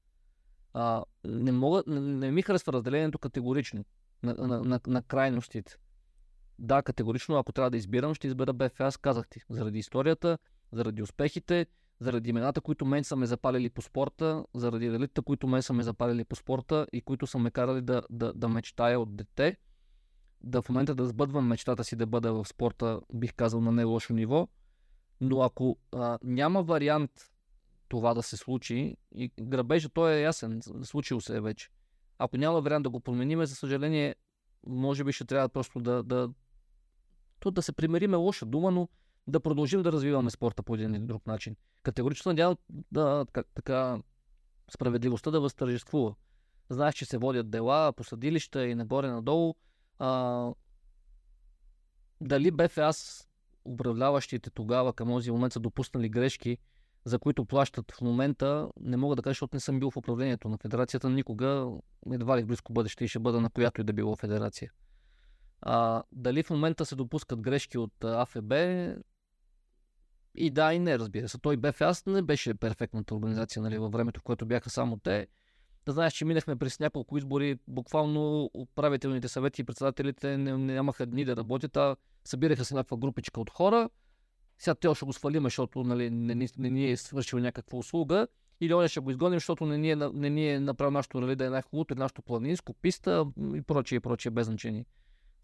Не, 1.25 1.51
мога, 1.51 1.83
не, 1.87 1.99
не 1.99 2.31
ми 2.31 2.41
харесва 2.41 2.73
разделението 2.73 3.19
категорично 3.19 3.85
на, 4.23 4.33
на, 4.33 4.63
на, 4.63 4.79
на 4.87 5.01
крайностите. 5.01 5.77
Да, 6.59 6.81
категорично, 6.81 7.37
ако 7.37 7.51
трябва 7.51 7.71
да 7.71 7.77
избирам, 7.77 8.13
ще 8.13 8.27
избера 8.27 8.53
БФАС, 8.53 8.97
казах 8.97 9.27
ти. 9.27 9.39
Заради 9.49 9.79
историята, 9.79 10.37
заради 10.71 11.01
успехите, 11.01 11.65
заради 11.99 12.29
имената, 12.29 12.61
които 12.61 12.85
мен 12.85 13.03
са 13.03 13.15
ме 13.15 13.25
запалили 13.25 13.69
по 13.69 13.81
спорта, 13.81 14.45
заради 14.55 14.91
релита, 14.91 15.21
които 15.21 15.47
мен 15.47 15.61
са 15.61 15.73
ме 15.73 15.83
запалили 15.83 16.23
по 16.23 16.35
спорта 16.35 16.87
и 16.93 17.01
които 17.01 17.27
са 17.27 17.39
ме 17.39 17.51
карали 17.51 17.81
да, 17.81 18.01
да, 18.09 18.33
да 18.33 18.49
мечтая 18.49 18.99
от 18.99 19.15
дете, 19.15 19.57
да 20.41 20.61
в 20.61 20.69
момента 20.69 20.95
да 20.95 21.05
сбъдвам 21.05 21.47
мечтата 21.47 21.83
си 21.83 21.95
да 21.95 22.05
бъда 22.05 22.33
в 22.33 22.47
спорта, 22.47 23.01
бих 23.13 23.33
казал 23.33 23.61
на 23.61 23.71
не 23.71 23.83
лошо 23.83 24.13
ниво. 24.13 24.47
Но 25.21 25.41
ако 25.41 25.77
а, 25.91 26.19
няма 26.23 26.63
вариант 26.63 27.11
това 27.87 28.13
да 28.13 28.23
се 28.23 28.37
случи, 28.37 28.95
и 29.15 29.31
грабежа 29.41 29.89
той 29.89 30.13
е 30.13 30.21
ясен, 30.21 30.61
случил 30.83 31.21
се 31.21 31.37
е 31.37 31.41
вече. 31.41 31.69
Ако 32.17 32.37
няма 32.37 32.61
вариант 32.61 32.83
да 32.83 32.89
го 32.89 32.99
променим, 32.99 33.45
за 33.45 33.55
съжаление, 33.55 34.15
може 34.67 35.03
би 35.03 35.11
ще 35.11 35.25
трябва 35.25 35.49
просто 35.49 35.79
да, 35.79 36.03
да, 36.03 36.29
то 37.39 37.51
да 37.51 37.61
се 37.61 37.73
примериме 37.73 38.17
лоша 38.17 38.45
дума, 38.45 38.71
но 38.71 38.89
да 39.27 39.39
продължим 39.39 39.83
да 39.83 39.91
развиваме 39.91 40.29
спорта 40.29 40.63
по 40.63 40.75
един 40.75 40.95
или 40.95 41.03
друг 41.03 41.27
начин. 41.27 41.55
Категорично 41.83 42.29
надявам 42.29 42.57
да, 42.91 43.25
как, 43.31 43.47
така, 43.55 43.99
справедливостта 44.71 45.31
да 45.31 45.41
възтържествува. 45.41 46.15
Знаеш, 46.69 46.95
че 46.95 47.05
се 47.05 47.17
водят 47.17 47.49
дела 47.49 47.93
по 47.93 48.03
съдилища 48.03 48.67
и 48.67 48.75
нагоре-надолу. 48.75 49.55
А, 49.99 50.51
дали 52.21 52.51
БФАС, 52.51 53.27
управляващите 53.65 54.49
тогава 54.49 54.93
към 54.93 55.07
този 55.07 55.31
момент 55.31 55.53
са 55.53 55.59
допуснали 55.59 56.09
грешки, 56.09 56.57
за 57.05 57.19
които 57.19 57.45
плащат 57.45 57.91
в 57.91 58.01
момента, 58.01 58.69
не 58.79 58.97
мога 58.97 59.15
да 59.15 59.21
кажа, 59.21 59.31
защото 59.31 59.55
не 59.55 59.59
съм 59.59 59.79
бил 59.79 59.91
в 59.91 59.97
управлението 59.97 60.49
на 60.49 60.57
федерацията 60.57 61.09
никога, 61.09 61.71
едва 62.11 62.37
ли 62.37 62.43
в 62.43 62.47
близко 62.47 62.73
бъдеще 62.73 63.03
и 63.05 63.07
ще 63.07 63.19
бъда 63.19 63.41
на 63.41 63.49
която 63.49 63.81
и 63.81 63.83
да 63.83 63.93
било 63.93 64.15
федерация. 64.15 64.71
А, 65.61 66.03
дали 66.11 66.43
в 66.43 66.49
момента 66.49 66.85
се 66.85 66.95
допускат 66.95 67.41
грешки 67.41 67.77
от 67.77 68.03
АФБ, 68.03 68.53
и 70.35 70.49
да, 70.49 70.73
и 70.73 70.79
не, 70.79 70.99
разбира 70.99 71.29
се. 71.29 71.37
Той 71.37 71.57
БФАС 71.57 72.05
не 72.05 72.21
беше 72.21 72.53
перфектната 72.53 73.15
организация 73.15 73.61
нали, 73.61 73.77
във 73.77 73.91
времето, 73.91 74.19
в 74.19 74.23
което 74.23 74.45
бяха 74.45 74.69
само 74.69 74.97
те. 74.97 75.27
Да 75.85 75.91
знаеш, 75.91 76.13
че 76.13 76.25
минахме 76.25 76.55
през 76.55 76.79
няколко 76.79 77.17
избори, 77.17 77.59
буквално 77.67 78.49
управителните 78.53 79.27
съвети 79.27 79.61
и 79.61 79.63
председателите 79.63 80.37
не, 80.37 80.57
нямаха 80.57 81.05
дни 81.05 81.25
да 81.25 81.35
работят, 81.35 81.77
а 81.77 81.95
събираха 82.25 82.65
се 82.65 82.73
някаква 82.73 82.97
групичка 82.97 83.41
от 83.41 83.49
хора. 83.49 83.89
Сега 84.57 84.75
те 84.75 84.95
ще 84.95 85.05
го 85.05 85.13
свалиме, 85.13 85.45
защото 85.45 85.83
нали, 85.83 86.09
не, 86.09 86.35
не, 86.35 86.47
не 86.57 86.69
ни 86.69 86.91
е 86.91 86.97
свършил 86.97 87.39
някаква 87.39 87.77
услуга. 87.77 88.27
Или 88.61 88.73
оня 88.73 88.87
ще 88.87 88.99
го 88.99 89.11
изгоним, 89.11 89.35
защото 89.35 89.65
не 89.65 89.77
ни 89.77 89.91
е, 89.91 89.95
не 89.95 90.29
ни 90.29 90.49
е 90.49 90.59
направил 90.59 90.91
нашото 90.91 91.21
нали, 91.21 91.35
да 91.35 91.45
е 91.45 91.49
най-хубавото, 91.49 91.95
нашото 91.95 92.21
планинско, 92.21 92.73
писта 92.73 93.25
и 93.55 93.61
прочие, 93.61 93.95
и 93.95 93.99
прочие, 93.99 94.31
без 94.31 94.45
значение. 94.45 94.85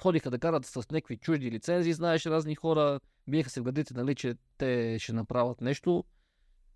Ходиха 0.02 0.32
да 0.32 0.40
карат 0.40 0.66
с 0.66 0.76
някакви 0.76 1.18
чужди 1.18 1.52
лицензии, 1.52 1.94
знаеш 1.94 2.26
разни 2.26 2.56
хора, 2.56 3.00
биеха 3.28 3.50
се 3.50 3.62
в 3.62 3.64
градите, 3.64 3.94
нали, 3.94 4.16
че 4.16 4.36
те 4.58 4.98
ще 5.00 5.14
направят 5.14 5.62
нещо. 5.62 6.04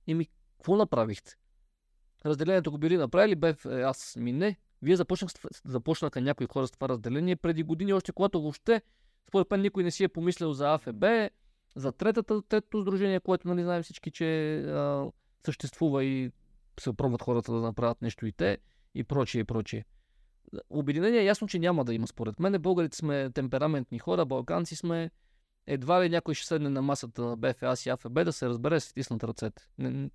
И 0.07 0.13
ми, 0.13 0.27
какво 0.57 0.75
направихте? 0.75 1.35
Разделението 2.25 2.71
го 2.71 2.77
били 2.77 2.97
направили, 2.97 3.35
бе, 3.35 3.55
е, 3.69 3.81
аз 3.81 4.15
ми 4.15 4.31
не. 4.31 4.57
Вие 4.81 4.95
започнах, 4.95 5.31
започнаха 5.65 6.21
някои 6.21 6.47
хора 6.47 6.67
с 6.67 6.71
това 6.71 6.89
разделение 6.89 7.35
преди 7.35 7.63
години, 7.63 7.93
още 7.93 8.11
когато 8.11 8.41
въобще, 8.41 8.81
според 9.27 9.51
мен, 9.51 9.61
никой 9.61 9.83
не 9.83 9.91
си 9.91 10.03
е 10.03 10.07
помислял 10.07 10.53
за 10.53 10.73
АФБ, 10.73 11.05
за 11.75 11.91
третата, 11.91 12.41
третото 12.41 12.81
сдружение, 12.81 13.19
което 13.19 13.47
нали, 13.47 13.63
знаем 13.63 13.83
всички, 13.83 14.11
че 14.11 14.57
а, 14.57 15.11
съществува 15.45 16.03
и 16.03 16.31
се 16.79 16.93
пробват 16.93 17.21
хората 17.21 17.51
да 17.51 17.61
направят 17.61 18.01
нещо 18.01 18.25
и 18.25 18.31
те, 18.31 18.57
и 18.95 19.03
прочие, 19.03 19.41
и 19.41 19.43
прочие. 19.43 19.85
Обединение 20.69 21.19
е 21.19 21.25
ясно, 21.25 21.47
че 21.47 21.59
няма 21.59 21.85
да 21.85 21.93
има 21.93 22.07
според 22.07 22.39
мен. 22.39 22.61
Българите 22.61 22.97
сме 22.97 23.30
темпераментни 23.30 23.99
хора, 23.99 24.25
балканци 24.25 24.75
сме. 24.75 25.11
Едва 25.67 26.03
ли 26.03 26.09
някой 26.09 26.33
ще 26.33 26.47
седне 26.47 26.69
на 26.69 26.81
масата 26.81 27.22
на 27.22 27.38
БФА 27.38 27.75
и 27.85 27.89
АФБ 27.89 28.13
да 28.13 28.33
се 28.33 28.49
разбере 28.49 28.80
с 28.80 28.83
стиснат 28.83 29.23
ръцете. 29.23 29.63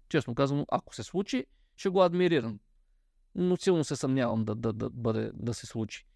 Честно 0.09 0.35
казано, 0.35 0.67
ако 0.71 0.95
се 0.95 1.03
случи, 1.03 1.47
ще 1.77 1.89
го 1.89 2.03
адмирирам. 2.03 2.59
Но 3.35 3.57
силно 3.57 3.85
се 3.85 3.97
съмнявам 3.97 4.45
да, 4.45 4.55
да, 4.55 4.73
да, 4.73 4.91
бъде, 4.91 5.31
да 5.35 5.55
се 5.55 5.67
случи. 5.67 6.07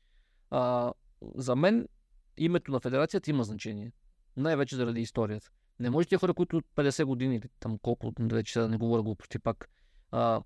А, 0.50 0.92
за 1.34 1.57
мен 1.57 1.89
името 2.36 2.73
на 2.73 2.81
федерацията 2.81 3.31
има 3.31 3.44
значение. 3.44 3.92
Най-вече 4.36 4.76
заради 4.76 5.00
историята. 5.00 5.50
Не 5.81 5.91
може 5.91 6.08
тия 6.08 6.18
хора, 6.18 6.34
които 6.34 6.62
50 6.76 7.05
години 7.05 7.36
или 7.36 7.49
там 7.60 7.78
колко, 7.78 8.12
вече 8.20 8.58
да 8.58 8.68
не 8.68 8.76
говоря 8.76 9.02
глупости 9.02 9.39
пак, 9.39 9.70
а, 10.10 10.42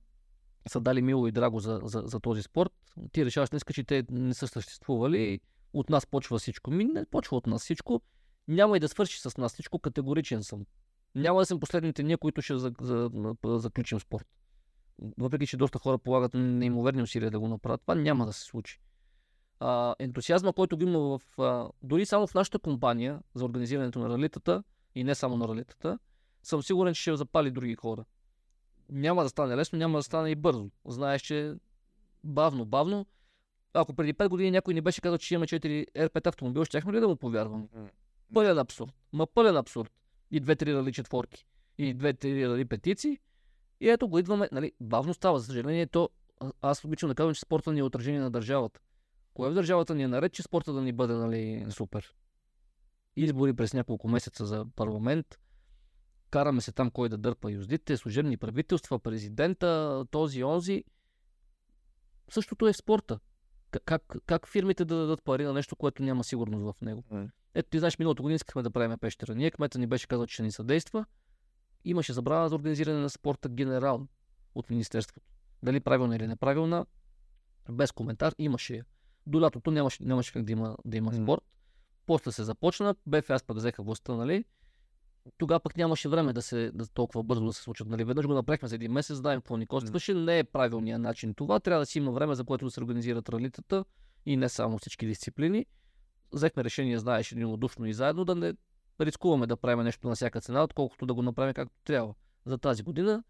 са 0.68 0.80
дали 0.80 1.02
мило 1.02 1.26
и 1.26 1.32
драго 1.32 1.60
за, 1.60 1.80
за, 1.84 2.02
за 2.06 2.20
този 2.20 2.42
спорт, 2.42 2.72
ти 3.12 3.24
решаваш 3.24 3.50
днес, 3.50 3.62
че 3.74 3.84
те 3.84 4.04
не 4.10 4.34
са 4.34 4.48
съществували, 4.48 5.40
от 5.72 5.90
нас 5.90 6.06
почва 6.06 6.38
всичко. 6.38 6.70
Ми 6.70 6.84
не 6.84 7.06
почва 7.06 7.36
от 7.36 7.46
нас 7.46 7.62
всичко, 7.62 8.00
няма 8.48 8.76
и 8.76 8.80
да 8.80 8.88
свърши 8.88 9.20
с 9.20 9.36
нас 9.36 9.52
всичко, 9.52 9.78
категоричен 9.78 10.42
съм. 10.42 10.66
Няма 11.14 11.40
да 11.40 11.46
съм 11.46 11.60
последните 11.60 12.02
ние, 12.02 12.16
които 12.16 12.42
ще 12.42 12.58
за, 12.58 12.72
за, 12.80 13.10
за, 13.44 13.58
заключим 13.58 14.00
спорт. 14.00 14.26
Въпреки, 15.18 15.46
че 15.46 15.56
доста 15.56 15.78
хора 15.78 15.98
полагат 15.98 16.34
неимоверни 16.34 17.02
усилия 17.02 17.30
да 17.30 17.40
го 17.40 17.48
направят, 17.48 17.80
това 17.80 17.94
няма 17.94 18.26
да 18.26 18.32
се 18.32 18.42
случи. 18.42 18.80
А, 19.60 19.94
ентусиазма, 19.98 20.52
който 20.52 20.76
го 20.76 20.82
има 20.82 20.98
в, 20.98 21.40
а, 21.40 21.68
дори 21.82 22.06
само 22.06 22.26
в 22.26 22.34
нашата 22.34 22.58
компания 22.58 23.20
за 23.34 23.44
организирането 23.44 23.98
на 23.98 24.08
ралитата, 24.08 24.62
и 24.94 25.04
не 25.04 25.14
само 25.14 25.36
на 25.36 25.48
ралитата, 25.48 25.98
съм 26.42 26.62
сигурен, 26.62 26.94
че 26.94 27.00
ще 27.00 27.16
запали 27.16 27.50
други 27.50 27.74
хора 27.74 28.04
няма 28.90 29.22
да 29.22 29.28
стане 29.28 29.56
лесно, 29.56 29.78
няма 29.78 29.98
да 29.98 30.02
стане 30.02 30.30
и 30.30 30.34
бързо. 30.34 30.70
Знаеш, 30.86 31.22
че 31.22 31.54
бавно, 32.24 32.64
бавно. 32.64 33.06
Ако 33.74 33.94
преди 33.94 34.14
5 34.14 34.28
години 34.28 34.50
някой 34.50 34.74
не 34.74 34.80
беше 34.80 35.00
казал, 35.00 35.18
че 35.18 35.34
имаме 35.34 35.46
4 35.46 35.86
R5 35.94 36.26
автомобила, 36.26 36.64
щяхме 36.64 36.92
ли 36.92 37.00
да 37.00 37.08
му 37.08 37.16
повярвам? 37.16 37.68
Пълен 38.34 38.58
абсурд. 38.58 38.92
Ма 39.12 39.26
пълен 39.26 39.56
абсурд. 39.56 39.92
И 40.30 40.42
2-3 40.42 40.74
рали 40.74 40.92
четворки. 40.92 41.46
И 41.78 41.96
2-3 41.96 42.48
рали 42.48 42.64
петици. 42.64 43.18
И 43.80 43.88
ето 43.88 44.08
го 44.08 44.18
идваме, 44.18 44.48
нали, 44.52 44.72
бавно 44.80 45.14
става. 45.14 45.38
За 45.38 45.46
съжаление, 45.46 45.86
то 45.86 46.10
аз 46.62 46.84
обичам 46.84 47.08
да 47.08 47.14
казвам, 47.14 47.34
че 47.34 47.40
спорта 47.40 47.72
ни 47.72 47.80
е 47.80 47.82
отражение 47.82 48.20
на 48.20 48.30
държавата. 48.30 48.80
Кое 49.34 49.50
в 49.50 49.54
държавата 49.54 49.94
ни 49.94 50.02
е 50.02 50.08
наред, 50.08 50.32
че 50.32 50.42
спорта 50.42 50.72
да 50.72 50.82
ни 50.82 50.92
бъде 50.92 51.14
нали, 51.14 51.66
супер? 51.70 52.14
Избори 53.16 53.52
през 53.52 53.74
няколко 53.74 54.08
месеца 54.08 54.46
за 54.46 54.66
парламент, 54.76 55.38
караме 56.36 56.60
се 56.60 56.72
там 56.72 56.90
кой 56.90 57.08
да 57.08 57.18
дърпа 57.18 57.50
юздите, 57.50 57.96
служебни 57.96 58.36
правителства, 58.36 58.98
президента, 58.98 60.04
този, 60.10 60.44
онзи. 60.44 60.84
Същото 62.30 62.68
е 62.68 62.72
в 62.72 62.76
спорта. 62.76 63.18
Как, 63.84 64.02
как 64.26 64.48
фирмите 64.48 64.84
да 64.84 64.96
дадат 64.96 65.22
пари 65.24 65.44
на 65.44 65.52
нещо, 65.52 65.76
което 65.76 66.02
няма 66.02 66.24
сигурност 66.24 66.64
в 66.64 66.80
него? 66.80 67.04
Mm. 67.12 67.30
Ето, 67.54 67.70
ти 67.70 67.78
знаеш, 67.78 67.98
миналото 67.98 68.22
година 68.22 68.36
искахме 68.36 68.62
да 68.62 68.70
правим 68.70 68.98
пещера. 68.98 69.34
Ние 69.34 69.50
кмета 69.50 69.78
ни 69.78 69.86
беше 69.86 70.08
казал, 70.08 70.26
че 70.26 70.34
ще 70.34 70.42
ни 70.42 70.52
съдейства. 70.52 71.04
Имаше 71.84 72.12
забрана 72.12 72.48
за 72.48 72.54
организиране 72.54 72.98
на 72.98 73.10
спорта 73.10 73.48
генерал 73.48 74.06
от 74.54 74.70
Министерството. 74.70 75.20
Дали 75.62 75.80
правилна 75.80 76.16
или 76.16 76.26
неправилна, 76.26 76.86
без 77.70 77.92
коментар, 77.92 78.34
имаше 78.38 78.76
я. 78.76 78.84
До 79.26 79.40
лятото 79.40 79.70
нямаше, 79.70 80.04
нямаше 80.04 80.32
как 80.32 80.44
да 80.44 80.52
има, 80.52 80.76
да 80.84 80.96
има 80.96 81.12
mm. 81.12 81.22
спорт. 81.22 81.42
После 82.06 82.32
се 82.32 82.44
започна, 82.44 82.94
БФАС 83.06 83.42
пък 83.42 83.56
взеха 83.56 83.82
властта, 83.82 84.14
нали? 84.14 84.44
Тогава 85.38 85.60
пък 85.60 85.76
нямаше 85.76 86.08
време 86.08 86.32
да 86.32 86.42
се 86.42 86.70
да 86.74 86.86
толкова 86.86 87.22
бързо 87.22 87.46
да 87.46 87.52
се 87.52 87.62
случат. 87.62 87.88
Нали? 87.88 88.04
Веднъж 88.04 88.26
го 88.26 88.34
направихме 88.34 88.68
за 88.68 88.74
един 88.74 88.92
месец, 88.92 89.16
знаем 89.16 89.40
какво 89.40 89.56
ни 89.56 89.66
костваше. 89.66 90.14
Не 90.14 90.38
е 90.38 90.44
правилният 90.44 91.02
начин 91.02 91.34
това. 91.34 91.60
Трябва 91.60 91.82
да 91.82 91.86
си 91.86 91.98
има 91.98 92.12
време, 92.12 92.34
за 92.34 92.44
което 92.44 92.64
да 92.64 92.70
се 92.70 92.80
организират 92.80 93.28
ралитата 93.28 93.84
и 94.26 94.36
не 94.36 94.48
само 94.48 94.78
всички 94.78 95.06
дисциплини. 95.06 95.66
Взехме 96.32 96.64
решение, 96.64 96.98
знаеш, 96.98 97.32
единодушно 97.32 97.86
и 97.86 97.92
заедно 97.92 98.24
да 98.24 98.34
не 98.34 98.54
рискуваме 99.00 99.46
да 99.46 99.56
правим 99.56 99.84
нещо 99.84 100.08
на 100.08 100.14
всяка 100.14 100.40
цена, 100.40 100.62
отколкото 100.62 101.06
да 101.06 101.14
го 101.14 101.22
направим 101.22 101.54
както 101.54 101.74
трябва 101.84 102.14
за 102.44 102.58
тази 102.58 102.82
година. 102.82 103.22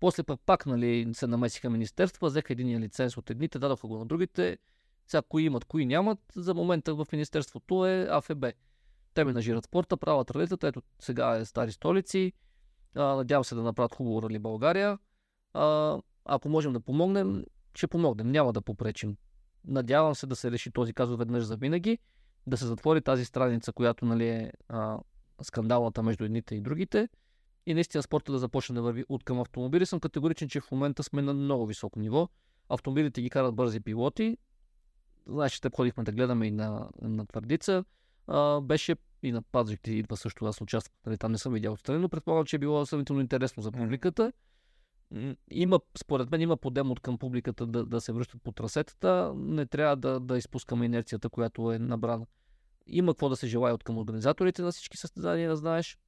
После 0.00 0.22
пък 0.22 0.40
пак 0.46 0.66
нали, 0.66 1.10
се 1.12 1.26
намесиха 1.26 1.70
министерства, 1.70 2.28
взеха 2.28 2.52
един 2.52 2.80
лиценз 2.80 3.16
от 3.16 3.30
едните, 3.30 3.58
дадоха 3.58 3.86
го 3.86 3.98
на 3.98 4.06
другите. 4.06 4.58
Сега 5.06 5.22
кои 5.22 5.44
имат, 5.44 5.64
кои 5.64 5.86
нямат. 5.86 6.18
За 6.36 6.54
момента 6.54 6.94
в 6.94 7.06
министерството 7.12 7.86
е 7.86 8.08
АФБ. 8.10 8.44
Те 9.14 9.24
менажират 9.24 9.64
спорта, 9.64 9.96
правят 9.96 10.30
ралитата. 10.30 10.66
Ето 10.66 10.82
сега 11.00 11.36
е 11.36 11.44
Стари 11.44 11.72
столици. 11.72 12.32
А, 12.94 13.04
надявам 13.04 13.44
се 13.44 13.54
да 13.54 13.62
направят 13.62 13.94
хубаво 13.94 14.22
рали 14.22 14.38
България. 14.38 14.98
А, 15.54 15.98
ако 16.24 16.48
можем 16.48 16.72
да 16.72 16.80
помогнем, 16.80 17.44
ще 17.74 17.86
помогнем. 17.86 18.30
Няма 18.30 18.52
да 18.52 18.62
попречим. 18.62 19.16
Надявам 19.64 20.14
се 20.14 20.26
да 20.26 20.36
се 20.36 20.50
реши 20.50 20.70
този 20.70 20.92
казус 20.92 21.18
веднъж 21.18 21.44
за 21.44 21.56
винаги. 21.56 21.98
Да 22.46 22.56
се 22.56 22.66
затвори 22.66 23.02
тази 23.02 23.24
страница, 23.24 23.72
която 23.72 24.04
нали, 24.04 24.28
е 24.28 24.52
а, 24.68 24.98
скандалната 25.42 26.02
между 26.02 26.24
едните 26.24 26.54
и 26.54 26.60
другите. 26.60 27.08
И 27.66 27.74
наистина 27.74 28.02
спорта 28.02 28.32
да 28.32 28.38
започне 28.38 28.74
да 28.74 28.82
върви 28.82 29.04
от 29.08 29.24
към 29.24 29.40
автомобили. 29.40 29.86
Съм 29.86 30.00
категоричен, 30.00 30.48
че 30.48 30.60
в 30.60 30.70
момента 30.70 31.02
сме 31.02 31.22
на 31.22 31.34
много 31.34 31.66
високо 31.66 31.98
ниво. 31.98 32.28
Автомобилите 32.68 33.22
ги 33.22 33.30
карат 33.30 33.54
бързи 33.54 33.80
пилоти. 33.80 34.36
Знаеш, 35.26 35.60
те 35.60 35.70
ходихме 35.76 36.04
да 36.04 36.12
гледаме 36.12 36.46
и 36.46 36.50
на, 36.50 36.88
на 37.02 37.26
твърдица 37.26 37.84
а, 38.26 38.60
беше 38.60 38.96
и 39.22 39.32
на 39.32 39.42
Пазик 39.42 39.80
идва 39.86 40.16
също, 40.16 40.44
аз 40.44 40.60
участвах, 40.60 40.96
нали, 41.06 41.18
там 41.18 41.32
не 41.32 41.38
съм 41.38 41.52
видял 41.52 41.72
отстрани, 41.72 41.98
но 41.98 42.08
предполагам, 42.08 42.46
че 42.46 42.56
е 42.56 42.58
било 42.58 42.86
сравнително 42.86 43.20
интересно 43.20 43.62
за 43.62 43.72
публиката. 43.72 44.32
Има, 45.50 45.80
според 45.98 46.30
мен 46.30 46.40
има 46.40 46.56
подем 46.56 46.90
от 46.90 47.00
към 47.00 47.18
публиката 47.18 47.66
да, 47.66 47.86
да 47.86 48.00
се 48.00 48.12
връщат 48.12 48.42
по 48.42 48.52
трасетата. 48.52 49.32
Не 49.36 49.66
трябва 49.66 49.96
да, 49.96 50.20
да 50.20 50.38
изпускаме 50.38 50.86
инерцията, 50.86 51.28
която 51.28 51.72
е 51.72 51.78
набрана. 51.78 52.26
Има 52.86 53.12
какво 53.12 53.28
да 53.28 53.36
се 53.36 53.46
желая 53.46 53.74
от 53.74 53.84
към 53.84 53.98
организаторите 53.98 54.62
на 54.62 54.72
всички 54.72 54.96
състезания, 54.96 55.56
знаеш. 55.56 55.98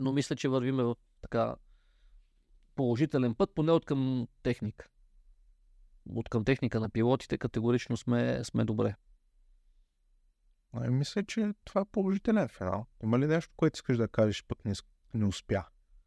Но 0.00 0.12
мисля, 0.12 0.36
че 0.36 0.48
вървиме 0.48 0.82
в 0.82 0.96
така 1.22 1.56
положителен 2.74 3.34
път, 3.34 3.50
поне 3.54 3.72
от 3.72 3.84
към 3.84 4.28
техника. 4.42 4.88
От 6.14 6.28
към 6.28 6.44
техника 6.44 6.80
на 6.80 6.90
пилотите 6.90 7.38
категорично 7.38 7.96
сме, 7.96 8.44
сме 8.44 8.64
добре. 8.64 8.94
Ами, 10.72 10.88
мисля, 10.88 11.22
че 11.22 11.52
това 11.64 11.80
е 11.80 11.84
положителен 11.92 12.48
финал. 12.48 12.86
Има 13.02 13.18
ли 13.18 13.26
нещо, 13.26 13.52
което 13.56 13.76
искаш 13.76 13.96
да 13.96 14.08
кажеш, 14.08 14.44
пък 14.48 14.64
не, 14.64 14.72
не 15.14 15.24
успя? 15.24 15.64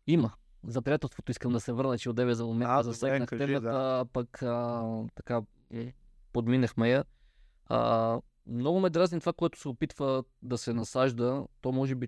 Има. 0.07 0.31
За 0.63 0.81
приятелството 0.81 1.31
искам 1.31 1.51
да 1.51 1.59
се 1.59 1.73
върна, 1.73 1.97
че 1.97 2.09
отдеве 2.09 2.33
за 2.33 2.45
момента 2.45 2.83
засегнах 2.83 3.29
темата, 3.29 3.61
да. 3.61 4.05
пък 4.13 4.41
а, 4.41 4.83
така 5.15 5.41
подминахме 6.33 6.89
я. 6.89 7.05
А, 7.65 8.19
много 8.47 8.79
ме 8.79 8.89
дразни 8.89 9.19
това, 9.19 9.33
което 9.33 9.59
се 9.59 9.67
опитва 9.67 10.23
да 10.41 10.57
се 10.57 10.73
насажда. 10.73 11.45
То 11.61 11.71
може 11.71 11.95
би 11.95 12.07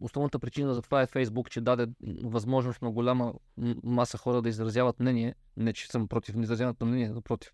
основната 0.00 0.38
причина 0.38 0.74
за 0.74 0.82
това 0.82 1.02
е 1.02 1.06
Фейсбук, 1.06 1.50
че 1.50 1.60
даде 1.60 1.86
възможност 2.24 2.82
на 2.82 2.90
голяма 2.90 3.34
маса 3.82 4.18
хора 4.18 4.42
да 4.42 4.48
изразяват 4.48 5.00
мнение. 5.00 5.34
Не, 5.56 5.72
че 5.72 5.86
съм 5.86 6.08
против 6.08 6.34
изразяването 6.36 6.84
на 6.84 6.90
мнение, 6.90 7.08
напротив. 7.08 7.52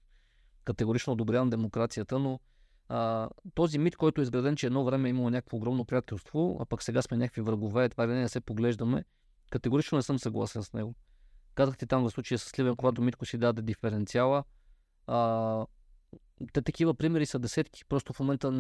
Категорично 0.65 1.13
одобрявам 1.13 1.51
демокрацията, 1.51 2.19
но 2.19 2.41
а, 2.89 3.29
този 3.55 3.79
мит, 3.79 3.97
който 3.97 4.21
е 4.21 4.25
изграден, 4.25 4.57
че 4.57 4.67
едно 4.67 4.85
време 4.85 5.09
е 5.09 5.11
имало 5.11 5.31
някакво 5.31 5.57
огромно 5.57 5.85
приятелство, 5.85 6.57
а 6.61 6.65
пък 6.65 6.83
сега 6.83 7.03
сме 7.03 7.17
някакви 7.17 7.41
врагове, 7.41 7.85
едва 7.85 8.09
ли 8.09 8.13
не 8.13 8.29
се 8.29 8.41
поглеждаме, 8.41 9.05
категорично 9.51 9.97
не 9.97 10.03
съм 10.03 10.19
съгласен 10.19 10.63
с 10.63 10.73
него. 10.73 10.95
Казахте 11.55 11.87
там 11.87 12.03
в 12.03 12.11
случая 12.11 12.39
с 12.39 12.43
Сливен, 12.43 12.77
когато 12.77 13.03
Митко 13.03 13.27
си 13.27 13.39
даде 13.39 13.63
диференциала. 13.63 14.45
А, 15.07 15.67
те 16.53 16.63
такива 16.63 16.95
примери 16.95 17.27
са 17.27 17.39
десетки. 17.39 17.85
Просто 17.85 18.13
в 18.13 18.21
момента 18.21 18.51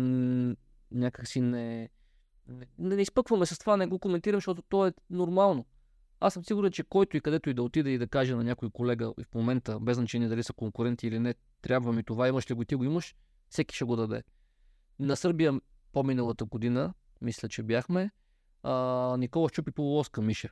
някак 0.90 1.28
си 1.28 1.40
не, 1.40 1.88
не, 2.48 2.66
не 2.78 3.02
изпъкваме 3.02 3.46
с 3.46 3.58
това, 3.58 3.76
не 3.76 3.86
го 3.86 3.98
коментирам, 3.98 4.36
защото 4.36 4.62
то 4.62 4.86
е 4.86 4.92
нормално. 5.10 5.66
Аз 6.20 6.34
съм 6.34 6.44
сигурен, 6.44 6.72
че 6.72 6.82
който 6.82 7.16
и 7.16 7.20
където 7.20 7.50
и 7.50 7.54
да 7.54 7.62
отиде 7.62 7.90
и 7.90 7.98
да 7.98 8.06
каже 8.06 8.34
на 8.34 8.44
някой 8.44 8.70
колега 8.70 9.12
в 9.30 9.34
момента, 9.34 9.80
без 9.80 9.96
значение 9.96 10.28
дали 10.28 10.42
са 10.42 10.52
конкуренти 10.52 11.06
или 11.06 11.18
не, 11.18 11.34
трябва 11.62 11.92
ми 11.92 12.02
това, 12.02 12.28
имаш 12.28 12.50
ли 12.50 12.54
го 12.54 12.64
ти 12.64 12.74
го 12.74 12.84
имаш, 12.84 13.14
всеки 13.48 13.74
ще 13.74 13.84
го 13.84 13.96
даде. 13.96 14.22
На 14.98 15.16
Сърбия 15.16 15.60
по-миналата 15.92 16.44
година, 16.44 16.94
мисля, 17.20 17.48
че 17.48 17.62
бяхме, 17.62 18.10
а, 18.62 19.16
Никола 19.18 19.48
щупи 19.48 19.70
полуоска 19.70 20.22
Миша. 20.22 20.48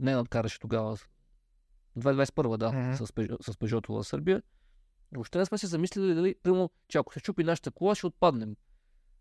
Не 0.00 0.14
надкараше 0.14 0.60
тогава. 0.60 0.96
2021, 1.98 2.56
да, 2.56 2.72
mm-hmm. 2.72 3.40
с, 3.42 3.52
с 3.52 3.56
Пежото 3.56 3.92
в 3.92 4.04
Сърбия. 4.04 4.42
Въобще 5.12 5.38
не 5.38 5.46
сме 5.46 5.58
се 5.58 5.66
замислили 5.66 6.14
дали, 6.14 6.34
прямо, 6.42 6.70
че 6.88 6.98
ако 6.98 7.12
се 7.12 7.20
чупи 7.20 7.44
нашата 7.44 7.70
кола, 7.70 7.94
ще 7.94 8.06
отпаднем. 8.06 8.56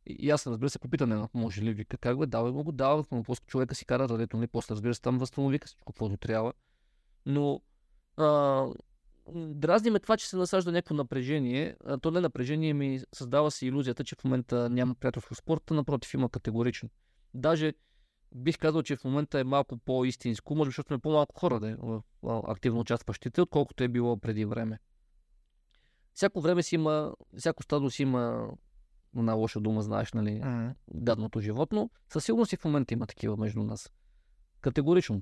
И 0.06 0.30
аз 0.30 0.47
разбира 0.47 0.69
се 0.69 0.80
попитам, 0.80 1.27
може 1.33 1.61
ли 1.61 1.73
вика, 1.73 1.97
как 1.97 2.19
бе, 2.19 2.25
давай 2.25 2.51
му 2.51 2.64
го, 2.64 2.72
давай 2.72 3.03
му, 3.11 3.23
после 3.23 3.45
човека 3.45 3.75
си 3.75 3.85
кара 3.85 4.09
радето, 4.09 4.38
нали, 4.38 4.47
после 4.47 4.73
разбира 4.73 4.95
се 4.95 5.01
там 5.01 5.17
възстанови 5.17 5.59
всичко, 5.65 5.93
каквото 5.93 6.17
трябва. 6.17 6.53
Но 7.25 7.61
а, 8.17 8.65
дразни 9.35 9.89
ме 9.89 9.99
това, 9.99 10.17
че 10.17 10.27
се 10.27 10.38
насажда 10.38 10.72
някакво 10.72 10.95
напрежение. 10.95 11.75
То 12.01 12.11
не 12.11 12.19
напрежение 12.19 12.73
ми 12.73 12.99
създава 13.14 13.51
си 13.51 13.67
иллюзията, 13.67 14.03
че 14.03 14.15
в 14.15 14.23
момента 14.23 14.69
няма 14.69 14.95
приятелство 14.95 15.35
в 15.35 15.38
спорта, 15.38 15.73
напротив 15.73 16.14
има 16.14 16.30
категорично. 16.30 16.89
Даже 17.33 17.73
бих 18.35 18.57
казал, 18.57 18.83
че 18.83 18.95
в 18.95 19.03
момента 19.03 19.39
е 19.39 19.43
малко 19.43 19.77
по-истинско, 19.77 20.56
може 20.56 20.67
защото 20.67 20.88
сме 20.88 20.99
по-малко 20.99 21.39
хора 21.39 21.59
да 21.59 21.77
активно 22.23 22.80
участващите, 22.80 23.41
отколкото 23.41 23.83
е 23.83 23.88
било 23.88 24.17
преди 24.17 24.45
време. 24.45 24.80
Всяко 26.14 26.41
време 26.41 26.64
си 26.64 26.75
има, 26.75 27.14
всяко 27.38 27.64
стадо 27.64 27.89
си 27.89 28.03
има 28.03 28.49
една 29.17 29.33
лоша 29.33 29.59
дума, 29.59 29.81
знаеш, 29.81 30.14
нали, 30.14 30.30
mm. 30.30 30.73
гадното 30.95 31.39
животно. 31.39 31.89
Със 32.09 32.25
сигурност 32.25 32.53
и 32.53 32.57
в 32.57 32.65
момента 32.65 32.93
има 32.93 33.07
такива 33.07 33.38
между 33.38 33.64
нас. 33.64 33.91
Категорично. 34.61 35.22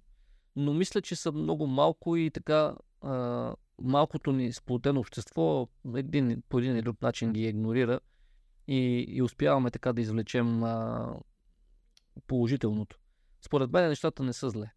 Но 0.55 0.73
мисля, 0.73 1.01
че 1.01 1.15
са 1.15 1.31
много 1.31 1.67
малко 1.67 2.15
и 2.15 2.31
така 2.31 2.75
а, 3.01 3.55
малкото 3.81 4.31
ни 4.31 4.53
сплотено 4.53 4.99
общество 4.99 5.67
един, 5.95 6.43
по 6.49 6.59
един 6.59 6.71
или 6.71 6.81
друг 6.81 7.01
начин 7.01 7.33
ги 7.33 7.47
игнорира 7.47 7.99
и, 8.67 9.05
и 9.07 9.21
успяваме 9.21 9.71
така 9.71 9.93
да 9.93 10.01
извлечем 10.01 10.63
а, 10.63 11.07
положителното. 12.27 12.99
Според 13.41 13.71
мен 13.71 13.89
нещата 13.89 14.23
не 14.23 14.33
са 14.33 14.49
зле 14.49 14.73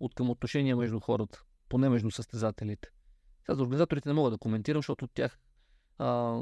от 0.00 0.14
към 0.14 0.30
отношения 0.30 0.76
между 0.76 1.00
хората, 1.00 1.44
поне 1.68 1.88
между 1.88 2.10
състезателите. 2.10 2.88
Сега 3.44 3.56
за 3.56 3.62
организаторите 3.62 4.08
не 4.08 4.14
мога 4.14 4.30
да 4.30 4.38
коментирам, 4.38 4.78
защото 4.78 5.04
от 5.04 5.10
тях 5.14 5.38
а, 5.98 6.40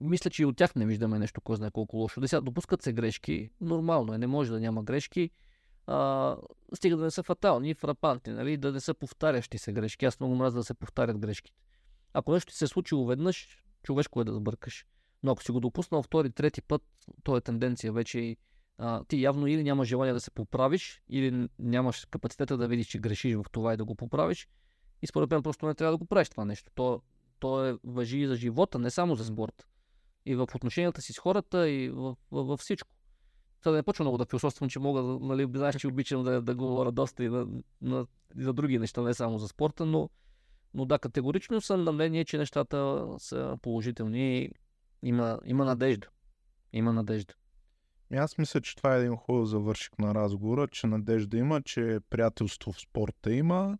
мисля, 0.00 0.30
че 0.30 0.42
и 0.42 0.46
от 0.46 0.56
тях 0.56 0.74
не 0.74 0.86
виждаме 0.86 1.18
нещо, 1.18 1.40
кой 1.40 1.56
знае 1.56 1.70
колко 1.70 1.96
лошо. 1.96 2.20
Да 2.20 2.28
сега 2.28 2.40
допускат 2.40 2.82
се 2.82 2.92
грешки, 2.92 3.50
нормално 3.60 4.14
е, 4.14 4.18
не 4.18 4.26
може 4.26 4.52
да 4.52 4.60
няма 4.60 4.82
грешки, 4.82 5.30
а, 5.86 6.36
стига 6.74 6.96
да 6.96 7.04
не 7.04 7.10
са 7.10 7.22
фатални 7.22 7.70
и 7.70 7.74
фрапантни, 7.74 8.32
нали? 8.32 8.56
да 8.56 8.72
не 8.72 8.80
са 8.80 8.94
повтарящи 8.94 9.58
се 9.58 9.72
грешки. 9.72 10.04
Аз 10.04 10.20
много 10.20 10.34
мразя 10.34 10.56
да 10.56 10.64
се 10.64 10.74
повтарят 10.74 11.18
грешките. 11.18 11.58
Ако 12.12 12.32
нещо 12.32 12.52
ти 12.52 12.58
се 12.58 12.64
е 12.64 12.68
случило 12.68 13.06
веднъж, 13.06 13.62
човешко 13.82 14.20
е 14.20 14.24
да 14.24 14.34
сбъркаш. 14.34 14.86
Но 15.22 15.32
ако 15.32 15.42
си 15.42 15.52
го 15.52 15.60
допуснал 15.60 16.02
втори, 16.02 16.30
трети 16.30 16.62
път, 16.62 16.82
то 17.22 17.36
е 17.36 17.40
тенденция 17.40 17.92
вече 17.92 18.36
а, 18.78 19.04
ти 19.04 19.22
явно 19.22 19.46
или 19.46 19.62
нямаш 19.62 19.88
желание 19.88 20.14
да 20.14 20.20
се 20.20 20.30
поправиш, 20.30 21.02
или 21.08 21.48
нямаш 21.58 22.06
капацитета 22.10 22.56
да 22.56 22.68
видиш, 22.68 22.86
че 22.86 22.98
грешиш 22.98 23.34
в 23.34 23.44
това 23.52 23.74
и 23.74 23.76
да 23.76 23.84
го 23.84 23.94
поправиш. 23.94 24.48
И 25.02 25.06
според 25.06 25.30
мен 25.30 25.42
просто 25.42 25.66
не 25.66 25.74
трябва 25.74 25.92
да 25.92 25.98
го 25.98 26.06
правиш 26.06 26.28
това 26.28 26.44
нещо. 26.44 26.70
То, 26.74 27.02
то 27.38 27.66
е 27.66 27.78
въжи 27.84 28.18
и 28.18 28.26
за 28.26 28.36
живота, 28.36 28.78
не 28.78 28.90
само 28.90 29.14
за 29.14 29.24
спорт. 29.24 29.66
И 30.26 30.34
в 30.34 30.48
отношенията 30.54 31.02
си 31.02 31.12
с 31.12 31.18
хората, 31.18 31.68
и 31.68 31.88
в, 31.88 32.16
в, 32.30 32.44
в 32.44 32.56
всичко. 32.56 32.93
Това 33.64 33.72
да 33.72 33.76
не 33.76 33.82
почва 33.82 34.04
много 34.04 34.18
да 34.18 34.24
философствам, 34.24 34.70
че 34.70 34.78
мога, 34.78 35.02
нали, 35.02 35.48
знаеш, 35.54 35.76
че 35.76 35.88
обичам 35.88 36.22
да, 36.22 36.42
да 36.42 36.54
говоря 36.54 36.92
доста 36.92 37.24
и, 37.24 37.28
на, 37.28 37.46
на, 37.82 38.06
и 38.38 38.42
за 38.42 38.52
други 38.52 38.78
неща, 38.78 39.02
не 39.02 39.14
само 39.14 39.38
за 39.38 39.48
спорта, 39.48 39.86
но, 39.86 40.10
но 40.74 40.84
да, 40.84 40.98
категорично 40.98 41.60
съм 41.60 41.84
на 41.84 41.92
мнение, 41.92 42.24
че 42.24 42.38
нещата 42.38 43.06
са 43.18 43.58
положителни 43.62 44.38
и 44.38 44.50
има, 45.02 45.40
има 45.44 45.64
надежда. 45.64 46.08
Има 46.72 46.92
надежда. 46.92 47.34
Аз 48.14 48.38
мисля, 48.38 48.60
че 48.60 48.76
това 48.76 48.96
е 48.96 49.00
един 49.00 49.16
хубав 49.16 49.48
завършик 49.48 49.98
на 49.98 50.14
разговора, 50.14 50.68
че 50.68 50.86
надежда 50.86 51.36
има, 51.36 51.62
че 51.62 51.98
приятелство 52.10 52.72
в 52.72 52.80
спорта 52.80 53.34
има 53.34 53.78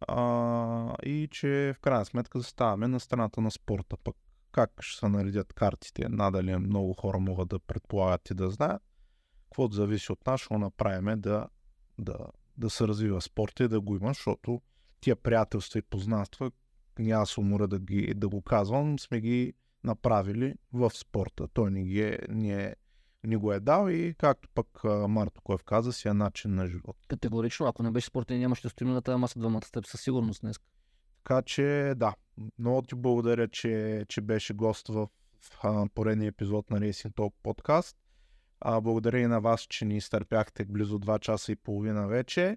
а, 0.00 0.96
и 1.02 1.28
че 1.30 1.74
в 1.76 1.80
крайна 1.80 2.04
сметка 2.04 2.38
заставаме 2.38 2.88
на 2.88 3.00
страната 3.00 3.40
на 3.40 3.50
спорта. 3.50 3.96
Пък 4.04 4.16
как 4.52 4.70
ще 4.80 4.98
се 4.98 5.08
наредят 5.08 5.52
картите, 5.52 6.08
надали 6.08 6.56
много 6.56 6.94
хора 6.94 7.18
могат 7.18 7.48
да 7.48 7.58
предполагат 7.58 8.30
и 8.30 8.34
да 8.34 8.50
знаят. 8.50 8.82
Каквото 9.50 9.74
зависи 9.74 10.12
от 10.12 10.26
нас, 10.26 10.40
ще 10.40 10.58
направим 10.58 11.20
да, 11.20 11.48
да, 11.98 12.16
да 12.56 12.70
се 12.70 12.88
развива 12.88 13.20
спорта 13.20 13.64
и 13.64 13.68
да 13.68 13.80
го 13.80 13.96
има, 13.96 14.08
защото 14.08 14.60
тия 15.00 15.16
приятелства 15.16 15.78
и 15.78 15.82
познанства, 15.82 16.50
няма 16.98 17.26
се 17.26 17.40
умора 17.40 17.66
да, 17.66 17.78
ги, 17.78 18.14
да 18.14 18.28
го 18.28 18.42
казвам, 18.42 18.98
сме 18.98 19.20
ги 19.20 19.54
направили 19.84 20.54
в 20.72 20.90
спорта. 20.90 21.48
Той 21.48 21.70
ни, 21.70 21.84
ги 21.84 22.02
е, 22.02 22.18
ни, 22.28 22.52
е, 22.52 22.76
ни 23.24 23.36
го 23.36 23.52
е 23.52 23.60
дал 23.60 23.88
и 23.88 24.14
както 24.18 24.48
пък 24.54 24.84
Марто 25.08 25.40
Коев 25.40 25.64
каза, 25.64 25.92
си 25.92 26.08
е 26.08 26.12
начин 26.12 26.54
на 26.54 26.66
живот. 26.66 26.96
Категорично, 27.08 27.66
ако 27.66 27.82
не 27.82 27.90
беше 27.90 28.06
спорта, 28.06 28.34
нямаше 28.34 28.62
да 28.62 28.68
стоим 28.68 28.90
на 28.90 29.02
тази 29.02 29.18
маса 29.18 29.38
двамата 29.38 29.62
с 29.64 29.70
теб 29.70 29.86
със 29.86 30.00
сигурност 30.00 30.40
днес. 30.40 30.56
Така 31.24 31.42
че 31.42 31.92
да, 31.96 32.14
много 32.58 32.82
ти 32.82 32.94
благодаря, 32.94 33.48
че, 33.48 34.04
че 34.08 34.20
беше 34.20 34.54
гост 34.54 34.88
в, 34.88 35.08
в 35.62 35.88
поредния 35.94 36.28
епизод 36.28 36.70
на 36.70 36.80
Racing 36.80 37.14
Talk 37.14 37.32
подкаст. 37.42 37.96
А, 38.60 38.80
благодаря 38.80 39.18
и 39.18 39.26
на 39.26 39.40
вас, 39.40 39.60
че 39.60 39.84
ни 39.84 39.96
изтърпяхте 39.96 40.64
близо 40.64 40.98
2 40.98 41.18
часа 41.18 41.52
и 41.52 41.56
половина 41.56 42.06
вече. 42.06 42.56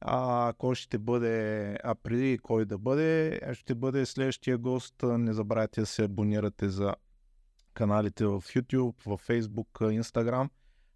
А, 0.00 0.52
кой 0.58 0.74
ще 0.74 0.98
бъде, 0.98 1.74
а 1.84 1.94
преди 1.94 2.38
кой 2.38 2.64
да 2.64 2.78
бъде, 2.78 3.40
ще 3.52 3.74
бъде 3.74 4.06
следващия 4.06 4.58
гост. 4.58 4.94
Не 5.02 5.32
забравяйте 5.32 5.80
да 5.80 5.86
се 5.86 6.04
абонирате 6.04 6.68
за 6.68 6.94
каналите 7.74 8.26
в 8.26 8.40
YouTube, 8.40 9.02
в 9.06 9.28
Facebook, 9.28 10.00
Instagram. 10.00 10.48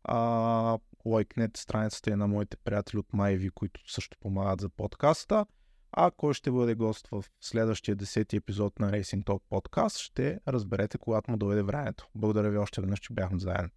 А, 0.05 0.79
лайкнете 1.07 1.61
страницата 1.61 2.11
и 2.11 2.15
на 2.15 2.27
моите 2.27 2.57
приятели 2.57 2.99
от 2.99 3.13
Майви, 3.13 3.51
които 3.51 3.93
също 3.93 4.17
помагат 4.21 4.61
за 4.61 4.69
подкаста. 4.69 5.47
А 5.93 6.11
кой 6.11 6.35
ще 6.35 6.51
бъде 6.51 6.75
гост 6.75 7.09
в 7.09 7.25
следващия 7.41 7.97
10 7.97 8.37
епизод 8.37 8.79
на 8.79 8.93
Racing 8.93 9.25
Talk 9.25 9.43
подкаст, 9.49 9.99
ще 9.99 10.41
разберете, 10.49 10.99
когато 10.99 11.31
му 11.31 11.37
дойде 11.37 11.63
времето. 11.63 12.09
Благодаря 12.15 12.51
ви 12.51 12.57
още 12.57 12.81
веднъж, 12.81 13.01
че 13.01 13.13
бяхме 13.13 13.39
заедно. 13.39 13.71